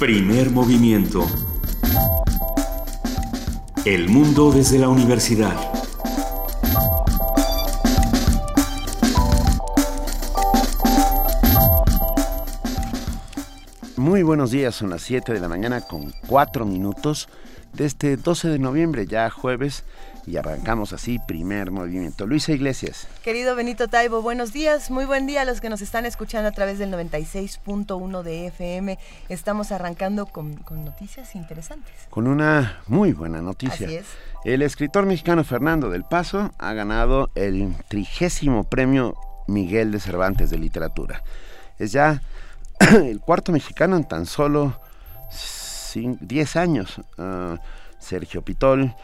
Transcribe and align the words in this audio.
Primer 0.00 0.50
movimiento. 0.50 1.26
El 3.84 4.08
mundo 4.08 4.50
desde 4.50 4.78
la 4.78 4.88
universidad. 4.88 5.54
Muy 13.98 14.22
buenos 14.22 14.52
días, 14.52 14.74
son 14.74 14.88
las 14.88 15.02
7 15.02 15.34
de 15.34 15.40
la 15.40 15.48
mañana 15.48 15.82
con 15.82 16.14
4 16.28 16.64
minutos 16.64 17.28
de 17.72 17.86
este 17.86 18.16
12 18.16 18.48
de 18.48 18.58
noviembre, 18.58 19.06
ya 19.06 19.30
jueves, 19.30 19.84
y 20.26 20.36
arrancamos 20.36 20.92
así 20.92 21.18
primer 21.18 21.70
movimiento. 21.70 22.26
Luisa 22.26 22.52
Iglesias. 22.52 23.08
Querido 23.22 23.54
Benito 23.56 23.88
Taibo, 23.88 24.22
buenos 24.22 24.52
días, 24.52 24.90
muy 24.90 25.04
buen 25.04 25.26
día 25.26 25.42
a 25.42 25.44
los 25.44 25.60
que 25.60 25.68
nos 25.68 25.80
están 25.80 26.06
escuchando 26.06 26.48
a 26.48 26.52
través 26.52 26.78
del 26.78 26.92
96.1 26.92 28.22
de 28.22 28.46
FM. 28.46 28.98
Estamos 29.28 29.72
arrancando 29.72 30.26
con, 30.26 30.54
con, 30.56 30.84
noticias 30.84 31.34
interesantes. 31.34 31.92
Con 32.10 32.26
una 32.26 32.80
muy 32.86 33.12
buena 33.12 33.40
noticia. 33.40 33.86
Así 33.86 33.96
es. 33.96 34.06
El 34.44 34.62
escritor 34.62 35.06
mexicano 35.06 35.44
Fernando 35.44 35.90
del 35.90 36.04
Paso 36.04 36.52
ha 36.58 36.72
ganado 36.72 37.30
el 37.34 37.74
trigésimo 37.88 38.64
premio 38.64 39.16
Miguel 39.46 39.90
de 39.92 40.00
Cervantes 40.00 40.50
de 40.50 40.58
Literatura. 40.58 41.22
Es 41.78 41.92
ya 41.92 42.22
el 42.78 43.20
cuarto 43.20 43.52
mexicano 43.52 43.96
en 43.96 44.04
tan 44.04 44.26
solo 44.26 44.80
10 45.94 46.56
años. 46.56 47.00
Uh, 47.18 47.56
Sergio 47.98 48.42
Pitol, 48.42 48.94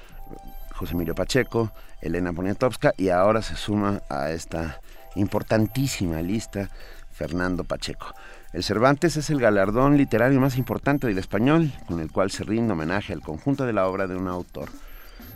José 0.73 0.95
Emilio 0.95 1.15
Pacheco, 1.15 1.73
Elena 2.01 2.33
Poniatowska 2.33 2.93
y 2.97 3.11
ahora 3.11 3.43
se 3.43 3.57
suma 3.57 4.03
a 4.09 4.31
esta 4.31 4.81
importantísima 5.15 6.21
lista 6.23 6.71
Fernando 7.11 7.65
Pacheco. 7.65 8.13
El 8.53 8.63
Cervantes 8.63 9.17
es 9.17 9.31
el 9.31 9.41
galardón 9.41 9.97
literario 9.97 10.41
más 10.41 10.57
importante 10.57 11.07
del 11.07 11.19
español, 11.19 11.73
con 11.87 12.01
el 12.01 12.11
cual 12.11 12.31
se 12.31 12.45
rinde 12.45 12.73
homenaje 12.73 13.13
al 13.13 13.21
conjunto 13.21 13.67
de 13.67 13.73
la 13.73 13.87
obra 13.87 14.07
de 14.07 14.17
un 14.17 14.29
autor. 14.29 14.71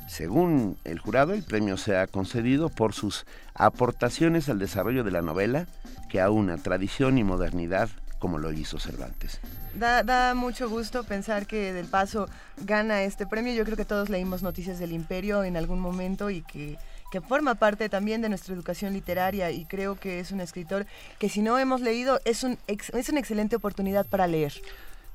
Según 0.07 0.77
el 0.85 0.99
jurado, 0.99 1.35
el 1.35 1.43
premio 1.43 1.77
se 1.77 1.97
ha 1.97 2.07
concedido 2.07 2.69
por 2.69 2.93
sus 2.93 3.27
aportaciones 3.55 4.49
al 4.49 4.59
desarrollo 4.59 5.05
de 5.05 5.11
la 5.11 5.23
novela, 5.23 5.67
que 6.09 6.21
aúna 6.21 6.57
tradición 6.57 7.17
y 7.17 7.25
modernidad 7.25 7.89
como 8.21 8.39
lo 8.39 8.53
hizo 8.53 8.79
Cervantes. 8.79 9.41
Da, 9.75 10.05
da, 10.05 10.35
mucho 10.35 10.69
gusto 10.69 11.03
pensar 11.03 11.47
que 11.47 11.73
Del 11.73 11.87
Paso 11.87 12.29
gana 12.59 13.03
este 13.03 13.27
premio. 13.27 13.53
Yo 13.55 13.65
creo 13.65 13.77
que 13.77 13.85
todos 13.85 14.11
leímos 14.11 14.45
Noticias 14.45 14.79
del 14.79 14.93
Imperio 14.93 15.43
en 15.43 15.57
algún 15.57 15.81
momento 15.81 16.31
y 16.31 16.43
que, 16.43 16.79
que 17.11 17.21
forma 17.21 17.57
parte 17.57 17.89
también 17.89 18.21
de 18.21 18.29
nuestra 18.29 18.55
educación 18.55 18.93
literaria 18.93 19.51
y 19.51 19.65
creo 19.65 19.99
que 19.99 20.21
es 20.21 20.31
un 20.31 20.41
escritor 20.41 20.87
que 21.19 21.29
si 21.29 21.41
no 21.41 21.59
hemos 21.59 21.81
leído 21.81 22.21
es, 22.25 22.45
un, 22.45 22.59
es 22.69 23.09
una 23.09 23.19
excelente 23.19 23.57
oportunidad 23.57 24.07
para 24.07 24.29
leer. 24.29 24.53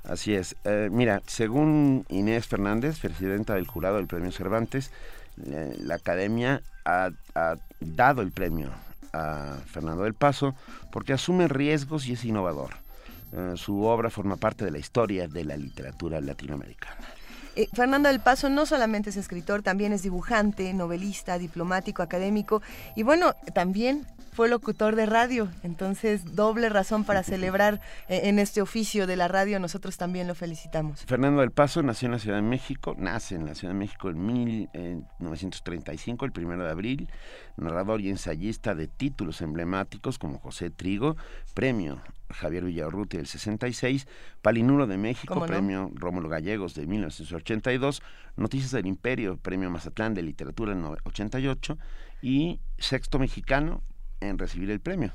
Así 0.03 0.35
es. 0.35 0.55
Eh, 0.65 0.89
mira, 0.91 1.21
según 1.27 2.05
Inés 2.09 2.47
Fernández, 2.47 2.99
presidenta 2.99 3.53
del 3.53 3.67
jurado 3.67 3.97
del 3.97 4.07
Premio 4.07 4.31
Cervantes, 4.31 4.91
eh, 5.45 5.75
la 5.79 5.95
Academia 5.95 6.61
ha, 6.85 7.11
ha 7.35 7.57
dado 7.79 8.21
el 8.21 8.31
premio 8.31 8.71
a 9.13 9.57
Fernando 9.65 10.03
del 10.03 10.13
Paso 10.13 10.55
porque 10.91 11.13
asume 11.13 11.47
riesgos 11.47 12.07
y 12.07 12.13
es 12.13 12.25
innovador. 12.25 12.84
Uh, 13.35 13.57
su 13.57 13.83
obra 13.83 14.09
forma 14.09 14.37
parte 14.37 14.63
de 14.63 14.71
la 14.71 14.77
historia 14.77 15.27
de 15.27 15.43
la 15.43 15.57
literatura 15.57 16.21
latinoamericana. 16.21 16.95
Eh, 17.57 17.67
Fernando 17.73 18.07
del 18.07 18.21
Paso 18.21 18.49
no 18.49 18.65
solamente 18.65 19.09
es 19.09 19.17
escritor, 19.17 19.61
también 19.61 19.91
es 19.91 20.03
dibujante, 20.03 20.73
novelista, 20.73 21.37
diplomático, 21.37 22.01
académico 22.01 22.61
y 22.95 23.03
bueno, 23.03 23.33
también 23.53 24.05
fue 24.35 24.49
locutor 24.49 24.97
de 24.97 25.05
radio, 25.05 25.47
entonces 25.63 26.35
doble 26.35 26.67
razón 26.67 27.05
para 27.05 27.23
celebrar 27.23 27.79
eh, 28.09 28.23
en 28.25 28.37
este 28.37 28.61
oficio 28.61 29.07
de 29.07 29.15
la 29.15 29.29
radio, 29.29 29.61
nosotros 29.61 29.97
también 29.97 30.27
lo 30.27 30.35
felicitamos. 30.35 31.05
Fernando 31.05 31.39
del 31.39 31.51
Paso 31.51 31.81
nació 31.81 32.07
en 32.07 32.11
la 32.11 32.19
Ciudad 32.19 32.35
de 32.35 32.41
México, 32.41 32.95
nace 32.97 33.35
en 33.35 33.45
la 33.45 33.55
Ciudad 33.55 33.73
de 33.73 33.79
México 33.79 34.09
en 34.09 34.25
1935, 34.25 36.25
el 36.25 36.33
primero 36.33 36.65
de 36.65 36.69
abril, 36.69 37.09
narrador 37.55 38.01
y 38.01 38.09
ensayista 38.09 38.75
de 38.75 38.89
títulos 38.89 39.39
emblemáticos 39.39 40.19
como 40.19 40.39
José 40.39 40.69
Trigo, 40.69 41.15
premio 41.53 42.01
Javier 42.29 42.65
Villarruti 42.65 43.15
del 43.15 43.27
66, 43.27 44.05
Palinuro 44.41 44.85
de 44.85 44.97
México, 44.97 45.35
no? 45.35 45.45
premio 45.45 45.91
Rómulo 45.95 46.27
Gallegos 46.27 46.75
de 46.75 46.87
1982, 46.87 48.01
Noticias 48.35 48.71
del 48.71 48.85
Imperio, 48.85 49.37
premio 49.37 49.69
Mazatlán 49.69 50.13
de 50.13 50.23
Literatura 50.23 50.73
en 50.73 50.83
88 50.83 51.77
y 52.21 52.59
Sexto 52.77 53.17
Mexicano 53.17 53.81
en 54.29 54.37
recibir 54.37 54.69
el 54.71 54.79
premio. 54.79 55.11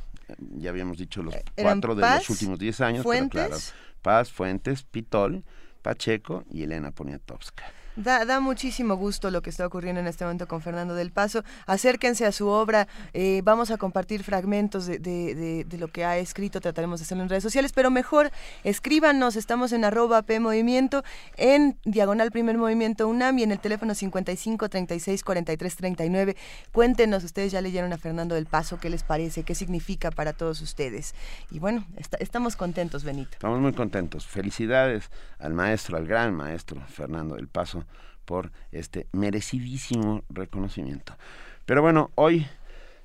Ya 0.56 0.70
habíamos 0.70 0.98
dicho 0.98 1.22
los 1.22 1.34
cuatro 1.56 1.94
de 1.94 2.02
Paz, 2.02 2.20
los 2.20 2.30
últimos 2.30 2.58
10 2.58 2.80
años, 2.82 3.02
Fuentes, 3.02 3.30
pero 3.32 3.48
claro, 3.48 3.62
Paz, 4.02 4.30
Fuentes, 4.30 4.82
Pitol, 4.84 5.42
Pacheco 5.82 6.44
y 6.50 6.62
Elena 6.62 6.92
Poniatowska. 6.92 7.64
Da, 8.00 8.24
da, 8.24 8.40
muchísimo 8.40 8.96
gusto 8.96 9.30
lo 9.30 9.42
que 9.42 9.50
está 9.50 9.66
ocurriendo 9.66 10.00
en 10.00 10.06
este 10.06 10.24
momento 10.24 10.48
con 10.48 10.62
Fernando 10.62 10.94
del 10.94 11.10
Paso. 11.10 11.44
Acérquense 11.66 12.24
a 12.24 12.32
su 12.32 12.48
obra. 12.48 12.88
Eh, 13.12 13.42
vamos 13.44 13.70
a 13.70 13.76
compartir 13.76 14.24
fragmentos 14.24 14.86
de, 14.86 14.98
de, 14.98 15.66
de, 15.68 15.78
lo 15.78 15.88
que 15.88 16.06
ha 16.06 16.16
escrito. 16.16 16.62
Trataremos 16.62 17.00
de 17.00 17.04
hacerlo 17.04 17.24
en 17.24 17.28
redes 17.28 17.42
sociales. 17.42 17.72
Pero 17.74 17.90
mejor, 17.90 18.30
escríbanos. 18.64 19.36
Estamos 19.36 19.72
en 19.72 19.84
arroba 19.84 20.22
P 20.22 20.40
Movimiento, 20.40 21.04
en 21.36 21.78
Diagonal 21.84 22.30
Primer 22.30 22.56
Movimiento 22.56 23.06
UNAM 23.06 23.38
y 23.38 23.42
en 23.42 23.52
el 23.52 23.58
teléfono 23.58 23.94
55 23.94 24.70
36 24.70 25.22
43 25.22 25.76
39. 25.76 26.36
Cuéntenos, 26.72 27.22
ustedes 27.22 27.52
ya 27.52 27.60
leyeron 27.60 27.92
a 27.92 27.98
Fernando 27.98 28.34
del 28.34 28.46
Paso. 28.46 28.80
¿Qué 28.80 28.88
les 28.88 29.02
parece? 29.02 29.42
¿Qué 29.42 29.54
significa 29.54 30.10
para 30.10 30.32
todos 30.32 30.62
ustedes? 30.62 31.14
Y 31.50 31.58
bueno, 31.58 31.84
estamos 32.18 32.56
contentos, 32.56 33.04
Benito. 33.04 33.32
Estamos 33.32 33.60
muy 33.60 33.74
contentos. 33.74 34.26
Felicidades 34.26 35.10
al 35.38 35.52
maestro, 35.52 35.98
al 35.98 36.06
gran 36.06 36.34
maestro 36.34 36.80
Fernando 36.88 37.34
del 37.34 37.48
Paso 37.48 37.84
por 38.24 38.52
este 38.72 39.06
merecidísimo 39.12 40.22
reconocimiento. 40.28 41.16
Pero 41.66 41.82
bueno, 41.82 42.10
hoy 42.14 42.46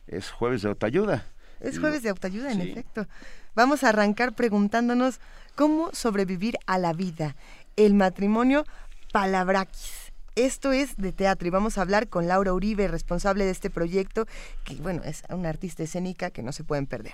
es 0.08 0.30
jueves 0.32 0.62
de 0.62 0.70
autoayuda. 0.70 1.26
Es 1.60 1.80
jueves 1.80 2.04
de 2.04 2.10
autoayuda, 2.10 2.52
en 2.52 2.62
efecto. 2.62 3.08
Vamos 3.56 3.84
a 3.84 3.90
arrancar 3.90 4.34
preguntándonos 4.34 5.20
cómo 5.56 5.90
sobrevivir 5.94 6.58
a 6.68 6.78
la 6.78 6.94
vida. 6.94 7.36
El 7.76 7.94
matrimonio 7.94 8.66
palabrakis. 9.12 10.12
Esto 10.36 10.74
es 10.74 10.98
de 10.98 11.14
teatro 11.14 11.48
y 11.48 11.52
vamos 11.52 11.78
a 11.78 11.82
hablar 11.82 12.10
con 12.10 12.28
Laura 12.28 12.52
Uribe, 12.54 12.90
responsable 12.90 13.46
de 13.46 13.52
este 13.52 13.70
proyecto, 13.70 14.26
que 14.66 14.76
bueno, 14.76 15.02
es 15.06 15.24
una 15.30 15.48
artista 15.48 15.84
escénica 15.84 16.30
que 16.30 16.44
no 16.44 16.52
se 16.52 16.66
pueden 16.66 16.86
perder. 16.88 17.14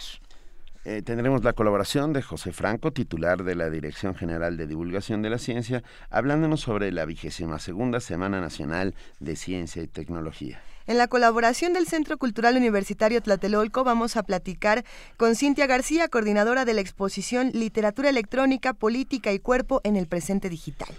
Eh, 0.83 1.03
tendremos 1.03 1.43
la 1.43 1.53
colaboración 1.53 2.11
de 2.11 2.23
José 2.23 2.51
Franco, 2.51 2.91
titular 2.91 3.43
de 3.43 3.53
la 3.53 3.69
Dirección 3.69 4.15
General 4.15 4.57
de 4.57 4.65
Divulgación 4.65 5.21
de 5.21 5.29
la 5.29 5.37
Ciencia, 5.37 5.83
hablándonos 6.09 6.61
sobre 6.61 6.91
la 6.91 7.05
vigésima 7.05 7.59
segunda 7.59 7.99
Semana 7.99 8.41
Nacional 8.41 8.95
de 9.19 9.35
Ciencia 9.35 9.83
y 9.83 9.87
Tecnología. 9.87 10.59
En 10.87 10.97
la 10.97 11.07
colaboración 11.07 11.73
del 11.73 11.85
Centro 11.85 12.17
Cultural 12.17 12.57
Universitario 12.57 13.21
Tlatelolco 13.21 13.83
vamos 13.83 14.17
a 14.17 14.23
platicar 14.23 14.83
con 15.17 15.35
Cintia 15.35 15.67
García, 15.67 16.07
coordinadora 16.07 16.65
de 16.65 16.73
la 16.73 16.81
exposición 16.81 17.51
Literatura 17.53 18.09
Electrónica, 18.09 18.73
Política 18.73 19.31
y 19.33 19.37
Cuerpo 19.37 19.81
en 19.83 19.95
el 19.95 20.07
Presente 20.07 20.49
Digital. 20.49 20.89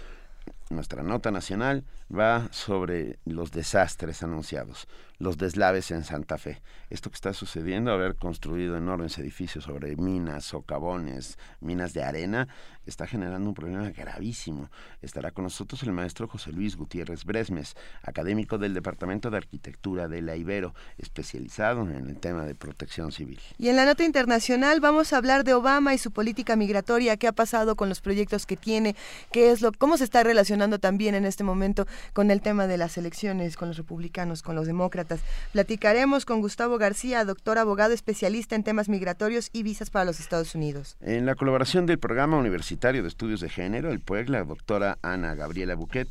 Nuestra 0.69 1.03
nota 1.03 1.29
nacional 1.29 1.83
va 2.09 2.47
sobre 2.51 3.19
los 3.25 3.51
desastres 3.51 4.23
anunciados, 4.23 4.87
los 5.23 5.37
deslaves 5.37 5.89
en 5.91 6.03
Santa 6.03 6.37
Fe. 6.37 6.61
Esto 6.89 7.09
que 7.09 7.15
está 7.15 7.33
sucediendo, 7.33 7.91
haber 7.91 8.15
construido 8.15 8.77
enormes 8.77 9.17
edificios 9.17 9.63
sobre 9.63 9.95
minas, 9.95 10.43
socavones, 10.43 11.37
minas 11.61 11.93
de 11.93 12.03
arena, 12.03 12.49
está 12.85 13.07
generando 13.07 13.47
un 13.47 13.55
problema 13.55 13.89
gravísimo. 13.89 14.69
Estará 15.01 15.31
con 15.31 15.45
nosotros 15.45 15.81
el 15.83 15.93
maestro 15.93 16.27
José 16.27 16.51
Luis 16.51 16.75
Gutiérrez 16.75 17.23
Bresmes, 17.23 17.75
académico 18.03 18.57
del 18.57 18.73
Departamento 18.73 19.31
de 19.31 19.37
Arquitectura 19.37 20.09
de 20.09 20.21
la 20.21 20.35
Ibero, 20.35 20.75
especializado 20.97 21.81
en 21.83 22.09
el 22.09 22.19
tema 22.19 22.45
de 22.45 22.53
protección 22.53 23.13
civil. 23.13 23.39
Y 23.57 23.69
en 23.69 23.77
la 23.77 23.85
nota 23.85 24.03
internacional 24.03 24.81
vamos 24.81 25.13
a 25.13 25.17
hablar 25.17 25.45
de 25.45 25.53
Obama 25.53 25.93
y 25.93 25.97
su 25.97 26.11
política 26.11 26.57
migratoria, 26.57 27.15
qué 27.15 27.27
ha 27.27 27.31
pasado 27.31 27.77
con 27.77 27.87
los 27.87 28.01
proyectos 28.01 28.45
que 28.45 28.57
tiene, 28.57 28.95
qué 29.31 29.51
es 29.51 29.61
lo, 29.61 29.71
cómo 29.71 29.97
se 29.97 30.03
está 30.03 30.21
relacionando 30.21 30.79
también 30.79 31.15
en 31.15 31.23
este 31.23 31.45
momento 31.45 31.87
con 32.11 32.29
el 32.29 32.41
tema 32.41 32.67
de 32.67 32.77
las 32.77 32.97
elecciones, 32.97 33.55
con 33.55 33.69
los 33.69 33.77
republicanos, 33.77 34.41
con 34.41 34.55
los 34.55 34.67
demócratas. 34.67 35.12
Platicaremos 35.51 36.25
con 36.25 36.41
Gustavo 36.41 36.77
García, 36.77 37.25
doctor 37.25 37.57
abogado 37.57 37.93
especialista 37.93 38.55
en 38.55 38.63
temas 38.63 38.89
migratorios 38.89 39.49
y 39.53 39.63
visas 39.63 39.89
para 39.89 40.05
los 40.05 40.19
Estados 40.19 40.55
Unidos. 40.55 40.97
En 41.01 41.25
la 41.25 41.35
colaboración 41.35 41.85
del 41.85 41.99
Programa 41.99 42.37
Universitario 42.37 43.01
de 43.01 43.07
Estudios 43.07 43.41
de 43.41 43.49
Género, 43.49 43.91
el 43.91 43.99
PUEG, 43.99 44.29
la 44.29 44.43
doctora 44.43 44.97
Ana 45.01 45.35
Gabriela 45.35 45.75
Buquet, 45.75 46.07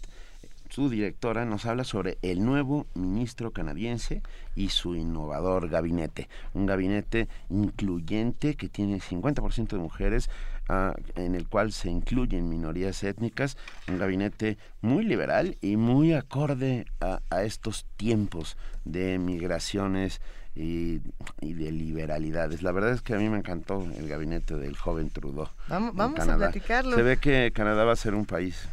su 0.72 0.88
directora, 0.88 1.44
nos 1.44 1.66
habla 1.66 1.84
sobre 1.84 2.16
el 2.22 2.42
nuevo 2.42 2.86
ministro 2.94 3.50
canadiense 3.50 4.22
y 4.56 4.70
su 4.70 4.96
innovador 4.96 5.68
gabinete. 5.68 6.30
Un 6.54 6.64
gabinete 6.64 7.28
incluyente 7.50 8.54
que 8.54 8.70
tiene 8.70 8.98
50% 8.98 9.68
de 9.68 9.76
mujeres, 9.76 10.30
uh, 10.70 10.94
en 11.20 11.34
el 11.34 11.46
cual 11.46 11.72
se 11.72 11.90
incluyen 11.90 12.48
minorías 12.48 13.04
étnicas, 13.04 13.58
un 13.86 13.98
gabinete 13.98 14.56
muy 14.80 15.04
liberal 15.04 15.58
y 15.60 15.76
muy 15.76 16.14
acorde 16.14 16.86
a, 17.02 17.20
a 17.28 17.42
estos 17.42 17.84
tiempos 17.98 18.56
de 18.86 19.18
migraciones 19.18 20.22
y, 20.54 21.00
de 21.40 21.72
liberalidades. 21.72 22.62
La 22.62 22.72
verdad 22.72 22.92
es 22.92 23.00
que 23.00 23.14
a 23.14 23.18
mí 23.18 23.28
me 23.28 23.38
encantó 23.38 23.86
el 23.96 24.08
gabinete 24.08 24.56
del 24.56 24.76
joven 24.76 25.10
Trudeau. 25.10 25.48
Vamos, 25.68 25.94
vamos 25.94 26.20
a 26.20 26.36
platicarlo. 26.36 26.94
Se 26.94 27.02
ve 27.02 27.16
que 27.16 27.52
Canadá 27.54 27.84
va 27.84 27.92
a 27.92 27.96
ser 27.96 28.14
un 28.14 28.26
país 28.26 28.68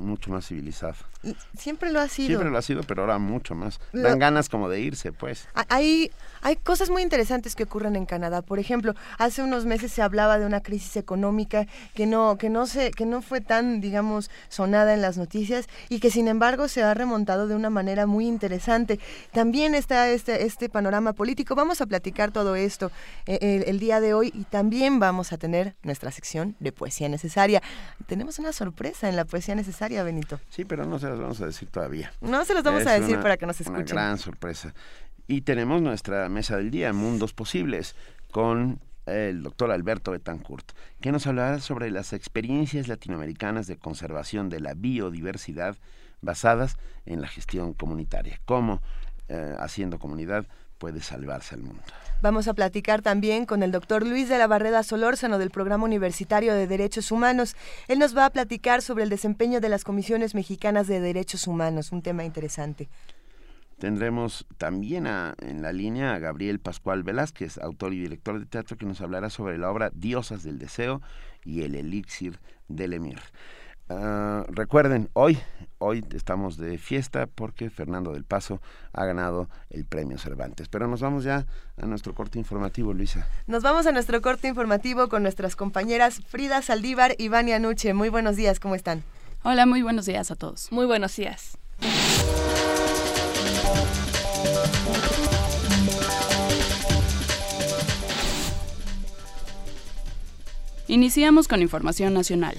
mucho 0.00 0.30
más 0.30 0.46
civilizado. 0.46 0.96
Siempre 1.56 1.92
lo 1.92 2.00
ha 2.00 2.08
sido. 2.08 2.28
Siempre 2.28 2.50
lo 2.50 2.58
ha 2.58 2.62
sido, 2.62 2.82
pero 2.82 3.02
ahora 3.02 3.18
mucho 3.18 3.54
más. 3.54 3.80
Dan 3.92 4.18
ganas 4.18 4.48
como 4.48 4.68
de 4.68 4.80
irse, 4.80 5.12
pues. 5.12 5.48
Hay, 5.68 6.10
hay 6.42 6.56
cosas 6.56 6.90
muy 6.90 7.02
interesantes 7.02 7.54
que 7.54 7.64
ocurren 7.64 7.96
en 7.96 8.06
Canadá. 8.06 8.42
Por 8.42 8.58
ejemplo, 8.58 8.94
hace 9.18 9.42
unos 9.42 9.64
meses 9.64 9.92
se 9.92 10.02
hablaba 10.02 10.38
de 10.38 10.46
una 10.46 10.62
crisis 10.62 10.96
económica 10.96 11.66
que 11.94 12.06
no, 12.06 12.36
que 12.38 12.50
no 12.50 12.66
se, 12.66 12.90
que 12.90 13.06
no 13.06 13.22
fue 13.22 13.40
tan, 13.40 13.80
digamos, 13.80 14.30
sonada 14.48 14.94
en 14.94 15.02
las 15.02 15.16
noticias 15.16 15.66
y 15.88 16.00
que 16.00 16.10
sin 16.10 16.28
embargo 16.28 16.68
se 16.68 16.82
ha 16.82 16.94
remontado 16.94 17.48
de 17.48 17.54
una 17.54 17.70
manera 17.70 18.06
muy 18.06 18.26
interesante. 18.26 18.98
También 19.32 19.74
está 19.74 20.08
este, 20.08 20.44
este 20.44 20.68
panorama 20.68 21.12
político. 21.12 21.54
Vamos 21.54 21.80
a 21.80 21.86
platicar 21.86 22.30
todo 22.30 22.56
esto 22.56 22.90
eh, 23.26 23.64
el, 23.66 23.78
día 23.78 24.00
de 24.00 24.14
hoy 24.14 24.32
y 24.34 24.44
también 24.44 24.98
vamos 24.98 25.32
a 25.32 25.38
tener 25.38 25.76
nuestra 25.82 26.10
sección 26.10 26.56
de 26.60 26.72
poesía 26.72 27.08
necesaria. 27.08 27.62
Tenemos 28.06 28.38
una 28.38 28.52
sorpresa 28.52 29.08
en 29.08 29.16
la 29.16 29.24
poesía 29.24 29.54
necesaria, 29.54 30.02
Benito. 30.02 30.40
Sí, 30.50 30.64
pero 30.64 30.84
no 30.84 30.98
se 30.98 31.08
las 31.08 31.18
vamos 31.18 31.40
a 31.40 31.46
decir 31.46 31.68
todavía. 31.68 32.12
No 32.20 32.44
se 32.44 32.54
las 32.54 32.62
vamos 32.62 32.86
a 32.86 32.92
decir 32.92 33.20
para 33.20 33.36
que 33.36 33.46
nos 33.46 33.60
escuchen. 33.60 33.82
Una 33.82 34.02
gran 34.02 34.18
sorpresa. 34.18 34.74
Y 35.30 35.42
tenemos 35.42 35.82
nuestra 35.82 36.26
mesa 36.30 36.56
del 36.56 36.70
día, 36.70 36.94
Mundos 36.94 37.34
Posibles, 37.34 37.94
con 38.30 38.80
el 39.04 39.42
doctor 39.42 39.70
Alberto 39.70 40.12
Betancourt, 40.12 40.72
que 41.02 41.12
nos 41.12 41.26
hablará 41.26 41.60
sobre 41.60 41.90
las 41.90 42.14
experiencias 42.14 42.88
latinoamericanas 42.88 43.66
de 43.66 43.76
conservación 43.76 44.48
de 44.48 44.60
la 44.60 44.72
biodiversidad 44.72 45.76
basadas 46.22 46.78
en 47.04 47.20
la 47.20 47.28
gestión 47.28 47.74
comunitaria, 47.74 48.40
cómo 48.46 48.80
eh, 49.28 49.54
haciendo 49.58 49.98
comunidad 49.98 50.46
puede 50.78 51.02
salvarse 51.02 51.56
el 51.56 51.60
mundo. 51.60 51.82
Vamos 52.22 52.48
a 52.48 52.54
platicar 52.54 53.02
también 53.02 53.44
con 53.44 53.62
el 53.62 53.70
doctor 53.70 54.06
Luis 54.06 54.30
de 54.30 54.38
la 54.38 54.46
Barreda 54.46 54.82
Solórzano 54.82 55.36
del 55.36 55.50
Programa 55.50 55.84
Universitario 55.84 56.54
de 56.54 56.66
Derechos 56.66 57.12
Humanos. 57.12 57.54
Él 57.86 57.98
nos 57.98 58.16
va 58.16 58.24
a 58.24 58.30
platicar 58.30 58.80
sobre 58.80 59.04
el 59.04 59.10
desempeño 59.10 59.60
de 59.60 59.68
las 59.68 59.84
comisiones 59.84 60.34
mexicanas 60.34 60.86
de 60.86 61.00
derechos 61.00 61.46
humanos, 61.46 61.92
un 61.92 62.00
tema 62.00 62.24
interesante. 62.24 62.88
Tendremos 63.78 64.46
también 64.56 65.06
en 65.06 65.62
la 65.62 65.72
línea 65.72 66.14
a 66.14 66.18
Gabriel 66.18 66.58
Pascual 66.58 67.04
Velázquez, 67.04 67.58
autor 67.58 67.94
y 67.94 68.00
director 68.00 68.38
de 68.38 68.46
teatro, 68.46 68.76
que 68.76 68.86
nos 68.86 69.00
hablará 69.00 69.30
sobre 69.30 69.56
la 69.56 69.70
obra 69.70 69.90
Diosas 69.94 70.42
del 70.42 70.58
Deseo 70.58 71.00
y 71.44 71.62
el 71.62 71.74
Elixir 71.76 72.40
del 72.66 72.92
Emir. 72.92 73.20
Ah, 73.90 74.44
recuerden, 74.48 75.08
hoy, 75.14 75.38
hoy 75.78 76.04
estamos 76.12 76.58
de 76.58 76.76
fiesta 76.76 77.26
porque 77.26 77.70
Fernando 77.70 78.12
del 78.12 78.24
Paso 78.24 78.60
ha 78.92 79.04
ganado 79.06 79.48
el 79.70 79.86
premio 79.86 80.18
Cervantes. 80.18 80.68
Pero 80.68 80.88
nos 80.88 81.00
vamos 81.00 81.24
ya 81.24 81.46
a 81.80 81.86
nuestro 81.86 82.14
corte 82.14 82.38
informativo, 82.38 82.92
Luisa. 82.92 83.26
Nos 83.46 83.62
vamos 83.62 83.86
a 83.86 83.92
nuestro 83.92 84.20
corte 84.20 84.48
informativo 84.48 85.08
con 85.08 85.22
nuestras 85.22 85.56
compañeras 85.56 86.20
Frida 86.26 86.60
Saldívar 86.62 87.14
y 87.16 87.28
Vania 87.28 87.58
Nuche. 87.58 87.94
Muy 87.94 88.10
buenos 88.10 88.36
días, 88.36 88.60
¿cómo 88.60 88.74
están? 88.74 89.04
Hola, 89.42 89.64
muy 89.64 89.82
buenos 89.82 90.04
días 90.04 90.30
a 90.30 90.36
todos. 90.36 90.70
Muy 90.70 90.84
buenos 90.84 91.16
días. 91.16 91.56
Iniciamos 100.90 101.48
con 101.48 101.60
información 101.60 102.14
nacional. 102.14 102.58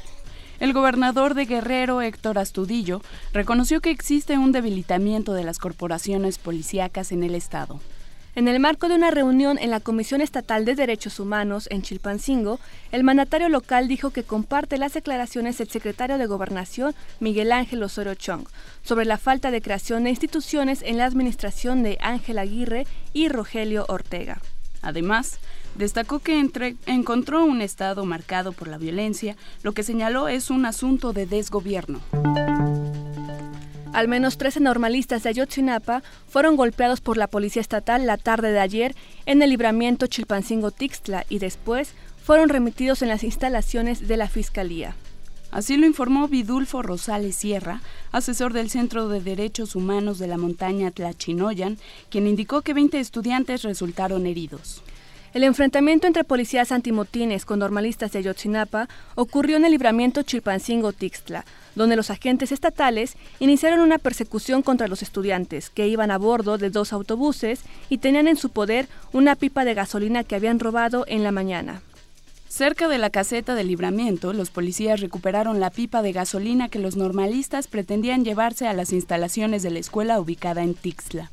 El 0.59 0.71
gobernador 0.71 1.33
de 1.33 1.45
Guerrero, 1.45 2.03
Héctor 2.03 2.37
Astudillo, 2.37 3.01
reconoció 3.33 3.81
que 3.81 3.89
existe 3.89 4.37
un 4.37 4.51
debilitamiento 4.51 5.33
de 5.33 5.43
las 5.43 5.57
corporaciones 5.57 6.37
policíacas 6.37 7.11
en 7.11 7.23
el 7.23 7.33
Estado. 7.33 7.79
En 8.35 8.47
el 8.47 8.59
marco 8.59 8.87
de 8.87 8.93
una 8.93 9.09
reunión 9.09 9.57
en 9.57 9.71
la 9.71 9.79
Comisión 9.79 10.21
Estatal 10.21 10.63
de 10.63 10.75
Derechos 10.75 11.19
Humanos 11.19 11.67
en 11.71 11.81
Chilpancingo, 11.81 12.59
el 12.91 13.03
mandatario 13.03 13.49
local 13.49 13.87
dijo 13.87 14.11
que 14.11 14.21
comparte 14.21 14.77
las 14.77 14.93
declaraciones 14.93 15.57
del 15.57 15.69
secretario 15.69 16.19
de 16.19 16.27
Gobernación, 16.27 16.93
Miguel 17.19 17.51
Ángel 17.51 17.81
Osorio 17.81 18.13
Chong, 18.13 18.45
sobre 18.83 19.05
la 19.05 19.17
falta 19.17 19.49
de 19.49 19.63
creación 19.63 20.03
de 20.03 20.11
instituciones 20.11 20.83
en 20.83 20.97
la 20.97 21.05
administración 21.05 21.81
de 21.81 21.97
Ángel 21.99 22.37
Aguirre 22.37 22.85
y 23.11 23.27
Rogelio 23.27 23.85
Ortega. 23.89 24.39
Además, 24.83 25.39
Destacó 25.75 26.19
que 26.19 26.39
encontró 26.86 27.45
un 27.45 27.62
estado 27.62 28.06
marcado 28.06 28.51
por 28.51 28.68
la 28.68 28.77
violencia, 28.77 29.38
lo 29.63 29.74
que 29.74 29.83
señaló 29.83 30.27
es 30.27 30.50
un 30.50 30.66
asunto 30.66 31.13
de 31.13 31.25
desgobierno. 31.25 32.01
Al 33.94 34.07
menos 34.07 34.38
13 34.38 34.60
normalistas 34.60 35.24
de 35.24 35.30
Ayotzinapa 35.30 36.04
fueron 36.27 36.56
golpeados 36.56 37.01
por 37.01 37.18
la 37.18 37.27
policía 37.27 37.62
estatal 37.62 38.06
la 38.06 38.18
tarde 38.18 38.51
de 38.51 38.60
ayer 38.60 38.95
en 39.25 39.42
el 39.42 39.50
libramiento 39.50 40.06
Chilpancingo-Tixtla 40.06 41.25
y 41.27 41.39
después 41.39 41.94
fueron 42.24 42.50
remitidos 42.50 43.01
en 43.01 43.07
las 43.07 43.24
instalaciones 43.24 44.07
de 44.07 44.18
la 44.18 44.27
Fiscalía. 44.27 44.95
Así 45.51 45.77
lo 45.77 45.88
informó 45.88 46.27
Vidulfo 46.27 46.83
Rosales 46.83 47.36
Sierra, 47.36 47.81
asesor 48.12 48.54
del 48.54 48.69
Centro 48.69 49.10
de 49.10 49.19
Derechos 49.19 49.75
Humanos 49.75 50.19
de 50.19 50.27
la 50.27 50.38
montaña 50.38 50.92
Tlachinoyan, 50.92 51.80
quien 52.10 52.27
indicó 52.27 52.62
que 52.62 52.75
20 52.75 53.00
estudiantes 53.00 53.63
resultaron 53.63 54.27
heridos. 54.27 54.83
El 55.33 55.43
enfrentamiento 55.43 56.07
entre 56.07 56.23
policías 56.23 56.71
antimotines 56.71 57.45
con 57.45 57.59
normalistas 57.59 58.11
de 58.11 58.19
Ayotzinapa 58.19 58.89
ocurrió 59.13 59.57
en 59.57 59.65
el 59.65 59.71
libramiento 59.71 60.21
Chilpancingo-Tixtla, 60.21 61.45
donde 61.75 61.95
los 61.95 62.09
agentes 62.09 62.51
estatales 62.51 63.15
iniciaron 63.39 63.81
una 63.81 63.99
persecución 63.99 64.63
contra 64.63 64.87
los 64.87 65.03
estudiantes, 65.03 65.69
que 65.69 65.87
iban 65.87 66.09
a 66.09 66.17
bordo 66.17 66.57
de 66.57 66.71
dos 66.71 66.93
autobuses 66.93 67.61
y 67.89 67.99
tenían 67.99 68.27
en 68.27 68.37
su 68.37 68.49
poder 68.49 68.87
una 69.13 69.35
pipa 69.35 69.65
de 69.65 69.75
gasolina 69.75 70.23
que 70.23 70.35
habían 70.35 70.59
robado 70.59 71.05
en 71.07 71.23
la 71.23 71.31
mañana. 71.31 71.83
Cerca 72.47 72.87
de 72.87 72.97
la 72.97 73.11
caseta 73.11 73.53
de 73.53 73.63
libramiento, 73.63 74.33
los 74.33 74.49
policías 74.49 74.99
recuperaron 74.99 75.59
la 75.59 75.69
pipa 75.69 76.01
de 76.01 76.11
gasolina 76.11 76.69
que 76.69 76.79
los 76.79 76.95
normalistas 76.95 77.67
pretendían 77.67 78.25
llevarse 78.25 78.67
a 78.67 78.73
las 78.73 78.91
instalaciones 78.91 79.61
de 79.61 79.69
la 79.69 79.77
escuela 79.77 80.19
ubicada 80.19 80.63
en 80.63 80.73
Tixtla. 80.73 81.29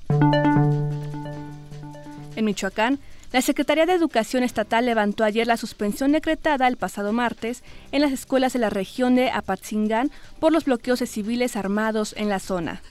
En 2.37 2.45
Michoacán, 2.45 2.99
la 3.33 3.43
Secretaría 3.43 3.87
de 3.87 3.93
Educación 3.93 4.43
Estatal 4.43 4.87
levantó 4.87 5.25
ayer 5.25 5.47
la 5.47 5.57
suspensión 5.57 6.13
decretada 6.13 6.69
el 6.69 6.77
pasado 6.77 7.13
martes 7.13 7.63
en 7.93 8.01
las 8.01 8.13
escuelas 8.13 8.53
de 8.53 8.61
la 8.61 8.71
región 8.71 9.17
de 9.17 9.31
Apatzingán 9.31 10.11
por 10.39 10.53
los 10.53 10.65
bloqueos 10.65 11.01
de 11.01 11.07
civiles 11.07 11.57
armados 11.57 12.15
en 12.17 12.29
la 12.29 12.39
zona. 12.39 12.83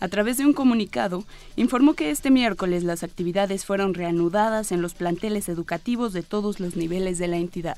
A 0.00 0.08
través 0.08 0.36
de 0.38 0.46
un 0.46 0.52
comunicado, 0.52 1.24
informó 1.56 1.94
que 1.94 2.10
este 2.10 2.30
miércoles 2.30 2.82
las 2.82 3.02
actividades 3.02 3.64
fueron 3.64 3.94
reanudadas 3.94 4.72
en 4.72 4.82
los 4.82 4.94
planteles 4.94 5.48
educativos 5.48 6.12
de 6.12 6.22
todos 6.22 6.60
los 6.60 6.76
niveles 6.76 7.18
de 7.18 7.28
la 7.28 7.36
entidad. 7.36 7.76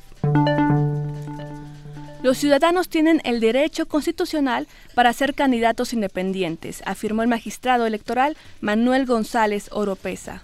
Los 2.23 2.38
ciudadanos 2.38 2.88
tienen 2.88 3.21
el 3.25 3.38
derecho 3.38 3.87
constitucional 3.87 4.66
para 4.95 5.12
ser 5.12 5.35
candidatos 5.35 5.92
independientes, 5.92 6.83
afirmó 6.85 7.23
el 7.23 7.28
magistrado 7.28 7.87
electoral 7.87 8.37
Manuel 8.61 9.07
González 9.07 9.69
Oropesa. 9.71 10.42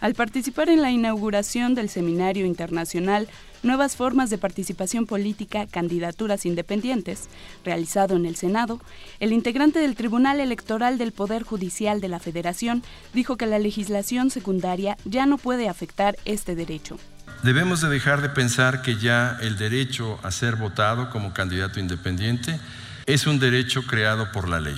Al 0.00 0.14
participar 0.14 0.68
en 0.68 0.80
la 0.80 0.92
inauguración 0.92 1.74
del 1.74 1.88
Seminario 1.88 2.46
Internacional 2.46 3.26
Nuevas 3.64 3.96
Formas 3.96 4.30
de 4.30 4.38
Participación 4.38 5.06
Política, 5.06 5.66
Candidaturas 5.66 6.46
Independientes, 6.46 7.28
realizado 7.64 8.14
en 8.14 8.24
el 8.24 8.36
Senado, 8.36 8.80
el 9.18 9.32
integrante 9.32 9.80
del 9.80 9.96
Tribunal 9.96 10.38
Electoral 10.38 10.98
del 10.98 11.10
Poder 11.10 11.42
Judicial 11.42 12.00
de 12.00 12.06
la 12.06 12.20
Federación 12.20 12.84
dijo 13.12 13.36
que 13.36 13.46
la 13.46 13.58
legislación 13.58 14.30
secundaria 14.30 14.96
ya 15.04 15.26
no 15.26 15.36
puede 15.36 15.68
afectar 15.68 16.16
este 16.24 16.54
derecho. 16.54 16.96
Debemos 17.42 17.80
de 17.80 17.88
dejar 17.88 18.22
de 18.22 18.28
pensar 18.28 18.82
que 18.82 18.96
ya 18.98 19.36
el 19.40 19.58
derecho 19.58 20.20
a 20.22 20.30
ser 20.30 20.54
votado 20.54 21.10
como 21.10 21.34
candidato 21.34 21.80
independiente 21.80 22.60
es 23.06 23.26
un 23.26 23.40
derecho 23.40 23.82
creado 23.82 24.30
por 24.30 24.48
la 24.48 24.60
ley 24.60 24.76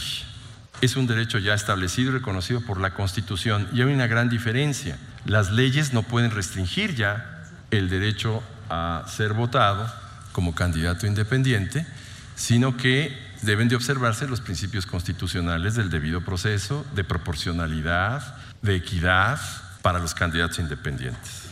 es 0.80 0.96
un 0.96 1.06
derecho 1.06 1.38
ya 1.38 1.54
establecido 1.54 2.10
y 2.10 2.14
reconocido 2.14 2.60
por 2.62 2.80
la 2.80 2.94
Constitución. 2.94 3.68
Y 3.72 3.82
hay 3.82 3.92
una 3.92 4.06
gran 4.06 4.28
diferencia. 4.28 4.98
Las 5.24 5.50
leyes 5.50 5.92
no 5.92 6.02
pueden 6.02 6.30
restringir 6.30 6.94
ya 6.94 7.44
el 7.70 7.88
derecho 7.88 8.42
a 8.68 9.04
ser 9.08 9.32
votado 9.32 9.92
como 10.32 10.54
candidato 10.54 11.06
independiente, 11.06 11.86
sino 12.34 12.76
que 12.76 13.16
deben 13.42 13.68
de 13.68 13.76
observarse 13.76 14.26
los 14.26 14.40
principios 14.40 14.86
constitucionales 14.86 15.74
del 15.74 15.90
debido 15.90 16.22
proceso, 16.22 16.86
de 16.94 17.04
proporcionalidad, 17.04 18.36
de 18.62 18.76
equidad 18.76 19.40
para 19.82 19.98
los 19.98 20.14
candidatos 20.14 20.58
independientes. 20.58 21.42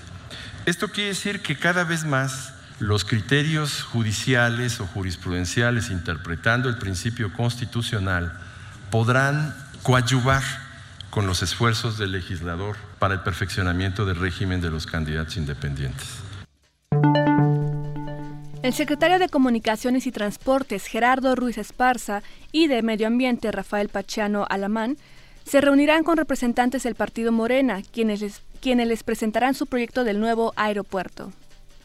Esto 0.67 0.89
quiere 0.89 1.11
decir 1.11 1.41
que 1.41 1.57
cada 1.57 1.85
vez 1.85 2.05
más 2.05 2.53
los 2.79 3.05
criterios 3.05 3.83
judiciales 3.83 4.81
o 4.81 4.87
jurisprudenciales 4.87 5.91
interpretando 5.91 6.69
el 6.69 6.79
principio 6.79 7.33
constitucional 7.33 8.39
podrán 8.91 9.55
coadyuvar 9.83 10.43
con 11.11 11.27
los 11.27 11.43
esfuerzos 11.43 11.99
del 11.99 12.13
legislador 12.13 12.77
para 12.99 13.15
el 13.15 13.21
perfeccionamiento 13.21 14.05
del 14.05 14.17
régimen 14.17 14.61
de 14.61 14.71
los 14.71 14.87
candidatos 14.87 15.37
independientes. 15.37 16.07
El 18.63 18.75
secretario 18.75 19.19
de 19.19 19.29
Comunicaciones 19.29 20.07
y 20.07 20.13
Transportes, 20.13 20.87
Gerardo 20.87 21.35
Ruiz 21.35 21.59
Esparza, 21.59 22.23
y 22.53 22.67
de 22.67 22.83
Medio 22.83 23.07
Ambiente, 23.07 23.51
Rafael 23.53 23.89
Pachiano 23.89 24.47
Alamán, 24.51 24.97
se 25.45 25.61
reunirán 25.61 26.03
con 26.03 26.17
representantes 26.17 26.83
del 26.83 26.95
partido 26.95 27.33
Morena, 27.33 27.83
quienes 27.93 28.43
quienes 28.61 28.89
les 28.89 29.03
presentarán 29.03 29.55
su 29.55 29.67
proyecto 29.67 30.05
del 30.05 30.21
nuevo 30.21 30.53
aeropuerto. 30.57 31.33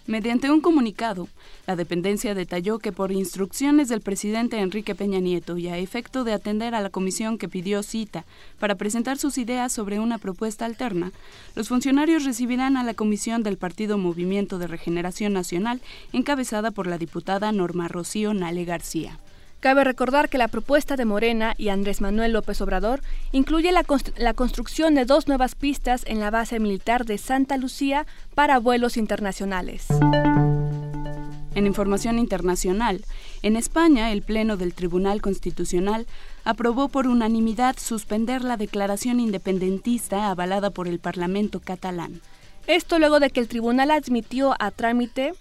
Mediante 0.06 0.52
un 0.52 0.60
comunicado, 0.60 1.30
la 1.66 1.78
dependencia 1.78 2.36
detalló 2.36 2.78
que 2.80 2.92
por 2.92 3.14
instrucciones 3.14 3.88
del 3.88 4.02
presidente 4.02 4.60
Enrique 4.60 4.96
Peña 4.96 5.20
Nieto 5.20 5.58
y 5.58 5.70
a 5.70 5.78
efecto 5.78 6.26
de 6.26 6.34
atender 6.34 6.76
a 6.76 6.82
la 6.82 6.90
comisión 6.90 7.38
que 7.38 7.48
pidió 7.48 7.82
cita 7.84 8.26
para 8.60 8.76
presentar 8.76 9.18
sus 9.18 9.38
ideas 9.38 9.72
sobre 9.72 10.02
una 10.02 10.18
propuesta 10.18 10.66
alterna, 10.66 11.14
los 11.56 11.70
funcionarios 11.70 12.26
recibirán 12.26 12.76
a 12.76 12.84
la 12.84 12.96
comisión 12.96 13.44
del 13.44 13.58
Partido 13.58 13.98
Movimiento 13.98 14.60
de 14.60 14.68
Regeneración 14.68 15.32
Nacional, 15.32 15.80
encabezada 16.12 16.72
por 16.72 16.86
la 16.86 16.98
diputada 16.98 17.54
Norma 17.54 17.88
Rocío 17.88 18.34
Nale 18.34 18.66
García. 18.66 19.20
Cabe 19.64 19.86
recordar 19.86 20.28
que 20.28 20.38
la 20.38 20.50
propuesta 20.50 20.98
de 20.98 21.06
Morena 21.06 21.54
y 21.58 21.70
Andrés 21.70 22.02
Manuel 22.02 22.34
López 22.34 22.60
Obrador 22.60 23.00
incluye 23.32 23.72
la, 23.72 23.86
la, 24.18 24.34
construcción 24.34 24.94
de 24.94 25.06
dos 25.06 25.30
nuevas 25.30 25.56
pistas 25.56 26.04
en 26.06 26.20
la 26.20 26.32
base 26.32 26.60
militar 26.60 27.06
de 27.06 27.18
Santa 27.18 27.56
Lucía 27.56 28.06
para 28.36 28.60
vuelos 28.60 28.98
internacionales. 28.98 29.88
En 31.56 31.66
información 31.66 32.20
internacional, 32.20 33.06
en 33.42 33.56
España 33.56 34.12
el 34.12 34.22
Pleno 34.22 34.58
del 34.58 34.74
Tribunal 34.74 35.22
Constitucional 35.22 36.08
aprobó 36.44 36.90
por 36.90 37.08
unanimidad 37.08 37.78
suspender 37.80 38.44
la 38.44 38.58
declaración 38.58 39.22
independentista 39.22 40.30
avalada 40.30 40.72
por 40.72 40.90
el 40.90 41.00
Parlamento 41.00 41.62
catalán. 41.62 42.20
Esto 42.68 43.00
luego 43.00 43.22
de 43.22 43.30
que 43.30 43.40
el 43.40 43.48
tribunal 43.48 43.92
admitió 43.92 44.56
a 44.60 44.72
trámite 44.72 45.34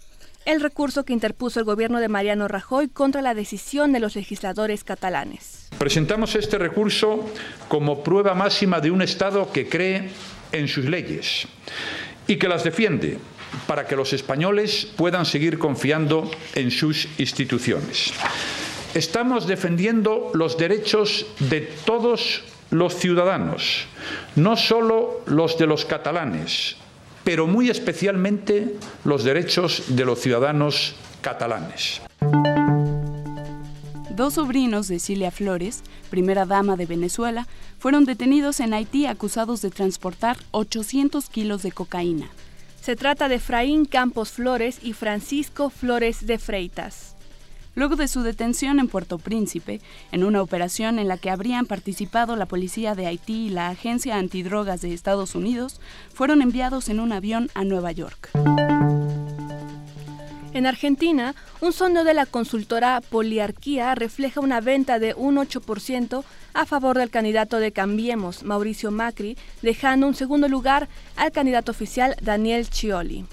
el 0.45 0.61
recurso 0.61 1.05
que 1.05 1.13
interpuso 1.13 1.61
el 1.61 1.65
gobierno 1.65 2.01
de 2.01 2.09
Mariano 2.09 2.49
Rajoy 2.49 2.89
contra 2.89 3.23
la 3.23 3.35
decisión 3.35 3.93
de 3.93 4.01
los 4.01 4.17
legisladores 4.17 4.85
catalanes. 4.85 5.69
Presentamos 5.79 6.35
este 6.35 6.59
recurso 6.59 7.29
como 7.69 8.03
prueba 8.03 8.35
máxima 8.35 8.81
de 8.81 8.91
un 8.91 9.03
Estado 9.03 9.51
que 9.53 9.69
cree 9.69 10.11
en 10.53 10.69
sus 10.69 10.85
leyes 10.85 11.47
y 12.27 12.37
que 12.37 12.49
las 12.49 12.65
defiende 12.65 13.19
para 13.67 13.87
que 13.87 13.97
los 13.97 14.13
españoles 14.13 14.89
puedan 14.97 15.27
seguir 15.27 15.59
confiando 15.59 16.31
en 16.55 16.71
sus 16.71 17.09
instituciones. 17.19 18.13
Estamos 18.95 19.47
defendiendo 19.47 20.31
los 20.35 20.59
derechos 20.59 21.27
de 21.39 21.63
todos 21.85 22.43
los 22.71 22.95
ciudadanos, 22.95 23.87
no 24.37 24.57
solo 24.57 25.23
los 25.27 25.59
de 25.59 25.67
los 25.67 25.85
catalanes, 25.85 26.77
pero 27.25 27.47
muy 27.47 27.71
especialmente 27.71 28.76
los 29.05 29.25
derechos 29.25 29.85
de 29.88 30.05
los 30.05 30.21
ciudadanos 30.21 30.95
catalanes. 31.21 32.00
Dos 34.14 34.35
sobrinos 34.35 34.88
de 34.88 34.99
Cilia 34.99 35.31
Flores, 35.31 35.83
primera 36.11 36.45
dama 36.45 36.76
de 36.76 36.87
Venezuela, 36.87 37.49
fueron 37.79 38.05
detenidos 38.05 38.61
en 38.61 38.75
Haití 38.75 39.07
acusados 39.07 39.62
de 39.62 39.71
transportar 39.71 40.37
800 40.50 41.29
kilos 41.29 41.62
de 41.62 41.73
cocaína. 41.73 42.29
Se 42.81 42.97
trata 42.97 43.29
de 43.29 43.37
Efraín 43.37 43.85
Campos 43.85 44.31
Flores 44.31 44.79
y 44.83 44.93
Francisco 44.93 45.71
Flores 45.71 46.26
de 46.26 46.38
Freitas 46.38 47.12
luego 47.75 47.97
de 47.97 48.09
su 48.09 48.23
detención 48.23 48.79
en 48.79 48.88
Puerto 48.88 49.19
Príncipe, 49.19 49.81
en 50.11 50.25
una 50.25 50.43
operación 50.43 50.99
en 50.99 51.09
la 51.09 51.17
que 51.17 51.31
habrían 51.31 51.67
participado 51.67 52.37
la 52.37 52.47
policía 52.47 52.95
de 52.95 53.07
Haití 53.07 53.47
y 53.47 53.50
la 53.50 53.69
Agencia 53.69 54.17
Antidrogas 54.17 54.81
de 54.81 54.93
Estados 54.93 55.35
Unidos, 55.35 55.81
fueron 56.12 56.43
enviados 56.43 56.88
en 56.88 57.00
un 57.00 57.12
avión 57.12 57.50
a 57.55 57.64
Nueva 57.64 57.93
York. 57.93 58.31
En 60.55 60.67
Argentina, 60.67 61.35
un 61.62 61.73
sondeo 61.73 62.05
de 62.05 62.12
la 62.12 62.26
consultora 62.26 63.00
Poliarquía 63.00 63.95
refleja 63.95 64.41
una 64.41 64.61
venta 64.61 64.99
de 64.99 65.14
un 65.14 65.37
8% 65.37 66.25
a 66.52 66.67
favor 66.67 66.99
del 66.99 67.09
candidato 67.09 67.57
de 67.57 67.73
Cambiemos, 67.73 68.43
Mauricio 68.43 68.91
Macri, 68.91 69.38
dejando 69.62 70.07
un 70.07 70.14
segundo 70.14 70.49
lugar 70.49 70.88
al 71.17 71.33
candidato 71.33 71.73
oficial 71.73 72.17
Daniel 72.21 72.67
Scioli. 72.67 73.25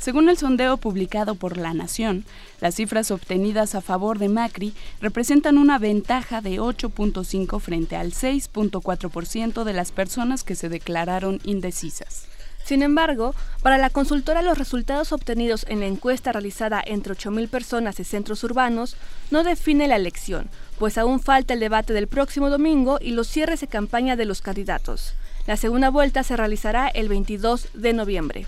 Según 0.00 0.30
el 0.30 0.38
sondeo 0.38 0.78
publicado 0.78 1.34
por 1.34 1.58
La 1.58 1.74
Nación, 1.74 2.24
las 2.62 2.76
cifras 2.76 3.10
obtenidas 3.10 3.74
a 3.74 3.82
favor 3.82 4.18
de 4.18 4.30
Macri 4.30 4.72
representan 5.02 5.58
una 5.58 5.78
ventaja 5.78 6.40
de 6.40 6.58
8.5 6.58 7.60
frente 7.60 7.96
al 7.96 8.12
6.4% 8.12 9.62
de 9.62 9.72
las 9.74 9.92
personas 9.92 10.42
que 10.42 10.54
se 10.54 10.70
declararon 10.70 11.38
indecisas. 11.44 12.24
Sin 12.64 12.82
embargo, 12.82 13.34
para 13.62 13.76
la 13.76 13.90
consultora 13.90 14.40
los 14.40 14.56
resultados 14.56 15.12
obtenidos 15.12 15.66
en 15.68 15.80
la 15.80 15.86
encuesta 15.86 16.32
realizada 16.32 16.82
entre 16.86 17.12
8.000 17.12 17.48
personas 17.50 18.00
y 18.00 18.04
centros 18.04 18.42
urbanos 18.42 18.96
no 19.30 19.44
define 19.44 19.86
la 19.86 19.96
elección, 19.96 20.48
pues 20.78 20.96
aún 20.96 21.20
falta 21.20 21.52
el 21.52 21.60
debate 21.60 21.92
del 21.92 22.08
próximo 22.08 22.48
domingo 22.48 22.98
y 23.02 23.10
los 23.10 23.28
cierres 23.28 23.60
de 23.60 23.66
campaña 23.66 24.16
de 24.16 24.24
los 24.24 24.40
candidatos. 24.40 25.12
La 25.46 25.58
segunda 25.58 25.90
vuelta 25.90 26.22
se 26.22 26.38
realizará 26.38 26.88
el 26.88 27.10
22 27.10 27.68
de 27.74 27.92
noviembre. 27.92 28.46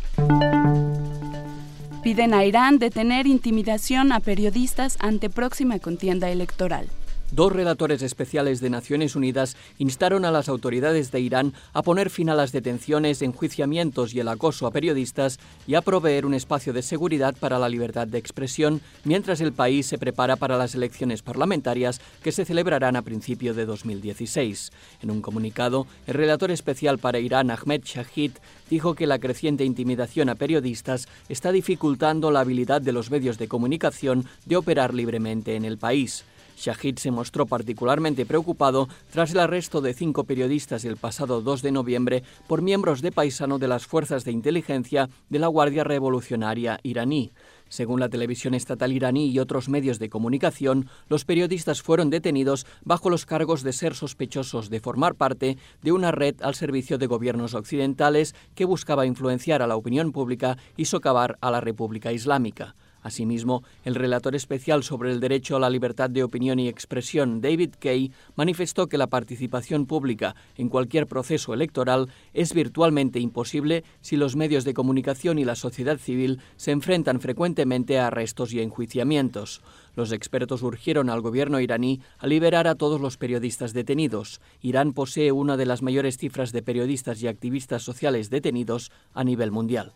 Piden 2.03 2.35
a 2.35 2.45
Irán 2.45 2.81
detener 2.81 3.29
intimidación 3.29 4.11
a 4.11 4.19
periodistas 4.19 4.97
ante 4.99 5.31
próxima 5.31 5.79
contienda 5.79 6.31
electoral. 6.31 6.89
Dos 7.35 7.51
relatores 7.51 8.03
especiales 8.03 8.61
de 8.61 8.69
Naciones 8.69 9.17
Unidas 9.17 9.57
instaron 9.79 10.27
a 10.27 10.31
las 10.31 10.51
autoridades 10.51 11.11
de 11.13 11.21
Irán 11.21 11.55
a 11.73 11.81
poner 11.81 12.11
fin 12.11 12.29
a 12.29 12.35
las 12.35 12.53
detenciones, 12.53 13.23
enjuiciamientos 13.23 14.13
y 14.13 14.21
el 14.21 14.29
acoso 14.29 14.67
a 14.67 14.71
periodistas 14.71 15.41
y 15.67 15.75
a 15.75 15.81
proveer 15.81 16.27
un 16.27 16.35
espacio 16.35 16.75
de 16.75 16.83
seguridad 16.83 17.35
para 17.41 17.59
la 17.59 17.71
libertad 17.71 18.07
de 18.07 18.19
expresión 18.19 18.83
mientras 19.05 19.41
el 19.41 19.55
país 19.55 19.87
se 19.87 19.97
prepara 19.97 20.37
para 20.37 20.59
las 20.59 20.75
elecciones 20.75 21.23
parlamentarias 21.23 22.03
que 22.23 22.33
se 22.33 22.45
celebrarán 22.45 22.97
a 22.97 23.03
principio 23.03 23.55
de 23.55 23.65
2016. 23.65 24.71
En 25.01 25.11
un 25.11 25.23
comunicado, 25.23 25.87
el 26.07 26.13
relator 26.13 26.51
especial 26.51 26.99
para 26.99 27.19
Irán, 27.19 27.51
Ahmed 27.51 27.81
Shahid, 27.83 28.33
dijo 28.69 28.95
que 28.95 29.07
la 29.07 29.19
creciente 29.19 29.65
intimidación 29.65 30.29
a 30.29 30.35
periodistas 30.35 31.09
está 31.31 31.51
dificultando 31.51 32.31
la 32.31 32.41
habilidad 32.41 32.83
de 32.83 32.93
los 32.93 33.11
medios 33.11 33.39
de 33.39 33.49
comunicación 33.49 34.27
de 34.45 34.57
operar 34.57 34.93
libremente 34.93 35.57
en 35.57 35.65
el 35.65 35.79
país. 35.79 36.27
Shahid 36.63 36.99
se 36.99 37.11
mostró 37.11 37.47
particularmente 37.47 38.25
preocupado 38.25 38.89
tras 39.11 39.33
el 39.33 39.41
arresto 39.41 39.81
de 39.81 39.95
cinco 39.95 40.25
periodistas 40.25 40.85
el 40.85 40.97
pasado 40.97 41.43
2 41.43 41.61
de 41.61 41.73
noviembre 41.73 42.23
por 42.47 42.63
miembros 42.63 43.03
de 43.03 43.11
paisano 43.11 43.59
de 43.59 43.67
las 43.67 43.85
fuerzas 43.85 44.25
de 44.25 44.31
inteligencia 44.31 45.09
de 45.29 45.39
la 45.41 45.49
Guardia 45.49 45.83
Revolucionaria 45.83 46.79
iraní. 46.85 47.33
Según 47.69 48.01
la 48.01 48.11
televisión 48.11 48.55
estatal 48.55 48.93
iraní 48.93 49.31
y 49.31 49.39
otros 49.39 49.69
medios 49.69 49.99
de 49.99 50.11
comunicación, 50.11 50.89
los 51.09 51.25
periodistas 51.25 51.83
fueron 51.83 52.11
detenidos 52.11 52.67
bajo 52.85 53.11
los 53.11 53.27
cargos 53.27 53.63
de 53.63 53.73
ser 53.73 53.95
sospechosos 53.95 54.71
de 54.71 54.79
formar 54.79 55.15
parte 55.17 55.57
de 55.83 55.91
una 55.91 56.13
red 56.13 56.37
al 56.43 56.55
servicio 56.55 56.99
de 56.99 57.07
gobiernos 57.07 57.55
occidentales 57.55 58.35
que 58.55 58.67
buscaba 58.67 59.07
influenciar 59.07 59.63
a 59.63 59.67
la 59.67 59.77
opinión 59.77 60.13
pública 60.13 60.59
y 60.77 60.85
socavar 60.85 61.39
a 61.41 61.51
la 61.51 61.61
República 61.61 62.13
Islámica. 62.13 62.77
Asimismo, 63.03 63.65
el 63.85 63.97
relator 63.97 64.37
especial 64.37 64.85
sobre 64.85 65.11
el 65.11 65.19
derecho 65.19 65.57
a 65.57 65.61
la 65.61 65.71
libertad 65.71 66.09
de 66.09 66.23
opinión 66.23 66.61
y 66.61 66.69
expresión, 66.69 67.41
David 67.41 67.75
Kay, 67.81 68.13
manifestó 68.37 68.87
que 68.87 68.97
la 68.97 69.09
participación 69.09 69.87
pública 69.87 70.37
en 70.57 70.69
cualquier 70.69 71.09
proceso 71.09 71.53
electoral 71.53 72.09
es 72.33 72.55
virtualmente 72.55 73.19
imposible 73.19 73.83
si 74.01 74.17
los 74.17 74.37
medios 74.37 74.65
de 74.65 74.75
comunicación 74.75 75.39
y 75.39 75.45
la 75.45 75.57
sociedad 75.57 75.99
civil 75.99 76.39
se 76.57 76.71
enfrentan 76.71 77.21
frecuentemente 77.21 77.99
a 77.99 78.07
arrestos 78.07 78.53
y 78.53 78.61
enjuiciamientos. 78.61 79.63
Los 79.97 80.13
expertos 80.13 80.63
urgieron 80.63 81.11
al 81.11 81.21
gobierno 81.21 81.61
iraní 81.61 82.01
a 82.19 82.27
liberar 82.27 82.69
a 82.69 82.77
todos 82.77 83.01
los 83.01 83.17
periodistas 83.17 83.73
detenidos. 83.73 84.41
Irán 84.61 84.93
posee 84.93 85.33
una 85.33 85.57
de 85.57 85.67
las 85.67 85.83
mayores 85.83 86.17
cifras 86.17 86.53
de 86.53 86.63
periodistas 86.63 87.23
y 87.23 87.27
activistas 87.27 87.83
sociales 87.83 88.31
detenidos 88.31 88.93
a 89.13 89.25
nivel 89.25 89.51
mundial. 89.51 89.93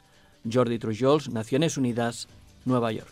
Jordi 0.50 0.78
Trujols, 0.78 1.30
Naciones 1.30 1.76
Unidas, 1.76 2.28
Nueva 2.66 2.92
York. 2.92 3.08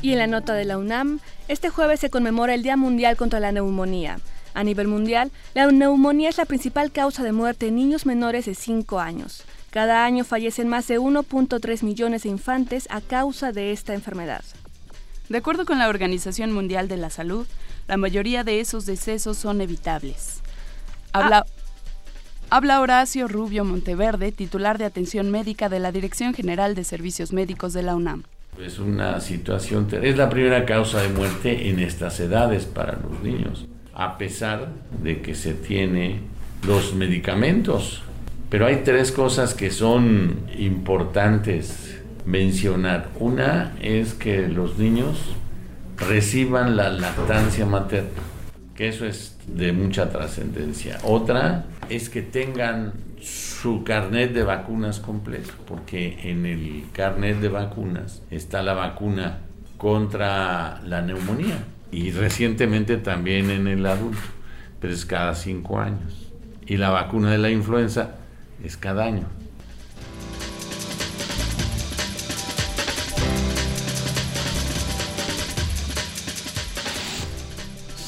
Y 0.00 0.12
en 0.12 0.18
la 0.18 0.28
nota 0.28 0.54
de 0.54 0.64
la 0.64 0.78
UNAM, 0.78 1.18
este 1.48 1.70
jueves 1.70 1.98
se 1.98 2.10
conmemora 2.10 2.54
el 2.54 2.62
Día 2.62 2.76
Mundial 2.76 3.16
contra 3.16 3.40
la 3.40 3.50
Neumonía. 3.50 4.20
A 4.54 4.64
nivel 4.64 4.88
mundial, 4.88 5.30
la 5.54 5.66
neumonía 5.66 6.28
es 6.28 6.38
la 6.38 6.44
principal 6.44 6.90
causa 6.90 7.22
de 7.22 7.32
muerte 7.32 7.68
en 7.68 7.76
niños 7.76 8.06
menores 8.06 8.46
de 8.46 8.54
5 8.54 8.98
años. 8.98 9.44
Cada 9.70 10.04
año 10.04 10.24
fallecen 10.24 10.68
más 10.68 10.88
de 10.88 10.98
1.3 10.98 11.82
millones 11.82 12.22
de 12.22 12.30
infantes 12.30 12.88
a 12.90 13.00
causa 13.00 13.52
de 13.52 13.72
esta 13.72 13.94
enfermedad. 13.94 14.42
De 15.28 15.38
acuerdo 15.38 15.66
con 15.66 15.78
la 15.78 15.88
Organización 15.88 16.52
Mundial 16.52 16.88
de 16.88 16.96
la 16.96 17.10
Salud, 17.10 17.46
la 17.86 17.96
mayoría 17.96 18.44
de 18.44 18.60
esos 18.60 18.86
decesos 18.86 19.36
son 19.36 19.60
evitables. 19.60 20.40
Habla, 21.12 21.46
ah. 21.46 21.57
Habla 22.50 22.80
Horacio 22.80 23.28
Rubio 23.28 23.62
Monteverde, 23.66 24.32
titular 24.32 24.78
de 24.78 24.86
atención 24.86 25.30
médica 25.30 25.68
de 25.68 25.80
la 25.80 25.92
Dirección 25.92 26.32
General 26.32 26.74
de 26.74 26.82
Servicios 26.82 27.30
Médicos 27.30 27.74
de 27.74 27.82
la 27.82 27.94
UNAM. 27.94 28.22
Es 28.58 28.78
una 28.78 29.20
situación, 29.20 29.86
es 30.00 30.16
la 30.16 30.30
primera 30.30 30.64
causa 30.64 31.02
de 31.02 31.10
muerte 31.10 31.68
en 31.68 31.78
estas 31.78 32.18
edades 32.20 32.64
para 32.64 32.94
los 32.94 33.22
niños, 33.22 33.66
a 33.92 34.16
pesar 34.16 34.68
de 35.02 35.20
que 35.20 35.34
se 35.34 35.52
tiene 35.52 36.20
los 36.66 36.94
medicamentos. 36.94 38.02
Pero 38.48 38.64
hay 38.64 38.76
tres 38.76 39.12
cosas 39.12 39.52
que 39.52 39.70
son 39.70 40.46
importantes 40.56 42.00
mencionar. 42.24 43.10
Una 43.18 43.76
es 43.82 44.14
que 44.14 44.48
los 44.48 44.78
niños 44.78 45.18
reciban 45.98 46.78
la 46.78 46.88
lactancia 46.88 47.66
materna, 47.66 48.22
que 48.74 48.88
eso 48.88 49.04
es 49.04 49.37
de 49.54 49.72
mucha 49.72 50.10
trascendencia. 50.10 50.98
Otra 51.02 51.64
es 51.88 52.08
que 52.08 52.22
tengan 52.22 52.92
su 53.20 53.82
carnet 53.84 54.32
de 54.32 54.44
vacunas 54.44 55.00
completo, 55.00 55.52
porque 55.66 56.30
en 56.30 56.46
el 56.46 56.84
carnet 56.92 57.40
de 57.40 57.48
vacunas 57.48 58.22
está 58.30 58.62
la 58.62 58.74
vacuna 58.74 59.38
contra 59.76 60.80
la 60.84 61.02
neumonía 61.02 61.64
y 61.90 62.10
recientemente 62.10 62.96
también 62.98 63.50
en 63.50 63.66
el 63.66 63.84
adulto, 63.86 64.20
pero 64.80 64.92
es 64.92 65.04
cada 65.04 65.34
cinco 65.34 65.80
años. 65.80 66.32
Y 66.66 66.76
la 66.76 66.90
vacuna 66.90 67.30
de 67.30 67.38
la 67.38 67.50
influenza 67.50 68.16
es 68.62 68.76
cada 68.76 69.04
año. 69.04 69.37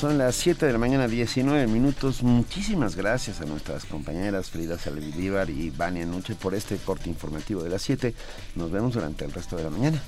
Son 0.01 0.17
las 0.17 0.35
7 0.37 0.65
de 0.65 0.73
la 0.73 0.79
mañana, 0.79 1.07
19 1.07 1.67
minutos. 1.67 2.23
Muchísimas 2.23 2.97
gracias 2.97 3.43
a 3.43 3.45
nuestras 3.45 3.85
compañeras 3.85 4.49
Frida 4.49 4.79
Saldívar 4.79 5.51
y 5.51 5.69
Vania 5.69 6.07
Nuche 6.07 6.35
por 6.35 6.55
este 6.55 6.79
corte 6.79 7.11
informativo 7.11 7.63
de 7.63 7.69
las 7.69 7.83
7. 7.83 8.15
Nos 8.55 8.71
vemos 8.71 8.95
durante 8.95 9.27
el 9.27 9.33
resto 9.33 9.57
de 9.57 9.65
la 9.65 9.69
mañana. 9.69 10.03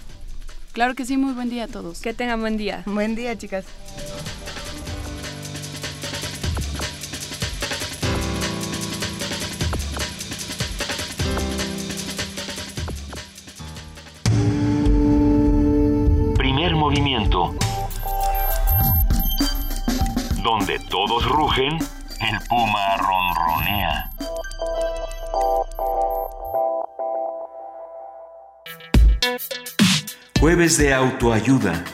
Claro 0.73 0.95
que 0.95 1.05
sí, 1.05 1.19
muy 1.19 1.35
buen 1.35 1.51
día 1.51 1.65
a 1.65 1.69
todos. 1.69 2.01
Que 2.01 2.15
tengan 2.15 2.41
buen 2.41 2.57
día. 2.57 2.85
Buen 2.87 3.15
día, 3.15 3.37
chicas. 3.37 3.67
Primer 16.39 16.77
movimiento. 16.77 17.55
Donde 20.43 20.81
todos 20.91 21.25
rugen, 21.29 21.79
el 21.79 22.39
puma 22.49 22.97
ronronea. 22.97 24.11
Jueves 30.41 30.79
de 30.79 30.95
autoayuda. 30.95 31.85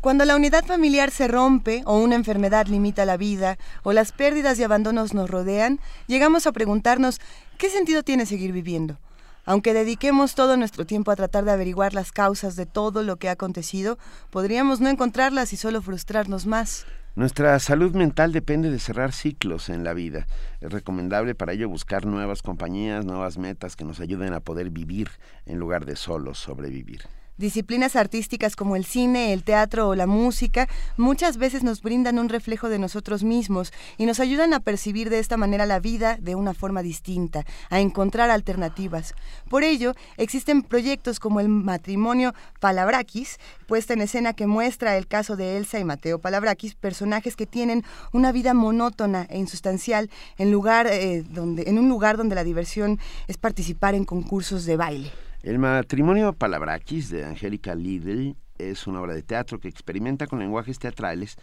Cuando 0.00 0.24
la 0.24 0.36
unidad 0.36 0.64
familiar 0.64 1.10
se 1.10 1.28
rompe 1.28 1.82
o 1.84 1.98
una 1.98 2.14
enfermedad 2.14 2.66
limita 2.66 3.04
la 3.04 3.18
vida 3.18 3.58
o 3.82 3.92
las 3.92 4.12
pérdidas 4.12 4.58
y 4.58 4.62
abandonos 4.62 5.12
nos 5.12 5.28
rodean, 5.28 5.80
llegamos 6.06 6.46
a 6.46 6.52
preguntarnos 6.52 7.20
qué 7.58 7.68
sentido 7.68 8.04
tiene 8.04 8.24
seguir 8.24 8.52
viviendo. 8.52 8.96
Aunque 9.44 9.74
dediquemos 9.74 10.34
todo 10.34 10.56
nuestro 10.56 10.86
tiempo 10.86 11.10
a 11.10 11.16
tratar 11.16 11.44
de 11.44 11.52
averiguar 11.52 11.92
las 11.92 12.12
causas 12.12 12.56
de 12.56 12.64
todo 12.64 13.02
lo 13.02 13.16
que 13.16 13.28
ha 13.28 13.32
acontecido, 13.32 13.98
podríamos 14.30 14.80
no 14.80 14.88
encontrarlas 14.88 15.52
y 15.52 15.56
solo 15.56 15.82
frustrarnos 15.82 16.46
más. 16.46 16.86
Nuestra 17.14 17.56
salud 17.60 17.94
mental 17.94 18.32
depende 18.32 18.70
de 18.70 18.78
cerrar 18.78 19.12
ciclos 19.12 19.68
en 19.68 19.84
la 19.84 19.94
vida. 19.94 20.26
Es 20.60 20.72
recomendable 20.72 21.34
para 21.34 21.52
ello 21.52 21.68
buscar 21.68 22.06
nuevas 22.06 22.42
compañías, 22.42 23.04
nuevas 23.04 23.38
metas 23.38 23.76
que 23.76 23.84
nos 23.84 24.00
ayuden 24.00 24.32
a 24.32 24.40
poder 24.40 24.70
vivir 24.70 25.10
en 25.46 25.58
lugar 25.58 25.84
de 25.84 25.94
solo 25.94 26.34
sobrevivir. 26.34 27.02
Disciplinas 27.36 27.96
artísticas 27.96 28.54
como 28.54 28.76
el 28.76 28.84
cine, 28.84 29.32
el 29.32 29.42
teatro 29.42 29.88
o 29.88 29.96
la 29.96 30.06
música 30.06 30.68
muchas 30.96 31.36
veces 31.36 31.64
nos 31.64 31.82
brindan 31.82 32.20
un 32.20 32.28
reflejo 32.28 32.68
de 32.68 32.78
nosotros 32.78 33.24
mismos 33.24 33.72
y 33.98 34.06
nos 34.06 34.20
ayudan 34.20 34.54
a 34.54 34.60
percibir 34.60 35.10
de 35.10 35.18
esta 35.18 35.36
manera 35.36 35.66
la 35.66 35.80
vida 35.80 36.16
de 36.20 36.36
una 36.36 36.54
forma 36.54 36.82
distinta, 36.82 37.44
a 37.70 37.80
encontrar 37.80 38.30
alternativas. 38.30 39.14
Por 39.50 39.64
ello, 39.64 39.94
existen 40.16 40.62
proyectos 40.62 41.18
como 41.18 41.40
el 41.40 41.48
matrimonio 41.48 42.34
Palabrakis, 42.60 43.38
puesta 43.66 43.94
en 43.94 44.02
escena 44.02 44.34
que 44.34 44.46
muestra 44.46 44.96
el 44.96 45.08
caso 45.08 45.34
de 45.34 45.56
Elsa 45.56 45.80
y 45.80 45.84
Mateo 45.84 46.20
Palabrakis, 46.20 46.76
personajes 46.76 47.34
que 47.34 47.46
tienen 47.46 47.82
una 48.12 48.30
vida 48.30 48.54
monótona 48.54 49.26
e 49.28 49.38
insustancial 49.38 50.08
en, 50.38 50.52
lugar, 50.52 50.86
eh, 50.86 51.24
donde, 51.28 51.64
en 51.66 51.80
un 51.80 51.88
lugar 51.88 52.16
donde 52.16 52.36
la 52.36 52.44
diversión 52.44 53.00
es 53.26 53.38
participar 53.38 53.96
en 53.96 54.04
concursos 54.04 54.66
de 54.66 54.76
baile. 54.76 55.10
El 55.44 55.58
matrimonio 55.58 56.32
Palabrakis 56.32 57.10
de 57.10 57.26
Angélica 57.26 57.74
Lidl 57.74 58.34
es 58.56 58.86
una 58.86 59.02
obra 59.02 59.12
de 59.12 59.22
teatro 59.22 59.60
que 59.60 59.68
experimenta 59.68 60.26
con 60.26 60.38
lenguajes 60.38 60.78
teatrales 60.78 61.36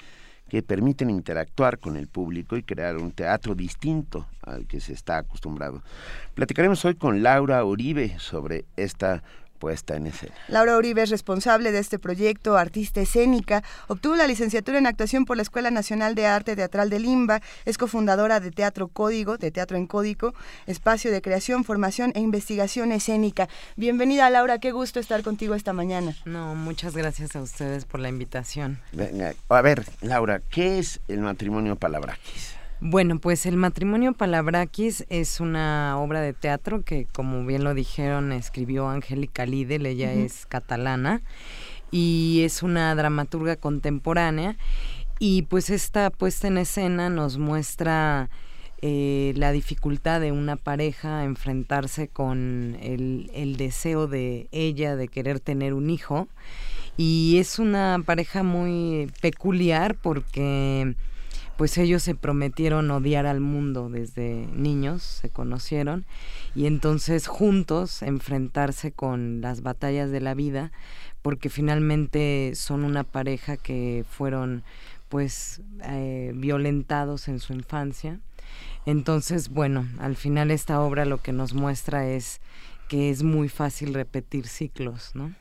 que 0.50 0.64
permiten 0.64 1.12
interactuar 1.12 1.78
con 1.78 1.96
el 1.98 2.08
público 2.08 2.58
y 2.58 2.64
crear 2.64 2.98
un 2.98 3.12
teatro 3.12 3.54
distinto 3.54 4.28
al 4.42 4.66
que 4.66 4.80
se 4.80 4.94
está 4.94 5.20
acostumbrado. 5.20 5.84
Platicaremos 6.34 6.84
hoy 6.84 6.96
con 6.96 7.22
Laura 7.22 7.64
Uribe 7.64 8.18
sobre 8.18 8.66
esta 8.76 9.22
puesta 9.62 9.96
en 9.96 10.08
escena. 10.08 10.34
Laura 10.48 10.76
Uribe 10.76 11.04
es 11.04 11.12
responsable 11.12 11.72
de 11.72 11.78
este 11.78 12.00
proyecto, 12.00 12.58
artista 12.58 13.00
escénica, 13.00 13.64
obtuvo 13.88 14.16
la 14.16 14.26
licenciatura 14.26 14.80
en 14.80 14.88
actuación 14.88 15.24
por 15.24 15.38
la 15.38 15.44
Escuela 15.44 15.70
Nacional 15.70 16.16
de 16.16 16.26
Arte 16.26 16.56
Teatral 16.56 16.90
de 16.90 17.00
Limba, 17.00 17.42
es 17.66 17.78
cofundadora 17.78 18.40
de 18.40 18.50
Teatro 18.50 18.88
Código, 18.88 19.38
de 19.38 19.52
Teatro 19.52 19.78
en 19.78 19.86
Código, 19.86 20.34
espacio 20.66 21.12
de 21.12 21.22
creación, 21.22 21.64
formación 21.64 22.12
e 22.16 22.22
investigación 22.22 22.92
escénica. 22.92 23.48
Bienvenida 23.76 24.32
Laura, 24.32 24.58
qué 24.58 24.72
gusto 24.72 25.00
estar 25.00 25.22
contigo 25.22 25.54
esta 25.54 25.74
mañana. 25.74 26.16
No, 26.26 26.56
muchas 26.56 26.98
gracias 26.98 27.36
a 27.36 27.42
ustedes 27.42 27.86
por 27.86 28.00
la 28.00 28.10
invitación. 28.10 28.80
Venga, 28.94 29.36
a 29.48 29.62
ver, 29.62 29.86
Laura, 30.02 30.42
¿qué 30.50 30.80
es 30.80 31.00
el 31.08 31.20
matrimonio 31.20 31.76
Palabrakis? 31.76 32.61
Bueno, 32.84 33.20
pues 33.20 33.46
el 33.46 33.58
matrimonio 33.58 34.14
Palabrakis 34.14 35.06
es 35.08 35.40
una 35.40 36.00
obra 36.00 36.20
de 36.20 36.34
teatro 36.34 36.84
que, 36.84 37.06
como 37.06 37.46
bien 37.46 37.64
lo 37.64 37.76
dijeron, 37.76 38.32
escribió 38.32 38.90
Angélica 38.90 39.46
Lidl, 39.46 39.86
ella 39.86 40.12
es 40.12 40.48
catalana 40.48 41.22
y 41.92 42.42
es 42.44 42.64
una 42.64 42.96
dramaturga 42.96 43.56
contemporánea 43.56 44.58
y 45.20 45.44
pues 45.44 45.70
esta 45.70 46.10
puesta 46.10 46.48
en 46.48 46.58
escena 46.58 47.12
nos 47.12 47.38
muestra 47.38 48.32
eh, 48.82 49.34
la 49.36 49.52
dificultad 49.52 50.20
de 50.20 50.32
una 50.32 50.56
pareja 50.56 51.24
enfrentarse 51.24 52.08
con 52.08 52.80
el, 52.82 53.30
el 53.36 53.58
deseo 53.58 54.08
de 54.08 54.48
ella 54.52 54.96
de 54.96 55.08
querer 55.08 55.40
tener 55.40 55.76
un 55.76 55.92
hijo 55.92 56.30
y 56.98 57.38
es 57.38 57.60
una 57.60 58.02
pareja 58.04 58.42
muy 58.42 59.12
peculiar 59.22 59.94
porque 60.02 60.96
pues 61.62 61.78
ellos 61.78 62.02
se 62.02 62.16
prometieron 62.16 62.90
odiar 62.90 63.28
al 63.28 63.40
mundo 63.40 63.88
desde 63.88 64.48
niños, 64.52 65.04
se 65.04 65.30
conocieron, 65.30 66.06
y 66.56 66.66
entonces 66.66 67.28
juntos 67.28 68.02
enfrentarse 68.02 68.92
con 68.92 69.42
las 69.42 69.62
batallas 69.62 70.10
de 70.10 70.22
la 70.22 70.34
vida, 70.34 70.72
porque 71.22 71.50
finalmente 71.50 72.54
son 72.56 72.84
una 72.84 73.04
pareja 73.04 73.58
que 73.58 74.04
fueron 74.10 74.64
pues 75.08 75.62
eh, 75.84 76.32
violentados 76.34 77.28
en 77.28 77.40
su 77.40 77.54
infancia. 77.54 78.20
Entonces, 78.88 79.50
bueno, 79.50 79.88
al 80.00 80.16
final 80.16 80.50
esta 80.50 80.82
obra 80.82 81.06
lo 81.06 81.22
que 81.22 81.32
nos 81.32 81.54
muestra 81.54 82.08
es 82.08 82.42
que 82.88 83.12
es 83.12 83.22
muy 83.22 83.50
fácil 83.50 83.94
repetir 83.94 84.48
ciclos, 84.48 85.12
¿no? 85.14 85.32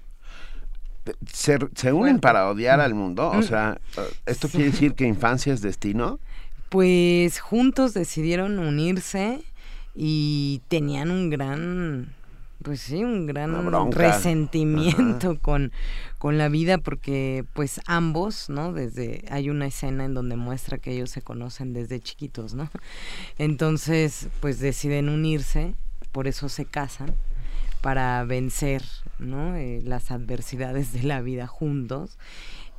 Se, 1.32 1.58
se 1.74 1.92
unen 1.92 2.20
para 2.20 2.48
odiar 2.48 2.80
al 2.80 2.94
mundo. 2.94 3.30
O 3.30 3.42
sea, 3.42 3.78
¿esto 4.26 4.48
quiere 4.48 4.66
decir 4.66 4.94
que 4.94 5.06
infancia 5.06 5.52
es 5.52 5.62
destino? 5.62 6.18
Pues 6.68 7.40
juntos 7.40 7.94
decidieron 7.94 8.58
unirse 8.58 9.42
y 9.94 10.62
tenían 10.68 11.10
un 11.10 11.30
gran, 11.30 12.14
pues 12.62 12.80
sí, 12.80 13.02
un 13.02 13.26
gran 13.26 13.90
resentimiento 13.90 15.38
con, 15.40 15.72
con 16.18 16.38
la 16.38 16.48
vida 16.48 16.78
porque 16.78 17.44
pues 17.54 17.80
ambos, 17.86 18.48
¿no? 18.48 18.72
Desde, 18.72 19.24
hay 19.30 19.50
una 19.50 19.66
escena 19.66 20.04
en 20.04 20.14
donde 20.14 20.36
muestra 20.36 20.78
que 20.78 20.92
ellos 20.92 21.10
se 21.10 21.22
conocen 21.22 21.72
desde 21.72 21.98
chiquitos, 21.98 22.54
¿no? 22.54 22.70
Entonces, 23.38 24.28
pues 24.40 24.60
deciden 24.60 25.08
unirse, 25.08 25.74
por 26.12 26.28
eso 26.28 26.48
se 26.48 26.66
casan 26.66 27.14
para 27.80 28.24
vencer 28.24 28.82
¿no? 29.18 29.56
Eh, 29.56 29.80
las 29.84 30.10
adversidades 30.10 30.92
de 30.92 31.02
la 31.02 31.20
vida 31.20 31.46
juntos 31.46 32.18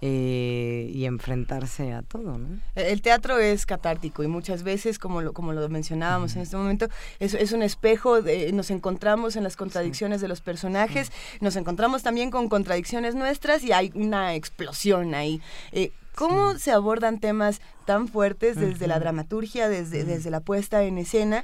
eh, 0.04 0.90
y 0.96 1.06
enfrentarse 1.06 1.94
a 1.94 2.02
todo. 2.02 2.40
¿no? 2.40 2.60
El 2.74 3.04
teatro 3.04 3.38
es 3.38 3.68
catártico 3.68 4.24
y 4.24 4.28
muchas 4.28 4.64
veces, 4.64 4.98
como 4.98 5.22
lo, 5.22 5.32
como 5.32 5.54
lo 5.54 5.70
mencionábamos 5.70 6.36
en 6.36 6.42
este 6.42 6.58
momento, 6.58 6.88
es, 7.20 7.36
es 7.36 7.52
un 7.52 7.62
espejo, 7.62 8.20
de, 8.22 8.52
nos 8.52 8.72
encontramos 8.72 9.36
en 9.36 9.44
las 9.44 9.56
contradicciones 9.56 10.20
de 10.20 10.28
los 10.28 10.42
personajes, 10.42 11.12
nos 11.40 11.56
encontramos 11.56 12.02
también 12.02 12.32
con 12.32 12.50
contradicciones 12.50 13.14
nuestras 13.14 13.64
y 13.64 13.74
hay 13.74 13.92
una 13.94 14.34
explosión 14.34 15.14
ahí. 15.14 15.40
Eh, 15.72 15.92
¿Cómo 16.16 16.58
se 16.58 16.72
abordan 16.72 17.20
temas 17.20 17.62
tan 17.86 18.08
fuertes 18.08 18.56
desde 18.56 18.88
la 18.88 19.00
dramaturgia, 19.00 19.70
desde, 19.70 20.04
desde 20.04 20.30
la 20.30 20.42
puesta 20.42 20.84
en 20.84 20.98
escena? 20.98 21.44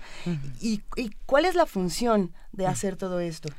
y, 0.59 0.81
¿Y 0.95 1.11
cuál 1.25 1.45
es 1.45 1.55
la 1.55 1.65
función 1.65 2.33
de 2.51 2.67
hacer 2.67 2.95
todo 2.95 3.19
esto? 3.19 3.49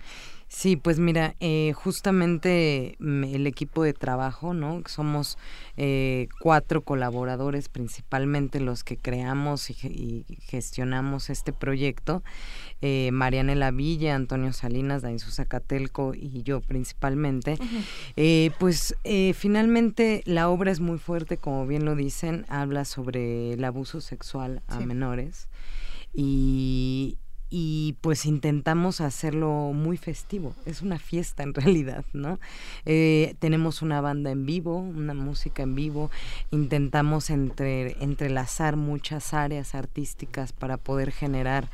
Sí, 0.49 0.77
pues 0.77 0.99
mira, 0.99 1.37
eh, 1.41 1.75
justamente 1.75 2.97
el 3.01 3.47
equipo 3.47 3.83
de 3.83 3.93
trabajo, 3.93 4.55
¿no? 4.55 4.83
Somos 4.87 5.37
eh, 5.77 6.29
cuatro 6.41 6.81
colaboradores, 6.81 7.69
principalmente 7.69 8.59
los 8.59 8.83
que 8.83 8.97
creamos 8.97 9.69
y, 9.69 10.25
gestionamos 10.41 11.29
este 11.29 11.53
proyecto. 11.53 12.23
Eh, 12.81 13.11
Marianela 13.13 13.71
Villa, 13.73 14.15
Antonio 14.15 14.55
Salinas, 14.55 15.03
Dainzu 15.03 15.31
Zacatelco 15.31 16.15
y 16.15 16.43
yo 16.45 16.63
principalmente. 16.63 17.59
Eh, 18.17 18.51
pues 18.59 18.97
finalmente 19.35 20.23
la 20.25 20.49
obra 20.49 20.73
es 20.73 20.81
muy 20.81 20.99
fuerte, 20.99 21.37
como 21.37 21.67
bien 21.67 21.85
lo 21.85 21.95
dicen, 21.95 22.47
habla 22.49 22.87
sobre 22.87 23.53
el 23.53 23.65
abuso 23.65 24.01
sexual 24.01 24.63
a 24.67 24.81
menores. 24.81 25.49
Y, 26.15 27.19
y 27.51 27.97
pues 28.01 28.27
intentamos 28.27 29.01
hacerlo 29.01 29.73
muy 29.75 29.97
festivo. 29.97 30.55
Es 30.67 30.83
una 30.83 30.99
fiesta 30.99 31.43
en 31.43 31.55
realidad, 31.55 32.05
¿no? 32.13 32.39
Eh, 32.85 33.35
tenemos 33.39 33.83
una 33.83 34.01
banda 34.01 34.31
en 34.31 34.45
vivo, 34.47 34.79
una 34.79 35.15
música 35.15 35.63
en 35.63 35.75
vivo. 35.75 36.11
Intentamos 36.51 37.31
entre, 37.31 38.03
entrelazar 38.03 38.77
muchas 38.77 39.33
áreas 39.33 39.75
artísticas 39.75 40.53
para 40.53 40.77
poder 40.77 41.13
generar 41.13 41.71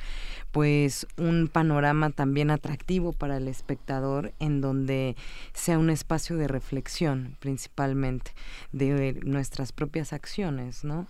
pues 0.53 1.09
un 1.17 1.49
panorama 1.49 2.11
también 2.11 2.53
atractivo 2.53 3.13
para 3.13 3.39
el 3.39 3.49
espectador 3.49 4.33
en 4.39 4.61
donde 4.61 5.17
sea 5.53 5.81
un 5.81 5.91
espacio 5.91 6.37
de 6.37 6.47
reflexión 6.47 7.37
principalmente 7.41 8.31
de 8.71 9.19
nuestras 9.25 9.73
propias 9.73 10.13
acciones, 10.13 10.85
¿no? 10.85 11.09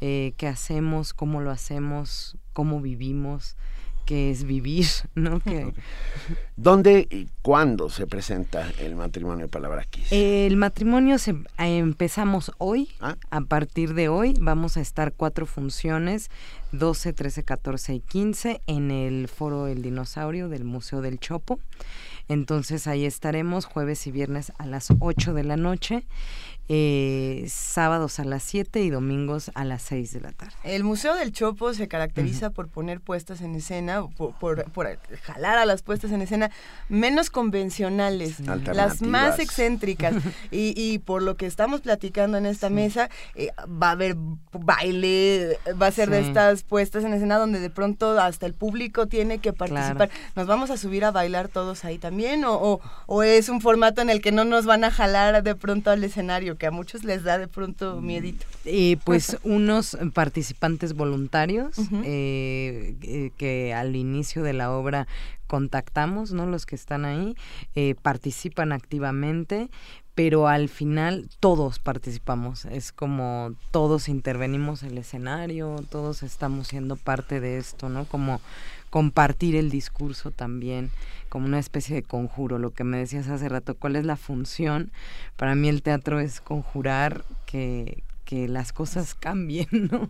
Eh, 0.00 0.32
¿Qué 0.38 0.46
hacemos? 0.46 1.12
¿Cómo 1.12 1.42
lo 1.42 1.50
hacemos? 1.50 2.38
¿Cómo 2.54 2.80
vivimos? 2.80 3.56
Que 4.06 4.30
es 4.30 4.44
vivir, 4.44 4.86
¿no? 5.14 5.40
Que... 5.40 5.74
¿Dónde 6.56 7.06
y 7.10 7.28
cuándo 7.42 7.90
se 7.90 8.06
presenta 8.06 8.70
el 8.80 8.96
matrimonio 8.96 9.48
Palabraquis? 9.48 10.10
El 10.10 10.56
matrimonio 10.56 11.18
se, 11.18 11.34
empezamos 11.58 12.52
hoy, 12.56 12.88
ah. 13.00 13.16
a 13.30 13.42
partir 13.42 13.92
de 13.92 14.08
hoy 14.08 14.34
vamos 14.40 14.78
a 14.78 14.80
estar 14.80 15.12
cuatro 15.12 15.44
funciones, 15.44 16.30
12, 16.72 17.12
13, 17.12 17.42
14 17.42 17.94
y 17.94 18.00
15 18.00 18.62
en 18.66 18.90
el 18.90 19.28
Foro 19.28 19.66
El 19.66 19.82
Dinosaurio 19.82 20.48
del 20.48 20.64
Museo 20.64 21.02
del 21.02 21.20
Chopo. 21.20 21.60
Entonces 22.28 22.86
ahí 22.86 23.04
estaremos 23.04 23.66
jueves 23.66 24.06
y 24.06 24.10
viernes 24.12 24.52
a 24.58 24.66
las 24.66 24.88
8 24.98 25.34
de 25.34 25.44
la 25.44 25.56
noche 25.56 26.06
eh, 26.68 27.46
sábados 27.48 28.18
a 28.18 28.24
las 28.24 28.42
7 28.42 28.82
y 28.82 28.90
domingos 28.90 29.52
a 29.54 29.64
las 29.64 29.82
6 29.82 30.12
de 30.14 30.20
la 30.20 30.32
tarde. 30.32 30.54
El 30.64 30.82
Museo 30.82 31.14
del 31.14 31.32
Chopo 31.32 31.72
se 31.74 31.86
caracteriza 31.86 32.50
por 32.50 32.68
poner 32.68 33.00
puestas 33.00 33.40
en 33.40 33.54
escena, 33.54 34.04
por, 34.08 34.34
por, 34.34 34.98
jalar 35.22 35.58
a 35.58 35.64
las 35.64 35.82
puestas 35.82 36.10
en 36.10 36.22
escena 36.22 36.50
menos 36.88 37.30
convencionales, 37.30 38.40
las 38.40 39.00
más 39.00 39.38
excéntricas. 39.38 40.14
y, 40.50 40.74
y, 40.76 40.98
por 40.98 41.22
lo 41.22 41.36
que 41.36 41.46
estamos 41.46 41.82
platicando 41.82 42.36
en 42.36 42.46
esta 42.46 42.68
mesa, 42.68 43.10
eh, 43.36 43.50
va 43.66 43.88
a 43.88 43.92
haber 43.92 44.16
baile, 44.52 45.58
va 45.80 45.86
a 45.86 45.92
ser 45.92 46.10
de 46.10 46.20
estas 46.20 46.64
puestas 46.64 47.04
en 47.04 47.12
escena 47.14 47.38
donde 47.38 47.60
de 47.60 47.70
pronto 47.70 48.18
hasta 48.18 48.46
el 48.46 48.54
público 48.54 49.06
tiene 49.06 49.38
que 49.38 49.52
participar. 49.52 50.10
¿Nos 50.34 50.46
vamos 50.48 50.70
a 50.70 50.76
subir 50.76 51.04
a 51.04 51.12
bailar 51.12 51.48
todos 51.48 51.84
ahí 51.84 51.98
también? 51.98 52.44
¿O, 52.44 52.54
o, 52.54 52.80
o 53.06 53.22
es 53.22 53.48
un 53.48 53.60
formato 53.60 54.02
en 54.02 54.10
el 54.10 54.20
que 54.20 54.32
no 54.32 54.44
nos 54.44 54.66
van 54.66 54.82
a 54.82 54.90
jalar 54.90 55.42
de 55.42 55.54
pronto 55.54 55.90
al 55.90 56.02
escenario? 56.02 56.55
Que 56.56 56.66
a 56.66 56.70
muchos 56.70 57.04
les 57.04 57.22
da 57.22 57.38
de 57.38 57.48
pronto 57.48 58.00
miedito. 58.00 58.44
Eh, 58.64 58.96
pues 59.04 59.38
unos 59.42 59.96
participantes 60.14 60.94
voluntarios 60.94 61.78
eh, 62.04 62.96
eh, 63.02 63.30
que 63.36 63.74
al 63.74 63.96
inicio 63.96 64.42
de 64.42 64.52
la 64.52 64.72
obra 64.72 65.06
contactamos, 65.46 66.32
¿no? 66.32 66.46
Los 66.46 66.66
que 66.66 66.74
están 66.74 67.04
ahí 67.04 67.36
eh, 67.74 67.94
participan 68.02 68.72
activamente, 68.72 69.70
pero 70.14 70.48
al 70.48 70.68
final 70.68 71.28
todos 71.40 71.78
participamos. 71.78 72.64
Es 72.64 72.92
como 72.92 73.54
todos 73.70 74.08
intervenimos 74.08 74.82
en 74.82 74.92
el 74.92 74.98
escenario, 74.98 75.76
todos 75.90 76.22
estamos 76.22 76.68
siendo 76.68 76.96
parte 76.96 77.40
de 77.40 77.58
esto, 77.58 77.88
¿no? 77.88 78.06
Como 78.06 78.40
compartir 78.96 79.56
el 79.56 79.68
discurso 79.68 80.30
también 80.30 80.88
como 81.28 81.44
una 81.44 81.58
especie 81.58 81.94
de 81.94 82.02
conjuro, 82.02 82.58
lo 82.58 82.70
que 82.70 82.82
me 82.82 82.96
decías 82.96 83.28
hace 83.28 83.46
rato, 83.46 83.74
¿cuál 83.74 83.94
es 83.94 84.06
la 84.06 84.16
función? 84.16 84.90
Para 85.36 85.54
mí 85.54 85.68
el 85.68 85.82
teatro 85.82 86.18
es 86.18 86.40
conjurar 86.40 87.26
que, 87.44 88.02
que 88.24 88.48
las 88.48 88.72
cosas 88.72 89.14
cambien, 89.14 89.68
¿no? 89.92 90.08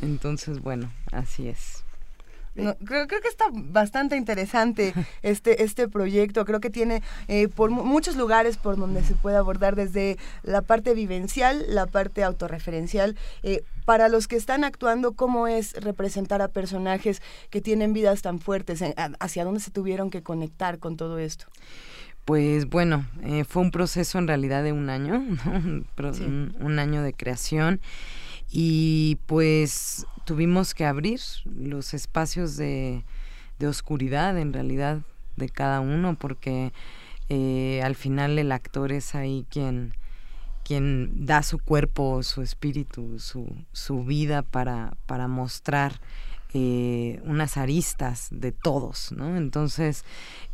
Entonces, 0.00 0.60
bueno, 0.60 0.88
así 1.10 1.48
es. 1.48 1.81
Creo, 2.54 2.76
creo, 3.06 3.20
que 3.20 3.28
está 3.28 3.46
bastante 3.52 4.16
interesante 4.16 4.94
este, 5.22 5.62
este 5.62 5.88
proyecto. 5.88 6.44
Creo 6.44 6.60
que 6.60 6.70
tiene 6.70 7.02
eh, 7.28 7.48
por 7.48 7.70
muchos 7.70 8.16
lugares 8.16 8.56
por 8.56 8.76
donde 8.76 9.02
se 9.02 9.14
puede 9.14 9.36
abordar 9.36 9.76
desde 9.76 10.18
la 10.42 10.62
parte 10.62 10.94
vivencial, 10.94 11.64
la 11.68 11.86
parte 11.86 12.24
autorreferencial. 12.24 13.16
Eh, 13.42 13.64
para 13.84 14.08
los 14.08 14.28
que 14.28 14.36
están 14.36 14.64
actuando, 14.64 15.12
¿cómo 15.12 15.48
es 15.48 15.72
representar 15.74 16.40
a 16.40 16.48
personajes 16.48 17.20
que 17.50 17.60
tienen 17.60 17.92
vidas 17.92 18.22
tan 18.22 18.38
fuertes? 18.38 18.82
¿Hacia 19.18 19.44
dónde 19.44 19.60
se 19.60 19.70
tuvieron 19.70 20.10
que 20.10 20.22
conectar 20.22 20.78
con 20.78 20.96
todo 20.96 21.18
esto? 21.18 21.46
Pues 22.24 22.68
bueno, 22.68 23.04
eh, 23.24 23.44
fue 23.44 23.62
un 23.62 23.72
proceso 23.72 24.18
en 24.18 24.28
realidad 24.28 24.62
de 24.62 24.70
un 24.72 24.90
año, 24.90 25.14
un, 26.60 26.78
año 26.78 27.02
de 27.02 27.12
creación 27.14 27.80
y 28.52 29.16
pues 29.26 30.06
tuvimos 30.24 30.74
que 30.74 30.84
abrir 30.84 31.20
los 31.44 31.94
espacios 31.94 32.56
de, 32.56 33.04
oscuridad 33.66 34.36
en 34.38 34.52
realidad 34.52 35.02
de 35.36 35.48
cada 35.48 35.78
uno 35.78 36.16
porque 36.18 36.72
eh, 37.28 37.80
al 37.84 37.94
final 37.94 38.36
el 38.40 38.50
actor 38.50 38.90
es 38.90 39.14
ahí 39.14 39.46
quien 39.50 39.94
quien 40.64 41.26
da 41.26 41.42
su 41.42 41.58
cuerpo, 41.58 42.22
su 42.22 42.42
espíritu, 42.42 43.18
su, 43.18 43.46
su 43.72 44.04
vida 44.04 44.42
para, 44.42 44.96
para 45.06 45.28
mostrar 45.28 46.00
eh, 46.54 47.20
unas 47.24 47.56
aristas 47.56 48.28
de 48.30 48.52
todos, 48.52 49.12
¿no? 49.12 49.36
Entonces, 49.36 50.04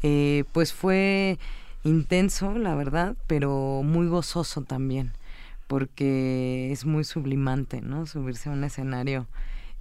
eh, 0.03 0.45
pues 0.53 0.73
fue 0.73 1.39
intenso, 1.85 2.57
la 2.57 2.75
verdad, 2.75 3.17
pero 3.27 3.83
muy 3.85 4.07
gozoso 4.07 4.63
también, 4.63 5.13
porque 5.68 6.72
es 6.72 6.85
muy 6.85 7.04
sublimante, 7.04 7.81
¿no? 7.81 8.07
Subirse 8.07 8.48
a 8.48 8.52
un 8.52 8.64
escenario 8.64 9.28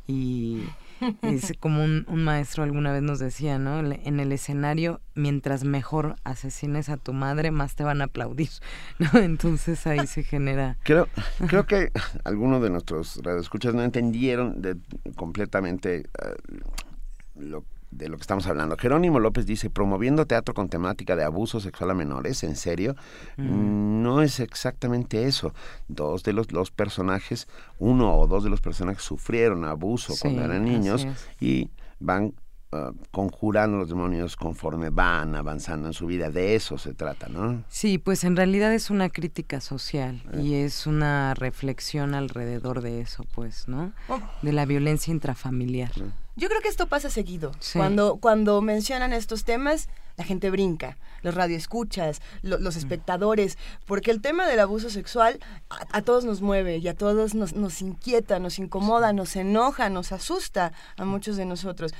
y 0.06 0.62
es 1.22 1.54
como 1.60 1.84
un, 1.84 2.06
maestro 2.10 2.64
alguna 2.64 2.92
vez 2.92 3.02
nos 3.02 3.20
decía, 3.20 3.58
¿no? 3.58 3.80
En 3.80 4.20
el 4.20 4.32
escenario, 4.32 5.02
mientras 5.16 5.64
mejor 5.64 6.16
asesines 6.24 6.90
a 6.90 6.98
tu 6.98 7.14
madre, 7.14 7.52
más 7.52 7.76
te 7.76 7.84
van 7.84 8.02
a 8.02 8.06
aplaudir, 8.06 8.50
¿no? 9.00 9.20
Entonces 9.20 9.88
ahí 9.88 10.06
se 10.08 10.24
genera... 10.24 10.78
Creo, 10.84 11.08
creo 11.48 11.66
que 11.66 11.92
algunos 12.26 12.62
de 12.62 12.70
nuestros 12.70 13.20
radioescuchas 13.24 13.74
no 13.74 13.84
entendieron 13.84 14.62
de, 14.62 14.78
completamente 15.16 16.10
uh, 16.22 17.42
lo 17.42 17.64
de 17.92 18.10
lo 18.10 18.18
que 18.18 18.22
estamos 18.22 18.48
hablando. 18.48 18.78
Jerónimo 18.78 19.20
López 19.20 19.46
dice, 19.46 19.70
promoviendo 19.70 20.26
teatro 20.26 20.54
con 20.54 20.70
temática 20.70 21.16
de 21.16 21.24
abuso 21.24 21.60
sexual 21.60 21.92
a 21.92 21.94
menores, 21.94 22.44
¿en 22.44 22.56
serio? 22.56 22.96
Mm. 23.38 24.02
No 24.04 24.22
es 24.22 24.40
exactamente 24.40 25.26
eso. 25.26 25.54
Dos 25.88 26.24
de 26.24 26.34
los, 26.34 26.52
los, 26.52 26.72
personajes, 26.72 27.48
uno 27.80 28.18
o 28.18 28.28
dos 28.28 28.44
de 28.44 28.50
los 28.50 28.62
personajes 28.62 29.04
sufrieron 29.04 29.66
abuso 29.66 30.14
cuando 30.20 30.44
eran 30.44 30.66
niños 30.66 31.08
y 31.40 31.70
van 32.00 32.34
uh, 32.72 32.94
conjurando 33.12 33.78
los 33.78 33.90
demonios 33.90 34.36
conforme 34.36 34.90
van 34.90 35.36
avanzando 35.36 35.88
en 35.88 35.94
su 35.94 36.08
vida. 36.08 36.30
De 36.30 36.56
eso 36.56 36.78
se 36.78 36.94
trata, 36.94 37.30
¿no? 37.30 37.64
Sí, 37.70 37.98
pues 37.98 38.24
en 38.26 38.36
realidad 38.36 38.74
es 38.74 38.90
una 38.90 39.10
crítica 39.10 39.62
social 39.62 40.22
eh. 40.34 40.42
y 40.42 40.56
es 40.56 40.88
una 40.88 41.34
reflexión 41.34 42.14
alrededor 42.14 42.82
de 42.82 43.02
eso, 43.02 43.26
pues, 43.34 43.68
¿no? 43.68 43.94
Oh. 44.10 44.20
De 44.42 44.52
la 44.52 44.66
violencia 44.66 45.12
intrafamiliar. 45.12 45.92
Yo 46.38 46.50
creo 46.50 46.62
que 46.62 46.70
esto 46.70 46.86
pasa 46.86 47.10
seguido. 47.10 47.52
Cuando, 47.74 48.18
cuando 48.18 48.62
mencionan 48.62 49.12
estos 49.12 49.44
temas, 49.44 49.90
la 50.18 50.24
gente 50.24 50.52
brinca, 50.52 50.96
los 51.24 51.34
radioescuchas, 51.34 52.22
los 52.44 52.62
mm. 52.62 52.78
espectadores, 52.78 53.58
porque 53.88 54.12
el 54.12 54.22
tema 54.22 54.46
del 54.46 54.60
abuso 54.60 54.92
sexual 54.92 55.40
a, 55.70 56.02
todos 56.04 56.26
nos 56.26 56.42
mueve 56.42 56.78
y 56.78 56.88
a 56.88 56.94
todos 56.94 57.34
nos, 57.34 57.54
nos 57.54 57.82
inquieta, 57.82 58.38
nos 58.38 58.60
incomoda, 58.60 59.14
nos 59.14 59.36
enoja, 59.36 59.90
nos 59.90 60.12
asusta 60.12 60.74
a 60.96 61.06
muchos 61.06 61.38
de 61.38 61.46
nosotros. 61.46 61.96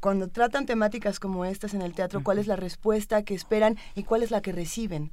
Cuando 0.00 0.26
tratan 0.26 0.66
temáticas 0.66 1.20
como 1.20 1.44
estas 1.44 1.72
en 1.72 1.82
el 1.82 1.94
teatro, 1.94 2.24
¿cuál 2.24 2.38
es 2.38 2.48
la 2.48 2.56
respuesta 2.56 3.22
que 3.22 3.34
esperan 3.34 3.78
y 3.94 4.02
cuál 4.02 4.24
es 4.24 4.32
la 4.32 4.42
que 4.42 4.50
reciben? 4.50 5.12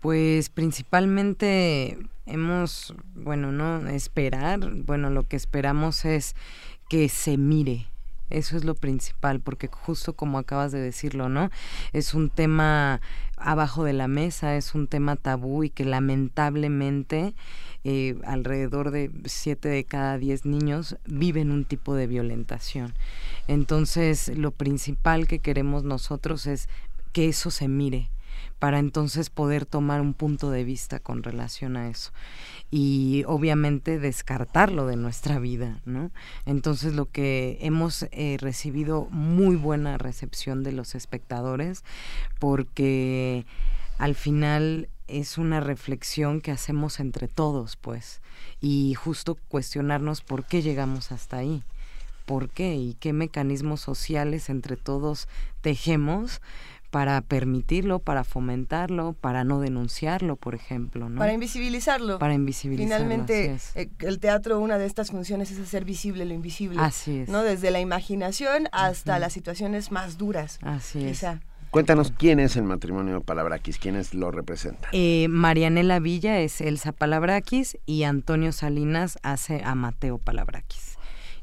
Pues 0.00 0.48
principalmente 0.48 1.98
hemos, 2.26 2.94
bueno, 3.14 3.52
no 3.52 3.88
esperar, 3.88 4.58
bueno, 4.74 5.10
lo 5.10 5.22
que 5.28 5.36
esperamos 5.36 6.04
es 6.04 6.34
que 6.88 7.08
se 7.08 7.38
mire, 7.38 7.86
eso 8.32 8.56
es 8.56 8.64
lo 8.64 8.74
principal, 8.74 9.40
porque 9.40 9.68
justo 9.70 10.14
como 10.14 10.38
acabas 10.38 10.72
de 10.72 10.80
decirlo, 10.80 11.28
¿no? 11.28 11.50
Es 11.92 12.14
un 12.14 12.30
tema 12.30 13.00
abajo 13.36 13.84
de 13.84 13.92
la 13.92 14.08
mesa, 14.08 14.56
es 14.56 14.74
un 14.74 14.86
tema 14.86 15.16
tabú 15.16 15.64
y 15.64 15.70
que 15.70 15.84
lamentablemente 15.84 17.34
eh, 17.84 18.16
alrededor 18.24 18.90
de 18.90 19.10
siete 19.24 19.68
de 19.68 19.84
cada 19.84 20.18
diez 20.18 20.44
niños 20.44 20.96
viven 21.06 21.50
un 21.50 21.64
tipo 21.64 21.94
de 21.94 22.06
violentación. 22.06 22.94
Entonces, 23.48 24.28
lo 24.36 24.52
principal 24.52 25.26
que 25.26 25.40
queremos 25.40 25.84
nosotros 25.84 26.46
es 26.46 26.68
que 27.12 27.28
eso 27.28 27.50
se 27.50 27.68
mire 27.68 28.08
para 28.58 28.78
entonces 28.78 29.28
poder 29.28 29.66
tomar 29.66 30.00
un 30.00 30.14
punto 30.14 30.50
de 30.50 30.64
vista 30.64 31.00
con 31.00 31.22
relación 31.22 31.76
a 31.76 31.88
eso 31.88 32.12
y 32.74 33.22
obviamente 33.26 33.98
descartarlo 33.98 34.86
de 34.86 34.96
nuestra 34.96 35.38
vida, 35.38 35.82
¿no? 35.84 36.10
Entonces 36.46 36.94
lo 36.94 37.04
que 37.04 37.58
hemos 37.60 38.06
eh, 38.12 38.38
recibido 38.40 39.08
muy 39.10 39.56
buena 39.56 39.98
recepción 39.98 40.62
de 40.64 40.72
los 40.72 40.94
espectadores 40.94 41.84
porque 42.38 43.44
al 43.98 44.14
final 44.14 44.88
es 45.06 45.36
una 45.36 45.60
reflexión 45.60 46.40
que 46.40 46.50
hacemos 46.50 46.98
entre 46.98 47.28
todos, 47.28 47.76
pues, 47.76 48.22
y 48.62 48.94
justo 48.94 49.36
cuestionarnos 49.48 50.22
por 50.22 50.46
qué 50.46 50.62
llegamos 50.62 51.12
hasta 51.12 51.36
ahí, 51.36 51.62
por 52.24 52.48
qué 52.48 52.74
y 52.76 52.94
qué 52.94 53.12
mecanismos 53.12 53.82
sociales 53.82 54.48
entre 54.48 54.78
todos 54.78 55.28
tejemos 55.60 56.40
para 56.92 57.22
permitirlo, 57.22 58.00
para 58.00 58.22
fomentarlo, 58.22 59.14
para 59.14 59.44
no 59.44 59.60
denunciarlo, 59.60 60.36
por 60.36 60.54
ejemplo, 60.54 61.08
¿no? 61.08 61.18
Para 61.18 61.32
invisibilizarlo. 61.32 62.18
Para 62.18 62.34
invisibilizarlo. 62.34 63.06
Finalmente, 63.06 63.56
eh, 63.74 63.88
el 64.00 64.20
teatro, 64.20 64.60
una 64.60 64.76
de 64.76 64.84
estas 64.84 65.10
funciones 65.10 65.50
es 65.50 65.58
hacer 65.58 65.86
visible 65.86 66.26
lo 66.26 66.34
invisible. 66.34 66.78
Así 66.78 67.20
es. 67.20 67.30
¿no? 67.30 67.42
Desde 67.42 67.70
la 67.70 67.80
imaginación 67.80 68.68
hasta 68.72 69.18
las 69.18 69.32
situaciones 69.32 69.90
más 69.90 70.18
duras. 70.18 70.58
Así 70.60 71.02
es. 71.06 71.24
Cuéntanos 71.70 72.12
quién 72.12 72.38
es 72.40 72.56
el 72.56 72.64
matrimonio 72.64 73.22
Palabraquis, 73.22 73.78
quiénes 73.78 74.12
lo 74.12 74.30
representan. 74.30 74.90
Eh, 74.92 75.28
Marianela 75.30 75.98
Villa 75.98 76.40
es 76.40 76.60
Elsa 76.60 76.92
Palabraquis 76.92 77.78
y 77.86 78.02
Antonio 78.02 78.52
Salinas 78.52 79.18
hace 79.22 79.62
a 79.64 79.74
Mateo 79.74 80.18
Palabraquis 80.18 80.91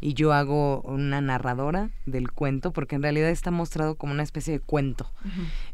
y 0.02 0.14
yo 0.14 0.34
hago 0.34 0.82
una 0.82 1.22
narradora 1.22 1.90
del 2.06 2.32
cuento, 2.32 2.72
porque 2.72 2.96
en 2.96 3.04
realidad 3.04 3.30
está 3.30 3.52
mostrado 3.52 3.96
como 3.96 4.14
una 4.14 4.24
especie 4.24 4.54
de 4.54 4.60
cuento. 4.60 5.12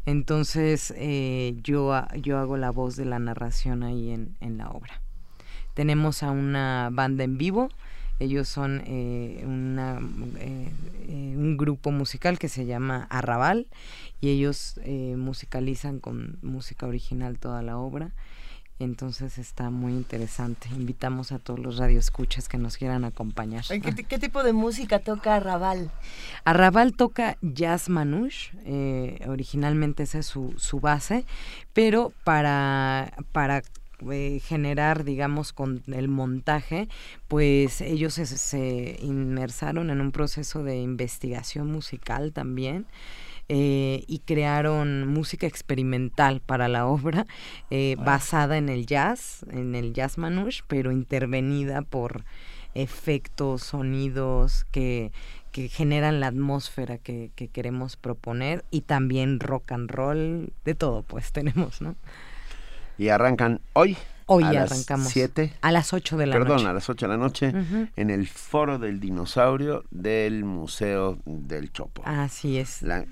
Entonces 0.04 0.92
eh, 0.96 1.56
yo, 1.62 1.92
yo 2.22 2.38
hago 2.38 2.56
la 2.56 2.70
voz 2.70 2.96
de 2.96 3.04
la 3.04 3.18
narración 3.18 3.82
ahí 3.82 4.10
en, 4.10 4.36
en 4.40 4.58
la 4.58 4.70
obra. 4.70 5.00
Tenemos 5.74 6.22
a 6.22 6.30
una 6.30 6.88
banda 6.92 7.22
en 7.22 7.38
vivo, 7.38 7.68
ellos 8.18 8.48
son 8.48 8.82
eh, 8.86 9.44
una, 9.46 10.00
eh, 10.38 10.70
un 11.36 11.56
grupo 11.56 11.92
musical 11.92 12.38
que 12.38 12.48
se 12.48 12.64
llama 12.64 13.06
Arrabal 13.10 13.66
y 14.20 14.30
ellos 14.30 14.80
musicalizan 15.16 16.00
con 16.00 16.38
música 16.40 16.86
original 16.86 17.38
toda 17.38 17.62
la 17.62 17.76
obra 17.76 18.12
entonces 18.78 19.38
está 19.38 19.70
muy 19.70 19.92
interesante. 19.92 20.68
Invitamos 20.76 21.32
a 21.32 21.38
todos 21.38 21.58
los 21.58 21.78
radioescuchas 21.78 22.48
que 22.48 22.58
nos 22.58 22.76
quieran 22.76 23.04
acompañar. 23.04 23.64
¿Qué, 23.68 24.18
tipo 24.18 24.42
de 24.42 24.52
música 24.52 24.98
toca 24.98 25.36
Arrabal? 25.36 25.90
Arrabal 26.44 26.92
toca 26.92 27.38
jazz 27.40 27.88
manouche, 27.88 28.52
eh, 28.64 29.24
originalmente 29.28 30.02
esa 30.02 30.18
es 30.18 30.26
su, 30.26 30.54
su 30.58 30.80
base, 30.80 31.24
pero 31.72 32.12
para, 32.24 33.14
para 33.32 33.62
eh, 34.10 34.40
generar, 34.44 35.04
digamos, 35.04 35.54
con 35.54 35.82
el 35.86 36.08
montaje, 36.08 36.88
pues 37.28 37.80
ellos 37.80 38.14
se, 38.14 38.26
se 38.26 38.98
inmersaron 39.00 39.88
en 39.88 40.02
un 40.02 40.12
proceso 40.12 40.62
de 40.62 40.76
investigación 40.76 41.72
musical 41.72 42.32
también. 42.34 42.86
Eh, 43.48 44.02
y 44.08 44.18
crearon 44.20 45.06
música 45.06 45.46
experimental 45.46 46.40
para 46.44 46.66
la 46.66 46.84
obra 46.86 47.26
eh, 47.70 47.94
basada 47.96 48.58
en 48.58 48.68
el 48.68 48.86
jazz, 48.86 49.46
en 49.52 49.76
el 49.76 49.92
jazz 49.92 50.18
manouche, 50.18 50.64
pero 50.66 50.90
intervenida 50.90 51.82
por 51.82 52.24
efectos, 52.74 53.62
sonidos 53.62 54.66
que, 54.72 55.12
que 55.52 55.68
generan 55.68 56.18
la 56.18 56.26
atmósfera 56.26 56.98
que, 56.98 57.30
que 57.36 57.46
queremos 57.46 57.96
proponer 57.96 58.64
y 58.72 58.80
también 58.80 59.38
rock 59.38 59.70
and 59.70 59.92
roll, 59.92 60.52
de 60.64 60.74
todo 60.74 61.04
pues 61.04 61.30
tenemos, 61.32 61.80
¿no? 61.80 61.94
Y 62.98 63.10
arrancan 63.10 63.60
hoy 63.74 63.96
Hoy 64.28 64.42
a 64.42 64.62
arrancamos. 64.62 65.08
Siete, 65.08 65.52
a 65.60 65.70
las 65.70 65.92
8 65.92 66.16
de 66.16 66.26
la 66.26 66.38
noche. 66.38 66.48
Perdón, 66.48 66.66
a 66.66 66.72
las 66.72 66.88
8 66.90 67.06
de 67.06 67.10
la 67.10 67.16
noche 67.16 67.52
en 67.94 68.10
el 68.10 68.26
Foro 68.26 68.78
del 68.78 68.98
Dinosaurio 68.98 69.84
del 69.92 70.44
Museo 70.44 71.18
del 71.24 71.72
Chopo. 71.72 72.02
Así 72.04 72.58
es. 72.58 72.82
Eh, 72.82 73.06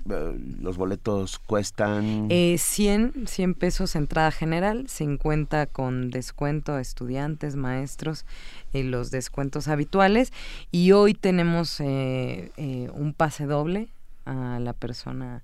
los 0.59 0.75
boletos 0.75 1.39
cuestan... 1.39 2.27
Eh, 2.29 2.57
100, 2.57 3.27
100 3.27 3.53
pesos 3.53 3.95
entrada 3.95 4.31
general, 4.31 4.89
50 4.89 5.67
con 5.67 6.11
descuento 6.11 6.73
a 6.73 6.81
estudiantes, 6.81 7.55
maestros, 7.55 8.25
y 8.73 8.83
los 8.83 9.09
descuentos 9.09 9.69
habituales. 9.69 10.33
Y 10.71 10.91
hoy 10.91 11.13
tenemos 11.13 11.79
eh, 11.79 12.51
eh, 12.57 12.89
un 12.93 13.13
pase 13.13 13.45
doble 13.45 13.87
a 14.25 14.59
la 14.59 14.73
persona 14.73 15.43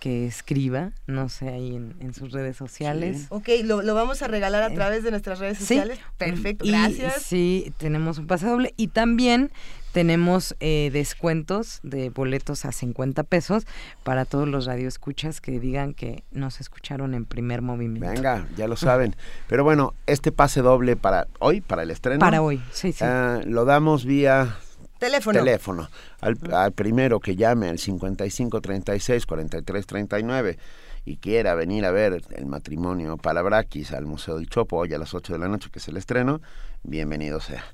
que 0.00 0.26
escriba, 0.26 0.92
no 1.06 1.28
sé, 1.28 1.48
ahí 1.48 1.74
en, 1.74 2.14
sus 2.14 2.32
redes 2.32 2.56
sociales. 2.56 3.26
Ok, 3.30 3.48
lo, 3.64 3.94
vamos 3.94 4.22
a 4.22 4.28
regalar 4.28 4.62
a 4.62 4.68
eh, 4.68 4.74
través 4.74 5.02
de 5.02 5.10
nuestras 5.10 5.38
redes 5.38 5.58
sociales. 5.58 5.98
Perfecto, 6.18 6.64
gracias. 6.66 7.22
Sí, 7.22 7.72
tenemos 7.78 8.18
un 8.18 8.26
pase 8.26 8.46
doble 8.46 8.74
y 8.76 8.88
también 8.88 9.50
tenemos 9.92 10.54
eh, 10.60 10.90
descuentos 10.92 11.80
de 11.82 12.10
boletos 12.10 12.66
a 12.66 12.72
50 12.72 13.22
pesos 13.22 13.66
para 14.02 14.26
todos 14.26 14.46
los 14.46 14.66
radioescuchas 14.66 15.40
que 15.40 15.58
digan 15.58 15.94
que 15.94 16.22
nos 16.32 16.60
escucharon 16.60 17.14
en 17.14 17.24
primer 17.24 17.62
movimiento. 17.62 18.10
Venga, 18.10 18.46
ya 18.56 18.68
lo 18.68 18.76
saben. 18.76 19.16
Pero 19.48 19.64
bueno, 19.64 19.94
este 20.06 20.32
pase 20.32 20.60
doble 20.60 20.96
para 20.96 21.28
hoy, 21.38 21.62
para 21.62 21.82
el 21.82 21.90
estreno. 21.90 22.20
Para 22.20 22.42
hoy, 22.42 22.62
sí, 22.72 22.92
sí. 22.92 23.04
Ah, 23.04 23.40
lo 23.46 23.64
damos 23.64 24.04
vía 24.04 24.58
Teléfono. 25.06 25.38
Teléfono. 25.38 25.88
Al, 26.20 26.72
primero 26.72 27.20
que 27.20 27.36
llame 27.36 27.68
al 27.68 27.78
55 27.78 28.60
36 28.60 29.26
43 29.26 29.86
39 29.86 30.58
y 31.04 31.18
quiera 31.18 31.54
venir 31.54 31.84
a 31.84 31.92
ver 31.92 32.22
el 32.30 32.46
matrimonio 32.46 33.16
Palabraquis 33.16 33.92
al 33.92 34.06
Museo 34.06 34.36
del 34.36 34.48
Chopo 34.48 34.78
hoy 34.78 34.92
a 34.94 34.98
las 34.98 35.14
8 35.14 35.34
de 35.34 35.38
la 35.38 35.46
noche, 35.46 35.70
que 35.70 35.78
es 35.78 35.86
el 35.86 35.96
estreno, 35.96 36.40
bienvenido 36.82 37.40
sea. 37.40 37.64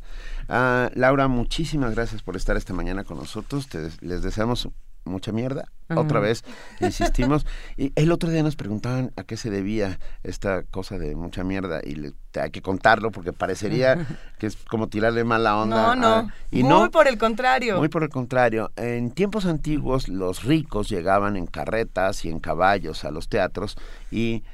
Ah, 0.48 0.90
Laura, 0.94 1.28
muchísimas 1.28 1.94
gracias 1.94 2.22
por 2.22 2.36
estar 2.36 2.58
esta 2.58 2.74
mañana 2.74 3.04
con 3.04 3.16
nosotros. 3.16 3.66
les 4.02 4.22
deseamos 4.22 4.68
mucha 5.04 5.32
mierda. 5.32 5.70
Otra 5.94 6.20
vez, 6.20 6.42
insistimos. 6.80 7.44
y 7.76 7.92
el 7.96 8.12
otro 8.12 8.30
día 8.30 8.42
nos 8.42 8.56
preguntaban 8.56 9.12
a 9.16 9.24
qué 9.24 9.36
se 9.36 9.50
debía 9.50 9.98
esta 10.22 10.62
cosa 10.62 10.98
de 10.98 11.14
mucha 11.16 11.44
mierda 11.44 11.80
y 11.84 12.14
hay 12.40 12.50
que 12.50 12.62
contarlo 12.62 13.10
porque 13.10 13.32
parecería 13.32 14.06
que 14.38 14.46
es 14.46 14.56
como 14.56 14.88
tirarle 14.88 15.24
mala 15.24 15.56
onda. 15.56 15.94
No, 15.94 16.22
no. 16.22 16.30
y 16.50 16.62
muy 16.62 16.88
por 16.88 17.08
el 17.08 17.18
contrario. 17.18 17.78
Muy 17.78 17.88
por 17.88 18.02
el 18.04 18.08
contrario. 18.08 18.72
En 18.76 19.10
tiempos 19.10 19.44
antiguos 19.44 20.08
los 20.08 20.44
ricos 20.44 20.88
llegaban 20.88 21.36
en 21.36 21.46
carretas 21.46 22.24
y 22.24 22.30
en 22.30 22.40
caballos 22.40 23.04
a 23.04 23.10
los 23.10 23.28
teatros 23.28 23.76
y, 24.10 24.44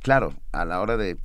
claro, 0.00 0.32
a 0.52 0.64
la 0.64 0.80
hora 0.80 0.96
de 0.96 1.18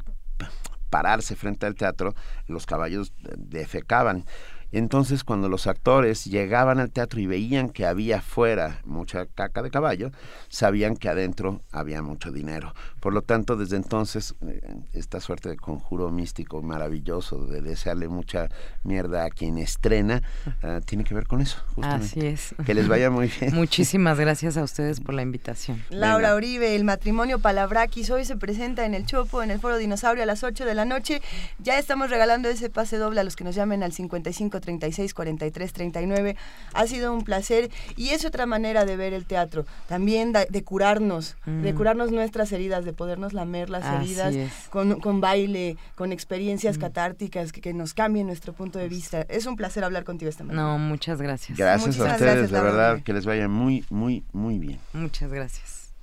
pararse 0.89 1.35
frente 1.35 1.65
al 1.65 1.75
teatro, 1.75 2.15
los 2.47 2.65
caballos 2.65 3.13
defecaban. 3.37 4.25
Entonces, 4.71 5.23
cuando 5.23 5.49
los 5.49 5.67
actores 5.67 6.25
llegaban 6.25 6.79
al 6.79 6.91
teatro 6.91 7.19
y 7.19 7.25
veían 7.25 7.69
que 7.69 7.85
había 7.85 8.21
fuera 8.21 8.81
mucha 8.85 9.25
caca 9.25 9.61
de 9.61 9.71
caballo, 9.71 10.11
sabían 10.47 10.95
que 10.95 11.09
adentro 11.09 11.61
había 11.71 12.01
mucho 12.01 12.31
dinero. 12.31 12.73
Por 12.99 13.13
lo 13.13 13.21
tanto, 13.21 13.55
desde 13.55 13.75
entonces, 13.75 14.35
eh, 14.47 14.61
esta 14.93 15.19
suerte 15.19 15.49
de 15.49 15.57
conjuro 15.57 16.09
místico 16.11 16.61
maravilloso 16.61 17.45
de 17.45 17.61
desearle 17.61 18.07
mucha 18.07 18.49
mierda 18.83 19.25
a 19.25 19.29
quien 19.29 19.57
estrena, 19.57 20.21
eh, 20.63 20.81
tiene 20.85 21.03
que 21.03 21.13
ver 21.13 21.27
con 21.27 21.41
eso. 21.41 21.57
Así 21.81 22.19
es. 22.21 22.55
Que 22.65 22.73
les 22.73 22.87
vaya 22.87 23.09
muy 23.09 23.31
bien. 23.39 23.55
Muchísimas 23.55 24.19
gracias 24.19 24.57
a 24.57 24.63
ustedes 24.63 24.99
por 24.99 25.13
la 25.13 25.21
invitación. 25.21 25.83
Laura 25.89 26.35
Uribe, 26.35 26.75
el 26.75 26.83
matrimonio 26.83 27.39
Palabraquis, 27.39 28.09
hoy 28.09 28.25
se 28.25 28.35
presenta 28.35 28.85
en 28.85 28.93
el 28.93 29.05
Chopo, 29.05 29.43
en 29.43 29.51
el 29.51 29.59
Foro 29.59 29.77
Dinosaurio 29.77 30.23
a 30.23 30.25
las 30.25 30.43
8 30.43 30.65
de 30.65 30.75
la 30.75 30.85
noche. 30.85 31.21
Ya 31.59 31.77
estamos 31.79 32.09
regalando 32.09 32.49
ese 32.49 32.69
pase 32.69 32.97
doble 32.97 33.21
a 33.21 33.23
los 33.23 33.35
que 33.35 33.43
nos 33.43 33.55
llamen 33.55 33.83
al 33.83 33.93
55 33.93 34.59
36 34.59 35.13
43 35.13 35.73
39. 35.73 36.35
Ha 36.73 36.87
sido 36.87 37.13
un 37.13 37.23
placer 37.23 37.69
y 37.95 38.09
es 38.09 38.25
otra 38.25 38.45
manera 38.45 38.85
de 38.85 38.95
ver 38.95 39.13
el 39.13 39.25
teatro, 39.25 39.65
también 39.87 40.33
de, 40.33 40.63
curarnos, 40.63 41.35
de 41.45 41.73
mm. 41.73 41.75
curarnos 41.75 42.11
nuestras 42.11 42.51
heridas, 42.51 42.85
de 42.89 42.93
podernos 42.93 43.33
lamer 43.33 43.69
las 43.69 43.85
heridas 43.85 44.35
con, 44.69 45.21
baile, 45.21 45.77
con 45.95 46.11
experiencias 46.11 46.77
mm. 46.77 46.81
catárticas 46.81 47.51
que, 47.51 47.73
nos 47.73 47.93
cambien 47.93 48.27
nuestro 48.27 48.53
punto 48.53 48.79
de 48.79 48.89
vista. 48.89 49.21
Es 49.29 49.45
un 49.45 49.55
placer 49.55 49.83
hablar 49.83 50.03
contigo 50.03 50.29
esta 50.29 50.43
mañana. 50.43 50.63
No, 50.63 50.79
muchas 50.79 51.21
gracias. 51.21 51.57
Gracias 51.57 51.99
a 51.99 52.13
ustedes, 52.13 52.51
de 52.51 52.61
verdad, 52.61 53.01
que 53.03 53.13
les 53.13 53.25
vaya 53.25 53.47
muy, 53.47 53.85
muy, 53.89 54.23
muy 54.33 54.57
bien. 54.57 54.79
Muchas 54.93 55.31
gracias. 55.31 55.93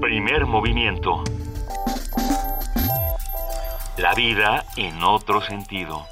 Primer 0.00 0.46
movimiento. 0.46 1.24
La 3.96 4.14
vida 4.14 4.64
en 4.76 5.02
otro 5.02 5.40
sentido. 5.40 6.06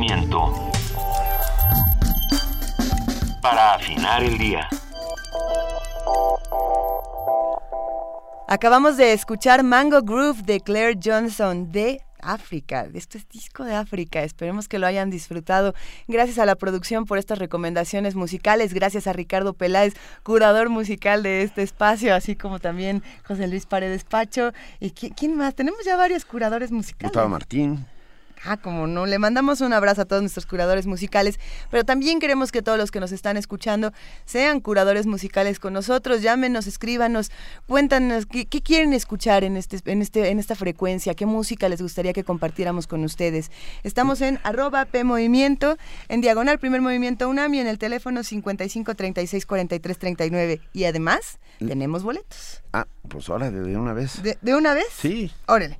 Movimiento. 0.00 0.50
Para 3.42 3.74
afinar 3.74 4.22
el 4.22 4.38
día. 4.38 4.68
Acabamos 8.48 8.96
de 8.96 9.12
escuchar 9.12 9.62
Mango 9.62 10.02
Groove 10.02 10.42
de 10.42 10.60
Claire 10.60 10.98
Johnson 11.02 11.70
de 11.70 12.02
África. 12.20 12.86
Esto 12.94 13.18
es 13.18 13.28
disco 13.28 13.64
de 13.64 13.74
África. 13.74 14.22
Esperemos 14.22 14.68
que 14.68 14.78
lo 14.78 14.86
hayan 14.86 15.10
disfrutado. 15.10 15.74
Gracias 16.08 16.38
a 16.38 16.46
la 16.46 16.56
producción 16.56 17.04
por 17.04 17.18
estas 17.18 17.38
recomendaciones 17.38 18.14
musicales. 18.14 18.74
Gracias 18.74 19.06
a 19.06 19.12
Ricardo 19.12 19.52
Peláez, 19.52 19.94
curador 20.22 20.68
musical 20.70 21.22
de 21.22 21.42
este 21.42 21.62
espacio, 21.62 22.14
así 22.14 22.36
como 22.36 22.58
también 22.58 23.02
José 23.26 23.46
Luis 23.48 23.66
Paredes 23.66 24.04
Pacho. 24.04 24.52
¿Y 24.80 24.90
quién 24.90 25.36
más? 25.36 25.54
Tenemos 25.54 25.84
ya 25.84 25.96
varios 25.96 26.24
curadores 26.24 26.72
musicales. 26.72 27.12
Gustavo 27.12 27.28
Martín. 27.28 27.86
Ah, 28.44 28.56
como 28.56 28.86
no, 28.86 29.04
le 29.04 29.18
mandamos 29.18 29.60
un 29.60 29.74
abrazo 29.74 30.02
a 30.02 30.04
todos 30.06 30.22
nuestros 30.22 30.46
curadores 30.46 30.86
musicales, 30.86 31.38
pero 31.70 31.84
también 31.84 32.20
queremos 32.20 32.50
que 32.52 32.62
todos 32.62 32.78
los 32.78 32.90
que 32.90 32.98
nos 32.98 33.12
están 33.12 33.36
escuchando 33.36 33.92
sean 34.24 34.60
curadores 34.60 35.06
musicales 35.06 35.60
con 35.60 35.74
nosotros, 35.74 36.22
llámenos, 36.22 36.66
escríbanos, 36.66 37.30
cuéntanos 37.66 38.24
qué, 38.24 38.46
quieren 38.46 38.94
escuchar 38.94 39.44
en 39.44 39.58
este, 39.58 39.78
en 39.84 40.00
este, 40.00 40.30
en 40.30 40.38
esta 40.38 40.54
frecuencia, 40.54 41.14
qué 41.14 41.26
música 41.26 41.68
les 41.68 41.82
gustaría 41.82 42.14
que 42.14 42.24
compartiéramos 42.24 42.86
con 42.86 43.04
ustedes. 43.04 43.50
Estamos 43.82 44.22
en 44.22 44.38
arroba 44.42 44.86
P 44.86 45.04
Movimiento, 45.04 45.76
en 46.08 46.22
diagonal 46.22 46.58
primer 46.58 46.80
movimiento 46.80 47.28
UNAMI, 47.28 47.60
en 47.60 47.66
el 47.66 47.78
teléfono 47.78 48.24
55 48.24 48.94
36 48.94 49.44
43 49.44 49.98
39 49.98 50.60
y 50.72 50.84
además 50.84 51.38
tenemos 51.58 52.02
boletos. 52.02 52.62
Ah, 52.72 52.86
pues 53.08 53.28
ahora 53.28 53.50
de 53.50 53.76
una 53.76 53.92
vez. 53.92 54.22
¿De, 54.22 54.38
¿De, 54.40 54.54
una 54.54 54.74
vez? 54.74 54.86
Sí. 54.96 55.32
Órale. 55.46 55.78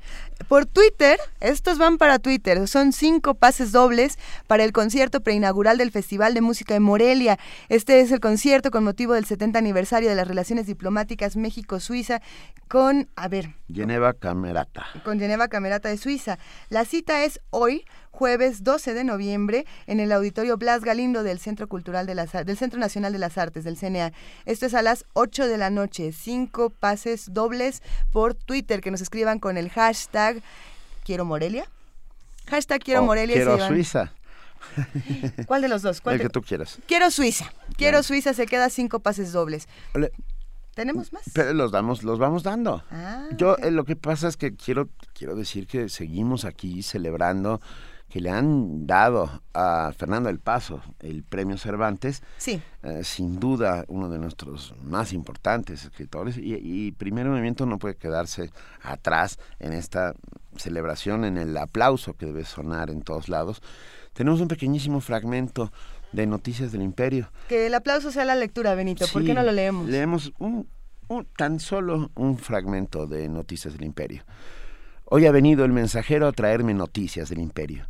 Por 0.49 0.66
Twitter, 0.66 1.20
estos 1.41 1.78
van 1.78 1.99
para 1.99 2.18
Twitter, 2.18 2.66
son 2.66 2.93
cinco 2.93 3.34
pases 3.34 3.72
dobles 3.72 4.18
para 4.47 4.64
el 4.64 4.72
concierto 4.72 5.20
preinaugural 5.20 5.78
del 5.78 5.93
Festival 5.93 6.34
de 6.34 6.41
Música 6.41 6.74
de 6.74 6.80
Morelia. 6.80 7.38
Este 7.68 8.01
es 8.01 8.11
el 8.11 8.20
concierto 8.20 8.70
con 8.70 8.82
motivo 8.82 9.12
del 9.12 9.26
70 9.26 9.59
aniversario 9.59 10.09
de 10.09 10.14
las 10.16 10.26
relaciones 10.26 10.66
diplomáticas 10.66 11.36
México-Suiza 11.36 12.22
con, 12.68 13.09
a 13.16 13.28
ver. 13.28 13.55
Geneva 13.72 14.12
Camerata. 14.14 14.86
Con 15.05 15.18
Geneva 15.18 15.49
Camerata 15.49 15.88
de 15.88 15.99
Suiza. 15.99 16.38
La 16.70 16.84
cita 16.84 17.24
es 17.24 17.41
hoy, 17.51 17.84
jueves 18.20 18.64
12 18.64 18.92
de 18.92 19.02
noviembre 19.02 19.64
en 19.86 19.98
el 19.98 20.12
Auditorio 20.12 20.58
Blas 20.58 20.84
Galindo 20.84 21.22
del 21.22 21.38
Centro 21.38 21.68
Cultural 21.68 22.04
de 22.04 22.14
las 22.14 22.32
del 22.32 22.58
Centro 22.58 22.78
Nacional 22.78 23.14
de 23.14 23.18
las 23.18 23.38
Artes 23.38 23.64
del 23.64 23.78
CNA. 23.78 24.12
Esto 24.44 24.66
es 24.66 24.74
a 24.74 24.82
las 24.82 25.06
8 25.14 25.46
de 25.46 25.56
la 25.56 25.70
noche, 25.70 26.12
cinco 26.12 26.68
pases 26.68 27.32
dobles 27.32 27.82
por 28.12 28.34
Twitter 28.34 28.82
que 28.82 28.90
nos 28.90 29.00
escriban 29.00 29.38
con 29.38 29.56
el 29.56 29.70
hashtag 29.70 30.42
Quiero 31.02 31.24
Morelia. 31.24 31.64
Hashtag 32.50 32.82
Quiero 32.82 33.04
Morelia. 33.04 33.36
Quiero 33.36 33.66
Suiza. 33.66 34.12
¿Cuál 35.46 35.62
de 35.62 35.68
los 35.68 35.80
dos? 35.80 36.02
¿Cuál 36.02 36.16
el 36.16 36.20
que 36.20 36.28
tú 36.28 36.42
quieras. 36.42 36.78
Quiero 36.86 37.10
Suiza. 37.10 37.50
Quiero 37.78 38.02
Suiza 38.02 38.34
se 38.34 38.44
queda 38.44 38.68
cinco 38.68 39.00
pases 39.00 39.32
dobles. 39.32 39.66
¿Tenemos 40.74 41.10
más? 41.14 41.22
Pero 41.32 41.54
los 41.54 41.72
damos, 41.72 42.02
los 42.02 42.18
vamos 42.18 42.42
dando. 42.42 42.84
Ah, 42.90 43.28
Yo 43.38 43.56
eh, 43.58 43.70
lo 43.70 43.84
que 43.84 43.96
pasa 43.96 44.28
es 44.28 44.36
que 44.36 44.54
quiero, 44.54 44.90
quiero 45.14 45.36
decir 45.36 45.66
que 45.66 45.88
seguimos 45.88 46.44
aquí 46.44 46.82
celebrando 46.82 47.62
que 48.11 48.20
le 48.20 48.28
han 48.30 48.86
dado 48.86 49.42
a 49.54 49.92
Fernando 49.96 50.28
del 50.28 50.40
Paso 50.40 50.82
el 50.98 51.22
premio 51.22 51.56
Cervantes, 51.56 52.22
sí. 52.38 52.61
Eh, 52.82 53.04
sin 53.04 53.38
duda 53.38 53.84
uno 53.88 54.08
de 54.08 54.18
nuestros 54.18 54.74
más 54.82 55.12
importantes 55.12 55.84
escritores, 55.84 56.36
y, 56.36 56.54
y 56.54 56.92
Primer 56.92 57.26
Movimiento 57.26 57.66
no 57.66 57.78
puede 57.78 57.94
quedarse 57.94 58.50
atrás 58.82 59.38
en 59.61 59.72
esta 59.72 60.14
celebración, 60.56 61.24
en 61.24 61.38
el 61.38 61.56
aplauso 61.56 62.14
que 62.14 62.26
debe 62.26 62.44
sonar 62.44 62.90
en 62.90 63.02
todos 63.02 63.28
lados. 63.28 63.62
Tenemos 64.12 64.40
un 64.40 64.48
pequeñísimo 64.48 65.00
fragmento 65.00 65.72
de 66.11 66.26
Noticias 66.26 66.72
del 66.72 66.82
Imperio. 66.82 67.30
Que 67.48 67.68
el 67.68 67.74
aplauso 67.74 68.11
sea 68.11 68.24
la 68.24 68.34
lectura, 68.34 68.74
Benito, 68.74 69.06
¿por 69.12 69.24
qué 69.24 69.34
no 69.34 69.44
lo 69.44 69.52
leemos? 69.52 69.88
Leemos 69.88 70.32
un, 70.40 70.68
un, 71.06 71.26
tan 71.36 71.61
solo 71.61 72.11
un 72.16 72.36
fragmento 72.36 73.06
de 73.06 73.28
Noticias 73.28 73.74
del 73.74 73.84
Imperio. 73.84 74.24
Hoy 75.04 75.26
ha 75.26 75.32
venido 75.32 75.64
el 75.64 75.72
mensajero 75.72 76.26
a 76.26 76.32
traerme 76.32 76.72
noticias 76.72 77.28
del 77.30 77.40
imperio. 77.40 77.84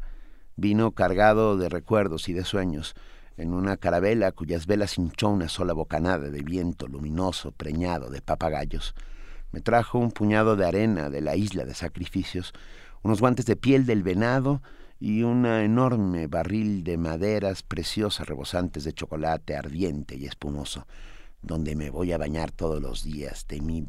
Vino 0.61 0.91
cargado 0.91 1.57
de 1.57 1.71
recuerdos 1.71 2.29
y 2.29 2.35
de 2.35 2.45
sueños, 2.45 2.95
en 3.39 3.55
una 3.55 3.79
carabela 3.79 4.31
cuyas 4.31 4.67
velas 4.67 4.99
hinchó 4.99 5.31
una 5.31 5.49
sola 5.49 5.73
bocanada 5.73 6.29
de 6.29 6.43
viento 6.43 6.87
luminoso 6.87 7.51
preñado 7.53 8.11
de 8.11 8.21
papagayos. 8.21 8.95
Me 9.53 9.63
trajo 9.63 9.99
un 9.99 10.11
puñado 10.11 10.57
de 10.57 10.67
arena 10.67 11.09
de 11.09 11.23
la 11.23 11.35
isla 11.35 11.65
de 11.65 11.73
sacrificios, 11.73 12.53
unos 13.01 13.23
guantes 13.23 13.47
de 13.47 13.57
piel 13.57 13.87
del 13.87 14.03
venado 14.03 14.61
y 14.99 15.23
un 15.23 15.47
enorme 15.47 16.27
barril 16.27 16.85
de 16.85 16.99
maderas 16.99 17.63
preciosas 17.63 18.29
rebosantes 18.29 18.85
de 18.85 18.93
chocolate 18.93 19.57
ardiente 19.57 20.17
y 20.17 20.27
espumoso, 20.27 20.87
donde 21.41 21.75
me 21.75 21.89
voy 21.89 22.13
a 22.13 22.19
bañar 22.19 22.53
todos 22.53 22.83
los 22.83 23.03
días 23.03 23.47
de 23.49 23.63
mi 23.63 23.87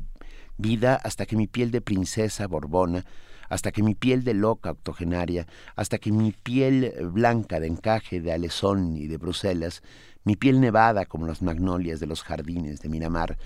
vida 0.55 0.95
hasta 0.95 1.25
que 1.25 1.35
mi 1.35 1.47
piel 1.47 1.69
de 1.69 1.81
princesa 1.81 2.47
borbona 2.47 3.03
hasta 3.51 3.73
que 3.73 3.83
mi 3.83 3.95
piel 3.95 4.23
de 4.23 4.33
loca 4.33 4.71
octogenaria, 4.71 5.45
hasta 5.75 5.97
que 5.97 6.13
mi 6.13 6.31
piel 6.31 6.93
blanca 7.11 7.59
de 7.59 7.67
encaje 7.67 8.21
de 8.21 8.31
Alesón 8.31 8.95
y 8.95 9.07
de 9.07 9.17
Bruselas, 9.17 9.83
mi 10.23 10.37
piel 10.37 10.61
nevada 10.61 11.05
como 11.05 11.27
las 11.27 11.41
magnolias 11.41 11.99
de 11.99 12.07
los 12.07 12.23
jardines 12.23 12.79
de 12.79 12.87
Miramar, 12.87 13.37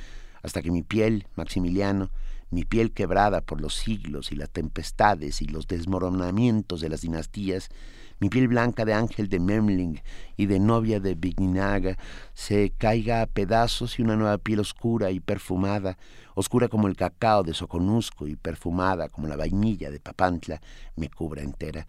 hasta 0.43 0.61
que 0.61 0.69
mi 0.69 0.83
piel, 0.83 1.25
Maximiliano, 1.33 2.11
mi 2.51 2.65
piel 2.65 2.91
quebrada 2.91 3.41
por 3.41 3.59
los 3.59 3.73
siglos 3.73 4.31
y 4.31 4.35
las 4.35 4.51
tempestades 4.51 5.41
y 5.41 5.47
los 5.47 5.65
desmoronamientos 5.65 6.81
de 6.81 6.89
las 6.89 7.01
dinastías, 7.01 7.69
mi 8.19 8.29
piel 8.29 8.47
blanca 8.47 8.85
de 8.85 8.93
ángel 8.93 9.27
de 9.27 9.39
Memling 9.39 10.01
y 10.37 10.45
de 10.45 10.59
novia 10.59 10.99
de 10.99 11.15
Vignaga 11.15 11.97
se 12.33 12.71
caiga 12.77 13.21
a 13.21 13.25
pedazos 13.27 13.99
y 13.99 14.01
una 14.01 14.15
nueva 14.15 14.37
piel 14.37 14.59
oscura 14.59 15.11
y 15.11 15.19
perfumada, 15.19 15.97
oscura 16.33 16.67
como 16.67 16.87
el 16.87 16.95
cacao 16.95 17.43
de 17.43 17.53
Soconusco 17.53 18.27
y 18.27 18.35
perfumada 18.35 19.09
como 19.09 19.27
la 19.27 19.35
vainilla 19.35 19.91
de 19.91 19.99
Papantla, 19.99 20.61
me 20.95 21.09
cubra 21.09 21.41
entera. 21.41 21.87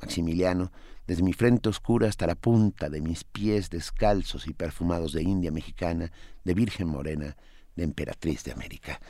Maximiliano, 0.00 0.72
desde 1.06 1.22
mi 1.22 1.32
frente 1.32 1.68
oscura 1.68 2.08
hasta 2.08 2.26
la 2.26 2.34
punta 2.34 2.88
de 2.88 3.00
mis 3.00 3.24
pies 3.24 3.70
descalzos 3.70 4.46
y 4.48 4.54
perfumados 4.54 5.12
de 5.12 5.22
India 5.22 5.52
mexicana, 5.52 6.10
de 6.42 6.54
Virgen 6.54 6.88
Morena, 6.88 7.36
de 7.76 7.84
Emperatriz 7.84 8.42
de 8.44 8.52
América. 8.52 9.00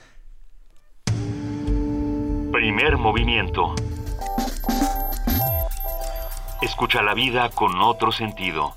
Primer 2.53 2.97
movimiento. 2.99 3.75
Escucha 6.65 7.03
la 7.03 7.13
vida 7.13 7.51
con 7.51 7.79
otro 7.83 8.11
sentido. 8.11 8.73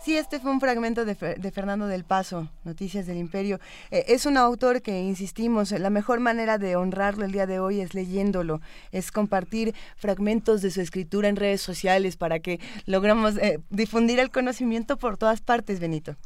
Sí, 0.00 0.16
este 0.16 0.40
fue 0.40 0.52
un 0.52 0.58
fragmento 0.58 1.04
de, 1.04 1.14
de, 1.14 1.50
Fernando 1.50 1.86
del 1.86 2.04
Paso, 2.04 2.48
Noticias 2.64 3.06
del 3.06 3.18
Imperio. 3.18 3.60
Eh, 3.90 4.06
es 4.08 4.24
un 4.24 4.38
autor 4.38 4.80
que, 4.80 5.02
insistimos, 5.02 5.70
la 5.72 5.90
mejor 5.90 6.20
manera 6.20 6.56
de 6.56 6.76
honrarlo 6.76 7.26
el 7.26 7.32
día 7.32 7.46
de 7.46 7.60
hoy 7.60 7.82
es 7.82 7.92
leyéndolo, 7.92 8.62
es 8.90 9.12
compartir 9.12 9.74
fragmentos 9.96 10.62
de 10.62 10.70
su 10.70 10.80
escritura 10.80 11.28
en 11.28 11.36
redes 11.36 11.60
sociales 11.60 12.16
para 12.16 12.38
que 12.38 12.58
logramos 12.86 13.36
eh, 13.36 13.60
difundir 13.68 14.18
el 14.18 14.30
conocimiento 14.30 14.96
por 14.96 15.18
todas 15.18 15.42
partes, 15.42 15.78
Benito. 15.78 16.16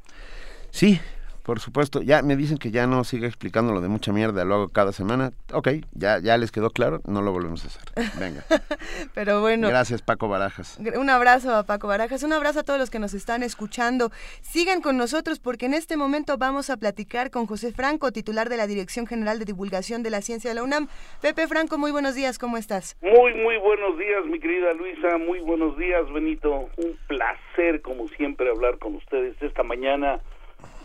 Sí, 0.71 1.01
por 1.43 1.61
supuesto, 1.61 2.03
ya 2.03 2.23
me 2.23 2.37
dicen 2.37 2.59
que 2.59 2.71
ya 2.71 2.87
no 2.87 3.05
siga 3.05 3.27
explicando 3.27 3.73
lo 3.73 3.81
de 3.81 3.89
mucha 3.89 4.13
mierda, 4.13 4.45
lo 4.45 4.55
hago 4.55 4.69
cada 4.69 4.93
semana. 4.93 5.33
Ok, 5.53 5.69
ya, 5.93 6.19
ya 6.19 6.37
les 6.37 6.53
quedó 6.53 6.71
claro, 6.71 7.01
no 7.07 7.23
lo 7.23 7.33
volvemos 7.33 7.65
a 7.65 7.69
hacer. 7.69 7.83
Venga. 8.19 8.45
Pero 9.15 9.41
bueno. 9.41 9.69
Gracias, 9.69 10.03
Paco 10.03 10.29
Barajas. 10.29 10.79
Un 10.79 11.11
abrazo 11.11 11.55
a 11.55 11.65
Paco 11.65 11.89
Barajas, 11.89 12.23
un 12.23 12.33
abrazo 12.33 12.61
a 12.61 12.63
todos 12.63 12.79
los 12.79 12.91
que 12.91 12.99
nos 12.99 13.15
están 13.15 13.43
escuchando. 13.43 14.11
Sigan 14.43 14.81
con 14.81 14.97
nosotros 14.97 15.39
porque 15.39 15.67
en 15.67 15.75
este 15.75 15.97
momento 15.97 16.39
vamos 16.39 16.71
a 16.71 16.77
platicar 16.77 17.31
con 17.31 17.47
José 17.47 17.73
Franco, 17.73 18.13
titular 18.13 18.49
de 18.49 18.57
la 18.57 18.67
Dirección 18.67 19.07
General 19.07 19.39
de 19.39 19.45
Divulgación 19.45 20.03
de 20.03 20.11
la 20.11 20.23
Ciencia 20.23 20.51
de 20.51 20.55
la 20.55 20.63
UNAM. 20.63 20.89
Pepe 21.21 21.47
Franco, 21.49 21.79
muy 21.79 21.91
buenos 21.91 22.15
días, 22.15 22.39
¿cómo 22.39 22.57
estás? 22.57 22.97
Muy, 23.01 23.35
muy 23.35 23.57
buenos 23.59 23.99
días, 23.99 24.25
mi 24.27 24.39
querida 24.39 24.73
Luisa, 24.75 25.19
muy 25.19 25.41
buenos 25.41 25.77
días, 25.79 26.11
Benito. 26.13 26.69
Un 26.77 26.99
placer, 27.09 27.81
como 27.83 28.09
siempre, 28.09 28.51
hablar 28.51 28.79
con 28.79 28.95
ustedes 28.97 29.41
esta 29.41 29.63
mañana 29.63 30.21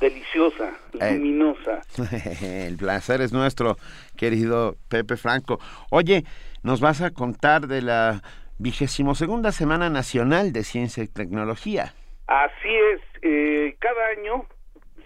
deliciosa, 0.10 0.72
luminosa. 0.93 1.82
El 2.41 2.78
placer 2.78 3.22
es 3.22 3.34
nuestro, 3.34 3.78
querido 4.18 4.76
Pepe 4.89 5.18
Franco. 5.18 5.60
Oye, 5.89 6.24
nos 6.64 6.80
vas 6.80 7.01
a 7.01 7.12
contar 7.12 7.68
de 7.68 7.82
la 7.82 8.22
vigésimo 8.60 9.16
segunda 9.16 9.51
Semana 9.51 9.89
Nacional 9.89 10.53
de 10.53 10.64
Ciencia 10.64 11.03
y 11.03 11.08
Tecnología. 11.08 11.93
Así 12.28 12.70
es, 12.93 13.01
eh, 13.22 13.76
cada 13.80 14.08
año 14.18 14.45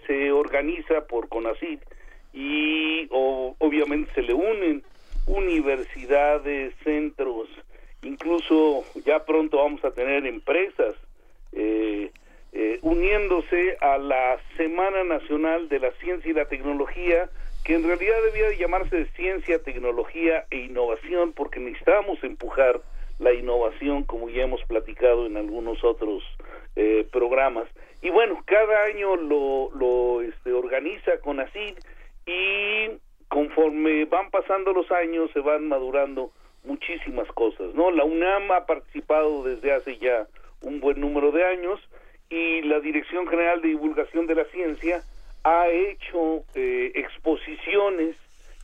se 0.06 0.32
organiza 0.32 1.06
por 1.08 1.28
CONACYT 1.28 1.80
y 2.32 3.08
obviamente 3.10 4.12
se 4.14 4.22
le 4.22 4.34
unen 4.34 4.82
universidades, 5.26 6.74
centros, 6.84 7.48
incluso 8.02 8.84
ya 9.04 9.24
pronto 9.24 9.58
vamos 9.58 9.84
a 9.84 9.90
tener 9.90 10.26
empresas 10.26 10.94
eh, 11.52 12.10
eh, 12.52 12.78
uniéndose 12.82 13.76
a 13.80 13.98
la 13.98 14.38
Semana 14.56 15.04
Nacional 15.04 15.68
de 15.68 15.78
la 15.78 15.92
Ciencia 15.92 16.30
y 16.30 16.34
la 16.34 16.46
Tecnología 16.46 17.28
que 17.64 17.74
en 17.74 17.84
realidad 17.84 18.16
debía 18.24 18.48
de 18.48 18.56
llamarse 18.56 19.06
ciencia, 19.16 19.62
tecnología 19.62 20.46
e 20.50 20.58
innovación, 20.58 21.32
porque 21.32 21.60
necesitamos 21.60 22.22
empujar 22.24 22.80
la 23.18 23.34
innovación, 23.34 24.04
como 24.04 24.30
ya 24.30 24.44
hemos 24.44 24.62
platicado 24.64 25.26
en 25.26 25.36
algunos 25.36 25.84
otros 25.84 26.22
eh, 26.76 27.06
programas. 27.12 27.68
Y 28.00 28.08
bueno, 28.08 28.42
cada 28.46 28.84
año 28.84 29.14
lo, 29.16 29.70
lo 29.74 30.22
este, 30.22 30.52
organiza 30.52 31.18
CONACYT 31.20 31.78
y 32.26 32.98
conforme 33.28 34.06
van 34.06 34.30
pasando 34.30 34.72
los 34.72 34.90
años 34.90 35.30
se 35.32 35.40
van 35.40 35.68
madurando 35.68 36.32
muchísimas 36.64 37.28
cosas, 37.32 37.74
¿no? 37.74 37.90
La 37.90 38.04
UNAM 38.04 38.50
ha 38.52 38.66
participado 38.66 39.44
desde 39.44 39.72
hace 39.72 39.98
ya 39.98 40.26
un 40.62 40.80
buen 40.80 41.00
número 41.00 41.30
de 41.30 41.44
años 41.44 41.80
y 42.30 42.62
la 42.62 42.78
Dirección 42.78 43.26
General 43.26 43.60
de 43.60 43.68
Divulgación 43.68 44.26
de 44.26 44.36
la 44.36 44.44
Ciencia 44.46 45.02
ha 45.42 45.68
hecho 45.68 46.44
eh, 46.54 46.92
exposiciones 46.94 48.16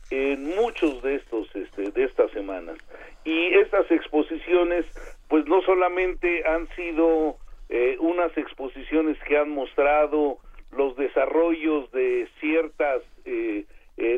en 0.09 0.55
muchos 0.55 1.03
de 1.03 1.15
estos 1.15 1.53
este, 1.53 1.91
de 1.91 2.03
estas 2.05 2.31
semanas. 2.31 2.77
Y 3.25 3.53
estas 3.55 3.91
exposiciones 3.91 4.85
pues 5.27 5.45
no 5.47 5.61
solamente 5.63 6.47
han 6.47 6.69
sido 6.75 7.35
eh, 7.67 7.97
unas 7.99 8.35
exposiciones 8.37 9.17
que 9.27 9.37
han 9.37 9.49
mostrado 9.49 10.37
los 10.71 10.95
desarrollos 10.95 11.91
de 11.91 12.29
ciertas 12.39 13.01
eh, 13.25 13.65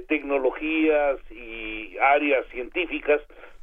tecnologías 0.07 1.19
y 1.31 1.97
áreas 1.97 2.45
científicas 2.49 3.21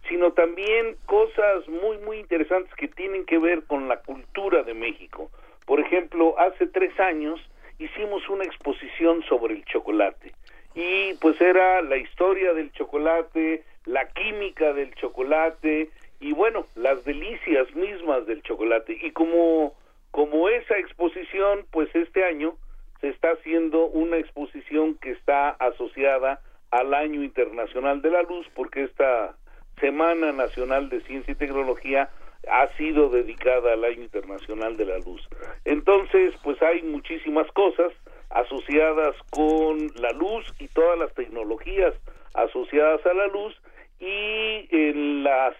sino 0.09 0.33
también 0.33 0.97
cosas 1.05 1.69
muy 1.69 1.99
muy 1.99 2.19
interesantes 2.19 2.73
que 2.75 2.89
tienen 2.89 3.27
que 3.27 3.39
ver 3.39 3.65
con 3.65 3.89
la 3.89 4.01
cultura 4.01 4.63
de 4.63 4.73
México 4.73 5.31
por 5.67 5.81
ejemplo 5.81 6.39
hace 6.39 6.67
tres 6.67 6.99
años 6.99 7.39
hicimos 7.79 8.27
una 8.31 8.45
exposición 8.45 9.23
sobre 9.25 9.55
el 9.55 9.65
chocolate 9.67 10.33
y 10.77 11.15
pues 11.15 11.41
era 11.41 11.81
la 11.81 11.97
historia 11.97 12.53
del 12.53 12.71
chocolate, 12.73 13.65
la 13.87 14.09
química 14.09 14.75
del 14.75 14.95
chocolate 14.95 15.91
y 16.21 16.33
bueno, 16.33 16.67
las 16.77 17.03
delicias 17.05 17.75
mismas 17.75 18.27
del 18.27 18.43
chocolate. 18.43 18.99
Y 19.03 19.11
como 19.13 19.75
como 20.11 20.49
esa 20.49 20.79
exposición, 20.79 21.67
pues 21.71 21.95
este 21.95 22.25
año 22.25 22.55
se 23.01 23.09
está 23.09 23.33
haciendo 23.33 23.87
una 23.87 24.17
exposición 24.17 24.95
que 24.95 25.11
está 25.11 25.51
asociada 25.51 26.41
al 26.71 26.95
Año 26.95 27.23
Internacional 27.23 28.01
de 28.01 28.11
la 28.11 28.23
Luz 28.23 28.47
porque 28.55 28.85
esta 28.85 29.35
Semana 29.81 30.33
Nacional 30.33 30.89
de 30.89 31.03
Ciencia 31.03 31.33
y 31.33 31.37
Tecnología 31.37 32.09
ha 32.51 32.69
sido 32.77 33.09
dedicada 33.09 33.73
al 33.73 33.85
Año 33.85 34.03
Internacional 34.03 34.77
de 34.77 34.87
la 34.87 34.99
Luz. 34.99 35.27
Entonces, 35.65 36.35
pues 36.43 36.61
hay 36.63 36.83
muchísimas 36.83 37.51
cosas 37.53 37.93
asociadas 38.31 39.15
con 39.31 39.91
la 39.97 40.11
luz 40.11 40.45
y 40.59 40.69
todas 40.69 40.99
las 40.99 41.13
tecnologías 41.15 41.95
asociadas 42.35 43.05
a 43.07 43.15
la 43.15 43.27
luz 43.29 43.55
y 43.99 44.69
en 44.71 45.25
las 45.25 45.55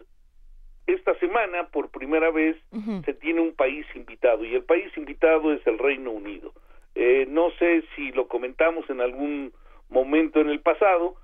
esta 0.87 1.19
semana 1.19 1.67
por 1.69 1.91
primera 1.91 2.31
vez 2.31 2.57
se 3.05 3.15
tiene 3.15 3.41
un 3.41 3.55
país 3.55 3.85
invitado 3.95 4.45
y 4.45 4.55
el 4.55 4.63
país 4.63 4.87
invitado 4.97 5.53
es 5.53 5.67
el 5.67 5.79
Reino 5.79 6.13
Unido. 6.13 6.53
Eh, 6.95 7.27
no 7.29 7.51
sé 7.59 7.83
si 7.95 8.13
lo 8.13 8.29
comentamos 8.29 8.89
en 8.89 9.01
algún 9.01 9.53
momento 9.89 10.41
en 10.41 10.49
el 10.49 10.61
pasado, 10.61 11.17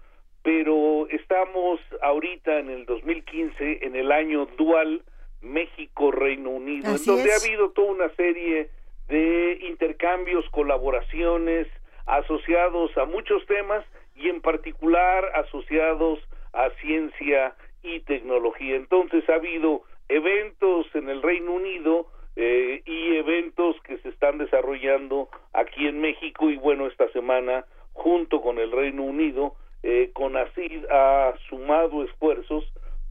pero 0.42 1.06
estamos 1.10 1.80
ahorita 2.02 2.58
en 2.58 2.70
el 2.70 2.86
2015 2.86 3.86
en 3.86 3.94
el 3.94 4.10
año 4.10 4.46
dual 4.58 5.02
México-Reino 5.42 6.50
Unido, 6.50 6.94
en 6.94 7.04
donde 7.04 7.32
ha 7.32 7.36
habido 7.36 7.70
toda 7.70 7.92
una 7.92 8.08
serie 8.14 8.70
de 9.08 9.58
intercambios, 9.68 10.48
colaboraciones 10.50 11.68
asociados 12.06 12.96
a 12.96 13.04
muchos 13.04 13.44
temas 13.46 13.84
y 14.14 14.28
en 14.28 14.40
particular 14.40 15.24
asociados 15.34 16.18
a 16.52 16.70
ciencia 16.80 17.54
y 17.82 18.00
tecnología. 18.00 18.76
Entonces 18.76 19.28
ha 19.28 19.34
habido 19.34 19.82
eventos 20.08 20.86
en 20.94 21.08
el 21.08 21.22
Reino 21.22 21.52
Unido 21.52 22.06
eh, 22.36 22.82
y 22.84 23.16
eventos 23.16 23.76
que 23.82 23.98
se 23.98 24.08
están 24.08 24.38
desarrollando 24.38 25.28
aquí 25.52 25.86
en 25.86 26.00
México 26.00 26.50
y 26.50 26.56
bueno, 26.56 26.86
esta 26.86 27.08
semana 27.12 27.64
junto 27.92 28.40
con 28.40 28.58
el 28.58 28.72
Reino 28.72 29.02
Unido, 29.02 29.54
eh, 29.82 30.10
CONACID 30.14 30.86
ha 30.90 31.34
sumado 31.48 32.04
esfuerzos 32.04 32.64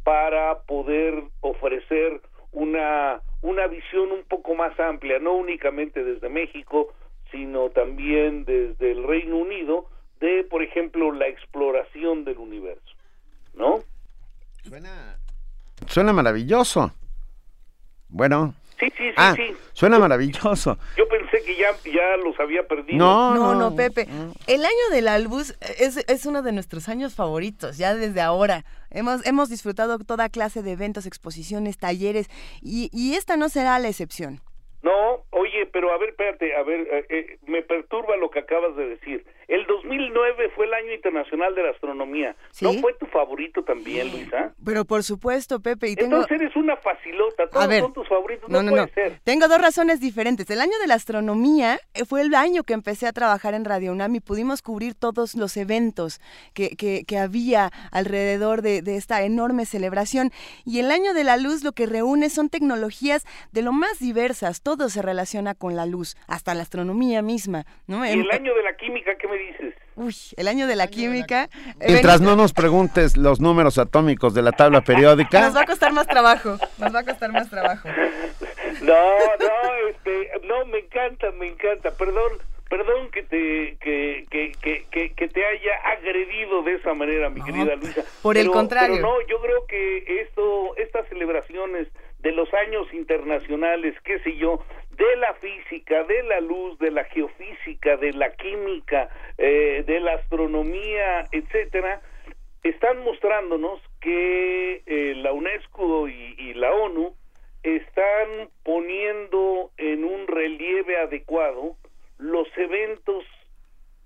para 0.03 0.61
poder 0.61 1.23
ofrecer 1.41 2.21
una, 2.51 3.21
una 3.41 3.67
visión 3.67 4.11
un 4.11 4.23
poco 4.23 4.55
más 4.55 4.77
amplia, 4.79 5.19
no 5.19 5.33
únicamente 5.33 6.03
desde 6.03 6.29
México, 6.29 6.93
sino 7.31 7.69
también 7.69 8.45
desde 8.45 8.91
el 8.91 9.03
Reino 9.07 9.37
Unido, 9.37 9.87
de, 10.19 10.43
por 10.43 10.61
ejemplo, 10.61 11.11
la 11.11 11.27
exploración 11.27 12.25
del 12.25 12.37
universo, 12.37 12.95
¿no? 13.55 13.79
Suena, 14.63 15.17
suena 15.87 16.13
maravilloso. 16.13 16.93
Bueno. 18.09 18.53
Sí, 18.81 18.87
sí, 18.97 19.09
sí, 19.09 19.13
ah, 19.15 19.33
sí. 19.35 19.55
Suena 19.73 19.99
maravilloso. 19.99 20.79
Yo 20.97 21.07
pensé 21.07 21.43
que 21.45 21.55
ya, 21.55 21.69
ya 21.85 22.17
los 22.17 22.39
había 22.39 22.67
perdido. 22.67 22.97
No, 22.97 23.35
no, 23.35 23.53
no, 23.53 23.75
Pepe. 23.75 24.07
El 24.47 24.65
año 24.65 24.89
del 24.91 25.07
Albus 25.07 25.55
es, 25.77 25.97
es 25.97 26.25
uno 26.25 26.41
de 26.41 26.51
nuestros 26.51 26.89
años 26.89 27.13
favoritos, 27.13 27.77
ya 27.77 27.93
desde 27.93 28.21
ahora. 28.21 28.65
Hemos, 28.89 29.23
hemos 29.27 29.49
disfrutado 29.49 29.99
toda 29.99 30.29
clase 30.29 30.63
de 30.63 30.71
eventos, 30.71 31.05
exposiciones, 31.05 31.77
talleres, 31.77 32.27
y, 32.59 32.89
y 32.91 33.13
esta 33.13 33.37
no 33.37 33.49
será 33.49 33.77
la 33.77 33.87
excepción. 33.89 34.41
No, 34.83 35.23
oye, 35.29 35.67
pero 35.71 35.91
a 35.93 35.97
ver, 35.97 36.09
espérate, 36.09 36.55
a 36.55 36.63
ver, 36.63 36.87
eh, 36.91 37.05
eh, 37.09 37.37
me 37.45 37.61
perturba 37.61 38.17
lo 38.17 38.31
que 38.31 38.39
acabas 38.39 38.75
de 38.75 38.87
decir. 38.87 39.25
El 39.47 39.67
2009 39.67 40.49
fue 40.55 40.65
el 40.65 40.73
año 40.73 40.93
internacional 40.93 41.53
de 41.53 41.63
la 41.63 41.71
astronomía. 41.71 42.35
¿No 42.61 42.73
fue 42.73 42.93
tu 42.93 43.05
favorito 43.07 43.63
también, 43.63 44.09
Luisa? 44.09 44.53
Pero 44.63 44.85
por 44.85 45.03
supuesto, 45.03 45.59
Pepe. 45.59 45.89
Y 45.89 45.95
tengo... 45.95 46.15
Entonces 46.15 46.41
eres 46.41 46.55
una 46.55 46.77
facilota, 46.77 47.47
todos 47.49 47.75
son 47.75 47.93
tus 47.93 48.07
favoritos, 48.07 48.49
no, 48.49 48.63
no, 48.63 48.71
puede 48.71 48.87
ser. 48.93 49.19
Tengo 49.23 49.49
dos 49.49 49.61
razones 49.61 49.99
diferentes. 49.99 50.49
El 50.49 50.61
año 50.61 50.79
de 50.79 50.87
la 50.87 50.95
astronomía 50.95 51.79
eh, 51.93 52.05
fue 52.05 52.21
el 52.21 52.33
año 52.33 52.63
que 52.63 52.73
empecé 52.73 53.07
a 53.07 53.11
trabajar 53.11 53.53
en 53.53 53.65
Radio 53.65 53.91
UNAM 53.91 54.15
y 54.15 54.19
pudimos 54.21 54.61
cubrir 54.61 54.95
todos 54.95 55.35
los 55.35 55.57
eventos 55.57 56.21
que, 56.53 56.77
que, 56.77 57.03
que 57.05 57.17
había 57.17 57.71
alrededor 57.91 58.61
de, 58.61 58.81
de 58.81 58.95
esta 58.95 59.23
enorme 59.23 59.65
celebración. 59.65 60.31
Y 60.65 60.79
el 60.79 60.89
año 60.91 61.13
de 61.13 61.25
la 61.25 61.35
luz 61.35 61.63
lo 61.63 61.73
que 61.73 61.87
reúne 61.87 62.29
son 62.29 62.49
tecnologías 62.49 63.25
de 63.51 63.61
lo 63.63 63.73
más 63.73 63.99
diversas 63.99 64.61
todo 64.77 64.87
se 64.87 65.01
relaciona 65.01 65.53
con 65.53 65.75
la 65.75 65.85
luz, 65.85 66.15
hasta 66.27 66.53
la 66.53 66.61
astronomía 66.61 67.21
misma. 67.21 67.65
¿no? 67.87 68.05
¿Y 68.05 68.11
el 68.11 68.31
año 68.31 68.55
de 68.55 68.63
la 68.63 68.73
química 68.77 69.15
qué 69.15 69.27
me 69.27 69.37
dices? 69.37 69.73
Uy, 69.97 70.15
el 70.37 70.47
año 70.47 70.65
de 70.65 70.77
la 70.77 70.87
química. 70.87 71.49
Mientras 71.85 72.21
no 72.21 72.37
nos 72.37 72.53
preguntes 72.53 73.17
los 73.17 73.41
números 73.41 73.77
atómicos 73.77 74.33
de 74.33 74.41
la 74.41 74.53
tabla 74.53 74.79
periódica. 74.79 75.41
Nos 75.41 75.57
va 75.57 75.63
a 75.63 75.65
costar 75.65 75.91
más 75.91 76.07
trabajo, 76.07 76.57
nos 76.77 76.95
va 76.95 76.99
a 76.99 77.03
costar 77.03 77.33
más 77.33 77.49
trabajo. 77.49 77.89
No, 78.81 78.93
no, 78.93 79.89
este, 79.89 80.31
no, 80.45 80.65
me 80.67 80.79
encanta, 80.79 81.31
me 81.31 81.47
encanta, 81.47 81.91
perdón, 81.91 82.31
perdón 82.69 83.11
que 83.11 83.23
te 83.23 83.77
que, 83.81 84.25
que, 84.29 84.53
que, 84.89 85.13
que, 85.13 85.27
te 85.27 85.45
haya 85.45 85.75
agredido 85.83 86.63
de 86.63 86.75
esa 86.75 86.93
manera, 86.93 87.29
mi 87.29 87.41
querida 87.43 87.75
Luisa. 87.75 88.03
Por 88.21 88.37
el 88.37 88.49
contrario. 88.49 88.95
Pero 88.95 89.07
no, 89.07 89.27
yo 89.27 89.41
creo 89.41 89.65
que 89.67 90.21
esto, 90.21 90.77
estas 90.77 91.05
celebraciones 91.09 91.89
de 92.21 92.31
los 92.31 92.53
años 92.53 92.91
internacionales, 92.93 93.95
qué 94.03 94.19
sé 94.19 94.35
yo, 94.35 94.63
de 94.91 95.15
la 95.17 95.33
física, 95.35 96.03
de 96.03 96.23
la 96.23 96.39
luz, 96.39 96.77
de 96.79 96.91
la 96.91 97.03
geofísica, 97.05 97.97
de 97.97 98.13
la 98.13 98.35
química, 98.35 99.09
eh, 99.37 99.83
de 99.85 99.99
la 99.99 100.13
astronomía, 100.13 101.25
etcétera, 101.31 102.01
están 102.63 103.03
mostrándonos 103.03 103.81
que 103.99 104.83
eh, 104.85 105.15
la 105.15 105.33
UNESCO 105.33 106.07
y, 106.07 106.35
y 106.37 106.53
la 106.53 106.71
ONU 106.71 107.15
están 107.63 108.49
poniendo 108.63 109.71
en 109.77 110.03
un 110.03 110.27
relieve 110.27 110.97
adecuado 110.97 111.75
los 112.19 112.47
eventos 112.57 113.23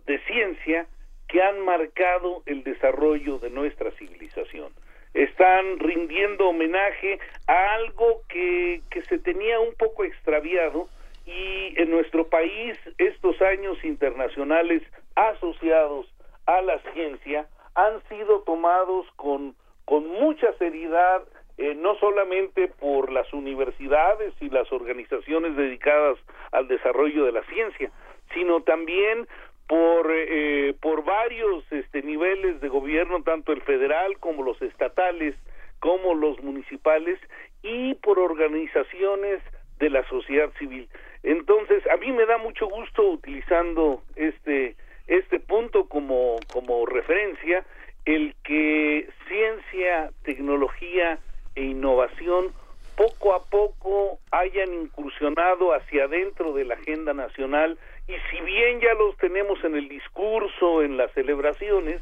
de 0.05 0.19
ciencia 0.25 0.87
que 1.27 1.41
han 1.41 1.59
marcado 1.65 2.43
el 2.45 2.63
desarrollo 2.63 3.39
de 3.39 3.49
nuestra 3.49 3.91
civilización 3.91 4.71
están 5.15 5.79
rindiendo 5.79 6.49
homenaje 6.49 7.19
a 7.47 7.73
algo 7.75 8.21
que, 8.27 8.81
que 8.91 9.01
se 9.03 9.17
tenía 9.17 9.59
un 9.59 9.73
poco 9.75 10.03
extraviado 10.03 10.87
y 11.25 11.73
en 11.81 11.89
nuestro 11.89 12.27
país 12.27 12.77
estos 12.97 13.41
años 13.41 13.83
internacionales 13.83 14.83
asociados 15.15 16.05
a 16.45 16.61
la 16.61 16.79
ciencia 16.93 17.47
han 17.75 18.01
sido 18.09 18.41
tomados 18.41 19.07
con, 19.15 19.55
con 19.85 20.05
mucha 20.07 20.51
seriedad, 20.57 21.23
eh, 21.57 21.73
no 21.75 21.95
solamente 21.95 22.67
por 22.67 23.11
las 23.11 23.31
universidades 23.33 24.33
y 24.41 24.49
las 24.49 24.69
organizaciones 24.71 25.55
dedicadas 25.55 26.17
al 26.51 26.67
desarrollo 26.67 27.25
de 27.25 27.31
la 27.31 27.43
ciencia, 27.43 27.89
sino 28.33 28.61
también 28.63 29.27
por 29.67 30.11
eh, 30.11 30.75
por 30.81 31.03
varios 31.03 31.63
este 31.71 32.03
niveles 32.03 32.61
de 32.61 32.69
gobierno 32.69 33.23
tanto 33.23 33.51
el 33.51 33.61
federal 33.61 34.17
como 34.19 34.43
los 34.43 34.61
estatales 34.61 35.35
como 35.79 36.13
los 36.13 36.41
municipales 36.41 37.19
y 37.61 37.95
por 37.95 38.19
organizaciones 38.19 39.41
de 39.79 39.89
la 39.89 40.07
sociedad 40.07 40.51
civil. 40.57 40.87
Entonces 41.23 41.83
a 41.89 41.97
mí 41.97 42.11
me 42.11 42.25
da 42.25 42.37
mucho 42.37 42.67
gusto 42.67 43.03
utilizando 43.09 44.01
este 44.15 44.75
este 45.07 45.39
punto 45.39 45.87
como, 45.87 46.37
como 46.51 46.85
referencia, 46.85 47.63
el 48.05 48.35
que 48.43 49.07
ciencia, 49.27 50.11
tecnología 50.23 51.19
e 51.55 51.63
innovación 51.63 52.51
poco 52.95 53.33
a 53.33 53.43
poco 53.43 54.19
hayan 54.31 54.73
incursionado 54.73 55.73
hacia 55.73 56.05
adentro 56.05 56.53
de 56.53 56.65
la 56.65 56.75
agenda 56.75 57.13
nacional 57.13 57.77
y 58.07 58.13
si 58.29 58.41
bien 58.41 58.79
ya 58.79 58.93
los 58.93 59.17
tenemos 59.17 59.63
en 59.63 59.75
el 59.75 59.89
discurso, 59.89 60.81
en 60.81 60.97
las 60.97 61.11
celebraciones, 61.13 62.01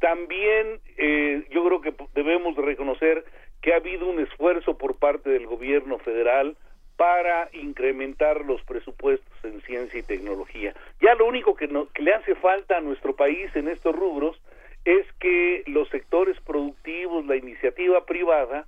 también 0.00 0.80
eh, 0.96 1.44
yo 1.50 1.64
creo 1.64 1.80
que 1.80 1.94
debemos 2.14 2.56
reconocer 2.56 3.24
que 3.62 3.72
ha 3.72 3.76
habido 3.76 4.06
un 4.06 4.20
esfuerzo 4.20 4.78
por 4.78 4.96
parte 4.96 5.30
del 5.30 5.46
gobierno 5.46 5.98
federal 5.98 6.56
para 6.96 7.48
incrementar 7.52 8.44
los 8.44 8.62
presupuestos 8.62 9.32
en 9.44 9.60
ciencia 9.62 10.00
y 10.00 10.02
tecnología. 10.02 10.74
Ya 11.00 11.14
lo 11.14 11.26
único 11.26 11.54
que, 11.54 11.68
que 11.94 12.02
le 12.02 12.12
hace 12.12 12.34
falta 12.34 12.76
a 12.76 12.80
nuestro 12.80 13.14
país 13.14 13.54
en 13.54 13.68
estos 13.68 13.94
rubros 13.94 14.40
es 14.84 15.06
que 15.20 15.62
los 15.66 15.88
sectores 15.90 16.40
productivos, 16.40 17.24
la 17.26 17.36
iniciativa 17.36 18.04
privada, 18.04 18.66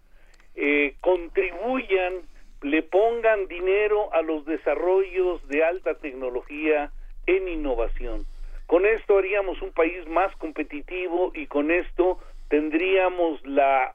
eh, 0.54 0.94
contribuyan, 1.00 2.22
le 2.62 2.82
pongan 2.82 3.46
dinero 3.48 4.12
a 4.12 4.22
los 4.22 4.44
desarrollos 4.44 5.46
de 5.48 5.64
alta 5.64 5.94
tecnología 5.94 6.90
en 7.26 7.48
innovación. 7.48 8.26
Con 8.66 8.86
esto 8.86 9.18
haríamos 9.18 9.60
un 9.62 9.72
país 9.72 10.06
más 10.06 10.34
competitivo 10.36 11.32
y 11.34 11.46
con 11.46 11.70
esto 11.70 12.18
tendríamos 12.48 13.44
la 13.46 13.94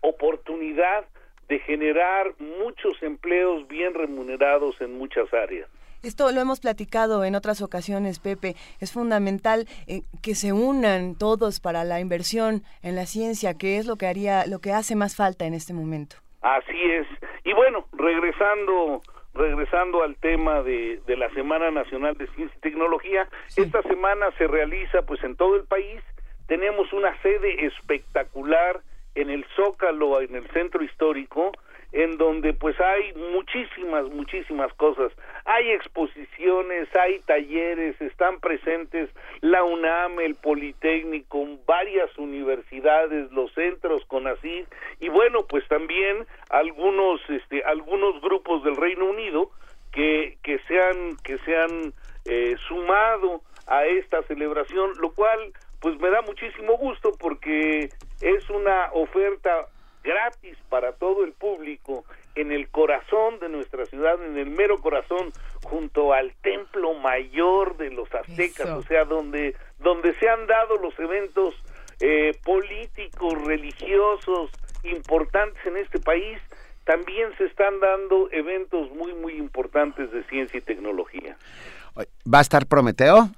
oportunidad 0.00 1.04
de 1.48 1.58
generar 1.60 2.34
muchos 2.38 3.02
empleos 3.02 3.66
bien 3.68 3.94
remunerados 3.94 4.80
en 4.80 4.96
muchas 4.96 5.32
áreas. 5.32 5.68
Esto 6.04 6.30
lo 6.32 6.40
hemos 6.40 6.60
platicado 6.60 7.24
en 7.24 7.34
otras 7.34 7.62
ocasiones, 7.62 8.18
Pepe. 8.18 8.56
Es 8.78 8.92
fundamental 8.92 9.66
eh, 9.86 10.02
que 10.22 10.34
se 10.34 10.52
unan 10.52 11.16
todos 11.16 11.60
para 11.60 11.84
la 11.84 11.98
inversión 12.00 12.62
en 12.82 12.94
la 12.94 13.06
ciencia, 13.06 13.54
que 13.54 13.78
es 13.78 13.86
lo 13.86 13.96
que 13.96 14.06
haría, 14.06 14.46
lo 14.46 14.58
que 14.58 14.72
hace 14.72 14.96
más 14.96 15.16
falta 15.16 15.46
en 15.46 15.54
este 15.54 15.72
momento. 15.72 16.16
Así 16.42 16.78
es. 16.82 17.06
Y 17.44 17.54
bueno, 17.54 17.86
regresando 17.92 19.00
regresando 19.32 20.04
al 20.04 20.14
tema 20.16 20.62
de, 20.62 21.00
de 21.06 21.16
la 21.16 21.28
Semana 21.30 21.70
Nacional 21.72 22.16
de 22.16 22.28
Ciencia 22.28 22.56
y 22.56 22.60
Tecnología, 22.60 23.28
esta 23.56 23.82
semana 23.82 24.26
se 24.38 24.46
realiza 24.46 25.02
pues 25.02 25.24
en 25.24 25.34
todo 25.34 25.56
el 25.56 25.64
país. 25.64 26.00
Tenemos 26.46 26.92
una 26.92 27.20
sede 27.20 27.66
espectacular 27.66 28.80
en 29.16 29.30
el 29.30 29.44
Zócalo, 29.56 30.20
en 30.20 30.36
el 30.36 30.46
centro 30.50 30.84
histórico, 30.84 31.50
en 31.94 32.18
donde 32.18 32.52
pues 32.52 32.78
hay 32.80 33.14
muchísimas, 33.14 34.10
muchísimas 34.10 34.74
cosas. 34.74 35.12
Hay 35.44 35.70
exposiciones, 35.70 36.88
hay 36.96 37.20
talleres, 37.20 37.98
están 38.00 38.40
presentes 38.40 39.08
la 39.40 39.62
UNAM, 39.62 40.18
el 40.18 40.34
Politécnico, 40.34 41.46
varias 41.66 42.10
universidades, 42.18 43.30
los 43.30 43.52
centros 43.54 44.04
con 44.06 44.26
así 44.26 44.66
y 44.98 45.08
bueno, 45.08 45.46
pues 45.46 45.66
también 45.68 46.26
algunos, 46.50 47.20
este, 47.30 47.62
algunos 47.62 48.20
grupos 48.20 48.64
del 48.64 48.76
Reino 48.76 49.04
Unido 49.06 49.50
que, 49.92 50.36
que 50.42 50.58
se 50.66 50.80
han, 50.80 51.16
que 51.22 51.38
se 51.38 51.56
han 51.56 51.92
eh, 52.24 52.56
sumado 52.66 53.42
a 53.68 53.86
esta 53.86 54.20
celebración, 54.24 54.90
lo 54.98 55.12
cual 55.12 55.52
pues 55.80 55.96
me 56.00 56.10
da 56.10 56.22
muchísimo 56.22 56.76
gusto 56.76 57.12
porque 57.20 57.88
es 58.20 58.50
una 58.50 58.90
oferta 58.94 59.68
gratis 60.04 60.56
para 60.68 60.92
todo 60.92 61.24
el 61.24 61.32
público 61.32 62.04
en 62.34 62.52
el 62.52 62.68
corazón 62.68 63.40
de 63.40 63.48
nuestra 63.48 63.86
ciudad, 63.86 64.22
en 64.24 64.36
el 64.36 64.50
mero 64.50 64.78
corazón, 64.78 65.32
junto 65.64 66.12
al 66.12 66.32
templo 66.42 66.94
mayor 66.94 67.76
de 67.76 67.90
los 67.90 68.12
aztecas, 68.14 68.68
o 68.68 68.82
sea, 68.82 69.04
donde, 69.04 69.56
donde 69.78 70.14
se 70.14 70.28
han 70.28 70.46
dado 70.46 70.76
los 70.76 70.96
eventos 70.98 71.54
eh, 72.00 72.32
políticos, 72.44 73.34
religiosos, 73.44 74.50
importantes 74.82 75.64
en 75.64 75.78
este 75.78 75.98
país, 75.98 76.38
también 76.84 77.30
se 77.38 77.44
están 77.46 77.80
dando 77.80 78.28
eventos 78.30 78.90
muy, 78.90 79.14
muy 79.14 79.34
importantes 79.34 80.12
de 80.12 80.22
ciencia 80.24 80.58
y 80.58 80.60
tecnología. 80.60 81.36
¿Va 82.32 82.38
a 82.38 82.42
estar 82.42 82.66
Prometeo? 82.66 83.30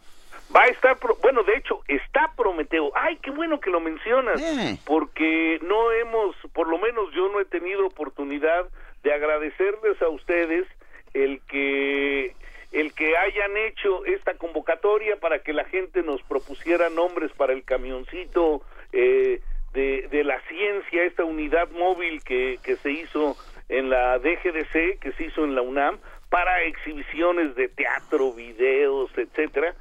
Va 0.55 0.63
a 0.63 0.69
estar, 0.69 0.97
bueno, 1.23 1.43
de 1.43 1.57
hecho, 1.57 1.81
está 1.89 2.33
Prometeo. 2.37 2.93
Ay, 2.95 3.17
qué 3.17 3.31
bueno 3.31 3.59
que 3.61 3.71
lo 3.71 3.81
mencionas, 3.81 4.41
porque 4.85 5.59
no 5.63 5.93
hemos, 5.93 6.37
por 6.53 6.69
lo 6.69 6.79
menos 6.79 7.13
yo 7.13 7.29
no 7.29 7.41
he 7.41 7.45
tenido 7.45 7.87
oportunidad 7.87 8.67
de 9.03 9.13
agradecerles 9.13 10.01
a 10.03 10.09
ustedes 10.09 10.67
el 11.15 11.41
que 11.49 12.35
el 12.73 12.93
que 12.93 13.17
hayan 13.17 13.57
hecho 13.57 14.05
esta 14.05 14.35
convocatoria 14.35 15.17
para 15.17 15.39
que 15.39 15.53
la 15.53 15.65
gente 15.65 16.03
nos 16.03 16.23
propusiera 16.23 16.91
nombres 16.91 17.33
para 17.33 17.53
el 17.53 17.65
camioncito 17.65 18.61
eh, 18.93 19.41
de, 19.73 20.09
de 20.11 20.25
la 20.25 20.41
ciencia, 20.43 21.05
esta 21.05 21.25
unidad 21.25 21.71
móvil 21.71 22.23
que, 22.23 22.59
que 22.63 22.77
se 22.77 22.91
hizo 22.91 23.37
en 23.69 23.89
la 23.89 24.19
DGDC, 24.19 24.99
que 25.01 25.13
se 25.17 25.25
hizo 25.25 25.45
en 25.45 25.55
la 25.55 25.63
UNAM, 25.63 25.99
para 26.29 26.65
exhibiciones 26.65 27.55
de 27.55 27.69
teatro, 27.69 28.33
videos, 28.33 29.11
etcétera 29.17 29.75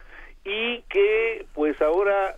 y 0.46 0.82
que 0.84 1.46
pues 1.54 1.82
ahora 1.82 2.38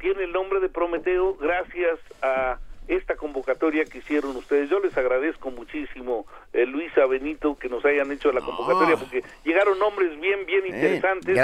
tiene 0.00 0.24
el 0.24 0.32
nombre 0.32 0.58
de 0.60 0.68
Prometeo 0.68 1.36
gracias 1.36 2.00
a 2.22 2.58
esta 2.88 3.14
convocatoria 3.14 3.84
que 3.84 3.98
hicieron 3.98 4.36
ustedes. 4.36 4.68
Yo 4.68 4.80
les 4.80 4.96
agradezco 4.96 5.50
muchísimo, 5.50 6.26
eh, 6.52 6.66
Luisa 6.66 7.06
Benito, 7.06 7.56
que 7.56 7.68
nos 7.68 7.84
hayan 7.84 8.10
hecho 8.10 8.32
la 8.32 8.40
convocatoria, 8.40 8.96
porque 8.96 9.22
llegaron 9.44 9.78
nombres 9.78 10.18
bien, 10.20 10.44
bien 10.46 10.64
eh, 10.64 10.68
interesantes. 10.68 11.38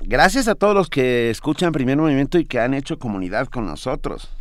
gracias 0.00 0.48
a 0.48 0.54
todos 0.54 0.74
los 0.74 0.88
que 0.88 1.30
escuchan 1.30 1.72
Primer 1.72 1.98
Movimiento 1.98 2.38
y 2.38 2.46
que 2.46 2.58
han 2.60 2.72
hecho 2.72 2.98
comunidad 2.98 3.48
con 3.48 3.66
nosotros. 3.66 4.34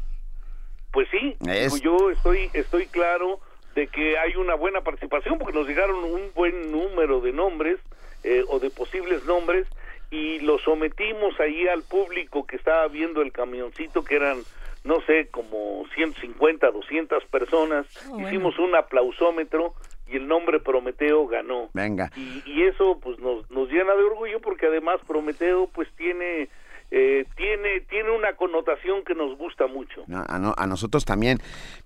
Pues 0.92 1.08
sí, 1.12 1.36
yo 1.84 2.10
estoy, 2.10 2.50
estoy 2.54 2.88
claro 2.88 3.40
de 3.76 3.88
que 3.88 4.18
hay 4.18 4.36
una 4.36 4.56
buena 4.56 4.82
participación, 4.82 5.38
porque 5.38 5.54
nos 5.54 5.68
llegaron 5.68 6.04
un 6.04 6.32
buen 6.34 6.72
número 6.72 7.22
de 7.22 7.34
nombres 7.34 7.78
eh, 8.24 8.44
o 8.48 8.58
de 8.60 8.72
posibles 8.72 9.24
nombres, 9.26 9.68
y 10.10 10.40
lo 10.40 10.60
sometimos 10.60 11.40
ahí 11.40 11.68
al 11.68 11.84
público 11.84 12.46
que 12.46 12.56
estaba 12.56 12.88
viendo 12.88 13.22
el 13.22 13.32
camioncito, 13.32 14.04
que 14.04 14.16
eran, 14.16 14.40
no 14.84 15.02
sé, 15.02 15.28
como 15.30 15.86
150, 15.96 16.72
200 16.72 17.26
personas. 17.26 17.86
Oh, 18.10 18.20
Hicimos 18.20 18.58
un 18.60 18.76
aplausómetro 18.76 19.74
y 20.08 20.16
el 20.16 20.28
nombre 20.28 20.60
Prometeo 20.60 21.28
ganó. 21.28 21.70
Venga. 21.74 22.12
Y, 22.16 22.42
y 22.46 22.64
eso 22.64 23.00
pues 23.02 23.20
nos, 23.20 23.50
nos 23.52 23.70
llena 23.70 23.94
de 23.96 24.04
orgullo 24.04 24.40
porque 24.40 24.68
además 24.68 25.00
Prometeo 25.06 25.68
pues 25.68 25.90
tiene 25.98 26.50
eh, 26.90 27.26
tiene, 27.36 27.82
tiene 27.90 28.12
una 28.12 28.34
connotación 28.34 29.04
que 29.04 29.14
nos 29.14 29.38
gusta 29.38 29.68
mucho. 29.68 30.06
a, 30.14 30.54
a, 30.56 30.68
nosotros 30.68 31.04
también. 31.04 31.40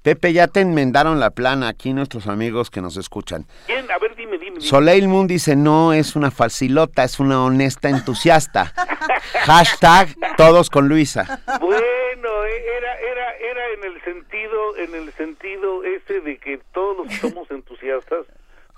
Pepe, 0.03 0.31
ya 0.31 0.47
te 0.47 0.59
enmendaron 0.59 1.19
la 1.19 1.31
plana 1.31 1.69
aquí 1.69 1.93
nuestros 1.93 2.27
amigos 2.27 2.69
que 2.69 2.81
nos 2.81 2.97
escuchan. 2.97 3.45
¿Quién? 3.65 3.89
A 3.89 3.97
ver, 3.97 4.15
dime, 4.15 4.37
dime. 4.37 4.61
Soleil 4.61 5.07
Moon 5.07 5.25
dice, 5.25 5.55
no 5.55 5.93
es 5.93 6.15
una 6.15 6.29
facilota, 6.29 7.03
es 7.03 7.19
una 7.19 7.43
honesta 7.43 7.89
entusiasta. 7.89 8.73
Hashtag 9.45 10.15
todos 10.37 10.69
con 10.69 10.87
Luisa. 10.87 11.41
Bueno, 11.59 12.45
eh, 12.45 12.63
era, 12.77 12.99
era, 12.99 13.35
era 13.37 13.73
en 13.73 13.83
el 13.91 14.01
sentido, 14.03 14.77
en 14.77 14.95
el 14.95 15.13
sentido 15.13 15.83
ese 15.83 16.21
de 16.21 16.37
que 16.37 16.59
todos 16.73 16.97
los 16.97 17.13
somos 17.15 17.49
entusiastas 17.49 18.25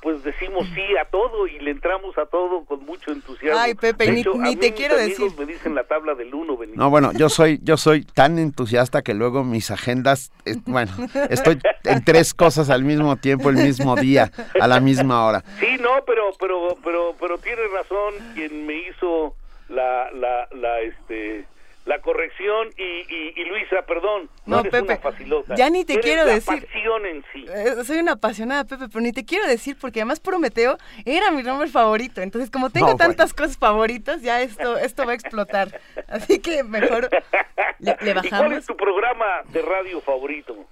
pues 0.03 0.21
decimos 0.21 0.67
sí 0.75 0.83
a 1.01 1.05
todo 1.05 1.47
y 1.47 1.57
le 1.59 1.71
entramos 1.71 2.17
a 2.17 2.25
todo 2.25 2.65
con 2.65 2.85
mucho 2.85 3.13
entusiasmo. 3.13 3.57
Ay, 3.57 3.73
Pepe, 3.73 4.11
ni, 4.11 4.55
te 4.57 4.73
quiero 4.73 4.97
decir. 4.97 5.31
me 5.39 5.45
dicen 5.45 5.73
la 5.73 5.85
tabla 5.85 6.13
del 6.13 6.35
uno, 6.35 6.57
Benito. 6.57 6.77
No, 6.77 6.89
bueno, 6.89 7.13
yo 7.13 7.29
soy 7.29 7.61
yo 7.63 7.77
soy 7.77 8.03
tan 8.03 8.37
entusiasta 8.37 9.01
que 9.01 9.13
luego 9.13 9.45
mis 9.45 9.71
agendas, 9.71 10.33
eh, 10.43 10.55
bueno, 10.65 10.91
estoy 11.29 11.57
en 11.85 12.03
tres 12.03 12.33
cosas 12.33 12.69
al 12.69 12.83
mismo 12.83 13.15
tiempo, 13.15 13.49
el 13.49 13.55
mismo 13.55 13.95
día, 13.95 14.29
a 14.59 14.67
la 14.67 14.81
misma 14.81 15.25
hora. 15.25 15.41
Sí, 15.61 15.77
no, 15.79 16.03
pero 16.05 16.31
pero 16.37 16.77
pero 16.83 17.15
pero 17.17 17.37
tiene 17.37 17.61
razón 17.73 18.13
quien 18.35 18.65
me 18.67 18.89
hizo 18.89 19.35
la 19.69 20.11
la 20.11 20.49
la 20.51 20.81
este 20.81 21.45
la 21.85 21.99
corrección 21.99 22.69
y, 22.77 23.05
y, 23.35 23.45
Luisa, 23.45 23.81
perdón, 23.85 24.29
no, 24.45 24.59
eres 24.59 24.71
Pepe, 24.71 24.85
una 24.85 24.97
facilota. 24.97 25.55
Ya 25.55 25.69
ni 25.69 25.83
te 25.83 25.99
quiero 25.99 26.23
la 26.25 26.33
decir. 26.33 26.65
pasión 26.65 27.05
en 27.05 27.25
sí. 27.33 27.45
Eh, 27.47 27.83
soy 27.83 27.97
una 27.97 28.13
apasionada, 28.13 28.63
Pepe, 28.63 28.87
pero 28.87 29.01
ni 29.01 29.11
te 29.11 29.25
quiero 29.25 29.45
decir 29.47 29.75
porque 29.79 29.99
además 29.99 30.19
Prometeo 30.19 30.77
era 31.05 31.31
mi 31.31 31.43
nombre 31.43 31.67
favorito. 31.67 32.21
Entonces, 32.21 32.49
como 32.49 32.69
tengo 32.69 32.95
tantas 32.95 33.33
cosas 33.33 33.57
favoritas, 33.57 34.21
ya 34.21 34.41
esto 34.41 34.77
esto 34.77 35.05
va 35.05 35.11
a 35.11 35.15
explotar. 35.15 35.81
Así 36.07 36.39
que 36.39 36.63
mejor 36.63 37.09
le, 37.79 37.93
bajamos. 38.13 38.25
¿Y 38.25 38.29
cuál 38.29 38.53
es 38.53 38.65
tu 38.65 38.77
programa 38.77 39.41
de 39.49 39.61
radio 39.61 39.99
favorito? 40.01 40.65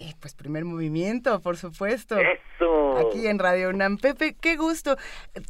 Eh, 0.00 0.14
pues 0.20 0.32
primer 0.34 0.64
movimiento, 0.64 1.40
por 1.40 1.56
supuesto. 1.56 2.16
Eso. 2.16 2.98
Aquí 2.98 3.26
en 3.26 3.40
Radio 3.40 3.70
UNAM. 3.70 3.98
Pepe, 3.98 4.36
qué 4.40 4.56
gusto. 4.56 4.96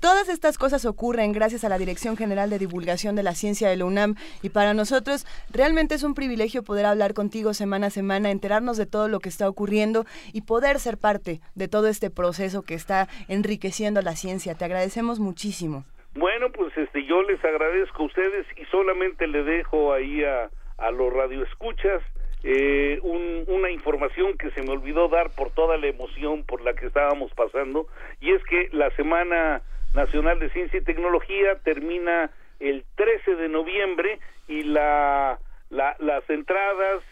Todas 0.01 0.30
estas 0.30 0.57
cosas 0.57 0.86
ocurren 0.86 1.32
gracias 1.32 1.64
a 1.64 1.68
la 1.68 1.76
Dirección 1.76 2.16
General 2.16 2.49
de 2.49 2.59
Divulgación 2.59 3.14
de 3.14 3.22
la 3.22 3.34
Ciencia 3.34 3.68
de 3.68 3.76
la 3.76 3.84
UNAM 3.84 4.14
y 4.42 4.49
para 4.49 4.72
nosotros 4.72 5.26
realmente 5.51 5.94
es 5.94 6.03
un 6.03 6.14
privilegio 6.14 6.62
poder 6.62 6.86
hablar 6.86 7.12
contigo 7.12 7.53
semana 7.53 7.88
a 7.88 7.90
semana, 7.90 8.30
enterarnos 8.30 8.78
de 8.78 8.86
todo 8.86 9.09
lo 9.09 9.20
que 9.20 9.28
está 9.28 9.46
ocurriendo 9.51 10.07
y 10.32 10.42
poder 10.42 10.78
ser 10.78 10.96
parte 10.96 11.40
de 11.55 11.68
todo 11.68 11.88
este 11.88 12.09
proceso 12.09 12.62
que 12.62 12.74
está 12.74 13.07
enriqueciendo 13.28 14.01
la 14.01 14.16
ciencia. 14.16 14.55
Te 14.55 14.64
agradecemos 14.64 15.20
muchísimo. 15.20 15.84
Bueno, 16.14 16.51
pues 16.53 16.76
este, 16.78 17.05
yo 17.05 17.22
les 17.22 17.44
agradezco 17.44 18.03
a 18.03 18.07
ustedes 18.07 18.46
y 18.57 18.64
solamente 18.70 19.26
le 19.26 19.42
dejo 19.44 19.92
ahí 19.92 20.24
a, 20.24 20.49
a 20.78 20.90
los 20.90 21.12
radioescuchas 21.12 22.03
eh, 22.43 23.01
una 23.03 23.70
información 23.70 24.36
que 24.39 24.51
se 24.51 24.62
me 24.62 24.70
olvidó 24.70 25.09
dar 25.09 25.30
por 25.30 25.51
toda 25.51 25.76
la 25.76 25.89
emoción 25.89 26.45
por 26.45 26.62
la 26.62 26.74
que 26.74 26.86
estábamos 26.86 27.32
pasando 27.32 27.86
y 28.20 28.32
es 28.32 28.43
que 28.45 28.68
la 28.72 28.91
Semana 28.91 29.62
Nacional 29.95 30.39
de 30.39 30.51
Ciencia 30.51 30.78
y 30.78 30.84
Tecnología 30.84 31.57
termina 31.64 32.30
el 32.61 32.84
13 32.97 33.36
de 33.36 33.49
noviembre 33.49 34.20
y 34.47 34.62
la, 34.62 35.39
las 35.70 36.30
entradas 36.30 37.03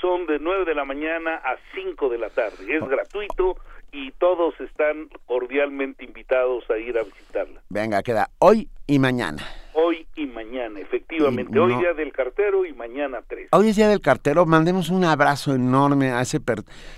son 0.00 0.26
de 0.26 0.38
9 0.38 0.64
de 0.64 0.74
la 0.74 0.84
mañana 0.84 1.36
a 1.36 1.56
5 1.74 2.08
de 2.08 2.18
la 2.18 2.30
tarde. 2.30 2.76
Es 2.76 2.86
gratuito 2.86 3.56
y 3.92 4.12
todos 4.12 4.58
están 4.60 5.08
cordialmente 5.26 6.04
invitados 6.04 6.68
a 6.70 6.78
ir 6.78 6.98
a 6.98 7.02
visitarla. 7.02 7.62
Venga, 7.68 8.02
queda 8.02 8.30
hoy 8.38 8.68
y 8.86 8.98
mañana. 8.98 9.42
Hoy 9.72 10.06
y 10.16 10.26
mañana, 10.26 10.80
efectivamente. 10.80 11.58
Hoy 11.58 11.74
día 11.76 11.94
del 11.94 12.12
cartero 12.12 12.66
y 12.66 12.72
mañana 12.72 13.22
tres. 13.26 13.48
Hoy 13.52 13.68
es 13.68 13.76
día 13.76 13.88
del 13.88 14.00
cartero. 14.00 14.46
Mandemos 14.46 14.90
un 14.90 15.04
abrazo 15.04 15.54
enorme 15.54 16.10
a 16.10 16.20
ese 16.22 16.40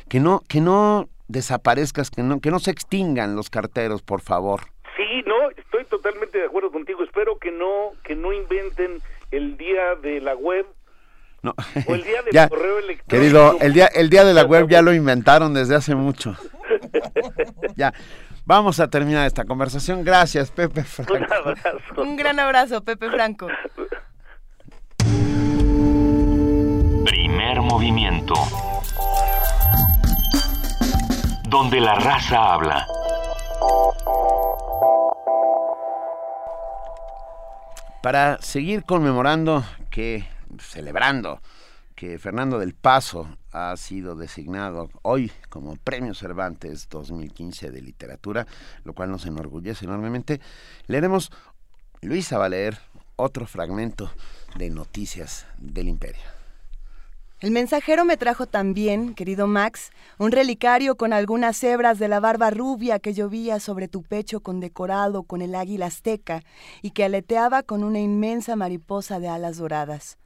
que 0.09 0.20
no 0.20 0.40
que 0.49 0.61
no 0.61 1.09
desaparezcas, 1.28 2.11
que 2.11 2.22
no 2.22 2.40
que 2.40 2.51
no 2.51 2.59
se 2.59 2.70
extingan 2.70 3.36
los 3.36 3.51
carteros, 3.51 4.03
por 4.03 4.20
favor. 4.20 4.62
Sí, 4.97 5.22
no, 5.26 5.51
estoy 5.51 5.84
totalmente 5.84 6.38
de 6.38 6.47
acuerdo 6.47 6.70
contigo. 6.70 7.03
Espero 7.03 7.38
que 7.38 7.51
no 7.51 7.93
que 8.05 8.14
no 8.14 8.32
inventen 8.32 9.01
el 9.30 9.57
día 9.57 9.95
de 10.03 10.20
la 10.20 10.34
web 10.34 10.66
no. 11.43 11.55
O 11.86 11.95
el 11.95 12.05
día 12.05 12.22
del 12.30 12.49
correo 12.49 12.78
electrónico. 12.78 13.09
Querido, 13.09 13.57
el 13.61 13.72
día, 13.72 13.86
el 13.86 14.11
día 14.11 14.24
de 14.24 14.32
la 14.32 14.45
web 14.45 14.68
ya 14.68 14.80
lo 14.80 14.95
inventaron 14.95 15.55
desde 15.55 15.74
hace 15.74 15.95
mucho. 15.95 16.36
ya. 17.77 17.93
Vamos 18.45 18.81
a 18.81 18.89
terminar 18.89 19.27
esta 19.27 19.45
conversación. 19.45 20.05
Gracias, 20.05 20.51
Pepe 20.51 20.83
Franco. 20.83 21.15
Un 21.15 21.33
abrazo. 21.33 22.03
Un 22.03 22.17
gran 22.17 22.41
abrazo, 22.41 22.83
Pepe 22.83 23.09
Franco. 23.09 23.49
Primer 27.05 27.61
movimiento. 27.61 28.35
Donde 31.49 31.81
la 31.81 31.95
raza 31.95 32.55
habla. 32.55 32.87
Para 38.03 38.39
seguir 38.41 38.83
conmemorando 38.85 39.65
que, 39.91 40.25
celebrando 40.59 41.41
que 42.03 42.19
Fernando 42.19 42.59
del 42.59 42.75
Paso 42.75 43.29
ha 43.53 43.77
sido 43.77 44.17
designado 44.17 44.91
hoy 45.03 45.31
como 45.49 45.77
Premio 45.77 46.15
Cervantes 46.15 46.89
2015 46.89 47.71
de 47.71 47.81
Literatura, 47.81 48.49
lo 48.83 48.93
cual 48.93 49.13
nos 49.13 49.25
enorgullece 49.25 49.85
enormemente. 49.85 50.41
Leeremos, 50.89 51.31
Luisa 52.01 52.39
va 52.39 52.47
a 52.47 52.49
leer 52.49 52.77
otro 53.15 53.47
fragmento 53.47 54.11
de 54.57 54.69
Noticias 54.71 55.47
del 55.59 55.87
Imperio. 55.87 56.25
El 57.39 57.53
mensajero 57.53 58.05
me 58.05 58.17
trajo 58.17 58.47
también, 58.47 59.15
querido 59.15 59.47
Max, 59.47 59.93
un 60.19 60.33
relicario 60.33 60.97
con 60.97 61.13
algunas 61.13 61.63
hebras 61.63 62.01
de 62.01 62.09
la 62.09 62.19
barba 62.19 62.51
rubia 62.51 62.99
que 62.99 63.15
llovía 63.15 63.61
sobre 63.61 63.87
tu 63.87 64.03
pecho 64.03 64.41
condecorado 64.41 65.23
con 65.23 65.41
el 65.41 65.55
águila 65.55 65.87
azteca 65.87 66.43
y 66.83 66.91
que 66.91 67.05
aleteaba 67.05 67.63
con 67.63 67.85
una 67.85 68.01
inmensa 68.01 68.57
mariposa 68.57 69.21
de 69.21 69.29
alas 69.29 69.59
doradas. 69.59 70.19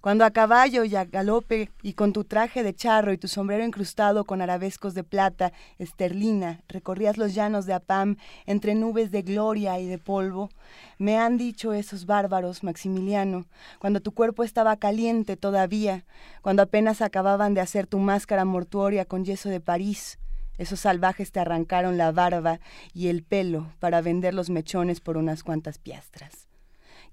Cuando 0.00 0.24
a 0.24 0.30
caballo 0.30 0.84
y 0.84 0.96
a 0.96 1.04
galope 1.04 1.70
y 1.82 1.92
con 1.92 2.12
tu 2.12 2.24
traje 2.24 2.62
de 2.62 2.74
charro 2.74 3.12
y 3.12 3.18
tu 3.18 3.28
sombrero 3.28 3.64
incrustado 3.64 4.24
con 4.24 4.40
arabescos 4.40 4.94
de 4.94 5.04
plata, 5.04 5.52
esterlina, 5.78 6.62
recorrías 6.68 7.18
los 7.18 7.34
llanos 7.34 7.66
de 7.66 7.74
Apam 7.74 8.16
entre 8.46 8.74
nubes 8.74 9.10
de 9.10 9.22
gloria 9.22 9.78
y 9.78 9.86
de 9.86 9.98
polvo, 9.98 10.50
me 10.98 11.18
han 11.18 11.36
dicho 11.36 11.72
esos 11.72 12.06
bárbaros, 12.06 12.62
Maximiliano, 12.62 13.46
cuando 13.78 14.00
tu 14.00 14.12
cuerpo 14.12 14.44
estaba 14.44 14.76
caliente 14.76 15.36
todavía, 15.36 16.04
cuando 16.40 16.62
apenas 16.62 17.02
acababan 17.02 17.54
de 17.54 17.60
hacer 17.60 17.86
tu 17.86 17.98
máscara 17.98 18.44
mortuoria 18.44 19.04
con 19.04 19.24
yeso 19.24 19.48
de 19.48 19.60
París, 19.60 20.18
esos 20.58 20.80
salvajes 20.80 21.32
te 21.32 21.40
arrancaron 21.40 21.96
la 21.96 22.12
barba 22.12 22.60
y 22.92 23.08
el 23.08 23.22
pelo 23.22 23.72
para 23.80 24.00
vender 24.00 24.34
los 24.34 24.50
mechones 24.50 25.00
por 25.00 25.16
unas 25.16 25.42
cuantas 25.42 25.78
piastras. 25.78 26.46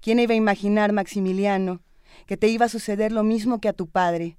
¿Quién 0.00 0.18
iba 0.18 0.34
a 0.34 0.36
imaginar, 0.36 0.92
Maximiliano, 0.92 1.80
que 2.30 2.36
te 2.36 2.46
iba 2.46 2.66
a 2.66 2.68
suceder 2.68 3.10
lo 3.10 3.24
mismo 3.24 3.60
que 3.60 3.68
a 3.68 3.72
tu 3.72 3.88
padre, 3.88 4.38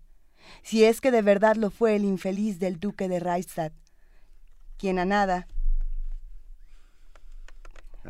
si 0.63 0.85
es 0.85 1.01
que 1.01 1.11
de 1.11 1.21
verdad 1.21 1.57
lo 1.57 1.69
fue 1.69 1.97
el 1.97 2.05
infeliz 2.05 2.57
del 2.57 2.79
duque 2.79 3.09
de 3.09 3.19
Reichstadt, 3.19 3.73
quien 4.77 4.97
a 4.97 5.03
nada, 5.03 5.45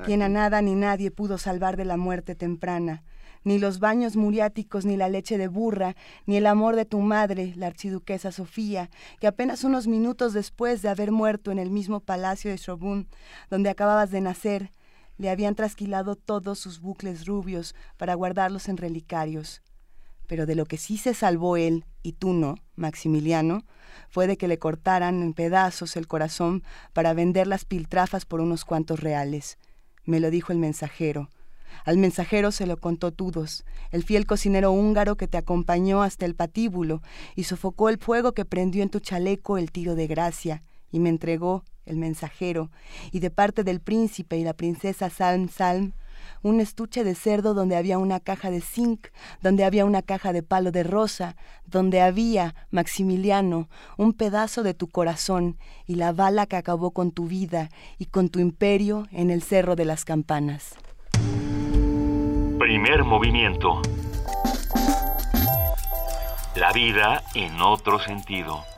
quien 0.06 0.22
a 0.22 0.30
nada 0.30 0.62
ni 0.62 0.76
nadie 0.76 1.10
pudo 1.10 1.40
salvar 1.40 1.78
de 1.78 1.86
la 1.86 1.98
muerte 1.98 2.36
temprana, 2.36 3.04
ni 3.44 3.58
los 3.58 3.80
baños 3.80 4.16
muriáticos, 4.16 4.86
ni 4.86 4.98
la 4.98 5.10
leche 5.10 5.40
de 5.40 5.48
burra, 5.48 5.96
ni 6.28 6.38
el 6.38 6.46
amor 6.46 6.76
de 6.76 6.86
tu 6.86 7.00
madre, 7.00 7.54
la 7.56 7.66
archiduquesa 7.66 8.32
Sofía, 8.32 8.92
que 9.20 9.26
apenas 9.26 9.64
unos 9.64 9.88
minutos 9.88 10.34
después 10.34 10.84
de 10.84 10.90
haber 10.90 11.12
muerto 11.12 11.50
en 11.50 11.58
el 11.58 11.72
mismo 11.72 12.02
palacio 12.02 12.52
de 12.52 12.58
Schobun, 12.58 13.08
donde 13.50 13.72
acababas 13.72 14.12
de 14.12 14.22
nacer, 14.22 14.70
le 15.18 15.32
habían 15.32 15.56
trasquilado 15.56 16.16
todos 16.16 16.60
sus 16.60 16.82
bucles 16.82 17.26
rubios 17.26 17.74
para 17.98 18.14
guardarlos 18.14 18.70
en 18.70 18.78
relicarios. 18.78 19.64
Pero 20.32 20.46
de 20.46 20.56
lo 20.56 20.66
que 20.66 20.78
sí 20.78 20.96
se 20.96 21.14
salvó 21.14 21.58
él, 21.58 21.84
y 22.04 22.14
tú 22.14 22.32
no, 22.32 22.56
Maximiliano, 22.78 23.66
fue 24.10 24.28
de 24.28 24.38
que 24.38 24.48
le 24.48 24.60
cortaran 24.60 25.22
en 25.24 25.34
pedazos 25.34 25.98
el 25.98 26.08
corazón 26.08 26.64
para 26.94 27.14
vender 27.14 27.48
las 27.48 27.66
piltrafas 27.66 28.24
por 28.24 28.40
unos 28.40 28.64
cuantos 28.64 29.02
reales. 29.02 29.58
Me 30.06 30.22
lo 30.22 30.32
dijo 30.32 30.54
el 30.54 30.58
mensajero. 30.58 31.30
Al 31.84 31.98
mensajero 31.98 32.54
se 32.54 32.66
lo 32.66 32.78
contó 32.78 33.12
Tudos, 33.12 33.66
el 33.92 34.06
fiel 34.06 34.26
cocinero 34.26 34.72
húngaro 34.72 35.18
que 35.18 35.28
te 35.28 35.38
acompañó 35.38 36.02
hasta 36.02 36.26
el 36.26 36.34
patíbulo 36.34 37.02
y 37.36 37.44
sofocó 37.44 37.90
el 37.90 37.98
fuego 37.98 38.32
que 38.32 38.46
prendió 38.46 38.84
en 38.84 38.90
tu 38.90 39.02
chaleco 39.02 39.58
el 39.58 39.70
tiro 39.70 39.96
de 39.96 40.08
gracia, 40.08 40.64
y 40.94 41.02
me 41.02 41.10
entregó 41.10 41.66
el 41.86 41.98
mensajero, 41.98 42.72
y 43.12 43.20
de 43.20 43.32
parte 43.32 43.66
del 43.66 43.82
príncipe 43.82 44.38
y 44.38 44.46
la 44.46 44.54
princesa 44.54 45.10
Salm 45.10 45.50
Salm, 45.50 45.92
un 46.42 46.60
estuche 46.60 47.04
de 47.04 47.16
cerdo 47.16 47.54
donde 47.54 47.76
había 47.76 47.98
una 47.98 48.20
caja 48.20 48.52
de 48.52 48.62
zinc, 48.62 49.08
donde 49.42 49.64
había 49.64 49.86
una 49.86 50.02
caja 50.02 50.34
de 50.34 50.44
palo 50.44 50.72
de 50.72 50.84
rosa, 50.84 51.36
donde 51.66 52.02
había, 52.02 52.56
Maximiliano, 52.72 53.70
un 53.98 54.14
pedazo 54.14 54.64
de 54.64 54.74
tu 54.74 54.88
corazón 54.88 55.58
y 55.88 55.96
la 55.96 56.12
bala 56.12 56.46
que 56.46 56.56
acabó 56.56 56.92
con 56.92 57.12
tu 57.12 57.28
vida 57.28 57.70
y 57.98 58.06
con 58.06 58.30
tu 58.30 58.40
imperio 58.40 59.08
en 59.12 59.30
el 59.30 59.42
Cerro 59.42 59.76
de 59.76 59.86
las 59.86 60.06
Campanas. 60.06 60.76
Primer 62.60 63.04
movimiento. 63.04 63.82
La 66.56 66.72
vida 66.74 67.24
en 67.34 67.62
otro 67.62 68.00
sentido. 68.00 68.71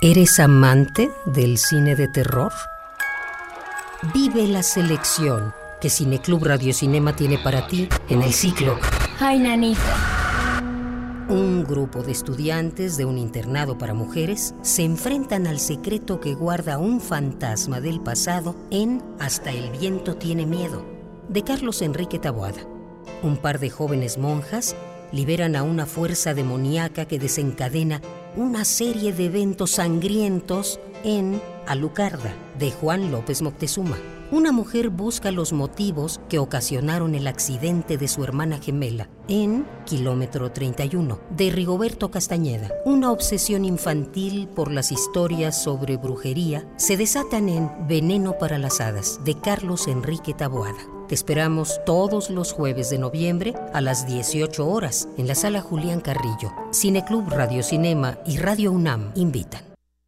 ¿Eres 0.00 0.38
amante 0.38 1.10
del 1.26 1.58
cine 1.58 1.96
de 1.96 2.06
terror? 2.06 2.52
Vive 4.14 4.46
la 4.46 4.62
selección 4.62 5.52
que 5.80 5.90
Cineclub 5.90 6.44
Radio 6.44 6.72
Cinema 6.72 7.16
tiene 7.16 7.36
para 7.36 7.66
ti 7.66 7.88
en 8.08 8.22
el 8.22 8.32
ciclo. 8.32 8.78
¡Ay, 9.18 9.40
nanita! 9.40 10.62
Un 11.28 11.64
grupo 11.64 12.04
de 12.04 12.12
estudiantes 12.12 12.96
de 12.96 13.06
un 13.06 13.18
internado 13.18 13.76
para 13.76 13.92
mujeres 13.92 14.54
se 14.62 14.84
enfrentan 14.84 15.48
al 15.48 15.58
secreto 15.58 16.20
que 16.20 16.34
guarda 16.34 16.78
un 16.78 17.00
fantasma 17.00 17.80
del 17.80 18.00
pasado 18.00 18.54
en 18.70 19.02
Hasta 19.18 19.50
el 19.50 19.68
viento 19.70 20.14
tiene 20.14 20.46
miedo, 20.46 20.86
de 21.28 21.42
Carlos 21.42 21.82
Enrique 21.82 22.20
Taboada. 22.20 22.60
Un 23.24 23.36
par 23.36 23.58
de 23.58 23.68
jóvenes 23.68 24.16
monjas 24.16 24.76
liberan 25.10 25.56
a 25.56 25.62
una 25.62 25.86
fuerza 25.86 26.34
demoníaca 26.34 27.06
que 27.06 27.18
desencadena 27.18 28.00
una 28.38 28.64
serie 28.64 29.12
de 29.12 29.24
eventos 29.24 29.72
sangrientos 29.72 30.78
en 31.02 31.42
Alucarda, 31.66 32.32
de 32.56 32.70
Juan 32.70 33.10
López 33.10 33.42
Moctezuma. 33.42 33.98
Una 34.30 34.52
mujer 34.52 34.90
busca 34.90 35.30
los 35.32 35.54
motivos 35.54 36.20
que 36.28 36.38
ocasionaron 36.38 37.14
el 37.14 37.26
accidente 37.26 37.96
de 37.96 38.08
su 38.08 38.22
hermana 38.22 38.58
gemela 38.58 39.08
en 39.26 39.66
Kilómetro 39.86 40.52
31, 40.52 41.18
de 41.34 41.50
Rigoberto 41.50 42.10
Castañeda. 42.10 42.70
Una 42.84 43.10
obsesión 43.10 43.64
infantil 43.64 44.46
por 44.46 44.70
las 44.70 44.92
historias 44.92 45.62
sobre 45.62 45.96
brujería 45.96 46.68
se 46.76 46.98
desatan 46.98 47.48
en 47.48 47.70
Veneno 47.88 48.36
para 48.36 48.58
las 48.58 48.82
Hadas, 48.82 49.18
de 49.24 49.34
Carlos 49.40 49.88
Enrique 49.88 50.34
Taboada. 50.34 50.78
Te 51.08 51.14
esperamos 51.14 51.80
todos 51.86 52.28
los 52.28 52.52
jueves 52.52 52.90
de 52.90 52.98
noviembre 52.98 53.54
a 53.72 53.80
las 53.80 54.06
18 54.06 54.68
horas 54.68 55.08
en 55.16 55.26
la 55.26 55.34
sala 55.34 55.62
Julián 55.62 56.02
Carrillo. 56.02 56.52
Cineclub 56.70 57.30
Radio 57.30 57.62
Cinema 57.62 58.18
y 58.26 58.36
Radio 58.36 58.72
UNAM 58.72 59.12
invitan. 59.14 59.67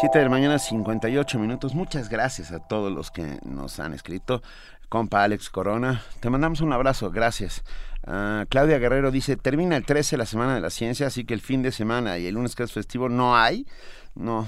7 0.00 0.18
de 0.18 0.24
la 0.24 0.30
mañana, 0.30 0.60
58 0.60 1.36
minutos. 1.40 1.74
Muchas 1.74 2.08
gracias 2.08 2.52
a 2.52 2.60
todos 2.60 2.92
los 2.92 3.10
que 3.10 3.40
nos 3.44 3.80
han 3.80 3.92
escrito. 3.92 4.40
Compa 4.88 5.24
Alex 5.24 5.50
Corona, 5.50 6.04
te 6.20 6.30
mandamos 6.30 6.60
un 6.60 6.72
abrazo, 6.72 7.10
gracias. 7.10 7.64
Ah, 8.06 8.44
Claudia 8.48 8.78
Guerrero 8.78 9.10
dice, 9.10 9.36
termina 9.36 9.76
el 9.76 9.84
13 9.84 10.16
la 10.16 10.26
Semana 10.26 10.54
de 10.54 10.60
la 10.60 10.70
Ciencia, 10.70 11.08
así 11.08 11.24
que 11.24 11.34
el 11.34 11.40
fin 11.40 11.62
de 11.62 11.72
semana 11.72 12.18
y 12.18 12.28
el 12.28 12.34
lunes 12.34 12.54
que 12.54 12.62
es 12.62 12.70
festivo 12.70 13.08
no 13.08 13.36
hay. 13.36 13.66
No, 14.14 14.46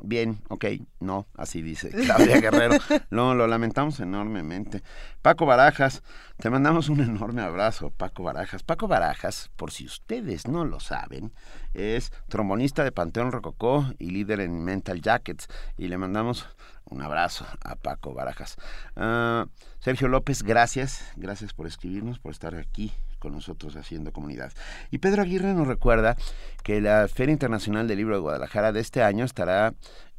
bien, 0.00 0.40
ok, 0.48 0.64
no, 1.00 1.26
así 1.36 1.62
dice 1.62 1.90
Claudia 1.90 2.40
Guerrero. 2.40 2.76
No, 3.10 3.34
lo 3.34 3.46
lamentamos 3.46 4.00
enormemente. 4.00 4.82
Paco 5.20 5.44
Barajas, 5.44 6.02
te 6.38 6.50
mandamos 6.50 6.88
un 6.88 7.00
enorme 7.00 7.42
abrazo, 7.42 7.90
Paco 7.90 8.22
Barajas. 8.22 8.62
Paco 8.62 8.88
Barajas, 8.88 9.50
por 9.56 9.70
si 9.70 9.84
ustedes 9.84 10.46
no 10.48 10.64
lo 10.64 10.80
saben, 10.80 11.32
es 11.74 12.10
trombonista 12.28 12.84
de 12.84 12.92
Panteón 12.92 13.32
Rococó 13.32 13.86
y 13.98 14.10
líder 14.10 14.40
en 14.40 14.64
Mental 14.64 15.00
Jackets. 15.00 15.48
Y 15.76 15.88
le 15.88 15.98
mandamos 15.98 16.48
un 16.84 17.02
abrazo 17.02 17.46
a 17.62 17.76
Paco 17.76 18.14
Barajas. 18.14 18.56
Ah, 18.96 19.46
Sergio 19.80 20.08
López, 20.08 20.42
gracias, 20.42 21.04
gracias 21.16 21.52
por 21.52 21.66
escribirnos, 21.66 22.18
por 22.18 22.32
estar 22.32 22.54
aquí 22.54 22.92
con 23.22 23.32
nosotros 23.32 23.76
haciendo 23.76 24.12
comunidad. 24.12 24.52
Y 24.90 24.98
Pedro 24.98 25.22
Aguirre 25.22 25.54
nos 25.54 25.68
recuerda 25.68 26.16
que 26.64 26.80
la 26.80 27.06
Feria 27.06 27.32
Internacional 27.32 27.86
del 27.86 27.98
Libro 27.98 28.16
de 28.16 28.20
Guadalajara 28.20 28.72
de 28.72 28.80
este 28.80 29.00
año 29.00 29.24
estará 29.24 29.74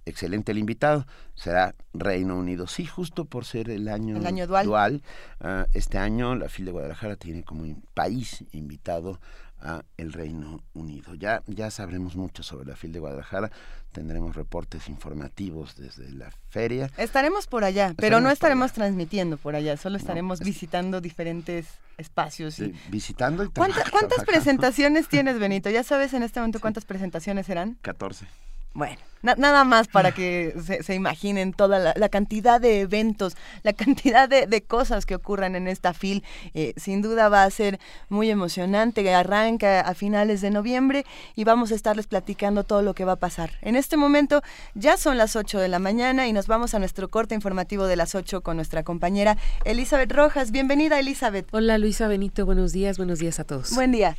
excelente 0.05 0.53
el 0.53 0.57
invitado, 0.57 1.05
será 1.35 1.75
Reino 1.93 2.37
Unido. 2.37 2.65
Sí, 2.67 2.85
justo 2.85 3.25
por 3.25 3.43
ser 3.43 3.69
el 3.69 3.89
año, 3.89 4.15
el 4.15 4.25
año 4.25 4.47
dual. 4.47 5.01
uh, 5.41 5.63
este 5.73 5.97
año 5.97 6.35
la 6.35 6.47
FIL 6.47 6.65
de 6.65 6.71
Guadalajara 6.71 7.17
tiene 7.17 7.43
como 7.43 7.65
país 7.93 8.45
invitado 8.53 9.19
a 9.63 9.83
el 9.97 10.13
Reino 10.13 10.61
Unido. 10.73 11.15
Ya, 11.15 11.41
ya 11.47 11.71
sabremos 11.71 12.15
mucho 12.15 12.43
sobre 12.43 12.67
la 12.67 12.75
FIL 12.75 12.93
de 12.93 12.99
Guadalajara, 12.99 13.51
tendremos 13.91 14.35
reportes 14.35 14.89
informativos 14.89 15.75
desde 15.77 16.11
la 16.11 16.31
feria. 16.49 16.89
Estaremos 16.97 17.47
por 17.47 17.63
allá, 17.63 17.93
pero 17.97 18.19
no 18.19 18.29
estaremos 18.29 18.73
transmitiendo 18.73 19.37
por 19.37 19.55
allá, 19.55 19.77
solo 19.77 19.97
estaremos 19.97 20.41
no, 20.41 20.45
visitando 20.45 21.01
diferentes 21.01 21.67
espacios. 21.97 22.59
Y... 22.59 22.65
Sí, 22.65 22.75
visitando 22.89 23.43
y 23.43 23.49
¿Cuánta, 23.49 23.83
¿Cuántas 23.89 24.23
presentaciones 24.25 25.07
tienes, 25.07 25.39
Benito? 25.39 25.69
¿Ya 25.69 25.83
sabes 25.83 26.13
en 26.13 26.23
este 26.23 26.39
momento 26.39 26.59
cuántas 26.59 26.85
presentaciones 26.85 27.45
serán? 27.45 27.77
14. 27.81 28.27
Bueno, 28.73 28.97
na 29.23 29.35
nada 29.35 29.63
más 29.63 29.87
para 29.87 30.11
que 30.11 30.53
se, 30.65 30.83
se 30.83 30.95
imaginen 30.95 31.53
toda 31.53 31.79
la, 31.79 31.93
la, 31.95 32.09
cantidad 32.09 32.59
de 32.59 32.81
eventos, 32.81 33.35
la 33.63 33.73
cantidad 33.73 34.27
de, 34.27 34.47
de 34.47 34.61
cosas 34.61 35.05
que 35.05 35.15
ocurran 35.15 35.55
en 35.55 35.67
esta 35.67 35.93
FIL. 35.93 36.23
Eh, 36.53 36.73
sin 36.75 37.01
duda 37.01 37.29
va 37.29 37.43
a 37.43 37.49
ser 37.49 37.79
muy 38.09 38.29
emocionante. 38.29 39.13
Arranca 39.13 39.81
a 39.81 39.93
finales 39.93 40.41
de 40.41 40.49
noviembre 40.49 41.05
y 41.35 41.43
vamos 41.43 41.71
a 41.71 41.75
estarles 41.75 42.07
platicando 42.07 42.63
todo 42.63 42.81
lo 42.81 42.93
que 42.93 43.05
va 43.05 43.13
a 43.13 43.17
pasar. 43.17 43.51
En 43.61 43.75
este 43.75 43.95
momento 43.95 44.41
ya 44.73 44.97
son 44.97 45.17
las 45.17 45.35
8 45.35 45.59
de 45.59 45.67
la 45.67 45.79
mañana 45.79 46.27
y 46.27 46.33
nos 46.33 46.47
vamos 46.47 46.73
a 46.73 46.79
nuestro 46.79 47.09
corte 47.09 47.35
informativo 47.35 47.85
de 47.85 47.95
las 47.95 48.15
8 48.15 48.41
con 48.41 48.57
nuestra 48.57 48.83
compañera 48.83 49.37
Elizabeth 49.65 50.11
Rojas. 50.11 50.51
Bienvenida, 50.51 50.99
Elizabeth. 50.99 51.47
Hola, 51.51 51.77
Luisa 51.77 52.07
Benito. 52.07 52.45
Buenos 52.45 52.73
días. 52.73 52.97
Buenos 52.97 53.19
días 53.19 53.39
a 53.39 53.43
todos. 53.43 53.73
Buen 53.73 53.91
día. 53.91 54.17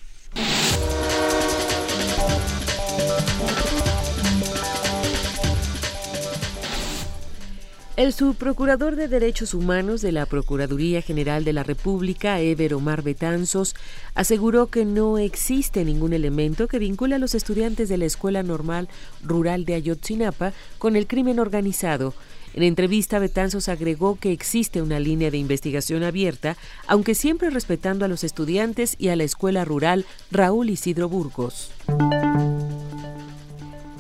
El 7.97 8.13
subprocurador 8.13 8.97
de 8.97 9.07
Derechos 9.07 9.55
Humanos 9.55 10.01
de 10.03 10.11
la 10.11 10.27
Procuraduría 10.27 11.01
General 11.01 11.45
de 11.45 11.53
la 11.53 11.63
República, 11.63 12.41
Ever 12.41 12.75
Omar 12.75 13.03
Betanzos, 13.03 13.77
aseguró 14.17 14.67
que 14.67 14.85
no 14.85 15.17
existe 15.17 15.85
ningún 15.85 16.13
elemento 16.13 16.67
que 16.67 16.81
vincule 16.81 17.15
a 17.15 17.21
los 17.21 17.37
estudiantes 17.37 17.89
de 17.89 17.97
la 17.97 18.07
Escuela 18.07 18.43
Normal 18.43 18.89
Rural 19.23 19.65
de 19.65 19.75
Ayotzinapa 19.75 20.53
con 20.79 20.97
el 20.97 21.07
crimen 21.07 21.39
organizado. 21.39 22.15
En 22.53 22.65
entrevista, 22.65 23.21
Betanzos 23.21 23.69
agregó 23.69 24.17
que 24.17 24.33
existe 24.33 24.83
una 24.83 24.99
línea 24.99 25.31
de 25.31 25.39
investigación 25.39 26.03
abierta, 26.03 26.57
aunque 26.89 27.15
siempre 27.15 27.51
respetando 27.51 28.05
a 28.05 28.09
los 28.09 28.25
estudiantes 28.25 28.97
y 28.99 29.09
a 29.09 29.17
la 29.17 29.23
Escuela 29.23 29.65
Rural 29.65 30.05
Raúl 30.33 30.71
Isidro 30.71 31.09
Burgos. 31.09 31.71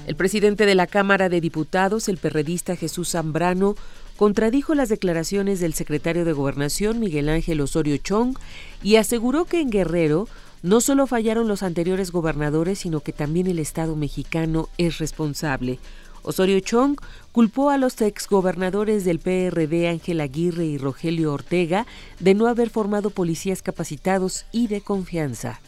El 0.07 0.17
presidente 0.17 0.67
de 0.67 0.75
la 0.75 0.87
Cámara 0.87 1.29
de 1.29 1.41
Diputados, 1.41 2.09
el 2.09 2.19
perredista 2.19 2.77
Jesús 2.77 3.11
Zambrano, 3.11 3.75
contradijo 4.17 4.75
las 4.75 4.91
declaraciones 4.91 5.61
del 5.61 5.75
secretario 5.75 6.25
de 6.25 6.33
Gobernación, 6.33 7.01
Miguel 7.01 7.29
Ángel 7.29 7.61
Osorio 7.61 7.97
Chong, 7.97 8.37
y 8.83 8.97
aseguró 8.97 9.47
que 9.47 9.61
en 9.61 9.71
Guerrero 9.71 10.29
no 10.63 10.81
solo 10.81 11.07
fallaron 11.07 11.49
los 11.49 11.63
anteriores 11.63 12.11
gobernadores, 12.11 12.79
sino 12.79 13.01
que 13.01 13.13
también 13.13 13.47
el 13.47 13.59
Estado 13.59 13.97
mexicano 13.97 14.69
es 14.79 14.99
responsable. 14.99 15.79
Osorio 16.23 16.61
Chong 16.61 16.97
culpó 17.33 17.71
a 17.71 17.79
los 17.79 18.01
exgobernadores 18.01 19.05
del 19.05 19.19
PRD 19.19 19.89
Ángel 19.89 20.21
Aguirre 20.21 20.65
y 20.65 20.79
Rogelio 20.79 21.33
Ortega 21.33 21.87
de 22.19 22.35
no 22.35 22.47
haber 22.47 22.71
formado 22.71 23.11
policías 23.11 23.63
capacitados 23.63 24.47
y 24.53 24.69
de 24.69 24.81
confianza. 24.81 25.61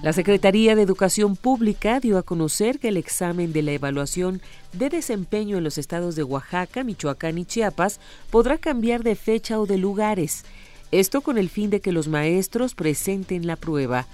La 0.00 0.12
Secretaría 0.12 0.76
de 0.76 0.82
Educación 0.82 1.34
Pública 1.34 1.98
dio 1.98 2.18
a 2.18 2.22
conocer 2.22 2.78
que 2.78 2.88
el 2.88 2.96
examen 2.96 3.52
de 3.52 3.62
la 3.62 3.72
evaluación 3.72 4.40
de 4.72 4.90
desempeño 4.90 5.58
en 5.58 5.64
los 5.64 5.76
estados 5.76 6.14
de 6.14 6.22
Oaxaca, 6.22 6.84
Michoacán 6.84 7.36
y 7.36 7.44
Chiapas 7.44 7.98
podrá 8.30 8.58
cambiar 8.58 9.02
de 9.02 9.16
fecha 9.16 9.58
o 9.58 9.66
de 9.66 9.76
lugares. 9.76 10.44
Esto 10.92 11.20
con 11.20 11.36
el 11.36 11.48
fin 11.48 11.70
de 11.70 11.80
que 11.80 11.90
los 11.90 12.06
maestros 12.06 12.76
presenten 12.76 13.48
la 13.48 13.56
prueba. 13.56 14.06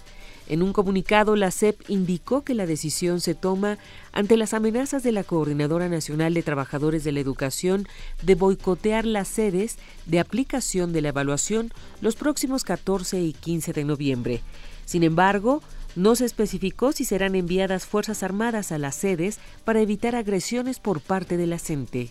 En 0.49 0.63
un 0.63 0.73
comunicado, 0.73 1.37
la 1.37 1.51
SEP 1.51 1.89
indicó 1.89 2.45
que 2.45 2.55
la 2.55 2.67
decisión 2.67 3.21
se 3.21 3.35
toma 3.35 3.79
ante 4.13 4.39
las 4.39 4.55
amenazas 4.55 5.03
de 5.03 5.13
la 5.13 5.23
Coordinadora 5.23 5.91
Nacional 5.91 6.33
de 6.33 6.43
Trabajadores 6.43 7.05
de 7.05 7.13
la 7.13 7.21
Educación 7.21 7.87
de 8.23 8.35
boicotear 8.35 9.05
las 9.05 9.29
sedes 9.29 9.77
de 10.07 10.19
aplicación 10.19 10.95
de 10.95 11.03
la 11.03 11.09
evaluación 11.11 11.73
los 12.01 12.17
próximos 12.17 12.65
14 12.65 13.21
y 13.21 13.35
15 13.35 13.73
de 13.75 13.85
noviembre. 13.85 14.41
Sin 14.85 15.03
embargo, 15.03 15.63
no 15.97 16.17
se 16.17 16.25
especificó 16.25 16.93
si 16.93 17.05
serán 17.05 17.35
enviadas 17.35 17.87
Fuerzas 17.87 18.23
Armadas 18.23 18.73
a 18.73 18.79
las 18.79 18.97
sedes 18.97 19.39
para 19.65 19.81
evitar 19.81 20.17
agresiones 20.17 20.81
por 20.81 21.01
parte 21.01 21.37
de 21.37 21.47
la 21.47 21.59
CENTE. 21.59 22.11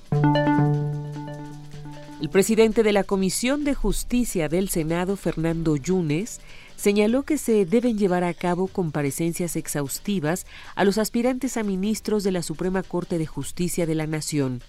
El 2.21 2.29
presidente 2.29 2.83
de 2.83 2.93
la 2.93 3.03
Comisión 3.03 3.65
de 3.65 3.73
Justicia 3.73 4.47
del 4.47 4.69
Senado, 4.69 5.17
Fernando 5.17 5.75
Yunes, 5.75 6.39
señaló 6.77 7.23
que 7.23 7.37
se 7.37 7.65
deben 7.65 7.97
llevar 7.97 8.23
a 8.23 8.33
cabo 8.33 8.67
comparecencias 8.67 9.57
exhaustivas 9.57 10.45
a 10.75 10.85
los 10.85 10.97
aspirantes 10.97 11.57
a 11.57 11.63
ministros 11.63 12.23
de 12.23 12.31
la 12.31 12.41
Suprema 12.41 12.81
Corte 12.81 13.17
de 13.17 13.25
Justicia 13.25 13.85
de 13.85 13.95
la 13.95 14.07
Nación. 14.07 14.61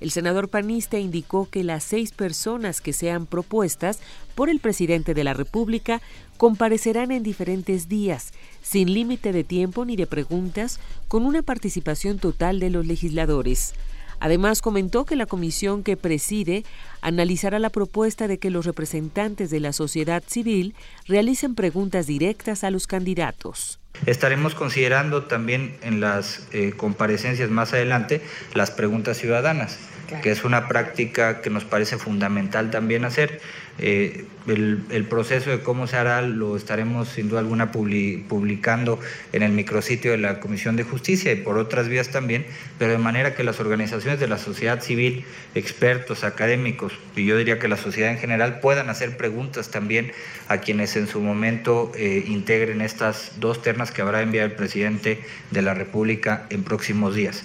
El 0.00 0.10
senador 0.10 0.48
panista 0.48 0.98
indicó 0.98 1.48
que 1.48 1.64
las 1.64 1.84
seis 1.84 2.12
personas 2.12 2.80
que 2.80 2.92
sean 2.92 3.26
propuestas 3.26 4.00
por 4.34 4.48
el 4.48 4.60
presidente 4.60 5.14
de 5.14 5.24
la 5.24 5.34
República 5.34 6.02
comparecerán 6.36 7.10
en 7.12 7.22
diferentes 7.22 7.88
días, 7.88 8.32
sin 8.62 8.92
límite 8.92 9.32
de 9.32 9.44
tiempo 9.44 9.84
ni 9.84 9.96
de 9.96 10.06
preguntas, 10.06 10.80
con 11.08 11.24
una 11.24 11.42
participación 11.42 12.18
total 12.18 12.60
de 12.60 12.70
los 12.70 12.86
legisladores. 12.86 13.74
Además, 14.20 14.62
comentó 14.62 15.04
que 15.04 15.16
la 15.16 15.26
comisión 15.26 15.82
que 15.82 15.96
preside 15.96 16.64
analizará 17.00 17.58
la 17.58 17.70
propuesta 17.70 18.28
de 18.28 18.38
que 18.38 18.50
los 18.50 18.64
representantes 18.64 19.50
de 19.50 19.60
la 19.60 19.72
sociedad 19.72 20.22
civil 20.26 20.74
realicen 21.06 21.54
preguntas 21.54 22.06
directas 22.06 22.64
a 22.64 22.70
los 22.70 22.86
candidatos. 22.86 23.80
Estaremos 24.06 24.54
considerando 24.54 25.24
también 25.24 25.76
en 25.82 26.00
las 26.00 26.46
eh, 26.52 26.72
comparecencias 26.76 27.48
más 27.50 27.72
adelante 27.72 28.20
las 28.52 28.70
preguntas 28.70 29.16
ciudadanas, 29.16 29.78
que 30.22 30.30
es 30.30 30.44
una 30.44 30.68
práctica 30.68 31.40
que 31.40 31.48
nos 31.48 31.64
parece 31.64 31.96
fundamental 31.96 32.70
también 32.70 33.04
hacer. 33.04 33.40
Eh, 33.78 34.24
el, 34.46 35.06
proceso 35.08 35.50
de 35.50 35.60
cómo 35.60 35.86
se 35.86 35.96
hará 35.96 36.20
lo 36.22 36.56
estaremos 36.56 37.08
sin 37.08 37.28
duda 37.28 37.40
alguna 37.40 37.72
publicando 37.72 39.00
en 39.32 39.42
el 39.42 39.52
micrositio 39.52 40.10
de 40.10 40.18
la 40.18 40.38
Comisión 40.38 40.76
de 40.76 40.84
Justicia 40.84 41.32
y 41.32 41.36
por 41.36 41.56
otras 41.56 41.88
vías 41.88 42.10
también, 42.10 42.44
pero 42.78 42.92
de 42.92 42.98
manera 42.98 43.34
que 43.34 43.42
las 43.42 43.58
organizaciones 43.58 44.20
de 44.20 44.28
la 44.28 44.38
sociedad 44.38 44.82
civil, 44.82 45.24
expertos, 45.54 46.24
académicos 46.24 46.92
y 47.16 47.24
yo 47.24 47.38
diría 47.38 47.58
que 47.58 47.68
la 47.68 47.76
sociedad 47.76 48.10
en 48.10 48.18
general 48.18 48.60
puedan 48.60 48.90
hacer 48.90 49.16
preguntas 49.16 49.70
también 49.70 50.12
a 50.48 50.58
quienes 50.58 50.96
en 50.96 51.06
su 51.06 51.20
momento 51.20 51.90
eh, 51.96 52.24
integren 52.26 52.80
estas 52.82 53.40
dos 53.40 53.62
ternas 53.62 53.90
que 53.90 54.02
habrá 54.02 54.20
enviado 54.20 54.46
el 54.46 54.54
presidente 54.54 55.20
de 55.50 55.62
la 55.62 55.74
República 55.74 56.46
en 56.50 56.64
próximos 56.64 57.14
días. 57.14 57.44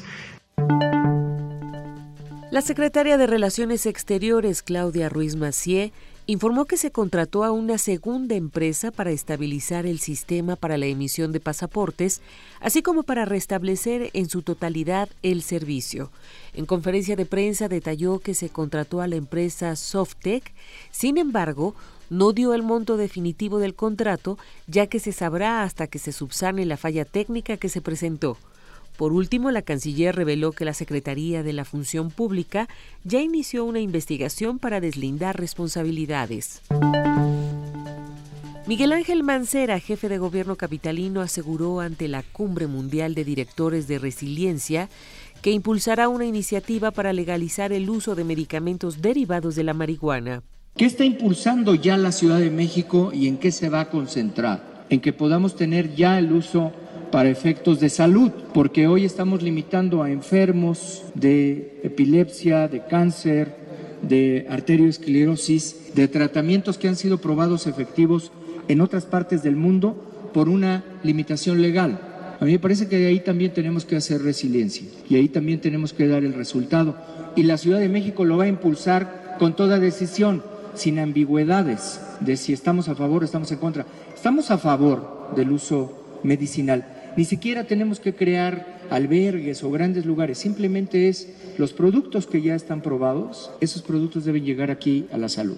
La 2.51 2.61
secretaria 2.61 3.17
de 3.17 3.27
Relaciones 3.27 3.85
Exteriores, 3.85 4.63
Claudia 4.63 5.07
Ruiz 5.07 5.35
Macié, 5.35 5.93
informó 6.29 6.65
que 6.65 6.77
se 6.77 6.91
contrató 6.91 7.43
a 7.43 7.51
una 7.51 7.79
segunda 7.79 8.35
empresa 8.35 8.91
para 8.91 9.09
estabilizar 9.09 9.87
el 9.87 9.97
sistema 9.99 10.55
para 10.55 10.77
la 10.77 10.85
emisión 10.85 11.31
de 11.31 11.39
pasaportes, 11.39 12.21
así 12.59 12.83
como 12.83 13.01
para 13.01 13.25
restablecer 13.25 14.11
en 14.13 14.29
su 14.29 14.43
totalidad 14.43 15.09
el 15.23 15.41
servicio. 15.41 16.11
En 16.53 16.67
conferencia 16.67 17.15
de 17.15 17.25
prensa 17.25 17.67
detalló 17.67 18.19
que 18.19 18.35
se 18.35 18.49
contrató 18.49 19.01
a 19.01 19.07
la 19.07 19.15
empresa 19.15 19.75
Softec, 19.75 20.53
sin 20.91 21.17
embargo, 21.17 21.73
no 22.11 22.31
dio 22.31 22.53
el 22.53 22.61
monto 22.61 22.95
definitivo 22.95 23.57
del 23.57 23.73
contrato, 23.73 24.37
ya 24.67 24.85
que 24.85 24.99
se 24.99 25.13
sabrá 25.13 25.63
hasta 25.63 25.87
que 25.87 25.97
se 25.97 26.11
subsane 26.11 26.63
la 26.67 26.77
falla 26.77 27.05
técnica 27.05 27.57
que 27.57 27.69
se 27.69 27.81
presentó. 27.81 28.37
Por 28.99 29.13
último, 29.13 29.49
la 29.49 29.61
canciller 29.61 30.13
reveló 30.13 30.51
que 30.51 30.65
la 30.65 30.73
Secretaría 30.73 31.41
de 31.41 31.53
la 31.53 31.63
Función 31.63 32.11
Pública 32.11 32.67
ya 33.05 33.21
inició 33.21 33.63
una 33.63 33.79
investigación 33.79 34.59
para 34.59 34.81
deslindar 34.81 35.39
responsabilidades. 35.39 36.61
Miguel 38.67 38.91
Ángel 38.91 39.23
Mancera, 39.23 39.79
jefe 39.79 40.09
de 40.09 40.17
gobierno 40.17 40.57
capitalino, 40.57 41.21
aseguró 41.21 41.79
ante 41.79 42.09
la 42.09 42.23
Cumbre 42.23 42.67
Mundial 42.67 43.15
de 43.15 43.23
Directores 43.23 43.87
de 43.87 43.99
Resiliencia 43.99 44.89
que 45.41 45.51
impulsará 45.51 46.09
una 46.09 46.25
iniciativa 46.25 46.91
para 46.91 47.13
legalizar 47.13 47.71
el 47.71 47.89
uso 47.89 48.15
de 48.15 48.25
medicamentos 48.25 49.01
derivados 49.01 49.55
de 49.55 49.63
la 49.63 49.73
marihuana. 49.73 50.43
¿Qué 50.75 50.83
está 50.83 51.05
impulsando 51.05 51.73
ya 51.73 51.95
la 51.95 52.11
Ciudad 52.11 52.39
de 52.39 52.51
México 52.51 53.11
y 53.13 53.29
en 53.29 53.37
qué 53.37 53.53
se 53.53 53.69
va 53.69 53.79
a 53.79 53.89
concentrar? 53.89 54.83
En 54.89 54.99
que 54.99 55.13
podamos 55.13 55.55
tener 55.55 55.95
ya 55.95 56.19
el 56.19 56.33
uso 56.33 56.73
para 57.11 57.29
efectos 57.29 57.79
de 57.79 57.89
salud, 57.89 58.31
porque 58.53 58.87
hoy 58.87 59.05
estamos 59.05 59.41
limitando 59.41 60.03
a 60.03 60.11
enfermos 60.11 61.03
de 61.15 61.79
epilepsia, 61.83 62.67
de 62.67 62.85
cáncer, 62.85 63.55
de 64.01 64.45
arteriosclerosis, 64.49 65.95
de 65.95 66.07
tratamientos 66.07 66.77
que 66.77 66.87
han 66.87 66.95
sido 66.95 67.19
probados 67.19 67.67
efectivos 67.67 68.31
en 68.67 68.81
otras 68.81 69.05
partes 69.05 69.43
del 69.43 69.55
mundo 69.55 70.29
por 70.33 70.49
una 70.49 70.83
limitación 71.03 71.61
legal. 71.61 71.99
A 72.39 72.45
mí 72.45 72.53
me 72.53 72.59
parece 72.59 72.87
que 72.87 73.07
ahí 73.07 73.19
también 73.19 73.53
tenemos 73.53 73.85
que 73.85 73.95
hacer 73.95 74.21
resiliencia 74.21 74.87
y 75.09 75.15
ahí 75.15 75.27
también 75.27 75.59
tenemos 75.59 75.91
que 75.91 76.07
dar 76.07 76.23
el 76.23 76.33
resultado. 76.33 76.95
Y 77.35 77.43
la 77.43 77.57
Ciudad 77.57 77.79
de 77.79 77.89
México 77.89 78.23
lo 78.23 78.37
va 78.37 78.45
a 78.45 78.49
impulsar 78.49 79.35
con 79.39 79.55
toda 79.55 79.79
decisión, 79.79 80.43
sin 80.75 80.99
ambigüedades 80.99 81.99
de 82.19 82.37
si 82.37 82.53
estamos 82.53 82.87
a 82.87 82.95
favor 82.95 83.23
o 83.23 83.25
estamos 83.25 83.51
en 83.51 83.57
contra. 83.57 83.85
Estamos 84.15 84.51
a 84.51 84.57
favor 84.57 85.31
del 85.35 85.51
uso 85.51 86.19
medicinal 86.23 86.98
ni 87.17 87.25
siquiera 87.25 87.65
tenemos 87.65 87.99
que 87.99 88.15
crear 88.15 88.79
albergues 88.89 89.63
o 89.63 89.71
grandes 89.71 90.05
lugares, 90.05 90.37
simplemente 90.37 91.09
es 91.09 91.29
los 91.57 91.73
productos 91.73 92.27
que 92.27 92.41
ya 92.41 92.55
están 92.55 92.81
probados, 92.81 93.51
esos 93.61 93.81
productos 93.81 94.25
deben 94.25 94.45
llegar 94.45 94.71
aquí 94.71 95.07
a 95.11 95.17
la 95.17 95.29
salud. 95.29 95.57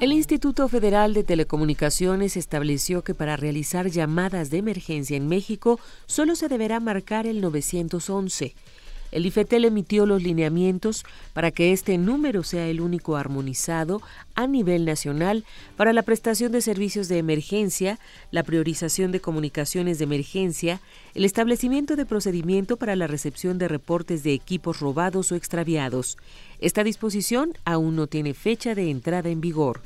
El 0.00 0.12
Instituto 0.12 0.68
Federal 0.68 1.12
de 1.12 1.24
Telecomunicaciones 1.24 2.36
estableció 2.36 3.02
que 3.02 3.14
para 3.14 3.36
realizar 3.36 3.90
llamadas 3.90 4.48
de 4.48 4.58
emergencia 4.58 5.16
en 5.16 5.26
México 5.26 5.80
solo 6.06 6.36
se 6.36 6.46
deberá 6.46 6.78
marcar 6.78 7.26
el 7.26 7.40
911. 7.40 8.54
El 9.10 9.26
IFETEL 9.26 9.64
emitió 9.64 10.06
los 10.06 10.22
lineamientos 10.22 11.04
para 11.32 11.50
que 11.50 11.72
este 11.72 11.98
número 11.98 12.42
sea 12.42 12.66
el 12.66 12.80
único 12.80 13.16
armonizado 13.16 14.02
a 14.34 14.46
nivel 14.46 14.84
nacional 14.84 15.44
para 15.76 15.92
la 15.92 16.02
prestación 16.02 16.52
de 16.52 16.60
servicios 16.60 17.08
de 17.08 17.18
emergencia, 17.18 17.98
la 18.30 18.42
priorización 18.42 19.12
de 19.12 19.20
comunicaciones 19.20 19.98
de 19.98 20.04
emergencia, 20.04 20.80
el 21.14 21.24
establecimiento 21.24 21.96
de 21.96 22.06
procedimiento 22.06 22.76
para 22.76 22.96
la 22.96 23.06
recepción 23.06 23.58
de 23.58 23.68
reportes 23.68 24.22
de 24.22 24.32
equipos 24.32 24.80
robados 24.80 25.32
o 25.32 25.36
extraviados. 25.36 26.18
Esta 26.60 26.84
disposición 26.84 27.54
aún 27.64 27.96
no 27.96 28.06
tiene 28.06 28.34
fecha 28.34 28.74
de 28.74 28.90
entrada 28.90 29.28
en 29.30 29.40
vigor. 29.40 29.80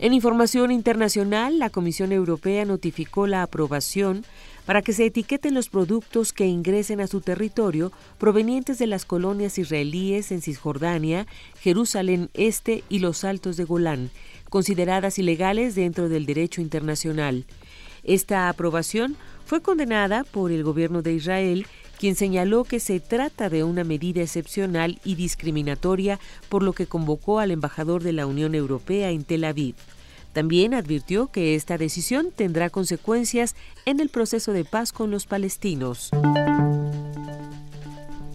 En 0.00 0.14
información 0.14 0.70
internacional, 0.70 1.58
la 1.58 1.70
Comisión 1.70 2.12
Europea 2.12 2.64
notificó 2.64 3.26
la 3.26 3.42
aprobación 3.42 4.24
para 4.64 4.80
que 4.80 4.92
se 4.92 5.06
etiqueten 5.06 5.54
los 5.54 5.68
productos 5.68 6.32
que 6.32 6.46
ingresen 6.46 7.00
a 7.00 7.08
su 7.08 7.20
territorio 7.20 7.90
provenientes 8.16 8.78
de 8.78 8.86
las 8.86 9.04
colonias 9.04 9.58
israelíes 9.58 10.30
en 10.30 10.40
Cisjordania, 10.40 11.26
Jerusalén 11.60 12.30
Este 12.34 12.84
y 12.88 13.00
los 13.00 13.24
Altos 13.24 13.56
de 13.56 13.64
Golán, 13.64 14.10
consideradas 14.50 15.18
ilegales 15.18 15.74
dentro 15.74 16.08
del 16.08 16.26
derecho 16.26 16.60
internacional. 16.60 17.44
Esta 18.04 18.48
aprobación 18.48 19.16
fue 19.46 19.62
condenada 19.62 20.22
por 20.22 20.52
el 20.52 20.62
gobierno 20.62 21.02
de 21.02 21.14
Israel, 21.14 21.66
quien 21.98 22.14
señaló 22.14 22.64
que 22.64 22.80
se 22.80 23.00
trata 23.00 23.50
de 23.50 23.64
una 23.64 23.84
medida 23.84 24.22
excepcional 24.22 25.00
y 25.04 25.16
discriminatoria, 25.16 26.18
por 26.48 26.62
lo 26.62 26.72
que 26.72 26.86
convocó 26.86 27.40
al 27.40 27.50
embajador 27.50 28.02
de 28.02 28.12
la 28.12 28.26
Unión 28.26 28.54
Europea 28.54 29.10
en 29.10 29.24
Tel 29.24 29.44
Aviv. 29.44 29.74
También 30.32 30.74
advirtió 30.74 31.26
que 31.26 31.54
esta 31.54 31.78
decisión 31.78 32.28
tendrá 32.34 32.70
consecuencias 32.70 33.56
en 33.84 34.00
el 34.00 34.08
proceso 34.08 34.52
de 34.52 34.64
paz 34.64 34.92
con 34.92 35.10
los 35.10 35.26
palestinos. 35.26 36.10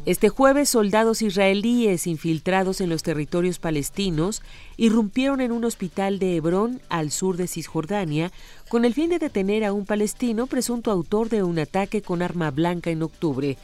Este 0.05 0.27
jueves, 0.27 0.67
soldados 0.67 1.21
israelíes 1.21 2.07
infiltrados 2.07 2.81
en 2.81 2.89
los 2.89 3.03
territorios 3.03 3.57
palestinos 3.57 4.41
irrumpieron 4.75 5.39
en 5.39 5.53
un 5.53 5.63
hospital 5.63 6.19
de 6.19 6.35
Hebrón, 6.35 6.81
al 6.89 7.09
sur 7.09 7.37
de 7.37 7.47
Cisjordania, 7.47 8.29
con 8.73 8.85
el 8.85 8.95
fin 8.95 9.11
de 9.11 9.19
detener 9.19 9.63
a 9.65 9.71
un 9.71 9.85
palestino 9.85 10.47
presunto 10.47 10.89
autor 10.89 11.29
de 11.29 11.43
un 11.43 11.59
ataque 11.59 12.01
con 12.01 12.23
arma 12.23 12.49
blanca 12.49 12.89
en 12.89 13.03
octubre. 13.03 13.55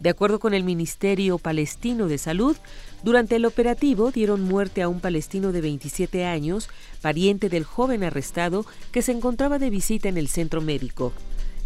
De 0.00 0.10
acuerdo 0.10 0.38
con 0.38 0.52
el 0.52 0.64
Ministerio 0.64 1.38
Palestino 1.38 2.08
de 2.08 2.18
Salud, 2.18 2.58
durante 3.02 3.36
el 3.36 3.46
operativo 3.46 4.10
dieron 4.10 4.42
muerte 4.42 4.82
a 4.82 4.88
un 4.88 5.00
palestino 5.00 5.52
de 5.52 5.62
27 5.62 6.26
años, 6.26 6.68
pariente 7.00 7.48
del 7.48 7.64
joven 7.64 8.04
arrestado 8.04 8.66
que 8.92 9.00
se 9.00 9.12
encontraba 9.12 9.58
de 9.58 9.70
visita 9.70 10.10
en 10.10 10.18
el 10.18 10.28
centro 10.28 10.60
médico. 10.60 11.14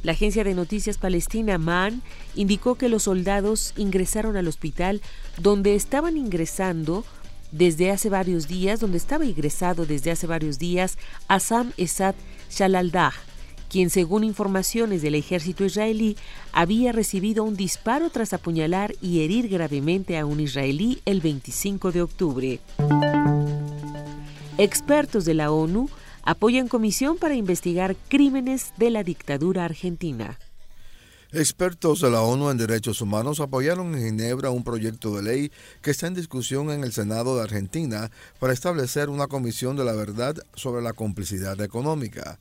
La 0.04 0.12
agencia 0.12 0.44
de 0.44 0.54
noticias 0.54 0.96
palestina 0.96 1.58
MAN 1.58 2.00
indicó 2.36 2.76
que 2.76 2.88
los 2.88 3.02
soldados 3.02 3.74
ingresaron 3.76 4.36
al 4.36 4.46
hospital 4.46 5.02
donde 5.42 5.74
estaban 5.74 6.16
ingresando 6.16 7.04
desde 7.50 7.90
hace 7.90 8.08
varios 8.08 8.46
días, 8.46 8.78
donde 8.78 8.98
estaba 8.98 9.24
ingresado 9.24 9.84
desde 9.84 10.12
hace 10.12 10.28
varios 10.28 10.60
días 10.60 10.96
Assam 11.26 11.72
Esad 11.76 12.14
Shalaldah, 12.54 13.12
quien 13.68 13.90
según 13.90 14.22
informaciones 14.22 15.02
del 15.02 15.16
ejército 15.16 15.64
israelí 15.64 16.16
había 16.52 16.92
recibido 16.92 17.42
un 17.44 17.56
disparo 17.56 18.10
tras 18.10 18.32
apuñalar 18.32 18.94
y 19.00 19.22
herir 19.22 19.48
gravemente 19.48 20.16
a 20.18 20.26
un 20.26 20.40
israelí 20.40 21.00
el 21.04 21.20
25 21.20 21.92
de 21.92 22.02
octubre. 22.02 22.60
Expertos 24.58 25.24
de 25.24 25.34
la 25.34 25.50
ONU 25.50 25.88
apoyan 26.22 26.68
comisión 26.68 27.18
para 27.18 27.34
investigar 27.34 27.96
crímenes 28.08 28.72
de 28.76 28.90
la 28.90 29.02
dictadura 29.02 29.64
argentina. 29.64 30.38
Expertos 31.36 32.00
de 32.00 32.12
la 32.12 32.20
ONU 32.20 32.48
en 32.48 32.58
Derechos 32.58 33.00
Humanos 33.00 33.40
apoyaron 33.40 33.92
en 33.96 34.04
Ginebra 34.04 34.50
un 34.50 34.62
proyecto 34.62 35.16
de 35.16 35.22
ley 35.24 35.50
que 35.82 35.90
está 35.90 36.06
en 36.06 36.14
discusión 36.14 36.70
en 36.70 36.84
el 36.84 36.92
Senado 36.92 37.34
de 37.34 37.42
Argentina 37.42 38.12
para 38.38 38.52
establecer 38.52 39.08
una 39.08 39.26
comisión 39.26 39.74
de 39.74 39.82
la 39.82 39.94
verdad 39.94 40.36
sobre 40.54 40.80
la 40.80 40.92
complicidad 40.92 41.60
económica. 41.60 42.38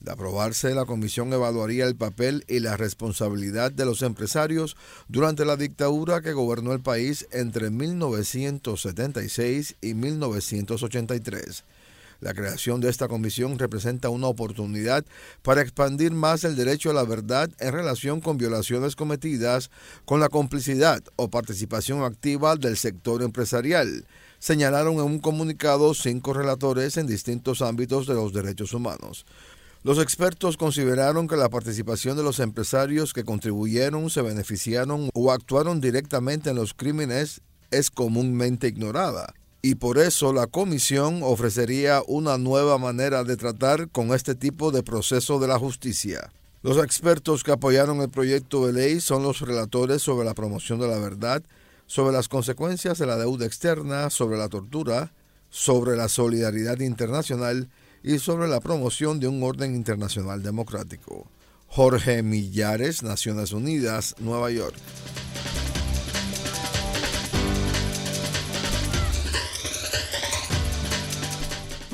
De 0.00 0.12
aprobarse, 0.12 0.74
la 0.74 0.84
comisión 0.84 1.32
evaluaría 1.32 1.86
el 1.86 1.96
papel 1.96 2.44
y 2.46 2.60
la 2.60 2.76
responsabilidad 2.76 3.72
de 3.72 3.86
los 3.86 4.02
empresarios 4.02 4.76
durante 5.08 5.46
la 5.46 5.56
dictadura 5.56 6.20
que 6.20 6.34
gobernó 6.34 6.74
el 6.74 6.80
país 6.80 7.26
entre 7.32 7.70
1976 7.70 9.76
y 9.80 9.94
1983. 9.94 11.64
La 12.24 12.32
creación 12.32 12.80
de 12.80 12.88
esta 12.88 13.06
comisión 13.06 13.58
representa 13.58 14.08
una 14.08 14.28
oportunidad 14.28 15.04
para 15.42 15.60
expandir 15.60 16.12
más 16.12 16.42
el 16.44 16.56
derecho 16.56 16.88
a 16.88 16.94
la 16.94 17.04
verdad 17.04 17.50
en 17.58 17.70
relación 17.70 18.22
con 18.22 18.38
violaciones 18.38 18.96
cometidas 18.96 19.70
con 20.06 20.20
la 20.20 20.30
complicidad 20.30 21.02
o 21.16 21.28
participación 21.28 22.02
activa 22.02 22.56
del 22.56 22.78
sector 22.78 23.22
empresarial, 23.22 24.06
señalaron 24.38 24.94
en 24.94 25.02
un 25.02 25.18
comunicado 25.18 25.92
cinco 25.92 26.32
relatores 26.32 26.96
en 26.96 27.06
distintos 27.06 27.60
ámbitos 27.60 28.06
de 28.06 28.14
los 28.14 28.32
derechos 28.32 28.72
humanos. 28.72 29.26
Los 29.82 29.98
expertos 29.98 30.56
consideraron 30.56 31.28
que 31.28 31.36
la 31.36 31.50
participación 31.50 32.16
de 32.16 32.22
los 32.22 32.40
empresarios 32.40 33.12
que 33.12 33.24
contribuyeron, 33.24 34.08
se 34.08 34.22
beneficiaron 34.22 35.10
o 35.12 35.30
actuaron 35.30 35.78
directamente 35.78 36.48
en 36.48 36.56
los 36.56 36.72
crímenes 36.72 37.42
es 37.70 37.90
comúnmente 37.90 38.66
ignorada 38.66 39.34
y 39.64 39.76
por 39.76 39.96
eso 39.96 40.34
la 40.34 40.46
comisión 40.46 41.20
ofrecería 41.22 42.02
una 42.06 42.36
nueva 42.36 42.76
manera 42.76 43.24
de 43.24 43.38
tratar 43.38 43.88
con 43.88 44.12
este 44.12 44.34
tipo 44.34 44.70
de 44.70 44.82
proceso 44.82 45.38
de 45.38 45.48
la 45.48 45.58
justicia. 45.58 46.30
Los 46.60 46.76
expertos 46.76 47.42
que 47.42 47.52
apoyaron 47.52 48.02
el 48.02 48.10
proyecto 48.10 48.66
de 48.66 48.74
ley 48.74 49.00
son 49.00 49.22
los 49.22 49.40
relatores 49.40 50.02
sobre 50.02 50.26
la 50.26 50.34
promoción 50.34 50.80
de 50.80 50.88
la 50.88 50.98
verdad, 50.98 51.42
sobre 51.86 52.12
las 52.12 52.28
consecuencias 52.28 52.98
de 52.98 53.06
la 53.06 53.16
deuda 53.16 53.46
externa, 53.46 54.10
sobre 54.10 54.36
la 54.36 54.50
tortura, 54.50 55.14
sobre 55.48 55.96
la 55.96 56.08
solidaridad 56.08 56.80
internacional 56.80 57.70
y 58.02 58.18
sobre 58.18 58.48
la 58.48 58.60
promoción 58.60 59.18
de 59.18 59.28
un 59.28 59.42
orden 59.42 59.74
internacional 59.74 60.42
democrático. 60.42 61.26
Jorge 61.68 62.22
Millares, 62.22 63.02
Naciones 63.02 63.52
Unidas, 63.52 64.14
Nueva 64.18 64.50
York. 64.50 64.76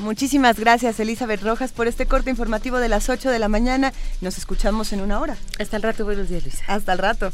Muchísimas 0.01 0.59
gracias, 0.59 0.99
Elizabeth 0.99 1.43
Rojas, 1.43 1.71
por 1.73 1.87
este 1.87 2.07
corte 2.07 2.31
informativo 2.31 2.79
de 2.79 2.89
las 2.89 3.07
8 3.07 3.29
de 3.29 3.37
la 3.37 3.47
mañana. 3.47 3.93
Nos 4.19 4.39
escuchamos 4.39 4.93
en 4.93 5.01
una 5.01 5.19
hora. 5.19 5.37
Hasta 5.59 5.77
el 5.77 5.83
rato, 5.83 6.05
buenos 6.05 6.27
días, 6.27 6.43
Luisa. 6.43 6.63
Hasta 6.67 6.93
el 6.93 6.97
rato. 6.97 7.31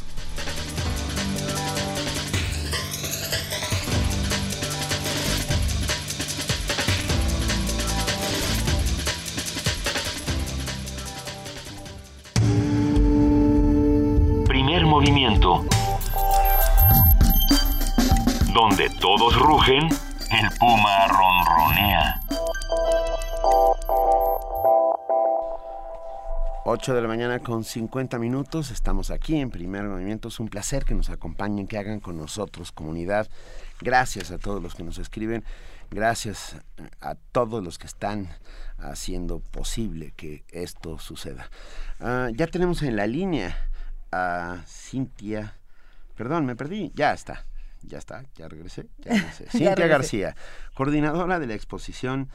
Primer 14.46 14.86
movimiento. 14.86 15.66
Donde 18.54 18.90
todos 19.00 19.36
rugen, 19.38 19.88
el 20.32 20.50
puma 20.60 21.08
ronronea. 21.08 22.20
8 26.66 26.94
de 26.94 27.02
la 27.02 27.08
mañana 27.08 27.40
con 27.40 27.64
50 27.64 28.20
minutos. 28.20 28.72
Estamos 28.72 29.10
aquí 29.10 29.40
en 29.40 29.52
Primer 29.52 29.84
Movimiento. 29.84 30.28
Es 30.28 30.40
un 30.42 30.50
placer 30.50 30.84
que 30.84 30.96
nos 30.96 31.10
acompañen, 31.10 31.66
que 31.66 31.78
hagan 31.78 32.02
con 32.02 32.18
nosotros 32.18 32.74
comunidad. 32.74 33.30
Gracias 33.80 34.32
a 34.32 34.38
todos 34.38 34.62
los 34.62 34.76
que 34.76 34.84
nos 34.84 34.98
escriben. 34.98 35.46
Gracias 35.92 36.58
a 37.00 37.16
todos 37.16 37.64
los 37.64 37.78
que 37.78 37.88
están 37.88 38.28
haciendo 38.78 39.40
posible 39.40 40.12
que 40.18 40.44
esto 40.50 41.00
suceda. 41.00 41.50
Ah, 42.02 42.30
ya 42.34 42.48
tenemos 42.48 42.82
en 42.82 42.98
la 42.98 43.08
línea 43.08 43.58
a 44.12 44.58
Cintia. 44.68 45.56
Perdón, 46.16 46.46
me 46.46 46.58
perdí. 46.58 46.92
Ya 46.96 47.14
está. 47.14 47.46
Ya 47.88 47.98
está. 47.98 48.24
Ya 48.36 48.48
regresé. 48.48 48.86
Ya 49.00 49.14
regresé. 49.14 49.44
Ya 49.46 49.52
Cintia 49.52 49.76
regresé. 49.76 49.88
García, 49.90 50.36
coordinadora 50.74 51.40
de 51.40 51.48
la 51.48 51.54
exposición 51.56 52.30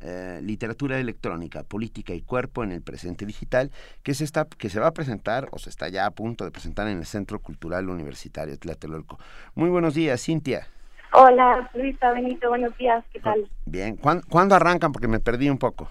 eh, 0.00 0.38
Literatura 0.42 0.98
Electrónica, 1.00 1.64
Política 1.64 2.14
y 2.14 2.20
Cuerpo 2.22 2.62
en 2.62 2.70
el 2.72 2.82
Presente 2.82 3.26
Digital, 3.26 3.72
que 4.04 4.14
se, 4.14 4.22
está, 4.24 4.44
que 4.46 4.68
se 4.70 4.78
va 4.78 4.86
a 4.88 4.92
presentar 4.92 5.48
o 5.50 5.58
se 5.58 5.70
está 5.70 5.88
ya 5.88 6.06
a 6.06 6.10
punto 6.12 6.44
de 6.44 6.50
presentar 6.52 6.86
en 6.88 6.98
el 6.98 7.06
Centro 7.06 7.40
Cultural 7.40 7.88
Universitario 7.88 8.56
Tlatelolco. 8.58 9.18
Muy 9.56 9.70
buenos 9.70 9.94
días, 9.94 10.22
Cintia. 10.22 10.68
Hola, 11.12 11.68
Luisa, 11.74 12.12
Benito, 12.12 12.48
buenos 12.48 12.76
días, 12.76 13.02
¿qué 13.12 13.18
tal? 13.20 13.48
Bien, 13.64 13.96
¿cuán- 13.96 14.20
¿cuándo 14.28 14.54
arrancan? 14.54 14.92
Porque 14.92 15.08
me 15.08 15.18
perdí 15.20 15.48
un 15.50 15.58
poco. 15.58 15.90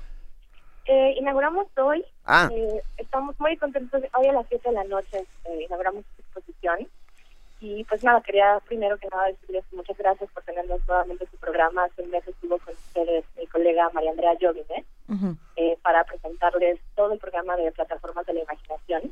Eh, 0.85 1.15
inauguramos 1.19 1.67
hoy, 1.77 2.05
Ah. 2.23 2.47
eh, 2.53 2.81
estamos 2.97 3.37
muy 3.41 3.57
contentos, 3.57 4.01
hoy 4.17 4.27
a 4.27 4.31
las 4.33 4.45
7 4.47 4.69
de 4.69 4.75
la 4.75 4.83
noche 4.85 5.17
eh, 5.45 5.63
inauguramos 5.65 6.05
esta 6.05 6.21
exposición 6.21 6.87
y 7.59 7.83
pues 7.85 8.03
nada, 8.03 8.21
quería 8.21 8.59
primero 8.67 8.97
que 8.97 9.07
nada 9.07 9.27
decirles 9.27 9.63
muchas 9.71 9.97
gracias 9.97 10.29
por 10.31 10.43
tenernos 10.43 10.79
nuevamente 10.87 11.23
en 11.23 11.31
su 11.31 11.37
programa, 11.37 11.85
hace 11.85 12.03
un 12.03 12.11
mes 12.11 12.27
estuvo 12.27 12.57
con 12.59 12.73
ustedes 12.73 13.25
mi 13.37 13.47
colega 13.47 13.89
María 13.93 14.11
Andrea 14.11 14.37
Jovine 14.39 14.85
eh, 15.55 15.77
para 15.81 16.03
presentarles 16.03 16.79
todo 16.95 17.13
el 17.13 17.19
programa 17.19 17.55
de 17.57 17.71
plataformas 17.71 18.25
de 18.27 18.33
la 18.33 18.41
imaginación 18.41 19.11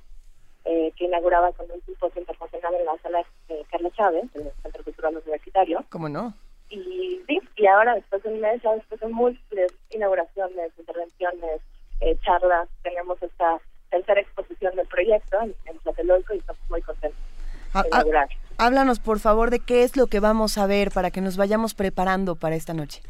eh, 0.66 0.92
que 0.96 1.06
inauguraba 1.06 1.52
con 1.54 1.70
un 1.72 1.82
simposio 1.86 2.22
internacional 2.22 2.76
en 2.76 2.86
la 2.86 2.98
sala 2.98 3.26
de 3.48 3.66
Carlos 3.72 3.94
Chávez, 3.94 4.26
en 4.36 4.48
el 4.48 4.54
Centro 4.62 4.84
Cultural 4.84 5.18
Universitario. 5.18 5.86
¿Cómo 5.90 6.10
no? 6.10 6.34
Y 6.70 7.22
sí, 7.28 7.40
y 7.56 7.68
ahora 7.68 7.96
después 7.96 8.24
de 8.24 8.30
un 8.30 8.42
mes, 8.42 8.62
ya 8.62 8.74
después 8.74 9.00
de 9.00 9.08
múltiples 9.08 9.72
inauguraciones, 9.92 10.72
intervenciones, 10.78 11.62
eh, 12.02 12.18
charlas, 12.24 12.68
tenemos 12.84 13.22
esta 13.22 13.60
tercera 13.90 14.22
exposición 14.22 14.76
del 14.76 14.88
proyecto 14.88 15.40
en, 15.42 15.56
en 15.66 15.80
y 15.86 16.38
estamos 16.38 16.70
muy 16.70 16.82
contentos 16.82 17.35
Inaugurar. 17.84 18.30
háblanos, 18.58 19.00
por 19.00 19.20
favor, 19.20 19.50
de 19.50 19.60
qué 19.60 19.84
es 19.84 19.98
lo 19.98 20.08
que 20.08 20.20
vamos 20.20 20.58
a 20.58 20.68
ver 20.68 20.92
para 20.92 21.12
que 21.12 21.22
nos 21.22 21.38
vayamos 21.38 21.74
preparando 21.74 22.36
para 22.36 22.56
esta 22.56 22.74
noche. 22.74 23.02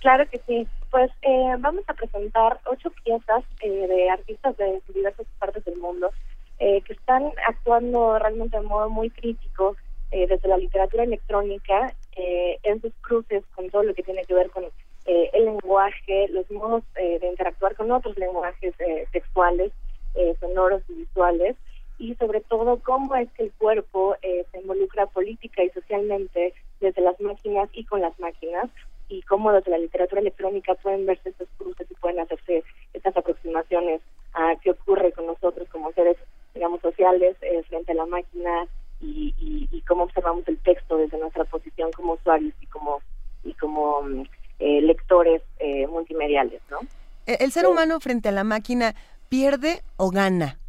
Claro 0.00 0.28
que 0.30 0.40
sí. 0.46 0.66
Pues 0.90 1.10
eh, 1.22 1.54
vamos 1.58 1.84
a 1.88 1.94
presentar 1.94 2.58
ocho 2.66 2.90
piezas 3.04 3.44
eh, 3.60 3.86
de 3.86 4.10
artistas 4.10 4.56
de 4.56 4.80
diversas 4.92 5.26
partes 5.38 5.64
del 5.64 5.76
mundo 5.78 6.10
eh, 6.58 6.82
que 6.82 6.94
están 6.94 7.30
actuando 7.46 8.18
realmente 8.18 8.56
de 8.56 8.62
modo 8.64 8.90
muy 8.90 9.10
crítico 9.10 9.76
eh, 10.10 10.26
desde 10.26 10.48
la 10.48 10.56
literatura 10.56 11.04
electrónica 11.04 11.94
eh, 12.16 12.58
en 12.64 12.80
sus 12.80 12.92
cruces 13.02 13.44
con 13.54 13.70
todo 13.70 13.84
lo 13.84 13.94
que 13.94 14.02
tiene 14.02 14.24
que 14.24 14.34
ver 14.34 14.50
con 14.50 14.64
eh, 15.06 15.30
el 15.32 15.44
lenguaje, 15.44 16.26
los 16.30 16.50
modos 16.50 16.82
eh, 16.96 17.18
de 17.20 17.28
interactuar 17.28 17.76
con 17.76 17.90
otros 17.92 18.16
lenguajes 18.18 18.74
eh, 18.80 19.06
textuales, 19.12 19.70
eh, 20.16 20.34
sonoros 20.40 20.82
y 20.88 20.94
visuales 20.94 21.56
y 22.00 22.14
sobre 22.14 22.40
todo 22.40 22.80
cómo 22.82 23.14
es 23.14 23.30
que 23.32 23.44
el 23.44 23.52
cuerpo 23.52 24.16
eh, 24.22 24.46
se 24.50 24.60
involucra 24.60 25.06
política 25.06 25.62
y 25.62 25.68
socialmente 25.68 26.54
desde 26.80 27.02
las 27.02 27.20
máquinas 27.20 27.68
y 27.74 27.84
con 27.84 28.00
las 28.00 28.18
máquinas 28.18 28.70
y 29.10 29.20
cómo 29.22 29.52
desde 29.52 29.70
la 29.70 29.78
literatura 29.78 30.22
electrónica 30.22 30.74
pueden 30.76 31.04
verse 31.04 31.28
estos 31.28 31.48
cruces 31.58 31.86
y 31.90 31.94
pueden 31.96 32.20
hacerse 32.20 32.64
estas 32.94 33.14
aproximaciones 33.18 34.00
a 34.32 34.56
qué 34.62 34.70
ocurre 34.70 35.12
con 35.12 35.26
nosotros 35.26 35.68
como 35.68 35.92
seres, 35.92 36.16
digamos, 36.54 36.80
sociales 36.80 37.36
eh, 37.42 37.62
frente 37.68 37.92
a 37.92 37.96
la 37.96 38.06
máquina 38.06 38.66
y, 39.02 39.34
y, 39.38 39.68
y 39.70 39.82
cómo 39.82 40.04
observamos 40.04 40.48
el 40.48 40.56
texto 40.58 40.96
desde 40.96 41.18
nuestra 41.18 41.44
posición 41.44 41.92
como 41.92 42.14
usuarios 42.14 42.54
y 42.62 42.66
como 42.66 43.00
y 43.44 43.52
como 43.54 44.02
mm, 44.02 44.22
eh, 44.58 44.80
lectores 44.80 45.42
eh, 45.58 45.86
multimediales, 45.86 46.62
¿no? 46.70 46.78
¿El, 47.26 47.36
el 47.40 47.52
ser 47.52 47.66
humano 47.66 48.00
frente 48.00 48.30
a 48.30 48.32
la 48.32 48.44
máquina 48.44 48.94
pierde 49.28 49.82
o 49.96 50.10
gana? 50.10 50.59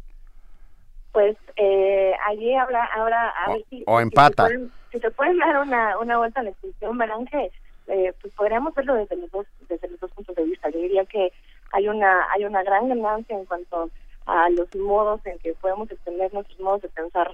Pues 1.12 1.36
eh, 1.56 2.14
allí 2.26 2.54
habla 2.54 2.84
ahora 2.94 3.28
a 3.30 3.52
ver 3.52 3.64
si, 3.68 3.84
o 3.86 3.98
si 3.98 4.02
empata. 4.04 4.48
se 4.48 4.54
pueden- 4.54 4.72
si 4.90 5.00
se 5.00 5.10
pueden 5.10 5.38
dar 5.38 5.58
una, 5.60 5.98
una 5.98 6.18
vuelta 6.18 6.40
a 6.40 6.42
la 6.42 6.50
exposición 6.50 6.98
verán 6.98 7.26
que 7.26 7.50
eh, 7.88 8.12
pues 8.20 8.32
podríamos 8.34 8.74
verlo 8.74 8.94
desde 8.94 9.16
los 9.16 9.30
dos 9.30 9.46
desde 9.68 9.88
los 9.88 10.00
dos 10.00 10.10
puntos 10.12 10.34
de 10.36 10.44
vista 10.44 10.70
yo 10.70 10.78
diría 10.78 11.04
que 11.06 11.32
hay 11.72 11.88
una 11.88 12.30
hay 12.32 12.44
una 12.44 12.62
gran 12.62 12.88
ganancia 12.88 13.36
en 13.36 13.44
cuanto 13.46 13.90
a 14.26 14.48
los 14.50 14.72
modos 14.76 15.20
en 15.26 15.38
que 15.40 15.52
podemos 15.54 15.90
extender 15.90 16.32
nuestros 16.32 16.60
modos 16.60 16.82
de 16.82 16.88
pensar 16.90 17.30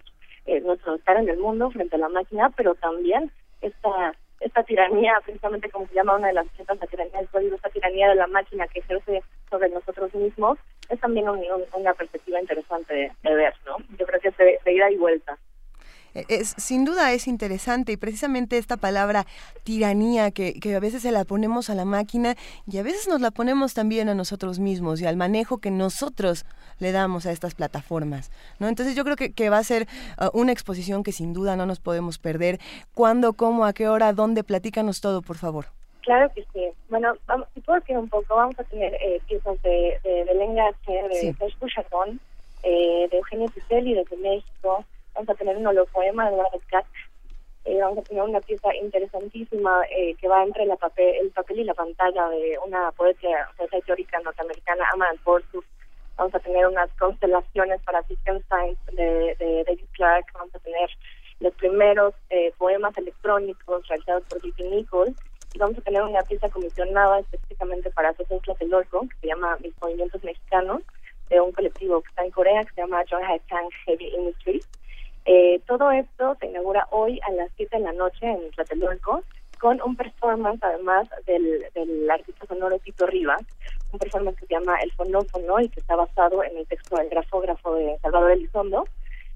eh, 0.46 0.60
nuestro 0.60 0.94
estar 0.94 1.16
en 1.18 1.28
el 1.28 1.38
mundo 1.38 1.70
frente 1.70 1.96
a 1.96 1.98
la 1.98 2.08
máquina 2.08 2.50
pero 2.56 2.74
también 2.76 3.30
esta 3.60 4.14
esta 4.40 4.62
tiranía 4.62 5.20
precisamente 5.24 5.70
como 5.70 5.86
se 5.88 5.94
llama 5.94 6.16
una 6.16 6.28
de 6.28 6.34
las 6.34 6.46
cientos 6.52 6.78
la 6.78 6.86
tiranía 6.86 7.18
del 7.18 7.28
código 7.28 7.56
esta 7.56 7.70
tiranía 7.70 8.08
de 8.08 8.14
la 8.14 8.26
máquina 8.26 8.68
que 8.68 8.80
ejerce 8.80 9.22
sobre 9.50 9.68
nosotros 9.70 10.14
mismos 10.14 10.58
es 10.88 11.00
también 11.00 11.28
un- 11.28 11.38
un- 11.40 11.64
una 11.74 11.94
perspectiva 11.94 12.40
interesante 12.40 13.12
de, 13.22 13.34
ver 13.34 13.54
no 13.66 13.76
yo 13.98 14.06
creo 14.06 14.20
que 14.20 14.28
es 14.28 14.36
de, 14.36 14.58
ida 14.72 14.90
y 14.90 14.96
vuelta 14.96 15.36
es, 16.14 16.54
sin 16.56 16.84
duda 16.84 17.12
es 17.12 17.28
interesante 17.28 17.92
y 17.92 17.96
precisamente 17.96 18.58
esta 18.58 18.76
palabra 18.76 19.26
tiranía 19.64 20.30
que, 20.30 20.54
que, 20.54 20.74
a 20.74 20.80
veces 20.80 21.02
se 21.02 21.12
la 21.12 21.24
ponemos 21.24 21.70
a 21.70 21.74
la 21.74 21.84
máquina 21.84 22.36
y 22.66 22.78
a 22.78 22.82
veces 22.82 23.08
nos 23.08 23.20
la 23.20 23.30
ponemos 23.30 23.74
también 23.74 24.08
a 24.08 24.14
nosotros 24.14 24.58
mismos 24.58 25.00
y 25.00 25.06
al 25.06 25.16
manejo 25.16 25.58
que 25.58 25.70
nosotros 25.70 26.44
le 26.78 26.92
damos 26.92 27.26
a 27.26 27.32
estas 27.32 27.54
plataformas. 27.54 28.30
¿no? 28.58 28.68
Entonces 28.68 28.94
yo 28.94 29.04
creo 29.04 29.16
que, 29.16 29.32
que 29.32 29.50
va 29.50 29.58
a 29.58 29.64
ser 29.64 29.86
uh, 30.20 30.36
una 30.38 30.52
exposición 30.52 31.02
que 31.02 31.12
sin 31.12 31.32
duda 31.32 31.56
no 31.56 31.66
nos 31.66 31.80
podemos 31.80 32.18
perder. 32.18 32.58
¿Cuándo, 32.94 33.32
cómo, 33.32 33.64
a 33.64 33.72
qué 33.72 33.88
hora, 33.88 34.12
dónde? 34.12 34.44
Platícanos 34.44 35.00
todo, 35.00 35.22
por 35.22 35.36
favor. 35.36 35.66
Claro 36.02 36.30
que 36.34 36.44
sí. 36.54 36.64
Bueno, 36.88 37.14
vamos, 37.26 37.48
si 37.54 37.60
puedo 37.60 37.80
decir 37.80 37.98
un 37.98 38.08
poco, 38.08 38.34
vamos 38.34 38.58
a 38.58 38.64
tener 38.64 38.94
eh, 38.94 39.20
piezas 39.26 39.60
de, 39.62 39.98
de 40.02 40.24
Belén 40.24 40.54
García, 40.54 41.06
de 41.08 41.20
Sí. 41.20 41.36
Buchatón, 41.60 42.20
eh, 42.62 43.08
de 43.10 43.18
Eugenio 43.18 43.48
Picelli 43.48 43.94
desde 43.94 44.16
México. 44.16 44.84
Vamos 45.18 45.30
a 45.30 45.34
tener 45.34 45.56
un 45.56 45.66
holopoema 45.66 46.30
de 46.30 46.36
Eduardo 46.36 46.60
Katz. 46.70 46.86
Eh, 47.64 47.80
vamos 47.80 47.98
a 47.98 48.02
tener 48.02 48.22
una 48.22 48.40
pieza 48.40 48.72
interesantísima 48.76 49.82
eh, 49.90 50.14
que 50.14 50.28
va 50.28 50.44
entre 50.44 50.64
la 50.64 50.76
papel, 50.76 51.12
el 51.20 51.30
papel 51.32 51.58
y 51.58 51.64
la 51.64 51.74
pantalla 51.74 52.28
de 52.28 52.56
una 52.64 52.92
poeta, 52.92 53.50
poeta 53.56 53.80
teórica 53.80 54.20
norteamericana, 54.20 54.88
Amaranth 54.92 55.24
Borsuk. 55.24 55.64
Vamos 56.16 56.32
a 56.36 56.38
tener 56.38 56.68
unas 56.68 56.88
constelaciones 57.00 57.82
para 57.82 58.04
Wittgenstein 58.08 58.76
de, 58.92 59.34
de 59.40 59.64
David 59.66 59.86
Clark. 59.94 60.26
Vamos 60.34 60.54
a 60.54 60.60
tener 60.60 60.88
los 61.40 61.52
primeros 61.54 62.14
eh, 62.30 62.52
poemas 62.56 62.96
electrónicos 62.96 63.88
realizados 63.88 64.22
por 64.28 64.40
J.P. 64.40 64.70
Nichols 64.70 65.16
y 65.52 65.58
vamos 65.58 65.78
a 65.78 65.82
tener 65.82 66.02
una 66.02 66.22
pieza 66.22 66.48
comisionada 66.48 67.18
específicamente 67.18 67.90
para 67.90 68.14
Social 68.14 68.40
Tlatelolco 68.42 69.00
que 69.00 69.16
se 69.22 69.26
llama 69.26 69.58
Mis 69.64 69.74
Movimientos 69.82 70.22
Mexicanos 70.22 70.82
de 71.28 71.40
un 71.40 71.50
colectivo 71.50 72.02
que 72.02 72.08
está 72.08 72.24
en 72.24 72.30
Corea 72.30 72.62
que 72.62 72.74
se 72.74 72.82
llama 72.82 73.02
Joy 73.02 73.24
Tang 73.48 73.68
Heavy 73.84 74.14
Industries. 74.14 74.68
Eh, 75.30 75.60
todo 75.66 75.90
esto 75.90 76.38
se 76.40 76.46
inaugura 76.46 76.88
hoy 76.90 77.20
a 77.28 77.30
las 77.32 77.50
7 77.58 77.76
de 77.76 77.82
la 77.82 77.92
noche 77.92 78.24
en 78.26 78.50
Tlatelolco 78.52 79.22
con 79.60 79.78
un 79.82 79.94
performance 79.94 80.58
además 80.62 81.06
del, 81.26 81.66
del 81.74 82.10
artista 82.10 82.46
sonoro 82.46 82.78
Tito 82.78 83.06
Rivas, 83.06 83.42
un 83.92 83.98
performance 83.98 84.38
que 84.38 84.46
se 84.46 84.54
llama 84.54 84.78
El 84.80 84.90
Fonófono 84.92 85.60
y 85.60 85.68
que 85.68 85.80
está 85.80 85.96
basado 85.96 86.42
en 86.42 86.56
el 86.56 86.66
texto 86.66 86.96
del 86.96 87.10
grafógrafo 87.10 87.74
de 87.74 87.98
Salvador 88.00 88.30
Elizondo 88.30 88.86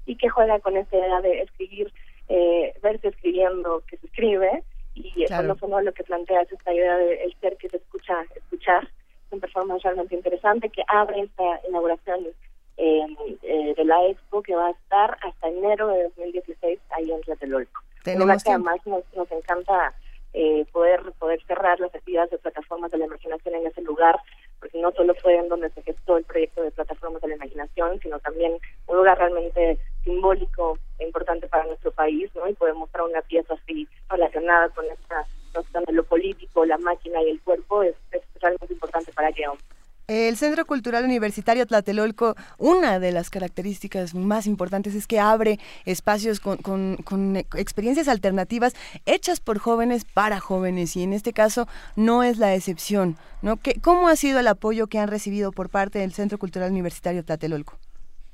y 0.07 0.15
que 0.15 0.29
juega 0.29 0.59
con 0.61 0.77
esta 0.77 0.97
idea 0.97 1.21
de 1.21 1.41
escribir, 1.43 1.93
eh, 2.27 2.73
verse 2.81 3.09
escribiendo 3.09 3.83
que 3.87 3.97
se 3.97 4.07
escribe 4.07 4.63
y 4.95 5.25
Claro. 5.25 5.43
el 5.43 5.59
fonófono 5.59 5.79
lo 5.81 5.93
que 5.93 6.03
plantea 6.05 6.41
es 6.41 6.51
esta 6.51 6.73
idea 6.73 6.97
de 6.97 7.23
el 7.23 7.35
ser 7.39 7.55
que 7.57 7.69
se 7.69 7.77
escucha, 7.77 8.15
escuchar, 8.35 8.87
un 9.29 9.39
performance 9.39 9.83
realmente 9.83 10.15
interesante 10.15 10.69
que 10.69 10.83
abre 10.87 11.21
esta 11.21 11.59
inauguración 11.69 12.23
eh, 12.77 13.05
eh, 13.43 13.73
de 13.75 13.85
la 13.85 14.05
expo 14.07 14.41
que 14.41 14.55
va 14.55 14.67
a 14.67 14.71
estar 14.71 15.17
hasta 15.21 15.47
enero 15.47 15.87
de 15.89 16.03
2016 16.03 16.79
ahí 16.89 17.11
en 17.11 17.21
Tlatelolco. 17.21 17.81
Tenemos 18.03 18.43
que 18.43 18.49
además 18.49 18.77
nos, 18.85 19.03
nos 19.15 19.31
encanta 19.31 19.93
eh, 20.33 20.65
poder 20.71 21.01
poder 21.19 21.39
cerrar 21.45 21.79
las 21.79 21.93
actividades 21.93 22.31
de 22.31 22.39
plataformas 22.39 22.89
de 22.89 22.97
la 22.97 23.05
imaginación 23.05 23.53
en 23.53 23.67
ese 23.67 23.81
lugar, 23.83 24.19
porque 24.59 24.81
no 24.81 24.91
solo 24.91 25.13
fue 25.15 25.35
en 25.35 25.47
donde 25.47 25.69
se 25.69 25.83
gestó 25.83 26.17
el 26.17 26.23
proyecto 26.23 26.63
de 26.63 26.71
plataformas 26.71 27.21
de 27.21 27.27
la 27.27 27.35
imaginación, 27.35 27.99
sino 27.99 28.19
también 28.19 28.57
un 28.87 28.97
lugar 28.97 29.19
realmente 29.19 29.77
simbólico 30.03 30.79
e 30.97 31.05
importante 31.05 31.47
para 31.47 31.65
nuestro 31.65 31.91
país, 31.91 32.31
¿no? 32.33 32.49
Y 32.49 32.53
poder 32.53 32.73
mostrar 32.73 33.05
una 33.05 33.21
pieza 33.21 33.53
así 33.53 33.87
relacionada 34.09 34.69
con 34.69 34.85
esta 34.85 35.23
noción 35.53 35.83
de 35.85 35.93
lo 35.93 36.03
político, 36.03 36.65
la 36.65 36.79
máquina 36.79 37.21
y 37.21 37.29
el 37.29 37.41
cuerpo 37.41 37.83
es, 37.83 37.95
es 38.11 38.23
realmente 38.41 38.73
importante 38.73 39.13
para 39.13 39.29
Guión. 39.31 39.57
El 40.13 40.37
Centro 40.37 40.65
Cultural 40.67 41.03
Universitario 41.05 41.65
Tlatelolco, 41.65 42.35
una 42.59 42.99
de 42.99 43.11
las 43.11 43.31
características 43.31 44.13
más 44.13 44.45
importantes 44.45 44.93
es 44.93 45.07
que 45.07 45.19
abre 45.19 45.57
espacios 45.85 46.39
con, 46.39 46.57
con- 46.57 46.97
con 46.97 47.35
experiencias 47.35 48.07
alternativas 48.07 48.75
hechas 49.07 49.39
por 49.39 49.57
jóvenes 49.57 50.05
para 50.05 50.39
jóvenes 50.39 50.95
y 50.95 51.01
en 51.01 51.13
este 51.13 51.33
caso 51.33 51.67
no 51.95 52.21
es 52.21 52.37
la 52.37 52.53
excepción. 52.53 53.17
¿no? 53.41 53.57
¿Qué, 53.57 53.79
¿Cómo 53.81 54.07
ha 54.07 54.15
sido 54.15 54.39
el 54.39 54.47
apoyo 54.47 54.85
que 54.85 54.99
han 54.99 55.07
recibido 55.07 55.51
por 55.51 55.69
parte 55.69 55.97
del 55.97 56.13
Centro 56.13 56.37
Cultural 56.37 56.69
Universitario 56.69 57.23
Tlatelolco? 57.25 57.73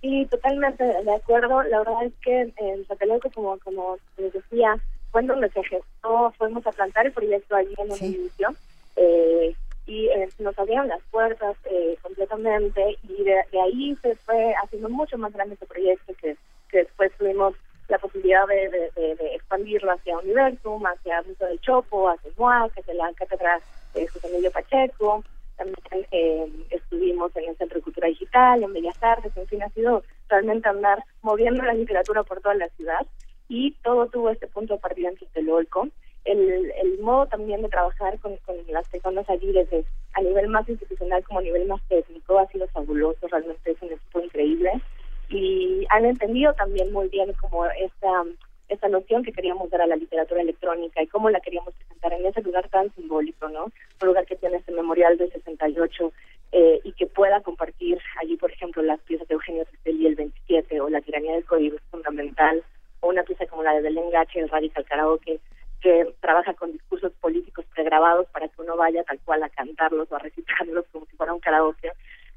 Sí, 0.01 0.27
totalmente 0.30 0.84
de 0.84 1.15
acuerdo. 1.15 1.64
La 1.64 1.80
verdad 1.80 2.03
es 2.06 2.14
que 2.22 2.41
en 2.57 2.85
Tlatelolco, 2.88 3.30
como, 3.31 3.57
como 3.60 3.97
les 4.18 4.34
decía, 4.34 4.76
fue 5.14 5.23
donde 5.23 5.49
se 5.51 5.64
gestó, 5.64 6.34
fuimos 6.38 6.68
a 6.68 6.72
plantar 6.73 7.06
el 7.06 7.14
proyecto 7.14 7.56
allí 7.56 7.73
en 7.77 7.91
un 7.91 7.97
inicio. 8.03 8.49
eh, 8.97 9.56
y 9.90 10.07
eh, 10.07 10.30
nos 10.38 10.57
abrieron 10.60 10.88
las 10.88 11.02
puertas 11.10 11.57
eh, 11.66 11.98
completamente 12.02 12.98
y 13.03 13.24
de, 13.24 13.44
de 13.52 13.61
ahí 13.61 13.98
se 14.03 14.16
fue 14.18 14.53
haciendo 14.64 14.88
mucho 14.88 15.18
más 15.18 15.34
grande 15.34 15.56
este 15.56 15.66
proyecto 15.66 16.14
que, 16.22 16.38
que 16.70 16.78
después 16.80 17.11
tuvimos 17.18 17.56
la 17.88 17.98
posibilidad 17.98 18.45
de, 18.48 18.91
expandirlo 19.34 19.91
hacia 19.91 20.20
Universum, 20.20 20.86
hacia 20.86 21.24
Museo 21.24 21.48
del 21.48 21.60
Chopo, 21.61 22.07
hacia 22.07 22.32
MUAC, 22.38 22.78
hacia 22.78 22.94
la 22.94 23.11
cátedra 23.14 23.60
de 23.95 24.07
José 24.07 24.28
Emilio 24.28 24.52
Pacheco, 24.52 25.24
también 25.57 25.78
eh, 26.11 26.48
estuvimos 26.70 27.36
en 27.36 27.49
el 27.49 27.57
Centro 27.57 27.80
de 27.80 27.84
Cultura 27.84 28.07
Digital, 28.07 28.64
en 28.64 28.74
Bellas 28.74 29.02
Artes, 29.02 29.36
en 29.36 29.48
fin, 29.48 29.64
ha 29.64 29.70
sido 29.70 30.03
realmente 30.30 30.70
andar 30.70 31.03
moviendo 31.24 31.64
la 31.64 31.74
literatura 31.74 32.24
por 32.24 32.41
toda 32.41 32.53
la 32.56 32.70
ciudad 32.70 33.06
y 33.48 33.72
todo 33.84 34.06
tuvo 34.07 34.30
este 34.30 34.48
punto 34.48 34.76
de 34.76 34.80
partida 34.80 35.10
en 35.10 35.18
Tlatelolco. 35.18 35.90
El, 36.25 36.71
el 36.71 36.99
modo 36.99 37.25
también 37.27 37.61
de 37.61 37.69
trabajar 37.69 38.19
con, 38.19 38.37
con 38.37 38.55
las 38.67 38.87
personas 38.89 39.29
allí 39.29 39.51
desde 39.51 39.85
a 40.13 40.21
nivel 40.21 40.47
más 40.49 40.67
institucional 40.67 41.23
como 41.23 41.39
a 41.39 41.43
nivel 41.43 41.65
más 41.67 41.81
técnico 41.87 42.39
ha 42.39 42.47
sido 42.47 42.67
fabuloso, 42.67 43.27
realmente 43.27 43.71
es 43.71 43.81
un 43.81 43.93
equipo 43.93 44.19
increíble 44.19 44.81
y 45.29 45.85
han 45.89 46.05
entendido 46.05 46.53
también 46.53 46.91
muy 46.91 47.07
bien 47.07 47.33
como 47.33 47.65
esta 47.65 48.25
esta 48.69 48.87
noción 48.87 49.23
que 49.23 49.31
queríamos 49.31 49.69
dar 49.71 49.81
a 49.81 49.87
la 49.87 49.95
literatura 49.95 50.41
electrónica 50.41 51.01
y 51.01 51.07
cómo 51.07 51.29
la 51.29 51.39
queríamos 51.39 51.73
presentar 51.73 52.13
en 52.13 52.25
ese 52.27 52.41
lugar 52.41 52.69
tan 52.69 52.93
simbólico, 52.93 53.49
¿no? 53.49 53.65
Un 53.65 54.07
lugar 54.07 54.27
que 54.27 54.35
tiene 54.35 54.57
este 54.57 54.71
memorial 54.71 55.17
del 55.17 55.31
68 55.31 56.13
eh, 56.51 56.79
y 56.83 56.91
que 56.93 57.07
pueda 57.07 57.41
compartir 57.41 57.99
allí, 58.21 58.37
por 58.37 58.51
ejemplo, 58.51 58.83
las 58.83 58.99
piezas 59.01 59.27
de 59.27 59.33
Eugenio 59.33 59.65
Tristelli 59.65 60.05
el 60.05 60.15
27 60.15 60.81
o 60.81 60.89
La 60.89 61.01
tiranía 61.01 61.33
del 61.33 61.45
código 61.45 61.77
fundamental 61.89 62.63
o 62.99 63.09
una 63.09 63.23
pieza 63.23 63.47
como 63.47 63.63
la 63.63 63.73
de 63.73 63.81
Belén 63.81 64.11
Gache, 64.11 64.39
el 64.39 64.49
Radical 64.49 64.85
Karaoke, 64.85 65.39
que 65.81 66.14
trabaja 66.19 66.53
con 66.53 66.72
discursos 66.72 67.11
políticos 67.14 67.65
pregrabados 67.73 68.27
para 68.30 68.47
que 68.47 68.61
uno 68.61 68.76
vaya 68.76 69.03
tal 69.03 69.19
cual 69.19 69.43
a 69.43 69.49
cantarlos 69.49 70.11
o 70.11 70.15
a 70.15 70.19
recitarlos 70.19 70.85
como 70.91 71.06
si 71.06 71.15
fuera 71.15 71.34
un 71.34 71.39
karaoke. 71.39 71.91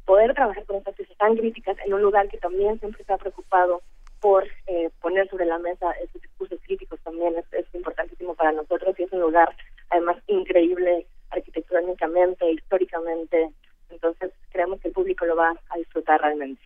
Poder 0.05 0.35
trabajar 0.35 0.65
con 0.65 0.77
estas 0.77 0.95
piezas 0.95 1.17
tan 1.17 1.37
críticas 1.37 1.77
en 1.85 1.95
un 1.95 2.03
lugar 2.03 2.29
que 2.29 2.39
también 2.39 2.79
siempre 2.81 3.03
está 3.03 3.17
preocupado 3.19 3.83
por 4.21 4.45
eh, 4.67 4.91
poner 5.01 5.29
sobre 5.29 5.47
la 5.47 5.59
mesa 5.59 5.91
esos 5.93 6.23
discursos 6.23 6.61
críticos 6.65 7.01
también 7.01 7.35
es, 7.37 7.45
es 7.53 7.67
importantísimo 7.75 8.35
para 8.35 8.53
nosotros 8.53 8.95
y 8.99 9.03
es 9.03 9.13
un 9.13 9.21
lugar 9.21 9.55
además 9.91 10.17
increíble 10.29 11.07
arquitectónicamente, 11.31 12.51
históricamente. 12.53 13.51
Entonces 13.91 14.31
creemos 14.51 14.81
que 14.81 14.89
el 14.89 14.95
público 14.95 15.25
lo 15.27 15.37
va 15.37 15.55
a 15.71 15.77
disfrutar 15.77 16.21
realmente. 16.21 16.63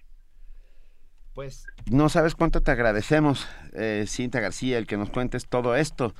Pues 1.34 1.66
no 1.90 2.08
sabes 2.08 2.34
cuánto 2.34 2.62
te 2.62 2.70
agradecemos, 2.70 3.46
eh, 3.74 4.04
Cinta 4.06 4.40
García, 4.40 4.78
el 4.78 4.86
que 4.86 4.96
nos 4.96 5.10
cuentes 5.10 5.46
todo 5.46 5.76
esto 5.76 6.14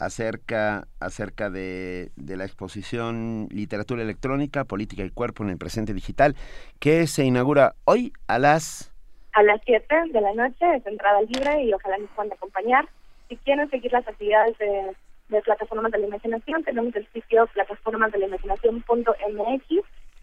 acerca, 0.00 0.86
acerca 0.98 1.50
de, 1.50 2.10
de 2.16 2.36
la 2.36 2.44
exposición 2.44 3.46
Literatura 3.50 4.02
Electrónica, 4.02 4.64
Política 4.64 5.04
y 5.04 5.10
Cuerpo 5.10 5.44
en 5.44 5.50
el 5.50 5.58
Presente 5.58 5.94
Digital, 5.94 6.34
que 6.78 7.06
se 7.06 7.24
inaugura 7.24 7.74
hoy 7.84 8.12
a 8.26 8.38
las... 8.38 8.92
A 9.32 9.42
las 9.44 9.60
7 9.64 9.86
de 10.12 10.20
la 10.20 10.34
noche 10.34 10.66
es 10.76 10.84
entrada 10.86 11.22
libre 11.22 11.62
y 11.64 11.72
ojalá 11.72 11.96
nos 11.98 12.10
puedan 12.10 12.32
acompañar. 12.32 12.88
Si 13.28 13.36
quieren 13.36 13.70
seguir 13.70 13.92
las 13.92 14.06
actividades 14.08 14.58
de, 14.58 14.90
de 15.28 15.40
Plataformas 15.42 15.92
de 15.92 15.98
la 15.98 16.06
Imaginación, 16.08 16.64
tenemos 16.64 16.94
el 16.96 17.06
sitio 17.12 17.46
plataformasdelaimaginación.mx 17.54 19.64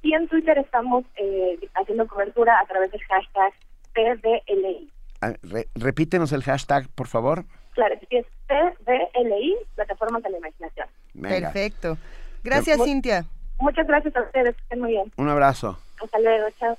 y 0.03 0.13
en 0.13 0.27
Twitter 0.27 0.57
estamos 0.57 1.05
eh, 1.15 1.57
haciendo 1.75 2.05
cobertura 2.07 2.59
a 2.59 2.65
través 2.65 2.91
del 2.91 3.01
hashtag 3.03 3.53
PDLI. 3.93 4.91
ah, 5.21 5.33
re- 5.41 5.69
repítenos 5.75 6.33
el 6.33 6.43
hashtag, 6.43 6.89
por 6.89 7.07
favor. 7.07 7.45
Sí 7.77 8.07
es 8.17 8.25
PDLI, 8.47 9.55
Plataformas 9.75 10.23
de 10.23 10.29
la 10.31 10.37
Imaginación. 10.39 10.87
Venga. 11.13 11.51
Perfecto. 11.51 11.97
Gracias, 12.43 12.77
Mu- 12.77 12.85
Cintia. 12.85 13.25
Muchas 13.59 13.87
gracias 13.87 14.15
a 14.15 14.21
ustedes, 14.21 14.55
que 14.55 14.61
estén 14.63 14.79
muy 14.81 14.91
bien. 14.91 15.11
Un 15.17 15.29
abrazo. 15.29 15.77
Hasta 16.03 16.19
luego, 16.19 16.47
chao. 16.59 16.77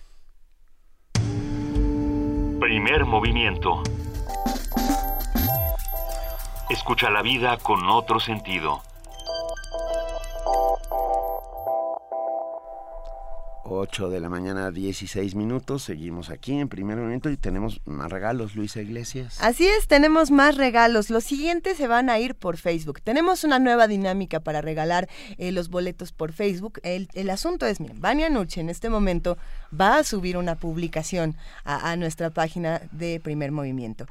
Primer 2.61 3.05
movimiento. 3.05 3.83
Escucha 6.71 7.11
la 7.11 7.23
vida 7.23 7.57
con 7.59 7.89
otro 7.89 8.21
sentido. 8.21 8.83
8 13.71 14.09
de 14.11 14.21
la 14.21 14.29
mañana, 14.29 14.71
16 14.71 15.35
minutos. 15.35 15.83
Seguimos 15.83 16.31
aquí 16.31 16.59
en 16.59 16.69
primer 16.69 16.97
momento 16.97 17.31
y 17.31 17.37
tenemos 17.37 17.81
más 17.85 18.11
regalos, 18.11 18.55
Luisa 18.57 18.81
Iglesias. 18.81 19.39
Así 19.41 19.67
es, 19.67 19.87
tenemos 19.87 20.31
más 20.31 20.57
regalos. 20.57 21.11
Los 21.11 21.25
siguientes 21.25 21.77
se 21.77 21.87
van 21.87 22.11
a 22.11 22.19
ir 22.19 22.35
por 22.35 22.57
Facebook. 22.57 23.01
Tenemos 23.03 23.45
una 23.45 23.59
nueva 23.59 23.87
dinámica 23.87 24.41
para 24.41 24.61
regalar 24.61 25.09
eh, 25.37 25.53
los 25.53 25.69
boletos 25.69 26.13
por 26.13 26.33
Facebook. 26.33 26.81
El, 26.83 27.09
el 27.15 27.31
asunto 27.31 27.67
es, 27.67 27.81
miren, 27.81 28.01
Vania 28.01 28.31
Nuche 28.31 28.61
en 28.61 28.71
este 28.71 28.89
momento 28.89 29.39
va 29.79 29.99
a 29.99 30.05
subir 30.05 30.37
una 30.37 30.57
publicación 30.57 31.37
a, 31.65 31.91
a 31.91 31.97
nuestra 31.97 32.31
página 32.31 32.83
de 32.93 33.21
Primer 33.21 33.53
Movimiento. 33.53 34.07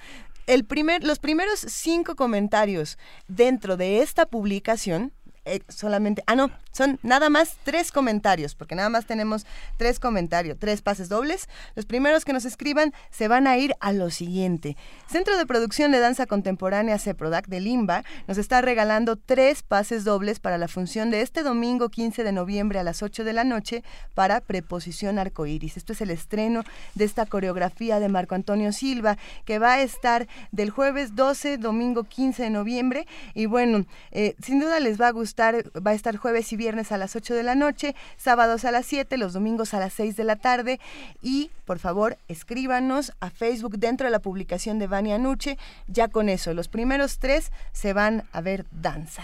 el 0.48 0.64
primer, 0.66 1.04
los 1.04 1.20
primeros 1.20 1.60
cinco 1.60 2.16
comentarios 2.16 2.98
dentro 3.28 3.78
de 3.78 4.02
esta 4.02 4.26
publicación 4.26 5.12
eh, 5.48 5.62
solamente, 5.70 6.24
ah 6.28 6.36
no, 6.36 6.52
son 6.72 7.00
nada 7.02 7.30
más 7.30 7.56
tres 7.64 7.92
comentarios, 7.92 8.54
porque 8.54 8.76
nada 8.76 8.90
más 8.90 9.06
tenemos 9.06 9.46
tres 9.78 10.00
comentarios, 10.00 10.58
tres 10.60 10.82
pases 10.82 11.10
dobles. 11.10 11.48
Los 11.76 11.86
primeros 11.86 12.26
que 12.26 12.34
nos 12.34 12.46
escriban 12.46 12.94
se 13.10 13.28
van 13.28 13.48
a 13.48 13.58
ir 13.58 13.74
a 13.80 13.94
lo 13.94 14.10
siguiente. 14.12 14.78
Centro 15.10 15.38
de 15.38 15.46
Producción 15.46 15.92
de 15.92 16.00
Danza 16.00 16.26
Contemporánea 16.26 17.00
CEPRODAC 17.00 17.48
de 17.48 17.62
Limba 17.62 18.04
nos 18.28 18.38
está 18.38 18.62
regalando 18.62 19.16
tres 19.16 19.64
pases 19.64 20.04
dobles 20.04 20.40
para 20.40 20.58
la 20.58 20.68
función 20.68 21.10
de 21.10 21.22
este 21.22 21.44
domingo 21.44 21.90
15 21.90 22.24
de 22.24 22.32
noviembre 22.32 22.80
a 22.80 22.84
las 22.84 23.02
8 23.02 23.24
de 23.24 23.34
la 23.34 23.44
noche 23.44 23.84
para 24.14 24.42
Preposición 24.42 25.18
Arcoíris. 25.18 25.78
Esto 25.78 25.94
es 25.94 26.02
el 26.02 26.12
estreno 26.12 26.64
de 26.96 27.06
esta 27.06 27.26
coreografía 27.26 28.00
de 28.00 28.10
Marco 28.10 28.36
Antonio 28.36 28.72
Silva 28.74 29.18
que 29.46 29.60
va 29.60 29.74
a 29.74 29.82
estar 29.82 30.28
del 30.52 30.70
jueves 30.70 31.16
12, 31.16 31.58
domingo 31.58 32.04
15 32.04 32.44
de 32.44 32.50
noviembre. 32.50 33.08
Y 33.34 33.46
bueno, 33.46 33.86
eh, 34.12 34.36
sin 34.44 34.60
duda 34.60 34.80
les 34.80 35.00
va 35.00 35.08
a 35.08 35.12
gustar 35.12 35.37
va 35.40 35.92
a 35.92 35.94
estar 35.94 36.18
jueves 36.18 36.52
y 36.54 36.58
viernes 36.58 36.92
a 36.92 36.98
las 36.98 37.16
8 37.16 37.34
de 37.34 37.44
la 37.44 37.56
noche, 37.56 37.96
sábados 38.18 38.66
a 38.66 38.72
las 38.72 38.86
7, 38.86 39.18
los 39.18 39.34
domingos 39.34 39.74
a 39.74 39.80
las 39.80 39.94
6 39.94 40.16
de 40.16 40.24
la 40.24 40.36
tarde. 40.36 40.80
Y 41.22 41.52
por 41.66 41.80
favor, 41.80 42.18
escríbanos 42.28 43.14
a 43.20 43.30
Facebook 43.30 43.78
dentro 43.78 44.06
de 44.06 44.12
la 44.12 44.20
publicación 44.20 44.80
de 44.80 44.88
Vania 44.88 45.18
Nuche. 45.18 45.58
Ya 45.88 46.08
con 46.08 46.30
eso, 46.30 46.54
los 46.54 46.68
primeros 46.68 47.20
tres 47.20 47.52
se 47.72 47.94
van 47.94 48.24
a 48.32 48.42
ver 48.42 48.66
danza. 48.72 49.24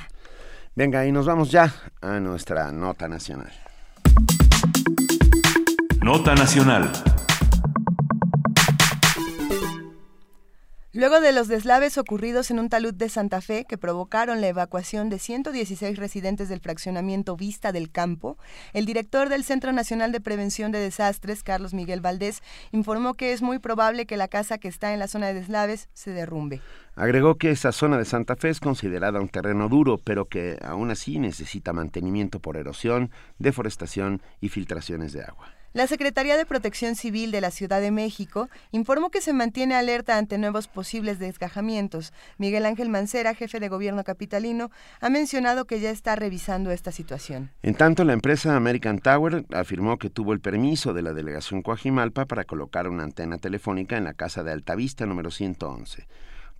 Venga, 0.75 1.05
y 1.05 1.11
nos 1.11 1.25
vamos 1.25 1.51
ya 1.51 1.73
a 2.01 2.19
nuestra 2.19 2.71
nota 2.71 3.07
nacional. 3.07 3.51
Nota 6.01 6.35
nacional. 6.35 6.91
Luego 10.95 11.21
de 11.21 11.31
los 11.31 11.47
deslaves 11.47 11.97
ocurridos 11.97 12.51
en 12.51 12.59
un 12.59 12.69
talud 12.69 12.93
de 12.93 13.09
Santa 13.09 13.41
Fe 13.41 13.65
que 13.67 13.79
provocaron 13.79 14.41
la 14.41 14.47
evacuación 14.49 15.09
de 15.09 15.17
116 15.17 15.97
residentes 15.97 16.49
del 16.49 16.59
fraccionamiento 16.59 17.35
Vista 17.35 17.71
del 17.71 17.89
Campo, 17.89 18.37
el 18.73 18.85
director 18.85 19.27
del 19.27 19.43
Centro 19.43 19.71
Nacional 19.71 20.11
de 20.11 20.21
Prevención 20.21 20.71
de 20.71 20.77
Desastres, 20.77 21.41
Carlos 21.41 21.73
Miguel 21.73 22.01
Valdés, 22.01 22.43
informó 22.71 23.15
que 23.15 23.33
es 23.33 23.41
muy 23.41 23.57
probable 23.57 24.05
que 24.05 24.17
la 24.17 24.27
casa 24.27 24.59
que 24.59 24.67
está 24.67 24.93
en 24.93 24.99
la 24.99 25.07
zona 25.07 25.25
de 25.25 25.33
deslaves 25.33 25.89
se 25.93 26.11
derrumbe. 26.11 26.61
Agregó 26.95 27.39
que 27.39 27.49
esa 27.49 27.71
zona 27.71 27.97
de 27.97 28.05
Santa 28.05 28.35
Fe 28.35 28.49
es 28.49 28.59
considerada 28.59 29.19
un 29.19 29.29
terreno 29.29 29.69
duro, 29.69 29.97
pero 29.97 30.25
que 30.25 30.59
aún 30.61 30.91
así 30.91 31.17
necesita 31.17 31.73
mantenimiento 31.73 32.39
por 32.39 32.55
erosión, 32.55 33.09
deforestación 33.39 34.21
y 34.41 34.49
filtraciones 34.49 35.11
de 35.11 35.23
agua. 35.23 35.55
La 35.73 35.87
Secretaría 35.87 36.37
de 36.37 36.45
Protección 36.45 36.93
Civil 36.93 37.31
de 37.31 37.41
la 37.41 37.49
Ciudad 37.49 37.81
de 37.81 37.89
México 37.89 38.47
informó 38.69 39.09
que 39.09 39.21
se 39.21 39.33
mantiene 39.33 39.73
alerta 39.73 40.19
ante 40.19 40.37
nuevos 40.37 40.67
posibles 40.67 41.17
desgajamientos. 41.17 42.13
Miguel 42.37 42.67
Ángel 42.67 42.89
Mancera, 42.89 43.33
jefe 43.33 43.59
de 43.59 43.69
gobierno 43.69 44.03
capitalino, 44.03 44.69
ha 45.01 45.09
mencionado 45.09 45.65
que 45.65 45.79
ya 45.79 45.89
está 45.89 46.15
revisando 46.15 46.69
esta 46.69 46.91
situación. 46.91 47.49
En 47.63 47.73
tanto, 47.73 48.03
la 48.03 48.13
empresa 48.13 48.55
American 48.55 48.99
Tower 48.99 49.45
afirmó 49.51 49.97
que 49.97 50.11
tuvo 50.11 50.33
el 50.33 50.41
permiso 50.41 50.93
de 50.93 51.01
la 51.01 51.13
delegación 51.13 51.63
Coajimalpa 51.63 52.25
para 52.25 52.43
colocar 52.43 52.87
una 52.87 53.01
antena 53.01 53.39
telefónica 53.39 53.97
en 53.97 54.03
la 54.03 54.13
casa 54.13 54.43
de 54.43 54.51
Altavista 54.51 55.07
número 55.07 55.31
111. 55.31 56.05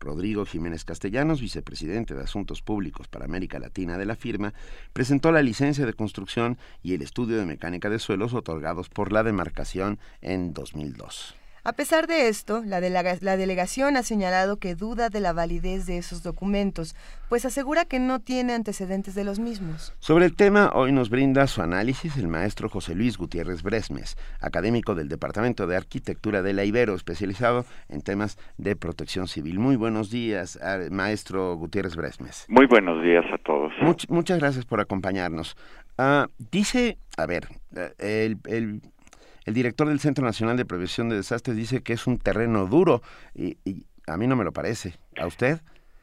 Rodrigo 0.03 0.45
Jiménez 0.45 0.85
Castellanos, 0.85 1.41
vicepresidente 1.41 2.13
de 2.13 2.23
Asuntos 2.23 2.61
Públicos 2.61 3.07
para 3.07 3.25
América 3.25 3.59
Latina 3.59 3.97
de 3.97 4.05
la 4.05 4.15
firma, 4.15 4.53
presentó 4.93 5.31
la 5.31 5.41
licencia 5.41 5.85
de 5.85 5.93
construcción 5.93 6.57
y 6.83 6.93
el 6.93 7.01
estudio 7.01 7.37
de 7.37 7.45
mecánica 7.45 7.89
de 7.89 7.99
suelos 7.99 8.33
otorgados 8.33 8.89
por 8.89 9.11
la 9.11 9.23
demarcación 9.23 9.99
en 10.21 10.53
2002. 10.53 11.35
A 11.65 11.71
pesar 11.71 12.07
de 12.07 12.27
esto, 12.27 12.61
la, 12.65 12.81
delegación 12.81 13.95
ha 13.95 14.03
señalado 14.03 14.57
que 14.57 14.75
duda 14.75 15.07
de 15.07 15.21
la 15.21 15.31
validez 15.31 15.85
de 15.85 15.97
esos 15.97 16.21
documentos, 16.21 16.93
pues 17.29 17.45
asegura 17.45 17.85
que 17.85 17.99
no 17.99 18.19
tiene 18.19 18.51
antecedentes 18.51 19.15
de 19.15 19.23
los 19.23 19.39
mismos. 19.39 19.95
Sobre 19.99 20.25
el 20.25 20.35
tema, 20.35 20.71
hoy 20.73 20.91
nos 20.91 21.09
brinda 21.09 21.47
su 21.47 21.61
análisis 21.61 22.17
el 22.17 22.27
maestro 22.27 22.67
José 22.67 22.95
Luis 22.95 23.17
Gutiérrez 23.17 23.63
Bresmes, 23.63 24.17
académico 24.41 24.93
del 24.93 25.07
Departamento 25.07 25.65
de 25.65 25.77
Arquitectura 25.77 26.41
de 26.41 26.51
la 26.51 26.65
Ibero, 26.65 26.95
especializado 26.95 27.63
en 27.87 28.01
temas 28.01 28.37
de 28.57 28.75
protección 28.75 29.29
civil. 29.29 29.59
Muy 29.59 29.77
buenos 29.77 30.11
días, 30.11 30.59
maestro 30.91 31.55
Gutiérrez 31.55 31.95
Bresmes. 31.95 32.45
Muy 32.49 32.65
buenos 32.65 33.01
días 33.01 33.23
a 33.33 33.37
todos. 33.37 33.71
muchas 34.09 34.37
gracias 34.37 34.65
por 34.65 34.81
acompañarnos. 34.81 35.55
Ah, 35.97 36.27
dice, 36.51 36.97
a 37.15 37.25
ver, 37.25 37.47
el, 37.99 38.37
el 38.47 38.81
el 39.45 39.53
director 39.53 39.87
del 39.87 39.99
Centro 39.99 40.25
Nacional 40.25 40.57
de 40.57 40.65
Prevención 40.65 41.09
de 41.09 41.17
Desastres 41.17 41.57
dice 41.57 41.83
que 41.83 41.93
es 41.93 42.07
un 42.07 42.17
terreno 42.17 42.65
duro 42.65 43.01
y, 43.35 43.57
a 44.07 44.17
mí 44.17 44.27
no 44.27 44.35
me 44.35 44.43
lo 44.43 44.51
parece. 44.51 44.95
¿A 45.17 45.27
usted? 45.27 45.59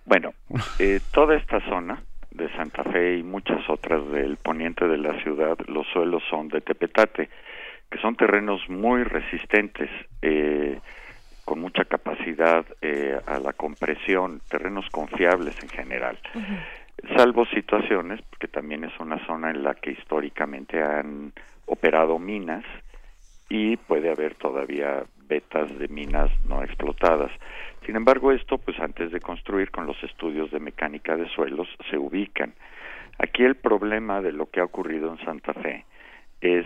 Bueno, 0.06 0.32
eh, 0.78 1.00
toda 1.12 1.36
esta 1.36 1.60
zona 1.68 2.02
de 2.30 2.50
Santa 2.52 2.82
Fe 2.84 3.18
y 3.18 3.22
muchas 3.22 3.68
otras 3.68 4.06
del 4.10 4.36
poniente 4.36 4.86
de 4.86 4.98
la 4.98 5.20
ciudad, 5.22 5.58
los 5.66 5.86
suelos 5.88 6.22
son 6.30 6.48
de 6.48 6.60
tepetate, 6.60 7.28
que 7.90 7.98
son 7.98 8.16
terrenos 8.16 8.60
muy 8.68 9.04
resistentes, 9.04 9.90
eh, 10.22 10.78
con 11.44 11.60
mucha 11.60 11.84
capacidad 11.84 12.64
eh, 12.80 13.18
a 13.26 13.38
la 13.38 13.52
compresión, 13.52 14.40
terrenos 14.48 14.88
confiables 14.90 15.60
en 15.62 15.68
general. 15.68 16.18
Salvo 17.16 17.44
situaciones, 17.46 18.20
porque 18.30 18.46
también 18.46 18.84
es 18.84 18.92
una 19.00 19.18
zona 19.26 19.50
en 19.50 19.64
la 19.64 19.74
que 19.74 19.90
históricamente 19.90 20.80
han 20.82 21.32
operado 21.66 22.18
minas, 22.18 22.64
y 23.50 23.76
puede 23.76 24.10
haber 24.10 24.36
todavía 24.36 25.04
vetas 25.28 25.76
de 25.78 25.88
minas 25.88 26.30
no 26.48 26.62
explotadas. 26.62 27.30
Sin 27.84 27.96
embargo, 27.96 28.32
esto, 28.32 28.56
pues 28.58 28.78
antes 28.80 29.10
de 29.10 29.20
construir 29.20 29.70
con 29.70 29.86
los 29.86 30.02
estudios 30.02 30.50
de 30.50 30.60
mecánica 30.60 31.16
de 31.16 31.28
suelos, 31.28 31.68
se 31.90 31.98
ubican. 31.98 32.54
Aquí 33.18 33.42
el 33.42 33.56
problema 33.56 34.22
de 34.22 34.32
lo 34.32 34.46
que 34.46 34.60
ha 34.60 34.64
ocurrido 34.64 35.10
en 35.12 35.24
Santa 35.24 35.52
Fe 35.52 35.84
es 36.40 36.64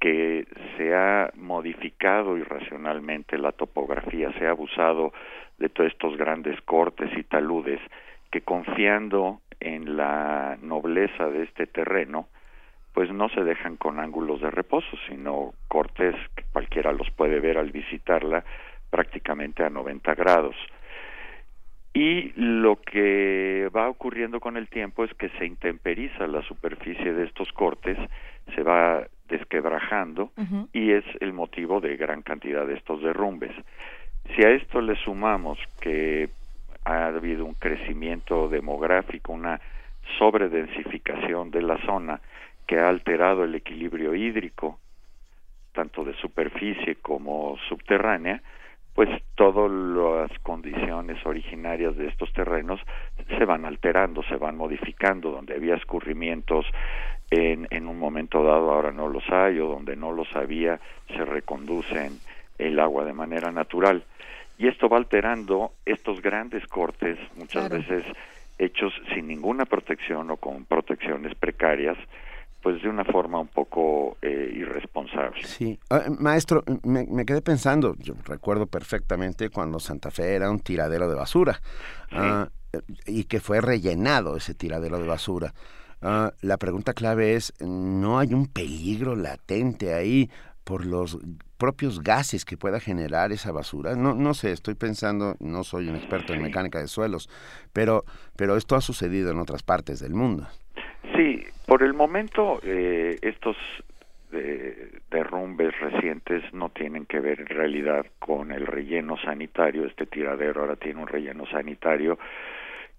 que 0.00 0.46
se 0.76 0.94
ha 0.94 1.30
modificado 1.34 2.36
irracionalmente 2.36 3.36
la 3.38 3.52
topografía, 3.52 4.32
se 4.38 4.46
ha 4.46 4.50
abusado 4.50 5.12
de 5.58 5.68
todos 5.70 5.90
estos 5.90 6.16
grandes 6.16 6.60
cortes 6.62 7.10
y 7.16 7.24
taludes 7.24 7.80
que 8.30 8.42
confiando 8.42 9.40
en 9.60 9.96
la 9.96 10.56
nobleza 10.62 11.28
de 11.28 11.44
este 11.44 11.66
terreno, 11.66 12.28
pues 12.98 13.12
no 13.12 13.28
se 13.28 13.44
dejan 13.44 13.76
con 13.76 14.00
ángulos 14.00 14.40
de 14.40 14.50
reposo, 14.50 14.88
sino 15.08 15.52
cortes 15.68 16.16
que 16.34 16.42
cualquiera 16.52 16.90
los 16.90 17.08
puede 17.12 17.38
ver 17.38 17.56
al 17.56 17.70
visitarla 17.70 18.42
prácticamente 18.90 19.62
a 19.62 19.70
90 19.70 20.16
grados. 20.16 20.56
Y 21.94 22.32
lo 22.34 22.80
que 22.80 23.70
va 23.70 23.88
ocurriendo 23.88 24.40
con 24.40 24.56
el 24.56 24.66
tiempo 24.66 25.04
es 25.04 25.14
que 25.14 25.28
se 25.38 25.46
intemperiza 25.46 26.26
la 26.26 26.42
superficie 26.42 27.12
de 27.12 27.26
estos 27.26 27.52
cortes, 27.52 27.96
se 28.56 28.64
va 28.64 29.06
desquebrajando 29.28 30.32
y 30.72 30.90
es 30.90 31.04
el 31.20 31.32
motivo 31.32 31.80
de 31.80 31.96
gran 31.96 32.22
cantidad 32.22 32.66
de 32.66 32.74
estos 32.74 33.00
derrumbes. 33.00 33.52
Si 34.34 34.44
a 34.44 34.50
esto 34.50 34.80
le 34.80 34.96
sumamos 34.96 35.56
que 35.80 36.30
ha 36.84 37.06
habido 37.06 37.44
un 37.44 37.54
crecimiento 37.54 38.48
demográfico, 38.48 39.32
una 39.32 39.60
sobredensificación 40.18 41.52
de 41.52 41.62
la 41.62 41.78
zona, 41.86 42.20
que 42.68 42.78
ha 42.78 42.88
alterado 42.90 43.44
el 43.44 43.54
equilibrio 43.54 44.14
hídrico, 44.14 44.78
tanto 45.72 46.04
de 46.04 46.14
superficie 46.16 46.96
como 46.96 47.56
subterránea, 47.66 48.42
pues 48.94 49.08
todas 49.36 49.70
las 49.70 50.38
condiciones 50.40 51.24
originarias 51.24 51.96
de 51.96 52.08
estos 52.08 52.30
terrenos 52.34 52.78
se 53.38 53.44
van 53.46 53.64
alterando, 53.64 54.22
se 54.24 54.36
van 54.36 54.56
modificando, 54.56 55.30
donde 55.30 55.54
había 55.54 55.76
escurrimientos 55.76 56.66
en, 57.30 57.66
en 57.70 57.86
un 57.86 57.98
momento 57.98 58.44
dado 58.44 58.70
ahora 58.70 58.92
no 58.92 59.08
los 59.08 59.24
hay, 59.30 59.58
o 59.60 59.68
donde 59.68 59.96
no 59.96 60.12
los 60.12 60.28
había 60.36 60.78
se 61.06 61.24
reconducen 61.24 62.18
el 62.58 62.78
agua 62.80 63.04
de 63.04 63.14
manera 63.14 63.50
natural. 63.50 64.04
Y 64.58 64.66
esto 64.66 64.90
va 64.90 64.98
alterando 64.98 65.72
estos 65.86 66.20
grandes 66.20 66.66
cortes, 66.66 67.18
muchas 67.36 67.70
veces 67.70 68.04
hechos 68.58 68.92
sin 69.14 69.28
ninguna 69.28 69.64
protección 69.64 70.30
o 70.30 70.36
con 70.36 70.66
protecciones 70.66 71.34
precarias, 71.36 71.96
pues 72.62 72.82
de 72.82 72.88
una 72.88 73.04
forma 73.04 73.40
un 73.40 73.48
poco 73.48 74.16
eh, 74.20 74.52
irresponsable. 74.54 75.42
Sí, 75.44 75.78
ah, 75.90 76.04
maestro, 76.18 76.64
me, 76.82 77.24
quedé 77.24 77.40
pensando, 77.40 77.94
yo 77.98 78.14
recuerdo 78.24 78.66
perfectamente 78.66 79.50
cuando 79.50 79.78
Santa 79.78 80.10
Fe 80.10 80.34
era 80.34 80.50
un 80.50 80.60
tiradero 80.60 81.08
de 81.08 81.14
basura 81.14 81.60
ah, 82.12 82.48
y 83.06 83.24
que 83.24 83.40
fue 83.40 83.60
rellenado 83.60 84.36
ese 84.36 84.54
tiradero 84.54 84.98
de 84.98 85.06
basura. 85.06 85.54
Ah, 86.02 86.32
la 86.42 86.56
pregunta 86.58 86.94
clave 86.94 87.34
es, 87.34 87.52
¿no 87.60 88.18
hay 88.18 88.34
un 88.34 88.46
peligro 88.46 89.16
latente 89.16 89.94
ahí 89.94 90.30
por 90.64 90.84
los 90.84 91.18
propios 91.56 92.02
gases 92.02 92.44
que 92.44 92.56
pueda 92.56 92.80
generar 92.80 93.32
esa 93.32 93.52
basura? 93.52 93.94
No, 93.94 94.14
no 94.14 94.34
sé, 94.34 94.52
estoy 94.52 94.74
pensando, 94.74 95.36
no 95.40 95.64
soy 95.64 95.88
un 95.88 95.96
experto 95.96 96.34
en 96.34 96.42
mecánica 96.42 96.78
de 96.78 96.88
suelos, 96.88 97.28
pero, 97.72 98.04
pero 98.36 98.56
esto 98.56 98.76
ha 98.76 98.80
sucedido 98.80 99.30
en 99.30 99.38
otras 99.38 99.62
partes 99.62 100.00
del 100.00 100.14
mundo. 100.14 100.46
Sí, 101.16 101.44
por 101.68 101.82
el 101.82 101.92
momento, 101.92 102.60
eh, 102.62 103.18
estos 103.20 103.54
de 104.30 105.02
derrumbes 105.10 105.78
recientes 105.78 106.42
no 106.54 106.70
tienen 106.70 107.04
que 107.04 107.20
ver 107.20 107.40
en 107.40 107.46
realidad 107.46 108.06
con 108.18 108.52
el 108.52 108.66
relleno 108.66 109.18
sanitario. 109.18 109.84
Este 109.84 110.06
tiradero 110.06 110.62
ahora 110.62 110.76
tiene 110.76 111.02
un 111.02 111.08
relleno 111.08 111.44
sanitario 111.46 112.18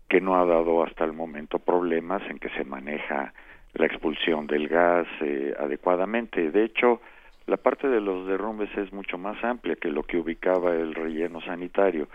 que 0.08 0.22
no 0.22 0.40
ha 0.40 0.46
dado 0.46 0.84
hasta 0.84 1.04
el 1.04 1.14
momento 1.14 1.58
problemas 1.58 2.22
en 2.30 2.38
que 2.38 2.50
se 2.50 2.64
maneja 2.64 3.34
la 3.74 3.86
expulsión 3.88 4.46
del 4.46 4.68
gas 4.68 5.08
eh, 5.22 5.56
adecuadamente. 5.58 6.52
De 6.52 6.64
hecho, 6.64 7.02
la 7.48 7.58
parte 7.58 7.88
de 7.88 8.02
los 8.02 8.28
derrumbes 8.28 8.70
es 8.78 8.94
mucho 8.94 9.18
más 9.18 9.44
amplia 9.44 9.78
que 9.78 9.90
lo 9.90 10.04
que 10.04 10.18
ubicaba 10.18 10.76
el 10.76 10.94
relleno 10.94 11.42
sanitario. 11.42 12.08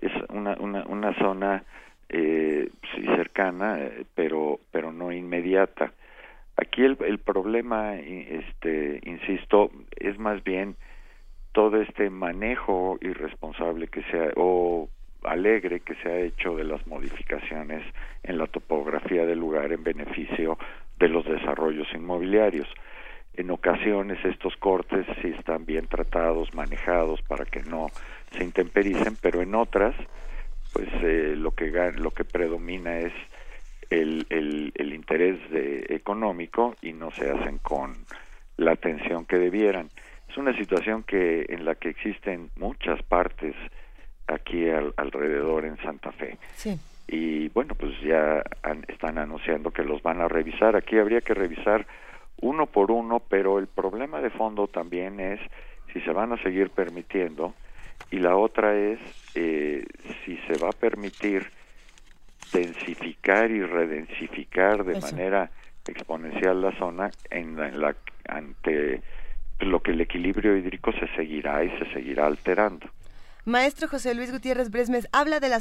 Es 0.00 0.12
una, 0.28 0.56
una, 0.60 0.84
una 0.86 1.12
zona 1.14 1.64
eh, 2.08 2.70
sí 2.94 3.02
cercana, 3.04 3.78
eh, 3.80 4.04
pero, 4.14 4.60
pero 4.70 4.92
no 4.92 5.12
inmediata. 5.12 5.92
Aquí 6.56 6.82
el, 6.82 6.96
el 7.04 7.18
problema, 7.18 7.96
este, 7.96 9.00
insisto, 9.04 9.70
es 9.96 10.18
más 10.18 10.42
bien 10.42 10.76
todo 11.52 11.80
este 11.80 12.10
manejo 12.10 12.98
irresponsable 13.00 13.88
que 13.88 14.02
se 14.04 14.18
ha, 14.18 14.32
o 14.36 14.88
alegre 15.24 15.80
que 15.80 15.94
se 15.96 16.08
ha 16.08 16.18
hecho 16.18 16.56
de 16.56 16.64
las 16.64 16.86
modificaciones 16.86 17.82
en 18.22 18.38
la 18.38 18.46
topografía 18.46 19.26
del 19.26 19.38
lugar 19.38 19.72
en 19.72 19.82
beneficio 19.82 20.58
de 20.98 21.08
los 21.08 21.24
desarrollos 21.24 21.88
inmobiliarios. 21.94 22.68
En 23.34 23.50
ocasiones 23.50 24.24
estos 24.24 24.56
cortes 24.56 25.06
sí 25.20 25.28
están 25.28 25.66
bien 25.66 25.86
tratados, 25.88 26.54
manejados 26.54 27.20
para 27.22 27.44
que 27.44 27.62
no 27.62 27.88
se 28.30 28.44
intempericen, 28.44 29.16
pero 29.20 29.42
en 29.42 29.54
otras, 29.54 29.94
pues 30.72 30.88
eh, 31.02 31.34
lo 31.36 31.52
que 31.52 31.70
lo 31.96 32.10
que 32.10 32.24
predomina 32.24 32.98
es 32.98 33.12
el, 33.90 34.26
el, 34.30 34.72
el 34.74 34.94
interés 34.94 35.38
de, 35.50 35.86
económico 35.90 36.74
y 36.82 36.92
no 36.92 37.10
se 37.10 37.30
hacen 37.30 37.58
con 37.58 37.94
la 38.56 38.72
atención 38.72 39.24
que 39.24 39.38
debieran. 39.38 39.88
Es 40.28 40.36
una 40.36 40.56
situación 40.56 41.02
que 41.02 41.46
en 41.48 41.64
la 41.64 41.74
que 41.76 41.88
existen 41.88 42.50
muchas 42.56 43.02
partes 43.02 43.54
aquí 44.26 44.68
alrededor 44.96 45.64
en 45.64 45.76
Santa 45.78 46.12
Fe. 46.12 46.36
Sí. 46.56 46.78
Y 47.08 47.48
bueno, 47.50 47.74
pues 47.74 47.92
ya 48.00 48.42
están 48.88 49.18
anunciando 49.18 49.70
que 49.70 49.84
los 49.84 50.02
van 50.02 50.20
a 50.20 50.28
revisar. 50.28 50.74
Aquí 50.74 50.98
habría 50.98 51.20
que 51.20 51.34
revisar 51.34 51.86
uno 52.40 52.66
por 52.66 52.90
uno, 52.90 53.20
pero 53.20 53.58
el 53.58 53.68
problema 53.68 54.20
de 54.20 54.30
fondo 54.30 54.66
también 54.66 55.20
es 55.20 55.40
si 55.92 56.00
se 56.00 56.10
van 56.10 56.32
a 56.32 56.42
seguir 56.42 56.70
permitiendo 56.70 57.54
y 58.10 58.18
la 58.18 58.36
otra 58.36 58.74
es 58.74 58.98
eh, 59.34 59.84
si 60.24 60.36
se 60.46 60.58
va 60.58 60.70
a 60.70 60.72
permitir 60.72 61.50
densificar 62.52 63.50
y 63.50 63.62
redensificar 63.62 64.84
de 64.84 65.00
manera 65.00 65.50
exponencial 65.86 66.60
la 66.60 66.72
zona 66.78 67.10
en 67.30 67.56
la, 67.56 67.94
ante 68.28 69.02
lo 69.60 69.82
que 69.82 69.92
el 69.92 70.00
equilibrio 70.00 70.56
hídrico 70.56 70.92
se 70.92 71.08
seguirá 71.16 71.64
y 71.64 71.70
se 71.78 71.92
seguirá 71.92 72.26
alterando. 72.26 72.86
Maestro 73.44 73.86
José 73.86 74.14
Luis 74.14 74.32
Gutiérrez 74.32 74.70
Bresmes 74.70 75.08
habla 75.12 75.38
de 75.38 75.48
la, 75.48 75.58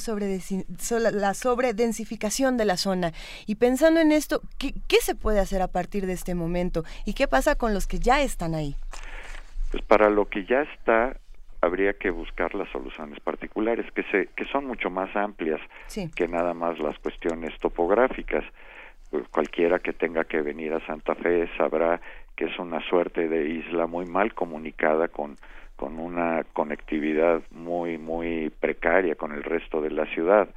la 1.12 1.34
sobredensificación 1.36 2.58
de 2.58 2.66
la 2.66 2.78
zona 2.78 3.14
y 3.46 3.56
pensando 3.56 4.00
en 4.00 4.12
esto, 4.12 4.42
¿qué, 4.58 4.74
¿qué, 4.88 4.98
se 5.02 5.14
puede 5.14 5.40
hacer 5.40 5.62
a 5.62 5.68
partir 5.68 6.08
de 6.08 6.14
este 6.14 6.34
momento 6.34 6.84
y 7.06 7.14
qué 7.14 7.28
pasa 7.28 7.56
con 7.56 7.76
los 7.76 7.86
que 7.86 8.00
ya 8.00 8.22
están 8.24 8.56
ahí? 8.56 8.76
Pues 9.72 9.84
para 9.84 10.10
lo 10.10 10.26
que 10.26 10.46
ya 10.46 10.62
está, 10.62 11.16
habría 11.66 11.94
que 11.94 12.10
buscar 12.10 12.54
las 12.56 12.70
soluciones 12.70 13.20
particulares 13.20 13.86
que 13.94 14.04
se 14.04 14.28
que 14.36 14.46
son 14.46 14.66
mucho 14.66 14.90
más 14.90 15.16
amplias 15.16 15.60
que 16.16 16.28
nada 16.28 16.54
más 16.54 16.80
las 16.80 16.98
cuestiones 17.00 17.58
topográficas. 17.60 18.44
Pues 19.10 19.28
cualquiera 19.30 19.80
que 19.80 19.94
tenga 19.94 20.26
que 20.26 20.42
venir 20.42 20.74
a 20.74 20.86
Santa 20.86 21.16
Fe 21.16 21.48
sabrá 21.58 22.02
que 22.36 22.46
es 22.46 22.60
una 22.60 22.82
suerte 22.90 23.28
de 23.28 23.48
isla 23.50 23.88
muy 23.88 24.06
mal 24.06 24.34
comunicada 24.34 25.08
con 25.08 25.36
con 25.76 26.00
una 26.00 26.44
conectividad 26.54 27.42
muy 27.52 27.98
muy 27.98 28.50
precaria 28.50 29.16
con 29.16 29.34
el 29.34 29.44
resto 29.44 29.82
de 29.82 29.92
la 29.92 30.06
ciudad 30.06 30.48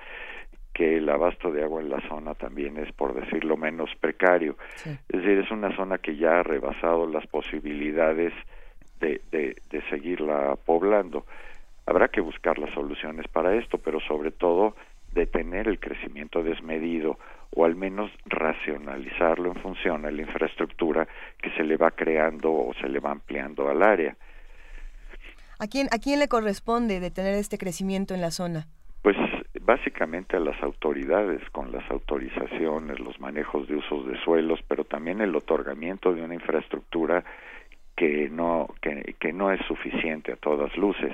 que 0.73 0.99
el 0.99 1.09
abasto 1.09 1.51
de 1.51 1.65
agua 1.65 1.81
en 1.81 1.91
la 1.91 2.01
zona 2.09 2.35
también 2.35 2.77
es 2.77 2.93
por 2.93 3.13
decirlo 3.13 3.57
menos 3.57 3.91
precario. 4.01 4.57
Es 5.09 5.21
decir 5.23 5.39
es 5.39 5.51
una 5.51 5.75
zona 5.75 5.99
que 5.99 6.17
ya 6.17 6.39
ha 6.39 6.43
rebasado 6.45 7.07
las 7.09 7.27
posibilidades 7.27 8.33
de, 9.01 9.21
de, 9.31 9.57
de 9.71 9.83
seguirla 9.91 10.57
poblando 10.65 11.25
habrá 11.87 12.09
que 12.09 12.21
buscar 12.21 12.59
las 12.59 12.73
soluciones 12.75 13.27
para 13.29 13.55
esto 13.55 13.79
pero 13.79 14.01
sobre 14.01 14.31
todo 14.31 14.75
detener 15.13 15.69
el 15.69 15.81
crecimiento 15.81 16.43
desmedido 16.43 17.19
o 17.55 17.65
al 17.65 17.75
menos 17.77 18.11
racionalizarlo 18.27 19.53
en 19.53 19.61
función 19.61 20.05
a 20.05 20.11
la 20.11 20.23
infraestructura 20.23 21.09
que 21.41 21.51
se 21.51 21.65
le 21.65 21.77
va 21.77 21.91
creando 21.91 22.53
o 22.53 22.75
se 22.81 22.89
le 22.89 23.01
va 23.01 23.11
ampliando 23.11 23.69
al 23.69 23.83
área. 23.83 24.17
¿A 25.59 25.67
quién, 25.67 25.89
¿A 25.91 25.99
quién 25.99 26.21
le 26.21 26.29
corresponde 26.29 27.01
detener 27.01 27.35
este 27.35 27.59
crecimiento 27.59 28.15
en 28.15 28.21
la 28.21 28.31
zona? 28.31 28.67
Pues 29.03 29.17
básicamente 29.63 30.37
a 30.37 30.41
las 30.41 30.63
autoridades 30.63 31.41
con 31.51 31.73
las 31.73 31.89
autorizaciones, 31.91 33.01
los 33.01 33.19
manejos 33.19 33.67
de 33.67 33.77
usos 33.77 34.07
de 34.07 34.19
suelos, 34.23 34.61
pero 34.69 34.85
también 34.85 35.21
el 35.21 35.35
otorgamiento 35.35 36.13
de 36.13 36.23
una 36.23 36.35
infraestructura 36.35 37.25
que 37.99 38.29
no 38.31 38.69
que, 38.81 39.17
que 39.19 39.33
no 39.33 39.51
es 39.53 39.61
suficiente 39.67 40.33
a 40.33 40.37
todas 40.37 40.75
luces. 40.77 41.13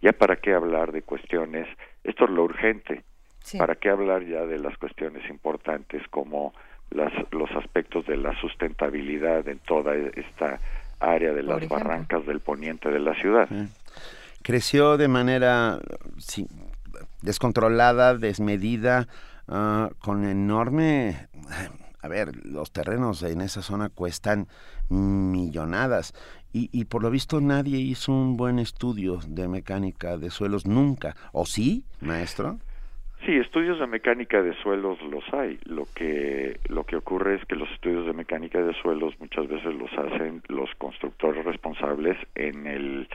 Ya 0.00 0.12
para 0.12 0.36
qué 0.36 0.54
hablar 0.54 0.92
de 0.92 1.02
cuestiones, 1.02 1.66
esto 2.04 2.24
es 2.24 2.30
lo 2.30 2.44
urgente. 2.44 3.02
¿Para 3.58 3.74
qué 3.74 3.90
hablar 3.90 4.24
ya 4.24 4.46
de 4.46 4.58
las 4.58 4.78
cuestiones 4.78 5.28
importantes 5.28 6.06
como 6.08 6.54
las, 6.90 7.12
los 7.32 7.50
aspectos 7.52 8.06
de 8.06 8.16
la 8.16 8.38
sustentabilidad 8.40 9.48
en 9.48 9.58
toda 9.58 9.96
esta 9.96 10.60
área 11.00 11.32
de 11.32 11.42
las 11.42 11.66
barrancas 11.68 12.24
del 12.26 12.40
poniente 12.40 12.90
de 12.90 13.00
la 13.00 13.14
ciudad? 13.14 13.48
creció 14.42 14.96
de 14.96 15.08
manera 15.08 15.78
descontrolada, 17.22 18.14
desmedida, 18.16 19.08
ah, 19.48 19.90
con 19.98 20.24
enorme... 20.24 21.28
A 22.02 22.08
ver, 22.08 22.44
los 22.44 22.72
terrenos 22.72 23.22
en 23.22 23.40
esa 23.40 23.62
zona 23.62 23.88
cuestan 23.88 24.46
millonadas 24.88 26.14
y, 26.52 26.68
y, 26.72 26.86
por 26.86 27.02
lo 27.02 27.10
visto 27.10 27.40
nadie 27.40 27.78
hizo 27.78 28.12
un 28.12 28.36
buen 28.36 28.58
estudio 28.58 29.20
de 29.28 29.46
mecánica 29.46 30.18
de 30.18 30.30
suelos 30.30 30.66
nunca. 30.66 31.14
¿O 31.32 31.46
sí, 31.46 31.84
maestro? 32.00 32.58
Sí, 33.26 33.36
estudios 33.36 33.78
de 33.78 33.86
mecánica 33.86 34.42
de 34.42 34.54
suelos 34.54 35.00
los 35.02 35.22
hay. 35.34 35.58
Lo 35.64 35.84
que 35.94 36.58
lo 36.68 36.84
que 36.84 36.96
ocurre 36.96 37.34
es 37.34 37.44
que 37.44 37.54
los 37.54 37.70
estudios 37.70 38.06
de 38.06 38.14
mecánica 38.14 38.62
de 38.62 38.72
suelos 38.74 39.14
muchas 39.20 39.46
veces 39.46 39.74
los 39.74 39.92
hacen 39.92 40.42
los 40.48 40.74
constructores 40.76 41.44
responsables 41.44 42.16
en 42.34 42.66
el 42.66 43.08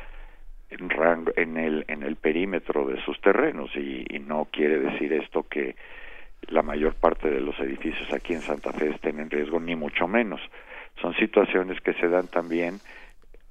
en 0.70 0.90
rango 0.92 1.32
en 1.36 1.58
el 1.58 1.86
en 1.88 2.04
el 2.04 2.18
perímetro 2.18 2.86
de 2.86 3.02
sus 3.04 3.20
terrenos 3.20 3.76
y, 3.76 4.06
no 4.20 4.48
quiere 4.52 4.80
decir 4.80 5.14
esto 5.14 5.46
que 5.50 5.76
la 6.48 6.62
mayor 6.62 6.96
parte 6.96 7.30
de 7.30 7.42
los 7.42 7.60
edificios 7.60 8.12
aquí 8.14 8.34
en 8.34 8.42
Santa 8.42 8.72
Fe 8.74 8.90
estén 8.90 9.20
en 9.20 9.30
riesgo 9.30 9.60
ni 9.60 9.76
mucho 9.76 10.08
menos 10.08 10.42
son 11.02 11.14
situaciones 11.16 11.80
que 11.82 11.94
se 11.94 12.08
dan 12.08 12.28
también 12.28 12.80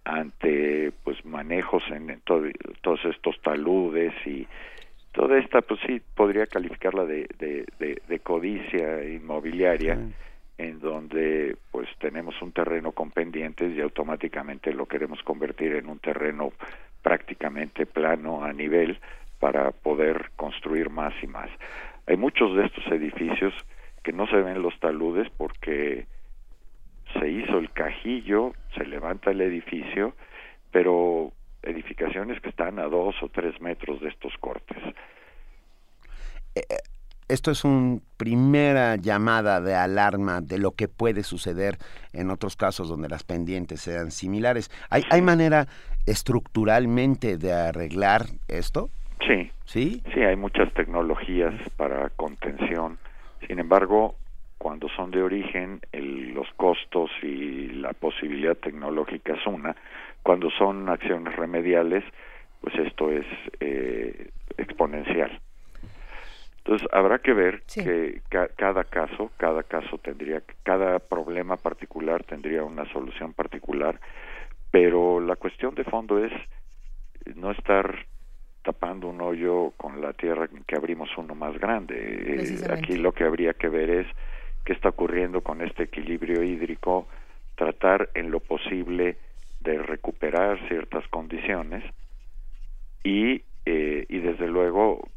ante 0.05 0.93
pues 1.02 1.24
manejos 1.24 1.82
en, 1.90 2.20
todos 2.24 3.05
estos 3.05 3.40
taludes 3.43 4.12
y 4.27 4.47
toda 5.12 5.39
esta 5.39 5.62
pues 5.62 5.81
sí 5.86 6.01
podría 6.15 6.47
calificarla 6.47 7.05
de, 7.05 7.27
de, 7.39 8.02
de, 8.06 8.19
codicia 8.20 9.05
inmobiliaria 9.05 9.98
en 10.59 10.81
donde 10.81 11.56
pues 11.70 11.89
tenemos 11.98 12.40
un 12.43 12.52
terreno 12.52 12.93
con 12.93 13.11
pendientes 13.11 13.74
y 13.74 13.81
automáticamente 13.81 14.73
lo 14.73 14.86
queremos 14.86 15.23
convertir 15.23 15.74
en 15.74 15.89
un 15.89 15.98
terreno 15.98 16.52
prácticamente 17.02 17.86
plano 17.86 18.44
a 18.44 18.52
nivel 18.52 18.98
para 19.40 19.73
poder 19.73 20.31
construir 20.36 20.90
más 20.90 21.15
y 21.23 21.27
más. 21.27 21.51
Hay 22.06 22.16
muchos 22.16 22.55
de 22.56 22.66
estos 22.66 22.86
edificios 22.89 23.55
que 24.02 24.12
no 24.12 24.26
se 24.26 24.36
ven 24.36 24.62
los 24.62 24.78
taludes 24.81 25.28
porque 25.36 26.06
se 27.18 27.28
hizo 27.28 27.59
el 27.59 27.70
cajillo, 27.72 28.52
se 28.76 28.85
levanta 28.85 29.31
el 29.31 29.40
edificio, 29.40 30.14
pero 30.70 31.32
edificaciones 31.62 32.40
que 32.40 32.51
están 32.51 32.78
a 32.78 32.85
dos 32.85 33.14
o 33.22 33.28
tres 33.28 33.60
metros 33.60 34.01
de 34.01 34.09
estos 34.09 34.32
cortes. 34.39 34.76
Eh, 36.55 36.62
eh, 36.68 36.76
esto 37.26 37.51
es 37.51 37.64
una 37.64 38.01
primera 38.18 38.97
llamada 38.97 39.62
de 39.62 39.74
alarma 39.74 40.43
de 40.43 40.59
lo 40.59 40.72
que 40.72 40.89
puede 40.89 41.22
suceder 41.22 41.78
en 42.12 42.31
otros 42.31 42.55
casos 42.55 42.89
donde 42.89 43.09
las 43.09 43.24
pendientes 43.24 43.81
sean 43.81 44.10
similares. 44.10 44.70
¿Hay, 44.90 45.05
¿hay 45.10 45.22
manera 45.22 45.66
estructuralmente 46.05 47.39
de 47.39 47.55
arreglar 47.55 48.26
esto? 48.47 48.90
Sí. 49.26 49.51
¿Sí? 49.64 50.02
Sí, 50.12 50.20
hay 50.22 50.36
muchas 50.36 50.72
tecnologías 50.74 51.55
para 51.76 52.10
contención. 52.10 52.98
Sin 53.46 53.59
embargo, 53.59 54.16
cuando 54.59 54.88
son 54.88 55.10
de 55.10 55.22
origen, 55.22 55.80
los 55.92 56.48
costos 56.56 57.10
y 57.22 57.68
la 57.68 57.92
posibilidad 57.92 58.56
tecnológica 58.56 59.34
es 59.34 59.46
una. 59.46 59.76
Cuando 60.22 60.51
son 60.51 60.88
acciones 60.88 61.34
remediales, 61.36 62.05
pues 62.60 62.74
esto 62.76 63.10
es 63.10 63.26
eh, 63.60 64.30
exponencial. 64.56 65.40
Entonces 66.59 66.88
habrá 66.92 67.18
que 67.18 67.34
ver 67.34 67.62
que 67.74 68.22
cada 68.56 68.84
caso, 68.84 69.30
cada 69.36 69.64
caso 69.64 69.98
tendría, 69.98 70.42
cada 70.62 70.98
problema 70.98 71.59
particular 71.59 72.24
tendría 72.24 72.64
una 72.64 72.90
solución 72.90 73.34
particular, 73.34 74.01
pero 74.70 75.20
la 75.20 75.36
cuestión 75.36 75.74
de 75.74 75.84
fondo 75.84 76.24
es 76.24 76.32
no 77.36 77.51
estar 77.51 78.06
tapando 78.64 79.08
un 79.08 79.20
hoyo 79.20 79.72
con 79.76 80.00
la 80.00 80.14
tierra 80.14 80.48
que 80.66 80.74
abrimos 80.74 81.10
uno 81.18 81.34
más 81.34 81.56
grande. 81.58 81.94
Eh, 81.96 82.72
aquí 82.72 82.96
lo 82.96 83.12
que 83.12 83.24
habría 83.24 83.52
que 83.52 83.68
ver 83.68 83.90
es 83.90 84.06
qué 84.64 84.72
está 84.72 84.88
ocurriendo 84.88 85.42
con 85.42 85.60
este 85.60 85.84
equilibrio 85.84 86.42
hídrico, 86.42 87.06
tratar 87.54 88.08
en 88.14 88.30
lo 88.30 88.40
posible 88.40 89.18
de 89.60 89.78
recuperar 89.78 90.58
ciertas 90.66 91.06
condiciones 91.08 91.84
y, 93.02 93.42
eh, 93.66 94.06
y 94.08 94.18
desde 94.18 94.48
luego 94.48 95.08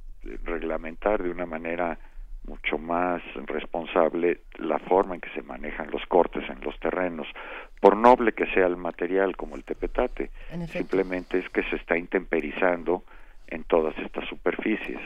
reglamentar 0.43 1.23
de 1.23 1.31
una 1.31 1.45
manera 1.45 1.97
mucho 2.45 2.77
más 2.77 3.21
responsable 3.45 4.41
la 4.57 4.79
forma 4.79 5.15
en 5.15 5.21
que 5.21 5.29
se 5.29 5.41
manejan 5.41 5.89
los 5.91 6.05
cortes 6.07 6.43
en 6.49 6.61
los 6.61 6.77
terrenos, 6.79 7.27
por 7.79 7.95
noble 7.95 8.33
que 8.33 8.45
sea 8.47 8.67
el 8.67 8.77
material 8.77 9.37
como 9.37 9.55
el 9.55 9.63
tepetate, 9.63 10.31
simplemente 10.67 11.39
es 11.39 11.49
que 11.49 11.63
se 11.63 11.77
está 11.77 11.97
intemperizando 11.97 13.03
en 13.47 13.63
todas 13.63 13.97
estas 13.99 14.27
superficies. 14.29 14.99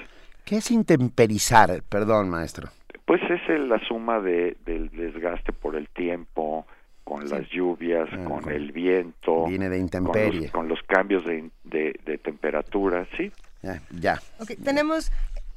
¿Qué 0.45 0.57
es 0.57 0.71
intemperizar? 0.71 1.83
Perdón, 1.87 2.29
maestro. 2.29 2.69
Pues 3.05 3.21
es 3.29 3.41
la 3.59 3.79
suma 3.87 4.19
de, 4.19 4.57
del 4.65 4.89
desgaste 4.89 5.51
por 5.53 5.75
el 5.75 5.89
tiempo, 5.89 6.65
con 7.03 7.27
las 7.27 7.49
lluvias, 7.49 8.07
ah, 8.11 8.23
con, 8.23 8.51
el 8.51 8.71
viento, 8.71 9.45
viene 9.47 9.69
de 9.69 9.79
intemperie. 9.79 10.49
Con, 10.49 10.67
los, 10.67 10.81
cambios 10.83 11.25
de, 11.25 11.49
de, 11.63 12.17
temperatura, 12.19 13.05
sí. 13.17 13.31
Ya. 13.99 14.19
tenemos 14.63 15.11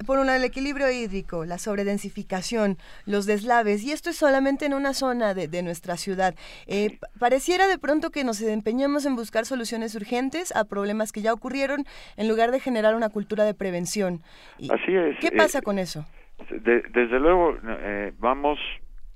por 0.05 0.19
un 0.19 0.29
el 0.29 0.43
equilibrio 0.43 0.89
hídrico, 0.91 1.45
la 1.45 1.57
sobredensificación, 1.57 2.77
los 3.05 3.25
deslaves, 3.25 3.83
y 3.83 3.91
esto 3.91 4.09
es 4.09 4.17
solamente 4.17 4.65
en 4.65 4.73
una 4.73 4.93
zona 4.93 5.33
de, 5.33 5.63
nuestra 5.63 5.95
ciudad. 5.97 6.35
Eh, 6.67 6.97
pareciera 7.19 7.67
de 7.67 7.77
pronto 7.77 8.09
que 8.09 8.23
nos 8.23 8.41
empeñamos 8.41 9.05
en 9.05 9.15
buscar 9.15 9.45
soluciones 9.45 9.95
urgentes 9.95 10.55
a 10.55 10.65
problemas 10.65 11.11
que 11.11 11.21
ya 11.21 11.33
ocurrieron 11.33 11.85
en 12.17 12.27
lugar 12.27 12.51
de 12.51 12.59
generar 12.59 12.95
una 12.95 13.09
cultura 13.09 13.45
de 13.45 13.53
prevención. 13.53 14.21
Así 14.69 14.95
es. 14.95 15.17
¿Qué 15.19 15.31
pasa 15.31 15.59
eh, 15.59 15.61
con 15.61 15.79
eso? 15.79 16.05
desde 16.49 17.19
luego, 17.19 17.55
eh, 17.65 18.11
vamos 18.19 18.59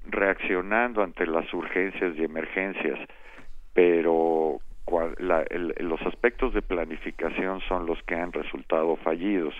reaccionando 0.06 1.04
ante 1.04 1.28
las 1.28 1.54
urgencias 1.54 2.16
y 2.18 2.24
emergencias, 2.24 2.98
pero 3.74 4.60
los 5.80 6.02
aspectos 6.02 6.54
de 6.54 6.62
planificación 6.62 7.62
son 7.68 7.86
los 7.86 8.02
que 8.04 8.16
han 8.16 8.32
resultado 8.32 8.96
fallidos 8.98 9.54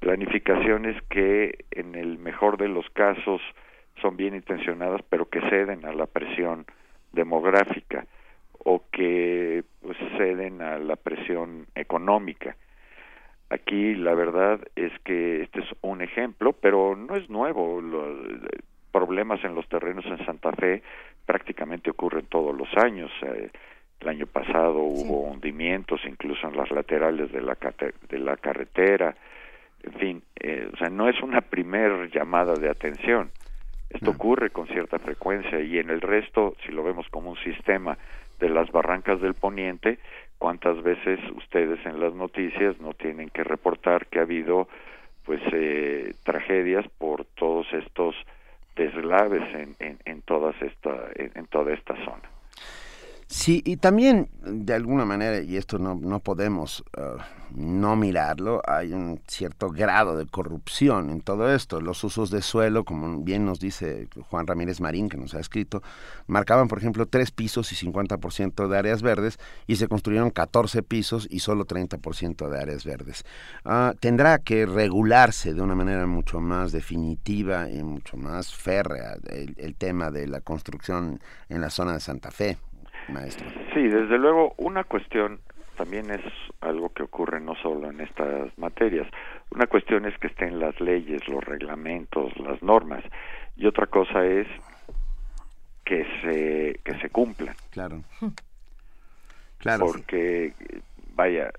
planificaciones 0.00 1.00
que 1.08 1.64
en 1.70 1.94
el 1.94 2.18
mejor 2.18 2.58
de 2.58 2.68
los 2.68 2.88
casos 2.90 3.40
son 4.00 4.16
bien 4.16 4.34
intencionadas 4.34 5.02
pero 5.08 5.28
que 5.28 5.40
ceden 5.48 5.84
a 5.84 5.92
la 5.92 6.06
presión 6.06 6.66
demográfica 7.12 8.06
o 8.58 8.82
que 8.90 9.64
pues, 9.80 9.96
ceden 10.16 10.60
a 10.60 10.78
la 10.78 10.96
presión 10.96 11.66
económica. 11.74 12.56
Aquí 13.48 13.94
la 13.94 14.12
verdad 14.14 14.60
es 14.74 14.92
que 15.04 15.42
este 15.42 15.60
es 15.60 15.66
un 15.82 16.02
ejemplo, 16.02 16.52
pero 16.52 16.96
no 16.96 17.14
es 17.14 17.30
nuevo. 17.30 17.80
Los 17.80 18.18
problemas 18.90 19.44
en 19.44 19.54
los 19.54 19.68
terrenos 19.68 20.04
en 20.06 20.24
Santa 20.26 20.50
Fe 20.52 20.82
prácticamente 21.24 21.90
ocurren 21.90 22.26
todos 22.26 22.56
los 22.56 22.68
años. 22.76 23.10
Eh, 23.22 23.50
el 24.00 24.08
año 24.08 24.26
pasado 24.26 24.78
hubo 24.78 25.22
hundimientos 25.30 26.00
incluso 26.04 26.48
en 26.48 26.56
las 26.56 26.70
laterales 26.70 27.30
de 27.30 27.40
la, 27.40 27.56
de 28.08 28.18
la 28.18 28.36
carretera 28.36 29.14
en 29.82 29.92
fin, 29.94 30.22
eh, 30.36 30.68
o 30.72 30.76
sea, 30.76 30.88
no 30.90 31.08
es 31.08 31.20
una 31.22 31.40
primer 31.40 32.10
llamada 32.10 32.56
de 32.56 32.68
atención. 32.68 33.30
Esto 33.90 34.10
ocurre 34.10 34.50
con 34.50 34.66
cierta 34.66 34.98
frecuencia 34.98 35.60
y 35.60 35.78
en 35.78 35.90
el 35.90 36.00
resto, 36.00 36.56
si 36.64 36.72
lo 36.72 36.82
vemos 36.82 37.08
como 37.10 37.30
un 37.30 37.36
sistema 37.38 37.96
de 38.40 38.50
las 38.50 38.70
barrancas 38.72 39.20
del 39.20 39.34
poniente, 39.34 39.98
cuántas 40.38 40.82
veces 40.82 41.20
ustedes 41.36 41.84
en 41.86 42.00
las 42.00 42.12
noticias 42.12 42.78
no 42.80 42.92
tienen 42.94 43.30
que 43.30 43.44
reportar 43.44 44.06
que 44.06 44.18
ha 44.18 44.22
habido 44.22 44.68
pues 45.24 45.40
eh, 45.52 46.14
tragedias 46.24 46.86
por 46.98 47.24
todos 47.24 47.66
estos 47.72 48.14
deslaves 48.74 49.42
en, 49.54 49.74
en, 49.78 49.98
en 50.04 50.22
todas 50.22 50.60
esta 50.60 51.08
en 51.16 51.46
toda 51.46 51.72
esta 51.72 51.94
zona. 52.04 52.35
Sí, 53.28 53.60
y 53.64 53.76
también 53.78 54.28
de 54.44 54.72
alguna 54.74 55.04
manera, 55.04 55.40
y 55.40 55.56
esto 55.56 55.80
no, 55.80 55.96
no 55.96 56.20
podemos 56.20 56.84
uh, 56.96 57.20
no 57.56 57.96
mirarlo, 57.96 58.62
hay 58.64 58.92
un 58.92 59.20
cierto 59.26 59.68
grado 59.70 60.16
de 60.16 60.26
corrupción 60.26 61.10
en 61.10 61.20
todo 61.22 61.52
esto. 61.52 61.80
Los 61.80 62.04
usos 62.04 62.30
de 62.30 62.40
suelo, 62.40 62.84
como 62.84 63.22
bien 63.22 63.44
nos 63.44 63.58
dice 63.58 64.08
Juan 64.30 64.46
Ramírez 64.46 64.80
Marín, 64.80 65.08
que 65.08 65.16
nos 65.16 65.34
ha 65.34 65.40
escrito, 65.40 65.82
marcaban, 66.28 66.68
por 66.68 66.78
ejemplo, 66.78 67.06
tres 67.06 67.32
pisos 67.32 67.72
y 67.72 67.86
50% 67.86 68.68
de 68.68 68.78
áreas 68.78 69.02
verdes, 69.02 69.38
y 69.66 69.74
se 69.74 69.88
construyeron 69.88 70.30
14 70.30 70.84
pisos 70.84 71.26
y 71.28 71.40
solo 71.40 71.66
30% 71.66 72.48
de 72.48 72.60
áreas 72.60 72.84
verdes. 72.84 73.24
Uh, 73.64 73.92
tendrá 73.98 74.38
que 74.38 74.66
regularse 74.66 75.52
de 75.52 75.62
una 75.62 75.74
manera 75.74 76.06
mucho 76.06 76.38
más 76.38 76.70
definitiva 76.70 77.68
y 77.70 77.82
mucho 77.82 78.16
más 78.16 78.54
férrea 78.54 79.16
el 79.26 79.74
tema 79.74 80.12
de 80.12 80.28
la 80.28 80.40
construcción 80.40 81.20
en 81.48 81.60
la 81.60 81.70
zona 81.70 81.94
de 81.94 82.00
Santa 82.00 82.30
Fe 82.30 82.56
maestro. 83.08 83.48
Sí, 83.74 83.82
desde 83.88 84.18
luego, 84.18 84.54
una 84.58 84.84
cuestión 84.84 85.40
también 85.76 86.10
es 86.10 86.22
algo 86.60 86.88
que 86.92 87.02
ocurre 87.02 87.40
no 87.40 87.54
solo 87.56 87.90
en 87.90 88.00
estas 88.00 88.56
materias. 88.58 89.06
Una 89.50 89.66
cuestión 89.66 90.06
es 90.06 90.18
que 90.18 90.28
estén 90.28 90.58
las 90.58 90.80
leyes, 90.80 91.28
los 91.28 91.44
reglamentos, 91.44 92.36
las 92.38 92.62
normas, 92.62 93.04
y 93.56 93.66
otra 93.66 93.86
cosa 93.86 94.24
es 94.24 94.46
que 95.84 96.04
se 96.22 96.80
que 96.82 96.98
se 97.00 97.10
cumplan. 97.10 97.54
Claro. 97.70 98.02
Claro. 99.58 99.86
Porque 99.86 100.52
vaya, 101.14 101.50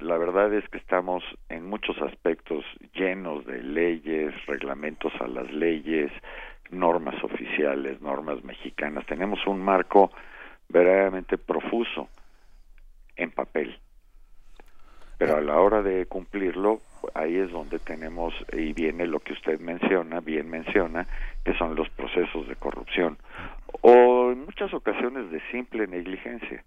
la 0.00 0.18
verdad 0.18 0.52
es 0.52 0.68
que 0.68 0.78
estamos 0.78 1.22
en 1.48 1.66
muchos 1.66 2.00
aspectos 2.02 2.64
llenos 2.94 3.46
de 3.46 3.62
leyes, 3.62 4.34
reglamentos 4.46 5.12
a 5.20 5.26
las 5.26 5.50
leyes, 5.52 6.10
normas 6.70 7.22
oficiales, 7.22 8.00
normas 8.00 8.42
mexicanas. 8.44 9.06
Tenemos 9.06 9.46
un 9.46 9.60
marco 9.60 10.10
verdaderamente 10.68 11.38
profuso 11.38 12.08
en 13.16 13.30
papel. 13.30 13.78
Pero 15.18 15.36
a 15.36 15.40
la 15.40 15.58
hora 15.58 15.82
de 15.82 16.06
cumplirlo, 16.06 16.80
ahí 17.14 17.36
es 17.36 17.50
donde 17.50 17.78
tenemos, 17.78 18.34
y 18.52 18.72
viene 18.74 19.06
lo 19.06 19.20
que 19.20 19.32
usted 19.32 19.58
menciona, 19.60 20.20
bien 20.20 20.50
menciona, 20.50 21.06
que 21.44 21.56
son 21.56 21.74
los 21.74 21.88
procesos 21.90 22.46
de 22.48 22.56
corrupción, 22.56 23.16
o 23.80 24.30
en 24.32 24.44
muchas 24.44 24.74
ocasiones 24.74 25.30
de 25.30 25.40
simple 25.50 25.86
negligencia. 25.86 26.64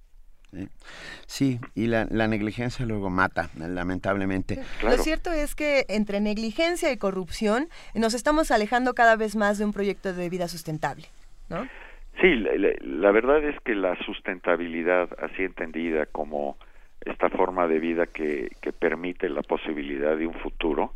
Sí, 1.28 1.60
y 1.76 1.86
la, 1.86 2.06
negligencia 2.06 2.86
luego 2.86 3.12
mata, 3.12 3.52
lamentablemente. 3.56 4.60
Lo 4.82 4.98
cierto 4.98 5.32
es 5.32 5.54
que 5.54 5.86
entre 5.90 6.22
negligencia 6.22 6.92
y 6.92 6.98
corrupción 6.98 7.70
nos 7.94 8.16
estamos 8.16 8.50
alejando 8.50 8.96
cada 8.96 9.16
vez 9.16 9.36
más 9.36 9.60
de 9.60 9.66
un 9.66 9.74
proyecto 9.74 10.12
de 10.12 10.28
vida 10.28 10.48
sustentable, 10.48 11.06
¿no? 11.50 11.68
Sí, 12.22 12.36
la, 12.36 13.12
verdad 13.12 13.42
es 13.46 13.58
que 13.62 13.76
la 13.76 13.96
sustentabilidad, 14.04 15.10
así 15.24 15.44
entendida 15.44 16.06
como 16.06 16.58
esta 17.00 17.30
forma 17.30 17.66
de 17.68 17.80
vida 17.80 18.08
que, 18.08 18.50
que 18.62 18.74
permite 18.74 19.30
la 19.30 19.42
posibilidad 19.42 20.18
de 20.18 20.28
un 20.28 20.34
futuro, 20.34 20.94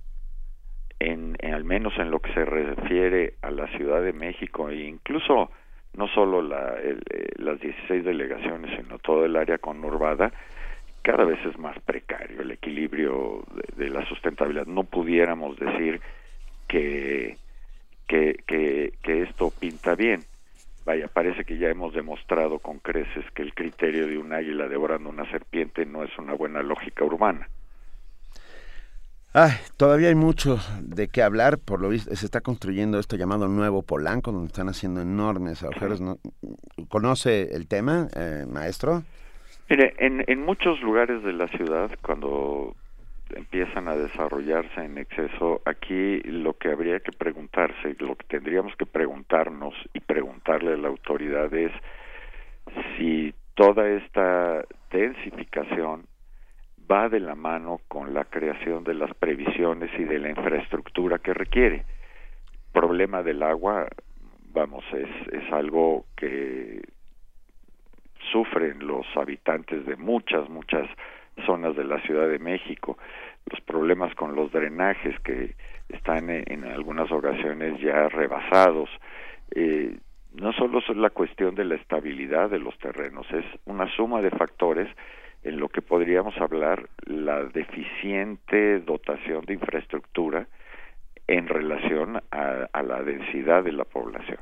en, 0.99 1.37
al 1.41 1.63
menos 1.63 1.97
en 1.97 2.11
lo 2.11 2.19
que 2.19 2.33
se 2.33 2.43
refiere 2.43 3.35
a 3.41 3.51
la 3.51 3.67
Ciudad 3.67 4.01
de 4.01 4.11
México 4.11 4.69
e 4.69 4.83
incluso 4.83 5.49
no 5.95 6.07
solo 6.09 6.41
la, 6.41 6.75
el, 6.81 7.01
eh, 7.09 7.29
las 7.37 7.57
16 7.59 8.03
delegaciones, 8.03 8.77
sino 8.77 8.99
todo 8.99 9.23
el 9.23 9.37
área 9.37 9.59
conurbada, 9.59 10.33
cada 11.03 11.23
vez 11.23 11.39
es 11.45 11.57
más 11.57 11.79
precario 11.79 12.41
el 12.41 12.51
equilibrio 12.51 13.45
de, 13.53 13.85
de 13.85 13.89
la 13.89 14.05
sustentabilidad. 14.07 14.65
No 14.65 14.83
pudiéramos 14.83 15.57
decir 15.57 16.01
que, 16.67 17.37
que, 18.07 18.43
que, 18.45 18.93
que 19.01 19.21
esto 19.21 19.51
pinta 19.57 19.95
bien 19.95 20.25
vaya, 20.85 21.07
parece 21.07 21.45
que 21.45 21.57
ya 21.57 21.69
hemos 21.69 21.93
demostrado 21.93 22.59
con 22.59 22.79
creces 22.79 23.25
que 23.33 23.41
el 23.41 23.53
criterio 23.53 24.07
de 24.07 24.17
un 24.17 24.33
águila 24.33 24.67
devorando 24.67 25.09
una 25.09 25.29
serpiente 25.31 25.85
no 25.85 26.03
es 26.03 26.17
una 26.17 26.33
buena 26.33 26.61
lógica 26.61 27.03
urbana. 27.03 27.47
Ay, 29.35 29.53
todavía 29.77 30.09
hay 30.09 30.15
mucho 30.15 30.59
de 30.79 31.07
qué 31.07 31.23
hablar, 31.23 31.57
por 31.57 31.81
lo 31.81 31.89
visto 31.89 32.15
se 32.15 32.23
está 32.23 32.41
construyendo 32.41 32.99
esto 32.99 33.15
llamado 33.15 33.47
Nuevo 33.47 33.81
Polanco, 33.81 34.31
donde 34.31 34.47
están 34.47 34.69
haciendo 34.69 35.01
enormes 35.01 35.63
agujeros. 35.63 36.03
¿Conoce 36.87 37.55
el 37.55 37.67
tema, 37.67 38.07
eh, 38.15 38.45
maestro? 38.47 39.01
Mire, 39.71 39.95
en, 39.97 40.23
en 40.27 40.45
muchos 40.45 40.79
lugares 40.81 41.23
de 41.23 41.33
la 41.33 41.47
ciudad, 41.47 41.89
cuando 42.03 42.75
empiezan 43.29 43.87
a 43.87 43.95
desarrollarse 43.95 44.83
en 44.83 44.97
exceso, 44.97 45.61
aquí 45.65 46.19
lo 46.21 46.57
que 46.57 46.69
habría 46.69 46.99
que 46.99 47.11
preguntarse, 47.11 47.95
lo 47.99 48.15
que 48.15 48.25
tendríamos 48.27 48.75
que 48.75 48.85
preguntarnos 48.85 49.73
y 49.93 49.99
preguntarle 49.99 50.73
a 50.73 50.77
la 50.77 50.87
autoridad 50.89 51.53
es 51.53 51.71
si 52.97 53.33
toda 53.55 53.87
esta 53.89 54.63
densificación 54.91 56.05
va 56.91 57.09
de 57.09 57.19
la 57.19 57.35
mano 57.35 57.79
con 57.87 58.13
la 58.13 58.25
creación 58.25 58.83
de 58.83 58.93
las 58.93 59.13
previsiones 59.15 59.89
y 59.97 60.03
de 60.03 60.19
la 60.19 60.29
infraestructura 60.29 61.19
que 61.19 61.33
requiere. 61.33 61.85
Problema 62.71 63.23
del 63.23 63.43
agua, 63.43 63.87
vamos, 64.51 64.83
es, 64.93 65.33
es 65.33 65.51
algo 65.53 66.05
que 66.15 66.81
sufren 68.31 68.85
los 68.85 69.05
habitantes 69.15 69.85
de 69.85 69.95
muchas, 69.95 70.49
muchas 70.49 70.87
zonas 71.45 71.75
de 71.75 71.83
la 71.83 71.99
Ciudad 72.01 72.27
de 72.27 72.39
México, 72.39 72.97
los 73.49 73.61
problemas 73.61 74.13
con 74.15 74.35
los 74.35 74.51
drenajes 74.51 75.19
que 75.21 75.55
están 75.89 76.29
en, 76.29 76.63
algunas 76.65 77.11
ocasiones 77.11 77.79
ya 77.81 78.09
rebasados. 78.09 78.89
Eh, 79.55 79.97
no 80.33 80.51
solo 80.53 80.79
es 80.79 80.89
la 80.95 81.11
cuestión 81.11 81.55
de 81.55 81.65
la 81.65 81.75
estabilidad 81.75 82.49
de 82.49 82.59
los 82.59 82.77
terrenos, 82.79 83.27
es 83.31 83.45
una 83.65 83.87
suma 83.95 84.21
de 84.21 84.31
factores 84.31 84.89
en 85.43 85.59
lo 85.59 85.69
que 85.69 85.81
podríamos 85.81 86.35
hablar 86.37 86.89
la 87.05 87.43
deficiente 87.43 88.79
dotación 88.79 89.45
de 89.45 89.53
infraestructura 89.53 90.47
en 91.27 91.47
relación 91.47 92.21
a 92.31 92.83
la 92.83 93.03
densidad 93.03 93.63
de 93.63 93.73
la 93.73 93.83
población. 93.83 94.39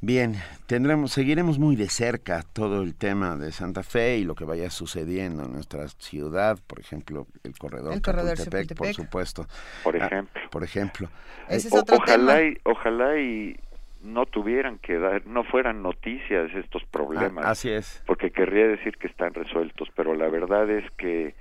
Bien, 0.00 0.34
tendremos, 0.66 1.12
seguiremos 1.12 1.58
muy 1.58 1.74
de 1.74 1.88
cerca 1.88 2.44
todo 2.52 2.82
el 2.82 2.94
tema 2.94 3.36
de 3.36 3.50
Santa 3.50 3.82
Fe 3.82 4.18
y 4.18 4.24
lo 4.24 4.36
que 4.36 4.44
vaya 4.44 4.70
sucediendo 4.70 5.44
en 5.44 5.52
nuestra 5.52 5.88
ciudad, 5.88 6.56
por 6.68 6.78
ejemplo, 6.78 7.26
el 7.42 7.58
corredor, 7.58 7.92
el 7.92 8.00
corredor 8.00 8.36
por 8.76 8.94
supuesto. 8.94 9.46
Por 9.82 10.00
ah, 10.00 10.06
ejemplo. 10.06 10.42
por 10.50 10.62
ejemplo. 10.62 11.08
Ese 11.48 11.68
es 11.68 11.74
otro 11.74 11.96
ojalá 11.96 12.36
tema. 12.36 12.48
Y, 12.48 12.58
ojalá 12.62 13.18
y 13.18 13.58
no 14.02 14.26
tuvieran 14.26 14.78
que 14.78 14.98
dar, 14.98 15.26
no 15.26 15.42
fueran 15.42 15.82
noticias 15.82 16.48
estos 16.54 16.84
problemas. 16.84 17.44
Ah, 17.44 17.50
así 17.50 17.68
es. 17.68 18.00
Porque 18.06 18.30
querría 18.30 18.68
decir 18.68 18.96
que 18.98 19.08
están 19.08 19.34
resueltos, 19.34 19.88
pero 19.96 20.14
la 20.14 20.28
verdad 20.28 20.70
es 20.70 20.88
que 20.92 21.34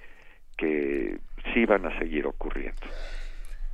que 0.58 1.20
sí 1.54 1.66
van 1.66 1.86
a 1.86 1.98
seguir 2.00 2.26
ocurriendo. 2.26 2.82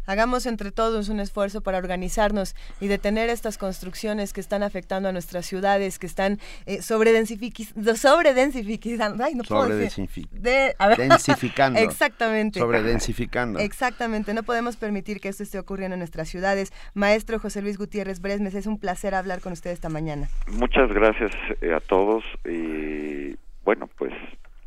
Hagamos 0.05 0.45
entre 0.45 0.71
todos 0.71 1.09
un 1.09 1.19
esfuerzo 1.19 1.61
para 1.61 1.77
organizarnos 1.77 2.55
y 2.79 2.87
detener 2.87 3.29
estas 3.29 3.57
construcciones 3.57 4.33
que 4.33 4.41
están 4.41 4.63
afectando 4.63 5.09
a 5.09 5.11
nuestras 5.11 5.45
ciudades, 5.45 5.99
que 5.99 6.07
están 6.07 6.39
eh, 6.65 6.81
sobredensificando, 6.81 7.95
sobredensificando, 7.95 9.23
ay, 9.23 9.35
no 9.35 9.43
puedo 9.43 9.67
decir. 9.69 10.09
De, 10.31 10.75
densificando. 10.97 11.79
Exactamente. 11.79 12.59
Sobredensificando. 12.59 13.59
Exactamente. 13.59 14.33
No 14.33 14.43
podemos 14.43 14.77
permitir 14.77 15.19
que 15.19 15.29
esto 15.29 15.43
esté 15.43 15.59
ocurriendo 15.59 15.93
en 15.95 15.99
nuestras 15.99 16.29
ciudades. 16.29 16.71
Maestro 16.93 17.39
José 17.39 17.61
Luis 17.61 17.77
Gutiérrez 17.77 18.19
Bresmes, 18.19 18.55
es 18.55 18.67
un 18.67 18.79
placer 18.79 19.15
hablar 19.15 19.41
con 19.41 19.53
usted 19.53 19.71
esta 19.71 19.89
mañana. 19.89 20.27
Muchas 20.47 20.91
gracias 20.91 21.31
eh, 21.61 21.73
a 21.73 21.79
todos 21.79 22.23
y 22.45 23.35
bueno, 23.63 23.89
pues 23.97 24.13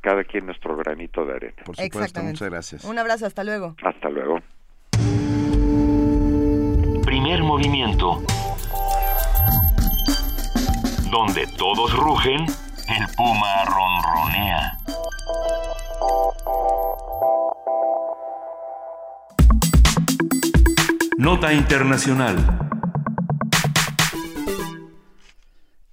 cada 0.00 0.24
quien 0.24 0.46
nuestro 0.46 0.76
granito 0.76 1.24
de 1.24 1.34
arena. 1.34 1.62
Por 1.64 1.76
supuesto, 1.76 2.22
muchas 2.22 2.48
gracias. 2.48 2.84
Un 2.84 2.98
abrazo, 2.98 3.26
hasta 3.26 3.42
luego. 3.44 3.74
Hasta 3.82 4.08
luego. 4.08 4.40
Primer 7.26 7.42
movimiento. 7.42 8.22
Donde 11.10 11.48
todos 11.58 11.92
rugen, 11.92 12.46
el 12.46 13.08
puma 13.16 13.64
ronronea. 13.64 14.78
Nota 21.18 21.52
Internacional. 21.52 22.65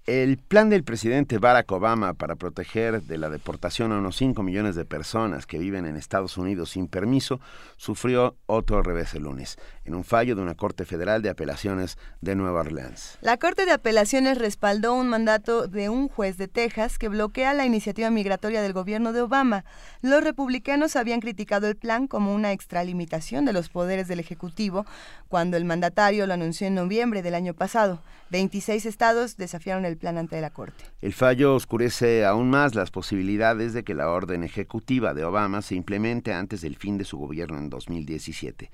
El 0.05 0.37
plan 0.37 0.69
del 0.69 0.83
presidente 0.83 1.37
Barack 1.37 1.71
Obama 1.71 2.13
para 2.13 2.35
proteger 2.35 3.03
de 3.03 3.17
la 3.17 3.29
deportación 3.29 3.93
a 3.93 3.99
unos 3.99 4.17
5 4.17 4.43
millones 4.43 4.75
de 4.75 4.83
personas 4.83 5.45
que 5.45 5.57
viven 5.57 5.85
en 5.85 5.95
Estados 5.95 6.35
Unidos 6.37 6.71
sin 6.71 6.89
permiso 6.89 7.39
sufrió 7.77 8.35
otro 8.45 8.83
revés 8.83 9.13
el 9.13 9.23
lunes, 9.23 9.57
en 9.85 9.95
un 9.95 10.03
fallo 10.03 10.35
de 10.35 10.41
una 10.41 10.55
Corte 10.55 10.83
Federal 10.83 11.21
de 11.21 11.29
Apelaciones 11.29 11.97
de 12.19 12.35
Nueva 12.35 12.59
Orleans. 12.59 13.17
La 13.21 13.37
Corte 13.37 13.65
de 13.65 13.71
Apelaciones 13.71 14.39
respaldó 14.39 14.93
un 14.93 15.07
mandato 15.07 15.69
de 15.69 15.87
un 15.87 16.09
juez 16.09 16.35
de 16.35 16.49
Texas 16.49 16.99
que 16.99 17.07
bloquea 17.07 17.53
la 17.53 17.65
iniciativa 17.65 18.09
migratoria 18.09 18.61
del 18.61 18.73
gobierno 18.73 19.13
de 19.13 19.21
Obama. 19.21 19.63
Los 20.01 20.21
republicanos 20.21 20.97
habían 20.97 21.21
criticado 21.21 21.69
el 21.69 21.77
plan 21.77 22.07
como 22.07 22.35
una 22.35 22.51
extralimitación 22.51 23.45
de 23.45 23.53
los 23.53 23.69
poderes 23.69 24.09
del 24.09 24.19
Ejecutivo 24.19 24.85
cuando 25.29 25.55
el 25.55 25.63
mandatario 25.63 26.27
lo 26.27 26.33
anunció 26.33 26.67
en 26.67 26.75
noviembre 26.75 27.21
del 27.21 27.35
año 27.35 27.53
pasado. 27.53 28.01
26 28.33 28.87
estados 28.87 29.37
desafiaron 29.37 29.85
el 29.85 29.95
plan 29.95 30.17
ante 30.17 30.41
la 30.41 30.49
Corte. 30.49 30.83
El 31.03 31.13
fallo 31.13 31.53
oscurece 31.53 32.25
aún 32.25 32.49
más 32.49 32.73
las 32.73 32.89
posibilidades 32.89 33.73
de 33.73 33.83
que 33.83 33.93
la 33.93 34.09
orden 34.09 34.43
ejecutiva 34.43 35.13
de 35.13 35.23
Obama 35.23 35.61
se 35.61 35.75
implemente 35.75 36.33
antes 36.33 36.61
del 36.61 36.75
fin 36.75 36.97
de 36.97 37.05
su 37.05 37.19
gobierno 37.19 37.59
en 37.59 37.69
2017. 37.69 38.71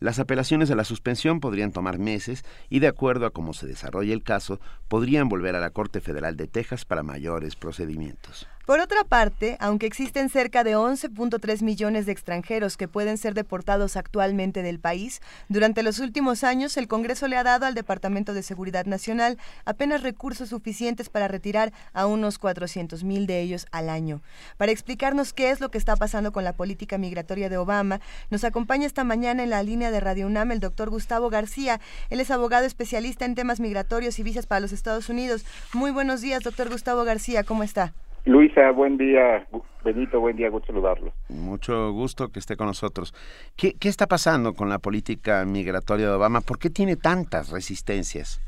Las 0.00 0.18
apelaciones 0.18 0.70
a 0.70 0.76
la 0.76 0.84
suspensión 0.84 1.40
podrían 1.40 1.72
tomar 1.72 1.98
meses 1.98 2.42
y, 2.70 2.78
de 2.78 2.86
acuerdo 2.86 3.26
a 3.26 3.32
cómo 3.32 3.52
se 3.52 3.66
desarrolle 3.66 4.14
el 4.14 4.22
caso, 4.22 4.60
podrían 4.88 5.28
volver 5.28 5.56
a 5.56 5.60
la 5.60 5.68
Corte 5.68 6.00
Federal 6.00 6.38
de 6.38 6.46
Texas 6.46 6.86
para 6.86 7.02
mayores 7.02 7.54
procedimientos. 7.54 8.48
Por 8.64 8.78
otra 8.78 9.02
parte, 9.02 9.56
aunque 9.58 9.86
existen 9.86 10.28
cerca 10.28 10.62
de 10.62 10.76
11.3 10.76 11.62
millones 11.62 12.06
de 12.06 12.12
extranjeros 12.12 12.76
que 12.76 12.86
pueden 12.86 13.18
ser 13.18 13.34
deportados 13.34 13.96
actualmente 13.96 14.62
del 14.62 14.78
país, 14.78 15.20
durante 15.48 15.82
los 15.82 15.98
últimos 15.98 16.44
años 16.44 16.76
el 16.76 16.86
Congreso 16.86 17.26
le 17.26 17.36
ha 17.36 17.42
dado 17.42 17.66
al 17.66 17.74
Departamento 17.74 18.34
de 18.34 18.44
Seguridad 18.44 18.86
Nacional 18.86 19.36
apenas 19.64 20.04
recursos 20.04 20.50
suficientes 20.50 21.08
para 21.08 21.26
retirar 21.26 21.72
a 21.92 22.06
unos 22.06 22.38
400 22.38 23.02
mil 23.02 23.26
de 23.26 23.40
ellos 23.40 23.66
al 23.72 23.88
año. 23.88 24.22
Para 24.58 24.70
explicarnos 24.70 25.32
qué 25.32 25.50
es 25.50 25.60
lo 25.60 25.72
que 25.72 25.78
está 25.78 25.96
pasando 25.96 26.30
con 26.30 26.44
la 26.44 26.52
política 26.52 26.98
migratoria 26.98 27.48
de 27.48 27.56
Obama, 27.56 28.00
nos 28.30 28.44
acompaña 28.44 28.86
esta 28.86 29.02
mañana 29.02 29.42
en 29.42 29.50
la 29.50 29.64
línea 29.64 29.90
de 29.90 29.98
Radio 29.98 30.28
UNAM 30.28 30.52
el 30.52 30.60
doctor 30.60 30.88
Gustavo 30.88 31.30
García. 31.30 31.80
Él 32.10 32.20
es 32.20 32.30
abogado 32.30 32.64
especialista 32.64 33.24
en 33.24 33.34
temas 33.34 33.58
migratorios 33.58 34.20
y 34.20 34.22
visas 34.22 34.46
para 34.46 34.60
los 34.60 34.70
Estados 34.70 35.08
Unidos. 35.08 35.44
Muy 35.72 35.90
buenos 35.90 36.20
días, 36.20 36.44
doctor 36.44 36.70
Gustavo 36.70 37.02
García, 37.02 37.42
¿cómo 37.42 37.64
está? 37.64 37.92
Luisa, 38.24 38.70
buen 38.70 38.96
día. 38.96 39.46
Benito, 39.84 40.20
buen 40.20 40.36
día, 40.36 40.48
gusto 40.48 40.68
saludarlo. 40.68 41.12
Mucho 41.28 41.92
gusto 41.92 42.28
que 42.28 42.38
esté 42.38 42.56
con 42.56 42.68
nosotros. 42.68 43.12
¿Qué, 43.56 43.74
¿Qué, 43.78 43.88
está 43.88 44.06
pasando 44.06 44.54
con 44.54 44.68
la 44.68 44.78
política 44.78 45.44
migratoria 45.44 46.06
de 46.06 46.12
Obama? 46.12 46.40
¿Por 46.40 46.58
qué 46.58 46.70
tiene 46.70 46.96
tantas 46.96 47.50
resistencias? 47.50 48.40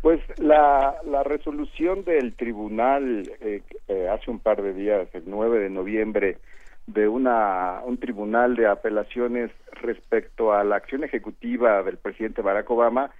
Pues 0.00 0.20
la, 0.38 0.94
la 1.04 1.24
resolución 1.24 2.04
del 2.04 2.34
tribunal 2.34 3.30
eh, 3.40 3.62
eh, 3.88 4.08
hace 4.08 4.30
un 4.30 4.38
par 4.38 4.62
de 4.62 4.72
días, 4.72 5.08
el 5.12 5.24
9 5.26 5.58
de 5.58 5.70
noviembre, 5.70 6.38
de 6.86 7.06
una, 7.08 7.80
un 7.84 7.98
tribunal 7.98 8.56
de 8.56 8.66
apelaciones 8.66 9.50
respecto 9.72 10.52
a 10.52 10.64
la 10.64 10.76
acción 10.76 11.04
ejecutiva 11.04 11.82
del 11.82 11.98
presidente 11.98 12.42
Barack 12.42 12.70
Obama, 12.70 13.10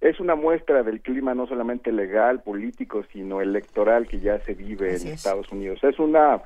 es 0.00 0.20
una 0.20 0.34
muestra 0.34 0.82
del 0.82 1.00
clima 1.00 1.34
no 1.34 1.46
solamente 1.46 1.90
legal, 1.92 2.42
político, 2.42 3.04
sino 3.12 3.40
electoral 3.40 4.06
que 4.06 4.20
ya 4.20 4.38
se 4.40 4.54
vive 4.54 4.94
en 4.94 5.08
Estados 5.08 5.50
Unidos. 5.50 5.82
Es 5.82 5.98
una 5.98 6.42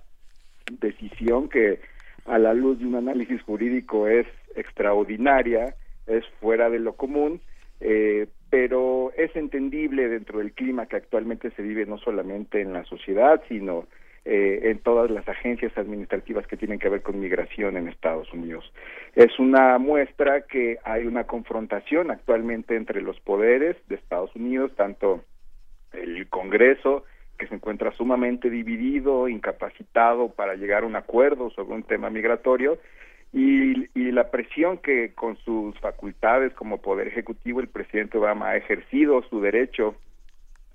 decisión 0.81 1.49
que 1.49 1.81
a 2.27 2.39
la 2.39 2.55
luz 2.55 2.79
de 2.79 2.87
un 2.87 2.95
análisis 2.95 3.43
jurídico 3.43 4.07
es 4.07 4.27
extraordinaria, 4.55 5.75
es 6.07 6.25
fuera 6.41 6.71
de 6.71 6.79
lo 6.79 6.95
común, 6.95 7.41
eh, 7.81 8.29
pero 8.51 9.13
es 9.17 9.35
entendible 9.35 10.09
dentro 10.09 10.39
del 10.39 10.53
clima 10.53 10.87
que 10.87 10.97
actualmente 10.97 11.51
se 11.53 11.63
vive 11.63 11.87
no 11.87 11.99
solamente 11.99 12.61
en 12.61 12.73
la 12.73 12.85
sociedad, 12.85 13.43
sino 13.49 13.87
eh, 14.27 14.71
en 14.71 14.79
todas 14.81 15.11
las 15.11 15.27
agencias 15.29 15.77
administrativas 15.79 16.47
que 16.47 16.59
tienen 16.59 16.79
que 16.79 16.91
ver 16.91 17.01
con 17.01 17.19
migración 17.19 17.79
en 17.79 17.89
Estados 17.89 18.31
Unidos. 18.35 18.71
Es 19.15 19.39
una 19.39 19.79
muestra 19.79 20.43
que 20.43 20.79
hay 20.85 21.07
una 21.07 21.25
confrontación 21.25 22.11
actualmente 22.11 22.77
entre 22.77 23.01
los 23.01 23.19
poderes 23.21 23.77
de 23.89 23.95
Estados 23.95 24.35
Unidos, 24.37 24.73
tanto 24.77 25.25
el 25.95 26.29
Congreso, 26.29 27.05
que 27.39 27.47
se 27.47 27.55
encuentra 27.55 27.93
sumamente 27.93 28.51
dividido, 28.51 29.27
incapacitado 29.27 30.29
para 30.29 30.55
llegar 30.55 30.83
a 30.83 30.87
un 30.87 30.97
acuerdo 30.97 31.49
sobre 31.51 31.75
un 31.75 31.83
tema 31.83 32.11
migratorio, 32.11 32.79
y, 33.33 33.89
y, 33.99 34.11
la 34.11 34.31
presión 34.31 34.79
que 34.79 35.15
con 35.15 35.37
sus 35.39 35.79
facultades 35.79 36.53
como 36.53 36.83
poder 36.83 37.07
ejecutivo 37.07 37.61
el 37.61 37.69
presidente 37.69 38.19
Obama 38.19 38.51
ha 38.51 38.57
ejercido 38.57 39.23
su 39.31 39.41
derecho 39.41 39.95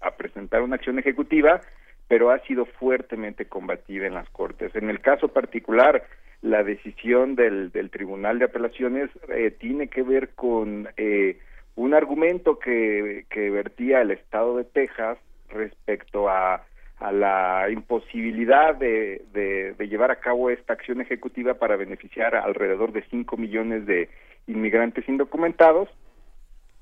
a 0.02 0.12
presentar 0.12 0.62
una 0.62 0.78
acción 0.78 0.98
ejecutiva 0.98 1.62
pero 2.08 2.32
ha 2.32 2.40
sido 2.40 2.66
fuertemente 2.66 3.46
combatida 3.46 4.06
en 4.06 4.14
las 4.14 4.30
Cortes. 4.30 4.76
En 4.76 4.90
el 4.90 5.02
caso 5.02 5.30
particular, 5.30 6.04
la 6.42 6.64
decisión 6.64 7.36
del, 7.36 7.72
del 7.72 7.90
Tribunal 7.90 8.40
de 8.40 8.46
Apelaciones 8.46 9.10
eh, 9.30 9.52
tiene 9.52 9.88
que 9.88 10.04
ver 10.04 10.30
con 10.36 10.88
eh, 10.98 11.40
un 11.76 11.94
argumento 11.94 12.60
que, 12.60 13.26
que 13.30 13.50
vertía 13.50 14.02
el 14.02 14.12
Estado 14.12 14.58
de 14.58 14.66
Texas 14.66 15.18
respecto 15.50 16.30
a, 16.30 16.64
la 17.12 17.68
imposibilidad 17.70 18.74
de, 18.74 19.22
de, 19.34 19.74
de, 19.74 19.88
llevar 19.88 20.12
a 20.12 20.22
cabo 20.22 20.50
esta 20.50 20.74
acción 20.74 21.02
ejecutiva 21.02 21.56
para 21.56 21.76
beneficiar 21.76 22.36
a 22.36 22.44
alrededor 22.44 22.94
de 22.94 23.04
5 23.12 23.36
millones 23.38 23.86
de 23.86 24.10
inmigrantes 24.48 25.08
indocumentados 25.08 25.90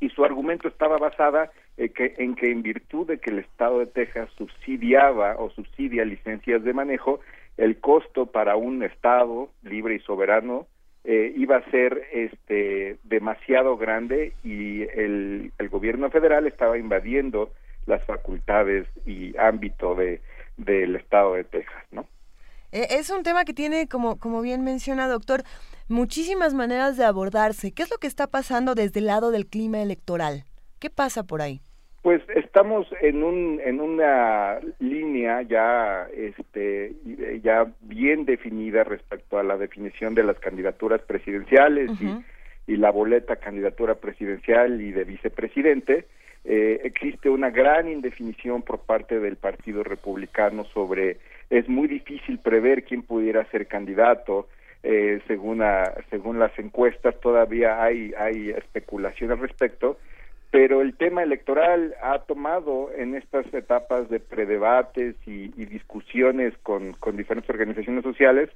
y 0.04 0.10
su 0.10 0.26
argumento 0.26 0.68
estaba 0.68 0.98
basada 0.98 1.52
eh, 1.78 1.90
que, 1.90 2.14
en 2.18 2.36
que 2.36 2.52
en 2.52 2.62
virtud 2.62 3.08
de 3.08 3.20
que 3.20 3.30
el 3.30 3.40
Estado 3.40 3.80
de 3.80 3.88
Texas 3.88 4.30
subsidiaba 4.38 5.38
o 5.38 5.50
subsidia 5.52 6.04
licencias 6.04 6.62
de 6.64 6.74
manejo, 6.74 7.22
el 7.56 7.80
costo 7.80 8.26
para 8.26 8.58
un 8.58 8.84
Estado 8.84 9.50
libre 9.64 9.96
y 9.96 10.00
soberano 10.00 10.68
eh, 11.06 11.34
iba 11.38 11.58
a 11.58 11.72
ser 11.72 12.04
este 12.12 12.98
demasiado 13.04 13.78
grande 13.78 14.34
y 14.44 14.82
el, 14.82 15.52
el 15.58 15.70
gobierno 15.70 16.10
federal 16.10 16.48
estaba 16.48 16.78
invadiendo 16.78 17.52
las 17.86 18.04
facultades 18.04 18.88
y 19.06 19.38
ámbito 19.38 19.96
de 19.96 20.22
del 20.58 20.96
estado 20.96 21.34
de 21.34 21.46
Texas, 21.46 21.84
¿no? 21.92 22.06
Eh, 22.74 22.88
es 22.90 23.12
un 23.12 23.22
tema 23.22 23.46
que 23.46 23.54
tiene, 23.54 23.88
como, 23.88 24.18
como 24.18 24.42
bien 24.42 24.64
menciona, 24.64 25.08
doctor, 25.08 25.44
muchísimas 25.88 26.56
maneras 26.56 26.98
de 26.98 27.06
abordarse. 27.06 27.72
¿Qué 27.72 27.84
es 27.84 27.92
lo 27.92 27.98
que 27.98 28.08
está 28.08 28.26
pasando 28.26 28.74
desde 28.74 29.00
el 29.00 29.06
lado 29.06 29.30
del 29.30 29.46
clima 29.46 29.80
electoral? 29.82 30.46
¿Qué 30.80 30.90
pasa 30.90 31.24
por 31.24 31.44
ahí? 31.44 31.62
Pues 32.02 32.22
estamos 32.36 32.88
en 33.02 33.24
un 33.24 33.62
en 33.64 33.80
una 33.80 34.60
línea 34.80 35.42
ya 35.44 36.06
este 36.14 36.94
ya 37.42 37.72
bien 37.80 38.26
definida 38.26 38.84
respecto 38.84 39.40
a 39.40 39.44
la 39.44 39.56
definición 39.56 40.14
de 40.14 40.24
las 40.24 40.38
candidaturas 40.40 41.00
presidenciales 41.04 41.92
y, 42.02 42.74
y 42.74 42.76
la 42.76 42.92
boleta 42.92 43.38
candidatura 43.38 43.96
presidencial 43.96 44.82
y 44.82 44.92
de 44.92 45.06
vicepresidente. 45.06 46.08
Eh, 46.44 46.82
existe 46.84 47.30
una 47.30 47.52
gran 47.52 47.88
indefinición 47.88 48.64
por 48.64 48.80
parte 48.80 49.22
del 49.22 49.38
Partido 49.38 49.82
Republicano 49.82 50.66
sobre 50.66 51.20
es 51.50 51.68
muy 51.70 51.88
difícil 51.88 52.40
prever 52.40 52.84
quién 52.84 53.04
pudiera 53.04 53.46
ser 53.52 53.68
candidato. 53.68 54.48
Eh, 54.84 55.22
según, 55.28 55.64
según 56.10 56.40
las 56.40 56.58
encuestas 56.60 57.18
todavía 57.22 57.82
hay, 57.82 58.14
hay 58.18 58.50
especulación 58.50 59.32
al 59.32 59.40
respecto 59.40 59.98
pero 60.54 60.82
el 60.84 60.96
tema 60.96 61.24
electoral 61.24 61.96
ha 62.04 62.20
tomado 62.20 62.92
en 62.96 63.16
estas 63.16 63.52
etapas 63.56 64.08
de 64.12 64.20
predebates 64.20 65.16
y, 65.26 65.46
y 65.60 65.66
discusiones 65.66 66.54
con, 66.62 66.94
con 66.94 67.18
diferentes 67.18 67.50
organizaciones 67.50 68.04
sociales, 68.04 68.52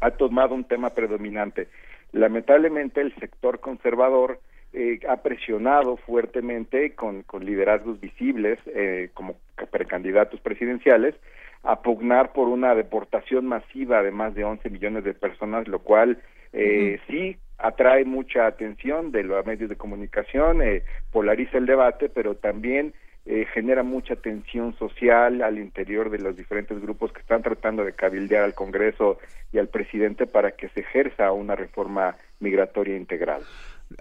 ha 0.00 0.10
tomado 0.10 0.56
un 0.56 0.64
tema 0.64 0.90
predominante. 0.90 1.68
Lamentablemente 2.10 3.00
el 3.00 3.14
sector 3.20 3.60
conservador 3.60 4.40
eh, 4.72 4.98
ha 5.08 5.18
presionado 5.18 5.96
fuertemente 5.96 6.96
con, 6.96 7.22
con 7.22 7.44
liderazgos 7.44 8.00
visibles 8.00 8.58
eh, 8.66 9.10
como 9.14 9.36
precandidatos 9.70 10.40
presidenciales 10.40 11.14
a 11.62 11.82
pugnar 11.82 12.32
por 12.32 12.48
una 12.48 12.74
deportación 12.74 13.46
masiva 13.46 14.02
de 14.02 14.10
más 14.10 14.34
de 14.34 14.44
11 14.44 14.68
millones 14.70 15.04
de 15.04 15.14
personas, 15.14 15.68
lo 15.68 15.78
cual 15.80 16.18
eh, 16.52 17.00
sí 17.06 17.36
atrae 17.58 18.04
mucha 18.04 18.46
atención 18.46 19.12
de 19.12 19.22
los 19.22 19.46
medios 19.46 19.70
de 19.70 19.76
comunicación, 19.76 20.62
eh, 20.62 20.82
polariza 21.12 21.58
el 21.58 21.66
debate, 21.66 22.08
pero 22.08 22.34
también 22.34 22.92
eh, 23.24 23.46
genera 23.54 23.84
mucha 23.84 24.16
tensión 24.16 24.76
social 24.78 25.42
al 25.42 25.58
interior 25.58 26.10
de 26.10 26.18
los 26.18 26.36
diferentes 26.36 26.80
grupos 26.82 27.12
que 27.12 27.20
están 27.20 27.40
tratando 27.40 27.84
de 27.84 27.92
cabildear 27.92 28.42
al 28.42 28.54
Congreso 28.54 29.18
y 29.52 29.58
al 29.58 29.68
presidente 29.68 30.26
para 30.26 30.50
que 30.52 30.68
se 30.70 30.80
ejerza 30.80 31.30
una 31.30 31.54
reforma 31.54 32.16
migratoria 32.40 32.96
integral. 32.96 33.42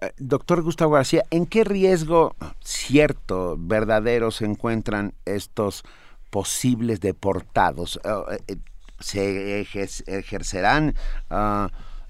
Eh, 0.01 0.09
doctor 0.17 0.63
Gustavo 0.63 0.93
García, 0.93 1.21
¿en 1.29 1.45
qué 1.45 1.63
riesgo 1.63 2.35
cierto, 2.61 3.57
verdadero 3.59 4.31
se 4.31 4.45
encuentran 4.45 5.13
estos 5.25 5.83
posibles 6.31 6.99
deportados? 6.99 7.99
¿Se 8.99 9.61
ejercerán? 9.61 10.95
Uh, 11.29 11.67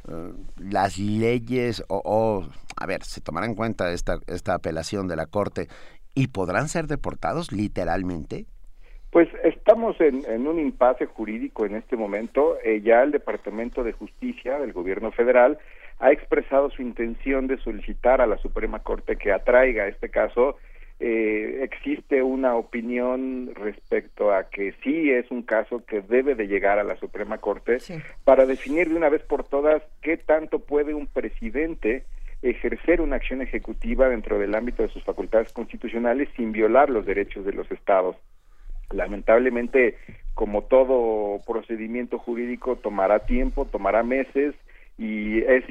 eh, 0.07 0.34
las 0.57 0.98
leyes 0.98 1.84
o, 1.88 2.43
a 2.76 2.85
ver, 2.88 3.03
se 3.03 3.22
tomará 3.22 3.45
en 3.45 3.53
cuenta 3.53 3.91
esta, 3.91 4.18
esta 4.27 4.56
apelación 4.56 5.07
de 5.07 5.15
la 5.15 5.27
Corte 5.27 5.68
y 6.15 6.27
podrán 6.27 6.69
ser 6.69 6.88
deportados 6.88 7.52
literalmente? 7.52 8.45
Pues 9.11 9.30
estamos 9.43 9.99
en, 10.02 10.23
en 10.27 10.48
un 10.48 10.60
impasse 10.60 11.06
jurídico 11.06 11.65
en 11.65 11.76
este 11.76 11.98
momento. 11.98 12.57
Eh, 12.64 12.81
ya 12.81 13.03
el 13.03 13.11
Departamento 13.11 13.84
de 13.84 13.91
Justicia 13.91 14.57
del 14.57 14.73
Gobierno 14.73 15.11
Federal 15.11 15.60
ha 15.99 16.11
expresado 16.11 16.72
su 16.72 16.81
intención 16.81 17.45
de 17.48 17.57
solicitar 17.57 18.22
a 18.22 18.27
la 18.27 18.38
Suprema 18.38 18.80
Corte 18.80 19.18
que 19.18 19.31
atraiga 19.31 19.88
este 19.88 20.10
caso 20.10 20.57
eh, 21.03 21.64
existe 21.64 22.22
una 22.22 22.56
opinión 22.56 23.56
respecto 23.56 24.32
a 24.32 24.52
que 24.52 24.76
sí 24.84 25.10
es 25.10 25.32
un 25.32 25.41
caso 25.41 25.84
que 25.84 26.02
debe 26.02 26.36
de 26.36 26.45
llegar 26.48 26.78
a 26.78 26.84
la 26.84 26.95
Suprema 26.98 27.40
Corte 27.40 27.80
para 28.23 28.45
definir 28.45 28.88
de 28.88 28.95
una 28.95 29.10
vez 29.10 29.23
por 29.23 29.44
todas 29.44 29.82
qué 30.03 30.18
tanto 30.18 30.60
puede 30.60 30.94
un 30.94 31.07
presidente 31.07 32.03
ejercer 32.44 33.02
una 33.02 33.15
acción 33.15 33.41
ejecutiva 33.41 34.10
dentro 34.10 34.38
del 34.38 34.53
ámbito 34.53 34.84
de 34.84 34.90
sus 34.90 35.03
facultades 35.03 35.52
constitucionales 35.53 36.30
sin 36.36 36.52
violar 36.52 36.91
los 36.91 37.03
derechos 37.03 37.45
de 37.45 37.53
los 37.53 37.72
estados. 37.72 38.15
Lamentablemente, 38.91 39.98
como 40.36 40.65
todo 40.65 41.40
procedimiento 41.48 42.19
jurídico, 42.19 42.76
tomará 42.76 43.26
tiempo, 43.26 43.65
tomará 43.65 44.03
meses, 44.03 44.53
y 45.02 45.40
es, 45.40 45.64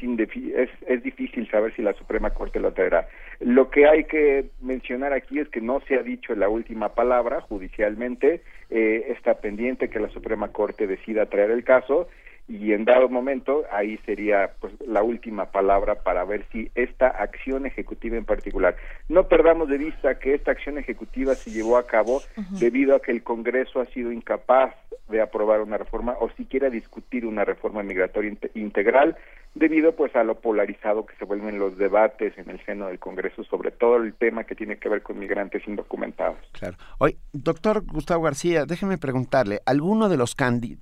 es, 0.88 1.02
difícil 1.04 1.48
saber 1.52 1.72
si 1.76 1.82
la 1.82 1.92
Suprema 1.92 2.30
Corte 2.30 2.58
lo 2.58 2.72
traerá. 2.72 3.06
Lo 3.38 3.70
que 3.70 3.86
hay 3.86 4.02
que 4.02 4.46
mencionar 4.60 5.12
aquí 5.12 5.38
es 5.38 5.48
que 5.48 5.60
no 5.60 5.80
se 5.86 5.94
ha 5.94 6.02
dicho 6.02 6.34
la 6.34 6.48
última 6.48 6.94
palabra 6.96 7.40
judicialmente, 7.40 8.42
eh, 8.70 9.06
está 9.16 9.34
pendiente 9.34 9.88
que 9.88 10.00
la 10.00 10.08
Suprema 10.08 10.48
Corte 10.48 10.88
decida 10.88 11.26
traer 11.26 11.52
el 11.52 11.62
caso 11.62 12.08
y 12.48 12.72
en 12.72 12.84
dado 12.84 13.08
momento 13.08 13.64
ahí 13.70 13.98
sería 14.04 14.52
pues 14.60 14.72
la 14.86 15.02
última 15.02 15.46
palabra 15.52 16.02
para 16.02 16.24
ver 16.24 16.44
si 16.50 16.70
esta 16.74 17.08
acción 17.08 17.66
ejecutiva 17.66 18.16
en 18.16 18.24
particular. 18.24 18.76
No 19.08 19.28
perdamos 19.28 19.68
de 19.68 19.78
vista 19.78 20.18
que 20.18 20.34
esta 20.34 20.50
acción 20.50 20.78
ejecutiva 20.78 21.34
se 21.34 21.50
llevó 21.50 21.76
a 21.76 21.86
cabo 21.86 22.22
debido 22.58 22.94
a 22.94 23.00
que 23.00 23.12
el 23.12 23.22
Congreso 23.22 23.80
ha 23.80 23.86
sido 23.86 24.12
incapaz 24.12 24.74
de 25.08 25.20
aprobar 25.20 25.60
una 25.60 25.78
reforma 25.78 26.16
o 26.20 26.30
siquiera 26.30 26.70
discutir 26.70 27.26
una 27.26 27.44
reforma 27.44 27.82
migratoria 27.82 28.32
integral 28.54 29.16
debido 29.54 29.96
pues 29.96 30.14
a 30.14 30.22
lo 30.22 30.36
polarizado 30.36 31.04
que 31.04 31.16
se 31.16 31.24
vuelven 31.24 31.58
los 31.58 31.76
debates 31.76 32.36
en 32.38 32.50
el 32.50 32.64
seno 32.64 32.86
del 32.86 32.98
Congreso 32.98 33.42
sobre 33.44 33.70
todo 33.70 33.96
el 33.96 34.14
tema 34.14 34.44
que 34.44 34.54
tiene 34.54 34.78
que 34.78 34.88
ver 34.88 35.02
con 35.02 35.18
migrantes 35.18 35.66
indocumentados. 35.66 36.38
Claro. 36.52 36.76
Hoy, 36.98 37.16
doctor 37.32 37.84
Gustavo 37.84 38.22
García, 38.22 38.64
déjeme 38.64 38.98
preguntarle, 38.98 39.60
¿alguno 39.66 40.08
de 40.08 40.16
los 40.16 40.36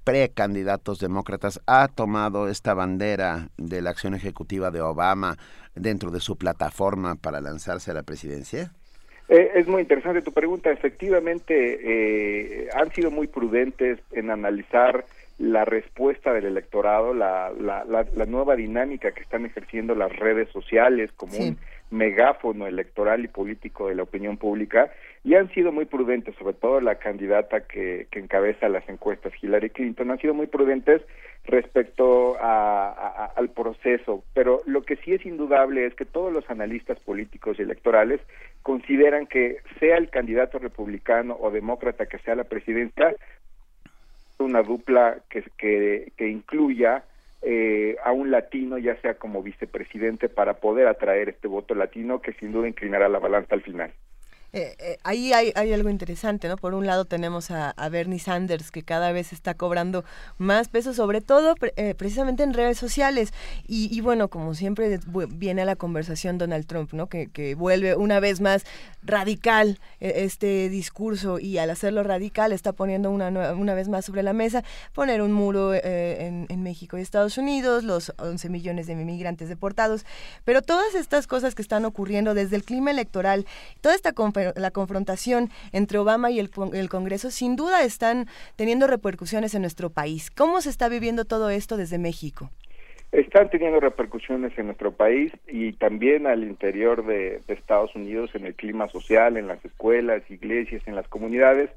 precandidatos 0.04 1.00
demócratas 1.00 1.60
ha 1.66 1.88
tomado 1.88 2.48
esta 2.48 2.74
bandera 2.74 3.48
de 3.56 3.80
la 3.80 3.90
acción 3.90 4.14
ejecutiva 4.14 4.70
de 4.70 4.80
Obama 4.80 5.36
dentro 5.74 6.10
de 6.10 6.20
su 6.20 6.36
plataforma 6.36 7.14
para 7.14 7.40
lanzarse 7.40 7.90
a 7.90 7.94
la 7.94 8.02
presidencia? 8.02 8.72
Eh, 9.28 9.52
es 9.54 9.66
muy 9.66 9.82
interesante 9.82 10.22
tu 10.22 10.32
pregunta. 10.32 10.70
Efectivamente, 10.70 11.54
eh, 11.82 12.68
han 12.74 12.90
sido 12.92 13.10
muy 13.10 13.26
prudentes 13.26 13.98
en 14.12 14.30
analizar 14.30 15.04
la 15.38 15.64
respuesta 15.64 16.32
del 16.32 16.46
electorado, 16.46 17.14
la, 17.14 17.52
la, 17.58 17.84
la, 17.84 18.26
nueva 18.26 18.56
dinámica 18.56 19.12
que 19.12 19.22
están 19.22 19.46
ejerciendo 19.46 19.94
las 19.94 20.14
redes 20.16 20.48
sociales 20.50 21.10
como 21.16 21.38
un 21.38 21.58
megáfono 21.90 22.66
electoral 22.66 23.24
y 23.24 23.28
político 23.28 23.88
de 23.88 23.94
la 23.94 24.02
opinión 24.02 24.36
pública 24.36 24.90
y 25.24 25.34
han 25.34 25.48
sido 25.54 25.70
muy 25.72 25.84
prudentes, 25.84 26.34
sobre 26.36 26.54
todo 26.54 26.80
la 26.80 26.96
candidata 26.96 27.60
que, 27.60 28.08
que 28.10 28.18
encabeza 28.18 28.68
las 28.68 28.88
encuestas, 28.88 29.32
Hillary 29.40 29.70
Clinton, 29.70 30.10
han 30.10 30.18
sido 30.18 30.34
muy 30.34 30.48
prudentes 30.48 31.02
respecto 31.44 32.36
a, 32.40 33.32
al 33.34 33.48
proceso, 33.50 34.22
pero 34.34 34.60
lo 34.66 34.82
que 34.82 34.96
sí 34.96 35.14
es 35.14 35.24
indudable 35.24 35.86
es 35.86 35.94
que 35.94 36.04
todos 36.04 36.32
los 36.32 36.48
analistas 36.50 37.00
políticos 37.00 37.56
y 37.58 37.62
electorales 37.62 38.20
consideran 38.62 39.26
que 39.26 39.58
sea 39.80 39.96
el 39.96 40.10
candidato 40.10 40.58
republicano 40.58 41.36
o 41.40 41.50
demócrata 41.50 42.06
que 42.06 42.18
sea 42.18 42.34
la 42.34 42.44
presidencia, 42.44 43.14
una 44.38 44.62
dupla 44.62 45.18
que, 45.28 46.12
que, 46.16 46.28
incluya 46.28 47.04
eh, 47.42 47.96
a 48.04 48.12
un 48.12 48.30
latino, 48.30 48.78
ya 48.78 49.00
sea 49.00 49.14
como 49.14 49.42
vicepresidente, 49.42 50.28
para 50.28 50.54
poder 50.54 50.86
atraer 50.86 51.28
este 51.28 51.48
voto 51.48 51.74
latino 51.74 52.20
que 52.20 52.32
sin 52.34 52.52
duda 52.52 52.68
inclinará 52.68 53.08
la 53.08 53.18
balanza 53.18 53.54
al 53.54 53.62
final. 53.62 53.92
Eh, 54.54 54.76
eh, 54.78 54.98
ahí 55.04 55.34
hay, 55.34 55.52
hay, 55.56 55.74
algo 55.74 55.90
interesante, 55.90 56.48
¿no? 56.48 56.56
Por 56.56 56.72
un 56.72 56.86
lado 56.86 57.04
tenemos 57.04 57.50
a, 57.50 57.74
Bernie 57.90 58.18
Sanders 58.18 58.70
que 58.70 58.82
cada 58.82 59.12
vez 59.12 59.32
está 59.32 59.54
cobrando 59.54 60.04
más 60.38 60.68
peso, 60.68 60.94
sobre 60.94 61.20
todo 61.20 61.54
eh, 61.76 61.94
precisamente 61.94 62.44
en 62.44 62.54
redes 62.54 62.78
sociales. 62.78 63.32
Y, 63.66 64.00
bueno, 64.00 64.28
como 64.28 64.54
siempre 64.54 64.98
viene 65.28 65.62
a 65.62 65.64
la 65.64 65.76
conversación 65.76 66.38
Donald 66.38 66.66
Trump, 66.66 66.92
¿no? 66.92 67.08
Que, 67.08 67.28
que 67.28 67.54
vuelve 67.54 67.94
una 67.94 68.20
vez 68.20 68.40
más 68.40 68.64
radical 69.02 69.78
este 70.00 70.68
discurso 70.68 71.38
y 71.38 71.58
al 71.58 71.70
hacerlo 71.70 72.02
radical 72.02 72.52
está 72.52 72.72
poniendo 72.72 73.10
una, 73.10 73.28
una 73.52 73.74
vez 73.74 73.88
más 73.88 74.04
sobre 74.04 74.22
la 74.22 74.32
mesa 74.32 74.64
poner 74.92 75.22
un 75.22 75.32
muro 75.32 75.74
en, 75.74 76.46
en 76.48 76.62
México 76.62 76.98
y 76.98 77.02
Estados 77.02 77.38
Unidos, 77.38 77.84
los 77.84 78.12
11 78.18 78.48
millones 78.48 78.86
de 78.86 78.94
inmigrantes 78.94 79.48
deportados. 79.48 80.04
Pero 80.44 80.62
todas 80.62 80.94
estas 80.94 81.26
cosas 81.26 81.54
que 81.54 81.62
están 81.62 81.84
ocurriendo 81.84 82.34
desde 82.34 82.56
el 82.56 82.64
clima 82.64 82.90
electoral, 82.90 83.46
toda 83.80 83.94
esta 83.94 84.12
conferencia 84.12 84.37
la 84.54 84.70
confrontación 84.70 85.50
entre 85.72 85.98
Obama 85.98 86.30
y 86.30 86.38
el, 86.40 86.50
el 86.72 86.88
Congreso 86.88 87.30
sin 87.30 87.56
duda 87.56 87.82
están 87.82 88.26
teniendo 88.56 88.86
repercusiones 88.86 89.54
en 89.54 89.62
nuestro 89.62 89.90
país. 89.90 90.30
¿Cómo 90.30 90.60
se 90.60 90.70
está 90.70 90.88
viviendo 90.88 91.24
todo 91.24 91.50
esto 91.50 91.76
desde 91.76 91.98
México? 91.98 92.50
Están 93.10 93.48
teniendo 93.48 93.80
repercusiones 93.80 94.52
en 94.58 94.66
nuestro 94.66 94.92
país 94.92 95.32
y 95.46 95.72
también 95.72 96.26
al 96.26 96.44
interior 96.44 97.06
de, 97.06 97.40
Estados 97.48 97.94
Unidos 97.94 98.34
en 98.34 98.44
el 98.44 98.54
clima 98.54 98.88
social, 98.88 99.38
en 99.38 99.46
las 99.46 99.64
escuelas, 99.64 100.30
iglesias, 100.30 100.82
en 100.86 100.94
las 100.94 101.08
comunidades, 101.08 101.70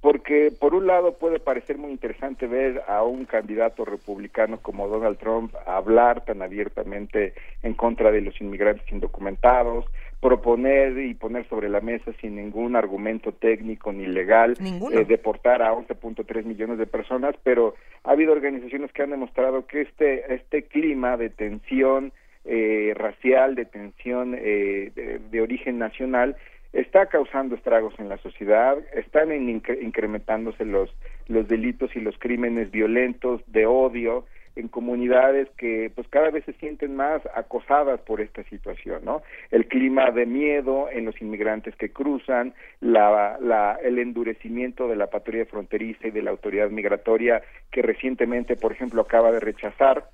porque 0.00 0.52
por 0.52 0.74
un 0.74 0.86
lado 0.86 1.18
puede 1.18 1.40
parecer 1.40 1.78
muy 1.78 1.90
interesante 1.90 2.46
ver 2.46 2.82
a 2.86 3.02
un 3.02 3.24
candidato 3.24 3.84
republicano 3.84 4.60
como 4.62 4.86
Donald 4.86 5.18
Trump 5.18 5.52
hablar 5.66 6.24
tan 6.24 6.42
abiertamente 6.42 7.34
en 7.64 7.74
contra 7.74 8.12
de 8.12 8.20
los 8.20 8.40
inmigrantes 8.40 8.90
indocumentados, 8.92 9.84
proponer 10.20 10.98
y 10.98 11.14
poner 11.14 11.48
sobre 11.48 11.68
la 11.68 11.80
mesa 11.80 12.12
sin 12.20 12.36
ningún 12.36 12.74
argumento 12.74 13.32
técnico 13.32 13.92
ni 13.92 14.06
legal 14.06 14.54
eh, 14.60 15.04
deportar 15.06 15.62
a 15.62 15.72
11.3 15.72 16.44
millones 16.44 16.78
de 16.78 16.86
personas, 16.86 17.36
pero 17.44 17.76
ha 18.02 18.12
habido 18.12 18.32
organizaciones 18.32 18.92
que 18.92 19.02
han 19.02 19.10
demostrado 19.10 19.66
que 19.66 19.82
este 19.82 20.34
este 20.34 20.64
clima 20.64 21.16
de 21.16 21.30
tensión 21.30 22.12
eh, 22.44 22.94
racial, 22.96 23.54
de 23.54 23.66
tensión 23.66 24.34
eh, 24.36 25.20
de, 25.30 25.40
origen 25.40 25.78
nacional, 25.78 26.36
está 26.72 27.06
causando 27.06 27.54
estragos 27.54 27.94
en 27.98 28.08
la 28.08 28.16
sociedad, 28.18 28.76
están 28.94 29.30
incrementándose 29.32 30.64
los, 30.64 30.90
los 31.28 31.46
delitos 31.46 31.94
y 31.94 32.00
los 32.00 32.18
crímenes 32.18 32.70
violentos 32.70 33.42
de 33.46 33.66
odio 33.66 34.24
en 34.58 34.68
comunidades 34.68 35.48
que 35.56 35.90
pues 35.94 36.06
cada 36.08 36.30
vez 36.30 36.44
se 36.44 36.52
sienten 36.54 36.96
más 36.96 37.22
acosadas 37.34 38.00
por 38.00 38.20
esta 38.20 38.42
situación, 38.44 39.04
¿no? 39.04 39.22
El 39.50 39.66
clima 39.68 40.10
de 40.10 40.26
miedo 40.26 40.88
en 40.90 41.04
los 41.04 41.20
inmigrantes 41.22 41.76
que 41.76 41.92
cruzan, 41.92 42.54
la, 42.80 43.38
la, 43.40 43.78
el 43.82 43.98
endurecimiento 43.98 44.88
de 44.88 44.96
la 44.96 45.08
patrulla 45.08 45.46
fronteriza 45.46 46.08
y 46.08 46.10
de 46.10 46.22
la 46.22 46.30
autoridad 46.30 46.70
migratoria 46.70 47.42
que 47.70 47.82
recientemente, 47.82 48.56
por 48.56 48.72
ejemplo, 48.72 49.02
acaba 49.02 49.30
de 49.30 49.40
rechazar 49.40 50.08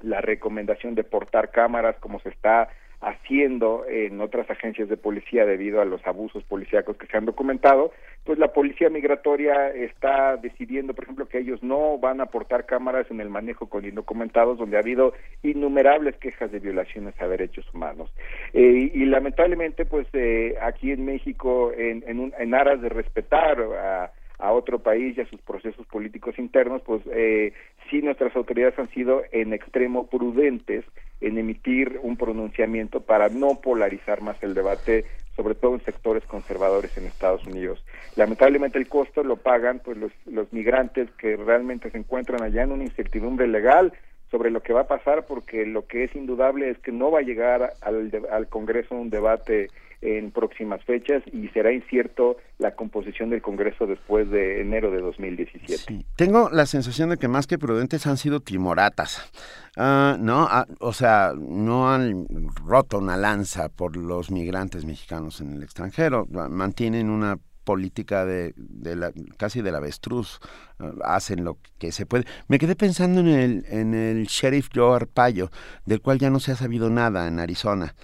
la 0.00 0.20
recomendación 0.20 0.94
de 0.94 1.04
portar 1.04 1.50
cámaras 1.50 1.96
como 2.00 2.20
se 2.20 2.28
está 2.28 2.68
haciendo 3.00 3.84
en 3.88 4.20
otras 4.20 4.48
agencias 4.50 4.88
de 4.88 4.96
policía 4.96 5.44
debido 5.44 5.80
a 5.80 5.84
los 5.84 6.04
abusos 6.06 6.42
policíacos 6.44 6.96
que 6.96 7.06
se 7.06 7.16
han 7.16 7.26
documentado, 7.26 7.92
pues 8.24 8.38
la 8.38 8.52
policía 8.52 8.90
migratoria 8.90 9.68
está 9.70 10.36
decidiendo, 10.36 10.94
por 10.94 11.04
ejemplo, 11.04 11.28
que 11.28 11.38
ellos 11.38 11.62
no 11.62 11.98
van 11.98 12.20
a 12.20 12.24
aportar 12.24 12.66
cámaras 12.66 13.10
en 13.10 13.20
el 13.20 13.28
manejo 13.28 13.68
con 13.68 13.84
indocumentados, 13.84 14.58
donde 14.58 14.76
ha 14.76 14.80
habido 14.80 15.12
innumerables 15.42 16.16
quejas 16.16 16.50
de 16.50 16.58
violaciones 16.58 17.14
a 17.20 17.28
derechos 17.28 17.66
humanos. 17.72 18.10
Eh, 18.52 18.90
y 18.92 19.04
lamentablemente, 19.04 19.84
pues 19.84 20.06
eh, 20.12 20.56
aquí 20.60 20.90
en 20.90 21.04
México, 21.04 21.72
en, 21.72 22.02
en, 22.06 22.32
en 22.38 22.54
aras 22.54 22.80
de 22.80 22.88
respetar 22.88 23.60
a 23.60 24.12
a 24.38 24.52
otro 24.52 24.78
país 24.78 25.16
y 25.16 25.20
a 25.22 25.26
sus 25.26 25.40
procesos 25.40 25.86
políticos 25.86 26.38
internos, 26.38 26.82
pues 26.82 27.02
eh, 27.10 27.52
sí 27.90 28.02
nuestras 28.02 28.34
autoridades 28.36 28.78
han 28.78 28.88
sido 28.88 29.22
en 29.32 29.52
extremo 29.52 30.06
prudentes 30.06 30.84
en 31.20 31.38
emitir 31.38 31.98
un 32.02 32.16
pronunciamiento 32.16 33.00
para 33.00 33.28
no 33.28 33.60
polarizar 33.60 34.20
más 34.20 34.42
el 34.42 34.54
debate, 34.54 35.04
sobre 35.34 35.54
todo 35.54 35.74
en 35.74 35.84
sectores 35.84 36.24
conservadores 36.24 36.96
en 36.98 37.06
Estados 37.06 37.46
Unidos. 37.46 37.84
Lamentablemente 38.16 38.78
el 38.78 38.88
costo 38.88 39.22
lo 39.22 39.36
pagan 39.36 39.80
pues 39.84 39.96
los, 39.96 40.12
los 40.26 40.52
migrantes 40.52 41.10
que 41.18 41.36
realmente 41.36 41.90
se 41.90 41.98
encuentran 41.98 42.42
allá 42.42 42.62
en 42.62 42.72
una 42.72 42.84
incertidumbre 42.84 43.46
legal 43.46 43.92
sobre 44.30 44.50
lo 44.50 44.60
que 44.62 44.72
va 44.72 44.82
a 44.82 44.88
pasar 44.88 45.24
porque 45.26 45.64
lo 45.66 45.86
que 45.86 46.04
es 46.04 46.14
indudable 46.14 46.70
es 46.70 46.78
que 46.78 46.92
no 46.92 47.10
va 47.10 47.20
a 47.20 47.22
llegar 47.22 47.72
al, 47.80 48.10
al 48.30 48.48
Congreso 48.48 48.94
un 48.94 49.10
debate 49.10 49.68
en 50.00 50.30
próximas 50.30 50.82
fechas 50.84 51.22
y 51.32 51.48
será 51.48 51.72
incierto 51.72 52.36
la 52.58 52.74
composición 52.74 53.30
del 53.30 53.42
Congreso 53.42 53.86
después 53.86 54.30
de 54.30 54.60
enero 54.60 54.90
de 54.90 55.00
2017. 55.00 56.04
Tengo 56.16 56.50
la 56.50 56.66
sensación 56.66 57.10
de 57.10 57.16
que 57.16 57.28
más 57.28 57.46
que 57.46 57.58
prudentes 57.58 58.06
han 58.06 58.16
sido 58.16 58.40
timoratas. 58.40 59.30
Ah, 59.76 60.16
no, 60.18 60.46
ah, 60.50 60.66
o 60.80 60.92
sea, 60.92 61.32
no 61.36 61.92
han 61.92 62.26
roto 62.64 62.98
una 62.98 63.16
lanza 63.16 63.68
por 63.68 63.96
los 63.96 64.30
migrantes 64.30 64.84
mexicanos 64.84 65.40
en 65.40 65.52
el 65.52 65.62
extranjero, 65.62 66.26
mantienen 66.26 67.10
una 67.10 67.38
política 67.64 68.24
de, 68.24 68.54
la, 68.94 69.12
casi 69.36 69.60
del 69.60 69.74
avestruz, 69.74 70.38
ah, 70.78 70.92
hacen 71.04 71.44
lo 71.44 71.58
que 71.78 71.92
se 71.92 72.06
puede. 72.06 72.24
Me 72.48 72.58
quedé 72.58 72.76
pensando 72.76 73.20
en 73.20 73.28
el, 73.28 73.64
en 73.68 73.92
el 73.92 74.26
sheriff 74.26 74.68
Joe 74.74 74.96
Arpaio, 74.96 75.50
del 75.84 76.00
cual 76.00 76.18
ya 76.18 76.30
no 76.30 76.40
se 76.40 76.52
ha 76.52 76.56
sabido 76.56 76.88
nada 76.88 77.26
en 77.26 77.40
Arizona. 77.40 77.94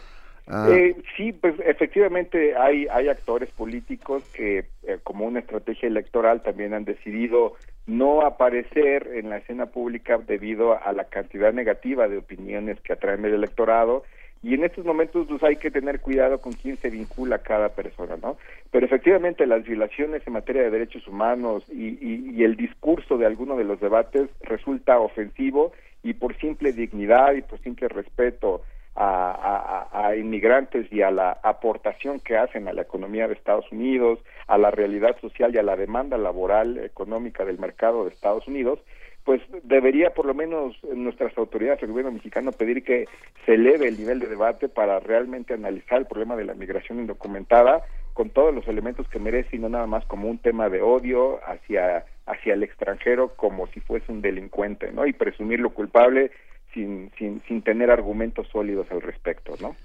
Eh, 0.69 0.97
sí, 1.17 1.33
pues 1.33 1.55
efectivamente 1.65 2.55
hay, 2.57 2.87
hay 2.91 3.09
actores 3.09 3.49
políticos 3.51 4.23
que 4.35 4.67
eh, 4.83 4.99
como 5.03 5.25
una 5.25 5.41
estrategia 5.41 5.89
electoral 5.89 6.43
también 6.43 6.75
han 6.75 6.85
decidido 6.85 7.55
no 7.87 8.21
aparecer 8.21 9.09
en 9.15 9.31
la 9.31 9.39
escena 9.39 9.67
pública 9.67 10.19
debido 10.19 10.79
a 10.79 10.93
la 10.93 11.05
cantidad 11.05 11.55
negativa 11.55 12.07
de 12.07 12.19
opiniones 12.19 12.79
que 12.83 12.93
atraen 12.93 13.25
el 13.25 13.35
electorado 13.35 14.05
y 14.43 14.55
en 14.55 14.65
estos 14.65 14.85
momentos 14.85 15.27
pues 15.29 15.43
hay 15.43 15.57
que 15.57 15.71
tener 15.71 16.01
cuidado 16.01 16.39
con 16.41 16.53
quién 16.53 16.77
se 16.79 16.91
vincula 16.91 17.39
cada 17.39 17.71
persona, 17.71 18.17
¿no? 18.21 18.37
Pero 18.71 18.85
efectivamente 18.85 19.47
las 19.47 19.65
violaciones 19.65 20.23
en 20.27 20.35
materia 20.35 20.63
de 20.63 20.71
derechos 20.71 21.07
humanos 21.09 21.65
y, 21.71 21.97
y 22.01 22.45
el 22.45 22.57
discurso 22.57 23.17
de 23.17 23.27
alguno 23.27 23.57
de 23.57 23.65
los 23.65 23.81
debates 23.81 24.29
resulta 24.43 24.99
ofensivo 24.99 25.73
y 26.03 26.13
por 26.15 26.37
simple 26.39 26.73
dignidad 26.73 27.33
y 27.35 27.43
por 27.43 27.59
simple 27.61 27.89
respeto 27.89 28.63
a, 28.95 29.89
a, 29.93 30.17
inmigrantes 30.17 30.93
y 30.93 31.03
a 31.03 31.11
la 31.11 31.39
aportación 31.43 32.21
que 32.21 32.37
hacen 32.37 32.69
a 32.69 32.73
la 32.73 32.83
economía 32.83 33.27
de 33.27 33.35
Estados 33.35 33.71
Unidos, 33.73 34.19
a 34.47 34.59
la 34.59 34.71
realidad 34.71 35.17
social 35.21 35.55
y 35.55 35.59
a 35.59 35.63
la 35.63 35.77
demanda 35.77 36.19
laboral 36.19 36.79
económica 36.79 37.45
del 37.45 37.59
mercado 37.59 38.05
de 38.05 38.11
Estados 38.11 38.47
Unidos, 38.47 38.81
pues 39.25 39.41
debería 39.63 40.11
por 40.11 40.27
lo 40.27 40.35
menos 40.35 40.77
nuestras 40.95 41.37
autoridades, 41.39 41.83
el 41.83 41.91
gobierno 41.91 42.13
mexicano, 42.13 42.53
pedir 42.53 42.83
que 42.83 43.07
se 43.47 43.55
eleve 43.55 43.89
el 43.89 43.99
nivel 43.99 44.19
de 44.19 44.27
debate 44.27 44.69
para 44.69 45.01
realmente 45.01 45.55
analizar 45.55 45.99
el 45.99 46.07
problema 46.07 46.37
de 46.37 46.45
la 46.45 46.55
migración 46.55 46.99
indocumentada 46.99 47.83
con 48.15 48.31
todos 48.31 48.55
los 48.55 48.67
elementos 48.69 49.09
que 49.09 49.19
merece 49.19 49.57
y 49.57 49.59
no 49.59 49.69
nada 49.69 49.87
más 49.87 50.05
como 50.07 50.29
un 50.29 50.39
tema 50.39 50.69
de 50.69 50.83
odio 50.83 51.41
hacia 51.47 52.05
hacia 52.27 52.55
el 52.55 52.63
extranjero 52.63 53.35
como 53.37 53.67
si 53.69 53.81
fuese 53.81 54.13
un 54.13 54.23
delincuente, 54.23 54.93
¿no? 54.93 55.07
Y 55.07 55.13
presumirlo 55.13 55.71
culpable 55.71 56.31
sin, 56.73 57.11
sin, 57.19 57.43
sin 57.47 57.63
tener 57.63 57.91
argumentos 57.91 58.49
sólidos 58.49 58.91
al 58.91 59.03
respecto, 59.03 59.55
¿no? 59.61 59.77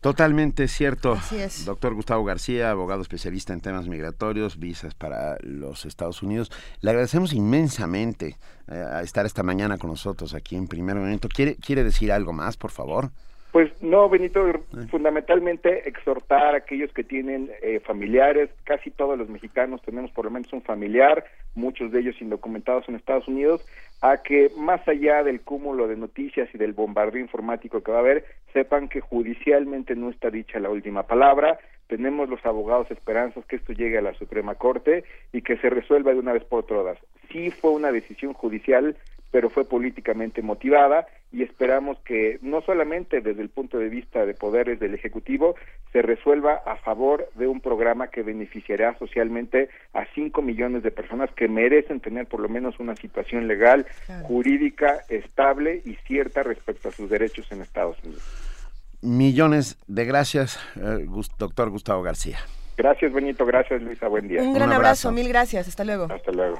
Totalmente 0.00 0.68
cierto. 0.68 1.16
Doctor 1.64 1.94
Gustavo 1.94 2.24
García, 2.24 2.70
abogado 2.70 3.02
especialista 3.02 3.52
en 3.52 3.60
temas 3.60 3.88
migratorios, 3.88 4.58
visas 4.58 4.94
para 4.94 5.36
los 5.40 5.84
Estados 5.84 6.22
Unidos. 6.22 6.52
Le 6.80 6.90
agradecemos 6.90 7.32
inmensamente 7.32 8.36
eh, 8.70 8.74
a 8.74 9.02
estar 9.02 9.26
esta 9.26 9.42
mañana 9.42 9.78
con 9.78 9.90
nosotros 9.90 10.34
aquí 10.34 10.54
en 10.54 10.68
Primer 10.68 10.94
Momento. 10.96 11.28
¿Quiere, 11.28 11.56
¿Quiere 11.56 11.82
decir 11.82 12.12
algo 12.12 12.32
más, 12.32 12.56
por 12.56 12.70
favor? 12.70 13.10
Pues 13.50 13.72
no, 13.82 14.08
Benito, 14.08 14.46
eh. 14.48 14.60
fundamentalmente 14.90 15.88
exhortar 15.88 16.54
a 16.54 16.58
aquellos 16.58 16.92
que 16.92 17.02
tienen 17.02 17.50
eh, 17.62 17.80
familiares, 17.80 18.50
casi 18.64 18.90
todos 18.90 19.18
los 19.18 19.30
mexicanos 19.30 19.80
tenemos 19.82 20.10
por 20.10 20.26
lo 20.26 20.30
menos 20.30 20.52
un 20.52 20.62
familiar, 20.62 21.24
muchos 21.56 21.90
de 21.90 22.00
ellos 22.00 22.20
indocumentados 22.20 22.88
en 22.88 22.94
Estados 22.94 23.26
Unidos, 23.28 23.64
a 24.02 24.22
que 24.22 24.50
más 24.56 24.86
allá 24.86 25.22
del 25.22 25.40
cúmulo 25.40 25.88
de 25.88 25.96
noticias 25.96 26.48
y 26.54 26.58
del 26.58 26.72
bombardeo 26.72 27.20
informático 27.20 27.82
que 27.82 27.92
va 27.92 27.98
a 27.98 28.00
haber, 28.00 28.24
sepan 28.52 28.88
que 28.88 29.00
judicialmente 29.00 29.96
no 29.96 30.10
está 30.10 30.30
dicha 30.30 30.60
la 30.60 30.70
última 30.70 31.04
palabra, 31.04 31.58
tenemos 31.88 32.28
los 32.28 32.44
abogados 32.44 32.90
esperanzas 32.90 33.44
que 33.46 33.56
esto 33.56 33.72
llegue 33.72 33.98
a 33.98 34.02
la 34.02 34.14
Suprema 34.14 34.54
Corte 34.54 35.04
y 35.32 35.42
que 35.42 35.56
se 35.58 35.70
resuelva 35.70 36.12
de 36.12 36.18
una 36.18 36.32
vez 36.32 36.44
por 36.44 36.64
todas. 36.64 36.98
Sí 37.30 37.50
fue 37.50 37.70
una 37.72 37.92
decisión 37.92 38.32
judicial 38.32 38.96
pero 39.30 39.50
fue 39.50 39.64
políticamente 39.64 40.40
motivada 40.40 41.06
y 41.32 41.42
esperamos 41.42 41.98
que 42.06 42.38
no 42.40 42.62
solamente 42.62 43.20
desde 43.20 43.42
el 43.42 43.50
punto 43.50 43.78
de 43.78 43.88
vista 43.88 44.24
de 44.24 44.34
poderes 44.34 44.80
del 44.80 44.94
Ejecutivo 44.94 45.56
se 45.92 46.00
resuelva 46.00 46.62
a 46.64 46.76
favor 46.76 47.28
de 47.34 47.46
un 47.46 47.60
programa 47.60 48.08
que 48.08 48.22
beneficiará 48.22 48.96
socialmente 48.98 49.68
a 49.92 50.06
5 50.14 50.40
millones 50.42 50.82
de 50.82 50.90
personas 50.90 51.30
que 51.32 51.48
merecen 51.48 52.00
tener 52.00 52.26
por 52.26 52.40
lo 52.40 52.48
menos 52.48 52.78
una 52.78 52.96
situación 52.96 53.46
legal, 53.46 53.86
jurídica, 54.22 55.00
estable 55.08 55.82
y 55.84 55.96
cierta 56.06 56.42
respecto 56.42 56.88
a 56.88 56.92
sus 56.92 57.10
derechos 57.10 57.50
en 57.52 57.60
Estados 57.60 58.02
Unidos. 58.04 58.45
Millones 59.06 59.78
de 59.86 60.04
gracias, 60.04 60.58
eh, 60.74 61.06
doctor 61.38 61.70
Gustavo 61.70 62.02
García. 62.02 62.40
Gracias, 62.76 63.12
Benito. 63.12 63.46
Gracias, 63.46 63.80
Luisa. 63.80 64.08
Buen 64.08 64.26
día. 64.26 64.42
Un 64.42 64.52
gran 64.52 64.72
abrazo. 64.72 65.12
Mil 65.12 65.28
gracias. 65.28 65.68
Hasta 65.68 65.84
luego. 65.84 66.08
Hasta 66.10 66.32
luego. 66.32 66.58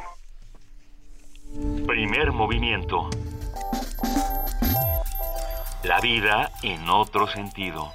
Primer 1.88 2.30
movimiento. 2.30 3.10
La 5.82 6.00
vida 6.00 6.52
en 6.62 6.88
otro 6.88 7.26
sentido. 7.26 7.90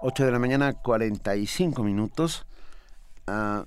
Ocho 0.00 0.24
de 0.24 0.30
la 0.30 0.38
mañana, 0.38 0.74
45 0.74 1.82
minutos. 1.82 2.46
Uh, 3.26 3.64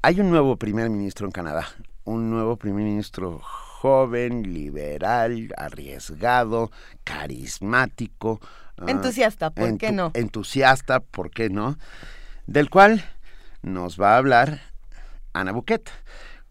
hay 0.00 0.18
un 0.18 0.30
nuevo 0.30 0.56
primer 0.56 0.88
ministro 0.88 1.26
en 1.26 1.32
Canadá. 1.32 1.68
Un 2.04 2.30
nuevo 2.30 2.56
primer 2.56 2.84
ministro 2.84 3.42
joven, 3.80 4.42
liberal, 4.52 5.54
arriesgado, 5.56 6.70
carismático. 7.02 8.38
Uh, 8.76 8.88
entusiasta, 8.88 9.48
¿por 9.48 9.78
qué 9.78 9.90
no? 9.90 10.10
Entusiasta, 10.12 11.00
¿por 11.00 11.30
qué 11.30 11.48
no? 11.48 11.78
Del 12.46 12.68
cual 12.68 13.02
nos 13.62 13.98
va 13.98 14.14
a 14.14 14.18
hablar 14.18 14.60
Ana 15.32 15.52
Buquet, 15.52 15.90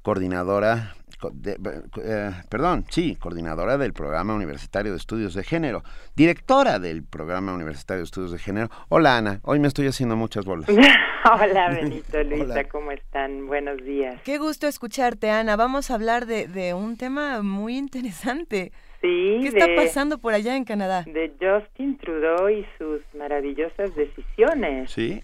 coordinadora 0.02 0.96
eh, 1.24 2.32
perdón, 2.50 2.86
sí, 2.90 3.16
coordinadora 3.16 3.78
del 3.78 3.94
Programa 3.94 4.34
Universitario 4.34 4.92
de 4.92 4.98
Estudios 4.98 5.34
de 5.34 5.44
Género, 5.44 5.84
directora 6.16 6.80
del 6.80 7.04
Programa 7.04 7.54
Universitario 7.54 8.00
de 8.00 8.06
Estudios 8.06 8.32
de 8.32 8.40
Género. 8.40 8.70
Hola 8.90 9.18
Ana, 9.18 9.40
hoy 9.44 9.60
me 9.60 9.68
estoy 9.68 9.88
haciendo 9.88 10.16
muchas 10.16 10.46
bolas. 10.46 10.70
Hola 11.26 11.70
Benito, 11.70 12.24
Luisa, 12.24 12.64
¿cómo 12.66 12.92
están? 12.92 13.48
Buenos 13.48 13.84
días. 13.84 14.22
Qué 14.24 14.38
gusto 14.38 14.68
escucharte 14.68 15.30
Ana, 15.30 15.56
vamos 15.56 15.92
a 15.92 15.96
hablar 15.96 16.26
de, 16.26 16.48
de 16.48 16.74
un 16.74 16.98
tema 16.98 17.42
muy 17.42 17.78
interesante. 17.78 18.72
Sí, 19.02 19.40
¿Qué 19.42 19.48
está 19.48 19.68
pasando 19.76 20.18
por 20.18 20.34
allá 20.34 20.58
en 20.58 20.66
Canadá? 20.66 21.04
De 21.04 21.32
Justin 21.40 21.98
Trudeau 21.98 22.50
y 22.50 22.66
sus 22.78 23.02
maravillosas 23.14 23.96
decisiones. 23.96 24.92
Sí. 24.92 25.22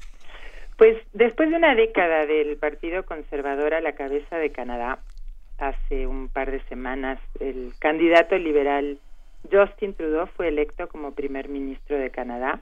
Pues 0.77 0.97
después 1.13 1.49
de 1.49 1.57
una 1.57 1.75
década 1.75 2.25
del 2.25 2.57
Partido 2.57 3.03
Conservador 3.03 3.73
a 3.73 3.81
la 3.81 3.93
cabeza 3.93 4.37
de 4.37 4.51
Canadá, 4.51 4.99
hace 5.57 6.07
un 6.07 6.29
par 6.29 6.51
de 6.51 6.61
semanas 6.63 7.19
el 7.39 7.73
candidato 7.79 8.37
liberal 8.37 8.99
Justin 9.51 9.93
Trudeau 9.93 10.27
fue 10.27 10.47
electo 10.47 10.87
como 10.87 11.11
primer 11.11 11.49
ministro 11.49 11.97
de 11.97 12.09
Canadá. 12.09 12.61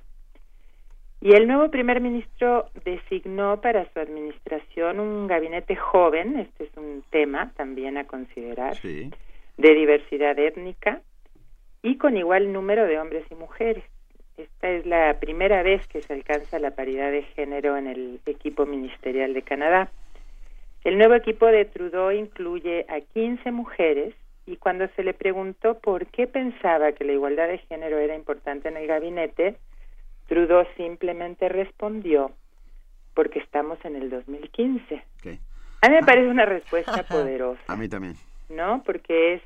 Y 1.22 1.34
el 1.34 1.48
nuevo 1.48 1.72
primer 1.72 2.02
ministro 2.02 2.66
designó 2.84 3.62
para 3.62 3.86
su 3.94 4.00
administración 4.00 5.00
un 5.00 5.28
gabinete 5.28 5.76
joven, 5.76 6.38
este 6.38 6.66
es 6.66 6.78
un 6.78 7.02
tema 7.12 7.54
también 7.56 7.98
a 7.98 8.06
considerar, 8.06 8.78
de 8.82 9.16
diversidad 9.58 10.38
étnica 10.38 11.02
y 11.82 11.98
con 11.98 12.18
igual 12.18 12.52
número 12.52 12.86
de 12.86 13.00
hombres 13.00 13.26
y 13.32 13.36
mujeres. 13.36 13.86
Esta 14.36 14.70
es 14.70 14.86
la 14.86 15.18
primera 15.20 15.64
vez 15.64 15.88
que 15.88 16.02
se 16.02 16.12
alcanza 16.12 16.60
la 16.60 16.72
paridad 16.72 17.12
de 17.12 17.24
género 17.24 17.78
en 17.78 17.88
el 17.88 18.20
equipo 18.26 18.66
ministerial 18.66 19.34
de 19.34 19.44
Canadá. 19.44 19.92
El 20.84 20.98
nuevo 20.98 21.16
equipo 21.16 21.46
de 21.46 21.66
Trudeau 21.66 22.12
incluye 22.12 22.86
a 22.90 23.00
15 23.02 23.52
mujeres 23.52 24.14
y 24.46 24.58
cuando 24.58 24.88
se 24.96 25.04
le 25.04 25.14
preguntó 25.14 25.80
por 25.80 26.08
qué 26.08 26.28
pensaba 26.28 26.92
que 26.92 27.06
la 27.06 27.14
igualdad 27.14 27.48
de 27.48 27.60
género 27.60 27.98
era 27.98 28.16
importante 28.16 28.68
en 28.68 28.78
el 28.78 28.88
gabinete, 28.88 29.56
Trudeau 30.28 30.66
simplemente 30.76 31.48
respondió 31.48 32.32
porque 33.14 33.40
estamos 33.40 33.78
en 33.86 33.96
el 33.96 34.10
2015. 34.10 35.04
A 35.82 35.90
mí 35.90 35.96
me 35.96 36.04
parece 36.04 36.28
una 36.28 36.46
respuesta 36.46 37.04
poderosa. 37.10 37.62
A 37.68 37.76
mí 37.76 37.88
también. 37.88 38.16
¿No? 38.50 38.84
Porque 38.84 39.36
es 39.36 39.42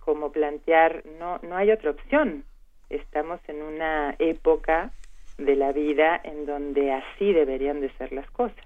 como 0.00 0.30
plantear, 0.30 1.04
no, 1.18 1.38
no 1.42 1.56
hay 1.56 1.70
otra 1.70 1.90
opción 1.90 2.44
estamos 2.90 3.40
en 3.48 3.62
una 3.62 4.14
época 4.18 4.90
de 5.38 5.56
la 5.56 5.72
vida 5.72 6.20
en 6.22 6.46
donde 6.46 6.92
así 6.92 7.32
deberían 7.32 7.80
de 7.80 7.90
ser 7.96 8.12
las 8.12 8.30
cosas. 8.30 8.64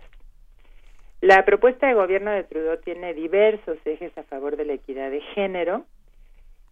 La 1.20 1.44
propuesta 1.44 1.86
de 1.86 1.94
gobierno 1.94 2.30
de 2.30 2.44
Trudeau 2.44 2.78
tiene 2.78 3.12
diversos 3.12 3.76
ejes 3.84 4.16
a 4.16 4.22
favor 4.22 4.56
de 4.56 4.64
la 4.64 4.72
equidad 4.72 5.10
de 5.10 5.20
género. 5.20 5.84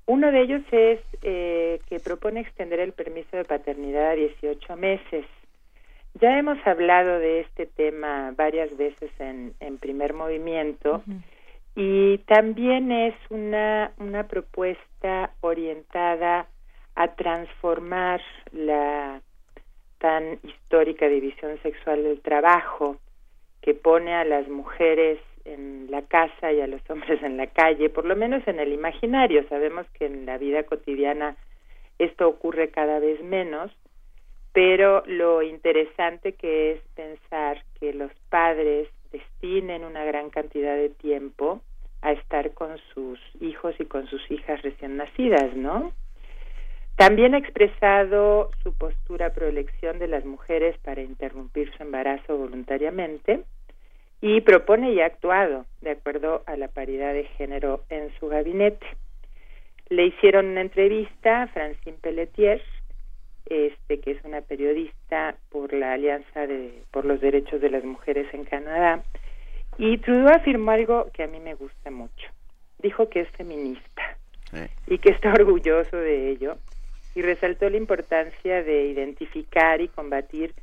Uno 0.07 0.33
de 0.33 0.41
ellos 0.41 0.63
es 0.73 1.01
eh, 1.23 1.81
que 1.87 2.01
propone 2.01 2.41
extender 2.41 2.81
el 2.81 2.93
permiso 2.93 3.37
de 3.37 3.45
paternidad 3.45 4.13
a 4.13 4.15
18 4.15 4.77
meses. 4.77 5.27
Ya 6.15 6.39
hemos 6.39 6.59
hablado 6.67 7.19
de 7.19 7.41
este 7.41 7.67
tema 7.67 8.33
varias 8.35 8.75
veces 8.79 9.11
en, 9.19 9.53
en 9.61 9.77
primer 9.77 10.15
movimiento 10.15 11.03
y 11.77 12.17
también 12.27 12.91
es 12.91 13.15
una, 13.29 13.93
una 13.99 14.27
propuesta 14.27 15.31
orientada 15.43 16.47
a 16.95 17.15
transformar 17.15 18.23
la 18.53 19.21
tan 19.99 20.39
histórica 20.43 21.07
división 21.07 21.61
sexual 21.63 22.03
del 22.03 22.21
trabajo 22.21 22.97
que 23.69 23.75
pone 23.75 24.15
a 24.15 24.25
las 24.25 24.49
mujeres 24.49 25.19
en 25.45 25.91
la 25.91 26.01
casa 26.01 26.51
y 26.51 26.63
a 26.63 26.67
los 26.67 26.81
hombres 26.89 27.23
en 27.23 27.37
la 27.37 27.49
calle, 27.49 27.91
por 27.91 28.07
lo 28.07 28.17
menos 28.17 28.43
en 28.49 28.61
el 28.61 28.73
imaginario. 28.73 29.47
Sabemos 29.51 29.87
que 29.93 30.07
en 30.07 30.25
la 30.25 30.39
vida 30.39 30.63
cotidiana 30.63 31.37
esto 31.99 32.27
ocurre 32.27 32.71
cada 32.71 32.99
vez 32.99 33.23
menos, 33.23 33.71
pero 34.55 35.03
lo 35.05 35.43
interesante 35.43 36.33
que 36.33 36.73
es 36.73 36.81
pensar 36.95 37.63
que 37.79 37.93
los 37.93 38.11
padres 38.31 38.89
destinen 39.13 39.85
una 39.85 40.03
gran 40.03 40.31
cantidad 40.31 40.75
de 40.75 40.89
tiempo 40.89 41.61
a 42.01 42.13
estar 42.13 42.55
con 42.55 42.79
sus 42.95 43.21
hijos 43.39 43.75
y 43.79 43.85
con 43.85 44.07
sus 44.07 44.31
hijas 44.31 44.63
recién 44.63 44.97
nacidas, 44.97 45.55
¿no? 45.55 45.93
También 46.97 47.35
ha 47.35 47.39
expresado 47.39 48.51
su 48.63 48.73
postura 48.73 49.35
pro 49.35 49.47
elección 49.47 49.99
de 49.99 50.09
las 50.09 50.25
mujeres 50.25 50.75
para 50.79 51.03
interrumpir 51.03 51.71
su 51.77 51.83
embarazo 51.83 52.39
voluntariamente 52.39 53.45
y 54.21 54.41
propone 54.41 54.93
y 54.93 55.01
ha 55.01 55.07
actuado 55.07 55.67
de 55.81 55.93
acuerdo 55.93 56.43
a 56.47 56.57
la 56.57 56.69
paridad 56.69 57.13
de 57.13 57.25
género 57.25 57.85
en 57.89 58.11
su 58.19 58.29
gabinete. 58.29 58.87
Le 59.89 60.07
hicieron 60.07 60.47
una 60.47 60.61
entrevista 60.61 61.43
a 61.43 61.47
Francine 61.49 61.97
Pelletier, 62.01 62.63
este, 63.47 64.01
que 64.01 64.11
es 64.11 64.25
una 64.25 64.43
periodista 64.43 65.37
por 65.49 65.73
la 65.73 65.95
Alianza 65.95 66.47
de, 66.47 66.83
por 66.91 67.05
los 67.05 67.21
Derechos 67.21 67.61
de 67.61 67.71
las 67.71 67.85
Mujeres 67.85 68.27
en 68.35 68.45
Canadá, 68.45 69.03
y 69.79 69.97
Trudeau 69.99 70.35
afirmó 70.35 70.73
algo 70.73 71.11
que 71.13 71.23
a 71.23 71.29
mí 71.29 71.39
me 71.39 71.55
gusta 71.55 71.91
mucho. 71.91 72.29
Dijo 72.81 73.09
que 73.09 73.21
es 73.21 73.31
feminista 73.31 74.17
y 74.87 74.99
que 74.99 75.11
está 75.11 75.33
orgulloso 75.33 75.97
de 75.97 76.31
ello 76.31 76.57
y 77.15 77.23
resaltó 77.23 77.69
la 77.69 77.77
importancia 77.77 78.63
de 78.63 78.87
identificar 78.87 79.81
y 79.81 79.89
combatir 79.89 80.55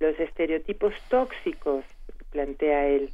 los 0.00 0.18
estereotipos 0.18 0.92
tóxicos, 1.08 1.84
plantea 2.34 2.88
él, 2.88 3.10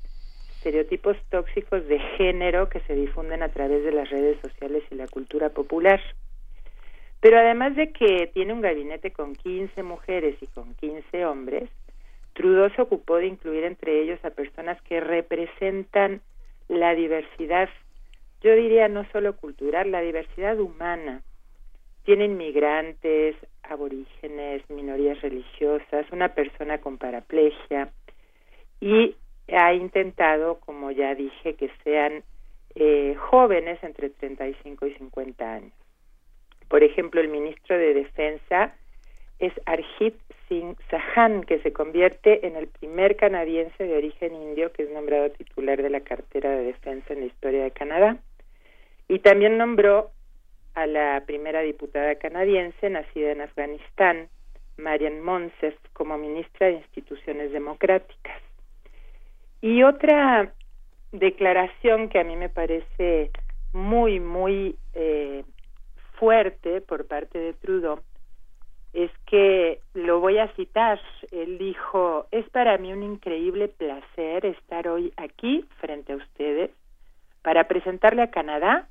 estereotipos 0.56 1.16
tóxicos 1.28 1.86
de 1.86 1.98
género 2.16 2.70
que 2.70 2.80
se 2.80 2.94
difunden 2.94 3.42
a 3.42 3.50
través 3.50 3.84
de 3.84 3.92
las 3.92 4.08
redes 4.08 4.38
sociales 4.40 4.82
y 4.90 4.94
la 4.94 5.06
cultura 5.08 5.50
popular. 5.50 6.00
Pero 7.20 7.38
además 7.38 7.76
de 7.76 7.92
que 7.92 8.30
tiene 8.32 8.54
un 8.54 8.62
gabinete 8.62 9.10
con 9.10 9.36
15 9.36 9.82
mujeres 9.82 10.36
y 10.40 10.46
con 10.46 10.74
15 10.74 11.26
hombres, 11.26 11.68
Trudeau 12.32 12.70
se 12.70 12.80
ocupó 12.80 13.16
de 13.16 13.26
incluir 13.26 13.64
entre 13.64 14.00
ellos 14.00 14.18
a 14.24 14.30
personas 14.30 14.80
que 14.82 15.00
representan 15.00 16.22
la 16.68 16.94
diversidad, 16.94 17.68
yo 18.42 18.54
diría 18.54 18.88
no 18.88 19.04
solo 19.12 19.36
cultural, 19.36 19.90
la 19.90 20.00
diversidad 20.00 20.58
humana, 20.58 21.20
tienen 22.04 22.38
migrantes, 22.38 23.36
aborígenes, 23.62 24.62
minorías 24.70 25.20
religiosas, 25.20 26.06
una 26.10 26.30
persona 26.34 26.78
con 26.78 26.96
paraplegia 26.96 27.92
y 28.80 29.16
ha 29.52 29.72
intentado, 29.74 30.60
como 30.60 30.90
ya 30.90 31.14
dije, 31.14 31.54
que 31.54 31.70
sean 31.84 32.22
eh, 32.74 33.14
jóvenes 33.16 33.82
entre 33.82 34.10
35 34.10 34.86
y 34.86 34.94
50 34.94 35.52
años. 35.54 35.72
Por 36.68 36.84
ejemplo, 36.84 37.20
el 37.20 37.28
ministro 37.28 37.76
de 37.76 37.94
Defensa 37.94 38.74
es 39.40 39.52
Arjit 39.66 40.14
Singh 40.48 40.76
Sahan, 40.90 41.42
que 41.42 41.58
se 41.60 41.72
convierte 41.72 42.46
en 42.46 42.56
el 42.56 42.68
primer 42.68 43.16
canadiense 43.16 43.84
de 43.84 43.96
origen 43.96 44.34
indio 44.34 44.72
que 44.72 44.84
es 44.84 44.90
nombrado 44.90 45.30
titular 45.30 45.82
de 45.82 45.90
la 45.90 46.00
cartera 46.00 46.50
de 46.50 46.64
defensa 46.64 47.12
en 47.12 47.20
la 47.20 47.26
historia 47.26 47.64
de 47.64 47.70
Canadá. 47.70 48.18
Y 49.08 49.18
también 49.20 49.58
nombró 49.58 50.10
a 50.74 50.86
la 50.86 51.24
primera 51.26 51.60
diputada 51.62 52.14
canadiense 52.16 52.90
nacida 52.90 53.32
en 53.32 53.40
Afganistán, 53.40 54.28
Marian 54.76 55.20
Monsef, 55.20 55.74
como 55.92 56.16
ministra 56.16 56.68
de 56.68 56.74
Instituciones 56.74 57.52
Democráticas. 57.52 58.49
Y 59.60 59.82
otra 59.82 60.52
declaración 61.12 62.08
que 62.08 62.20
a 62.20 62.24
mí 62.24 62.36
me 62.36 62.48
parece 62.48 63.30
muy, 63.72 64.20
muy 64.20 64.76
eh, 64.94 65.44
fuerte 66.18 66.80
por 66.80 67.06
parte 67.06 67.38
de 67.38 67.52
Trudeau 67.54 68.00
es 68.92 69.10
que 69.26 69.80
lo 69.94 70.20
voy 70.20 70.38
a 70.38 70.48
citar. 70.54 71.00
Él 71.30 71.58
dijo, 71.58 72.26
es 72.30 72.48
para 72.50 72.76
mí 72.78 72.92
un 72.92 73.02
increíble 73.02 73.68
placer 73.68 74.44
estar 74.46 74.88
hoy 74.88 75.12
aquí 75.16 75.64
frente 75.78 76.12
a 76.12 76.16
ustedes 76.16 76.70
para 77.42 77.68
presentarle 77.68 78.22
a 78.22 78.30
Canadá 78.30 78.88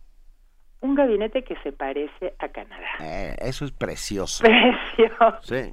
un 0.82 0.96
gabinete 0.96 1.44
que 1.44 1.58
se 1.58 1.72
parece 1.74 2.34
a 2.40 2.48
Canadá. 2.50 2.88
Eh, 3.02 3.36
eso 3.40 3.66
es 3.66 3.72
precioso. 3.72 4.44
Precioso. 4.96 5.38
Sí. 5.42 5.72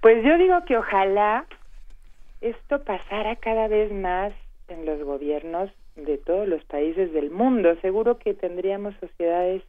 Pues 0.00 0.24
yo 0.24 0.36
digo 0.38 0.64
que 0.64 0.76
ojalá 0.76 1.46
esto 2.40 2.82
pasara 2.84 3.36
cada 3.36 3.68
vez 3.68 3.92
más 3.92 4.32
en 4.68 4.86
los 4.86 5.02
gobiernos 5.02 5.70
de 5.96 6.18
todos 6.18 6.48
los 6.48 6.64
países 6.64 7.12
del 7.12 7.30
mundo. 7.30 7.76
Seguro 7.82 8.18
que 8.18 8.34
tendríamos 8.34 8.94
sociedades 9.00 9.62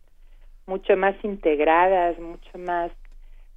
mucho 0.67 0.95
más 0.95 1.15
integradas, 1.23 2.17
mucho 2.19 2.57
más 2.57 2.91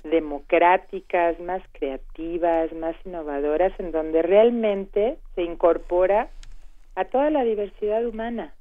democráticas, 0.03 1.39
más 1.41 1.63
creativas, 1.73 2.73
más 2.73 2.97
innovadoras, 3.05 3.73
en 3.79 3.93
donde 3.93 4.23
realmente 4.23 5.19
se 5.35 5.43
incorpora 5.43 6.29
a 6.95 7.05
toda 7.05 7.31
la 7.31 7.45
diversidad 7.45 8.05
humana. 8.05 8.55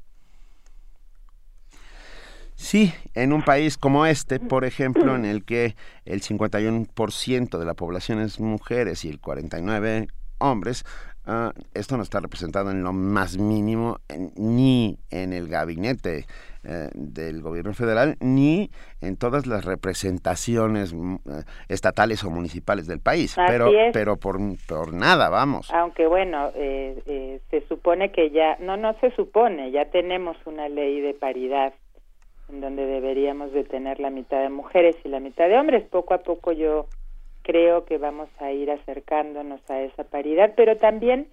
Sí, 2.55 2.93
en 3.13 3.33
un 3.33 3.41
país 3.41 3.77
como 3.77 4.05
este, 4.05 4.39
por 4.39 4.63
ejemplo, 4.63 5.15
en 5.15 5.25
el 5.25 5.43
que 5.43 5.75
el 6.05 6.21
51% 6.21 7.57
de 7.57 7.65
la 7.65 7.73
población 7.73 8.21
es 8.21 8.39
mujeres 8.39 9.03
y 9.03 9.09
el 9.09 9.19
49% 9.19 10.07
hombres, 10.43 10.83
ah, 11.25 11.51
esto 11.73 11.97
no 11.97 12.03
está 12.03 12.19
representado 12.19 12.71
en 12.71 12.83
lo 12.83 12.93
más 12.93 13.37
mínimo 13.37 13.97
en- 14.09 14.31
ni 14.35 14.97
en 15.09 15.33
el 15.33 15.47
gabinete 15.47 16.25
eh, 16.65 16.89
del 16.93 17.41
gobierno 17.41 17.73
federal 17.73 18.15
ni 18.21 18.71
en 19.01 19.17
todas 19.17 19.45
las 19.47 19.65
representaciones 19.65 20.93
mm, 20.93 21.15
eh, 21.15 21.43
estatales 21.67 22.23
o 22.23 22.29
municipales 22.29 22.87
del 22.87 22.99
país. 23.01 23.37
Así 23.37 23.51
pero, 23.51 23.67
es. 23.67 23.91
pero 23.93 24.15
por, 24.17 24.37
por 24.67 24.93
nada, 24.93 25.27
vamos. 25.29 25.69
Aunque 25.73 26.07
bueno, 26.07 26.51
eh, 26.55 27.01
eh, 27.05 27.41
se 27.51 27.67
supone 27.67 28.11
que 28.11 28.29
ya, 28.31 28.57
no, 28.61 28.77
no 28.77 28.97
se 29.01 29.11
supone, 29.11 29.71
ya 29.71 29.85
tenemos 29.91 30.37
una 30.45 30.69
ley 30.69 31.01
de 31.01 31.13
paridad 31.13 31.73
en 32.49 32.61
donde 32.61 32.85
deberíamos 32.85 33.51
de 33.51 33.63
tener 33.65 33.99
la 33.99 34.09
mitad 34.09 34.41
de 34.41 34.49
mujeres 34.49 34.95
y 35.03 35.09
la 35.09 35.19
mitad 35.19 35.47
de 35.49 35.57
hombres. 35.57 35.83
Poco 35.89 36.13
a 36.13 36.19
poco 36.19 36.51
yo 36.53 36.87
creo 37.43 37.85
que 37.85 37.97
vamos 37.97 38.29
a 38.39 38.51
ir 38.51 38.71
acercándonos 38.71 39.61
a 39.69 39.81
esa 39.81 40.03
paridad, 40.05 40.53
pero 40.55 40.77
también 40.77 41.27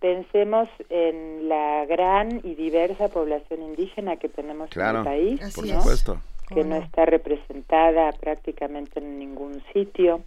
pensemos 0.00 0.68
en 0.90 1.48
la 1.48 1.86
gran 1.86 2.40
y 2.44 2.54
diversa 2.54 3.08
población 3.08 3.62
indígena 3.62 4.16
que 4.16 4.28
tenemos 4.28 4.68
Claro, 4.70 5.00
en 5.00 5.06
el 5.06 5.38
país, 5.38 5.54
por 5.54 5.66
¿no? 5.66 5.80
supuesto. 5.80 6.20
que 6.48 6.62
no 6.64 6.76
está 6.76 7.06
representada 7.06 8.12
prácticamente 8.12 8.98
en 9.00 9.18
ningún 9.18 9.62
sitio. 9.72 10.20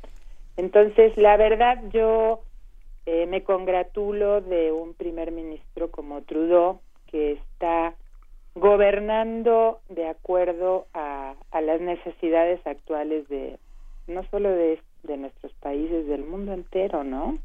Entonces, 0.55 1.15
la 1.17 1.37
verdad, 1.37 1.83
yo 1.93 2.41
eh, 3.05 3.27
me 3.27 3.43
congratulo 3.43 4.41
de 4.41 4.71
un 4.71 4.93
primer 4.95 5.31
ministro 5.31 5.91
como 5.91 6.21
Trudeau 6.23 6.79
que 7.11 7.33
está 7.33 7.93
gobernando 8.55 9.79
de 9.89 10.07
acuerdo 10.07 10.87
a, 10.93 11.35
a 11.51 11.61
las 11.61 11.79
necesidades 11.79 12.59
actuales 12.65 13.27
de 13.29 13.57
no 14.07 14.23
solo 14.31 14.49
de, 14.49 14.79
de 15.07 15.17
nuestros 15.17 15.51
países, 15.53 16.07
del 16.07 16.23
mundo 16.23 16.53
entero, 16.53 17.03
¿no? 17.03 17.39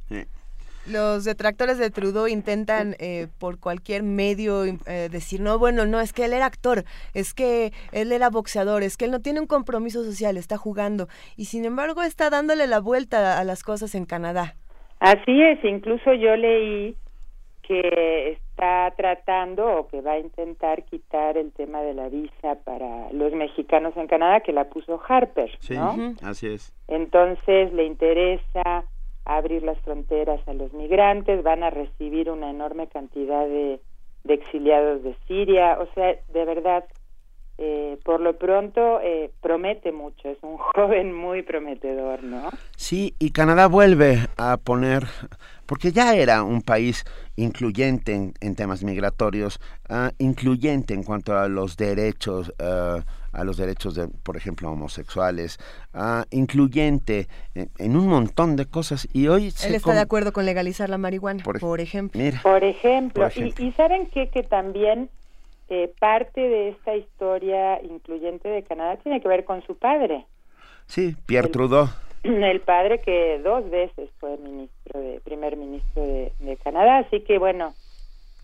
Los 0.86 1.24
detractores 1.24 1.78
de 1.78 1.90
Trudeau 1.90 2.26
intentan 2.26 2.96
eh, 2.98 3.28
por 3.38 3.60
cualquier 3.60 4.02
medio 4.02 4.64
eh, 4.64 5.08
decir, 5.10 5.40
no, 5.40 5.58
bueno, 5.58 5.86
no, 5.86 6.00
es 6.00 6.12
que 6.12 6.24
él 6.24 6.32
era 6.32 6.46
actor, 6.46 6.82
es 7.14 7.34
que 7.34 7.72
él 7.92 8.10
era 8.10 8.30
boxeador, 8.30 8.82
es 8.82 8.96
que 8.96 9.04
él 9.04 9.12
no 9.12 9.20
tiene 9.20 9.40
un 9.40 9.46
compromiso 9.46 10.02
social, 10.02 10.36
está 10.36 10.56
jugando. 10.56 11.06
Y 11.36 11.44
sin 11.44 11.64
embargo 11.64 12.02
está 12.02 12.30
dándole 12.30 12.66
la 12.66 12.80
vuelta 12.80 13.38
a 13.38 13.44
las 13.44 13.62
cosas 13.62 13.94
en 13.94 14.06
Canadá. 14.06 14.56
Así 14.98 15.40
es, 15.40 15.64
incluso 15.64 16.14
yo 16.14 16.34
leí 16.36 16.96
que 17.62 18.30
está 18.32 18.92
tratando 18.96 19.64
o 19.78 19.88
que 19.88 20.00
va 20.00 20.12
a 20.12 20.18
intentar 20.18 20.84
quitar 20.84 21.36
el 21.36 21.52
tema 21.52 21.80
de 21.82 21.94
la 21.94 22.08
visa 22.08 22.56
para 22.64 23.10
los 23.12 23.32
mexicanos 23.32 23.96
en 23.96 24.06
Canadá 24.08 24.40
que 24.40 24.52
la 24.52 24.64
puso 24.64 25.00
Harper, 25.08 25.50
Sí, 25.60 25.74
¿no? 25.74 26.14
así 26.22 26.48
es. 26.48 26.72
Entonces 26.88 27.72
le 27.72 27.84
interesa 27.84 28.84
abrir 29.24 29.62
las 29.62 29.78
fronteras 29.82 30.40
a 30.48 30.52
los 30.52 30.72
migrantes, 30.72 31.42
van 31.44 31.62
a 31.62 31.70
recibir 31.70 32.28
una 32.30 32.50
enorme 32.50 32.88
cantidad 32.88 33.46
de, 33.46 33.80
de 34.24 34.34
exiliados 34.34 35.02
de 35.04 35.14
Siria, 35.28 35.78
o 35.80 35.86
sea, 35.94 36.16
de 36.32 36.44
verdad, 36.44 36.84
eh, 37.58 37.98
por 38.04 38.20
lo 38.20 38.36
pronto 38.36 39.00
eh, 39.00 39.30
promete 39.40 39.92
mucho, 39.92 40.28
es 40.28 40.38
un 40.42 40.56
joven 40.74 41.14
muy 41.14 41.42
prometedor, 41.42 42.24
¿no? 42.24 42.50
Sí, 42.76 43.14
y 43.20 43.30
Canadá 43.30 43.68
vuelve 43.68 44.18
a 44.36 44.56
poner, 44.56 45.04
porque 45.72 45.90
ya 45.90 46.14
era 46.14 46.42
un 46.42 46.60
país 46.60 47.02
incluyente 47.34 48.12
en, 48.12 48.34
en 48.42 48.54
temas 48.54 48.84
migratorios, 48.84 49.58
ah, 49.88 50.10
incluyente 50.18 50.92
en 50.92 51.02
cuanto 51.02 51.34
a 51.38 51.48
los 51.48 51.78
derechos, 51.78 52.52
ah, 52.58 53.02
a 53.32 53.42
los 53.42 53.56
derechos 53.56 53.94
de, 53.94 54.06
por 54.06 54.36
ejemplo, 54.36 54.70
homosexuales, 54.70 55.58
ah, 55.94 56.26
incluyente 56.30 57.26
en, 57.54 57.70
en 57.78 57.96
un 57.96 58.06
montón 58.06 58.54
de 58.56 58.66
cosas. 58.66 59.08
Y 59.14 59.28
hoy 59.28 59.50
se 59.50 59.68
Él 59.68 59.74
está 59.76 59.94
de 59.94 60.00
acuerdo 60.00 60.34
con 60.34 60.44
legalizar 60.44 60.90
la 60.90 60.98
marihuana, 60.98 61.42
Por 61.42 61.58
por, 61.58 61.80
ej- 61.80 61.84
ejemplo. 61.88 62.20
Mira, 62.20 62.40
Por 62.42 62.62
ejemplo, 62.64 63.22
Por 63.22 63.32
ejemplo. 63.32 63.64
Y, 63.64 63.68
y 63.68 63.72
¿saben 63.72 64.10
qué? 64.12 64.28
Que 64.28 64.42
también 64.42 65.08
eh, 65.70 65.90
parte 65.98 66.42
de 66.42 66.68
esta 66.68 66.94
historia 66.96 67.82
incluyente 67.82 68.46
de 68.46 68.62
Canadá 68.62 68.98
tiene 68.98 69.22
que 69.22 69.28
ver 69.28 69.46
con 69.46 69.62
su 69.66 69.78
padre. 69.78 70.26
sí, 70.86 71.16
Pierre 71.24 71.48
Trudeau. 71.48 71.88
el 72.44 72.60
padre 72.60 73.00
que 73.00 73.40
dos 73.42 73.68
veces 73.70 74.10
fue 74.20 74.36
ministro 74.38 75.00
de 75.00 75.20
primer 75.20 75.56
ministro 75.56 76.02
de, 76.02 76.32
Canadá. 76.62 76.98
Así 76.98 77.20
que 77.20 77.38
bueno 77.38 77.74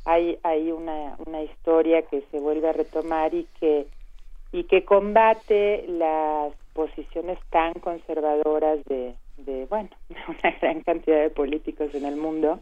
hay 0.04 0.38
hay 0.42 0.72
una 0.72 1.16
una 1.26 1.42
historia 1.42 2.02
que 2.02 2.22
se 2.30 2.40
vuelve 2.40 2.68
a 2.68 2.72
retomar 2.72 3.34
y 3.34 3.46
que 3.60 3.86
y 4.50 4.64
que 4.64 4.84
combate 4.84 5.84
las 5.86 6.52
posiciones 6.72 7.38
tan 7.50 7.74
conservadoras 7.74 8.84
de 8.86 9.14
de 9.36 9.66
bueno 9.66 9.90
una 10.28 10.56
gran 10.60 10.80
cantidad 10.80 11.20
de 11.20 11.30
políticos 11.30 11.94
en 11.94 12.04
el 12.06 12.16
mundo. 12.16 12.60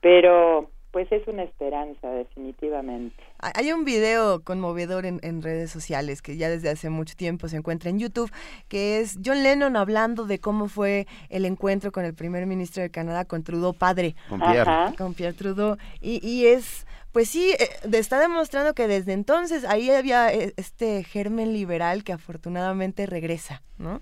Pero 0.00 0.68
pues 0.96 1.12
es 1.12 1.28
una 1.28 1.42
esperanza 1.42 2.08
definitivamente 2.08 3.22
Hay- 3.38 3.70
un 3.70 3.84
video 3.84 4.40
conmovedor 4.42 5.04
en, 5.04 5.20
en 5.22 5.42
redes 5.42 5.70
sociales 5.70 6.22
que 6.22 6.38
ya 6.38 6.48
desde 6.48 6.70
hace 6.70 6.88
mucho 6.88 7.14
tiempo 7.16 7.48
se 7.48 7.58
encuentra 7.58 7.90
en 7.90 7.98
YouTube, 7.98 8.32
que 8.68 9.00
es 9.00 9.18
John 9.22 9.42
Lennon 9.42 9.76
hablando 9.76 10.24
de 10.24 10.38
cómo 10.38 10.68
fue 10.68 11.06
el 11.28 11.44
encuentro 11.44 11.92
con 11.92 12.06
el 12.06 12.14
primer 12.14 12.46
ministro 12.46 12.82
de 12.82 12.88
Canadá, 12.90 13.26
con 13.26 13.42
Trudeau 13.42 13.74
padre. 13.74 14.16
Con 14.30 14.40
Pierre. 14.40 14.60
Ajá. 14.70 14.94
Con 14.96 15.12
Pierre 15.12 15.34
Trudeau. 15.36 15.76
Y, 16.00 16.26
y 16.26 16.46
es, 16.46 16.86
pues 17.12 17.28
sí, 17.28 17.50
eh, 17.58 17.68
está 17.92 18.18
demostrando 18.18 18.72
que 18.72 18.88
desde 18.88 19.12
entonces 19.12 19.66
ahí 19.66 19.90
había 19.90 20.32
eh, 20.32 20.54
este 20.56 21.04
germen 21.04 21.52
liberal 21.52 22.04
que 22.04 22.14
afortunadamente 22.14 23.04
regresa, 23.04 23.60
¿no? 23.76 24.00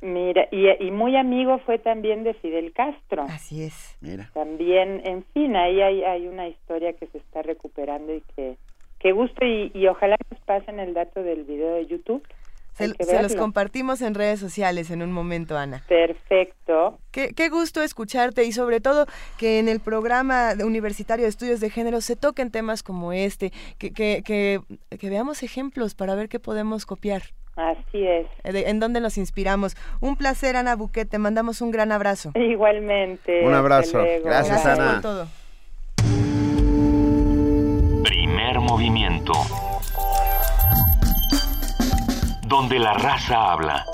Mira, 0.00 0.48
y, 0.50 0.68
y 0.84 0.90
muy 0.90 1.16
amigo 1.16 1.58
fue 1.60 1.78
también 1.78 2.24
de 2.24 2.34
Fidel 2.34 2.72
Castro. 2.72 3.22
Así 3.22 3.62
es. 3.62 3.96
Mira. 4.00 4.30
También, 4.34 5.00
en 5.04 5.24
fin, 5.32 5.56
ahí 5.56 5.80
hay, 5.80 6.04
hay 6.04 6.28
una 6.28 6.48
historia 6.48 6.92
que 6.92 7.06
se 7.06 7.18
está 7.18 7.42
recuperando 7.42 8.14
y 8.14 8.22
que, 8.36 8.56
que 8.98 9.12
gusto 9.12 9.44
y, 9.46 9.70
y 9.72 9.86
ojalá 9.86 10.16
nos 10.30 10.40
pasen 10.40 10.78
el 10.78 10.92
dato 10.92 11.22
del 11.22 11.44
video 11.44 11.74
de 11.74 11.86
YouTube. 11.86 12.22
Se, 12.74 12.92
se 13.04 13.22
los 13.22 13.34
compartimos 13.36 14.02
en 14.02 14.14
redes 14.14 14.40
sociales 14.40 14.90
en 14.90 15.00
un 15.02 15.12
momento, 15.12 15.56
Ana. 15.56 15.82
Perfecto. 15.88 16.98
Qué, 17.12 17.32
qué 17.34 17.48
gusto 17.48 17.82
escucharte 17.82 18.44
y 18.44 18.52
sobre 18.52 18.80
todo 18.80 19.06
que 19.38 19.58
en 19.60 19.68
el 19.68 19.80
programa 19.80 20.54
de 20.56 20.64
universitario 20.64 21.22
de 21.24 21.28
estudios 21.28 21.60
de 21.60 21.70
género 21.70 22.00
se 22.00 22.16
toquen 22.16 22.50
temas 22.50 22.82
como 22.82 23.12
este, 23.12 23.52
que, 23.78 23.92
que, 23.92 24.22
que, 24.24 24.60
que 24.98 25.10
veamos 25.10 25.42
ejemplos 25.42 25.94
para 25.94 26.14
ver 26.16 26.28
qué 26.28 26.40
podemos 26.40 26.84
copiar. 26.84 27.22
Así 27.56 28.04
es. 28.04 28.26
de- 28.42 28.68
en 28.68 28.80
dónde 28.80 29.00
nos 29.00 29.16
inspiramos. 29.16 29.76
Un 30.00 30.16
placer, 30.16 30.56
Ana 30.56 30.74
Buquet, 30.74 31.08
te 31.08 31.18
mandamos 31.18 31.60
un 31.60 31.70
gran 31.70 31.92
abrazo. 31.92 32.32
Igualmente. 32.34 33.46
Un 33.46 33.54
abrazo. 33.54 33.98
Gracias, 34.02 34.24
Gracias 34.24 34.66
Ana. 34.66 34.92
por 34.94 35.02
todo. 35.02 35.28
Primer 38.02 38.58
movimiento. 38.58 39.32
Donde 42.46 42.78
la 42.78 42.92
raza 42.92 43.52
habla. 43.52 43.84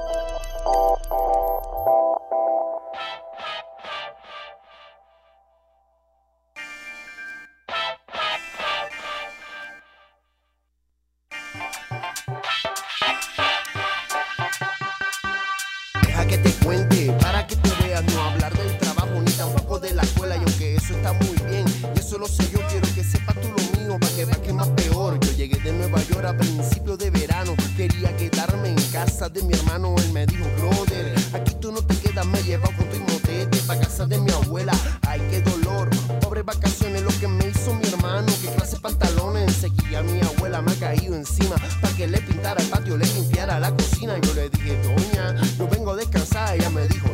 Deja 16.03 16.27
que 16.27 16.39
te 16.39 16.53
cuente, 16.65 17.13
para 17.21 17.47
que 17.47 17.57
te 17.57 17.71
veas, 17.83 18.05
no 18.05 18.21
hablar 18.23 18.53
del 18.53 18.77
trabajo 18.79 19.21
ni 19.25 19.31
tampoco 19.33 19.79
de 19.79 19.95
la 19.95 20.03
escuela. 20.03 20.37
Y 20.37 20.41
aunque 20.41 20.75
eso 20.75 20.95
está 20.95 21.13
muy 21.13 21.37
bien, 21.49 21.65
y 21.95 21.99
eso 21.99 22.19
lo 22.19 22.27
sé 22.27 22.51
yo, 22.51 22.59
quiero 22.69 22.87
que 22.95 23.05
sepas 23.05 23.37
tú 23.41 23.49
lo 23.49 23.81
mío, 23.81 23.99
para 24.01 24.13
que 24.15 24.25
veas 24.25 24.39
que 24.39 24.53
más 24.53 24.69
peor. 24.69 25.19
Llegué 25.41 25.57
de 25.61 25.73
Nueva 25.73 26.03
York 26.03 26.27
a 26.27 26.37
principios 26.37 26.99
de 26.99 27.09
verano, 27.09 27.55
quería 27.75 28.15
quedarme 28.15 28.69
en 28.69 28.83
casa 28.93 29.31
de 29.31 29.43
mi 29.43 29.55
hermano. 29.55 29.95
Él 29.97 30.13
me 30.13 30.27
dijo, 30.27 30.45
brother, 30.59 31.15
aquí 31.33 31.55
tú 31.59 31.73
no 31.73 31.81
te 31.81 31.97
quedas, 31.97 32.27
me 32.27 32.43
lleva 32.43 32.69
con 32.77 32.87
tu 32.91 32.99
motete 33.11 33.57
para 33.67 33.81
casa 33.81 34.05
de 34.05 34.19
mi 34.19 34.31
abuela. 34.33 34.75
Ay, 35.09 35.19
qué 35.31 35.41
dolor, 35.41 35.89
pobre 36.21 36.43
vacaciones, 36.43 37.01
lo 37.01 37.09
que 37.19 37.27
me 37.27 37.49
hizo 37.49 37.75
mi 37.75 37.89
hermano. 37.89 38.31
Qué 38.43 38.49
clase 38.49 38.79
pantalones, 38.81 39.49
enseguida 39.49 40.03
mi 40.03 40.21
abuela 40.21 40.61
me 40.61 40.73
ha 40.73 40.75
caído 40.75 41.17
encima, 41.17 41.57
para 41.81 41.97
que 41.97 42.07
le 42.07 42.19
pintara 42.19 42.61
el 42.63 42.69
patio, 42.69 42.99
le 42.99 43.07
limpiara 43.07 43.59
la 43.59 43.75
cocina. 43.75 44.19
Yo 44.19 44.35
le 44.35 44.51
dije, 44.51 44.79
doña, 44.83 45.41
yo 45.57 45.67
vengo 45.69 45.93
a 45.93 45.97
descansar. 45.97 46.55
Ella 46.55 46.69
me 46.69 46.87
dijo, 46.87 47.09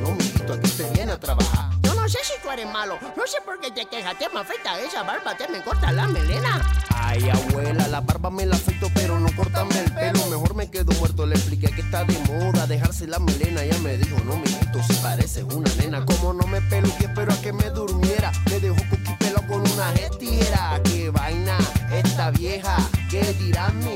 no 2.46 3.26
sé 3.26 3.38
por 3.44 3.58
qué 3.58 3.72
te 3.72 3.86
quejas, 3.86 4.16
te 4.18 4.28
me 4.28 4.38
afecta 4.38 4.78
esa 4.78 5.02
barba, 5.02 5.36
te 5.36 5.48
me 5.48 5.60
corta 5.64 5.90
la 5.90 6.06
melena. 6.06 6.62
Ay, 6.94 7.28
abuela, 7.28 7.88
la 7.88 8.00
barba 8.00 8.30
me 8.30 8.46
la 8.46 8.54
afecto, 8.54 8.88
pero 8.94 9.18
no 9.18 9.34
cortame 9.34 9.76
el 9.80 9.92
pelo, 9.92 10.24
mejor 10.26 10.54
me 10.54 10.70
quedo 10.70 10.92
muerto. 11.00 11.26
Le 11.26 11.34
expliqué 11.34 11.68
que 11.72 11.80
está 11.80 12.04
de 12.04 12.16
moda 12.30 12.68
dejarse 12.68 13.08
la 13.08 13.18
melena. 13.18 13.64
Ella 13.64 13.76
me 13.78 13.96
dijo, 13.96 14.16
no, 14.24 14.36
mijito, 14.36 14.80
si 14.84 14.92
pareces 15.02 15.44
una 15.52 15.68
nena. 15.74 16.06
Como 16.06 16.34
no 16.34 16.46
me 16.46 16.60
pelo 16.62 16.86
y 17.00 17.04
espero 17.04 17.32
a 17.32 17.36
que 17.40 17.52
me 17.52 17.68
durmiera, 17.70 18.30
me 18.48 18.60
dejó 18.60 18.76
coquipelo 18.90 19.44
con 19.48 19.60
una 19.72 19.92
tijera. 20.16 20.80
Qué 20.84 21.10
vaina, 21.10 21.58
esta 21.90 22.30
vieja, 22.30 22.76
que 23.10 23.22
dirán 23.34 23.76
mis 23.80 23.95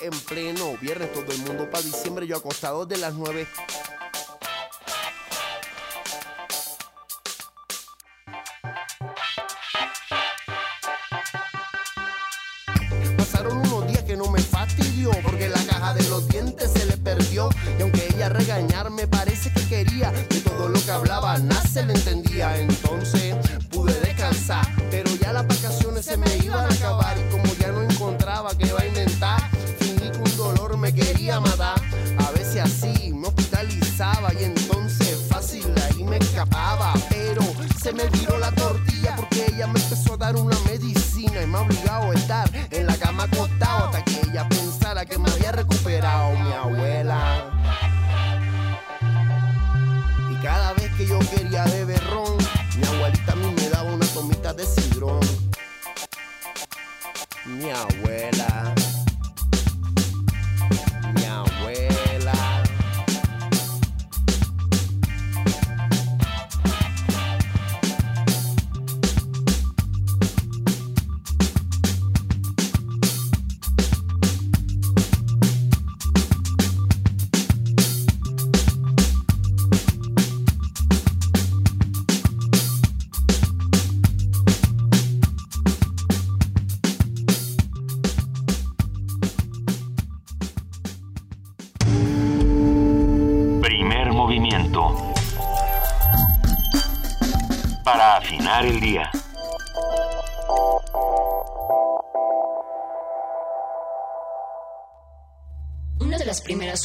en 0.00 0.10
pleno 0.20 0.76
viernes, 0.80 1.12
todo 1.12 1.30
el 1.32 1.38
mundo 1.38 1.70
para 1.70 1.84
diciembre, 1.84 2.26
yo 2.26 2.36
acostado 2.36 2.86
de 2.86 2.96
las 2.96 3.14
9 3.14 3.46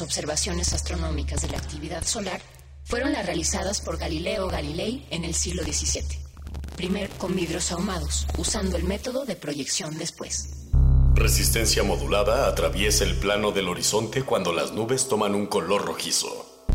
las 0.02 0.08
observaciones 0.08 0.74
astronómicas 0.74 1.44
de 1.44 1.50
la 1.50 1.60
actividad 1.60 2.04
solar 2.04 2.42
fueron 2.86 3.12
las 3.12 3.24
realizadas 3.24 3.82
por 3.82 4.00
Galileo 4.00 4.48
Galilei 4.48 5.06
en 5.12 5.24
el 5.24 5.36
siglo 5.36 5.62
XVII, 5.64 6.04
primer 6.76 7.08
con 7.12 7.36
vidrios 7.36 7.72
ahumados, 7.72 8.26
usando 8.40 8.78
el 8.78 8.84
método 8.84 9.26
de 9.26 9.36
proyección 9.36 9.96
después. 10.00 10.70
Resistencia 11.14 11.84
modulada 11.84 12.48
atraviesa 12.48 13.04
el 13.04 13.16
plano 13.16 13.52
del 13.52 13.68
horizonte 13.68 14.24
cuando 14.24 14.54
las 14.54 14.72
nubes 14.72 15.08
toman 15.08 15.36
un 15.36 15.46
color 15.46 15.86
rojizo. 15.86 16.66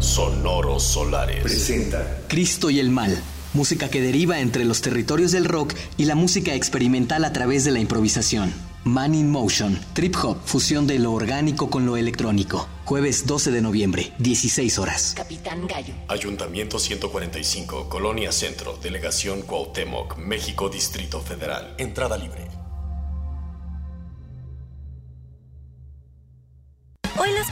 Sonoros 0.00 0.82
solares. 0.82 1.44
Presenta 1.44 2.22
Cristo 2.26 2.68
y 2.68 2.80
el 2.80 2.90
Mal, 2.90 3.16
música 3.52 3.90
que 3.90 4.00
deriva 4.00 4.40
entre 4.40 4.64
los 4.64 4.80
territorios 4.80 5.30
del 5.30 5.44
rock 5.44 5.72
y 5.96 6.06
la 6.06 6.16
música 6.16 6.52
experimental 6.54 7.24
a 7.24 7.32
través 7.32 7.64
de 7.64 7.70
la 7.70 7.78
improvisación. 7.78 8.52
Man 8.84 9.14
in 9.14 9.30
Motion, 9.30 9.80
trip 9.94 10.14
hop, 10.22 10.36
fusión 10.44 10.86
de 10.86 10.98
lo 10.98 11.14
orgánico 11.14 11.70
con 11.70 11.86
lo 11.86 11.96
electrónico. 11.96 12.68
Jueves 12.84 13.26
12 13.26 13.50
de 13.50 13.62
noviembre, 13.62 14.12
16 14.18 14.78
horas. 14.78 15.14
Capitán 15.16 15.66
Gallo. 15.66 15.94
Ayuntamiento 16.06 16.78
145, 16.78 17.88
Colonia 17.88 18.30
Centro, 18.30 18.78
Delegación 18.82 19.40
Cuauhtémoc, 19.40 20.18
México, 20.18 20.68
Distrito 20.68 21.22
Federal. 21.22 21.74
Entrada 21.78 22.18
libre. 22.18 22.43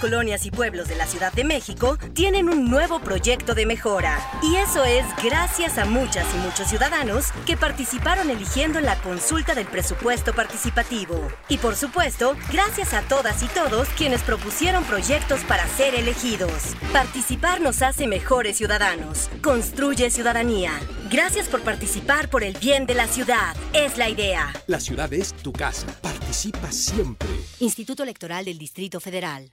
Colonias 0.03 0.47
y 0.47 0.51
pueblos 0.51 0.89
de 0.89 0.97
la 0.97 1.07
Ciudad 1.07 1.33
de 1.33 1.45
México 1.45 1.97
tienen 2.13 2.49
un 2.49 2.69
nuevo 2.69 2.99
proyecto 2.99 3.55
de 3.55 3.67
mejora. 3.67 4.19
Y 4.43 4.57
eso 4.57 4.83
es 4.83 5.05
gracias 5.23 5.79
a 5.79 5.85
muchas 5.85 6.27
y 6.35 6.39
muchos 6.39 6.67
ciudadanos 6.67 7.27
que 7.47 7.57
participaron 7.57 8.29
eligiendo 8.29 8.81
la 8.81 9.01
consulta 9.01 9.55
del 9.55 9.67
presupuesto 9.67 10.35
participativo. 10.35 11.31
Y 11.49 11.59
por 11.59 11.77
supuesto, 11.77 12.35
gracias 12.51 12.95
a 12.95 13.03
todas 13.03 13.45
y 13.45 13.47
todos 13.47 13.87
quienes 13.91 14.23
propusieron 14.23 14.83
proyectos 14.83 15.45
para 15.45 15.69
ser 15.69 15.95
elegidos. 15.95 16.75
Participar 16.93 17.61
nos 17.61 17.81
hace 17.81 18.09
mejores 18.09 18.57
ciudadanos. 18.57 19.31
Construye 19.41 20.11
ciudadanía. 20.11 20.81
Gracias 21.13 21.47
por 21.47 21.63
participar 21.63 22.29
por 22.29 22.43
el 22.43 22.59
bien 22.59 22.87
de 22.87 22.95
la 22.95 23.07
ciudad. 23.07 23.55
Es 23.73 23.99
la 23.99 24.09
idea. 24.09 24.53
La 24.67 24.81
ciudad 24.81 25.13
es 25.13 25.33
tu 25.33 25.53
casa. 25.53 25.87
Participa 26.03 26.73
siempre. 26.73 27.29
Instituto 27.61 28.03
Electoral 28.03 28.45
del 28.45 28.59
Distrito 28.59 28.99
Federal. 28.99 29.53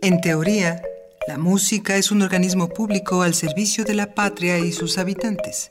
En 0.00 0.20
teoría, 0.20 0.80
la 1.26 1.38
música 1.38 1.96
es 1.96 2.12
un 2.12 2.22
organismo 2.22 2.68
público 2.68 3.22
al 3.22 3.34
servicio 3.34 3.84
de 3.84 3.94
la 3.94 4.14
patria 4.14 4.60
y 4.60 4.70
sus 4.70 4.96
habitantes. 4.96 5.68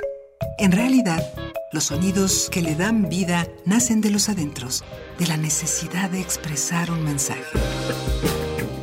En 0.58 0.74
realidad, 0.74 1.24
los 1.72 1.86
sonidos 1.86 2.50
que 2.52 2.62
le 2.62 2.76
dan 2.76 3.08
vida 3.08 3.48
nacen 3.66 4.02
de 4.02 4.10
los 4.10 4.28
adentros, 4.28 4.84
de 5.18 5.28
la 5.28 5.38
necesidad 5.38 6.10
de 6.10 6.20
expresar 6.20 6.92
un 6.92 7.06
mensaje. 7.06 7.42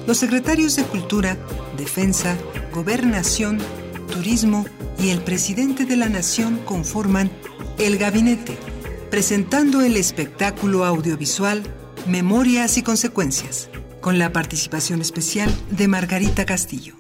Los 0.06 0.16
secretarios 0.16 0.76
de 0.76 0.84
Cultura, 0.84 1.36
Defensa, 1.76 2.38
Gobernación, 2.72 3.58
Turismo 4.10 4.64
y 4.98 5.10
el 5.10 5.20
presidente 5.20 5.84
de 5.84 5.96
la 5.96 6.08
Nación 6.08 6.58
conforman 6.64 7.30
el 7.78 7.98
gabinete, 7.98 8.56
presentando 9.10 9.82
el 9.82 9.98
espectáculo 9.98 10.86
audiovisual 10.86 11.62
Memorias 12.06 12.78
y 12.78 12.82
Consecuencias, 12.82 13.68
con 14.04 14.18
la 14.18 14.34
participación 14.34 15.00
especial 15.00 15.50
de 15.70 15.88
Margarita 15.88 16.44
Castillo. 16.44 16.94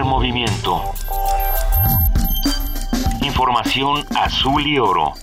Movimiento. 0.01 0.81
Información 3.21 4.03
azul 4.15 4.65
y 4.65 4.79
oro. 4.79 5.13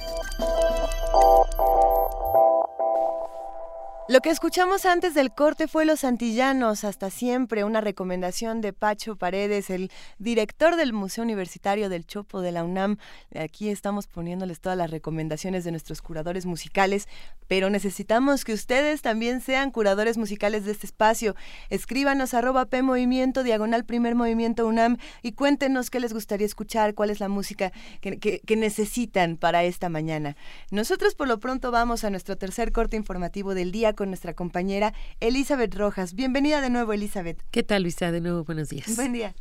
Lo 4.10 4.20
que 4.22 4.30
escuchamos 4.30 4.86
antes 4.86 5.14
del 5.14 5.32
corte 5.32 5.68
fue 5.68 5.84
Los 5.84 6.02
Antillanos, 6.02 6.82
hasta 6.82 7.10
siempre, 7.10 7.62
una 7.62 7.80
recomendación 7.80 8.60
de 8.60 8.72
Pacho 8.72 9.14
Paredes, 9.14 9.70
el 9.70 9.92
director 10.18 10.74
del 10.74 10.92
Museo 10.92 11.22
Universitario 11.22 11.88
del 11.88 12.04
Chopo 12.04 12.40
de 12.40 12.50
la 12.50 12.64
UNAM. 12.64 12.96
Aquí 13.38 13.68
estamos 13.68 14.08
poniéndoles 14.08 14.60
todas 14.60 14.76
las 14.76 14.90
recomendaciones 14.90 15.62
de 15.62 15.70
nuestros 15.70 16.02
curadores 16.02 16.44
musicales, 16.44 17.06
pero 17.46 17.70
necesitamos 17.70 18.44
que 18.44 18.52
ustedes 18.52 19.00
también 19.00 19.40
sean 19.40 19.70
curadores 19.70 20.18
musicales 20.18 20.64
de 20.64 20.72
este 20.72 20.88
espacio. 20.88 21.36
Escríbanos 21.68 22.34
arroba 22.34 22.66
P 22.66 22.82
Movimiento, 22.82 23.44
diagonal 23.44 23.84
Primer 23.84 24.16
Movimiento 24.16 24.66
UNAM 24.66 24.96
y 25.22 25.34
cuéntenos 25.34 25.88
qué 25.88 26.00
les 26.00 26.12
gustaría 26.12 26.46
escuchar, 26.46 26.94
cuál 26.94 27.10
es 27.10 27.20
la 27.20 27.28
música 27.28 27.70
que, 28.00 28.18
que 28.18 28.56
necesitan 28.56 29.36
para 29.36 29.62
esta 29.62 29.88
mañana. 29.88 30.36
Nosotros 30.72 31.14
por 31.14 31.28
lo 31.28 31.38
pronto 31.38 31.70
vamos 31.70 32.02
a 32.02 32.10
nuestro 32.10 32.36
tercer 32.36 32.72
corte 32.72 32.96
informativo 32.96 33.54
del 33.54 33.70
día 33.70 33.94
con 34.00 34.08
nuestra 34.08 34.32
compañera 34.32 34.94
Elizabeth 35.20 35.74
Rojas. 35.74 36.14
Bienvenida 36.14 36.62
de 36.62 36.70
nuevo, 36.70 36.94
Elizabeth. 36.94 37.38
¿Qué 37.50 37.62
tal, 37.62 37.82
Luisa? 37.82 38.10
De 38.10 38.22
nuevo, 38.22 38.44
buenos 38.44 38.70
días. 38.70 38.96
Buen 38.96 39.12
día. 39.12 39.34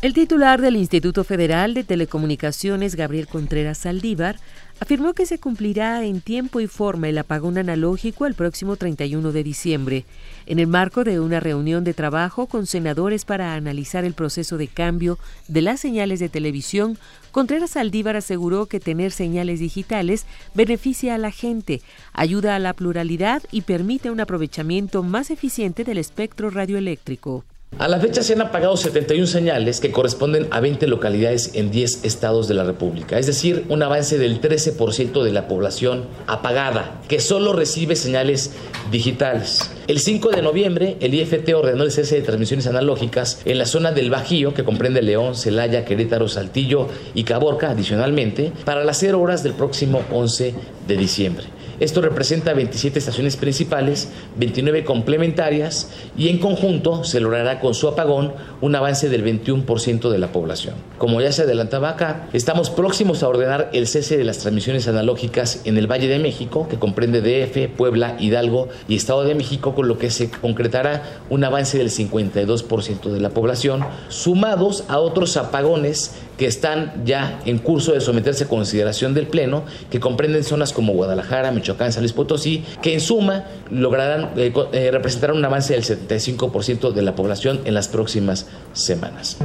El 0.00 0.14
titular 0.14 0.60
del 0.60 0.76
Instituto 0.76 1.24
Federal 1.24 1.74
de 1.74 1.82
Telecomunicaciones, 1.82 2.94
Gabriel 2.94 3.26
Contreras 3.26 3.78
Saldívar, 3.78 4.36
afirmó 4.78 5.14
que 5.14 5.26
se 5.26 5.38
cumplirá 5.38 6.04
en 6.04 6.20
tiempo 6.20 6.60
y 6.60 6.66
forma 6.66 7.08
el 7.08 7.18
apagón 7.18 7.58
analógico 7.58 8.26
el 8.26 8.34
próximo 8.34 8.76
31 8.76 9.32
de 9.32 9.42
diciembre, 9.42 10.04
en 10.46 10.58
el 10.58 10.66
marco 10.66 11.02
de 11.02 11.18
una 11.18 11.40
reunión 11.40 11.82
de 11.84 11.94
trabajo 11.94 12.46
con 12.46 12.66
senadores 12.66 13.24
para 13.24 13.54
analizar 13.54 14.04
el 14.04 14.14
proceso 14.14 14.58
de 14.58 14.68
cambio 14.68 15.18
de 15.48 15.62
las 15.62 15.80
señales 15.80 16.20
de 16.20 16.28
televisión. 16.28 16.98
Contreras 17.32 17.70
Saldívar 17.70 18.16
aseguró 18.16 18.66
que 18.66 18.80
tener 18.80 19.12
señales 19.12 19.60
digitales 19.60 20.26
beneficia 20.54 21.14
a 21.14 21.18
la 21.18 21.30
gente, 21.30 21.82
ayuda 22.12 22.54
a 22.54 22.58
la 22.58 22.74
pluralidad 22.74 23.42
y 23.50 23.62
permite 23.62 24.10
un 24.10 24.20
aprovechamiento 24.20 25.02
más 25.02 25.30
eficiente 25.30 25.84
del 25.84 25.98
espectro 25.98 26.50
radioeléctrico. 26.50 27.44
A 27.78 27.88
la 27.88 28.00
fecha 28.00 28.22
se 28.22 28.32
han 28.32 28.40
apagado 28.40 28.74
71 28.74 29.26
señales 29.26 29.80
que 29.80 29.92
corresponden 29.92 30.48
a 30.50 30.60
20 30.60 30.86
localidades 30.86 31.50
en 31.52 31.70
10 31.70 32.06
estados 32.06 32.48
de 32.48 32.54
la 32.54 32.64
República, 32.64 33.18
es 33.18 33.26
decir, 33.26 33.66
un 33.68 33.82
avance 33.82 34.16
del 34.16 34.40
13% 34.40 35.22
de 35.22 35.30
la 35.30 35.46
población 35.46 36.06
apagada, 36.26 37.02
que 37.06 37.20
solo 37.20 37.52
recibe 37.52 37.94
señales 37.94 38.52
digitales. 38.90 39.70
El 39.88 40.00
5 40.00 40.30
de 40.30 40.40
noviembre, 40.40 40.96
el 41.00 41.12
IFT 41.12 41.52
ordenó 41.54 41.84
el 41.84 41.92
cese 41.92 42.14
de 42.14 42.22
transmisiones 42.22 42.66
analógicas 42.66 43.42
en 43.44 43.58
la 43.58 43.66
zona 43.66 43.92
del 43.92 44.08
Bajío, 44.08 44.54
que 44.54 44.64
comprende 44.64 45.02
León, 45.02 45.34
Celaya, 45.34 45.84
Querétaro, 45.84 46.28
Saltillo 46.28 46.88
y 47.14 47.24
Caborca, 47.24 47.72
adicionalmente, 47.72 48.52
para 48.64 48.84
las 48.84 48.98
0 49.00 49.20
horas 49.20 49.42
del 49.42 49.52
próximo 49.52 50.02
11 50.10 50.54
de 50.88 50.96
diciembre. 50.96 51.55
Esto 51.78 52.00
representa 52.00 52.54
27 52.54 52.98
estaciones 52.98 53.36
principales, 53.36 54.08
29 54.36 54.84
complementarias 54.84 55.90
y 56.16 56.28
en 56.28 56.38
conjunto 56.38 57.04
se 57.04 57.20
logrará 57.20 57.60
con 57.60 57.74
su 57.74 57.88
apagón 57.88 58.32
un 58.62 58.74
avance 58.74 59.10
del 59.10 59.24
21% 59.24 60.08
de 60.08 60.18
la 60.18 60.32
población. 60.32 60.74
Como 60.96 61.20
ya 61.20 61.32
se 61.32 61.42
adelantaba 61.42 61.90
acá, 61.90 62.28
estamos 62.32 62.70
próximos 62.70 63.22
a 63.22 63.28
ordenar 63.28 63.70
el 63.74 63.86
cese 63.86 64.16
de 64.16 64.24
las 64.24 64.38
transmisiones 64.38 64.88
analógicas 64.88 65.60
en 65.64 65.76
el 65.76 65.90
Valle 65.90 66.08
de 66.08 66.18
México, 66.18 66.66
que 66.68 66.78
comprende 66.78 67.20
DF, 67.20 67.76
Puebla, 67.76 68.16
Hidalgo 68.18 68.68
y 68.88 68.96
Estado 68.96 69.24
de 69.24 69.34
México, 69.34 69.74
con 69.74 69.86
lo 69.86 69.98
que 69.98 70.10
se 70.10 70.30
concretará 70.30 71.20
un 71.28 71.44
avance 71.44 71.76
del 71.76 71.90
52% 71.90 73.10
de 73.10 73.20
la 73.20 73.30
población, 73.30 73.84
sumados 74.08 74.84
a 74.88 74.98
otros 74.98 75.36
apagones 75.36 76.14
que 76.36 76.46
están 76.46 77.04
ya 77.04 77.40
en 77.44 77.58
curso 77.58 77.92
de 77.92 78.00
someterse 78.00 78.44
a 78.44 78.48
consideración 78.48 79.14
del 79.14 79.26
Pleno, 79.26 79.64
que 79.90 80.00
comprenden 80.00 80.44
zonas 80.44 80.72
como 80.72 80.92
Guadalajara, 80.92 81.50
Michoacán, 81.50 81.92
San 81.92 82.02
Luis 82.02 82.12
Potosí, 82.12 82.64
que 82.82 82.94
en 82.94 83.00
suma 83.00 83.44
lograrán 83.70 84.30
eh, 84.36 84.52
eh, 84.72 84.90
representar 84.90 85.32
un 85.32 85.44
avance 85.44 85.72
del 85.72 85.84
75% 85.84 86.92
de 86.92 87.02
la 87.02 87.14
población 87.14 87.60
en 87.64 87.74
las 87.74 87.88
próximas 87.88 88.46
semanas. 88.72 89.38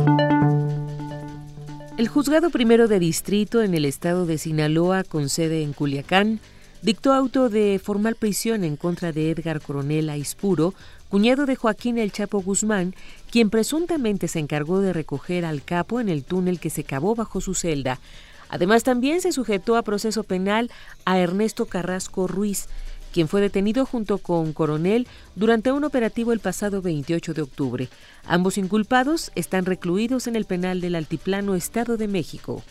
El 1.97 2.07
juzgado 2.07 2.49
primero 2.49 2.87
de 2.87 2.99
distrito 2.99 3.61
en 3.61 3.75
el 3.75 3.85
estado 3.85 4.25
de 4.25 4.37
Sinaloa, 4.37 5.03
con 5.03 5.29
sede 5.29 5.61
en 5.61 5.73
Culiacán, 5.73 6.39
dictó 6.81 7.13
auto 7.13 7.49
de 7.49 7.79
formal 7.83 8.15
prisión 8.15 8.63
en 8.63 8.75
contra 8.75 9.11
de 9.11 9.29
Edgar 9.29 9.61
Coronel 9.61 10.09
Aispuro, 10.09 10.73
cuñado 11.11 11.45
de 11.45 11.57
Joaquín 11.57 11.97
El 11.97 12.13
Chapo 12.13 12.41
Guzmán, 12.41 12.95
quien 13.29 13.49
presuntamente 13.49 14.29
se 14.29 14.39
encargó 14.39 14.79
de 14.79 14.93
recoger 14.93 15.43
al 15.43 15.61
capo 15.61 15.99
en 15.99 16.07
el 16.07 16.23
túnel 16.23 16.57
que 16.57 16.69
se 16.69 16.85
cavó 16.85 17.15
bajo 17.15 17.41
su 17.41 17.53
celda. 17.53 17.99
Además, 18.47 18.83
también 18.83 19.19
se 19.19 19.33
sujetó 19.33 19.75
a 19.75 19.83
proceso 19.83 20.23
penal 20.23 20.71
a 21.03 21.19
Ernesto 21.19 21.65
Carrasco 21.65 22.27
Ruiz, 22.27 22.69
quien 23.11 23.27
fue 23.27 23.41
detenido 23.41 23.85
junto 23.85 24.19
con 24.19 24.53
Coronel 24.53 25.05
durante 25.35 25.73
un 25.73 25.83
operativo 25.83 26.31
el 26.31 26.39
pasado 26.39 26.81
28 26.81 27.33
de 27.33 27.41
octubre. 27.41 27.89
Ambos 28.25 28.57
inculpados 28.57 29.33
están 29.35 29.65
recluidos 29.65 30.27
en 30.27 30.37
el 30.37 30.45
penal 30.45 30.79
del 30.79 30.95
Altiplano 30.95 31.55
Estado 31.55 31.97
de 31.97 32.07
México. 32.07 32.63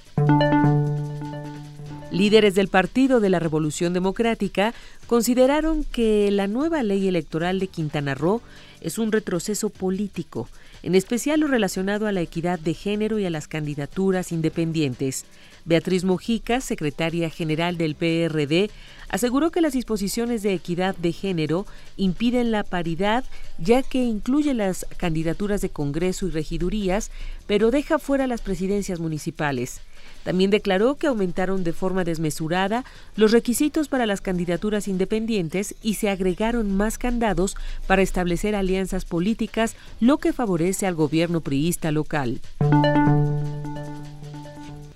Líderes 2.11 2.57
del 2.57 2.67
Partido 2.67 3.21
de 3.21 3.31
la 3.31 3.39
Revolución 3.39 3.93
Democrática 3.93 4.75
consideraron 5.07 5.85
que 5.85 6.29
la 6.33 6.49
nueva 6.49 6.83
ley 6.83 7.07
electoral 7.07 7.61
de 7.61 7.69
Quintana 7.69 8.17
Roo 8.17 8.43
es 8.81 8.99
un 8.99 9.13
retroceso 9.13 9.71
político, 9.71 10.49
en 10.83 10.97
especial 10.97 11.39
lo 11.39 11.47
relacionado 11.47 12.09
a 12.09 12.13
la 12.13 12.21
equidad 12.21 12.59
de 12.59 12.75
género 12.75 13.21
y 13.21 13.27
a 13.27 13.31
las 13.31 13.47
candidaturas 13.47 14.33
independientes. 14.33 15.25
Beatriz 15.65 16.03
Mojica, 16.03 16.61
secretaria 16.61 17.31
general 17.31 17.77
del 17.77 17.95
PRD, 17.95 18.71
aseguró 19.09 19.53
que 19.53 19.61
las 19.61 19.75
disposiciones 19.75 20.43
de 20.43 20.55
equidad 20.55 20.97
de 20.97 21.13
género 21.13 21.65
impiden 21.97 22.51
la 22.51 22.65
paridad 22.65 23.25
ya 23.59 23.83
que 23.85 24.03
incluye 24.03 24.53
las 24.55 24.85
candidaturas 24.97 25.61
de 25.61 25.69
Congreso 25.71 26.27
y 26.27 26.31
regidurías, 26.31 27.13
pero 27.47 27.71
deja 27.71 28.01
fuera 28.01 28.27
las 28.27 28.41
presidencias 28.41 28.99
municipales. 28.99 29.81
También 30.25 30.51
declaró 30.51 30.97
que 30.97 31.07
aumentaron 31.07 31.65
de 31.65 31.73
forma 31.73 32.05
desmesurada 32.05 32.85
los 33.17 33.33
requisitos 33.33 33.89
para 33.89 34.07
las 34.07 34.21
candidaturas 34.21 34.89
independientes 34.89 35.75
y 35.83 35.95
se 35.95 36.09
agregaron 36.11 36.77
más 36.77 36.99
candados 36.99 37.57
para 37.87 38.03
establecer 38.03 38.55
alianzas 38.55 39.05
políticas, 39.05 39.77
lo 40.01 40.19
que 40.19 40.33
favorece 40.33 40.87
al 40.87 40.95
gobierno 40.95 41.41
priista 41.41 41.91
local. 41.91 42.41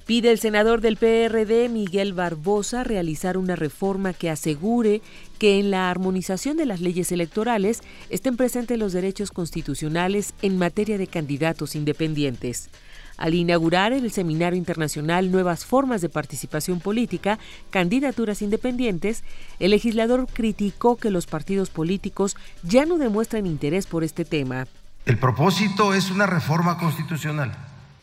Pide 0.06 0.30
el 0.30 0.38
senador 0.38 0.82
del 0.82 0.98
PRD, 0.98 1.70
Miguel 1.70 2.12
Barbosa, 2.12 2.84
realizar 2.84 3.38
una 3.38 3.56
reforma 3.56 4.12
que 4.12 4.28
asegure 4.28 5.00
que 5.38 5.58
en 5.58 5.70
la 5.70 5.90
armonización 5.90 6.58
de 6.58 6.66
las 6.66 6.82
leyes 6.82 7.10
electorales 7.10 7.82
estén 8.10 8.36
presentes 8.36 8.78
los 8.78 8.92
derechos 8.92 9.30
constitucionales 9.30 10.34
en 10.42 10.58
materia 10.58 10.98
de 10.98 11.06
candidatos 11.06 11.74
independientes. 11.74 12.68
Al 13.16 13.34
inaugurar 13.34 13.92
el 13.92 14.10
Seminario 14.10 14.58
Internacional 14.58 15.30
Nuevas 15.30 15.64
Formas 15.64 16.00
de 16.00 16.08
Participación 16.08 16.80
Política, 16.80 17.38
Candidaturas 17.70 18.42
Independientes, 18.42 19.22
el 19.60 19.70
legislador 19.70 20.26
criticó 20.32 20.96
que 20.96 21.10
los 21.10 21.26
partidos 21.26 21.70
políticos 21.70 22.36
ya 22.62 22.86
no 22.86 22.98
demuestran 22.98 23.46
interés 23.46 23.86
por 23.86 24.02
este 24.02 24.24
tema. 24.24 24.66
El 25.06 25.18
propósito 25.18 25.94
es 25.94 26.10
una 26.10 26.26
reforma 26.26 26.76
constitucional, 26.78 27.52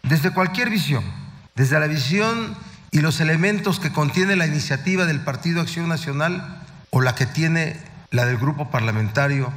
desde 0.03 0.33
cualquier 0.33 0.69
visión, 0.69 1.03
desde 1.55 1.79
la 1.79 1.88
visión 1.88 2.55
y 2.91 2.99
los 3.01 3.19
elementos 3.19 3.79
que 3.79 3.91
contiene 3.91 4.35
la 4.35 4.47
iniciativa 4.47 5.05
del 5.05 5.21
Partido 5.21 5.61
Acción 5.61 5.89
Nacional 5.89 6.63
o 6.89 7.01
la 7.01 7.15
que 7.15 7.25
tiene 7.25 7.77
la 8.11 8.25
del 8.25 8.38
grupo 8.38 8.69
parlamentario 8.69 9.51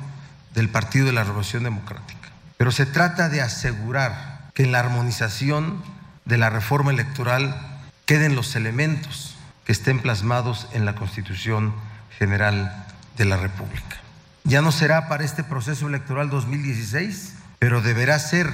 del 0.55 0.69
Partido 0.69 1.07
de 1.07 1.13
la 1.13 1.25
Revolución 1.25 1.65
Democrática. 1.65 2.31
Pero 2.57 2.73
se 2.73 2.87
trata 2.87 3.29
de 3.29 3.41
asegurar 3.41 4.34
que 4.55 4.63
en 4.63 4.73
la 4.73 4.79
armonización 4.79 5.83
de 6.25 6.39
la 6.39 6.49
reforma 6.49 6.93
electoral 6.93 7.81
queden 8.07 8.37
los 8.37 8.57
elementos 8.57 9.37
que 9.65 9.73
estén 9.73 10.01
plasmados 10.01 10.69
en 10.73 10.85
la 10.85 10.95
Constitución 10.95 11.75
General 12.19 12.87
de 13.17 13.25
la 13.25 13.37
República. 13.37 13.97
Ya 14.45 14.63
no 14.63 14.73
será 14.73 15.09
para 15.09 15.25
este 15.25 15.43
proceso 15.43 15.89
electoral 15.89 16.31
2016, 16.31 17.35
pero 17.59 17.81
deberá 17.81 18.19
ser 18.19 18.51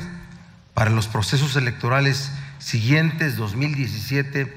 para 0.72 0.90
los 0.90 1.08
procesos 1.08 1.56
electorales 1.56 2.30
siguientes 2.58 3.36
2017 3.36 4.56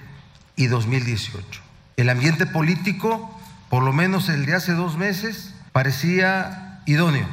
y 0.56 0.68
2018. 0.68 1.61
El 1.98 2.10
ambiente 2.10 2.45
político, 2.45 3.40
por 3.70 3.84
lo 3.84 3.94
menos 3.94 4.30
el 4.30 4.45
de 4.45 4.56
hace 4.56 4.74
dos 4.74 4.98
meses, 4.98 5.53
parecía 5.72 6.82
idóneo. 6.86 7.28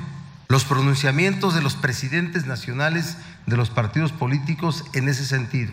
Los 0.49 0.65
pronunciamientos 0.65 1.55
de 1.55 1.63
los 1.63 1.77
presidentes 1.77 2.47
nacionales 2.47 3.17
de 3.47 3.57
los 3.57 3.71
partidos 3.71 4.13
políticos 4.13 4.85
en 4.93 5.09
ese 5.09 5.25
sentido, 5.25 5.73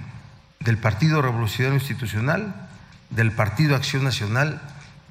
del 0.60 0.78
Partido 0.78 1.22
Revolucionario 1.22 1.78
Institucional, 1.78 2.68
del 3.10 3.32
Partido 3.32 3.76
Acción 3.76 4.04
Nacional 4.04 4.62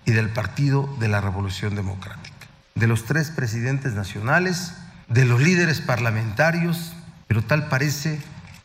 y 0.05 0.13
del 0.13 0.29
Partido 0.29 0.95
de 0.99 1.09
la 1.09 1.21
Revolución 1.21 1.75
Democrática, 1.75 2.47
de 2.75 2.87
los 2.87 3.05
tres 3.05 3.31
presidentes 3.31 3.95
nacionales, 3.95 4.73
de 5.09 5.25
los 5.25 5.41
líderes 5.41 5.81
parlamentarios, 5.81 6.93
pero 7.29 7.43
tal 7.43 7.69
parece 7.69 8.21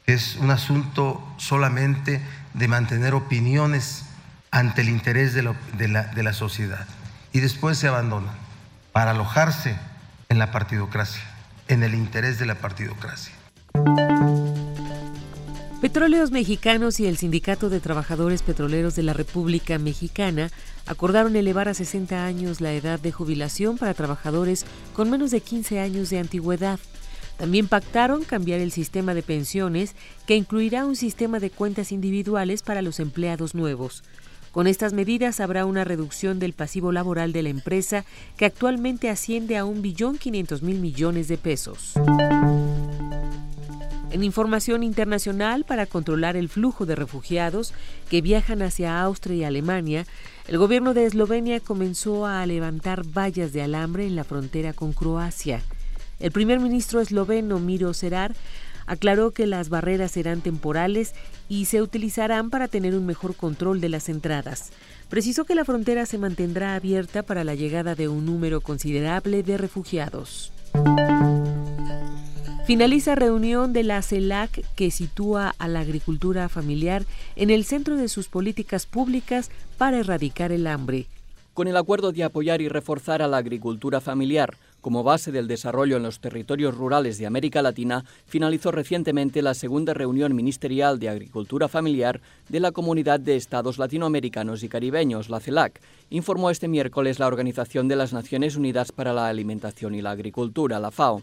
Es 0.08 0.36
un 0.38 0.50
asunto 0.50 1.24
solamente 1.38 2.22
de 2.54 2.68
mantener 2.68 3.14
opiniones 3.14 4.04
ante 4.50 4.82
el 4.82 4.90
interés 4.90 5.34
de, 5.34 5.44
la, 5.44 6.04
de 6.04 6.24
la 6.24 6.34
sociedad. 6.34 6.86
Y 7.32 7.40
después 7.40 7.78
se 7.78 7.88
abandonan 7.88 8.34
para 8.92 9.12
alojarse 9.12 9.78
en 10.28 10.40
la 10.40 10.52
partidocracia, 10.52 11.24
en 11.68 11.84
el 11.84 11.94
interés 11.94 12.40
de 12.40 12.46
la 12.46 12.56
partidocracia. 12.56 13.34
Petróleos 15.82 16.30
Mexicanos 16.30 17.00
y 17.00 17.08
el 17.08 17.18
Sindicato 17.18 17.72
de 17.72 17.80
Trabajadores 17.80 18.44
Petroleros 18.44 18.96
de 18.96 19.02
la 19.02 19.14
República 19.14 19.80
Mexicana 19.80 20.52
acordaron 20.86 21.36
elevar 21.36 21.70
a 21.70 21.74
60 21.74 22.24
años 22.24 22.62
la 22.62 22.72
edad 22.72 23.00
de 23.00 23.12
jubilación 23.12 23.80
para 23.80 23.96
trabajadores 23.96 24.66
con 24.94 25.10
menos 25.10 25.32
de 25.32 25.42
15 25.42 25.80
años 25.80 26.12
de 26.12 26.20
antigüedad. 26.20 26.80
También 27.38 27.68
pactaron 27.68 28.24
cambiar 28.24 28.60
el 28.60 28.72
sistema 28.72 29.16
de 29.16 29.24
pensiones, 29.24 29.96
que 30.28 30.36
incluirá 30.36 30.86
un 30.86 30.96
sistema 30.96 31.40
de 31.40 31.50
cuentas 31.50 31.92
individuales 31.92 32.62
para 32.62 32.84
los 32.84 33.00
empleados 33.00 33.56
nuevos. 33.56 34.04
Con 34.52 34.68
estas 34.68 34.94
medidas 34.94 35.40
habrá 35.40 35.66
una 35.66 35.84
reducción 35.84 36.38
del 36.38 36.54
pasivo 36.54 36.92
laboral 36.92 37.34
de 37.34 37.42
la 37.42 37.50
empresa, 37.50 38.06
que 38.38 38.46
actualmente 38.46 39.10
asciende 39.10 39.58
a 39.58 39.64
1.500.000 39.64 40.62
millones 40.62 41.28
de 41.28 41.38
pesos. 41.40 41.94
En 44.12 44.26
información 44.26 44.84
internacional, 44.84 45.64
para 45.64 45.86
controlar 45.86 46.36
el 46.36 46.50
flujo 46.50 46.86
de 46.86 46.96
refugiados 46.96 47.74
que 48.10 48.22
viajan 48.22 48.62
hacia 48.62 49.02
Austria 49.02 49.36
y 49.36 49.44
Alemania, 49.46 50.06
el 50.50 50.58
gobierno 50.58 50.94
de 50.94 51.06
Eslovenia 51.06 51.62
comenzó 51.62 52.26
a 52.26 52.46
levantar 52.46 53.04
vallas 53.06 53.54
de 53.54 53.62
alambre 53.62 54.06
en 54.06 54.18
la 54.18 54.26
frontera 54.26 54.74
con 54.74 54.92
Croacia. 54.92 55.62
El 56.20 56.32
primer 56.32 56.60
ministro 56.60 57.00
esloveno 57.00 57.60
Miro 57.60 57.94
Cerar 57.94 58.36
aclaró 58.86 59.32
que 59.32 59.48
las 59.48 59.70
barreras 59.70 60.12
serán 60.12 60.42
temporales 60.42 61.14
y 61.48 61.66
se 61.66 61.82
utilizarán 61.82 62.50
para 62.50 62.68
tener 62.68 62.96
un 62.96 63.06
mejor 63.06 63.36
control 63.36 63.80
de 63.80 63.88
las 63.88 64.10
entradas. 64.10 64.72
Precisó 65.10 65.46
que 65.46 65.56
la 65.56 65.64
frontera 65.64 66.06
se 66.06 66.18
mantendrá 66.18 66.76
abierta 66.76 67.24
para 67.24 67.46
la 67.46 67.56
llegada 67.56 67.96
de 67.96 68.10
un 68.10 68.26
número 68.26 68.60
considerable 68.60 69.42
de 69.42 69.58
refugiados. 69.58 70.52
Finaliza 72.72 73.16
reunión 73.16 73.74
de 73.74 73.84
la 73.84 74.02
CELAC 74.02 74.64
que 74.76 74.92
sitúa 74.92 75.54
a 75.60 75.68
la 75.68 75.82
agricultura 75.82 76.48
familiar 76.48 77.04
en 77.36 77.50
el 77.50 77.66
centro 77.66 77.98
de 77.98 78.08
sus 78.08 78.30
políticas 78.30 78.86
públicas 78.86 79.52
para 79.78 80.00
erradicar 80.00 80.54
el 80.54 80.66
hambre. 80.68 81.08
Con 81.54 81.68
el 81.68 81.76
acuerdo 81.76 82.14
de 82.14 82.24
apoyar 82.24 82.62
y 82.62 82.70
reforzar 82.70 83.22
a 83.22 83.28
la 83.28 83.36
agricultura 83.36 84.00
familiar 84.00 84.56
como 84.80 85.04
base 85.04 85.34
del 85.34 85.50
desarrollo 85.50 85.98
en 85.98 86.04
los 86.04 86.22
territorios 86.22 86.74
rurales 86.74 87.18
de 87.18 87.26
América 87.26 87.62
Latina, 87.62 88.06
finalizó 88.26 88.72
recientemente 88.72 89.42
la 89.42 89.54
segunda 89.54 89.94
reunión 89.94 90.34
ministerial 90.34 90.98
de 90.98 91.10
agricultura 91.10 91.68
familiar 91.68 92.22
de 92.48 92.62
la 92.62 92.72
Comunidad 92.72 93.20
de 93.20 93.36
Estados 93.36 93.80
Latinoamericanos 93.80 94.64
y 94.64 94.70
Caribeños, 94.70 95.30
la 95.30 95.42
CELAC, 95.42 95.82
informó 96.10 96.50
este 96.50 96.70
miércoles 96.70 97.20
la 97.20 97.28
Organización 97.28 97.90
de 97.90 97.98
las 97.98 98.14
Naciones 98.14 98.56
Unidas 98.56 98.94
para 98.94 99.12
la 99.12 99.28
Alimentación 99.28 99.94
y 99.94 100.02
la 100.02 100.12
Agricultura, 100.12 100.80
la 100.80 100.90
FAO. 100.92 101.22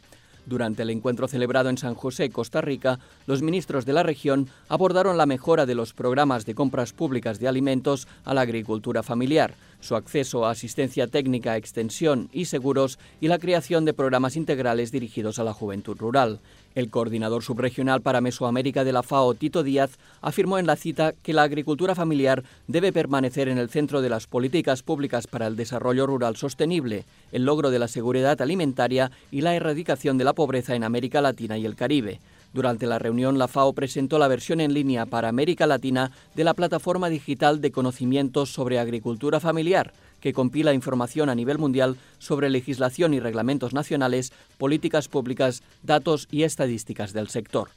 Durante 0.48 0.82
el 0.82 0.88
encuentro 0.88 1.28
celebrado 1.28 1.68
en 1.68 1.76
San 1.76 1.94
José, 1.94 2.30
Costa 2.30 2.62
Rica, 2.62 2.98
los 3.26 3.42
ministros 3.42 3.84
de 3.84 3.92
la 3.92 4.02
región 4.02 4.48
abordaron 4.70 5.18
la 5.18 5.26
mejora 5.26 5.66
de 5.66 5.74
los 5.74 5.92
programas 5.92 6.46
de 6.46 6.54
compras 6.54 6.94
públicas 6.94 7.38
de 7.38 7.48
alimentos 7.48 8.08
a 8.24 8.32
la 8.32 8.40
agricultura 8.40 9.02
familiar, 9.02 9.56
su 9.80 9.94
acceso 9.94 10.46
a 10.46 10.52
asistencia 10.52 11.06
técnica, 11.06 11.58
extensión 11.58 12.30
y 12.32 12.46
seguros 12.46 12.98
y 13.20 13.28
la 13.28 13.38
creación 13.38 13.84
de 13.84 13.92
programas 13.92 14.36
integrales 14.36 14.90
dirigidos 14.90 15.38
a 15.38 15.44
la 15.44 15.52
juventud 15.52 15.98
rural. 15.98 16.40
El 16.78 16.90
coordinador 16.90 17.42
subregional 17.42 18.02
para 18.02 18.20
Mesoamérica 18.20 18.84
de 18.84 18.92
la 18.92 19.02
FAO, 19.02 19.34
Tito 19.34 19.64
Díaz, 19.64 19.98
afirmó 20.20 20.58
en 20.58 20.66
la 20.68 20.76
cita 20.76 21.12
que 21.24 21.32
la 21.32 21.42
agricultura 21.42 21.96
familiar 21.96 22.44
debe 22.68 22.92
permanecer 22.92 23.48
en 23.48 23.58
el 23.58 23.68
centro 23.68 24.00
de 24.00 24.08
las 24.08 24.28
políticas 24.28 24.84
públicas 24.84 25.26
para 25.26 25.48
el 25.48 25.56
desarrollo 25.56 26.06
rural 26.06 26.36
sostenible, 26.36 27.04
el 27.32 27.44
logro 27.44 27.70
de 27.70 27.80
la 27.80 27.88
seguridad 27.88 28.40
alimentaria 28.40 29.10
y 29.32 29.40
la 29.40 29.56
erradicación 29.56 30.18
de 30.18 30.24
la 30.24 30.34
pobreza 30.34 30.76
en 30.76 30.84
América 30.84 31.20
Latina 31.20 31.58
y 31.58 31.66
el 31.66 31.74
Caribe. 31.74 32.20
Durante 32.54 32.86
la 32.86 33.00
reunión, 33.00 33.38
la 33.38 33.48
FAO 33.48 33.72
presentó 33.72 34.20
la 34.20 34.28
versión 34.28 34.60
en 34.60 34.72
línea 34.72 35.04
para 35.04 35.28
América 35.28 35.66
Latina 35.66 36.12
de 36.36 36.44
la 36.44 36.54
plataforma 36.54 37.08
digital 37.08 37.60
de 37.60 37.72
conocimientos 37.72 38.52
sobre 38.52 38.78
agricultura 38.78 39.40
familiar, 39.40 39.92
que 40.20 40.32
compila 40.32 40.74
información 40.74 41.28
a 41.28 41.34
nivel 41.34 41.58
mundial 41.58 41.96
sobre 42.18 42.50
legislación 42.50 43.14
y 43.14 43.20
reglamentos 43.20 43.72
nacionales, 43.74 44.32
políticas 44.58 45.08
públicas, 45.08 45.62
datos 45.82 46.28
y 46.30 46.42
estadísticas 46.42 47.12
del 47.12 47.28
sector. 47.28 47.70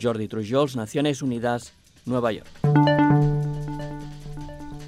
Jordi 0.00 0.28
Trujols, 0.28 0.76
Naciones 0.76 1.22
Unidas, 1.22 1.72
Nueva 2.06 2.32
York. 2.32 2.48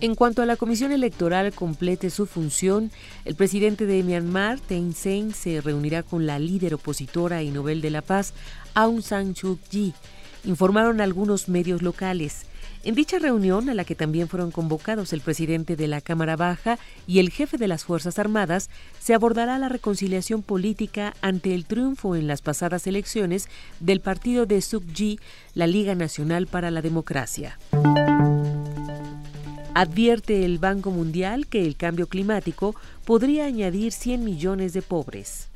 En 0.03 0.15
cuanto 0.15 0.41
a 0.41 0.47
la 0.47 0.57
Comisión 0.57 0.93
Electoral 0.93 1.53
complete 1.53 2.09
su 2.09 2.25
función, 2.25 2.91
el 3.27 3.35
presidente 3.35 3.85
de 3.85 4.03
Myanmar, 4.03 4.59
Thein 4.59 4.95
Sein, 4.95 5.35
se 5.35 5.61
reunirá 5.61 6.03
con 6.03 6.27
la 6.27 6.39
líder 6.39 6.73
opositora 6.73 7.43
y 7.43 7.51
Nobel 7.51 7.83
de 7.83 7.91
la 7.91 8.01
Paz, 8.01 8.33
Aung 8.73 9.03
San 9.03 9.37
Suu 9.37 9.59
Kyi, 9.69 9.93
informaron 10.45 11.03
algunos 11.03 11.51
medios 11.51 11.83
locales. 11.83 12.47
En 12.83 12.95
dicha 12.95 13.19
reunión, 13.19 13.69
a 13.69 13.75
la 13.75 13.85
que 13.85 13.95
también 13.95 14.27
fueron 14.27 14.51
convocados 14.51 15.13
el 15.13 15.21
presidente 15.21 15.77
de 15.77 15.87
la 15.87 16.01
Cámara 16.01 16.37
Baja 16.37 16.79
y 17.07 17.19
el 17.19 17.29
jefe 17.29 17.59
de 17.59 17.69
las 17.69 17.85
Fuerzas 17.85 18.19
Armadas, 18.19 18.71
se 18.99 19.13
abordará 19.13 19.59
la 19.59 19.69
reconciliación 19.69 20.43
política 20.43 21.13
ante 21.21 21.55
el 21.55 21.67
triunfo 21.67 22.17
en 22.17 22.27
las 22.27 22.41
pasadas 22.41 22.87
elecciones 22.87 23.49
del 23.81 24.01
partido 24.01 24.47
de 24.47 24.63
Suu 24.63 24.81
Kyi, 24.81 25.21
la 25.53 25.67
Liga 25.67 25.95
Nacional 25.95 26.47
para 26.47 26.71
la 26.71 26.81
Democracia. 26.81 27.59
Advierte 29.75 30.47
el 30.47 30.59
Banco 30.59 30.91
Mundial 30.91 31.49
que 31.49 31.67
el 31.67 31.77
cambio 31.77 32.07
climático 32.07 32.75
podría 33.05 33.45
añadir 33.45 33.93
100 33.93 34.25
millones 34.25 34.73
de 34.73 34.81
pobres. 34.81 35.50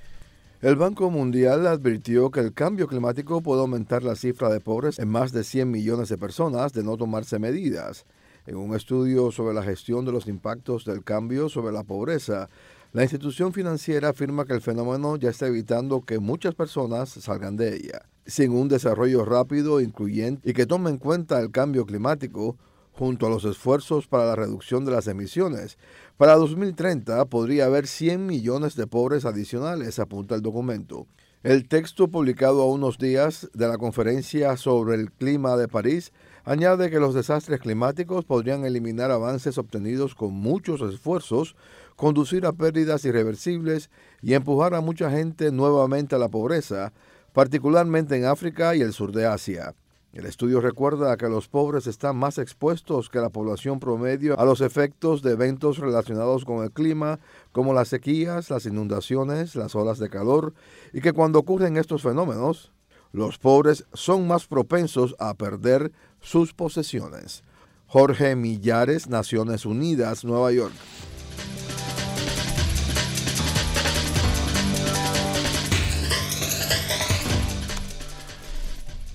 El 0.64 0.76
Banco 0.76 1.10
Mundial 1.10 1.66
advirtió 1.66 2.30
que 2.30 2.40
el 2.40 2.54
cambio 2.54 2.86
climático 2.86 3.42
puede 3.42 3.60
aumentar 3.60 4.02
la 4.02 4.16
cifra 4.16 4.48
de 4.48 4.60
pobres 4.60 4.98
en 4.98 5.10
más 5.10 5.30
de 5.30 5.44
100 5.44 5.70
millones 5.70 6.08
de 6.08 6.16
personas 6.16 6.72
de 6.72 6.82
no 6.82 6.96
tomarse 6.96 7.38
medidas. 7.38 8.06
En 8.46 8.56
un 8.56 8.74
estudio 8.74 9.30
sobre 9.30 9.52
la 9.52 9.62
gestión 9.62 10.06
de 10.06 10.12
los 10.12 10.26
impactos 10.26 10.86
del 10.86 11.04
cambio 11.04 11.50
sobre 11.50 11.74
la 11.74 11.82
pobreza, 11.82 12.48
la 12.94 13.02
institución 13.02 13.52
financiera 13.52 14.08
afirma 14.08 14.46
que 14.46 14.54
el 14.54 14.62
fenómeno 14.62 15.16
ya 15.16 15.28
está 15.28 15.48
evitando 15.48 16.00
que 16.00 16.18
muchas 16.18 16.54
personas 16.54 17.10
salgan 17.10 17.58
de 17.58 17.76
ella. 17.76 18.00
Sin 18.24 18.52
un 18.52 18.68
desarrollo 18.68 19.26
rápido, 19.26 19.82
incluyente 19.82 20.48
y 20.48 20.54
que 20.54 20.64
tome 20.64 20.88
en 20.88 20.96
cuenta 20.96 21.40
el 21.40 21.50
cambio 21.50 21.84
climático, 21.84 22.56
junto 22.94 23.26
a 23.26 23.30
los 23.30 23.44
esfuerzos 23.44 24.06
para 24.06 24.24
la 24.24 24.36
reducción 24.36 24.84
de 24.84 24.92
las 24.92 25.08
emisiones. 25.08 25.78
Para 26.16 26.36
2030 26.36 27.24
podría 27.24 27.64
haber 27.64 27.88
100 27.88 28.24
millones 28.24 28.76
de 28.76 28.86
pobres 28.86 29.24
adicionales, 29.24 29.98
apunta 29.98 30.36
el 30.36 30.42
documento. 30.42 31.08
El 31.42 31.66
texto 31.66 32.06
publicado 32.06 32.62
a 32.62 32.70
unos 32.70 32.98
días 32.98 33.50
de 33.52 33.66
la 33.66 33.78
conferencia 33.78 34.56
sobre 34.56 34.94
el 34.94 35.10
clima 35.10 35.56
de 35.56 35.66
París 35.66 36.12
añade 36.44 36.88
que 36.88 37.00
los 37.00 37.14
desastres 37.14 37.58
climáticos 37.58 38.24
podrían 38.24 38.64
eliminar 38.64 39.10
avances 39.10 39.58
obtenidos 39.58 40.14
con 40.14 40.32
muchos 40.32 40.80
esfuerzos, 40.82 41.56
conducir 41.96 42.46
a 42.46 42.52
pérdidas 42.52 43.04
irreversibles 43.04 43.90
y 44.22 44.34
empujar 44.34 44.74
a 44.74 44.80
mucha 44.80 45.10
gente 45.10 45.50
nuevamente 45.50 46.14
a 46.14 46.18
la 46.18 46.28
pobreza, 46.28 46.92
particularmente 47.32 48.16
en 48.16 48.26
África 48.26 48.76
y 48.76 48.82
el 48.82 48.92
sur 48.92 49.10
de 49.10 49.26
Asia. 49.26 49.74
El 50.14 50.26
estudio 50.26 50.60
recuerda 50.60 51.16
que 51.16 51.28
los 51.28 51.48
pobres 51.48 51.88
están 51.88 52.14
más 52.14 52.38
expuestos 52.38 53.10
que 53.10 53.18
la 53.18 53.30
población 53.30 53.80
promedio 53.80 54.38
a 54.38 54.44
los 54.44 54.60
efectos 54.60 55.22
de 55.22 55.32
eventos 55.32 55.78
relacionados 55.78 56.44
con 56.44 56.62
el 56.62 56.70
clima, 56.70 57.18
como 57.50 57.74
las 57.74 57.88
sequías, 57.88 58.48
las 58.48 58.64
inundaciones, 58.64 59.56
las 59.56 59.74
olas 59.74 59.98
de 59.98 60.08
calor, 60.08 60.54
y 60.92 61.00
que 61.00 61.12
cuando 61.12 61.40
ocurren 61.40 61.76
estos 61.76 62.02
fenómenos, 62.02 62.70
los 63.10 63.38
pobres 63.38 63.86
son 63.92 64.28
más 64.28 64.46
propensos 64.46 65.16
a 65.18 65.34
perder 65.34 65.90
sus 66.20 66.54
posesiones. 66.54 67.42
Jorge 67.88 68.36
Millares, 68.36 69.08
Naciones 69.08 69.66
Unidas, 69.66 70.24
Nueva 70.24 70.52
York. 70.52 70.74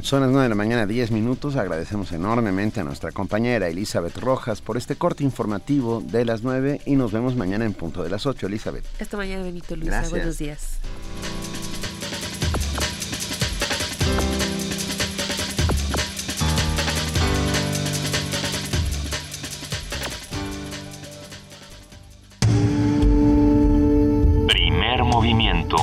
Son 0.01 0.21
las 0.21 0.29
9 0.29 0.43
de 0.43 0.49
la 0.49 0.55
mañana, 0.55 0.85
10 0.85 1.11
minutos. 1.11 1.55
Agradecemos 1.55 2.11
enormemente 2.11 2.79
a 2.79 2.83
nuestra 2.83 3.11
compañera 3.11 3.67
Elizabeth 3.67 4.17
Rojas 4.17 4.61
por 4.61 4.77
este 4.77 4.95
corte 4.95 5.23
informativo 5.23 6.01
de 6.01 6.25
las 6.25 6.43
9 6.43 6.81
y 6.85 6.95
nos 6.95 7.11
vemos 7.11 7.35
mañana 7.35 7.65
en 7.65 7.73
punto 7.73 8.03
de 8.03 8.09
las 8.09 8.25
8. 8.25 8.47
Elizabeth. 8.47 8.85
Esta 8.99 9.17
mañana, 9.17 9.43
Benito 9.43 9.75
Luisa. 9.75 10.07
Buenos 10.09 10.37
días. 10.37 10.79
Primer 24.47 25.03
movimiento 25.03 25.77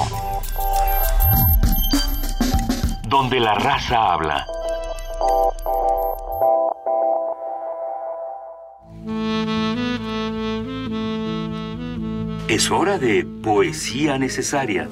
donde 3.09 3.39
la 3.39 3.55
raza 3.55 4.13
habla. 4.13 4.47
Es 12.49 12.71
hora 12.71 12.99
de 12.99 13.25
poesía 13.43 14.19
necesaria. 14.19 14.89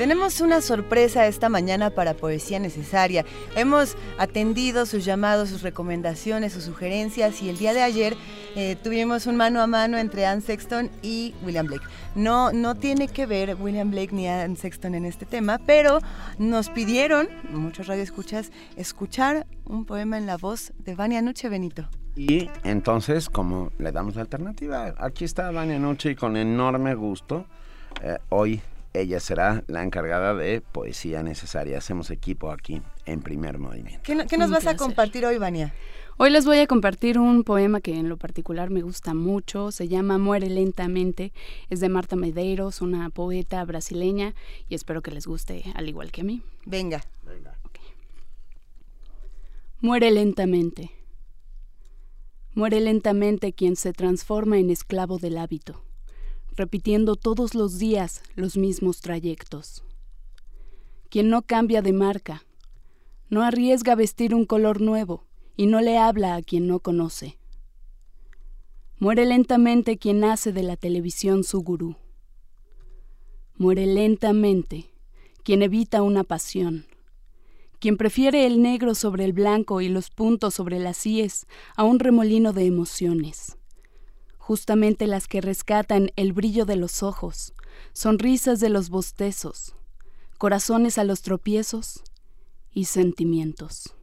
Tenemos 0.00 0.40
una 0.40 0.62
sorpresa 0.62 1.26
esta 1.26 1.50
mañana 1.50 1.90
para 1.90 2.14
Poesía 2.14 2.58
Necesaria. 2.58 3.26
Hemos 3.54 3.98
atendido 4.16 4.86
sus 4.86 5.04
llamados, 5.04 5.50
sus 5.50 5.60
recomendaciones, 5.60 6.54
sus 6.54 6.64
sugerencias 6.64 7.42
y 7.42 7.50
el 7.50 7.58
día 7.58 7.74
de 7.74 7.82
ayer 7.82 8.16
eh, 8.56 8.76
tuvimos 8.82 9.26
un 9.26 9.36
mano 9.36 9.60
a 9.60 9.66
mano 9.66 9.98
entre 9.98 10.24
Anne 10.24 10.40
Sexton 10.40 10.88
y 11.02 11.34
William 11.44 11.66
Blake. 11.66 11.84
No, 12.14 12.50
no 12.50 12.76
tiene 12.76 13.08
que 13.08 13.26
ver 13.26 13.58
William 13.60 13.90
Blake 13.90 14.14
ni 14.14 14.26
Anne 14.26 14.56
Sexton 14.56 14.94
en 14.94 15.04
este 15.04 15.26
tema, 15.26 15.60
pero 15.66 15.98
nos 16.38 16.70
pidieron, 16.70 17.28
muchos 17.50 17.86
radioescuchas, 17.86 18.52
escuchar 18.76 19.46
un 19.66 19.84
poema 19.84 20.16
en 20.16 20.24
la 20.24 20.38
voz 20.38 20.72
de 20.78 20.94
Vania 20.94 21.20
Nuche 21.20 21.50
Benito. 21.50 21.90
Y 22.16 22.48
entonces, 22.64 23.28
como 23.28 23.70
le 23.76 23.92
damos 23.92 24.14
la 24.14 24.22
alternativa, 24.22 24.94
aquí 24.96 25.26
está 25.26 25.50
Vania 25.50 25.78
Nuche 25.78 26.12
y 26.12 26.14
con 26.14 26.38
enorme 26.38 26.94
gusto, 26.94 27.44
eh, 28.02 28.16
hoy 28.30 28.62
ella 28.92 29.20
será 29.20 29.62
la 29.68 29.82
encargada 29.82 30.34
de 30.34 30.60
poesía 30.60 31.22
necesaria. 31.22 31.78
Hacemos 31.78 32.10
equipo 32.10 32.50
aquí 32.50 32.82
en 33.06 33.22
primer 33.22 33.58
movimiento. 33.58 34.00
¿Qué, 34.02 34.38
nos 34.38 34.50
vas 34.50 34.66
a 34.66 34.76
compartir 34.76 35.24
hoy, 35.24 35.38
Vania? 35.38 35.72
Hoy 36.16 36.30
les 36.30 36.44
voy 36.44 36.58
a 36.58 36.66
compartir 36.66 37.18
un 37.18 37.44
poema 37.44 37.80
que 37.80 37.96
en 37.96 38.08
lo 38.08 38.18
particular 38.18 38.68
me 38.68 38.82
gusta 38.82 39.14
mucho, 39.14 39.72
se 39.72 39.88
llama 39.88 40.18
Muere 40.18 40.50
lentamente, 40.50 41.32
es 41.70 41.80
de 41.80 41.88
Marta 41.88 42.14
Medeiros, 42.14 42.82
una 42.82 43.08
poeta 43.08 43.64
brasileña 43.64 44.34
y 44.68 44.74
espero 44.74 45.00
que 45.00 45.12
les 45.12 45.26
guste 45.26 45.64
al 45.74 45.88
igual 45.88 46.12
que 46.12 46.20
a 46.20 46.24
mí. 46.24 46.42
Venga. 46.66 47.02
Muere 49.80 50.10
lentamente. 50.10 50.90
Muere 52.52 52.80
lentamente 52.80 53.54
quien 53.54 53.76
se 53.76 53.94
transforma 53.94 54.58
en 54.58 54.68
esclavo 54.68 55.18
del 55.18 55.38
hábito 55.38 55.82
repitiendo 56.56 57.16
todos 57.16 57.54
los 57.54 57.78
días 57.78 58.22
los 58.34 58.56
mismos 58.56 59.00
trayectos. 59.00 59.84
Quien 61.08 61.28
no 61.28 61.42
cambia 61.42 61.82
de 61.82 61.92
marca, 61.92 62.44
no 63.28 63.42
arriesga 63.42 63.94
vestir 63.94 64.34
un 64.34 64.44
color 64.44 64.80
nuevo 64.80 65.24
y 65.56 65.66
no 65.66 65.80
le 65.80 65.98
habla 65.98 66.34
a 66.34 66.42
quien 66.42 66.66
no 66.66 66.80
conoce. 66.80 67.38
Muere 68.98 69.24
lentamente 69.24 69.96
quien 69.96 70.24
hace 70.24 70.52
de 70.52 70.62
la 70.62 70.76
televisión 70.76 71.44
su 71.44 71.60
gurú. 71.62 71.96
Muere 73.56 73.86
lentamente 73.86 74.90
quien 75.42 75.62
evita 75.62 76.02
una 76.02 76.24
pasión, 76.24 76.86
quien 77.78 77.96
prefiere 77.96 78.46
el 78.46 78.60
negro 78.62 78.94
sobre 78.94 79.24
el 79.24 79.32
blanco 79.32 79.80
y 79.80 79.88
los 79.88 80.10
puntos 80.10 80.54
sobre 80.54 80.78
las 80.78 81.06
íes 81.06 81.46
a 81.76 81.84
un 81.84 81.98
remolino 81.98 82.52
de 82.52 82.66
emociones 82.66 83.56
justamente 84.50 85.06
las 85.06 85.28
que 85.28 85.40
rescatan 85.40 86.10
el 86.16 86.32
brillo 86.32 86.64
de 86.64 86.74
los 86.74 87.04
ojos, 87.04 87.54
sonrisas 87.92 88.58
de 88.58 88.68
los 88.68 88.90
bostezos, 88.90 89.76
corazones 90.38 90.98
a 90.98 91.04
los 91.04 91.22
tropiezos 91.22 92.02
y 92.72 92.86
sentimientos. 92.86 93.94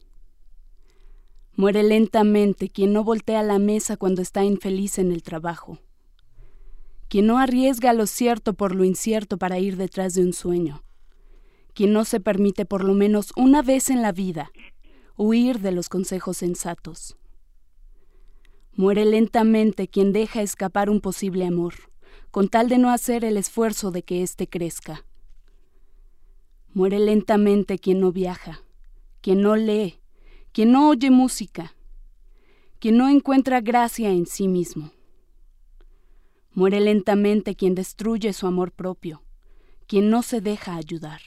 Muere 1.54 1.82
lentamente 1.82 2.70
quien 2.70 2.94
no 2.94 3.04
voltea 3.04 3.42
la 3.42 3.58
mesa 3.58 3.98
cuando 3.98 4.22
está 4.22 4.42
infeliz 4.42 4.98
en 4.98 5.12
el 5.12 5.22
trabajo, 5.22 5.80
quien 7.08 7.26
no 7.26 7.36
arriesga 7.36 7.92
lo 7.92 8.06
cierto 8.06 8.54
por 8.54 8.74
lo 8.74 8.84
incierto 8.84 9.36
para 9.36 9.58
ir 9.58 9.76
detrás 9.76 10.14
de 10.14 10.22
un 10.22 10.32
sueño, 10.32 10.82
quien 11.74 11.92
no 11.92 12.06
se 12.06 12.20
permite 12.20 12.64
por 12.64 12.84
lo 12.84 12.94
menos 12.94 13.34
una 13.36 13.60
vez 13.60 13.90
en 13.90 14.00
la 14.00 14.12
vida 14.12 14.50
huir 15.18 15.60
de 15.60 15.72
los 15.72 15.90
consejos 15.90 16.38
sensatos 16.38 17.17
Muere 18.78 19.04
lentamente 19.04 19.88
quien 19.88 20.12
deja 20.12 20.40
escapar 20.40 20.88
un 20.88 21.00
posible 21.00 21.44
amor, 21.44 21.74
con 22.30 22.48
tal 22.48 22.68
de 22.68 22.78
no 22.78 22.90
hacer 22.90 23.24
el 23.24 23.36
esfuerzo 23.36 23.90
de 23.90 24.04
que 24.04 24.22
éste 24.22 24.48
crezca. 24.48 25.04
Muere 26.74 27.00
lentamente 27.00 27.80
quien 27.80 27.98
no 27.98 28.12
viaja, 28.12 28.62
quien 29.20 29.40
no 29.42 29.56
lee, 29.56 29.98
quien 30.52 30.70
no 30.70 30.90
oye 30.90 31.10
música, 31.10 31.74
quien 32.78 32.98
no 32.98 33.08
encuentra 33.08 33.60
gracia 33.60 34.10
en 34.10 34.26
sí 34.26 34.46
mismo. 34.46 34.92
Muere 36.52 36.78
lentamente 36.78 37.56
quien 37.56 37.74
destruye 37.74 38.32
su 38.32 38.46
amor 38.46 38.70
propio, 38.70 39.24
quien 39.88 40.08
no 40.08 40.22
se 40.22 40.40
deja 40.40 40.76
ayudar. 40.76 41.20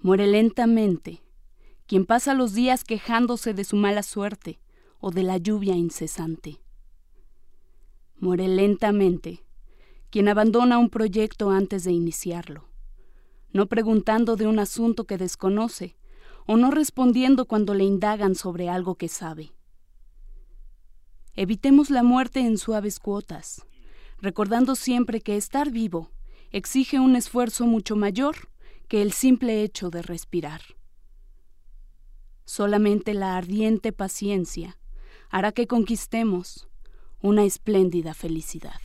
Muere 0.00 0.26
lentamente 0.26 1.22
quien 1.86 2.04
pasa 2.04 2.34
los 2.34 2.52
días 2.52 2.82
quejándose 2.82 3.54
de 3.54 3.62
su 3.62 3.76
mala 3.76 4.02
suerte, 4.02 4.58
o 5.00 5.10
de 5.10 5.22
la 5.22 5.38
lluvia 5.38 5.74
incesante. 5.74 6.60
Muere 8.16 8.48
lentamente 8.48 9.44
quien 10.10 10.28
abandona 10.28 10.78
un 10.78 10.88
proyecto 10.88 11.50
antes 11.50 11.84
de 11.84 11.92
iniciarlo, 11.92 12.68
no 13.52 13.66
preguntando 13.66 14.36
de 14.36 14.46
un 14.46 14.58
asunto 14.58 15.04
que 15.04 15.18
desconoce 15.18 15.96
o 16.46 16.56
no 16.56 16.70
respondiendo 16.70 17.46
cuando 17.46 17.74
le 17.74 17.84
indagan 17.84 18.34
sobre 18.34 18.68
algo 18.68 18.94
que 18.94 19.08
sabe. 19.08 19.52
Evitemos 21.34 21.90
la 21.90 22.02
muerte 22.02 22.40
en 22.40 22.58
suaves 22.58 22.98
cuotas, 22.98 23.66
recordando 24.20 24.74
siempre 24.74 25.20
que 25.20 25.36
estar 25.36 25.70
vivo 25.70 26.10
exige 26.50 26.98
un 26.98 27.14
esfuerzo 27.14 27.66
mucho 27.66 27.94
mayor 27.94 28.48
que 28.88 29.02
el 29.02 29.12
simple 29.12 29.62
hecho 29.62 29.90
de 29.90 30.02
respirar. 30.02 30.62
Solamente 32.44 33.12
la 33.12 33.36
ardiente 33.36 33.92
paciencia 33.92 34.78
hará 35.30 35.52
que 35.52 35.66
conquistemos 35.66 36.68
una 37.20 37.44
espléndida 37.44 38.14
felicidad. 38.14 38.80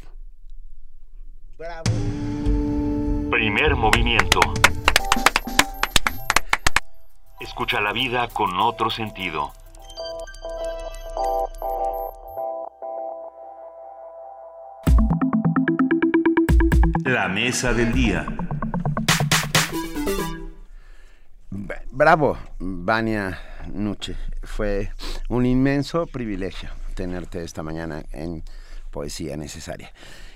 Primer 3.29 3.75
movimiento. 3.75 4.39
Escucha 7.39 7.79
la 7.81 7.93
vida 7.93 8.27
con 8.29 8.59
otro 8.59 8.89
sentido. 8.89 9.51
La 17.05 17.27
mesa 17.27 17.73
del 17.73 17.93
día. 17.93 18.25
Bravo, 21.91 22.37
Vania 22.59 23.52
Nuche. 23.71 24.15
Fue 24.43 24.91
un 25.29 25.45
inmenso 25.45 26.07
privilegio 26.07 26.69
tenerte 26.95 27.43
esta 27.43 27.63
mañana 27.63 28.03
en 28.11 28.43
Poesía 28.91 29.37
Necesaria. 29.37 29.91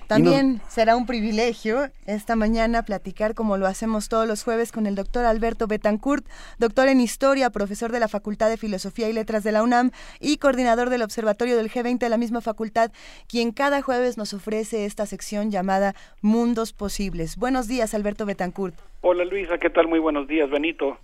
También 0.08 0.62
será 0.70 0.96
un 0.96 1.06
privilegio 1.06 1.90
esta 2.06 2.38
mañana 2.38 2.84
platicar 2.84 3.36
como 3.36 3.58
lo 3.58 3.68
hacemos 3.68 4.08
todos 4.08 4.26
los 4.26 4.42
jueves 4.42 4.72
con 4.72 4.88
el 4.88 4.96
doctor 4.96 5.26
Alberto 5.26 5.68
Betancourt, 5.68 6.26
doctor 6.60 6.88
en 6.88 7.02
Historia, 7.02 7.50
profesor 7.50 7.92
de 7.92 8.00
la 8.00 8.08
Facultad 8.08 8.50
de 8.50 8.56
Filosofía 8.56 9.10
y 9.10 9.14
Letras 9.14 9.44
de 9.44 9.52
la 9.52 9.64
UNAM 9.64 9.92
y 10.22 10.38
coordinador 10.38 10.90
del 10.90 11.02
Observatorio 11.02 11.58
del 11.58 11.70
G20 11.70 12.00
de 12.00 12.10
la 12.10 12.18
misma 12.18 12.40
facultad, 12.40 12.92
quien 13.28 13.52
cada 13.52 13.82
jueves 13.82 14.18
nos 14.18 14.34
ofrece 14.34 14.86
esta 14.86 15.06
sección 15.06 15.52
llamada 15.52 15.94
Mundos 16.22 16.72
Posibles. 16.72 17.36
Buenos 17.36 17.68
días, 17.68 17.94
Alberto 17.94 18.26
Betancourt. 18.26 18.76
Hola 19.02 19.26
Luisa, 19.26 19.58
¿qué 19.58 19.70
tal? 19.70 19.90
Muy 19.90 20.00
buenos 20.00 20.26
días, 20.28 20.50
Benito. 20.50 20.98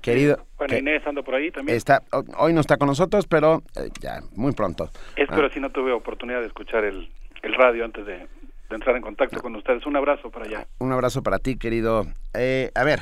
Querido. 0.00 0.46
Juan 0.56 0.76
Inés 0.76 1.06
anda 1.06 1.22
por 1.22 1.34
ahí 1.34 1.50
también. 1.50 1.76
Está, 1.76 2.02
hoy 2.38 2.52
no 2.52 2.60
está 2.60 2.76
con 2.76 2.88
nosotros, 2.88 3.26
pero 3.26 3.62
eh, 3.76 3.88
ya, 4.00 4.20
muy 4.34 4.52
pronto. 4.52 4.90
Espero 5.16 5.46
ah. 5.46 5.50
si 5.52 5.60
no 5.60 5.70
tuve 5.70 5.92
oportunidad 5.92 6.40
de 6.40 6.46
escuchar 6.46 6.84
el, 6.84 7.08
el 7.42 7.54
radio 7.54 7.84
antes 7.84 8.06
de, 8.06 8.26
entrar 8.70 8.96
en 8.96 9.02
contacto 9.02 9.40
con 9.40 9.56
ustedes. 9.56 9.84
Un 9.86 9.96
abrazo 9.96 10.30
para 10.30 10.46
allá. 10.46 10.66
Un 10.78 10.92
abrazo 10.92 11.22
para 11.22 11.38
ti, 11.38 11.56
querido. 11.56 12.06
Eh, 12.34 12.70
a 12.74 12.84
ver, 12.84 13.00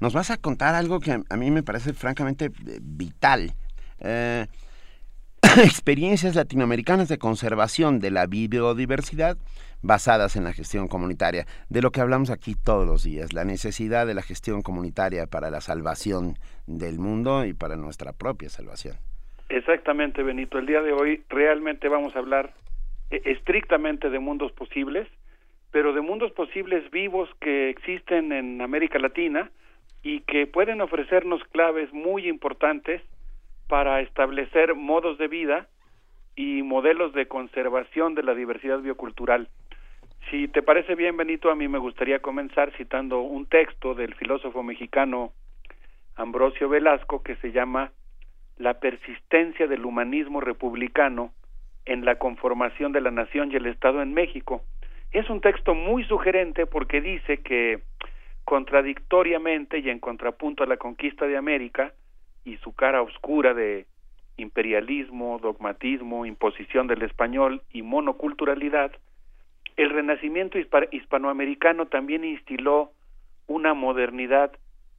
nos 0.00 0.12
vas 0.12 0.30
a 0.30 0.36
contar 0.36 0.74
algo 0.74 1.00
que 1.00 1.12
a, 1.12 1.36
mí 1.36 1.50
me 1.50 1.62
parece 1.62 1.92
francamente 1.92 2.46
eh, 2.46 2.78
vital. 2.80 3.52
experiencias 5.62 6.34
latinoamericanas 6.34 7.08
de 7.08 7.18
conservación 7.18 8.00
de 8.00 8.10
la 8.10 8.26
biodiversidad 8.26 9.38
basadas 9.82 10.36
en 10.36 10.44
la 10.44 10.52
gestión 10.52 10.88
comunitaria, 10.88 11.46
de 11.68 11.82
lo 11.82 11.90
que 11.90 12.00
hablamos 12.00 12.30
aquí 12.30 12.54
todos 12.54 12.86
los 12.86 13.04
días, 13.04 13.32
la 13.32 13.44
necesidad 13.44 14.06
de 14.06 14.14
la 14.14 14.22
gestión 14.22 14.62
comunitaria 14.62 15.26
para 15.26 15.50
la 15.50 15.60
salvación 15.60 16.34
del 16.66 16.98
mundo 16.98 17.44
y 17.44 17.54
para 17.54 17.76
nuestra 17.76 18.12
propia 18.12 18.48
salvación. 18.48 18.96
Exactamente, 19.48 20.22
Benito. 20.22 20.58
El 20.58 20.66
día 20.66 20.82
de 20.82 20.92
hoy 20.92 21.22
realmente 21.28 21.88
vamos 21.88 22.14
a 22.14 22.18
hablar 22.18 22.52
eh, 23.10 23.22
estrictamente 23.24 24.10
de 24.10 24.18
mundos 24.18 24.52
posibles, 24.52 25.08
pero 25.70 25.92
de 25.92 26.00
mundos 26.00 26.32
posibles 26.32 26.90
vivos 26.90 27.28
que 27.40 27.70
existen 27.70 28.32
en 28.32 28.60
América 28.60 28.98
Latina 28.98 29.50
y 30.02 30.20
que 30.20 30.46
pueden 30.46 30.80
ofrecernos 30.80 31.42
claves 31.52 31.92
muy 31.92 32.28
importantes 32.28 33.02
para 33.68 34.00
establecer 34.00 34.74
modos 34.74 35.18
de 35.18 35.28
vida 35.28 35.68
y 36.36 36.62
modelos 36.62 37.12
de 37.14 37.26
conservación 37.26 38.14
de 38.14 38.22
la 38.22 38.34
diversidad 38.34 38.78
biocultural. 38.78 39.48
Si 40.30 40.46
te 40.48 40.62
parece 40.62 40.94
bien, 40.94 41.16
Benito, 41.16 41.50
a 41.50 41.54
mí 41.54 41.68
me 41.68 41.78
gustaría 41.78 42.18
comenzar 42.18 42.70
citando 42.76 43.20
un 43.20 43.46
texto 43.46 43.94
del 43.94 44.14
filósofo 44.14 44.62
mexicano 44.62 45.32
Ambrosio 46.16 46.68
Velasco 46.68 47.22
que 47.22 47.36
se 47.36 47.50
llama 47.50 47.92
la 48.58 48.74
persistencia 48.74 49.66
del 49.66 49.86
humanismo 49.86 50.42
republicano 50.42 51.32
en 51.86 52.04
la 52.04 52.16
conformación 52.16 52.92
de 52.92 53.00
la 53.00 53.10
nación 53.10 53.50
y 53.50 53.56
el 53.56 53.66
Estado 53.66 54.02
en 54.02 54.12
México. 54.12 54.62
Es 55.12 55.30
un 55.30 55.40
texto 55.40 55.74
muy 55.74 56.04
sugerente 56.04 56.66
porque 56.66 57.00
dice 57.00 57.38
que 57.38 57.80
contradictoriamente 58.44 59.78
y 59.78 59.88
en 59.88 59.98
contrapunto 59.98 60.62
a 60.62 60.66
la 60.66 60.76
conquista 60.76 61.26
de 61.26 61.38
América 61.38 61.94
y 62.44 62.58
su 62.58 62.74
cara 62.74 63.00
oscura 63.00 63.54
de 63.54 63.86
imperialismo, 64.36 65.38
dogmatismo, 65.38 66.26
imposición 66.26 66.86
del 66.86 67.02
español 67.02 67.62
y 67.72 67.80
monoculturalidad, 67.80 68.92
el 69.78 69.90
renacimiento 69.90 70.58
hispanoamericano 70.58 71.86
también 71.86 72.24
instiló 72.24 72.90
una 73.46 73.74
modernidad 73.74 74.50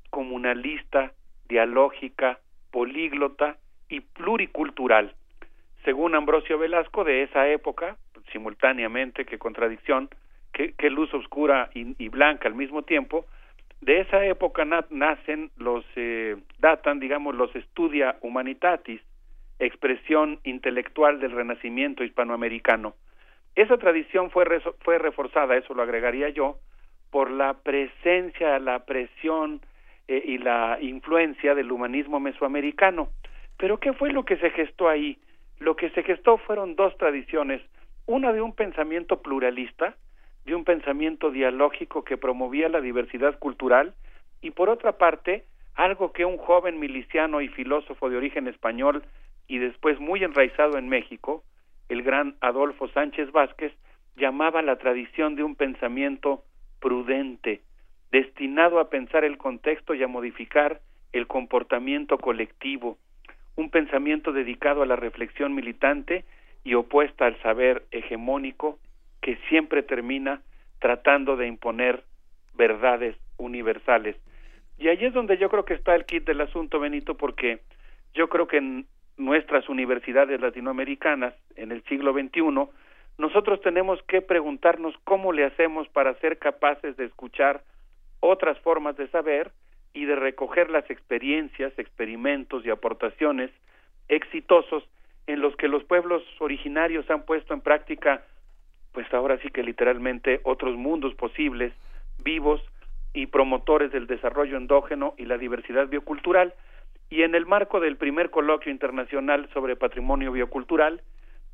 comunalista, 0.09 1.11
dialógica, 1.49 2.39
políglota 2.71 3.57
y 3.89 3.99
pluricultural. 3.99 5.13
Según 5.83 6.15
Ambrosio 6.15 6.57
Velasco, 6.57 7.03
de 7.03 7.23
esa 7.23 7.49
época, 7.49 7.97
simultáneamente, 8.31 9.25
qué 9.25 9.37
contradicción, 9.37 10.09
qué, 10.53 10.89
luz 10.89 11.13
oscura 11.13 11.69
y, 11.73 12.07
blanca 12.07 12.47
al 12.47 12.55
mismo 12.55 12.83
tiempo, 12.83 13.25
de 13.81 13.99
esa 13.99 14.25
época 14.25 14.63
nacen 14.89 15.51
los, 15.57 15.83
eh, 15.97 16.37
datan, 16.59 17.01
digamos, 17.01 17.35
los 17.35 17.51
Studia 17.51 18.15
Humanitatis, 18.21 19.01
expresión 19.59 20.39
intelectual 20.45 21.19
del 21.19 21.31
renacimiento 21.31 22.05
hispanoamericano. 22.05 22.95
Esa 23.59 23.77
tradición 23.77 24.31
fue, 24.31 24.45
fue 24.85 24.99
reforzada, 24.99 25.57
eso 25.57 25.73
lo 25.73 25.83
agregaría 25.83 26.29
yo, 26.29 26.59
por 27.11 27.29
la 27.29 27.55
presencia, 27.55 28.57
la 28.57 28.85
presión 28.85 29.59
eh, 30.07 30.23
y 30.25 30.37
la 30.37 30.77
influencia 30.79 31.53
del 31.55 31.69
humanismo 31.69 32.21
mesoamericano. 32.21 33.09
Pero 33.57 33.77
¿qué 33.81 33.91
fue 33.91 34.13
lo 34.13 34.23
que 34.23 34.37
se 34.37 34.51
gestó 34.51 34.87
ahí? 34.87 35.17
Lo 35.59 35.75
que 35.75 35.89
se 35.89 36.03
gestó 36.03 36.37
fueron 36.37 36.77
dos 36.77 36.97
tradiciones, 36.97 37.61
una 38.05 38.31
de 38.31 38.39
un 38.39 38.55
pensamiento 38.55 39.21
pluralista, 39.21 39.97
de 40.45 40.55
un 40.55 40.63
pensamiento 40.63 41.29
dialógico 41.29 42.05
que 42.05 42.15
promovía 42.15 42.69
la 42.69 42.79
diversidad 42.79 43.37
cultural, 43.39 43.93
y 44.41 44.51
por 44.51 44.69
otra 44.69 44.93
parte, 44.93 45.43
algo 45.75 46.13
que 46.13 46.23
un 46.23 46.37
joven 46.37 46.79
miliciano 46.79 47.41
y 47.41 47.49
filósofo 47.49 48.09
de 48.09 48.15
origen 48.15 48.47
español 48.47 49.03
y 49.49 49.57
después 49.57 49.99
muy 49.99 50.23
enraizado 50.23 50.77
en 50.77 50.87
México, 50.87 51.43
el 51.89 52.03
gran 52.03 52.35
Adolfo 52.39 52.87
Sánchez 52.89 53.31
Vázquez, 53.31 53.73
llamaba 54.15 54.61
la 54.61 54.77
tradición 54.77 55.35
de 55.35 55.43
un 55.43 55.55
pensamiento 55.55 56.43
prudente, 56.79 57.61
destinado 58.11 58.79
a 58.79 58.89
pensar 58.89 59.23
el 59.23 59.37
contexto 59.37 59.93
y 59.93 60.03
a 60.03 60.07
modificar 60.07 60.81
el 61.11 61.27
comportamiento 61.27 62.17
colectivo, 62.17 62.97
un 63.55 63.69
pensamiento 63.69 64.31
dedicado 64.31 64.83
a 64.83 64.85
la 64.85 64.95
reflexión 64.95 65.53
militante 65.53 66.25
y 66.63 66.75
opuesta 66.75 67.25
al 67.25 67.41
saber 67.41 67.85
hegemónico 67.91 68.79
que 69.21 69.37
siempre 69.49 69.83
termina 69.83 70.41
tratando 70.79 71.35
de 71.35 71.47
imponer 71.47 72.03
verdades 72.53 73.15
universales. 73.37 74.15
Y 74.77 74.87
ahí 74.87 75.03
es 75.03 75.13
donde 75.13 75.37
yo 75.37 75.49
creo 75.49 75.65
que 75.65 75.73
está 75.73 75.95
el 75.95 76.05
kit 76.05 76.25
del 76.25 76.41
asunto, 76.41 76.79
Benito, 76.79 77.15
porque 77.17 77.59
yo 78.13 78.29
creo 78.29 78.47
que 78.47 78.85
nuestras 79.19 79.69
universidades 79.69 80.39
latinoamericanas 80.41 81.33
en 81.55 81.71
el 81.71 81.83
siglo 81.83 82.13
XXI, 82.13 82.41
nosotros 83.17 83.61
tenemos 83.61 84.01
que 84.03 84.21
preguntarnos 84.21 84.95
cómo 85.03 85.33
le 85.33 85.43
hacemos 85.43 85.87
para 85.89 86.15
ser 86.15 86.39
capaces 86.39 86.95
de 86.95 87.05
escuchar 87.05 87.61
otras 88.21 88.57
formas 88.59 88.95
de 88.95 89.09
saber 89.09 89.51
y 89.93 90.05
de 90.05 90.15
recoger 90.15 90.69
las 90.69 90.89
experiencias, 90.89 91.77
experimentos 91.77 92.65
y 92.65 92.69
aportaciones 92.69 93.51
exitosos 94.07 94.83
en 95.27 95.41
los 95.41 95.55
que 95.57 95.67
los 95.67 95.83
pueblos 95.83 96.23
originarios 96.39 97.09
han 97.09 97.23
puesto 97.23 97.53
en 97.53 97.61
práctica, 97.61 98.23
pues 98.93 99.13
ahora 99.13 99.37
sí 99.39 99.49
que 99.49 99.63
literalmente 99.63 100.39
otros 100.43 100.75
mundos 100.75 101.13
posibles, 101.15 101.73
vivos 102.23 102.61
y 103.13 103.27
promotores 103.27 103.91
del 103.91 104.07
desarrollo 104.07 104.57
endógeno 104.57 105.13
y 105.17 105.25
la 105.25 105.37
diversidad 105.37 105.87
biocultural, 105.87 106.53
y 107.09 107.23
en 107.23 107.35
el 107.35 107.45
marco 107.45 107.79
del 107.79 107.97
primer 107.97 108.29
coloquio 108.29 108.71
internacional 108.71 109.49
sobre 109.53 109.75
patrimonio 109.75 110.31
biocultural, 110.31 111.01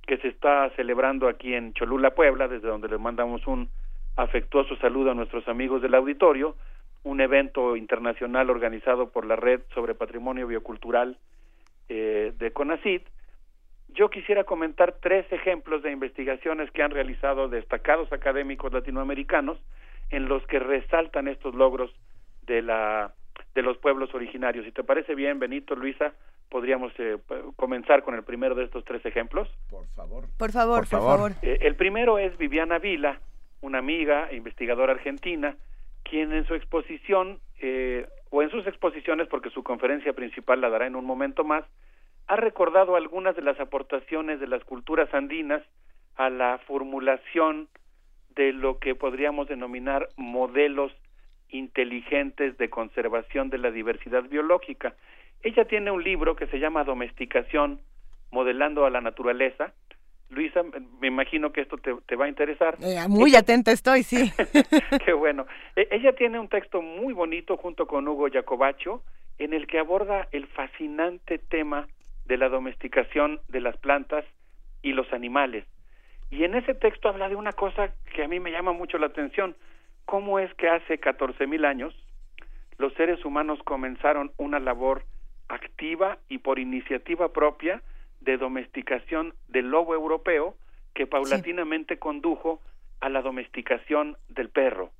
que 0.05 0.17
se 0.17 0.27
está 0.27 0.69
celebrando 0.75 1.27
aquí 1.27 1.53
en 1.53 1.73
Cholula, 1.73 2.11
Puebla, 2.11 2.47
desde 2.47 2.67
donde 2.67 2.89
les 2.89 2.99
mandamos 2.99 3.45
un 3.47 3.69
afectuoso 4.17 4.75
saludo 4.77 5.11
a 5.11 5.15
nuestros 5.15 5.47
amigos 5.47 5.81
del 5.81 5.95
auditorio, 5.95 6.55
un 7.03 7.21
evento 7.21 7.75
internacional 7.75 8.49
organizado 8.49 9.11
por 9.11 9.25
la 9.25 9.35
Red 9.35 9.61
sobre 9.73 9.95
Patrimonio 9.95 10.47
Biocultural 10.47 11.17
eh, 11.87 12.33
de 12.37 12.51
CONACID, 12.51 13.01
yo 13.95 14.09
quisiera 14.09 14.43
comentar 14.43 14.95
tres 15.01 15.25
ejemplos 15.31 15.81
de 15.81 15.91
investigaciones 15.91 16.69
que 16.71 16.83
han 16.83 16.91
realizado 16.91 17.47
destacados 17.47 18.11
académicos 18.11 18.73
latinoamericanos 18.73 19.57
en 20.09 20.27
los 20.27 20.45
que 20.47 20.59
resaltan 20.59 21.29
estos 21.29 21.55
logros 21.55 21.91
de 22.45 22.61
la 22.61 23.13
de 23.55 23.61
los 23.61 23.77
pueblos 23.77 24.13
originarios. 24.13 24.65
Si 24.65 24.71
te 24.71 24.83
parece 24.83 25.15
bien, 25.15 25.39
Benito, 25.39 25.75
Luisa, 25.75 26.13
podríamos 26.49 26.91
eh, 26.99 27.17
comenzar 27.55 28.03
con 28.03 28.13
el 28.13 28.23
primero 28.23 28.53
de 28.53 28.65
estos 28.65 28.83
tres 28.83 29.03
ejemplos. 29.05 29.49
Por 29.69 29.87
favor. 29.95 30.25
Por 30.37 30.51
favor, 30.51 30.79
por 30.79 30.87
favor. 30.87 31.31
Eh, 31.41 31.59
el 31.61 31.75
primero 31.75 32.19
es 32.19 32.37
Viviana 32.37 32.79
Vila, 32.79 33.19
una 33.61 33.79
amiga, 33.79 34.31
investigadora 34.33 34.93
argentina, 34.93 35.55
quien 36.03 36.33
en 36.33 36.45
su 36.45 36.53
exposición, 36.53 37.39
eh, 37.61 38.05
o 38.29 38.43
en 38.43 38.51
sus 38.51 38.67
exposiciones, 38.67 39.29
porque 39.29 39.49
su 39.49 39.63
conferencia 39.63 40.11
principal 40.11 40.59
la 40.59 40.69
dará 40.69 40.85
en 40.85 40.97
un 40.97 41.05
momento 41.05 41.45
más, 41.45 41.63
ha 42.27 42.35
recordado 42.35 42.97
algunas 42.97 43.37
de 43.37 43.41
las 43.41 43.59
aportaciones 43.61 44.41
de 44.41 44.47
las 44.47 44.63
culturas 44.65 45.11
andinas 45.13 45.63
a 46.17 46.29
la 46.29 46.59
formulación 46.67 47.69
de 48.35 48.51
lo 48.51 48.79
que 48.79 48.95
podríamos 48.95 49.47
denominar 49.47 50.09
modelos 50.17 50.91
inteligentes 51.49 52.57
de 52.57 52.69
conservación 52.69 53.49
de 53.49 53.57
la 53.57 53.71
diversidad 53.71 54.23
biológica. 54.23 54.95
Ella 55.43 55.65
tiene 55.65 55.91
un 55.91 56.03
libro 56.03 56.35
que 56.35 56.47
se 56.47 56.59
llama 56.59 56.83
Domesticación, 56.83 57.79
modelando 58.31 58.85
a 58.85 58.89
la 58.89 59.01
naturaleza, 59.01 59.73
Luisa, 60.29 60.63
me 60.99 61.07
imagino 61.07 61.51
que 61.51 61.61
esto 61.61 61.77
te, 61.77 62.15
va 62.15 62.25
a 62.25 62.29
interesar. 62.29 62.75
Eh, 62.81 62.97
muy 63.07 63.35
atenta 63.35 63.71
estoy, 63.71 64.03
sí. 64.03 64.31
Qué 65.05 65.13
bueno. 65.13 65.45
E, 65.75 65.87
ella 65.91 66.13
tiene 66.13 66.39
un 66.39 66.49
texto 66.49 66.81
muy 66.81 67.13
bonito 67.13 67.57
junto 67.57 67.85
con 67.85 68.07
Hugo 68.07 68.27
Jacobaccio 68.31 69.03
en 69.37 69.53
el 69.53 69.67
que 69.67 69.79
aborda 69.79 70.27
el 70.31 70.47
fascinante 70.47 71.37
tema 71.37 71.87
de 72.25 72.37
la 72.37 72.49
domesticación 72.49 73.39
de 73.49 73.61
las 73.61 73.77
plantas 73.77 74.25
y 74.81 74.93
los 74.93 75.11
animales. 75.13 75.65
Y 76.31 76.43
en 76.43 76.55
ese 76.55 76.73
texto 76.73 77.07
habla 77.07 77.29
de 77.29 77.35
una 77.35 77.53
cosa 77.53 77.93
que 78.13 78.23
a 78.23 78.27
mí 78.27 78.39
me 78.39 78.51
llama 78.51 78.73
mucho 78.73 78.97
la 78.97 79.07
atención. 79.07 79.55
¿Cómo 80.05 80.39
es 80.39 80.53
que 80.55 80.69
hace 80.69 80.99
catorce 80.99 81.47
mil 81.47 81.65
años 81.65 81.95
los 82.77 82.93
seres 82.93 83.23
humanos 83.25 83.59
comenzaron 83.63 84.31
una 84.37 84.59
labor 84.59 85.03
activa 85.47 86.17
y 86.29 86.39
por 86.39 86.59
iniciativa 86.59 87.31
propia 87.31 87.81
de 88.21 88.37
domesticación 88.37 89.33
del 89.47 89.69
lobo 89.69 89.93
europeo 89.93 90.55
que 90.93 91.07
paulatinamente 91.07 91.97
condujo 91.99 92.61
a 93.01 93.09
la 93.09 93.21
domesticación 93.21 94.17
del 94.29 94.49
perro, 94.49 94.91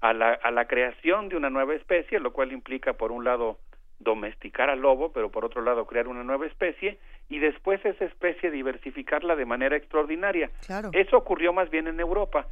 a 0.00 0.12
la, 0.12 0.32
a 0.32 0.50
la 0.50 0.66
creación 0.66 1.28
de 1.28 1.36
una 1.36 1.50
nueva 1.50 1.74
especie, 1.74 2.20
lo 2.20 2.32
cual 2.32 2.52
implica, 2.52 2.92
por 2.92 3.10
un 3.10 3.24
lado, 3.24 3.58
domesticar 3.98 4.70
al 4.70 4.80
lobo, 4.80 5.12
pero 5.12 5.30
por 5.30 5.44
otro 5.44 5.62
lado, 5.62 5.86
crear 5.86 6.06
una 6.06 6.22
nueva 6.22 6.46
especie, 6.46 6.98
y 7.28 7.40
después 7.40 7.84
esa 7.84 8.04
especie 8.04 8.50
diversificarla 8.50 9.34
de 9.36 9.44
manera 9.44 9.76
extraordinaria. 9.76 10.50
Eso 10.92 11.16
ocurrió 11.16 11.52
más 11.52 11.68
bien 11.70 11.88
en 11.88 11.98
Europa. 11.98 12.46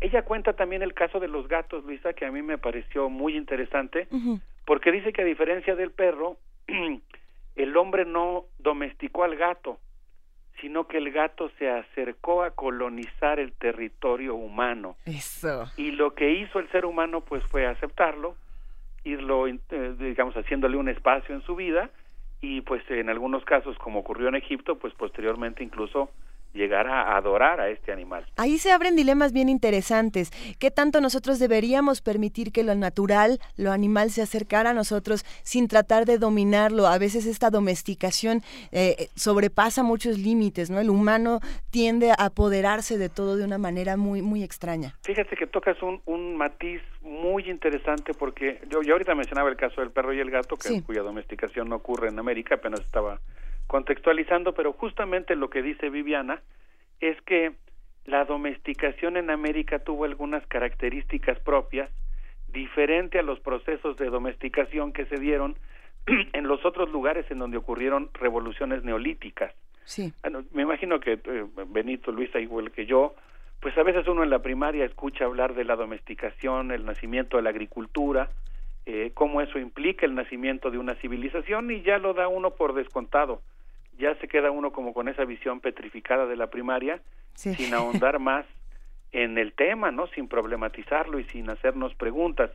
Ella 0.00 0.22
cuenta 0.22 0.54
también 0.54 0.82
el 0.82 0.94
caso 0.94 1.20
de 1.20 1.28
los 1.28 1.46
gatos, 1.46 1.84
Luisa, 1.84 2.14
que 2.14 2.24
a 2.24 2.32
mí 2.32 2.42
me 2.42 2.58
pareció 2.58 3.10
muy 3.10 3.36
interesante, 3.36 4.08
porque 4.64 4.92
dice 4.92 5.12
que 5.12 5.22
a 5.22 5.26
diferencia 5.26 5.76
del 5.76 5.90
perro, 5.90 6.38
el 7.56 7.76
hombre 7.76 8.06
no 8.06 8.46
domesticó 8.58 9.24
al 9.24 9.36
gato, 9.36 9.78
sino 10.60 10.86
que 10.86 10.98
el 10.98 11.10
gato 11.10 11.50
se 11.58 11.70
acercó 11.70 12.42
a 12.42 12.52
colonizar 12.52 13.38
el 13.38 13.52
territorio 13.52 14.34
humano. 14.34 14.96
Eso. 15.04 15.70
Y 15.76 15.92
lo 15.92 16.14
que 16.14 16.32
hizo 16.32 16.58
el 16.58 16.70
ser 16.70 16.84
humano 16.84 17.22
pues 17.22 17.44
fue 17.46 17.66
aceptarlo, 17.66 18.36
irlo 19.04 19.46
eh, 19.46 19.58
digamos 19.98 20.34
haciéndole 20.34 20.76
un 20.76 20.88
espacio 20.88 21.34
en 21.34 21.42
su 21.42 21.56
vida 21.56 21.90
y 22.40 22.62
pues 22.62 22.82
en 22.90 23.08
algunos 23.08 23.44
casos 23.44 23.76
como 23.78 24.00
ocurrió 24.00 24.28
en 24.28 24.34
Egipto 24.34 24.78
pues 24.78 24.92
posteriormente 24.94 25.64
incluso 25.64 26.10
llegar 26.52 26.88
a 26.88 27.16
adorar 27.16 27.60
a 27.60 27.68
este 27.68 27.92
animal. 27.92 28.26
Ahí 28.36 28.58
se 28.58 28.72
abren 28.72 28.96
dilemas 28.96 29.32
bien 29.32 29.48
interesantes. 29.48 30.30
¿Qué 30.58 30.70
tanto 30.70 31.00
nosotros 31.00 31.38
deberíamos 31.38 32.00
permitir 32.02 32.52
que 32.52 32.62
lo 32.62 32.74
natural, 32.74 33.38
lo 33.56 33.72
animal 33.72 34.10
se 34.10 34.22
acercara 34.22 34.70
a 34.70 34.74
nosotros 34.74 35.24
sin 35.42 35.68
tratar 35.68 36.04
de 36.06 36.18
dominarlo? 36.18 36.86
A 36.86 36.98
veces 36.98 37.26
esta 37.26 37.50
domesticación 37.50 38.42
eh, 38.72 39.08
sobrepasa 39.14 39.82
muchos 39.82 40.18
límites, 40.18 40.70
¿no? 40.70 40.80
El 40.80 40.90
humano 40.90 41.40
tiende 41.70 42.10
a 42.10 42.24
apoderarse 42.24 42.98
de 42.98 43.08
todo 43.08 43.36
de 43.36 43.44
una 43.44 43.58
manera 43.58 43.96
muy, 43.96 44.22
muy 44.22 44.42
extraña. 44.42 44.96
Fíjate 45.02 45.36
que 45.36 45.46
tocas 45.46 45.80
un, 45.82 46.00
un 46.06 46.36
matiz 46.36 46.80
muy 47.02 47.48
interesante 47.50 48.12
porque 48.14 48.60
yo, 48.68 48.82
yo 48.82 48.92
ahorita 48.94 49.14
mencionaba 49.14 49.48
el 49.48 49.56
caso 49.56 49.80
del 49.80 49.90
perro 49.90 50.12
y 50.12 50.20
el 50.20 50.30
gato, 50.30 50.56
que 50.56 50.82
cuya 50.82 51.02
domesticación 51.02 51.68
no 51.68 51.76
ocurre 51.76 52.08
en 52.08 52.18
América, 52.18 52.56
apenas 52.56 52.80
estaba 52.80 53.20
contextualizando, 53.70 54.52
pero 54.52 54.72
justamente 54.72 55.36
lo 55.36 55.48
que 55.48 55.62
dice 55.62 55.90
Viviana 55.90 56.42
es 56.98 57.22
que 57.22 57.52
la 58.04 58.24
domesticación 58.24 59.16
en 59.16 59.30
América 59.30 59.78
tuvo 59.78 60.06
algunas 60.06 60.44
características 60.48 61.38
propias 61.38 61.88
diferente 62.48 63.20
a 63.20 63.22
los 63.22 63.38
procesos 63.38 63.96
de 63.96 64.06
domesticación 64.06 64.92
que 64.92 65.06
se 65.06 65.20
dieron 65.20 65.56
en 66.32 66.48
los 66.48 66.64
otros 66.64 66.90
lugares 66.90 67.30
en 67.30 67.38
donde 67.38 67.58
ocurrieron 67.58 68.10
revoluciones 68.14 68.82
neolíticas. 68.82 69.54
Sí. 69.84 70.12
me 70.52 70.62
imagino 70.62 70.98
que 70.98 71.20
eh, 71.22 71.46
Benito, 71.68 72.10
Luisa, 72.10 72.40
igual 72.40 72.72
que 72.72 72.86
yo, 72.86 73.14
pues 73.60 73.78
a 73.78 73.84
veces 73.84 74.08
uno 74.08 74.24
en 74.24 74.30
la 74.30 74.40
primaria 74.40 74.84
escucha 74.84 75.26
hablar 75.26 75.54
de 75.54 75.62
la 75.62 75.76
domesticación, 75.76 76.72
el 76.72 76.84
nacimiento 76.84 77.36
de 77.36 77.44
la 77.44 77.50
agricultura, 77.50 78.30
eh, 78.92 79.12
cómo 79.14 79.40
eso 79.40 79.60
implica 79.60 80.04
el 80.04 80.16
nacimiento 80.16 80.72
de 80.72 80.78
una 80.78 80.96
civilización 80.96 81.70
y 81.70 81.82
ya 81.82 81.98
lo 81.98 82.12
da 82.12 82.26
uno 82.26 82.50
por 82.50 82.74
descontado. 82.74 83.40
Ya 83.98 84.16
se 84.16 84.26
queda 84.26 84.50
uno 84.50 84.72
como 84.72 84.92
con 84.92 85.06
esa 85.06 85.24
visión 85.24 85.60
petrificada 85.60 86.26
de 86.26 86.34
la 86.34 86.48
primaria, 86.48 87.00
sin 87.34 87.72
ahondar 87.74 88.18
más 88.18 88.46
en 89.12 89.38
el 89.38 89.52
tema, 89.52 89.92
¿no? 89.92 90.08
Sin 90.08 90.26
problematizarlo 90.26 91.20
y 91.20 91.24
sin 91.24 91.48
hacernos 91.50 91.94
preguntas. 91.94 92.50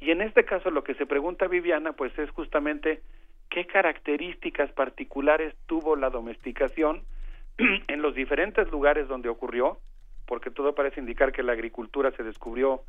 Y 0.00 0.10
en 0.10 0.22
este 0.22 0.44
caso 0.44 0.72
lo 0.72 0.82
que 0.82 0.94
se 0.94 1.06
pregunta 1.06 1.46
Viviana, 1.46 1.92
pues 1.92 2.18
es 2.18 2.30
justamente 2.30 3.00
qué 3.48 3.66
características 3.66 4.72
particulares 4.72 5.54
tuvo 5.66 5.94
la 5.94 6.10
domesticación 6.10 7.04
en 7.86 8.02
los 8.02 8.16
diferentes 8.16 8.68
lugares 8.72 9.06
donde 9.06 9.28
ocurrió, 9.28 9.78
porque 10.26 10.50
todo 10.50 10.74
parece 10.74 10.98
indicar 10.98 11.30
que 11.30 11.44
la 11.44 11.52
agricultura 11.52 12.10
se 12.16 12.24
descubrió 12.24 12.82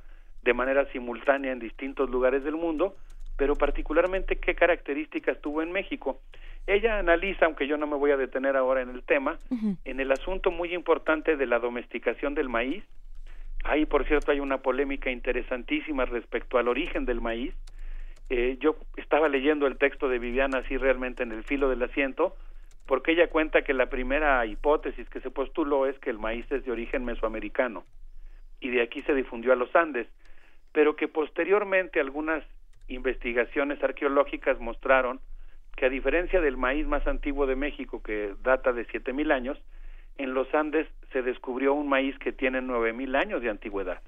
de 0.43 0.53
manera 0.53 0.85
simultánea 0.91 1.51
en 1.51 1.59
distintos 1.59 2.09
lugares 2.09 2.43
del 2.43 2.55
mundo, 2.55 2.95
pero 3.37 3.55
particularmente 3.55 4.37
qué 4.37 4.55
características 4.55 5.39
tuvo 5.41 5.61
en 5.61 5.71
México. 5.71 6.21
Ella 6.67 6.99
analiza, 6.99 7.45
aunque 7.45 7.67
yo 7.67 7.77
no 7.77 7.87
me 7.87 7.95
voy 7.95 8.11
a 8.11 8.17
detener 8.17 8.55
ahora 8.55 8.81
en 8.81 8.89
el 8.89 9.03
tema, 9.03 9.39
en 9.83 9.99
el 9.99 10.11
asunto 10.11 10.51
muy 10.51 10.73
importante 10.73 11.35
de 11.35 11.47
la 11.47 11.59
domesticación 11.59 12.35
del 12.35 12.49
maíz. 12.49 12.83
Ahí, 13.63 13.85
por 13.85 14.05
cierto, 14.05 14.31
hay 14.31 14.39
una 14.39 14.59
polémica 14.59 15.09
interesantísima 15.09 16.05
respecto 16.05 16.57
al 16.57 16.67
origen 16.67 17.05
del 17.05 17.21
maíz. 17.21 17.53
Eh, 18.29 18.57
yo 18.59 18.77
estaba 18.95 19.27
leyendo 19.27 19.67
el 19.67 19.77
texto 19.77 20.07
de 20.07 20.19
Viviana 20.19 20.59
así 20.59 20.77
realmente 20.77 21.23
en 21.23 21.31
el 21.31 21.43
filo 21.43 21.69
del 21.69 21.83
asiento, 21.83 22.35
porque 22.85 23.11
ella 23.11 23.29
cuenta 23.29 23.63
que 23.63 23.73
la 23.73 23.87
primera 23.87 24.45
hipótesis 24.45 25.07
que 25.09 25.21
se 25.21 25.31
postuló 25.31 25.87
es 25.87 25.97
que 25.99 26.09
el 26.09 26.19
maíz 26.19 26.45
es 26.51 26.63
de 26.63 26.71
origen 26.71 27.05
mesoamericano 27.05 27.85
y 28.61 28.69
de 28.69 28.81
aquí 28.83 29.01
se 29.01 29.13
difundió 29.13 29.51
a 29.51 29.55
los 29.55 29.75
Andes, 29.75 30.07
pero 30.73 30.95
que 30.95 31.07
posteriormente 31.07 31.99
algunas 31.99 32.43
investigaciones 32.87 33.81
arqueológicas 33.83 34.59
mostraron 34.59 35.19
que 35.75 35.85
a 35.85 35.89
diferencia 35.89 36.41
del 36.41 36.57
maíz 36.57 36.85
más 36.85 37.05
antiguo 37.07 37.45
de 37.45 37.55
México 37.55 38.01
que 38.03 38.35
data 38.43 38.73
de 38.73 38.85
siete 38.85 39.13
mil 39.13 39.31
años, 39.31 39.57
en 40.17 40.33
los 40.33 40.53
Andes 40.53 40.87
se 41.11 41.21
descubrió 41.21 41.73
un 41.73 41.87
maíz 41.87 42.17
que 42.19 42.31
tiene 42.31 42.61
nueve 42.61 42.93
mil 42.93 43.15
años 43.15 43.41
de 43.41 43.49
antigüedad. 43.49 44.01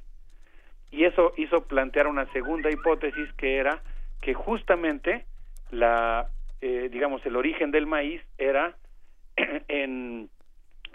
Y 0.91 1.05
eso 1.05 1.33
hizo 1.37 1.65
plantear 1.67 2.07
una 2.07 2.31
segunda 2.33 2.69
hipótesis 2.69 3.31
que 3.33 3.57
era 3.57 3.81
que 4.21 4.33
justamente 4.33 5.25
la 5.71 6.27
eh, 6.61 6.89
digamos 6.91 7.25
el 7.25 7.35
origen 7.35 7.71
del 7.71 7.87
maíz 7.87 8.21
era 8.37 8.75
en, 9.67 10.29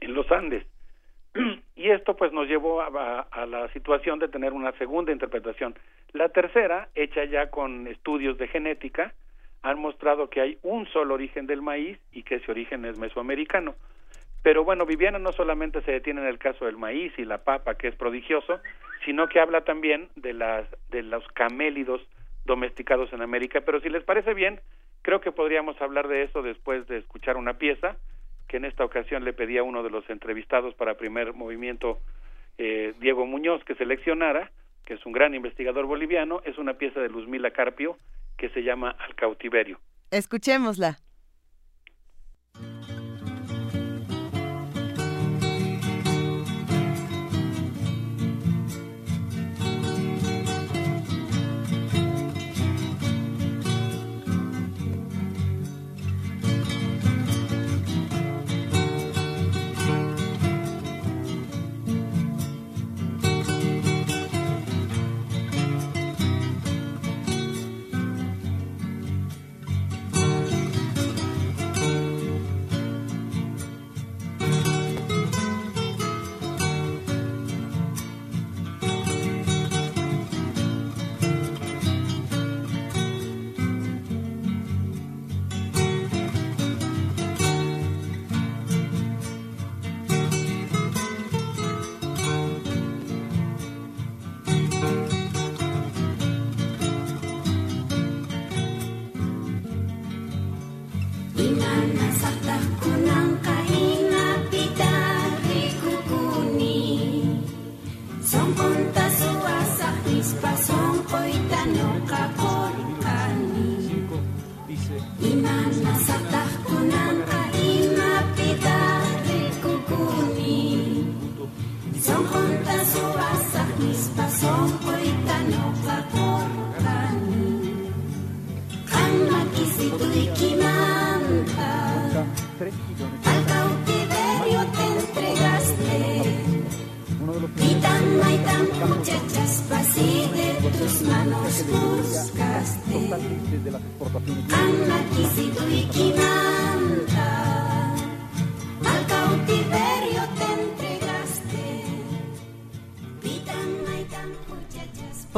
en 0.00 0.14
los 0.14 0.30
Andes 0.30 0.64
y 1.76 1.90
esto 1.90 2.16
pues 2.16 2.32
nos 2.32 2.48
llevó 2.48 2.80
a, 2.80 3.20
a, 3.20 3.46
la 3.46 3.72
situación 3.72 4.18
de 4.18 4.28
tener 4.28 4.52
una 4.52 4.72
segunda 4.72 5.12
interpretación. 5.12 5.74
La 6.12 6.28
tercera 6.30 6.88
hecha 6.94 7.24
ya 7.24 7.50
con 7.50 7.86
estudios 7.86 8.38
de 8.38 8.48
genética 8.48 9.14
han 9.62 9.78
mostrado 9.78 10.30
que 10.30 10.40
hay 10.40 10.58
un 10.62 10.86
solo 10.86 11.14
origen 11.14 11.46
del 11.46 11.62
maíz 11.62 11.98
y 12.12 12.22
que 12.22 12.36
ese 12.36 12.50
origen 12.50 12.84
es 12.84 12.98
mesoamericano. 12.98 13.74
Pero 14.42 14.64
bueno 14.64 14.86
Viviana 14.86 15.18
no 15.18 15.32
solamente 15.32 15.82
se 15.82 15.92
detiene 15.92 16.20
en 16.20 16.28
el 16.28 16.38
caso 16.38 16.64
del 16.64 16.76
maíz 16.76 17.12
y 17.18 17.24
la 17.24 17.38
papa 17.38 17.74
que 17.74 17.88
es 17.88 17.96
prodigioso 17.96 18.60
sino 19.04 19.28
que 19.28 19.40
habla 19.40 19.62
también 19.62 20.08
de 20.16 20.32
las 20.32 20.66
de 20.90 21.02
los 21.02 21.26
camélidos 21.28 22.00
domesticados 22.44 23.12
en 23.12 23.22
América. 23.22 23.60
Pero 23.64 23.80
si 23.80 23.88
les 23.88 24.02
parece 24.04 24.34
bien, 24.34 24.60
creo 25.02 25.20
que 25.20 25.32
podríamos 25.32 25.80
hablar 25.80 26.08
de 26.08 26.22
eso 26.24 26.42
después 26.42 26.86
de 26.88 26.98
escuchar 26.98 27.36
una 27.36 27.54
pieza 27.54 27.96
que 28.48 28.56
en 28.56 28.64
esta 28.64 28.84
ocasión 28.84 29.24
le 29.24 29.32
pedí 29.32 29.58
a 29.58 29.62
uno 29.62 29.82
de 29.82 29.90
los 29.90 30.08
entrevistados 30.10 30.74
para 30.74 30.96
primer 30.96 31.34
movimiento, 31.34 32.00
eh, 32.56 32.94
Diego 32.98 33.26
Muñoz, 33.26 33.62
que 33.64 33.74
seleccionara, 33.74 34.50
que 34.84 34.94
es 34.94 35.06
un 35.06 35.12
gran 35.12 35.34
investigador 35.34 35.86
boliviano, 35.86 36.40
es 36.44 36.58
una 36.58 36.74
pieza 36.74 37.00
de 37.00 37.10
Luzmila 37.10 37.50
Carpio 37.50 37.98
que 38.38 38.48
se 38.50 38.62
llama 38.62 38.96
Al 38.98 39.14
cautiverio. 39.14 39.78
Escuchémosla. 40.10 40.98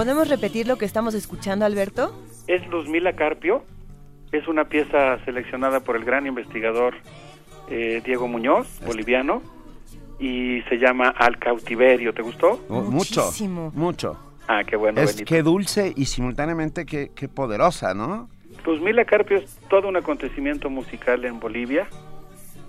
¿Podemos 0.01 0.31
repetir 0.31 0.67
lo 0.67 0.79
que 0.79 0.87
estamos 0.87 1.13
escuchando, 1.13 1.67
Alberto? 1.67 2.19
Es 2.47 2.67
Luzmila 2.69 3.13
Carpio, 3.13 3.67
es 4.33 4.49
una 4.49 4.65
pieza 4.65 5.23
seleccionada 5.27 5.81
por 5.81 5.95
el 5.95 6.07
gran 6.07 6.27
investigador 6.27 6.95
eh, 7.69 8.01
Diego 8.03 8.27
Muñoz, 8.27 8.81
boliviano, 8.87 9.43
y 10.19 10.63
se 10.71 10.79
llama 10.79 11.11
Al 11.11 11.39
cautiverio. 11.39 12.15
¿Te 12.15 12.23
gustó? 12.23 12.65
Oh, 12.71 12.81
mucho, 12.81 13.31
mucho. 13.75 14.19
Ah, 14.49 14.65
qué 14.65 14.75
bueno. 14.75 15.03
Es 15.03 15.23
que 15.23 15.43
dulce 15.43 15.93
y 15.95 16.07
simultáneamente 16.07 16.87
qué, 16.87 17.11
qué 17.15 17.29
poderosa, 17.29 17.93
¿no? 17.93 18.31
Luzmila 18.65 19.05
Carpio 19.05 19.37
es 19.37 19.55
todo 19.69 19.87
un 19.87 19.99
acontecimiento 19.99 20.71
musical 20.71 21.27
en 21.27 21.39
Bolivia 21.39 21.87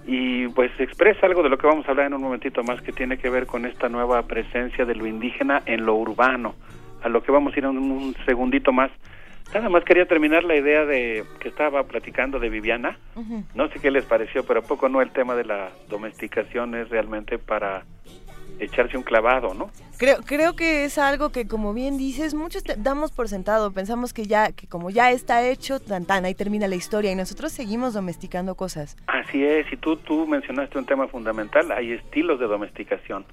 y 0.05 0.49
pues 0.49 0.71
expresa 0.79 1.27
algo 1.27 1.43
de 1.43 1.47
lo 1.47 1.57
que 1.57 1.65
vamos 1.65 1.87
a 1.87 1.91
hablar 1.91 2.07
en 2.07 2.13
un 2.13 2.23
momentito 2.23 2.61
más 2.65 2.81
que 2.81 2.91
tiene 2.91 3.17
que 3.17 3.29
ver 3.29 3.45
con 3.45 3.65
esta 3.65 3.87
nueva 3.87 4.21
presencia 4.23 4.83
de 4.83 4.95
lo 4.95 5.07
indígena 5.07 5.63
en 5.65 5.85
lo 5.85 5.95
urbano 5.95 6.55
a 7.01 7.09
lo 7.09 7.23
que 7.23 7.31
vamos 7.31 7.53
a 7.53 7.59
ir 7.59 7.65
en 7.65 7.77
un 7.77 8.15
segundito 8.25 8.71
más. 8.71 8.91
Nada 9.53 9.67
más 9.69 9.83
quería 9.83 10.05
terminar 10.05 10.43
la 10.45 10.55
idea 10.55 10.85
de 10.85 11.25
que 11.39 11.49
estaba 11.49 11.83
platicando 11.83 12.39
de 12.39 12.49
Viviana. 12.49 12.97
No 13.53 13.67
sé 13.69 13.79
qué 13.79 13.91
les 13.91 14.05
pareció, 14.05 14.45
pero 14.45 14.61
a 14.61 14.63
poco 14.63 14.87
no 14.87 15.01
el 15.01 15.11
tema 15.11 15.35
de 15.35 15.43
la 15.43 15.71
domesticación 15.89 16.75
es 16.75 16.89
realmente 16.89 17.37
para 17.37 17.83
echarse 18.59 18.95
un 18.95 19.03
clavado, 19.03 19.53
¿no? 19.53 19.71
Creo, 19.97 20.17
creo 20.25 20.55
que 20.55 20.85
es 20.85 20.97
algo 20.97 21.31
que, 21.31 21.47
como 21.47 21.73
bien 21.73 21.97
dices, 21.97 22.33
muchos 22.33 22.63
damos 22.77 23.11
por 23.11 23.27
sentado. 23.27 23.71
Pensamos 23.71 24.13
que 24.13 24.25
ya, 24.25 24.51
que 24.51 24.67
como 24.67 24.89
ya 24.89 25.11
está 25.11 25.47
hecho, 25.47 25.79
tan 25.79 26.05
tan, 26.05 26.25
ahí 26.25 26.35
termina 26.35 26.67
la 26.67 26.75
historia 26.75 27.11
y 27.11 27.15
nosotros 27.15 27.51
seguimos 27.51 27.93
domesticando 27.93 28.55
cosas. 28.55 28.95
Así 29.07 29.43
es, 29.43 29.71
y 29.71 29.77
tú, 29.77 29.97
tú 29.97 30.27
mencionaste 30.27 30.77
un 30.77 30.85
tema 30.85 31.07
fundamental, 31.07 31.71
hay 31.71 31.93
estilos 31.93 32.39
de 32.39 32.47
domesticación. 32.47 33.25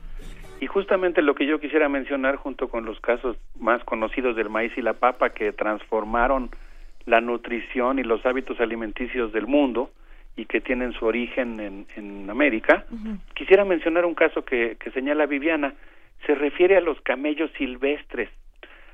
Y 0.60 0.66
justamente 0.66 1.22
lo 1.22 1.34
que 1.34 1.46
yo 1.46 1.60
quisiera 1.60 1.88
mencionar 1.88 2.36
junto 2.36 2.68
con 2.68 2.84
los 2.84 3.00
casos 3.00 3.36
más 3.58 3.82
conocidos 3.84 4.34
del 4.34 4.48
maíz 4.48 4.72
y 4.76 4.82
la 4.82 4.94
papa 4.94 5.30
que 5.30 5.52
transformaron 5.52 6.50
la 7.06 7.20
nutrición 7.20 7.98
y 7.98 8.02
los 8.02 8.24
hábitos 8.26 8.60
alimenticios 8.60 9.32
del 9.32 9.46
mundo 9.46 9.90
y 10.36 10.46
que 10.46 10.60
tienen 10.60 10.92
su 10.92 11.04
origen 11.04 11.58
en, 11.58 11.86
en 11.96 12.30
América, 12.30 12.84
quisiera 13.34 13.64
mencionar 13.64 14.04
un 14.04 14.14
caso 14.14 14.44
que, 14.44 14.76
que 14.78 14.90
señala 14.92 15.26
Viviana, 15.26 15.74
se 16.26 16.34
refiere 16.34 16.76
a 16.76 16.80
los 16.80 17.00
camellos 17.00 17.50
silvestres. 17.58 18.28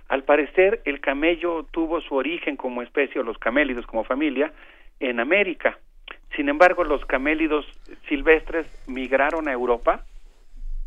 Al 0.09 0.23
parecer, 0.23 0.81
el 0.85 1.01
camello 1.01 1.67
tuvo 1.71 2.01
su 2.01 2.15
origen 2.15 2.57
como 2.57 2.83
especie, 2.83 3.21
o 3.21 3.25
los 3.25 3.39
camélidos 3.39 3.87
como 3.87 4.05
familia, 4.05 4.53
en 5.01 5.21
América. 5.21 5.79
Sin 6.37 6.49
embargo, 6.49 6.85
los 6.85 7.05
camélidos 7.05 7.67
silvestres 8.09 8.67
migraron 8.87 9.49
a 9.49 9.53
Europa 9.53 10.05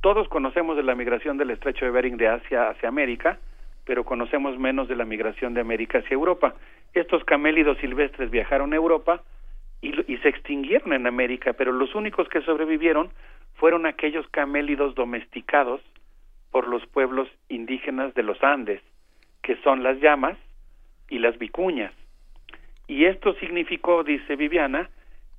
todos 0.01 0.27
conocemos 0.29 0.77
de 0.77 0.83
la 0.83 0.95
migración 0.95 1.37
del 1.37 1.51
estrecho 1.51 1.85
de 1.85 1.91
Bering 1.91 2.17
de 2.17 2.27
Asia 2.27 2.69
hacia 2.69 2.89
América, 2.89 3.39
pero 3.85 4.03
conocemos 4.03 4.57
menos 4.57 4.87
de 4.87 4.95
la 4.95 5.05
migración 5.05 5.53
de 5.53 5.61
América 5.61 5.99
hacia 5.99 6.15
Europa. 6.15 6.55
Estos 6.93 7.23
camélidos 7.23 7.77
silvestres 7.79 8.29
viajaron 8.29 8.73
a 8.73 8.75
Europa 8.75 9.23
y, 9.81 9.89
y 10.11 10.17
se 10.17 10.29
extinguieron 10.29 10.93
en 10.93 11.07
América, 11.07 11.53
pero 11.53 11.71
los 11.71 11.95
únicos 11.95 12.27
que 12.29 12.41
sobrevivieron 12.41 13.09
fueron 13.55 13.85
aquellos 13.85 14.27
camélidos 14.29 14.93
domesticados 14.95 15.81
por 16.51 16.67
los 16.67 16.85
pueblos 16.87 17.27
indígenas 17.49 18.13
de 18.13 18.23
los 18.23 18.41
Andes, 18.43 18.81
que 19.41 19.55
son 19.57 19.83
las 19.83 19.99
llamas 19.99 20.37
y 21.09 21.19
las 21.19 21.37
vicuñas. 21.37 21.93
Y 22.87 23.05
esto 23.05 23.33
significó, 23.35 24.03
dice 24.03 24.35
Viviana, 24.35 24.89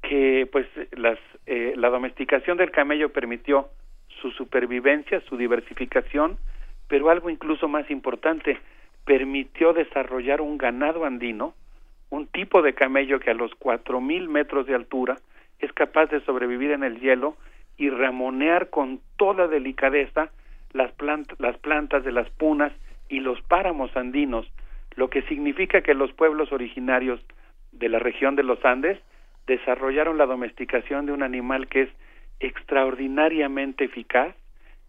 que 0.03 0.49
pues 0.51 0.67
las, 0.93 1.19
eh, 1.47 1.75
la 1.77 1.89
domesticación 1.89 2.57
del 2.59 2.71
camello 2.71 3.11
permitió 3.11 3.69
su 4.21 4.31
supervivencia, 4.33 5.21
su 5.29 5.37
diversificación, 5.37 6.39
pero 6.89 7.11
algo 7.11 7.31
incluso 7.31 7.69
más 7.69 7.91
importante, 7.91 8.59
permitió 9.05 9.73
desarrollar 9.73 10.41
un 10.41 10.59
ganado 10.59 11.05
andino, 11.05 11.55
un 12.11 12.27
tipo 12.27 12.63
de 12.63 12.75
camello 12.75 13.21
que 13.21 13.31
a 13.31 13.35
los 13.35 13.55
cuatro 13.55 14.01
mil 14.01 14.29
metros 14.29 14.67
de 14.67 14.75
altura 14.75 15.17
es 15.59 15.73
capaz 15.73 16.07
de 16.07 16.21
sobrevivir 16.21 16.71
en 16.71 16.85
el 16.85 17.01
hielo 17.01 17.37
y 17.77 17.91
ramonear 17.91 18.71
con 18.71 19.01
toda 19.17 19.47
delicadeza 19.47 20.31
las, 20.73 20.93
las 21.39 21.59
plantas 21.59 22.05
de 22.05 22.13
las 22.13 22.29
punas 22.31 22.73
y 23.09 23.21
los 23.21 23.41
páramos 23.43 23.97
andinos, 23.97 24.51
lo 24.97 25.09
que 25.09 25.23
significa 25.23 25.81
que 25.81 25.95
los 25.95 26.13
pueblos 26.13 26.53
originarios 26.53 27.21
de 27.73 27.89
la 27.89 27.99
región 27.99 28.37
de 28.37 28.43
los 28.43 28.63
Andes 28.65 28.99
desarrollaron 29.47 30.19
la 30.19 30.27
domesticación 30.27 31.07
de 31.07 31.13
un 31.13 31.23
animal 31.23 31.69
que 31.69 31.83
es 31.83 31.91
extraordinariamente 32.41 33.85
eficaz 33.85 34.35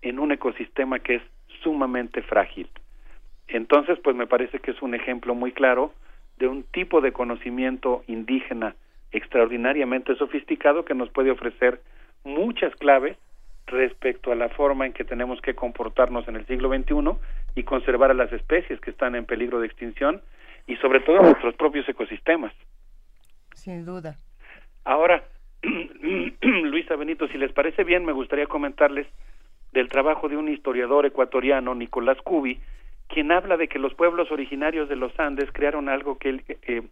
en 0.01 0.19
un 0.19 0.31
ecosistema 0.31 0.99
que 0.99 1.15
es 1.15 1.23
sumamente 1.61 2.21
frágil. 2.21 2.69
Entonces, 3.47 3.99
pues 4.03 4.15
me 4.15 4.27
parece 4.27 4.59
que 4.59 4.71
es 4.71 4.81
un 4.81 4.93
ejemplo 4.93 5.35
muy 5.35 5.51
claro 5.51 5.93
de 6.37 6.47
un 6.47 6.63
tipo 6.63 7.01
de 7.01 7.11
conocimiento 7.11 8.03
indígena 8.07 8.75
extraordinariamente 9.11 10.15
sofisticado 10.15 10.85
que 10.85 10.93
nos 10.93 11.09
puede 11.09 11.31
ofrecer 11.31 11.81
muchas 12.23 12.73
claves 12.75 13.17
respecto 13.65 14.31
a 14.31 14.35
la 14.35 14.49
forma 14.49 14.85
en 14.85 14.93
que 14.93 15.03
tenemos 15.03 15.41
que 15.41 15.55
comportarnos 15.55 16.27
en 16.27 16.35
el 16.35 16.45
siglo 16.47 16.69
XXI 16.69 17.17
y 17.55 17.63
conservar 17.63 18.11
a 18.11 18.15
las 18.15 18.31
especies 18.31 18.79
que 18.81 18.91
están 18.91 19.15
en 19.15 19.25
peligro 19.25 19.59
de 19.59 19.67
extinción 19.67 20.21
y 20.67 20.75
sobre 20.77 20.99
todo 21.01 21.21
nuestros 21.21 21.55
propios 21.55 21.87
ecosistemas. 21.89 22.53
Sin 23.53 23.85
duda. 23.85 24.15
Ahora, 24.85 25.23
Luisa 26.41 26.95
Benito, 26.95 27.27
si 27.27 27.37
les 27.37 27.51
parece 27.51 27.83
bien, 27.83 28.05
me 28.05 28.13
gustaría 28.13 28.47
comentarles 28.47 29.07
del 29.71 29.89
trabajo 29.89 30.29
de 30.29 30.37
un 30.37 30.49
historiador 30.49 31.05
ecuatoriano, 31.05 31.75
Nicolás 31.75 32.17
Cubi, 32.23 32.59
quien 33.07 33.31
habla 33.31 33.57
de 33.57 33.67
que 33.67 33.79
los 33.79 33.93
pueblos 33.93 34.31
originarios 34.31 34.87
de 34.87 34.95
los 34.95 35.17
Andes 35.19 35.51
crearon 35.51 35.89
algo 35.89 36.17
que 36.17 36.29
él, 36.29 36.43
eh, 36.47 36.83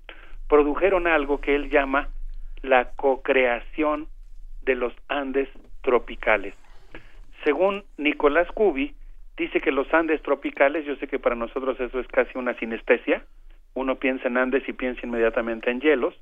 produjeron 0.50 1.08
algo 1.08 1.40
que 1.40 1.56
él 1.56 1.70
llama 1.70 2.10
la 2.62 2.92
cocreación 2.92 4.08
de 4.64 4.76
los 4.76 4.94
Andes 5.08 5.48
tropicales. 5.82 6.54
Según 7.44 7.84
Nicolás 7.98 8.48
Cubi, 8.52 8.94
dice 9.38 9.62
que 9.62 9.72
los 9.72 9.92
Andes 9.94 10.22
tropicales, 10.22 10.86
yo 10.86 10.96
sé 10.98 11.08
que 11.08 11.20
para 11.20 11.36
nosotros 11.36 11.80
eso 11.80 12.00
es 12.00 12.08
casi 12.08 12.38
una 12.38 12.54
sinestesia, 12.56 13.24
uno 13.74 13.96
piensa 13.96 14.28
en 14.28 14.38
Andes 14.38 14.68
y 14.68 14.74
piensa 14.74 15.06
inmediatamente 15.06 15.70
en 15.70 15.80
hielos, 15.80 16.16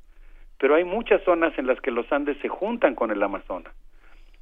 pero 0.59 0.75
hay 0.75 0.84
muchas 0.84 1.24
zonas 1.24 1.58
en 1.58 1.67
las 1.67 1.80
que 1.82 1.92
los 1.92 2.11
Andes 2.11 2.38
se 2.42 2.48
juntan 2.48 2.95
con 2.95 3.11
el 3.11 3.22
Amazonas. 3.22 3.74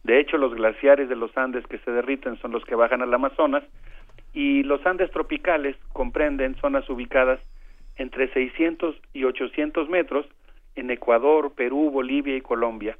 De 0.03 0.19
hecho, 0.19 0.37
los 0.37 0.53
glaciares 0.53 1.07
de 1.09 1.15
los 1.15 1.35
Andes 1.37 1.65
que 1.67 1.79
se 1.79 1.91
derriten 1.91 2.37
son 2.39 2.51
los 2.51 2.65
que 2.65 2.75
bajan 2.75 3.01
al 3.01 3.13
Amazonas 3.13 3.63
y 4.33 4.63
los 4.63 4.85
Andes 4.85 5.11
tropicales 5.11 5.77
comprenden 5.93 6.55
zonas 6.55 6.89
ubicadas 6.89 7.39
entre 7.95 8.31
600 8.33 8.95
y 9.13 9.23
800 9.23 9.87
metros 9.89 10.25
en 10.75 10.91
Ecuador, 10.91 11.53
Perú, 11.55 11.89
Bolivia 11.91 12.35
y 12.35 12.41
Colombia. 12.41 12.97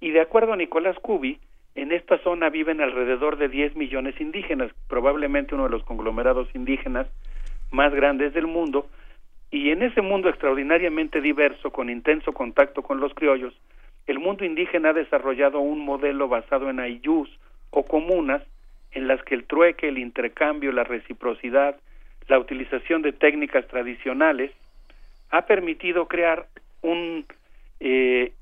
Y 0.00 0.10
de 0.10 0.20
acuerdo 0.20 0.52
a 0.52 0.56
Nicolás 0.56 0.96
Cubi, 1.00 1.38
en 1.74 1.90
esta 1.90 2.18
zona 2.18 2.50
viven 2.50 2.80
alrededor 2.80 3.36
de 3.36 3.48
10 3.48 3.74
millones 3.74 4.20
indígenas, 4.20 4.70
probablemente 4.88 5.54
uno 5.54 5.64
de 5.64 5.70
los 5.70 5.82
conglomerados 5.84 6.48
indígenas 6.54 7.08
más 7.72 7.92
grandes 7.92 8.32
del 8.32 8.46
mundo, 8.46 8.86
y 9.54 9.70
en 9.70 9.84
ese 9.84 10.02
mundo 10.02 10.28
extraordinariamente 10.28 11.20
diverso, 11.20 11.70
con 11.70 11.88
intenso 11.88 12.32
contacto 12.32 12.82
con 12.82 12.98
los 12.98 13.14
criollos, 13.14 13.54
el 14.08 14.18
mundo 14.18 14.44
indígena 14.44 14.88
ha 14.88 14.94
desarrollado 14.94 15.60
un 15.60 15.78
modelo 15.78 16.26
basado 16.26 16.68
en 16.70 16.80
ayús 16.80 17.30
o 17.70 17.84
comunas 17.84 18.42
en 18.90 19.06
las 19.06 19.22
que 19.22 19.36
el 19.36 19.44
trueque, 19.44 19.86
el 19.86 19.98
intercambio, 19.98 20.72
la 20.72 20.82
reciprocidad, 20.82 21.76
la 22.26 22.40
utilización 22.40 23.02
de 23.02 23.12
técnicas 23.12 23.64
tradicionales 23.68 24.50
ha 25.30 25.42
permitido 25.42 26.08
crear 26.08 26.48
un 26.82 27.24
eh, 27.78 28.32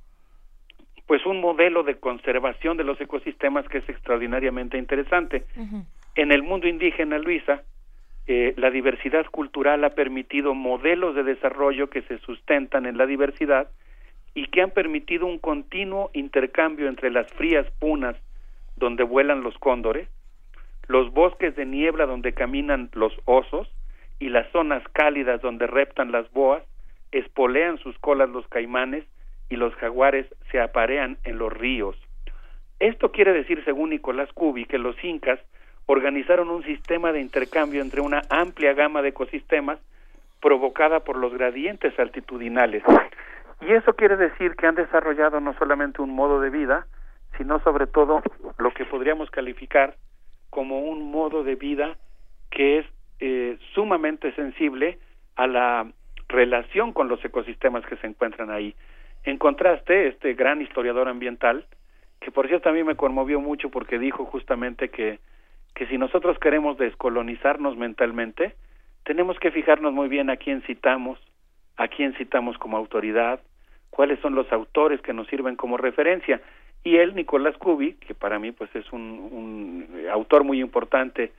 pues 1.07 1.27
un 1.27 1.43
modelo 1.43 1.83
de 1.83 1.97
conservación 1.97 2.79
de 2.79 2.85
los 2.85 2.99
ecosistemas 2.99 3.69
que 3.69 3.79
es 3.79 3.89
extraordinariamente 3.91 4.79
interesante. 4.79 5.45
En 6.15 6.33
el 6.33 6.43
mundo 6.43 6.69
indígena, 6.69 7.19
Luisa, 7.19 7.65
la 8.27 8.71
diversidad 8.71 9.27
cultural 9.27 9.85
ha 9.85 9.91
permitido 9.91 10.55
modelos 10.55 11.15
de 11.15 11.25
desarrollo 11.25 11.91
que 11.91 12.03
se 12.03 12.19
sustentan 12.19 12.87
en 12.87 12.97
la 12.97 13.07
diversidad 13.07 13.69
y 14.35 14.47
que 14.47 14.63
han 14.63 14.71
permitido 14.71 15.27
un 15.27 15.39
continuo 15.39 16.11
intercambio 16.15 16.89
entre 16.89 17.11
las 17.11 17.31
frías 17.33 17.67
punas 17.79 18.17
donde 18.77 19.03
vuelan 19.03 19.43
los 19.43 19.59
cóndores, 19.59 20.09
los 20.89 21.13
bosques 21.13 21.55
de 21.57 21.67
niebla 21.67 22.07
donde 22.07 22.33
caminan 22.33 22.91
los 22.95 23.13
osos 23.25 23.69
y 24.19 24.29
las 24.29 24.51
zonas 24.53 24.83
cálidas 24.93 25.43
donde 25.43 25.67
reptan 25.67 26.13
las 26.13 26.31
boas, 26.33 26.63
espolean 27.11 27.79
sus 27.79 27.99
colas 27.99 28.31
los 28.31 28.47
caimanes 28.49 29.05
y 29.51 29.57
los 29.57 29.75
jaguares 29.75 30.27
se 30.51 30.61
aparean 30.61 31.19
en 31.25 31.39
los 31.39 31.53
ríos. 31.53 31.97
Esto 32.79 33.13
quiere 33.13 33.33
decir, 33.33 33.63
según 33.65 33.91
Nicolás 33.91 34.33
Cubi, 34.33 34.65
que 34.65 34.79
los 34.79 34.97
incas 35.05 35.39
organizaron 35.87 36.51
un 36.51 36.63
sistema 36.65 37.13
de 37.13 37.21
intercambio 37.21 37.83
entre 37.83 38.01
una 38.01 38.23
amplia 38.31 38.73
gama 38.75 39.03
de 39.03 39.11
ecosistemas 39.11 39.79
provocada 40.41 41.01
por 41.01 41.17
los 41.17 41.33
gradientes 41.33 41.99
altitudinales. 41.99 42.83
Y 43.61 43.73
eso 43.73 43.95
quiere 43.95 44.17
decir 44.17 44.57
que 44.57 44.67
han 44.67 44.75
desarrollado 44.75 45.41
no 45.41 45.55
solamente 45.55 46.03
un 46.03 46.11
modo 46.11 46.41
de 46.41 46.51
vida, 46.51 46.87
sino 47.39 47.61
sobre 47.61 47.87
todo 47.87 48.23
lo 48.59 48.73
que 48.73 48.85
podríamos 48.85 49.31
calificar 49.31 49.95
como 50.51 50.81
un 50.81 51.11
modo 51.11 51.45
de 51.45 51.55
vida 51.55 51.97
que 52.51 52.81
es 52.81 52.87
eh, 53.21 53.57
sumamente 53.75 54.33
sensible 54.35 54.99
a 55.37 55.47
la 55.47 55.87
relación 56.29 56.93
con 56.93 57.09
los 57.09 57.25
ecosistemas 57.25 57.87
que 57.87 57.97
se 57.97 58.07
encuentran 58.07 58.51
ahí. 58.51 58.75
En 59.25 59.39
contraste, 59.39 60.09
este 60.09 60.35
gran 60.35 60.61
historiador 60.61 61.09
ambiental, 61.09 61.65
que 62.21 62.31
por 62.31 62.49
cierto 62.49 62.69
a 62.69 62.73
mí 62.73 62.83
me 62.83 62.97
conmovió 62.97 63.41
mucho 63.41 63.71
porque 63.71 63.99
dijo 63.99 64.25
justamente 64.25 64.89
que 64.89 65.21
que 65.75 65.87
si 65.87 65.99
nosotros 65.99 66.39
queremos 66.39 66.79
descolonizarnos 66.79 67.77
mentalmente, 67.77 68.55
tenemos 69.05 69.39
que 69.39 69.51
fijarnos 69.51 69.93
muy 69.93 70.09
bien 70.09 70.31
a 70.31 70.37
quién 70.37 70.63
citamos, 70.63 71.19
a 71.77 71.89
quién 71.89 72.15
citamos 72.15 72.59
como 72.59 72.77
autoridad, 72.77 73.41
cuáles 73.91 74.21
son 74.21 74.35
los 74.35 74.51
autores 74.53 75.01
que 75.01 75.13
nos 75.13 75.27
sirven 75.29 75.57
como 75.57 75.77
referencia. 75.77 76.41
Y 76.85 76.97
él, 76.97 77.15
Nicolás 77.15 77.57
Cubi, 77.59 77.95
que 77.95 78.15
para 78.15 78.39
mí 78.39 78.53
pues 78.53 78.75
es 78.75 78.93
un, 78.93 79.01
un 79.03 80.07
autor 80.11 80.45
muy 80.45 80.61
importante 80.61 81.33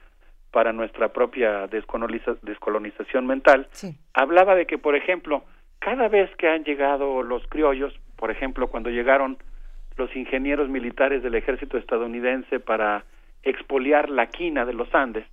para 0.53 0.71
nuestra 0.71 1.11
propia 1.11 1.67
descolonización 1.67 3.25
mental, 3.25 3.67
hablaba 4.13 4.53
de 4.53 4.67
que, 4.67 4.77
por 4.77 4.95
ejemplo, 4.95 5.43
cada 5.79 6.07
vez 6.09 6.29
que 6.37 6.47
han 6.47 6.63
llegado 6.63 7.23
los 7.23 7.45
criollos, 7.47 7.91
por 8.15 8.29
ejemplo, 8.29 8.67
cuando 8.67 8.91
llegaron 8.91 9.39
los 9.97 10.15
ingenieros 10.15 10.69
militares 10.69 11.23
del 11.23 11.33
ejército 11.33 11.79
estadounidense 11.79 12.59
para 12.59 13.03
expoliar 13.43 14.09
la 14.09 14.27
quina 14.27 14.65
de 14.65 14.73
los 14.73 14.93
Andes, 14.95 15.25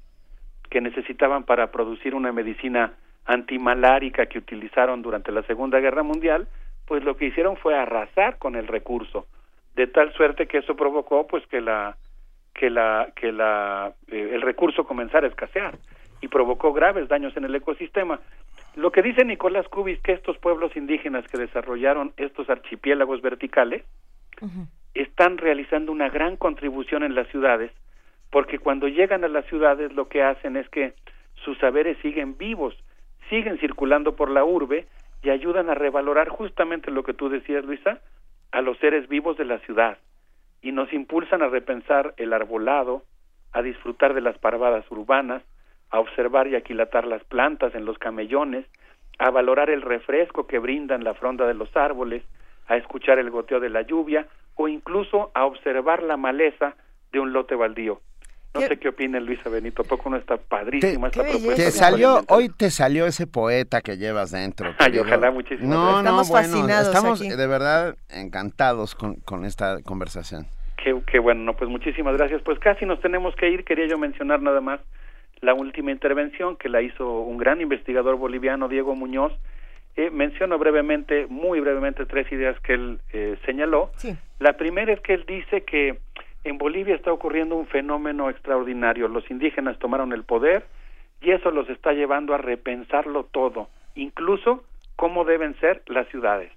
que 0.68 0.80
necesitaban 0.80 1.44
para 1.44 1.70
producir 1.70 2.14
una 2.14 2.32
medicina 2.32 2.92
antimalárica 3.24 4.26
que 4.26 4.38
utilizaron 4.38 5.02
durante 5.02 5.32
la 5.32 5.42
Segunda 5.42 5.80
Guerra 5.80 6.02
Mundial, 6.02 6.48
pues 6.86 7.04
lo 7.04 7.16
que 7.16 7.26
hicieron 7.26 7.56
fue 7.56 7.76
arrasar 7.76 8.38
con 8.38 8.56
el 8.56 8.66
recurso, 8.66 9.26
de 9.74 9.86
tal 9.86 10.12
suerte 10.12 10.46
que 10.46 10.58
eso 10.58 10.74
provocó 10.74 11.26
pues 11.26 11.46
que 11.46 11.60
la 11.60 11.96
que 12.52 12.68
la 12.68 13.12
que 13.14 13.30
la 13.30 13.92
eh, 14.08 14.30
el 14.32 14.42
recurso 14.42 14.84
comenzara 14.84 15.26
a 15.26 15.30
escasear 15.30 15.78
y 16.20 16.28
provocó 16.28 16.72
graves 16.72 17.08
daños 17.08 17.36
en 17.36 17.44
el 17.44 17.54
ecosistema. 17.54 18.20
Lo 18.76 18.90
que 18.92 19.02
dice 19.02 19.24
Nicolás 19.24 19.68
Cubis 19.68 20.00
que 20.00 20.12
estos 20.12 20.36
pueblos 20.38 20.76
indígenas 20.76 21.24
que 21.28 21.38
desarrollaron 21.38 22.12
estos 22.16 22.50
archipiélagos 22.50 23.22
verticales 23.22 23.84
están 24.94 25.38
realizando 25.38 25.92
una 25.92 26.08
gran 26.08 26.36
contribución 26.36 27.02
en 27.02 27.14
las 27.14 27.28
ciudades 27.28 27.70
porque 28.30 28.58
cuando 28.58 28.88
llegan 28.88 29.24
a 29.24 29.28
las 29.28 29.44
ciudades 29.46 29.92
lo 29.92 30.08
que 30.08 30.22
hacen 30.22 30.56
es 30.56 30.68
que 30.68 30.94
sus 31.44 31.58
saberes 31.58 31.98
siguen 32.02 32.36
vivos, 32.36 32.74
siguen 33.28 33.58
circulando 33.58 34.16
por 34.16 34.30
la 34.30 34.44
urbe 34.44 34.86
y 35.22 35.30
ayudan 35.30 35.68
a 35.70 35.74
revalorar 35.74 36.28
justamente 36.28 36.90
lo 36.90 37.02
que 37.02 37.14
tú 37.14 37.28
decías, 37.28 37.64
Luisa, 37.64 38.00
a 38.52 38.60
los 38.60 38.78
seres 38.78 39.08
vivos 39.08 39.36
de 39.36 39.44
la 39.44 39.58
ciudad 39.60 39.98
y 40.62 40.72
nos 40.72 40.92
impulsan 40.92 41.42
a 41.42 41.48
repensar 41.48 42.14
el 42.16 42.32
arbolado, 42.32 43.02
a 43.52 43.62
disfrutar 43.62 44.14
de 44.14 44.20
las 44.20 44.38
parvadas 44.38 44.88
urbanas, 44.90 45.42
a 45.90 45.98
observar 45.98 46.46
y 46.46 46.54
aquilatar 46.54 47.06
las 47.06 47.24
plantas 47.24 47.74
en 47.74 47.84
los 47.84 47.98
camellones, 47.98 48.66
a 49.18 49.30
valorar 49.30 49.70
el 49.70 49.82
refresco 49.82 50.46
que 50.46 50.58
brindan 50.58 51.04
la 51.04 51.14
fronda 51.14 51.46
de 51.46 51.54
los 51.54 51.74
árboles, 51.76 52.22
a 52.68 52.76
escuchar 52.76 53.18
el 53.18 53.30
goteo 53.30 53.58
de 53.58 53.70
la 53.70 53.82
lluvia 53.82 54.26
o 54.54 54.68
incluso 54.68 55.30
a 55.34 55.44
observar 55.46 56.02
la 56.02 56.16
maleza 56.16 56.76
de 57.10 57.20
un 57.20 57.32
lote 57.32 57.54
baldío. 57.54 58.00
No 58.52 58.60
sé 58.62 58.78
qué 58.78 58.88
opina 58.88 59.20
Luisa 59.20 59.48
Benito, 59.48 59.84
poco 59.84 60.10
no 60.10 60.16
está 60.16 60.36
padrísima 60.36 61.06
esta 61.08 61.22
propuesta. 61.22 61.54
Te 61.54 61.70
salió, 61.70 62.24
hoy 62.28 62.48
te 62.48 62.70
salió 62.70 63.06
ese 63.06 63.26
poeta 63.28 63.80
que 63.80 63.96
llevas 63.96 64.32
dentro. 64.32 64.74
Ay, 64.78 64.98
ojalá 64.98 65.30
muchísimo. 65.30 65.72
No, 65.72 65.98
estamos 65.98 66.28
no, 66.28 66.32
bueno, 66.32 66.48
fascinados 66.48 66.86
estamos 66.88 67.20
aquí. 67.20 67.30
de 67.30 67.46
verdad 67.46 67.94
encantados 68.08 68.96
con, 68.96 69.14
con 69.16 69.44
esta 69.44 69.82
conversación. 69.82 70.46
Qué, 70.82 71.00
qué 71.06 71.20
bueno, 71.20 71.42
no, 71.42 71.54
pues 71.54 71.70
muchísimas 71.70 72.16
gracias. 72.16 72.42
Pues 72.42 72.58
casi 72.58 72.86
nos 72.86 73.00
tenemos 73.00 73.36
que 73.36 73.50
ir, 73.50 73.64
quería 73.64 73.86
yo 73.86 73.98
mencionar 73.98 74.42
nada 74.42 74.60
más 74.60 74.80
la 75.40 75.54
última 75.54 75.90
intervención 75.90 76.56
que 76.56 76.68
la 76.68 76.82
hizo 76.82 77.20
un 77.20 77.38
gran 77.38 77.60
investigador 77.60 78.16
boliviano, 78.16 78.68
Diego 78.68 78.94
Muñoz. 78.94 79.32
Eh, 79.96 80.10
menciono 80.10 80.58
brevemente, 80.58 81.26
muy 81.28 81.60
brevemente, 81.60 82.06
tres 82.06 82.30
ideas 82.32 82.58
que 82.60 82.74
él 82.74 83.00
eh, 83.12 83.36
señaló. 83.44 83.90
La 84.38 84.56
primera 84.56 84.92
es 84.92 85.00
que 85.00 85.14
él 85.14 85.24
dice 85.26 85.62
que 85.62 85.98
en 86.44 86.58
Bolivia 86.58 86.94
está 86.94 87.12
ocurriendo 87.12 87.56
un 87.56 87.66
fenómeno 87.66 88.30
extraordinario. 88.30 89.08
Los 89.08 89.30
indígenas 89.30 89.78
tomaron 89.78 90.12
el 90.12 90.24
poder 90.24 90.64
y 91.20 91.32
eso 91.32 91.50
los 91.50 91.68
está 91.68 91.92
llevando 91.92 92.34
a 92.34 92.38
repensarlo 92.38 93.24
todo, 93.24 93.68
incluso 93.94 94.64
cómo 94.96 95.24
deben 95.24 95.54
ser 95.60 95.82
las 95.86 96.08
ciudades. 96.08 96.50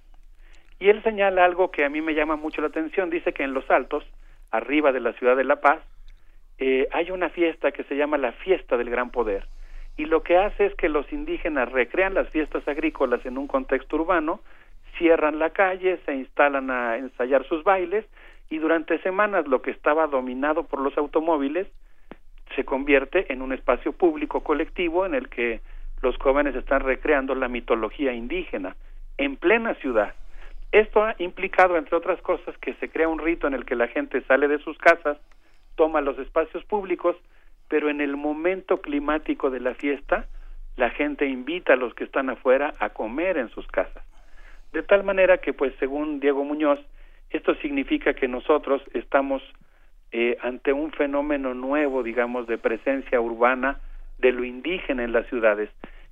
Y 0.80 0.90
él 0.90 1.02
señala 1.04 1.46
algo 1.46 1.72
que 1.72 1.86
a 1.86 1.90
mí 1.90 2.02
me 2.02 2.14
llama 2.14 2.36
mucho 2.36 2.62
la 2.62 2.68
atención. 2.68 3.10
Dice 3.10 3.34
que 3.34 3.44
en 3.44 3.54
los 3.54 3.70
altos, 3.70 4.04
arriba 4.52 4.92
de 4.92 5.00
la 5.00 5.14
ciudad 5.14 5.36
de 5.36 5.44
La 5.44 5.62
Paz, 5.62 5.82
eh, 6.58 6.88
hay 6.92 7.12
una 7.12 7.30
fiesta 7.30 7.72
que 7.72 7.84
se 7.84 7.96
llama 7.96 8.18
la 8.18 8.32
Fiesta 8.34 8.78
del 8.78 8.90
Gran 8.90 9.10
Poder. 9.10 9.48
Y 9.98 10.06
lo 10.06 10.24
que 10.24 10.38
hace 10.38 10.66
es 10.66 10.76
que 10.76 10.90
los 10.90 11.12
indígenas 11.12 11.72
recrean 11.72 12.14
las 12.14 12.30
fiestas 12.30 12.68
agrícolas 12.68 13.26
en 13.26 13.38
un 13.38 13.48
contexto 13.48 13.96
urbano, 13.98 14.42
cierran 14.98 15.40
la 15.40 15.52
calle, 15.52 16.00
se 16.06 16.14
instalan 16.16 16.72
a 16.72 16.98
ensayar 16.98 17.46
sus 17.48 17.64
bailes 17.64 18.06
y 18.54 18.60
durante 18.60 19.00
semanas 19.00 19.48
lo 19.48 19.64
que 19.64 19.72
estaba 19.72 20.06
dominado 20.06 20.62
por 20.62 20.80
los 20.80 20.96
automóviles 20.96 21.66
se 22.56 22.64
convierte 22.64 23.34
en 23.34 23.42
un 23.42 23.52
espacio 23.52 23.94
público 23.94 24.44
colectivo 24.44 25.08
en 25.08 25.16
el 25.16 25.28
que 25.28 25.62
los 26.04 26.16
jóvenes 26.18 26.54
están 26.56 26.82
recreando 26.82 27.34
la 27.34 27.48
mitología 27.48 28.14
indígena 28.14 28.76
en 29.18 29.38
plena 29.38 29.74
ciudad. 29.82 30.14
Esto 30.72 31.04
ha 31.04 31.16
implicado, 31.18 31.78
entre 31.78 31.98
otras 31.98 32.22
cosas, 32.22 32.56
que 32.60 32.76
se 32.76 32.90
crea 32.90 33.08
un 33.08 33.18
rito 33.18 33.48
en 33.48 33.56
el 33.56 33.66
que 33.66 33.76
la 33.76 33.88
gente 33.88 34.22
sale 34.28 34.48
de 34.48 34.60
sus 34.60 34.78
casas, 34.78 35.18
toma 35.76 36.02
los 36.02 36.20
espacios 36.20 36.64
públicos, 36.66 37.16
pero 37.70 37.90
en 37.90 38.02
el 38.02 38.16
momento 38.18 38.82
climático 38.82 39.50
de 39.50 39.62
la 39.62 39.74
fiesta, 39.74 40.28
la 40.76 40.92
gente 40.92 41.26
invita 41.26 41.74
a 41.74 41.78
los 41.78 41.96
que 41.96 42.04
están 42.04 42.30
afuera 42.30 42.76
a 42.78 42.90
comer 42.90 43.38
en 43.38 43.50
sus 43.50 43.66
casas. 43.66 44.04
De 44.74 44.84
tal 44.84 45.04
manera 45.04 45.40
que, 45.40 45.54
pues, 45.54 45.74
según 45.80 46.20
Diego 46.20 46.44
Muñoz, 46.44 46.80
esto 47.34 47.56
significa 47.56 48.14
que 48.14 48.28
nosotros 48.28 48.82
estamos 48.94 49.42
eh, 50.12 50.38
ante 50.42 50.72
un 50.72 50.92
fenómeno 50.92 51.54
nuevo, 51.54 52.04
digamos, 52.04 52.48
de 52.48 52.58
presencia 52.58 53.20
urbana 53.20 53.80
de 54.20 54.32
lo 54.32 54.44
indígena 54.44 55.04
en 55.04 55.12
las 55.12 55.28
ciudades. 55.28 55.70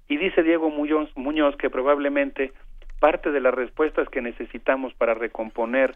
Y 0.07 0.17
dice 0.17 0.43
Diego 0.43 0.69
Muñoz, 0.69 1.09
Muñoz 1.15 1.55
que 1.55 1.69
probablemente 1.69 2.51
parte 2.99 3.31
de 3.31 3.39
las 3.39 3.53
respuestas 3.53 4.09
que 4.09 4.21
necesitamos 4.21 4.93
para 4.95 5.13
recomponer 5.13 5.95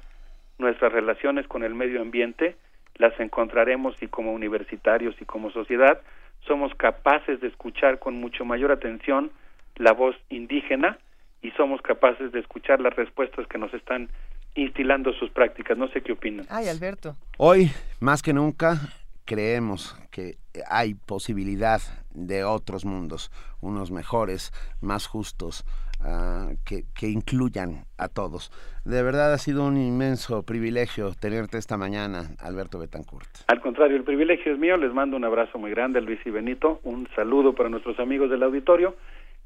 nuestras 0.58 0.94
relaciones 0.94 1.48
con 1.48 1.64
el 1.64 1.74
medio 1.74 2.02
ambiente 2.02 2.56
las 2.98 3.20
encontraremos 3.20 3.96
si 3.98 4.08
como 4.08 4.32
universitarios 4.32 5.16
y 5.20 5.26
como 5.26 5.52
sociedad 5.52 6.02
somos 6.48 6.74
capaces 6.76 7.42
de 7.42 7.48
escuchar 7.48 8.00
con 8.00 8.16
mucho 8.16 8.46
mayor 8.46 8.72
atención 8.72 9.32
la 9.76 9.92
voz 9.92 10.16
indígena 10.30 10.98
y 11.42 11.52
somos 11.52 11.82
capaces 11.82 12.32
de 12.32 12.40
escuchar 12.40 12.80
las 12.80 12.96
respuestas 12.96 13.48
que 13.48 13.58
nos 13.58 13.74
están 13.74 14.10
instilando 14.56 15.14
sus 15.14 15.30
prácticas. 15.30 15.78
No 15.78 15.88
sé 15.90 16.02
qué 16.02 16.14
opinan. 16.14 16.46
Ay, 16.50 16.68
Alberto. 16.68 17.16
Hoy, 17.38 17.70
más 18.00 18.22
que 18.22 18.34
nunca, 18.34 18.80
creemos 19.26 19.96
que 20.12 20.38
hay 20.70 20.94
posibilidad 20.94 21.82
de 22.14 22.44
otros 22.44 22.86
mundos, 22.86 23.32
unos 23.62 23.92
mejores, 23.92 24.54
más 24.82 25.08
justos, 25.08 25.66
ah, 26.02 26.50
que, 26.66 26.84
que 26.98 27.10
incluyan 27.10 27.86
a 27.98 28.08
todos. 28.08 28.52
De 28.86 29.02
verdad 29.04 29.34
ha 29.34 29.38
sido 29.38 29.66
un 29.66 29.78
inmenso 29.78 30.44
privilegio 30.44 31.12
tenerte 31.20 31.58
esta 31.58 31.76
mañana, 31.78 32.36
Alberto 32.40 32.80
Betancourt. 32.80 33.28
Al 33.48 33.60
contrario, 33.60 33.98
el 33.98 34.04
privilegio 34.04 34.54
es 34.54 34.60
mío. 34.60 34.78
Les 34.78 34.94
mando 34.94 35.18
un 35.18 35.26
abrazo 35.26 35.58
muy 35.58 35.72
grande, 35.72 36.02
Luis 36.02 36.20
y 36.26 36.30
Benito. 36.30 36.80
Un 36.84 37.10
saludo 37.16 37.54
para 37.54 37.70
nuestros 37.70 38.00
amigos 38.00 38.30
del 38.30 38.44
auditorio. 38.44 38.96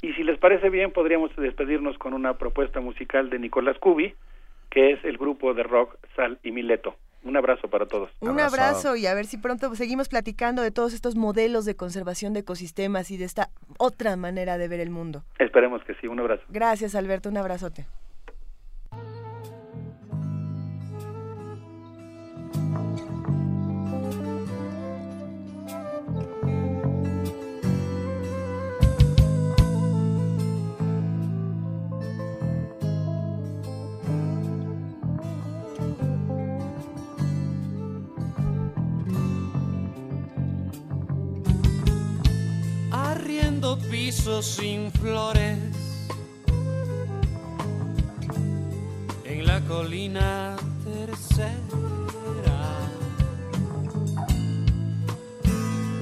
Y 0.01 0.13
si 0.13 0.23
les 0.23 0.37
parece 0.37 0.69
bien, 0.69 0.91
podríamos 0.91 1.35
despedirnos 1.35 1.97
con 1.97 2.13
una 2.13 2.35
propuesta 2.35 2.79
musical 2.79 3.29
de 3.29 3.39
Nicolás 3.39 3.77
Cubi, 3.79 4.13
que 4.69 4.91
es 4.91 5.03
el 5.03 5.17
grupo 5.17 5.53
de 5.53 5.63
rock 5.63 5.97
Sal 6.15 6.39
y 6.43 6.51
Mileto. 6.51 6.95
Un 7.23 7.35
abrazo 7.35 7.67
para 7.67 7.85
todos. 7.85 8.09
Un 8.21 8.39
abrazo 8.39 8.95
y 8.95 9.05
a 9.05 9.13
ver 9.13 9.25
si 9.25 9.37
pronto 9.37 9.75
seguimos 9.75 10.07
platicando 10.07 10.61
de 10.61 10.71
todos 10.71 10.93
estos 10.93 11.15
modelos 11.15 11.65
de 11.65 11.75
conservación 11.75 12.33
de 12.33 12.41
ecosistemas 12.41 13.11
y 13.11 13.17
de 13.17 13.25
esta 13.25 13.49
otra 13.77 14.15
manera 14.15 14.57
de 14.57 14.67
ver 14.69 14.79
el 14.79 14.89
mundo. 14.89 15.23
Esperemos 15.37 15.83
que 15.83 15.95
sí. 15.95 16.07
Un 16.07 16.19
abrazo. 16.19 16.43
Gracias, 16.47 16.95
Alberto. 16.95 17.27
Un 17.27 17.37
abrazote. 17.37 17.85
Arriendo 43.29 43.77
pisos 43.77 44.43
sin 44.55 44.91
flores 44.91 45.59
en 49.23 49.45
la 49.45 49.61
colina 49.67 50.55
tercera 50.83 51.59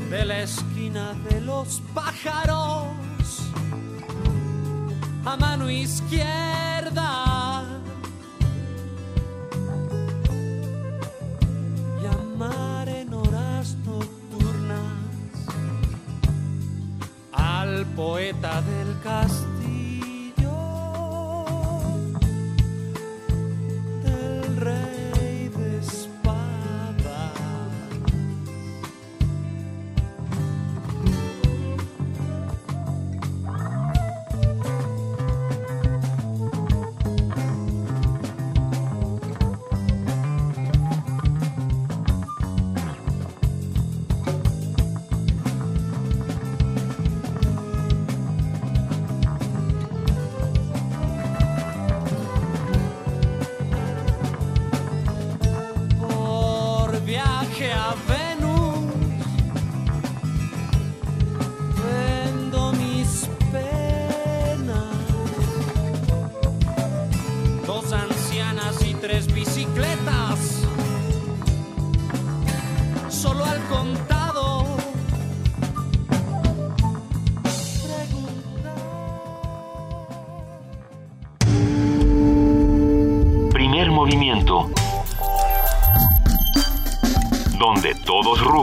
de 0.09 0.23
la 0.23 0.41
esquina 0.41 1.15
de 1.29 1.41
los 1.41 1.81
pájaros 1.93 3.41
a 5.25 5.35
mano 5.35 5.69
izquierda. 5.69 7.56
Poeta 17.97 18.61
del 18.61 18.99
castillo 19.01 19.56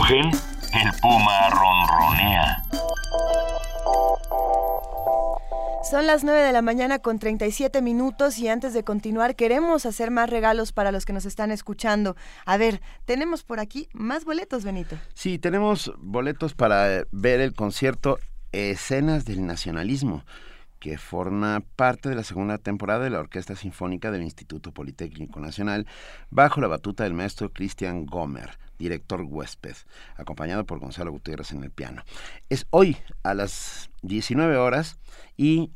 rugen, 0.05 0.27
el 0.27 1.01
puma 1.01 1.51
ronronea. 1.51 2.63
Son 5.83 6.07
las 6.07 6.25
9 6.25 6.41
de 6.41 6.53
la 6.53 6.63
mañana 6.63 6.99
con 6.99 7.19
37 7.19 7.81
minutos 7.81 8.39
y 8.39 8.49
antes 8.49 8.75
de 8.75 8.85
continuar 8.85 9.37
queremos 9.37 9.87
hacer 9.87 10.11
más 10.11 10.29
regalos 10.29 10.73
para 10.73 10.93
los 10.93 11.05
que 11.07 11.13
nos 11.13 11.25
están 11.25 11.51
escuchando. 11.51 12.17
A 12.45 12.57
ver, 12.57 12.83
tenemos 13.05 13.45
por 13.45 13.61
aquí 13.61 13.89
más 13.93 14.25
boletos, 14.25 14.65
Benito. 14.65 14.97
Sí, 15.15 15.39
tenemos 15.39 15.93
boletos 15.99 16.55
para 16.55 16.97
eh, 16.97 17.05
ver 17.11 17.41
el 17.41 17.55
concierto 17.55 18.19
Escenas 18.53 19.25
del 19.25 19.47
Nacionalismo 19.47 20.25
que 20.81 20.99
forma 20.99 21.63
parte 21.77 22.11
de 22.11 22.15
la 22.15 22.25
segunda 22.25 22.59
temporada 22.59 23.05
de 23.05 23.11
la 23.11 23.21
Orquesta 23.21 23.57
Sinfónica 23.57 24.11
del 24.11 24.23
Instituto 24.23 24.71
Politécnico 24.71 25.41
Nacional, 25.41 25.87
bajo 26.29 26.61
la 26.61 26.69
batuta 26.69 27.05
del 27.05 27.15
maestro 27.15 27.51
Cristian 27.51 28.05
Gomer, 28.05 28.59
director 28.79 29.23
huésped, 29.23 29.77
acompañado 30.17 30.65
por 30.65 30.79
Gonzalo 30.79 31.13
Gutiérrez 31.13 31.53
en 31.53 31.63
el 31.63 31.71
piano. 31.71 32.03
Es 32.49 32.67
hoy 32.71 32.97
a 33.23 33.35
las 33.35 33.91
19 34.03 34.57
horas 34.57 34.99
y 35.37 35.71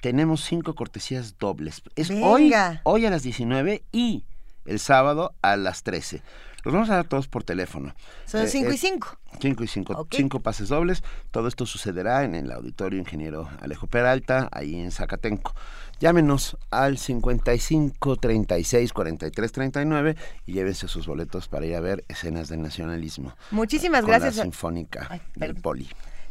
tenemos 0.00 0.44
cinco 0.44 0.74
cortesías 0.74 1.38
dobles. 1.38 1.82
Es 1.96 2.10
hoy, 2.10 2.52
hoy 2.84 3.06
a 3.06 3.10
las 3.10 3.22
19 3.22 3.82
y 3.92 4.24
el 4.64 4.78
sábado 4.78 5.34
a 5.42 5.56
las 5.56 5.82
13. 5.82 6.22
Los 6.64 6.74
vamos 6.74 6.90
a 6.90 6.96
dar 6.96 7.06
todos 7.06 7.28
por 7.28 7.44
teléfono. 7.44 7.94
Son 8.26 8.46
5 8.46 8.72
y 8.72 8.76
5. 8.76 9.18
5 9.40 9.64
y 9.64 9.66
5. 9.68 10.08
Cinco 10.10 10.40
pases 10.40 10.68
dobles. 10.68 11.02
Todo 11.30 11.48
esto 11.48 11.66
sucederá 11.66 12.24
en 12.24 12.34
el 12.34 12.50
auditorio 12.50 12.98
ingeniero 12.98 13.48
Alejo 13.60 13.86
Peralta, 13.86 14.48
ahí 14.52 14.74
en 14.74 14.90
Zacatenco. 14.90 15.54
Llámenos 16.00 16.56
al 16.70 16.96
55 16.96 18.16
36 18.16 18.92
43 18.92 19.52
39 19.52 20.16
y 20.46 20.52
llévense 20.52 20.86
sus 20.86 21.06
boletos 21.06 21.48
para 21.48 21.66
ir 21.66 21.74
a 21.74 21.80
ver 21.80 22.04
escenas 22.08 22.48
del 22.48 22.62
nacionalismo. 22.62 23.34
Muchísimas 23.50 24.02
con 24.02 24.10
gracias. 24.10 24.36
La 24.36 24.42
Sinfónica 24.44 25.20
del 25.34 25.56
Poli. 25.56 25.88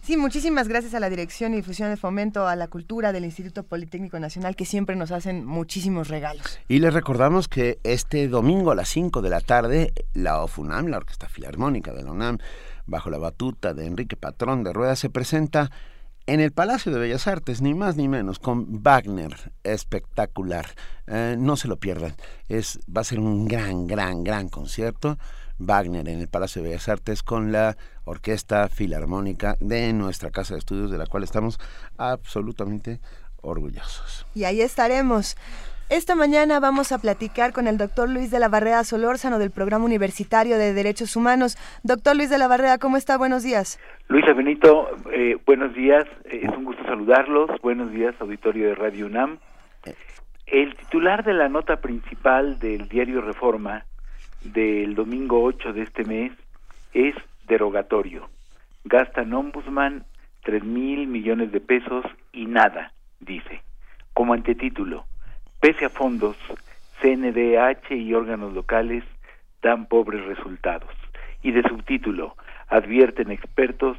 Sí, 0.08 0.16
muchísimas 0.16 0.70
gracias 0.70 0.94
a 0.94 1.02
la 1.02 1.10
Dirección 1.10 1.54
y 1.54 1.58
Difusión 1.58 1.90
de 1.90 1.98
Fomento 1.98 2.48
a 2.48 2.56
la 2.56 2.70
Cultura 2.70 3.12
del 3.12 3.26
Instituto 3.26 3.64
Politécnico 3.64 4.18
Nacional 4.22 4.56
que 4.56 4.64
siempre 4.64 4.96
nos 4.96 5.12
hacen 5.12 5.46
muchísimos 5.46 6.08
regalos. 6.08 6.62
Y 6.70 6.80
les 6.80 6.94
recordamos 6.94 7.50
que 7.50 7.80
este 7.84 8.30
domingo 8.30 8.72
a 8.72 8.76
las 8.76 8.88
5 8.88 9.22
de 9.22 9.30
la 9.30 9.42
tarde, 9.42 9.92
la 10.14 10.42
OFUNAM, 10.42 10.88
la 10.88 10.96
Orquesta 10.96 11.28
Filarmónica 11.28 11.92
de 11.92 12.04
la 12.04 12.12
UNAM, 12.12 12.38
bajo 12.86 13.10
la 13.10 13.18
batuta 13.18 13.74
de 13.74 13.86
Enrique 13.86 14.16
Patrón 14.16 14.64
de 14.64 14.72
Rueda, 14.72 14.96
se 14.96 15.10
presenta 15.10 15.72
en 16.28 16.42
el 16.42 16.52
Palacio 16.52 16.92
de 16.92 17.00
Bellas 17.00 17.26
Artes, 17.26 17.62
ni 17.62 17.74
más 17.74 17.96
ni 17.96 18.10
menos, 18.10 18.38
con 18.38 18.84
Wagner, 18.84 19.54
espectacular. 19.64 20.68
Eh, 21.08 21.38
no 21.40 21.56
se 21.56 21.70
lo 21.70 21.78
pierdan. 21.78 22.16
Es, 22.50 22.80
va 22.96 23.02
a 23.02 23.06
ser 23.06 23.20
un 23.20 23.48
gran, 23.48 23.88
gran, 23.88 24.24
gran 24.26 24.50
concierto. 24.50 25.18
Wagner 25.58 26.08
en 26.10 26.20
el 26.20 26.28
Palacio 26.28 26.62
de 26.62 26.70
Bellas 26.70 26.90
Artes 26.90 27.24
con 27.24 27.52
la 27.52 27.78
Orquesta 28.04 28.68
Filarmónica 28.68 29.56
de 29.62 29.92
nuestra 29.94 30.30
Casa 30.30 30.54
de 30.54 30.60
Estudios, 30.60 30.92
de 30.92 30.98
la 30.98 31.08
cual 31.08 31.24
estamos 31.24 31.60
absolutamente 31.98 33.00
orgullosos. 33.42 34.28
Y 34.36 34.44
ahí 34.44 34.62
estaremos. 34.62 35.38
Esta 35.90 36.16
mañana 36.16 36.60
vamos 36.60 36.92
a 36.92 37.00
platicar 37.00 37.54
con 37.54 37.66
el 37.66 37.78
doctor 37.78 38.10
Luis 38.10 38.30
de 38.30 38.40
la 38.40 38.50
Barrera 38.50 38.84
Solórzano 38.84 39.40
del 39.40 39.52
Programa 39.52 39.86
Universitario 39.86 40.58
de 40.58 40.74
Derechos 40.74 41.16
Humanos. 41.16 41.58
Doctor 41.82 42.18
Luis 42.18 42.30
de 42.30 42.38
la 42.38 42.50
Barrera, 42.50 42.78
¿cómo 42.78 42.98
está? 42.98 43.18
Buenos 43.18 43.44
días. 43.44 43.80
Luisa 44.10 44.34
Benito, 44.34 44.90
eh, 45.14 45.38
buenos 45.46 45.74
días. 45.74 46.04
Eh, 46.26 46.42
es 46.44 46.50
un 46.50 46.66
gusto 46.66 46.84
saludarlos. 46.84 47.52
Buenos 47.62 47.90
días, 47.94 48.14
auditorio 48.20 48.68
de 48.68 48.76
Radio 48.76 49.06
UNAM. 49.06 49.38
El 50.46 50.76
titular 50.76 51.24
de 51.24 51.34
la 51.34 51.48
nota 51.48 51.78
principal 51.78 52.60
del 52.60 52.90
diario 52.90 53.22
Reforma 53.22 53.86
del 54.44 54.94
domingo 54.94 55.42
8 55.42 55.72
de 55.72 55.84
este 55.84 56.04
mes 56.04 56.34
es 56.94 57.16
derogatorio. 57.48 58.28
Gastan 58.84 59.34
ombudsman 59.34 60.04
tres 60.44 60.66
mil 60.66 61.08
millones 61.08 61.54
de 61.54 61.62
pesos 61.62 62.04
y 62.34 62.46
nada, 62.46 62.92
dice. 63.22 63.62
Como 64.14 64.34
antetítulo, 64.34 65.06
pese 65.60 65.86
a 65.86 65.90
fondos, 65.90 66.36
CNDH 67.02 67.92
y 67.92 68.14
órganos 68.14 68.54
locales 68.54 69.04
dan 69.62 69.88
pobres 69.88 70.26
resultados. 70.26 70.92
Y 71.44 71.52
de 71.52 71.64
subtítulo, 71.64 72.36
advierten 72.68 73.32
expertos 73.32 73.98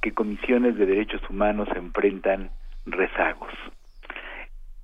que 0.00 0.12
comisiones 0.12 0.76
de 0.76 0.86
derechos 0.86 1.20
humanos 1.28 1.68
enfrentan 1.74 2.50
rezagos. 2.86 3.52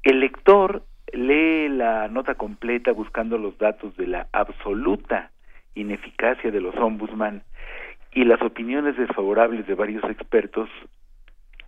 El 0.02 0.20
lector 0.20 0.84
lee 1.12 1.68
la 1.68 2.08
nota 2.08 2.34
completa 2.34 2.92
buscando 2.92 3.38
los 3.38 3.56
datos 3.58 3.96
de 3.96 4.06
la 4.06 4.26
absoluta 4.32 5.30
ineficacia 5.74 6.50
de 6.50 6.60
los 6.60 6.74
ombudsman 6.76 7.42
y 8.12 8.24
las 8.24 8.40
opiniones 8.42 8.96
desfavorables 8.96 9.66
de 9.66 9.74
varios 9.74 10.04
expertos 10.04 10.68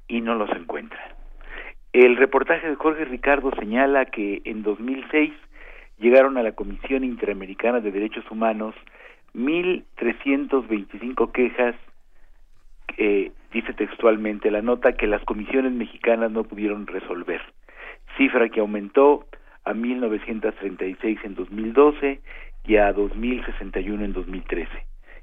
y 0.08 0.20
no 0.20 0.34
los 0.34 0.50
encuentra. 0.50 1.16
El 1.96 2.16
reportaje 2.18 2.68
de 2.68 2.74
Jorge 2.74 3.06
Ricardo 3.06 3.50
señala 3.58 4.04
que 4.04 4.42
en 4.44 4.62
2006 4.62 5.32
llegaron 5.98 6.36
a 6.36 6.42
la 6.42 6.52
Comisión 6.52 7.04
Interamericana 7.04 7.80
de 7.80 7.90
Derechos 7.90 8.30
Humanos 8.30 8.74
1.325 9.34 11.32
quejas, 11.32 11.74
eh, 12.98 13.32
dice 13.50 13.72
textualmente 13.72 14.50
la 14.50 14.60
nota, 14.60 14.92
que 14.92 15.06
las 15.06 15.24
comisiones 15.24 15.72
mexicanas 15.72 16.30
no 16.30 16.44
pudieron 16.44 16.86
resolver, 16.86 17.40
cifra 18.18 18.50
que 18.50 18.60
aumentó 18.60 19.24
a 19.64 19.72
1936 19.72 21.18
en 21.24 21.34
2012 21.34 22.20
y 22.66 22.76
a 22.76 22.92
2061 22.92 24.04
en 24.04 24.12
2013. 24.12 24.68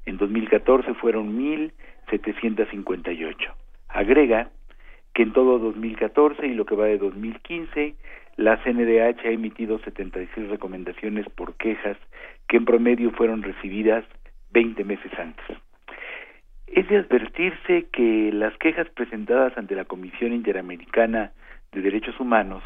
En 0.06 0.16
2014 0.16 0.94
fueron 0.94 1.36
1758. 1.36 3.54
Agrega 3.90 4.50
que 5.14 5.22
en 5.22 5.32
todo 5.32 5.58
2014 5.58 6.46
y 6.46 6.54
lo 6.54 6.66
que 6.66 6.74
va 6.74 6.86
de 6.86 6.98
2015, 6.98 7.94
la 8.36 8.56
CNDH 8.62 9.26
ha 9.26 9.30
emitido 9.30 9.78
76 9.78 10.48
recomendaciones 10.48 11.28
por 11.30 11.54
quejas 11.54 11.96
que 12.48 12.56
en 12.56 12.64
promedio 12.64 13.12
fueron 13.12 13.42
recibidas 13.42 14.04
20 14.50 14.84
meses 14.84 15.12
antes. 15.18 15.44
Es 16.66 16.88
de 16.88 16.96
advertirse 16.96 17.86
que 17.92 18.32
las 18.32 18.56
quejas 18.58 18.88
presentadas 18.90 19.56
ante 19.56 19.76
la 19.76 19.84
Comisión 19.84 20.32
Interamericana 20.32 21.30
de 21.70 21.80
Derechos 21.80 22.18
Humanos 22.18 22.64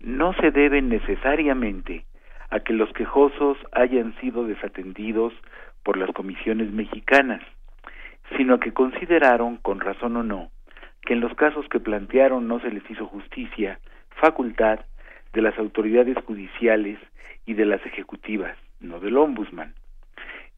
no 0.00 0.32
se 0.34 0.50
deben 0.50 0.88
necesariamente 0.88 2.04
a 2.50 2.60
que 2.60 2.72
los 2.72 2.90
quejosos 2.94 3.58
hayan 3.72 4.14
sido 4.20 4.44
desatendidos 4.44 5.34
por 5.82 5.98
las 5.98 6.10
comisiones 6.12 6.72
mexicanas, 6.72 7.42
sino 8.36 8.54
a 8.54 8.60
que 8.60 8.72
consideraron, 8.72 9.58
con 9.58 9.80
razón 9.80 10.16
o 10.16 10.22
no, 10.22 10.50
que 11.08 11.14
en 11.14 11.20
los 11.20 11.32
casos 11.36 11.66
que 11.70 11.80
plantearon 11.80 12.48
no 12.48 12.60
se 12.60 12.70
les 12.70 12.82
hizo 12.90 13.06
justicia, 13.06 13.80
facultad 14.20 14.80
de 15.32 15.40
las 15.40 15.58
autoridades 15.58 16.18
judiciales 16.26 16.98
y 17.46 17.54
de 17.54 17.64
las 17.64 17.80
ejecutivas, 17.86 18.54
no 18.80 19.00
del 19.00 19.16
ombudsman. 19.16 19.72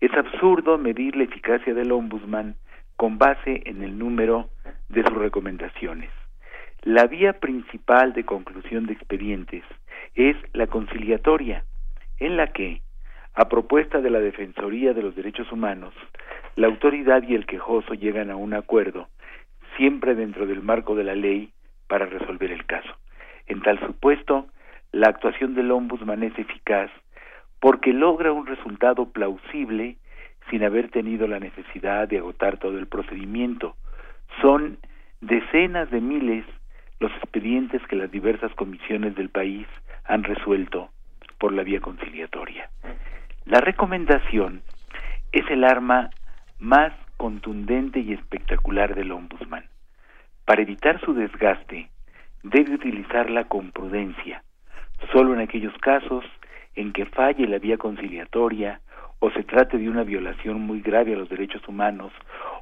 Es 0.01 0.13
absurdo 0.13 0.77
medir 0.77 1.15
la 1.15 1.23
eficacia 1.23 1.73
del 1.73 1.93
ombudsman 1.93 2.57
con 2.97 3.17
base 3.17 3.63
en 3.65 3.85
el 3.85 3.97
número 3.97 4.51
de 4.89 5.05
sus 5.05 5.15
recomendaciones. 5.15 6.11
La 6.83 7.07
vía 7.07 7.35
principal 7.35 8.13
de 8.13 8.25
conclusión 8.25 8.87
de 8.87 8.95
expedientes 8.95 9.63
es 10.17 10.37
la 10.53 10.67
conciliatoria, 10.67 11.63
en 12.19 12.37
la 12.37 12.49
que, 12.49 12.83
a 13.35 13.49
propuesta 13.49 14.01
de 14.01 14.11
la 14.11 14.19
Defensoría 14.19 14.95
de 14.95 15.03
los 15.03 15.15
Derechos 15.15 15.53
Humanos, 15.53 15.95
la 16.57 16.67
autoridad 16.67 17.23
y 17.23 17.37
el 17.37 17.47
quejoso 17.47 17.95
llegan 17.95 18.33
a 18.33 18.37
un 18.37 18.53
acuerdo, 18.53 19.07
siempre 19.81 20.15
dentro 20.15 20.47
del 20.47 20.61
marco 20.61 20.95
de 20.95 21.05
la 21.05 21.15
ley, 21.15 21.55
para 21.89 22.05
resolver 22.05 22.53
el 22.53 22.67
caso. 22.67 22.95
En 23.47 23.63
tal 23.63 23.81
supuesto, 23.81 24.47
la 24.93 25.09
actuación 25.09 25.55
del 25.55 25.71
ombudsman 25.71 26.23
es 26.23 26.39
eficaz 26.39 26.91
porque 27.61 27.95
logra 27.95 28.31
un 28.31 28.47
resultado 28.47 29.11
plausible 29.11 29.97
sin 30.51 30.65
haber 30.65 30.91
tenido 30.91 31.27
la 31.27 31.41
necesidad 31.41 32.09
de 32.09 32.19
agotar 32.19 32.59
todo 32.59 32.79
el 32.79 32.89
procedimiento. 32.89 33.75
Son 34.43 34.77
decenas 35.23 35.91
de 35.91 36.03
miles 36.03 36.45
los 36.99 37.11
expedientes 37.13 37.81
que 37.89 37.97
las 37.97 38.11
diversas 38.11 38.55
comisiones 38.57 39.15
del 39.15 39.31
país 39.31 39.67
han 40.05 40.25
resuelto 40.25 40.91
por 41.39 41.55
la 41.55 41.63
vía 41.63 41.81
conciliatoria. 41.81 42.69
La 43.47 43.61
recomendación 43.61 44.61
es 45.33 45.51
el 45.51 45.65
arma 45.65 46.11
más 46.59 46.93
contundente 47.17 48.01
y 48.01 48.13
espectacular 48.13 48.95
del 48.95 49.13
ombudsman. 49.13 49.70
Para 50.51 50.63
evitar 50.63 51.01
su 51.03 51.15
desgaste, 51.15 51.91
debe 52.43 52.75
utilizarla 52.75 53.45
con 53.45 53.71
prudencia, 53.71 54.43
solo 55.13 55.33
en 55.33 55.39
aquellos 55.39 55.73
casos 55.79 56.25
en 56.75 56.93
que 56.93 57.07
falle 57.07 57.47
la 57.47 57.61
vía 57.61 57.79
conciliatoria 57.79 58.81
o 59.21 59.31
se 59.31 59.45
trate 59.45 59.79
de 59.79 59.89
una 59.89 60.03
violación 60.03 60.61
muy 60.61 60.81
grave 60.81 61.15
a 61.15 61.19
los 61.19 61.29
derechos 61.29 61.63
humanos 61.69 62.13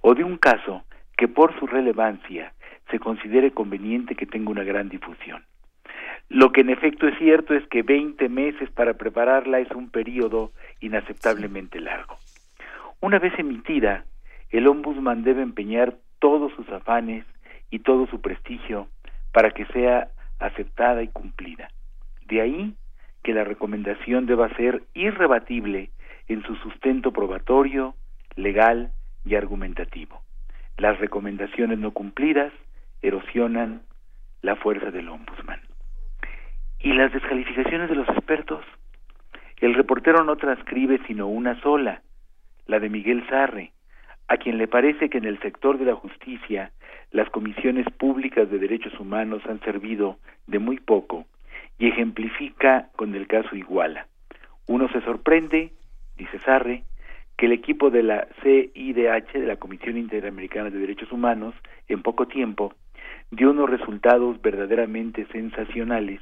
o 0.03 0.15
de 0.15 0.23
un 0.23 0.37
caso 0.37 0.85
que 1.17 1.29
por 1.29 1.59
su 1.59 1.67
relevancia 1.67 2.53
se 2.91 2.99
considere 2.99 3.53
conveniente 3.53 4.17
que 4.17 4.27
tenga 4.27 4.51
una 4.51 4.65
gran 4.65 4.91
difusión. 4.91 5.43
Lo 6.29 6.53
que 6.53 6.61
en 6.61 6.69
efecto 6.69 7.09
es 7.09 7.17
cierto 7.17 7.55
es 7.55 7.67
que 7.69 7.81
20 7.81 8.29
meses 8.29 8.71
para 8.71 8.99
prepararla 8.99 9.61
es 9.61 9.71
un 9.71 9.89
periodo 9.89 10.53
inaceptablemente 10.81 11.81
largo. 11.81 12.19
Una 13.01 13.19
vez 13.19 13.33
emitida, 13.39 14.05
el 14.51 14.67
ombudsman 14.67 15.23
debe 15.25 15.41
empeñar 15.41 15.97
todos 16.19 16.53
sus 16.53 16.69
afanes 16.69 17.25
y 17.71 17.81
todo 17.81 18.07
su 18.07 18.21
prestigio 18.21 18.89
para 19.33 19.51
que 19.51 19.67
sea 19.67 20.09
aceptada 20.39 21.03
y 21.03 21.09
cumplida. 21.09 21.69
De 22.27 22.41
ahí 22.41 22.75
que 23.23 23.35
la 23.35 23.45
recomendación 23.45 24.27
deba 24.27 24.49
ser 24.57 24.83
irrebatible 24.95 25.91
en 26.29 26.43
su 26.43 26.57
sustento 26.57 27.13
probatorio, 27.13 27.95
legal 28.37 28.93
y 29.25 29.35
argumentativo. 29.35 30.23
Las 30.77 30.99
recomendaciones 30.99 31.79
no 31.79 31.91
cumplidas 31.93 32.53
erosionan 33.03 33.83
la 34.43 34.57
fuerza 34.57 34.91
del 34.91 35.09
ombudsman. 35.09 35.61
¿Y 36.81 36.93
las 36.93 37.13
descalificaciones 37.13 37.89
de 37.89 37.97
los 37.97 38.09
expertos? 38.09 38.65
El 39.61 39.75
reportero 39.75 40.23
no 40.23 40.37
transcribe 40.37 41.01
sino 41.07 41.27
una 41.27 41.61
sola, 41.63 42.03
la 42.67 42.79
de 42.79 42.89
Miguel 42.89 43.27
Sarre, 43.29 43.73
a 44.29 44.37
quien 44.37 44.59
le 44.59 44.69
parece 44.69 45.09
que 45.09 45.19
en 45.19 45.25
el 45.25 45.41
sector 45.41 45.79
de 45.79 45.87
la 45.87 45.95
justicia 45.95 46.71
las 47.11 47.31
comisiones 47.31 47.87
públicas 47.97 48.51
de 48.51 48.59
derechos 48.59 48.99
humanos 49.01 49.43
han 49.47 49.61
servido 49.61 50.19
de 50.47 50.59
muy 50.59 50.79
poco 50.79 51.25
y 51.79 51.89
ejemplifica 51.89 52.89
con 52.97 53.15
el 53.15 53.27
caso 53.27 53.57
Iguala. 53.57 54.07
Uno 54.67 54.89
se 54.91 55.01
sorprende, 55.01 55.73
dice 56.19 56.39
Sarre, 56.41 56.85
que 57.39 57.47
el 57.47 57.53
equipo 57.53 57.91
de 57.91 58.03
la 58.03 58.29
CIDH, 58.43 59.33
de 59.33 59.47
la 59.47 59.57
Comisión 59.57 59.97
Interamericana 59.97 60.71
de 60.71 60.79
Derechos 60.79 61.11
Humanos, 61.11 61.55
en 61.89 62.03
poco 62.03 62.27
tiempo, 62.27 62.75
dio 63.31 63.51
unos 63.51 63.71
resultados 63.71 64.41
verdaderamente 64.43 65.27
sensacionales 65.33 66.21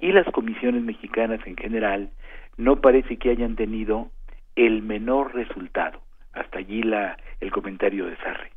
y 0.00 0.12
las 0.12 0.26
comisiones 0.32 0.82
mexicanas 0.82 1.40
en 1.46 1.56
general 1.56 2.10
no 2.56 2.80
parece 2.80 3.18
que 3.18 3.30
hayan 3.30 3.54
tenido 3.54 4.10
el 4.56 4.82
menor 4.82 5.34
resultado. 5.34 6.05
Hasta 6.36 6.58
allí 6.58 6.82
la, 6.82 7.16
el 7.40 7.50
comentario 7.50 8.06
de 8.06 8.16
Sarre. 8.18 8.52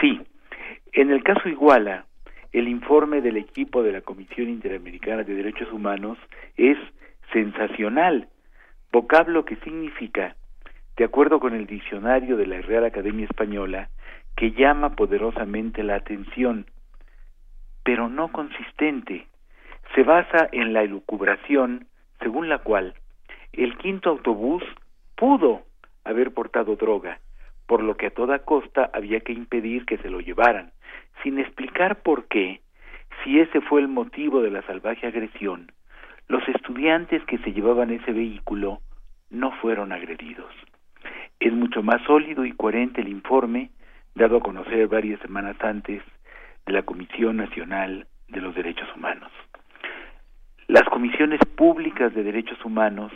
Sí, 0.00 0.20
en 0.92 1.10
el 1.10 1.22
caso 1.22 1.48
Iguala, 1.48 2.06
el 2.52 2.68
informe 2.68 3.20
del 3.20 3.36
equipo 3.36 3.82
de 3.82 3.92
la 3.92 4.00
Comisión 4.00 4.48
Interamericana 4.48 5.22
de 5.24 5.34
Derechos 5.34 5.70
Humanos 5.72 6.16
es 6.56 6.78
sensacional, 7.32 8.28
vocablo 8.90 9.44
que 9.44 9.56
significa, 9.56 10.36
de 10.96 11.04
acuerdo 11.04 11.40
con 11.40 11.54
el 11.54 11.66
diccionario 11.66 12.36
de 12.36 12.46
la 12.46 12.60
Real 12.62 12.84
Academia 12.84 13.26
Española, 13.26 13.90
que 14.36 14.52
llama 14.52 14.94
poderosamente 14.94 15.82
la 15.82 15.96
atención, 15.96 16.66
pero 17.84 18.08
no 18.08 18.32
consistente. 18.32 19.26
Se 19.94 20.04
basa 20.04 20.48
en 20.52 20.72
la 20.72 20.82
elucubración 20.82 21.86
según 22.20 22.48
la 22.48 22.58
cual 22.58 22.94
el 23.52 23.76
quinto 23.76 24.10
autobús 24.10 24.62
pudo 25.16 25.67
haber 26.08 26.32
portado 26.32 26.76
droga, 26.76 27.20
por 27.66 27.82
lo 27.82 27.96
que 27.96 28.06
a 28.06 28.10
toda 28.10 28.40
costa 28.40 28.90
había 28.94 29.20
que 29.20 29.32
impedir 29.32 29.84
que 29.84 29.98
se 29.98 30.10
lo 30.10 30.20
llevaran, 30.20 30.72
sin 31.22 31.38
explicar 31.38 32.02
por 32.02 32.26
qué, 32.28 32.60
si 33.22 33.40
ese 33.40 33.60
fue 33.60 33.80
el 33.80 33.88
motivo 33.88 34.40
de 34.40 34.50
la 34.50 34.62
salvaje 34.62 35.06
agresión, 35.06 35.70
los 36.28 36.46
estudiantes 36.48 37.24
que 37.24 37.38
se 37.38 37.52
llevaban 37.52 37.90
ese 37.90 38.12
vehículo 38.12 38.80
no 39.30 39.52
fueron 39.60 39.92
agredidos. 39.92 40.52
Es 41.40 41.52
mucho 41.52 41.82
más 41.82 42.02
sólido 42.02 42.44
y 42.44 42.52
coherente 42.52 43.00
el 43.00 43.08
informe 43.08 43.70
dado 44.14 44.38
a 44.38 44.40
conocer 44.40 44.88
varias 44.88 45.20
semanas 45.20 45.56
antes 45.60 46.02
de 46.66 46.72
la 46.72 46.82
Comisión 46.82 47.36
Nacional 47.36 48.06
de 48.28 48.40
los 48.40 48.54
Derechos 48.54 48.88
Humanos. 48.96 49.30
Las 50.66 50.84
comisiones 50.84 51.40
públicas 51.56 52.14
de 52.14 52.22
derechos 52.22 52.62
humanos 52.64 53.12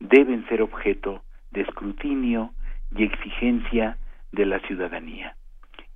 deben 0.00 0.46
ser 0.48 0.62
objeto 0.62 1.22
de 1.50 1.62
escrutinio 1.62 2.50
y 2.94 3.04
exigencia 3.04 3.96
de 4.32 4.46
la 4.46 4.60
ciudadanía, 4.60 5.36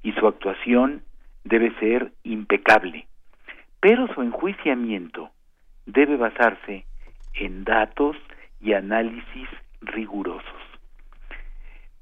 y 0.03 0.13
su 0.13 0.27
actuación 0.27 1.03
debe 1.45 1.73
ser 1.79 2.13
impecable, 2.23 3.07
pero 3.81 4.07
su 4.15 4.23
enjuiciamiento 4.23 5.31
debe 5.87 6.17
basarse 6.17 6.87
en 7.35 7.65
datos 7.65 8.17
y 8.61 8.73
análisis 8.73 9.49
rigurosos. 9.83 10.63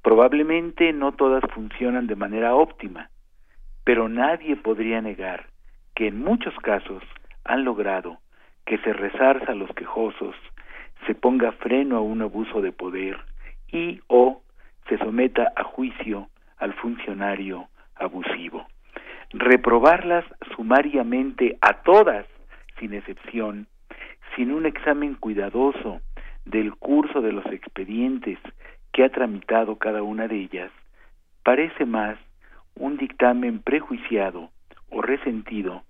Probablemente 0.03 0.93
no 0.93 1.13
todas 1.13 1.43
funcionan 1.53 2.07
de 2.07 2.17
manera 2.17 2.55
óptima, 2.55 3.11
pero 3.85 4.09
nadie 4.09 4.57
podría 4.57 5.01
negar 5.01 5.47
que 5.95 6.09
en 6.09 6.23
muchos 6.23 6.55
casos 6.57 7.03
han 7.45 7.65
logrado 7.65 8.19
que 8.65 8.79
se 8.79 8.93
resarza 8.93 9.53
a 9.53 9.57
los 9.57 9.71
quejosos, 9.75 10.37
se 11.07 11.15
ponga 11.15 11.53
freno 11.53 11.97
a 11.97 12.01
un 12.01 12.23
abuso 12.23 12.61
de 12.61 12.73
poder 12.73 13.19
y 13.73 14.01
o 14.07 14.43
se 14.89 14.99
someta 14.99 15.53
a 15.57 15.65
juicio 15.65 16.29
al 16.59 16.73
funcionario 16.75 17.69
abusivo 17.97 18.67
reprobarlas 19.33 20.25
sumariamente 20.55 21.57
a 21.61 21.83
todas, 21.83 22.27
sin 22.79 22.95
excepción, 22.95 23.67
sin 24.37 24.53
un 24.53 24.67
examen 24.67 25.15
cuidadoso 25.15 26.01
del 26.45 26.75
curso 26.75 27.21
de 27.21 27.33
los 27.33 27.47
expedientes 27.47 28.39
que 28.93 29.05
ha 29.05 29.09
tramitado 29.09 29.77
cada 29.77 30.03
una 30.03 30.29
de 30.29 30.37
ellas, 30.37 30.71
parece 31.43 31.87
más 31.87 32.19
un 32.75 32.97
dictamen 32.97 33.61
prejuiciado 33.61 34.51
o 34.91 35.03
resentido 35.03 35.83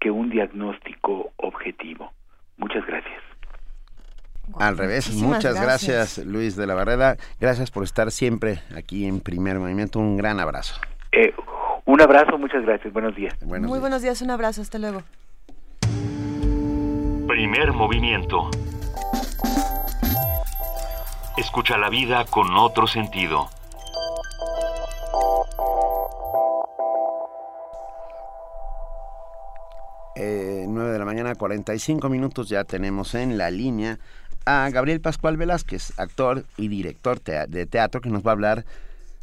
que 0.00 0.10
un 0.10 0.30
diagnóstico 0.30 1.32
objetivo. 1.36 2.12
Muchas 2.56 2.86
gracias. 2.86 3.37
Al 4.58 4.76
revés, 4.76 5.10
muchas 5.14 5.60
gracias. 5.60 6.18
Luis 6.18 6.56
de 6.56 6.66
la 6.66 6.74
Barrera. 6.74 7.16
Gracias 7.40 7.70
por 7.70 7.84
estar 7.84 8.10
siempre 8.10 8.60
aquí 8.76 9.06
en 9.06 9.20
Primer 9.20 9.58
Movimiento. 9.58 9.98
Un 9.98 10.16
gran 10.16 10.40
abrazo. 10.40 10.80
Eh, 11.12 11.32
un 11.84 12.00
abrazo, 12.00 12.38
muchas 12.38 12.62
gracias. 12.64 12.92
Buenos 12.92 13.14
días. 13.14 13.34
Muy 13.42 13.78
buenos 13.78 14.02
días, 14.02 14.20
un 14.22 14.30
abrazo. 14.30 14.62
Hasta 14.62 14.78
luego. 14.78 15.02
Primer 17.26 17.72
movimiento. 17.72 18.50
Escucha 21.36 21.78
la 21.78 21.88
vida 21.88 22.24
con 22.24 22.56
otro 22.56 22.86
sentido. 22.86 23.48
Eh, 30.16 30.64
9 30.66 30.90
de 30.90 30.98
la 30.98 31.04
mañana, 31.04 31.36
45 31.36 32.08
minutos, 32.08 32.48
ya 32.48 32.64
tenemos 32.64 33.14
en 33.14 33.38
la 33.38 33.50
línea 33.52 33.98
a 34.48 34.70
Gabriel 34.70 35.02
Pascual 35.02 35.36
Velázquez, 35.36 35.92
actor 35.98 36.46
y 36.56 36.68
director 36.68 37.20
de 37.20 37.66
teatro, 37.66 38.00
que 38.00 38.08
nos 38.08 38.26
va 38.26 38.30
a 38.30 38.32
hablar 38.32 38.64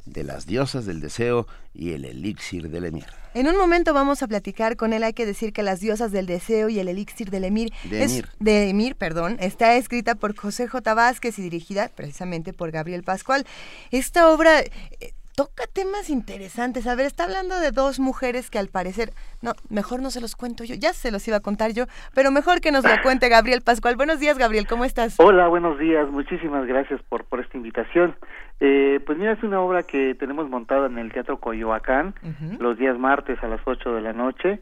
de 0.06 0.24
las 0.24 0.46
diosas 0.46 0.86
del 0.86 1.02
deseo 1.02 1.48
y 1.74 1.94
el 1.94 2.06
elixir 2.06 2.70
del 2.70 2.86
emir. 2.86 3.08
En 3.34 3.48
un 3.48 3.58
momento 3.58 3.92
vamos 3.92 4.22
a 4.22 4.28
platicar 4.28 4.76
con 4.76 4.94
él. 4.94 5.04
Hay 5.04 5.14
que 5.14 5.26
decir 5.26 5.52
que 5.52 5.64
las 5.64 5.80
diosas 5.80 6.12
del 6.12 6.28
deseo 6.28 6.70
y 6.70 6.78
el 6.78 6.88
elixir 6.88 7.32
del 7.32 7.44
emir, 7.44 7.74
de 7.90 8.04
es, 8.04 8.12
emir. 8.12 8.30
de 8.40 8.70
emir, 8.70 8.96
perdón, 8.96 9.38
está 9.40 9.76
escrita 9.78 10.14
por 10.14 10.36
José 10.38 10.68
J. 10.68 10.94
Vázquez 10.94 11.40
y 11.40 11.42
dirigida 11.42 11.90
precisamente 11.90 12.54
por 12.54 12.70
Gabriel 12.70 13.02
Pascual. 13.02 13.48
Esta 13.90 14.30
obra 14.30 14.60
eh, 14.60 15.14
toca 15.36 15.64
temas 15.68 16.10
interesantes. 16.10 16.88
A 16.88 16.96
ver, 16.96 17.06
está 17.06 17.26
hablando 17.26 17.60
de 17.60 17.72
dos 17.72 18.00
mujeres 18.00 18.50
que 18.50 18.58
al 18.58 18.70
parecer, 18.70 19.10
no, 19.42 19.52
mejor 19.70 20.02
no 20.02 20.10
se 20.10 20.22
los 20.22 20.36
cuento 20.36 20.64
yo, 20.64 20.76
ya 20.76 20.94
se 20.94 21.12
los 21.12 21.28
iba 21.28 21.38
a 21.38 21.42
contar 21.42 21.74
yo, 21.74 21.86
pero 22.14 22.32
mejor 22.32 22.62
que 22.62 22.72
nos 22.72 22.84
lo 22.84 23.02
cuente 23.04 23.28
Gabriel 23.30 23.62
Pascual. 23.62 23.98
Buenos 23.98 24.20
días, 24.20 24.38
Gabriel, 24.38 24.66
¿cómo 24.68 24.86
estás? 24.86 25.20
Hola, 25.20 25.48
buenos 25.48 25.78
días, 25.78 26.10
muchísimas 26.10 26.66
gracias 26.66 27.02
por, 27.04 27.26
por 27.26 27.42
esta 27.42 27.58
invitación. 27.58 28.16
Eh, 28.62 29.02
pues 29.06 29.18
mira, 29.18 29.34
es 29.34 29.44
una 29.44 29.60
obra 29.60 29.84
que 29.84 30.16
tenemos 30.16 30.50
montada 30.50 30.88
en 30.88 30.98
el 30.98 31.12
Teatro 31.12 31.40
Coyoacán 31.40 32.16
los 32.60 32.78
días 32.78 32.98
martes 32.98 33.38
a 33.44 33.48
las 33.48 33.60
8 33.66 33.96
de 33.96 34.02
la 34.02 34.14
noche. 34.14 34.60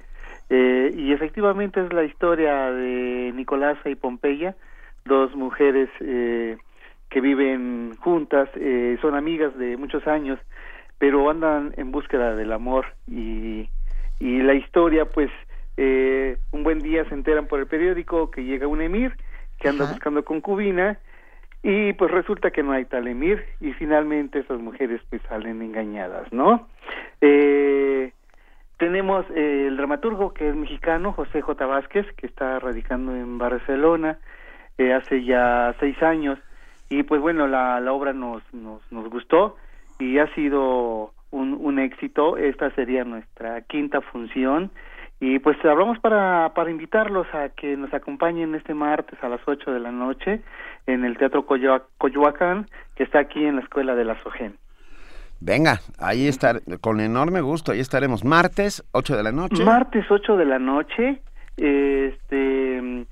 Eh, 0.50 0.92
y 0.95 1.14
efectivamente 1.14 1.84
es 1.84 1.93
la 1.93 2.03
historia 2.03 2.72
de 2.72 3.32
Nicolasa 3.34 3.90
y 3.90 3.95
Pompeya, 3.95 4.56
dos 5.06 5.35
mujeres 5.35 5.90
eh, 6.02 6.58
que 7.14 7.22
viven 7.22 7.95
juntas, 8.00 8.50
eh, 8.56 8.98
son 9.00 9.16
amigas 9.16 9.56
de 9.58 9.77
muchos 9.77 10.06
años, 10.08 10.40
pero 11.04 11.30
andan 11.30 11.74
en 11.76 11.92
búsqueda 11.92 12.34
del 12.34 12.54
amor 12.54 12.86
y, 13.12 13.68
y 14.22 14.42
la 14.42 14.54
historia, 14.54 15.04
pues, 15.04 15.30
eh, 15.76 16.38
un 16.54 16.64
buen 16.64 16.80
día 16.80 17.04
se 17.10 17.14
enteran 17.14 17.46
por 17.46 17.60
el 17.60 17.68
periódico 17.68 18.32
que 18.32 18.46
llega 18.46 18.68
un 18.68 18.82
emir 18.82 19.12
que 19.60 19.68
anda 19.68 19.84
buscando 19.84 20.24
concubina 20.24 20.98
y 21.62 21.92
pues 21.92 22.10
resulta 22.10 22.52
que 22.52 22.64
no 22.64 22.72
hay 22.72 22.86
tal 22.86 23.10
emir 23.10 23.44
y 23.60 23.74
finalmente 23.74 24.40
esas 24.40 24.62
mujeres 24.62 25.02
pues 25.10 25.22
salen 25.24 25.62
engañadas, 25.62 26.32
¿no? 26.32 26.70
Eh, 27.20 28.14
tenemos 28.78 29.26
eh, 29.36 29.66
el 29.68 29.76
dramaturgo 29.76 30.34
que 30.34 30.48
es 30.48 30.56
mexicano, 30.56 31.12
José 31.12 31.42
J. 31.42 31.66
Vázquez, 31.66 32.08
que 32.16 32.28
está 32.28 32.60
radicando 32.60 33.14
en 33.14 33.38
Barcelona 33.38 34.20
eh, 34.78 34.94
hace 34.94 35.26
ya 35.26 35.76
seis 35.82 36.02
años 36.02 36.40
y 36.88 37.04
pues 37.04 37.20
bueno, 37.20 37.46
la, 37.46 37.82
la 37.82 37.92
obra 37.92 38.14
nos, 38.14 38.42
nos, 38.54 38.90
nos 38.90 39.10
gustó 39.10 39.58
y 40.04 40.20
ha 40.20 40.28
sido 40.36 41.14
un, 41.32 41.58
un 41.60 41.80
éxito. 41.80 42.38
Esta 42.38 42.70
sería 42.72 43.04
nuestra 43.04 43.62
quinta 43.62 44.02
función 44.02 44.72
Y 45.20 45.40
pues 45.40 45.58
hablamos 45.64 46.00
para, 46.00 46.52
para 46.54 46.70
invitarlos 46.70 47.28
a 47.34 47.50
que 47.50 47.78
nos 47.78 47.94
acompañen 47.94 48.56
este 48.56 48.74
martes 48.74 49.18
a 49.24 49.30
las 49.30 49.40
8 49.46 49.72
de 49.72 49.80
la 49.80 49.92
noche 49.92 50.42
en 50.86 51.06
el 51.06 51.18
Teatro 51.18 51.46
Coyoacán, 51.46 52.68
que 52.96 53.04
está 53.04 53.20
aquí 53.20 53.46
en 53.46 53.56
la 53.56 53.62
Escuela 53.62 53.96
de 53.96 54.04
la 54.04 54.22
SOGEN. 54.22 54.58
Venga, 55.40 55.80
ahí 56.00 56.28
estar, 56.28 56.62
con 56.82 57.00
enorme 57.00 57.42
gusto, 57.42 57.72
ahí 57.72 57.80
estaremos 57.80 58.24
martes, 58.26 58.84
8 58.92 59.18
de 59.18 59.24
la 59.24 59.32
noche. 59.32 59.64
Martes, 59.64 60.06
8 60.10 60.38
de 60.38 60.46
la 60.46 60.60
noche, 60.60 61.22
este 61.58 63.06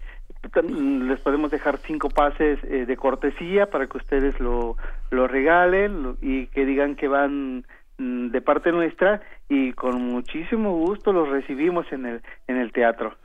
les 0.64 1.20
podemos 1.20 1.52
dejar 1.52 1.78
cinco 1.80 2.10
pases 2.10 2.60
eh, 2.64 2.86
de 2.86 2.98
cortesía 2.98 3.70
para 3.70 3.88
que 3.88 3.98
ustedes 3.98 4.40
lo, 4.40 4.78
lo 5.10 5.28
regalen 5.28 6.18
y 6.22 6.48
que 6.48 6.66
digan 6.66 6.96
que 6.96 7.08
van 7.08 7.66
mm, 7.98 8.30
de 8.30 8.42
parte 8.42 8.72
nuestra 8.72 9.22
y 9.50 9.74
con 9.74 10.02
muchísimo 10.02 10.78
gusto 10.78 11.14
los 11.14 11.30
recibimos 11.30 11.86
en 11.92 12.06
el 12.06 12.22
en 12.48 12.58
el 12.58 12.72
teatro. 12.72 13.16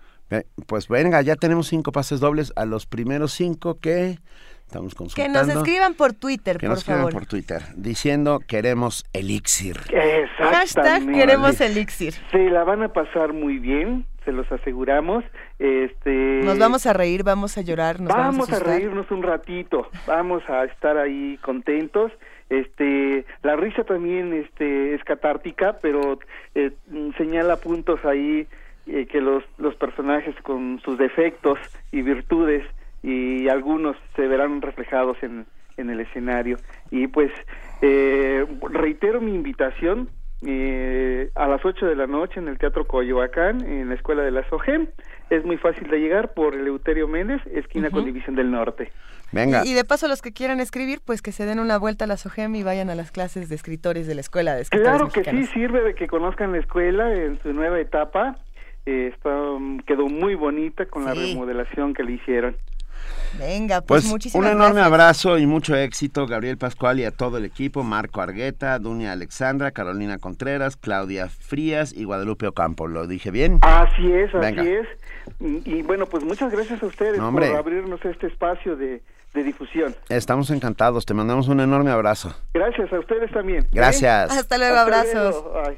Pues 0.66 0.88
venga, 0.88 1.22
ya 1.22 1.36
tenemos 1.36 1.68
cinco 1.68 1.92
pases 1.92 2.18
dobles 2.18 2.52
a 2.56 2.64
los 2.64 2.86
primeros 2.86 3.32
cinco 3.32 3.78
que 3.78 4.18
estamos 4.66 4.94
consultando. 4.96 5.40
Que 5.40 5.46
nos 5.46 5.56
escriban 5.56 5.94
por 5.94 6.14
Twitter, 6.14 6.58
que 6.58 6.66
nos 6.66 6.78
escriban 6.78 7.08
por 7.10 7.26
Twitter, 7.26 7.62
diciendo 7.76 8.40
queremos 8.40 9.04
elixir. 9.12 9.76
Hashtag 10.38 11.06
queremos 11.12 11.60
elixir. 11.60 12.14
Se 12.32 12.50
la 12.50 12.64
van 12.64 12.82
a 12.82 12.88
pasar 12.88 13.32
muy 13.32 13.58
bien, 13.58 14.04
se 14.26 14.32
los 14.32 14.50
aseguramos. 14.52 15.24
Este, 15.58 16.40
nos 16.44 16.58
vamos 16.58 16.84
a 16.84 16.92
reír, 16.92 17.22
vamos 17.22 17.56
a 17.56 17.62
llorar, 17.62 18.00
nos 18.00 18.12
vamos, 18.12 18.52
a, 18.52 18.58
reírnos 18.58 19.10
un 19.10 19.22
ratito, 19.22 19.88
vamos 20.06 20.42
a 20.50 20.64
estar 20.64 20.98
ahí 20.98 21.38
contentos. 21.40 22.12
Este, 22.50 23.24
la 23.42 23.56
risa 23.56 23.84
también 23.84 24.34
este, 24.34 24.94
es 24.94 25.02
catártica, 25.04 25.78
pero 25.80 26.18
eh, 26.54 26.72
señala 27.16 27.56
puntos 27.56 28.04
ahí 28.04 28.46
eh, 28.86 29.06
que 29.06 29.20
los, 29.20 29.42
los 29.56 29.74
personajes 29.76 30.34
con 30.42 30.80
sus 30.84 30.98
defectos 30.98 31.58
y 31.90 32.02
virtudes 32.02 32.64
y 33.02 33.48
algunos 33.48 33.96
se 34.16 34.26
verán 34.26 34.60
reflejados 34.60 35.16
en, 35.22 35.46
en 35.76 35.90
el 35.90 36.00
escenario. 36.00 36.58
Y 36.90 37.06
pues 37.06 37.30
eh, 37.80 38.44
reitero 38.70 39.20
mi 39.20 39.34
invitación 39.34 40.08
eh, 40.46 41.30
a 41.34 41.48
las 41.48 41.64
8 41.64 41.86
de 41.86 41.96
la 41.96 42.06
noche 42.06 42.40
en 42.40 42.48
el 42.48 42.58
Teatro 42.58 42.86
Coyoacán, 42.86 43.60
en 43.62 43.88
la 43.88 43.94
Escuela 43.94 44.22
de 44.22 44.30
la 44.30 44.48
SOGEM. 44.48 44.86
Es 45.30 45.44
muy 45.44 45.56
fácil 45.56 45.88
de 45.88 45.98
llegar 45.98 46.34
por 46.34 46.54
Eleuterio 46.54 47.08
Méndez, 47.08 47.40
esquina 47.52 47.90
con 47.90 48.04
División 48.04 48.36
del 48.36 48.50
Norte. 48.50 48.92
Venga. 49.32 49.62
Y, 49.64 49.74
de 49.74 49.84
paso 49.84 50.06
los 50.06 50.22
que 50.22 50.32
quieran 50.32 50.60
escribir, 50.60 51.00
pues 51.04 51.20
que 51.20 51.32
se 51.32 51.44
den 51.44 51.58
una 51.58 51.78
vuelta 51.78 52.04
a 52.04 52.08
la 52.08 52.16
SOGEM 52.16 52.54
y 52.54 52.62
vayan 52.62 52.90
a 52.90 52.94
las 52.94 53.10
clases 53.10 53.48
de 53.48 53.56
escritores 53.56 54.06
de 54.06 54.14
la 54.14 54.20
Escuela 54.20 54.54
de 54.54 54.62
Escritores 54.62 54.96
Claro 54.96 55.10
que 55.10 55.24
sí, 55.24 55.46
sirve 55.46 55.82
de 55.82 55.94
que 55.94 56.06
conozcan 56.06 56.52
la 56.52 56.58
escuela 56.58 57.12
en 57.12 57.40
su 57.42 57.52
nueva 57.52 57.80
etapa 57.80 58.38
eh, 58.86 59.10
está, 59.12 59.30
quedó 59.84 60.06
muy 60.06 60.36
bonita 60.36 60.86
con 60.86 61.04
la 61.04 61.12
remodelación 61.12 61.92
que 61.92 62.04
le 62.04 62.12
hicieron. 62.12 62.56
Venga, 63.38 63.80
pues, 63.80 64.02
pues 64.02 64.12
muchísimas 64.12 64.44
Un 64.44 64.52
enorme 64.52 64.80
gracias. 64.80 64.86
abrazo 64.86 65.38
y 65.38 65.46
mucho 65.46 65.76
éxito, 65.76 66.26
Gabriel 66.26 66.58
Pascual 66.58 67.00
y 67.00 67.04
a 67.04 67.10
todo 67.10 67.38
el 67.38 67.44
equipo, 67.44 67.82
Marco 67.82 68.20
Argueta, 68.20 68.78
Dunia 68.78 69.12
Alexandra, 69.12 69.70
Carolina 69.70 70.18
Contreras, 70.18 70.76
Claudia 70.76 71.28
Frías 71.28 71.92
y 71.92 72.04
Guadalupe 72.04 72.46
Ocampo. 72.46 72.86
¿Lo 72.86 73.06
dije 73.06 73.30
bien? 73.30 73.58
Así 73.62 74.12
es, 74.12 74.34
así 74.34 74.68
es. 74.68 74.86
Y, 75.40 75.82
bueno, 75.82 76.06
pues 76.06 76.24
muchas 76.24 76.52
gracias 76.52 76.82
a 76.82 76.86
ustedes 76.86 77.18
no, 77.18 77.32
por 77.32 77.44
abrirnos 77.44 78.04
este 78.04 78.28
espacio 78.28 78.76
de, 78.76 79.02
de, 79.34 79.42
difusión. 79.42 79.94
Estamos 80.08 80.50
encantados, 80.50 81.04
te 81.04 81.14
mandamos 81.14 81.48
un 81.48 81.60
enorme 81.60 81.90
abrazo. 81.90 82.34
Gracias 82.54 82.92
a 82.92 82.98
ustedes 82.98 83.30
también. 83.32 83.66
Gracias. 83.72 84.30
Hasta 84.30 84.56
luego, 84.56 84.76
Hasta 84.76 84.82
abrazos. 84.82 85.44
Luego. 85.44 85.76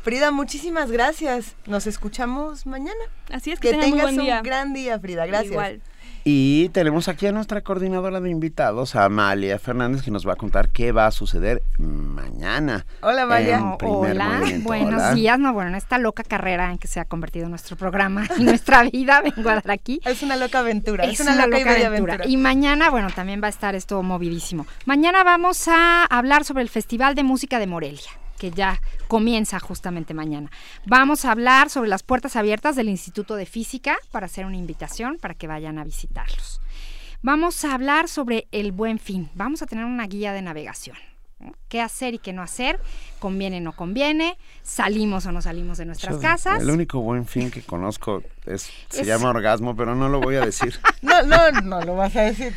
Frida, 0.04 0.32
muchísimas 0.32 0.92
gracias. 0.92 1.56
Nos 1.66 1.88
escuchamos 1.88 2.66
mañana. 2.66 3.00
Así 3.32 3.52
es, 3.52 3.62
que, 3.62 3.72
que 3.72 3.78
tengas 3.78 4.12
un, 4.12 4.28
gran 4.44 4.74
día, 4.74 5.00
Frida. 5.00 5.26
Gracias. 5.26 5.54
Igual. 5.54 5.82
Y 6.26 6.70
tenemos 6.70 7.10
aquí 7.10 7.28
a 7.28 7.34
nuestra 7.34 7.62
coordinadora 7.62 8.22
de 8.22 8.30
invitados, 8.30 8.96
Amalia 8.96 9.60
Fernández, 9.60 10.04
que 10.04 10.12
nos 10.12 10.26
va 10.26 10.34
a 10.34 10.36
contar 10.38 10.70
qué 10.70 10.94
va 10.94 11.08
a 11.08 11.12
suceder 11.12 11.64
mañana. 11.78 12.86
Hola, 13.02 13.24
Amalia. 13.24 13.76
Hola, 13.82 14.42
buenos 14.62 15.16
días. 15.16 15.38
No, 15.38 15.52
bueno, 15.52 15.72
en 15.72 15.76
esta 15.76 15.98
loca 15.98 16.24
carrera 16.24 16.72
en 16.72 16.78
que 16.78 16.88
se 16.88 17.02
ha 17.02 17.06
convertido 17.06 17.50
nuestro 17.50 17.76
programa 17.76 18.26
y 18.38 18.44
nuestra 18.44 18.84
vida, 18.92 19.22
vengo 19.22 19.50
a 19.50 19.56
dar 19.56 19.72
aquí. 19.72 20.00
Es 20.06 20.24
una 20.24 20.38
loca 20.38 20.60
aventura. 20.60 21.04
Es, 21.04 21.20
una, 21.20 21.46
loca, 21.46 21.58
aventura. 21.86 22.26
Y 22.26 22.38
mañana, 22.38 22.90
bueno, 22.90 23.10
también 23.14 23.42
va 23.44 23.48
a 23.48 23.50
estar 23.50 23.76
esto 23.76 24.02
movidísimo. 24.02 24.66
Mañana 24.86 25.26
vamos 25.26 25.68
a 25.68 26.06
hablar 26.06 26.46
sobre 26.46 26.64
el 26.64 26.70
Festival 26.70 27.16
de 27.16 27.24
Música 27.24 27.60
de 27.60 27.68
Morelia 27.68 28.23
que 28.44 28.52
ya 28.52 28.82
comienza 29.08 29.58
justamente 29.58 30.14
mañana. 30.14 30.52
Vamos 30.86 31.24
a 31.24 31.32
hablar 31.32 31.70
sobre 31.70 31.88
las 31.88 32.04
puertas 32.04 32.36
abiertas 32.36 32.76
del 32.76 32.90
Instituto 32.90 33.38
de 33.38 33.46
Física 33.46 33.96
para 34.12 34.26
hacer 34.26 34.46
una 34.46 34.58
invitación 34.58 35.18
para 35.18 35.34
que 35.34 35.48
vayan 35.48 35.80
a 35.80 35.86
visitarlos. 35.86 36.60
Vamos 37.22 37.64
a 37.64 37.74
hablar 37.74 38.10
sobre 38.10 38.50
el 38.52 38.74
buen 38.74 39.00
fin. 39.00 39.30
Vamos 39.34 39.62
a 39.62 39.66
tener 39.66 39.86
una 39.86 40.08
guía 40.08 40.34
de 40.34 40.42
navegación. 40.42 40.98
¿Qué 41.70 41.80
hacer 41.80 42.16
y 42.16 42.18
qué 42.18 42.34
no 42.34 42.42
hacer? 42.42 42.82
¿Conviene 43.20 43.60
o 43.60 43.62
no 43.62 43.72
conviene? 43.72 44.38
¿Salimos 44.62 45.26
o 45.26 45.32
no 45.32 45.42
salimos 45.42 45.78
de 45.78 45.86
nuestras 45.86 46.18
casas? 46.18 46.62
El 46.62 46.70
único 46.70 47.00
buen 47.00 47.26
fin 47.26 47.50
que 47.50 47.62
conozco 47.62 48.24
es, 48.46 48.70
se 48.90 49.06
llama 49.06 49.30
orgasmo, 49.30 49.74
pero 49.78 49.96
no 49.96 50.10
lo 50.10 50.20
voy 50.20 50.36
a 50.36 50.42
decir. 50.42 50.82
no, 51.02 51.24
no, 51.24 51.50
no 51.62 51.80
lo 51.80 51.96
vas 51.96 52.14
a 52.18 52.24
decir. 52.24 52.54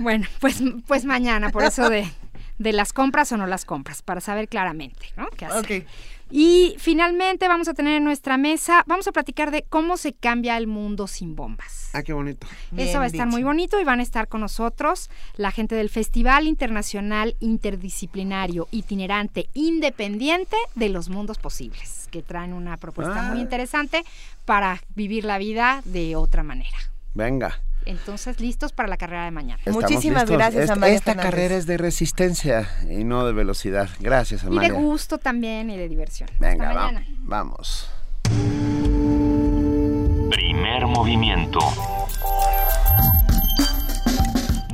Bueno, 0.00 0.26
pues, 0.40 0.60
pues 0.88 1.04
mañana, 1.04 1.50
por 1.50 1.62
eso 1.62 1.88
de, 1.88 2.10
de 2.58 2.72
las 2.72 2.92
compras 2.92 3.32
o 3.32 3.36
no 3.36 3.46
las 3.46 3.64
compras, 3.64 4.02
para 4.02 4.20
saber 4.20 4.48
claramente, 4.48 5.06
¿no? 5.16 5.28
¿Qué 5.36 5.44
hacer? 5.46 5.86
Y 6.30 6.74
finalmente 6.78 7.46
vamos 7.48 7.68
a 7.68 7.74
tener 7.74 7.96
en 7.98 8.04
nuestra 8.04 8.38
mesa, 8.38 8.82
vamos 8.86 9.06
a 9.06 9.12
platicar 9.12 9.50
de 9.50 9.62
cómo 9.62 9.96
se 9.96 10.14
cambia 10.14 10.56
el 10.56 10.66
mundo 10.66 11.06
sin 11.06 11.36
bombas. 11.36 11.90
Ah, 11.92 12.02
qué 12.02 12.12
bonito. 12.12 12.46
Eso 12.76 12.98
va 12.98 13.04
a 13.04 13.06
estar 13.08 13.28
muy 13.28 13.42
bonito 13.44 13.78
y 13.78 13.84
van 13.84 14.00
a 14.00 14.02
estar 14.02 14.26
con 14.26 14.40
nosotros 14.40 15.10
la 15.36 15.50
gente 15.52 15.74
del 15.74 15.90
Festival 15.90 16.46
Internacional 16.46 17.36
Interdisciplinario 17.40 18.66
Itinerante 18.70 19.48
Independiente 19.54 20.56
de 20.74 20.88
los 20.88 21.08
Mundos 21.08 21.38
Posibles, 21.38 22.08
que 22.10 22.22
traen 22.22 22.52
una 22.52 22.78
propuesta 22.78 23.22
muy 23.24 23.38
Ah. 23.38 23.42
interesante 23.42 24.02
para 24.44 24.82
vivir 24.94 25.24
la 25.24 25.38
vida 25.38 25.82
de 25.84 26.16
otra 26.16 26.42
manera. 26.42 26.78
Venga. 27.12 27.60
Entonces, 27.86 28.40
listos 28.40 28.72
para 28.72 28.88
la 28.88 28.96
carrera 28.96 29.24
de 29.26 29.30
mañana. 29.30 29.58
estamos 29.58 29.82
Muchísimas 29.82 30.22
listos. 30.22 30.36
gracias, 30.38 30.62
Esta- 30.64 30.72
Amalia 30.74 30.94
Esta 30.94 31.10
Fernández. 31.12 31.30
carrera 31.30 31.54
es 31.56 31.66
de 31.66 31.76
resistencia 31.76 32.68
y 32.88 33.04
no 33.04 33.26
de 33.26 33.32
velocidad. 33.32 33.88
Gracias, 34.00 34.42
Y 34.42 34.44
de 34.46 34.50
Amalia. 34.50 34.72
gusto 34.72 35.18
también 35.18 35.68
y 35.70 35.76
de 35.76 35.88
diversión. 35.88 36.28
Venga, 36.38 36.68
Hasta 36.70 36.80
mañana. 36.80 37.06
vamos. 37.20 37.90
Primer 40.30 40.86
movimiento. 40.86 41.60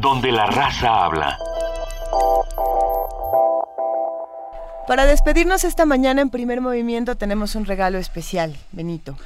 Donde 0.00 0.32
la 0.32 0.46
raza 0.46 1.04
habla. 1.04 1.36
Para 4.86 5.04
despedirnos 5.04 5.62
esta 5.64 5.84
mañana 5.86 6.20
en 6.22 6.30
primer 6.30 6.60
movimiento 6.60 7.16
tenemos 7.16 7.54
un 7.54 7.64
regalo 7.64 7.98
especial, 7.98 8.56
Benito. 8.72 9.16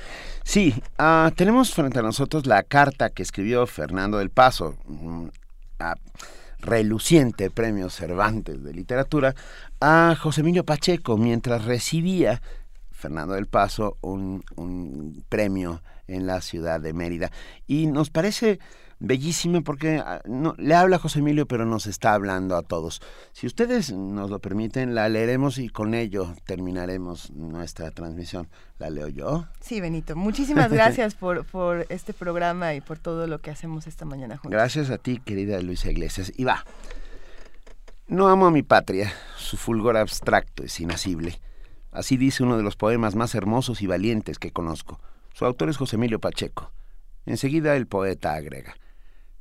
Sí, 0.44 0.74
ah, 0.98 1.32
tenemos 1.34 1.72
frente 1.72 1.98
a 1.98 2.02
nosotros 2.02 2.46
la 2.46 2.62
carta 2.62 3.10
que 3.10 3.22
escribió 3.22 3.66
Fernando 3.66 4.18
del 4.18 4.30
Paso, 4.30 4.76
mm, 4.86 5.26
a 5.80 5.96
reluciente 6.60 7.50
premio 7.50 7.90
Cervantes 7.90 8.62
de 8.62 8.72
literatura, 8.72 9.34
a 9.80 10.14
José 10.20 10.42
Emilio 10.42 10.64
Pacheco 10.64 11.16
mientras 11.16 11.64
recibía 11.64 12.42
Fernando 12.92 13.34
del 13.34 13.46
Paso 13.46 13.96
un, 14.02 14.44
un 14.56 15.24
premio 15.28 15.82
en 16.06 16.26
la 16.26 16.40
ciudad 16.42 16.80
de 16.80 16.92
Mérida. 16.92 17.32
Y 17.66 17.86
nos 17.86 18.10
parece 18.10 18.60
bellísimo 18.98 19.62
porque 19.62 20.02
ah, 20.04 20.20
no, 20.24 20.54
le 20.58 20.74
habla 20.74 20.96
a 20.96 20.98
José 20.98 21.20
Emilio, 21.20 21.46
pero 21.46 21.64
nos 21.64 21.86
está 21.86 22.14
hablando 22.14 22.56
a 22.56 22.62
todos. 22.62 23.00
Si 23.32 23.46
ustedes 23.46 23.92
nos 23.92 24.30
lo 24.30 24.38
permiten, 24.38 24.94
la 24.94 25.08
leeremos 25.08 25.58
y 25.58 25.68
con 25.68 25.94
ello 25.94 26.34
terminaremos 26.44 27.30
nuestra 27.30 27.90
transmisión. 27.90 28.48
¿La 28.78 28.90
leo 28.90 29.08
yo? 29.08 29.46
Sí, 29.60 29.80
Benito, 29.80 30.16
muchísimas 30.16 30.72
gracias 30.72 31.14
por, 31.14 31.44
por 31.46 31.86
este 31.88 32.12
programa 32.12 32.74
y 32.74 32.80
por 32.80 32.98
todo 32.98 33.26
lo 33.26 33.40
que 33.40 33.50
hacemos 33.50 33.86
esta 33.86 34.04
mañana 34.04 34.36
juntos. 34.36 34.52
Gracias 34.52 34.90
a 34.90 34.98
ti, 34.98 35.20
querida 35.24 35.60
Luisa 35.60 35.90
Iglesias. 35.90 36.32
Y 36.36 36.44
va. 36.44 36.64
No 38.06 38.28
amo 38.28 38.46
a 38.46 38.50
mi 38.50 38.62
patria, 38.62 39.12
su 39.38 39.56
fulgor 39.56 39.96
abstracto 39.96 40.62
es 40.62 40.78
inasible. 40.78 41.40
Así 41.90 42.16
dice 42.16 42.42
uno 42.42 42.56
de 42.56 42.62
los 42.62 42.76
poemas 42.76 43.14
más 43.14 43.34
hermosos 43.34 43.80
y 43.80 43.86
valientes 43.86 44.38
que 44.38 44.50
conozco. 44.50 45.00
Su 45.32 45.46
autor 45.46 45.70
es 45.70 45.76
José 45.76 45.96
Emilio 45.96 46.18
Pacheco. 46.18 46.70
Enseguida 47.24 47.76
el 47.76 47.86
poeta 47.86 48.34
agrega. 48.34 48.74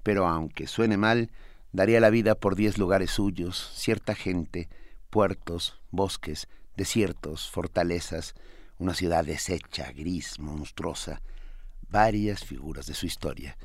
Pero 0.04 0.28
aunque 0.28 0.68
suene 0.68 0.98
mal, 0.98 1.32
daría 1.72 2.00
la 2.00 2.10
vida 2.10 2.36
por 2.36 2.56
diez 2.56 2.78
lugares 2.78 3.12
suyos, 3.12 3.72
cierta 3.74 4.16
gente, 4.16 4.70
puertos, 5.10 5.82
bosques, 5.92 6.48
desiertos, 6.76 7.50
fortalezas, 7.50 8.36
una 8.78 8.94
ciudad 8.94 9.26
deshecha, 9.26 9.92
gris, 9.92 10.40
monstruosa, 10.40 11.22
varias 11.90 12.44
figuras 12.44 12.86
de 12.88 12.94
su 12.94 13.06
historia, 13.06 13.58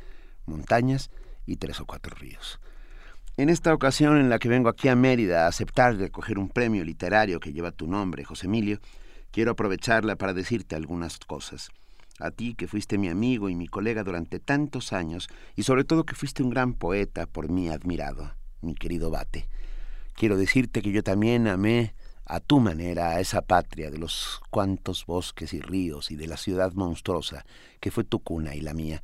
montañas 0.46 1.10
y 1.46 1.56
tres 1.56 1.80
o 1.80 1.86
cuatro 1.86 2.14
ríos. 2.14 2.60
En 3.36 3.48
esta 3.48 3.72
ocasión 3.72 4.18
en 4.18 4.30
la 4.30 4.38
que 4.38 4.48
vengo 4.48 4.68
aquí 4.68 4.88
a 4.88 4.96
Mérida 4.96 5.44
a 5.44 5.48
aceptar 5.48 5.96
recoger 5.96 6.38
un 6.38 6.48
premio 6.48 6.84
literario 6.84 7.40
que 7.40 7.52
lleva 7.52 7.70
tu 7.70 7.86
nombre, 7.86 8.24
José 8.24 8.46
Emilio, 8.46 8.80
quiero 9.30 9.52
aprovecharla 9.52 10.16
para 10.16 10.34
decirte 10.34 10.74
algunas 10.74 11.18
cosas. 11.18 11.70
A 12.18 12.30
ti 12.30 12.54
que 12.54 12.66
fuiste 12.66 12.98
mi 12.98 13.08
amigo 13.08 13.48
y 13.48 13.54
mi 13.54 13.68
colega 13.68 14.02
durante 14.02 14.40
tantos 14.40 14.92
años 14.92 15.28
y 15.54 15.62
sobre 15.62 15.84
todo 15.84 16.04
que 16.04 16.14
fuiste 16.14 16.42
un 16.42 16.50
gran 16.50 16.74
poeta 16.74 17.26
por 17.26 17.48
mí 17.48 17.68
admirado, 17.68 18.34
mi 18.60 18.74
querido 18.74 19.10
Bate. 19.10 19.48
Quiero 20.14 20.36
decirte 20.36 20.82
que 20.82 20.90
yo 20.90 21.04
también 21.04 21.46
amé 21.46 21.94
a 22.24 22.40
tu 22.40 22.60
manera 22.60 23.10
a 23.10 23.20
esa 23.20 23.40
patria 23.40 23.90
de 23.90 23.98
los 23.98 24.40
cuantos 24.50 25.06
bosques 25.06 25.54
y 25.54 25.60
ríos 25.60 26.10
y 26.10 26.16
de 26.16 26.26
la 26.26 26.36
ciudad 26.36 26.72
monstruosa 26.72 27.46
que 27.80 27.90
fue 27.90 28.04
tu 28.04 28.18
cuna 28.18 28.54
y 28.54 28.60
la 28.60 28.74
mía. 28.74 29.02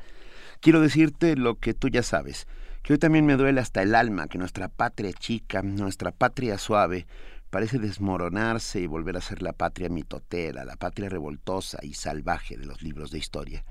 Quiero 0.61 0.81
decirte 0.81 1.37
lo 1.37 1.55
que 1.55 1.73
tú 1.73 1.89
ya 1.89 2.03
sabes, 2.03 2.47
que 2.83 2.93
hoy 2.93 2.99
también 2.99 3.25
me 3.25 3.37
duele 3.37 3.61
hasta 3.61 3.81
el 3.83 3.95
alma 3.95 4.29
que 4.29 4.39
nuestra 4.39 4.69
patria 4.69 5.13
chica, 5.13 5.63
nuestra 5.63 6.11
patria 6.11 6.59
suave, 6.59 7.07
parece 7.55 7.79
desmoronarse 7.79 8.81
y 8.81 8.89
volver 8.89 9.17
a 9.17 9.21
ser 9.21 9.41
la 9.41 9.53
patria 9.53 9.89
mitotera, 9.89 10.65
la 10.65 10.75
patria 10.75 11.09
revoltosa 11.09 11.79
y 11.83 11.95
salvaje 11.95 12.57
de 12.57 12.67
los 12.67 12.83
libros 12.83 13.13
de 13.13 13.19
historia. 13.19 13.63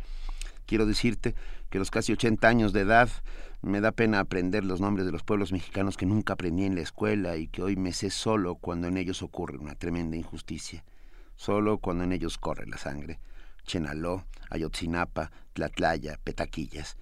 Quiero 0.65 0.85
decirte 0.85 1.35
que 1.69 1.79
los 1.79 1.91
casi 1.91 2.13
80 2.13 2.47
años 2.47 2.71
de 2.71 2.79
edad 2.79 3.09
me 3.61 3.81
da 3.81 3.91
pena 3.91 4.21
aprender 4.21 4.63
los 4.63 4.79
nombres 4.79 5.05
de 5.05 5.11
los 5.11 5.23
pueblos 5.23 5.51
mexicanos 5.51 5.97
que 5.97 6.05
nunca 6.05 6.31
aprendí 6.31 6.63
en 6.63 6.75
la 6.75 6.81
escuela 6.81 7.35
y 7.35 7.47
que 7.47 7.61
hoy 7.61 7.75
me 7.75 7.91
sé 7.91 8.09
solo 8.09 8.55
cuando 8.55 8.87
en 8.87 8.95
ellos 8.95 9.21
ocurre 9.21 9.57
una 9.57 9.75
tremenda 9.75 10.15
injusticia, 10.15 10.85
solo 11.35 11.77
cuando 11.77 12.05
en 12.05 12.13
ellos 12.13 12.37
corre 12.37 12.65
la 12.67 12.77
sangre. 12.77 13.19
Chenaló, 13.65 14.23
Ayotzinapa, 14.49 15.29
Tlatlaya, 15.51 16.17
Petaquillas. 16.23 16.95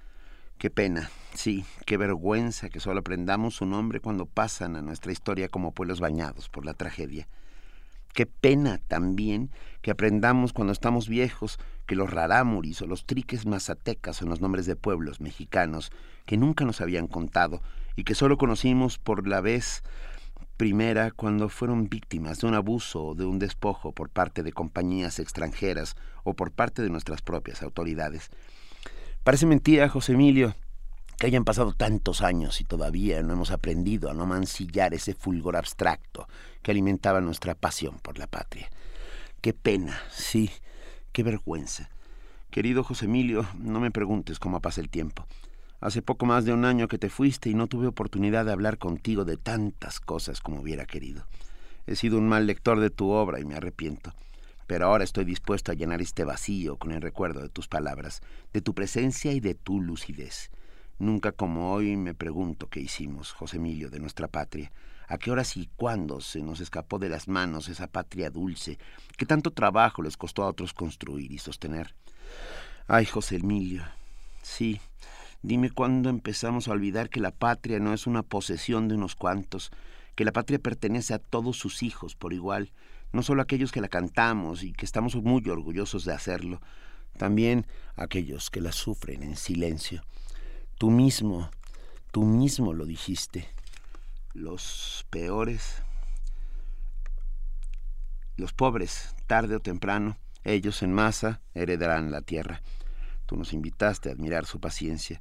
Qué 0.62 0.70
pena, 0.70 1.10
sí, 1.34 1.66
qué 1.88 1.98
vergüenza 1.98 2.70
que 2.70 2.80
solo 2.80 3.00
aprendamos 3.00 3.56
su 3.56 3.66
nombre 3.66 4.00
cuando 4.00 4.28
pasan 4.28 4.76
a 4.76 4.84
nuestra 4.84 5.12
historia 5.12 5.50
como 5.50 5.72
pueblos 5.72 6.00
bañados 6.00 6.50
por 6.50 6.66
la 6.66 6.76
tragedia. 6.76 7.28
Qué 8.14 8.28
pena 8.28 8.78
también 8.88 9.50
que 9.82 9.90
aprendamos 9.90 10.54
cuando 10.54 10.72
estamos 10.72 11.10
viejos 11.10 11.58
que 11.88 11.96
los 11.96 12.12
rarámuris 12.12 12.80
o 12.84 12.86
los 12.86 13.08
triques 13.08 13.48
mazatecas 13.48 14.18
son 14.18 14.30
los 14.30 14.40
nombres 14.40 14.68
de 14.68 14.76
pueblos 14.76 15.20
mexicanos 15.20 15.92
que 16.28 16.38
nunca 16.38 16.64
nos 16.64 16.80
habían 16.80 17.08
contado 17.08 17.64
y 17.96 18.04
que 18.04 18.14
solo 18.14 18.38
conocimos 18.38 19.00
por 19.00 19.28
la 19.28 19.42
vez 19.42 19.82
primera 20.58 21.10
cuando 21.10 21.50
fueron 21.50 21.90
víctimas 21.90 22.42
de 22.42 22.46
un 22.46 22.54
abuso 22.54 23.04
o 23.04 23.16
de 23.16 23.26
un 23.26 23.40
despojo 23.40 23.94
por 23.94 24.10
parte 24.10 24.44
de 24.44 24.54
compañías 24.54 25.18
extranjeras 25.18 25.96
o 26.24 26.36
por 26.36 26.52
parte 26.52 26.84
de 26.84 26.92
nuestras 26.92 27.24
propias 27.24 27.64
autoridades. 27.64 28.30
Parece 29.24 29.46
mentira, 29.46 29.88
José 29.88 30.14
Emilio, 30.14 30.56
que 31.20 31.28
hayan 31.28 31.44
pasado 31.44 31.74
tantos 31.74 32.24
años 32.24 32.60
y 32.60 32.64
todavía 32.64 33.22
no 33.22 33.34
hemos 33.34 33.52
aprendido 33.52 34.10
a 34.10 34.16
no 34.16 34.26
mancillar 34.26 34.96
ese 34.96 35.14
fulgor 35.14 35.56
abstracto 35.56 36.28
que 36.64 36.72
alimentaba 36.72 37.22
nuestra 37.22 37.54
pasión 37.54 38.00
por 38.00 38.18
la 38.18 38.26
patria. 38.26 38.72
Qué 39.40 39.54
pena, 39.54 40.02
sí, 40.10 40.50
qué 41.12 41.22
vergüenza. 41.22 41.92
Querido 42.50 42.84
José 42.84 43.06
Emilio, 43.06 43.46
no 43.60 43.80
me 43.80 43.92
preguntes 43.92 44.40
cómo 44.40 44.60
pasa 44.60 44.82
el 44.82 44.90
tiempo. 44.90 45.28
Hace 45.82 46.02
poco 46.02 46.26
más 46.26 46.44
de 46.44 46.54
un 46.54 46.66
año 46.66 46.88
que 46.88 46.98
te 46.98 47.12
fuiste 47.12 47.52
y 47.52 47.54
no 47.54 47.68
tuve 47.68 47.86
oportunidad 47.86 48.46
de 48.46 48.54
hablar 48.54 48.80
contigo 48.80 49.24
de 49.24 49.38
tantas 49.38 50.00
cosas 50.00 50.42
como 50.42 50.62
hubiera 50.62 50.88
querido. 50.88 51.28
He 51.86 51.96
sido 51.96 52.18
un 52.18 52.28
mal 52.28 52.48
lector 52.48 52.80
de 52.80 52.90
tu 52.90 53.12
obra 53.12 53.40
y 53.40 53.46
me 53.46 53.54
arrepiento 53.54 54.16
pero 54.72 54.86
ahora 54.86 55.04
estoy 55.04 55.26
dispuesto 55.26 55.74
a 55.74 55.76
llenar 55.76 56.02
este 56.02 56.24
vacío 56.24 56.78
con 56.78 56.94
el 56.94 57.02
recuerdo 57.02 57.42
de 57.42 57.50
tus 57.50 57.68
palabras, 57.68 58.22
de 58.54 58.62
tu 58.62 58.74
presencia 58.74 59.34
y 59.34 59.42
de 59.42 59.54
tu 59.54 59.82
lucidez. 59.82 60.50
Nunca 60.98 61.34
como 61.34 61.74
hoy 61.74 61.98
me 61.98 62.14
pregunto 62.14 62.70
qué 62.70 62.80
hicimos, 62.80 63.34
José 63.34 63.58
Emilio, 63.58 63.90
de 63.90 64.00
nuestra 64.00 64.30
patria. 64.30 64.72
¿A 65.10 65.18
qué 65.18 65.30
horas 65.30 65.58
y 65.58 65.70
cuándo 65.76 66.22
se 66.22 66.42
nos 66.42 66.62
escapó 66.62 67.00
de 67.00 67.10
las 67.10 67.28
manos 67.28 67.68
esa 67.68 67.88
patria 67.88 68.30
dulce 68.30 68.80
que 69.18 69.26
tanto 69.26 69.52
trabajo 69.52 70.04
les 70.04 70.16
costó 70.16 70.44
a 70.44 70.48
otros 70.48 70.72
construir 70.72 71.34
y 71.34 71.38
sostener? 71.38 71.94
Ay, 72.88 73.06
José 73.06 73.36
Emilio, 73.36 73.84
sí, 74.42 74.80
dime 75.42 75.70
cuándo 75.70 76.10
empezamos 76.10 76.70
a 76.70 76.72
olvidar 76.72 77.10
que 77.10 77.20
la 77.20 77.32
patria 77.32 77.80
no 77.80 77.94
es 77.94 78.08
una 78.08 78.24
posesión 78.24 78.88
de 78.88 78.96
unos 78.96 79.16
cuantos, 79.16 79.70
que 80.16 80.24
la 80.24 80.32
patria 80.32 80.60
pertenece 80.60 81.14
a 81.14 81.20
todos 81.20 81.58
sus 81.58 81.84
hijos 81.84 82.16
por 82.16 82.32
igual, 82.32 82.72
no 83.12 83.24
solo 83.24 83.42
aquellos 83.42 83.72
que 83.72 83.82
la 83.82 83.88
cantamos 83.88 84.64
y 84.64 84.74
que 84.74 84.86
estamos 84.86 85.16
muy 85.16 85.48
orgullosos 85.50 86.06
de 86.06 86.14
hacerlo, 86.14 86.62
también 87.18 87.68
aquellos 87.96 88.50
que 88.50 88.62
la 88.62 88.72
sufren 88.72 89.24
en 89.24 89.36
silencio. 89.36 90.04
Tú 90.78 90.92
mismo, 90.92 91.50
tú 92.12 92.24
mismo 92.24 92.74
lo 92.74 92.86
dijiste. 92.86 93.48
Los 94.34 95.06
peores, 95.10 95.84
los 98.38 98.54
pobres, 98.54 99.14
tarde 99.28 99.56
o 99.56 99.60
temprano, 99.60 100.18
ellos 100.44 100.82
en 100.82 100.94
masa 100.94 101.42
heredarán 101.54 102.12
la 102.12 102.22
tierra. 102.22 102.62
Tú 103.26 103.36
nos 103.36 103.54
invitaste 103.54 104.10
a 104.10 104.14
admirar 104.14 104.46
su 104.46 104.60
paciencia. 104.60 105.20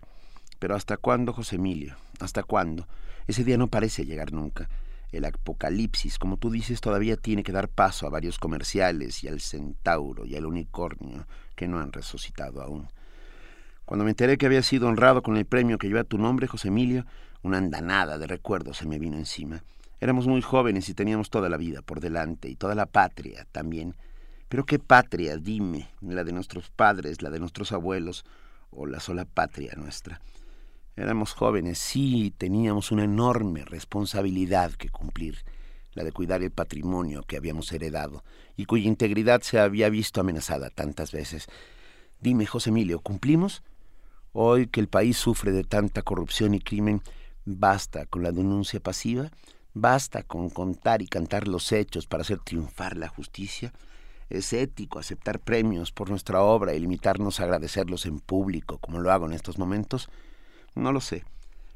Pero 0.58 0.74
¿hasta 0.74 0.96
cuándo, 0.96 1.32
José 1.32 1.56
Emilio? 1.56 1.96
¿Hasta 2.20 2.42
cuándo? 2.42 2.86
Ese 3.26 3.44
día 3.44 3.58
no 3.58 3.68
parece 3.68 4.04
llegar 4.04 4.32
nunca. 4.32 4.68
El 5.12 5.24
apocalipsis, 5.24 6.18
como 6.18 6.36
tú 6.36 6.50
dices, 6.50 6.80
todavía 6.80 7.16
tiene 7.16 7.42
que 7.42 7.52
dar 7.52 7.68
paso 7.68 8.06
a 8.06 8.10
varios 8.10 8.38
comerciales 8.38 9.24
y 9.24 9.28
al 9.28 9.40
centauro 9.40 10.24
y 10.24 10.36
al 10.36 10.46
unicornio 10.46 11.26
que 11.56 11.66
no 11.66 11.80
han 11.80 11.92
resucitado 11.92 12.62
aún. 12.62 12.88
Cuando 13.84 14.04
me 14.04 14.10
enteré 14.10 14.38
que 14.38 14.46
había 14.46 14.62
sido 14.62 14.86
honrado 14.86 15.22
con 15.22 15.36
el 15.36 15.46
premio 15.46 15.78
que 15.78 15.88
lleva 15.88 16.04
tu 16.04 16.16
nombre, 16.16 16.46
José 16.46 16.68
Emilio, 16.68 17.06
Una 17.42 17.58
andanada 17.58 18.18
de 18.18 18.26
recuerdos 18.26 18.76
se 18.76 18.86
me 18.86 18.98
vino 18.98 19.16
encima. 19.16 19.64
Éramos 19.98 20.26
muy 20.26 20.42
jóvenes 20.42 20.88
y 20.88 20.94
teníamos 20.94 21.30
toda 21.30 21.48
la 21.48 21.56
vida 21.56 21.82
por 21.82 22.00
delante 22.00 22.48
y 22.48 22.54
toda 22.54 22.74
la 22.74 22.86
patria 22.86 23.46
también. 23.50 23.96
Pero 24.48 24.64
qué 24.64 24.78
patria, 24.78 25.36
dime, 25.38 25.88
la 26.00 26.22
de 26.22 26.32
nuestros 26.32 26.70
padres, 26.70 27.22
la 27.22 27.30
de 27.30 27.40
nuestros 27.40 27.72
abuelos 27.72 28.24
o 28.70 28.86
la 28.86 29.00
sola 29.00 29.24
patria 29.24 29.72
nuestra. 29.76 30.20
Éramos 31.00 31.32
jóvenes, 31.32 31.78
sí, 31.78 32.34
teníamos 32.36 32.92
una 32.92 33.04
enorme 33.04 33.64
responsabilidad 33.64 34.72
que 34.72 34.90
cumplir, 34.90 35.38
la 35.94 36.04
de 36.04 36.12
cuidar 36.12 36.42
el 36.42 36.50
patrimonio 36.50 37.22
que 37.22 37.38
habíamos 37.38 37.72
heredado 37.72 38.22
y 38.54 38.66
cuya 38.66 38.86
integridad 38.86 39.40
se 39.40 39.58
había 39.58 39.88
visto 39.88 40.20
amenazada 40.20 40.68
tantas 40.68 41.10
veces. 41.10 41.46
Dime, 42.20 42.44
José 42.44 42.68
Emilio, 42.68 43.00
¿cumplimos? 43.00 43.62
Hoy 44.34 44.66
que 44.66 44.80
el 44.80 44.88
país 44.88 45.16
sufre 45.16 45.52
de 45.52 45.64
tanta 45.64 46.02
corrupción 46.02 46.52
y 46.52 46.60
crimen, 46.60 47.00
¿basta 47.46 48.04
con 48.04 48.22
la 48.22 48.30
denuncia 48.30 48.78
pasiva? 48.78 49.30
¿Basta 49.72 50.22
con 50.22 50.50
contar 50.50 51.00
y 51.00 51.06
cantar 51.06 51.48
los 51.48 51.72
hechos 51.72 52.06
para 52.06 52.24
hacer 52.24 52.40
triunfar 52.40 52.98
la 52.98 53.08
justicia? 53.08 53.72
¿Es 54.28 54.52
ético 54.52 54.98
aceptar 54.98 55.40
premios 55.40 55.92
por 55.92 56.10
nuestra 56.10 56.42
obra 56.42 56.74
y 56.74 56.78
limitarnos 56.78 57.40
a 57.40 57.44
agradecerlos 57.44 58.04
en 58.04 58.20
público, 58.20 58.76
como 58.76 58.98
lo 58.98 59.10
hago 59.10 59.24
en 59.24 59.32
estos 59.32 59.56
momentos? 59.56 60.10
No 60.74 60.92
lo 60.92 61.00
sé, 61.00 61.24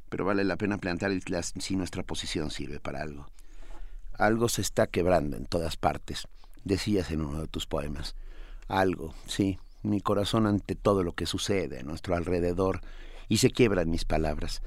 pero 0.08 0.24
vale 0.24 0.44
la 0.44 0.56
pena 0.56 0.78
plantear 0.78 1.12
si 1.58 1.76
nuestra 1.76 2.02
posición 2.02 2.50
sirve 2.50 2.80
para 2.80 3.02
algo. 3.02 3.26
Algo 4.16 4.48
se 4.48 4.62
está 4.62 4.86
quebrando 4.86 5.36
en 5.36 5.46
todas 5.46 5.76
partes, 5.76 6.28
decías 6.62 7.10
en 7.10 7.20
uno 7.20 7.40
de 7.40 7.48
tus 7.48 7.66
poemas. 7.66 8.14
Algo, 8.68 9.14
sí, 9.26 9.58
mi 9.82 10.00
corazón 10.00 10.46
ante 10.46 10.74
todo 10.74 11.02
lo 11.02 11.12
que 11.12 11.26
sucede 11.26 11.80
a 11.80 11.82
nuestro 11.82 12.14
alrededor, 12.14 12.80
y 13.28 13.38
se 13.38 13.50
quiebran 13.50 13.90
mis 13.90 14.04
palabras. 14.04 14.62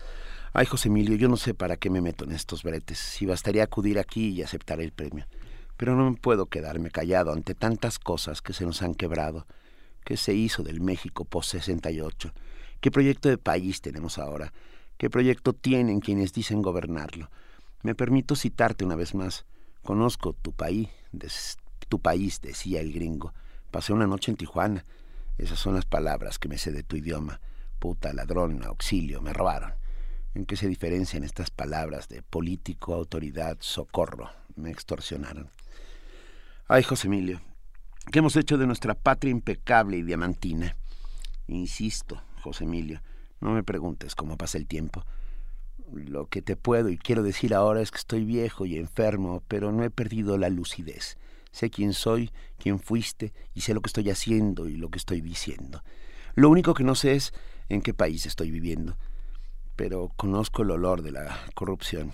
Ay, 0.54 0.66
José 0.66 0.88
Emilio, 0.88 1.16
yo 1.16 1.28
no 1.30 1.38
sé 1.38 1.54
para 1.54 1.78
qué 1.78 1.90
me 1.90 2.02
meto 2.02 2.26
en 2.26 2.32
estos 2.32 2.64
bretes, 2.64 2.98
si 2.98 3.26
bastaría 3.26 3.64
acudir 3.64 4.00
aquí 4.00 4.30
y 4.30 4.42
aceptar 4.42 4.82
el 4.82 4.92
premio. 4.92 5.26
Pero 5.78 5.96
no 5.96 6.16
puedo 6.16 6.48
quedarme 6.48 6.90
callado 6.90 7.32
ante 7.32 7.54
tantas 7.54 8.00
cosas 8.00 8.42
que 8.42 8.54
se 8.54 8.66
nos 8.66 8.82
han 8.82 8.96
quebrado. 8.96 9.46
¿Qué 10.04 10.18
se 10.18 10.34
hizo 10.34 10.64
del 10.64 10.82
México 10.82 11.26
post-68? 11.26 12.32
¿Qué 12.80 12.92
proyecto 12.92 13.30
de 13.30 13.38
país 13.38 13.82
tenemos 13.82 14.18
ahora? 14.18 14.54
¿Qué 14.98 15.10
proyecto 15.10 15.54
tienen 15.54 16.00
quienes 16.00 16.34
dicen 16.34 16.62
gobernarlo? 16.62 17.30
Me 17.84 17.96
permito 17.96 18.36
citarte 18.36 18.86
una 18.86 18.96
vez 18.96 19.16
más. 19.16 19.46
Conozco 19.84 20.34
tu 20.34 20.52
país, 20.52 20.90
tu 21.90 22.00
país, 22.00 22.42
decía 22.42 22.82
el 22.82 22.94
gringo. 22.94 23.34
Pasé 23.72 23.94
una 23.94 24.08
noche 24.08 24.32
en 24.32 24.38
Tijuana. 24.38 24.86
Esas 25.38 25.60
son 25.60 25.76
las 25.76 25.86
palabras 25.86 26.40
que 26.40 26.50
me 26.50 26.58
sé 26.58 26.72
de 26.72 26.84
tu 26.84 26.96
idioma. 26.96 27.40
Puta, 27.80 28.14
ladrón, 28.14 28.64
auxilio, 28.64 29.22
me 29.22 29.34
robaron. 29.34 29.74
¿En 30.34 30.46
qué 30.46 30.56
se 30.56 30.68
diferencian 30.68 31.24
estas 31.24 31.50
palabras 31.50 32.10
de 32.10 32.22
político, 32.22 32.94
autoridad, 32.94 33.58
socorro? 33.60 34.30
Me 34.56 34.70
extorsionaron. 34.70 35.50
Ay, 36.68 36.84
José 36.84 37.08
Emilio, 37.08 37.42
¿qué 38.12 38.20
hemos 38.20 38.36
hecho 38.36 38.58
de 38.58 38.68
nuestra 38.68 38.94
patria 38.94 39.32
impecable 39.32 39.98
y 39.98 40.04
diamantina? 40.04 40.76
Insisto, 41.48 42.22
José 42.42 42.66
Emilio, 42.66 43.02
no 43.40 43.52
me 43.52 43.64
preguntes 43.64 44.16
cómo 44.16 44.38
pasa 44.38 44.58
el 44.58 44.68
tiempo. 44.68 45.06
Lo 45.92 46.28
que 46.28 46.42
te 46.42 46.56
puedo 46.56 46.90
y 46.90 46.98
quiero 46.98 47.24
decir 47.24 47.54
ahora 47.54 47.82
es 47.82 47.92
que 47.92 48.00
estoy 48.00 48.26
viejo 48.26 48.66
y 48.66 48.78
enfermo, 48.78 49.44
pero 49.48 49.72
no 49.72 49.84
he 49.84 49.90
perdido 49.90 50.38
la 50.38 50.50
lucidez. 50.50 51.18
Sé 51.52 51.70
quién 51.70 51.94
soy, 51.94 52.32
quién 52.58 52.80
fuiste, 52.80 53.34
y 53.54 53.62
sé 53.62 53.74
lo 53.74 53.82
que 53.82 53.88
estoy 53.88 54.10
haciendo 54.10 54.68
y 54.68 54.76
lo 54.76 54.90
que 54.90 54.98
estoy 54.98 55.22
diciendo. 55.22 55.84
Lo 56.36 56.50
único 56.50 56.74
que 56.74 56.84
no 56.84 56.94
sé 56.94 57.16
es 57.16 57.34
en 57.70 57.82
qué 57.82 57.94
país 57.94 58.26
estoy 58.26 58.52
viviendo, 58.52 58.98
pero 59.76 60.12
conozco 60.18 60.64
el 60.64 60.72
olor 60.72 61.02
de 61.02 61.12
la 61.12 61.40
corrupción. 61.56 62.12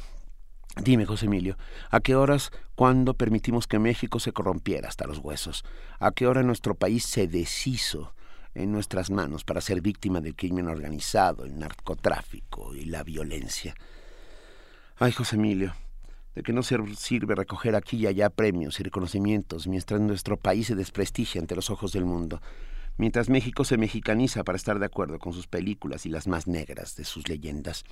Dime, 0.82 1.06
José 1.06 1.26
Emilio, 1.26 1.58
¿a 1.92 2.00
qué 2.00 2.16
horas, 2.16 2.52
cuando 2.76 3.14
permitimos 3.16 3.68
que 3.68 3.80
México 3.80 4.20
se 4.20 4.32
corrompiera 4.32 4.88
hasta 4.88 5.06
los 5.06 5.20
huesos? 5.20 5.64
¿A 6.00 6.12
qué 6.12 6.26
hora 6.26 6.42
nuestro 6.42 6.74
país 6.76 7.06
se 7.06 7.28
deshizo 7.28 8.16
en 8.56 8.72
nuestras 8.72 9.10
manos 9.10 9.44
para 9.44 9.62
ser 9.62 9.82
víctima 9.82 10.22
del 10.22 10.36
crimen 10.36 10.68
organizado, 10.68 11.46
el 11.46 11.58
narcotráfico 11.58 12.76
y 12.76 12.86
la 12.86 13.04
violencia. 13.04 13.76
Ay, 14.98 15.12
José 15.12 15.36
Emilio, 15.36 15.74
de 16.36 16.44
que 16.44 16.54
no 16.54 16.64
sirve 16.64 17.36
recoger 17.36 17.76
aquí 17.76 17.98
y 17.98 18.08
allá 18.08 18.30
premios 18.30 18.80
y 18.80 18.84
reconocimientos 18.84 19.68
mientras 19.68 20.00
nuestro 20.02 20.38
país 20.38 20.68
se 20.68 20.76
desprestigia 20.76 21.42
ante 21.42 21.56
los 21.56 21.70
ojos 21.70 21.94
del 21.94 22.06
mundo, 22.06 22.42
mientras 22.98 23.30
México 23.30 23.66
se 23.66 23.78
mexicaniza 23.78 24.44
para 24.44 24.56
estar 24.56 24.80
de 24.80 24.86
acuerdo 24.86 25.20
con 25.20 25.34
sus 25.34 25.48
películas 25.48 26.06
y 26.06 26.10
las 26.10 26.28
más 26.28 26.48
negras 26.48 26.96
de 26.96 27.06
sus 27.06 27.28
leyendas. 27.28 27.84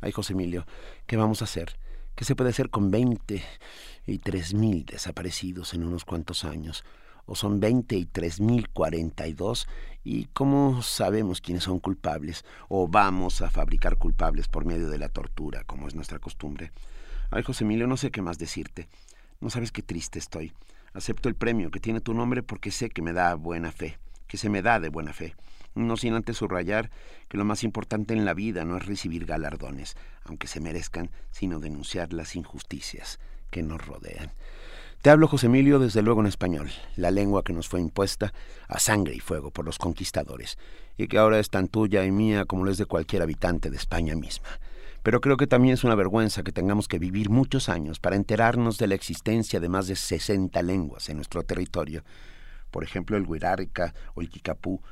Ay, 0.00 0.12
José 0.12 0.34
Emilio, 0.34 0.66
¿qué 1.06 1.16
vamos 1.16 1.40
a 1.40 1.44
hacer? 1.44 1.76
¿Qué 2.14 2.26
se 2.26 2.36
puede 2.36 2.50
hacer 2.50 2.68
con 2.68 2.90
veinte 2.90 3.42
y 4.06 4.18
tres 4.18 4.52
mil 4.52 4.84
desaparecidos 4.84 5.72
en 5.72 5.84
unos 5.84 6.04
cuantos 6.04 6.44
años? 6.44 6.84
¿O 7.26 7.34
son 7.34 7.60
veinte 7.60 7.96
y 7.96 8.04
tres 8.04 8.40
mil 8.40 8.68
cuarenta 8.68 9.26
y 9.26 9.32
dos 9.32 9.66
¿Y 10.04 10.24
cómo 10.32 10.82
sabemos 10.82 11.40
quiénes 11.40 11.62
son 11.64 11.78
culpables? 11.78 12.44
¿O 12.68 12.88
vamos 12.88 13.40
a 13.40 13.50
fabricar 13.50 13.98
culpables 13.98 14.48
por 14.48 14.64
medio 14.64 14.88
de 14.88 14.98
la 14.98 15.08
tortura, 15.08 15.62
como 15.64 15.86
es 15.86 15.94
nuestra 15.94 16.18
costumbre? 16.18 16.72
Ay, 17.30 17.44
José 17.44 17.62
Emilio, 17.62 17.86
no 17.86 17.96
sé 17.96 18.10
qué 18.10 18.20
más 18.20 18.36
decirte. 18.38 18.88
No 19.40 19.48
sabes 19.48 19.70
qué 19.70 19.82
triste 19.82 20.18
estoy. 20.18 20.52
Acepto 20.92 21.28
el 21.28 21.36
premio 21.36 21.70
que 21.70 21.78
tiene 21.78 22.00
tu 22.00 22.14
nombre 22.14 22.42
porque 22.42 22.72
sé 22.72 22.90
que 22.90 23.00
me 23.00 23.12
da 23.12 23.34
buena 23.36 23.70
fe, 23.70 23.98
que 24.26 24.36
se 24.36 24.48
me 24.48 24.60
da 24.60 24.80
de 24.80 24.88
buena 24.88 25.12
fe. 25.12 25.36
No 25.74 25.96
sin 25.96 26.14
antes 26.14 26.36
subrayar 26.36 26.90
que 27.28 27.38
lo 27.38 27.44
más 27.44 27.62
importante 27.62 28.12
en 28.12 28.24
la 28.24 28.34
vida 28.34 28.64
no 28.64 28.76
es 28.76 28.84
recibir 28.84 29.24
galardones, 29.24 29.96
aunque 30.24 30.48
se 30.48 30.60
merezcan, 30.60 31.10
sino 31.30 31.60
denunciar 31.60 32.12
las 32.12 32.34
injusticias 32.34 33.20
que 33.50 33.62
nos 33.62 33.86
rodean. 33.86 34.32
Te 35.02 35.10
hablo, 35.10 35.26
José 35.26 35.46
Emilio, 35.46 35.80
desde 35.80 36.00
luego 36.00 36.20
en 36.20 36.28
español, 36.28 36.70
la 36.94 37.10
lengua 37.10 37.42
que 37.42 37.52
nos 37.52 37.68
fue 37.68 37.80
impuesta 37.80 38.32
a 38.68 38.78
sangre 38.78 39.16
y 39.16 39.18
fuego 39.18 39.50
por 39.50 39.64
los 39.64 39.76
conquistadores, 39.76 40.58
y 40.96 41.08
que 41.08 41.18
ahora 41.18 41.40
es 41.40 41.50
tan 41.50 41.66
tuya 41.66 42.04
y 42.04 42.12
mía 42.12 42.44
como 42.44 42.64
lo 42.64 42.70
es 42.70 42.78
de 42.78 42.86
cualquier 42.86 43.22
habitante 43.22 43.68
de 43.68 43.78
España 43.78 44.14
misma. 44.14 44.46
Pero 45.02 45.20
creo 45.20 45.36
que 45.36 45.48
también 45.48 45.74
es 45.74 45.82
una 45.82 45.96
vergüenza 45.96 46.44
que 46.44 46.52
tengamos 46.52 46.86
que 46.86 47.00
vivir 47.00 47.30
muchos 47.30 47.68
años 47.68 47.98
para 47.98 48.14
enterarnos 48.14 48.78
de 48.78 48.86
la 48.86 48.94
existencia 48.94 49.58
de 49.58 49.68
más 49.68 49.88
de 49.88 49.96
60 49.96 50.62
lenguas 50.62 51.08
en 51.08 51.16
nuestro 51.16 51.42
territorio. 51.42 52.04
Por 52.70 52.84
ejemplo, 52.84 53.16
el 53.16 53.26
huirárrica 53.26 53.94
o 54.14 54.20
el 54.20 54.30
kikapú. 54.30 54.82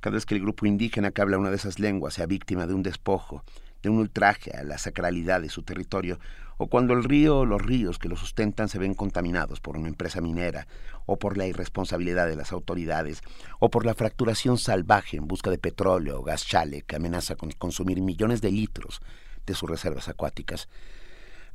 Cada 0.00 0.14
vez 0.14 0.26
que 0.26 0.34
el 0.34 0.40
grupo 0.40 0.66
indígena 0.66 1.12
que 1.12 1.22
habla 1.22 1.38
una 1.38 1.50
de 1.50 1.56
esas 1.56 1.78
lenguas 1.78 2.14
sea 2.14 2.26
víctima 2.26 2.66
de 2.66 2.74
un 2.74 2.82
despojo, 2.82 3.44
de 3.82 3.88
un 3.88 3.98
ultraje 3.98 4.52
a 4.52 4.62
la 4.62 4.78
sacralidad 4.78 5.40
de 5.40 5.48
su 5.48 5.62
territorio, 5.62 6.18
o 6.58 6.66
cuando 6.66 6.92
el 6.92 7.04
río 7.04 7.38
o 7.38 7.46
los 7.46 7.62
ríos 7.62 7.98
que 7.98 8.10
lo 8.10 8.16
sustentan 8.16 8.68
se 8.68 8.78
ven 8.78 8.94
contaminados 8.94 9.60
por 9.60 9.78
una 9.78 9.88
empresa 9.88 10.20
minera, 10.20 10.66
o 11.06 11.18
por 11.18 11.38
la 11.38 11.46
irresponsabilidad 11.46 12.28
de 12.28 12.36
las 12.36 12.52
autoridades, 12.52 13.22
o 13.58 13.70
por 13.70 13.86
la 13.86 13.94
fracturación 13.94 14.58
salvaje 14.58 15.16
en 15.16 15.26
busca 15.26 15.50
de 15.50 15.56
petróleo 15.56 16.20
o 16.20 16.22
gas 16.22 16.46
chale 16.46 16.82
que 16.82 16.96
amenaza 16.96 17.34
con 17.36 17.50
consumir 17.52 18.02
millones 18.02 18.42
de 18.42 18.50
litros 18.50 19.00
de 19.46 19.54
sus 19.54 19.70
reservas 19.70 20.08
acuáticas. 20.08 20.68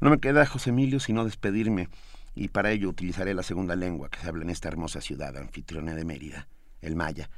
No 0.02 0.10
me 0.10 0.20
queda, 0.20 0.45
José 0.45 0.72
Emilio, 0.72 1.00
sino 1.00 1.24
despedirme, 1.24 1.88
y 2.34 2.50
para 2.50 2.72
ello 2.72 2.90
utilizaré 2.90 3.34
la 3.34 3.44
segunda 3.44 3.76
lengua 3.76 4.10
que 4.10 4.20
se 4.20 4.28
habla 4.28 4.44
en 4.44 4.50
esta 4.50 4.68
hermosa 4.68 5.02
ciudad 5.02 5.38
anfitriona 5.38 5.94
de 5.94 6.04
Mérida, 6.04 6.48
el 6.82 6.95
maya. 6.95 7.30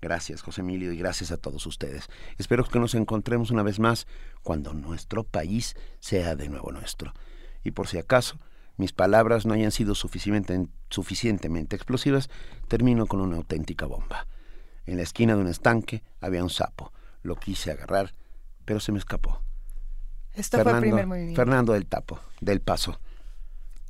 Gracias, 0.00 0.40
José 0.42 0.62
Emilio, 0.62 0.92
y 0.92 0.96
gracias 0.96 1.30
a 1.30 1.36
todos 1.36 1.66
ustedes. 1.66 2.08
Espero 2.38 2.64
que 2.64 2.78
nos 2.78 2.94
encontremos 2.94 3.50
una 3.50 3.62
vez 3.62 3.78
más 3.78 4.06
cuando 4.42 4.72
nuestro 4.72 5.24
país 5.24 5.76
sea 5.98 6.36
de 6.36 6.48
nuevo 6.48 6.72
nuestro. 6.72 7.12
Y 7.62 7.72
por 7.72 7.86
si 7.86 7.98
acaso 7.98 8.38
mis 8.76 8.92
palabras 8.92 9.44
no 9.44 9.52
hayan 9.52 9.72
sido 9.72 9.94
suficientemente, 9.94 10.72
suficientemente 10.88 11.76
explosivas, 11.76 12.30
termino 12.66 13.06
con 13.06 13.20
una 13.20 13.36
auténtica 13.36 13.84
bomba. 13.84 14.26
En 14.86 14.96
la 14.96 15.02
esquina 15.02 15.34
de 15.34 15.42
un 15.42 15.48
estanque 15.48 16.02
había 16.20 16.42
un 16.42 16.48
sapo. 16.48 16.92
Lo 17.22 17.36
quise 17.36 17.70
agarrar, 17.70 18.14
pero 18.64 18.80
se 18.80 18.92
me 18.92 18.98
escapó. 18.98 19.42
Esto 20.32 20.56
Fernando, 20.56 20.78
fue 20.80 20.88
el 20.88 20.92
primer 20.92 21.06
movimiento. 21.06 21.36
Fernando 21.36 21.72
del 21.74 21.86
Tapo, 21.86 22.20
del 22.40 22.62
Paso. 22.62 22.98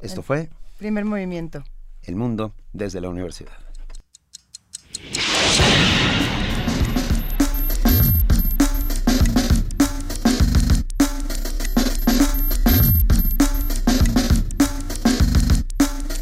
Esto 0.01 0.23
fue... 0.23 0.51
Primer 0.79 1.05
movimiento. 1.05 1.63
El 2.03 2.17
mundo 2.17 2.55
desde 2.73 3.01
la 3.01 3.11
universidad. 3.11 3.53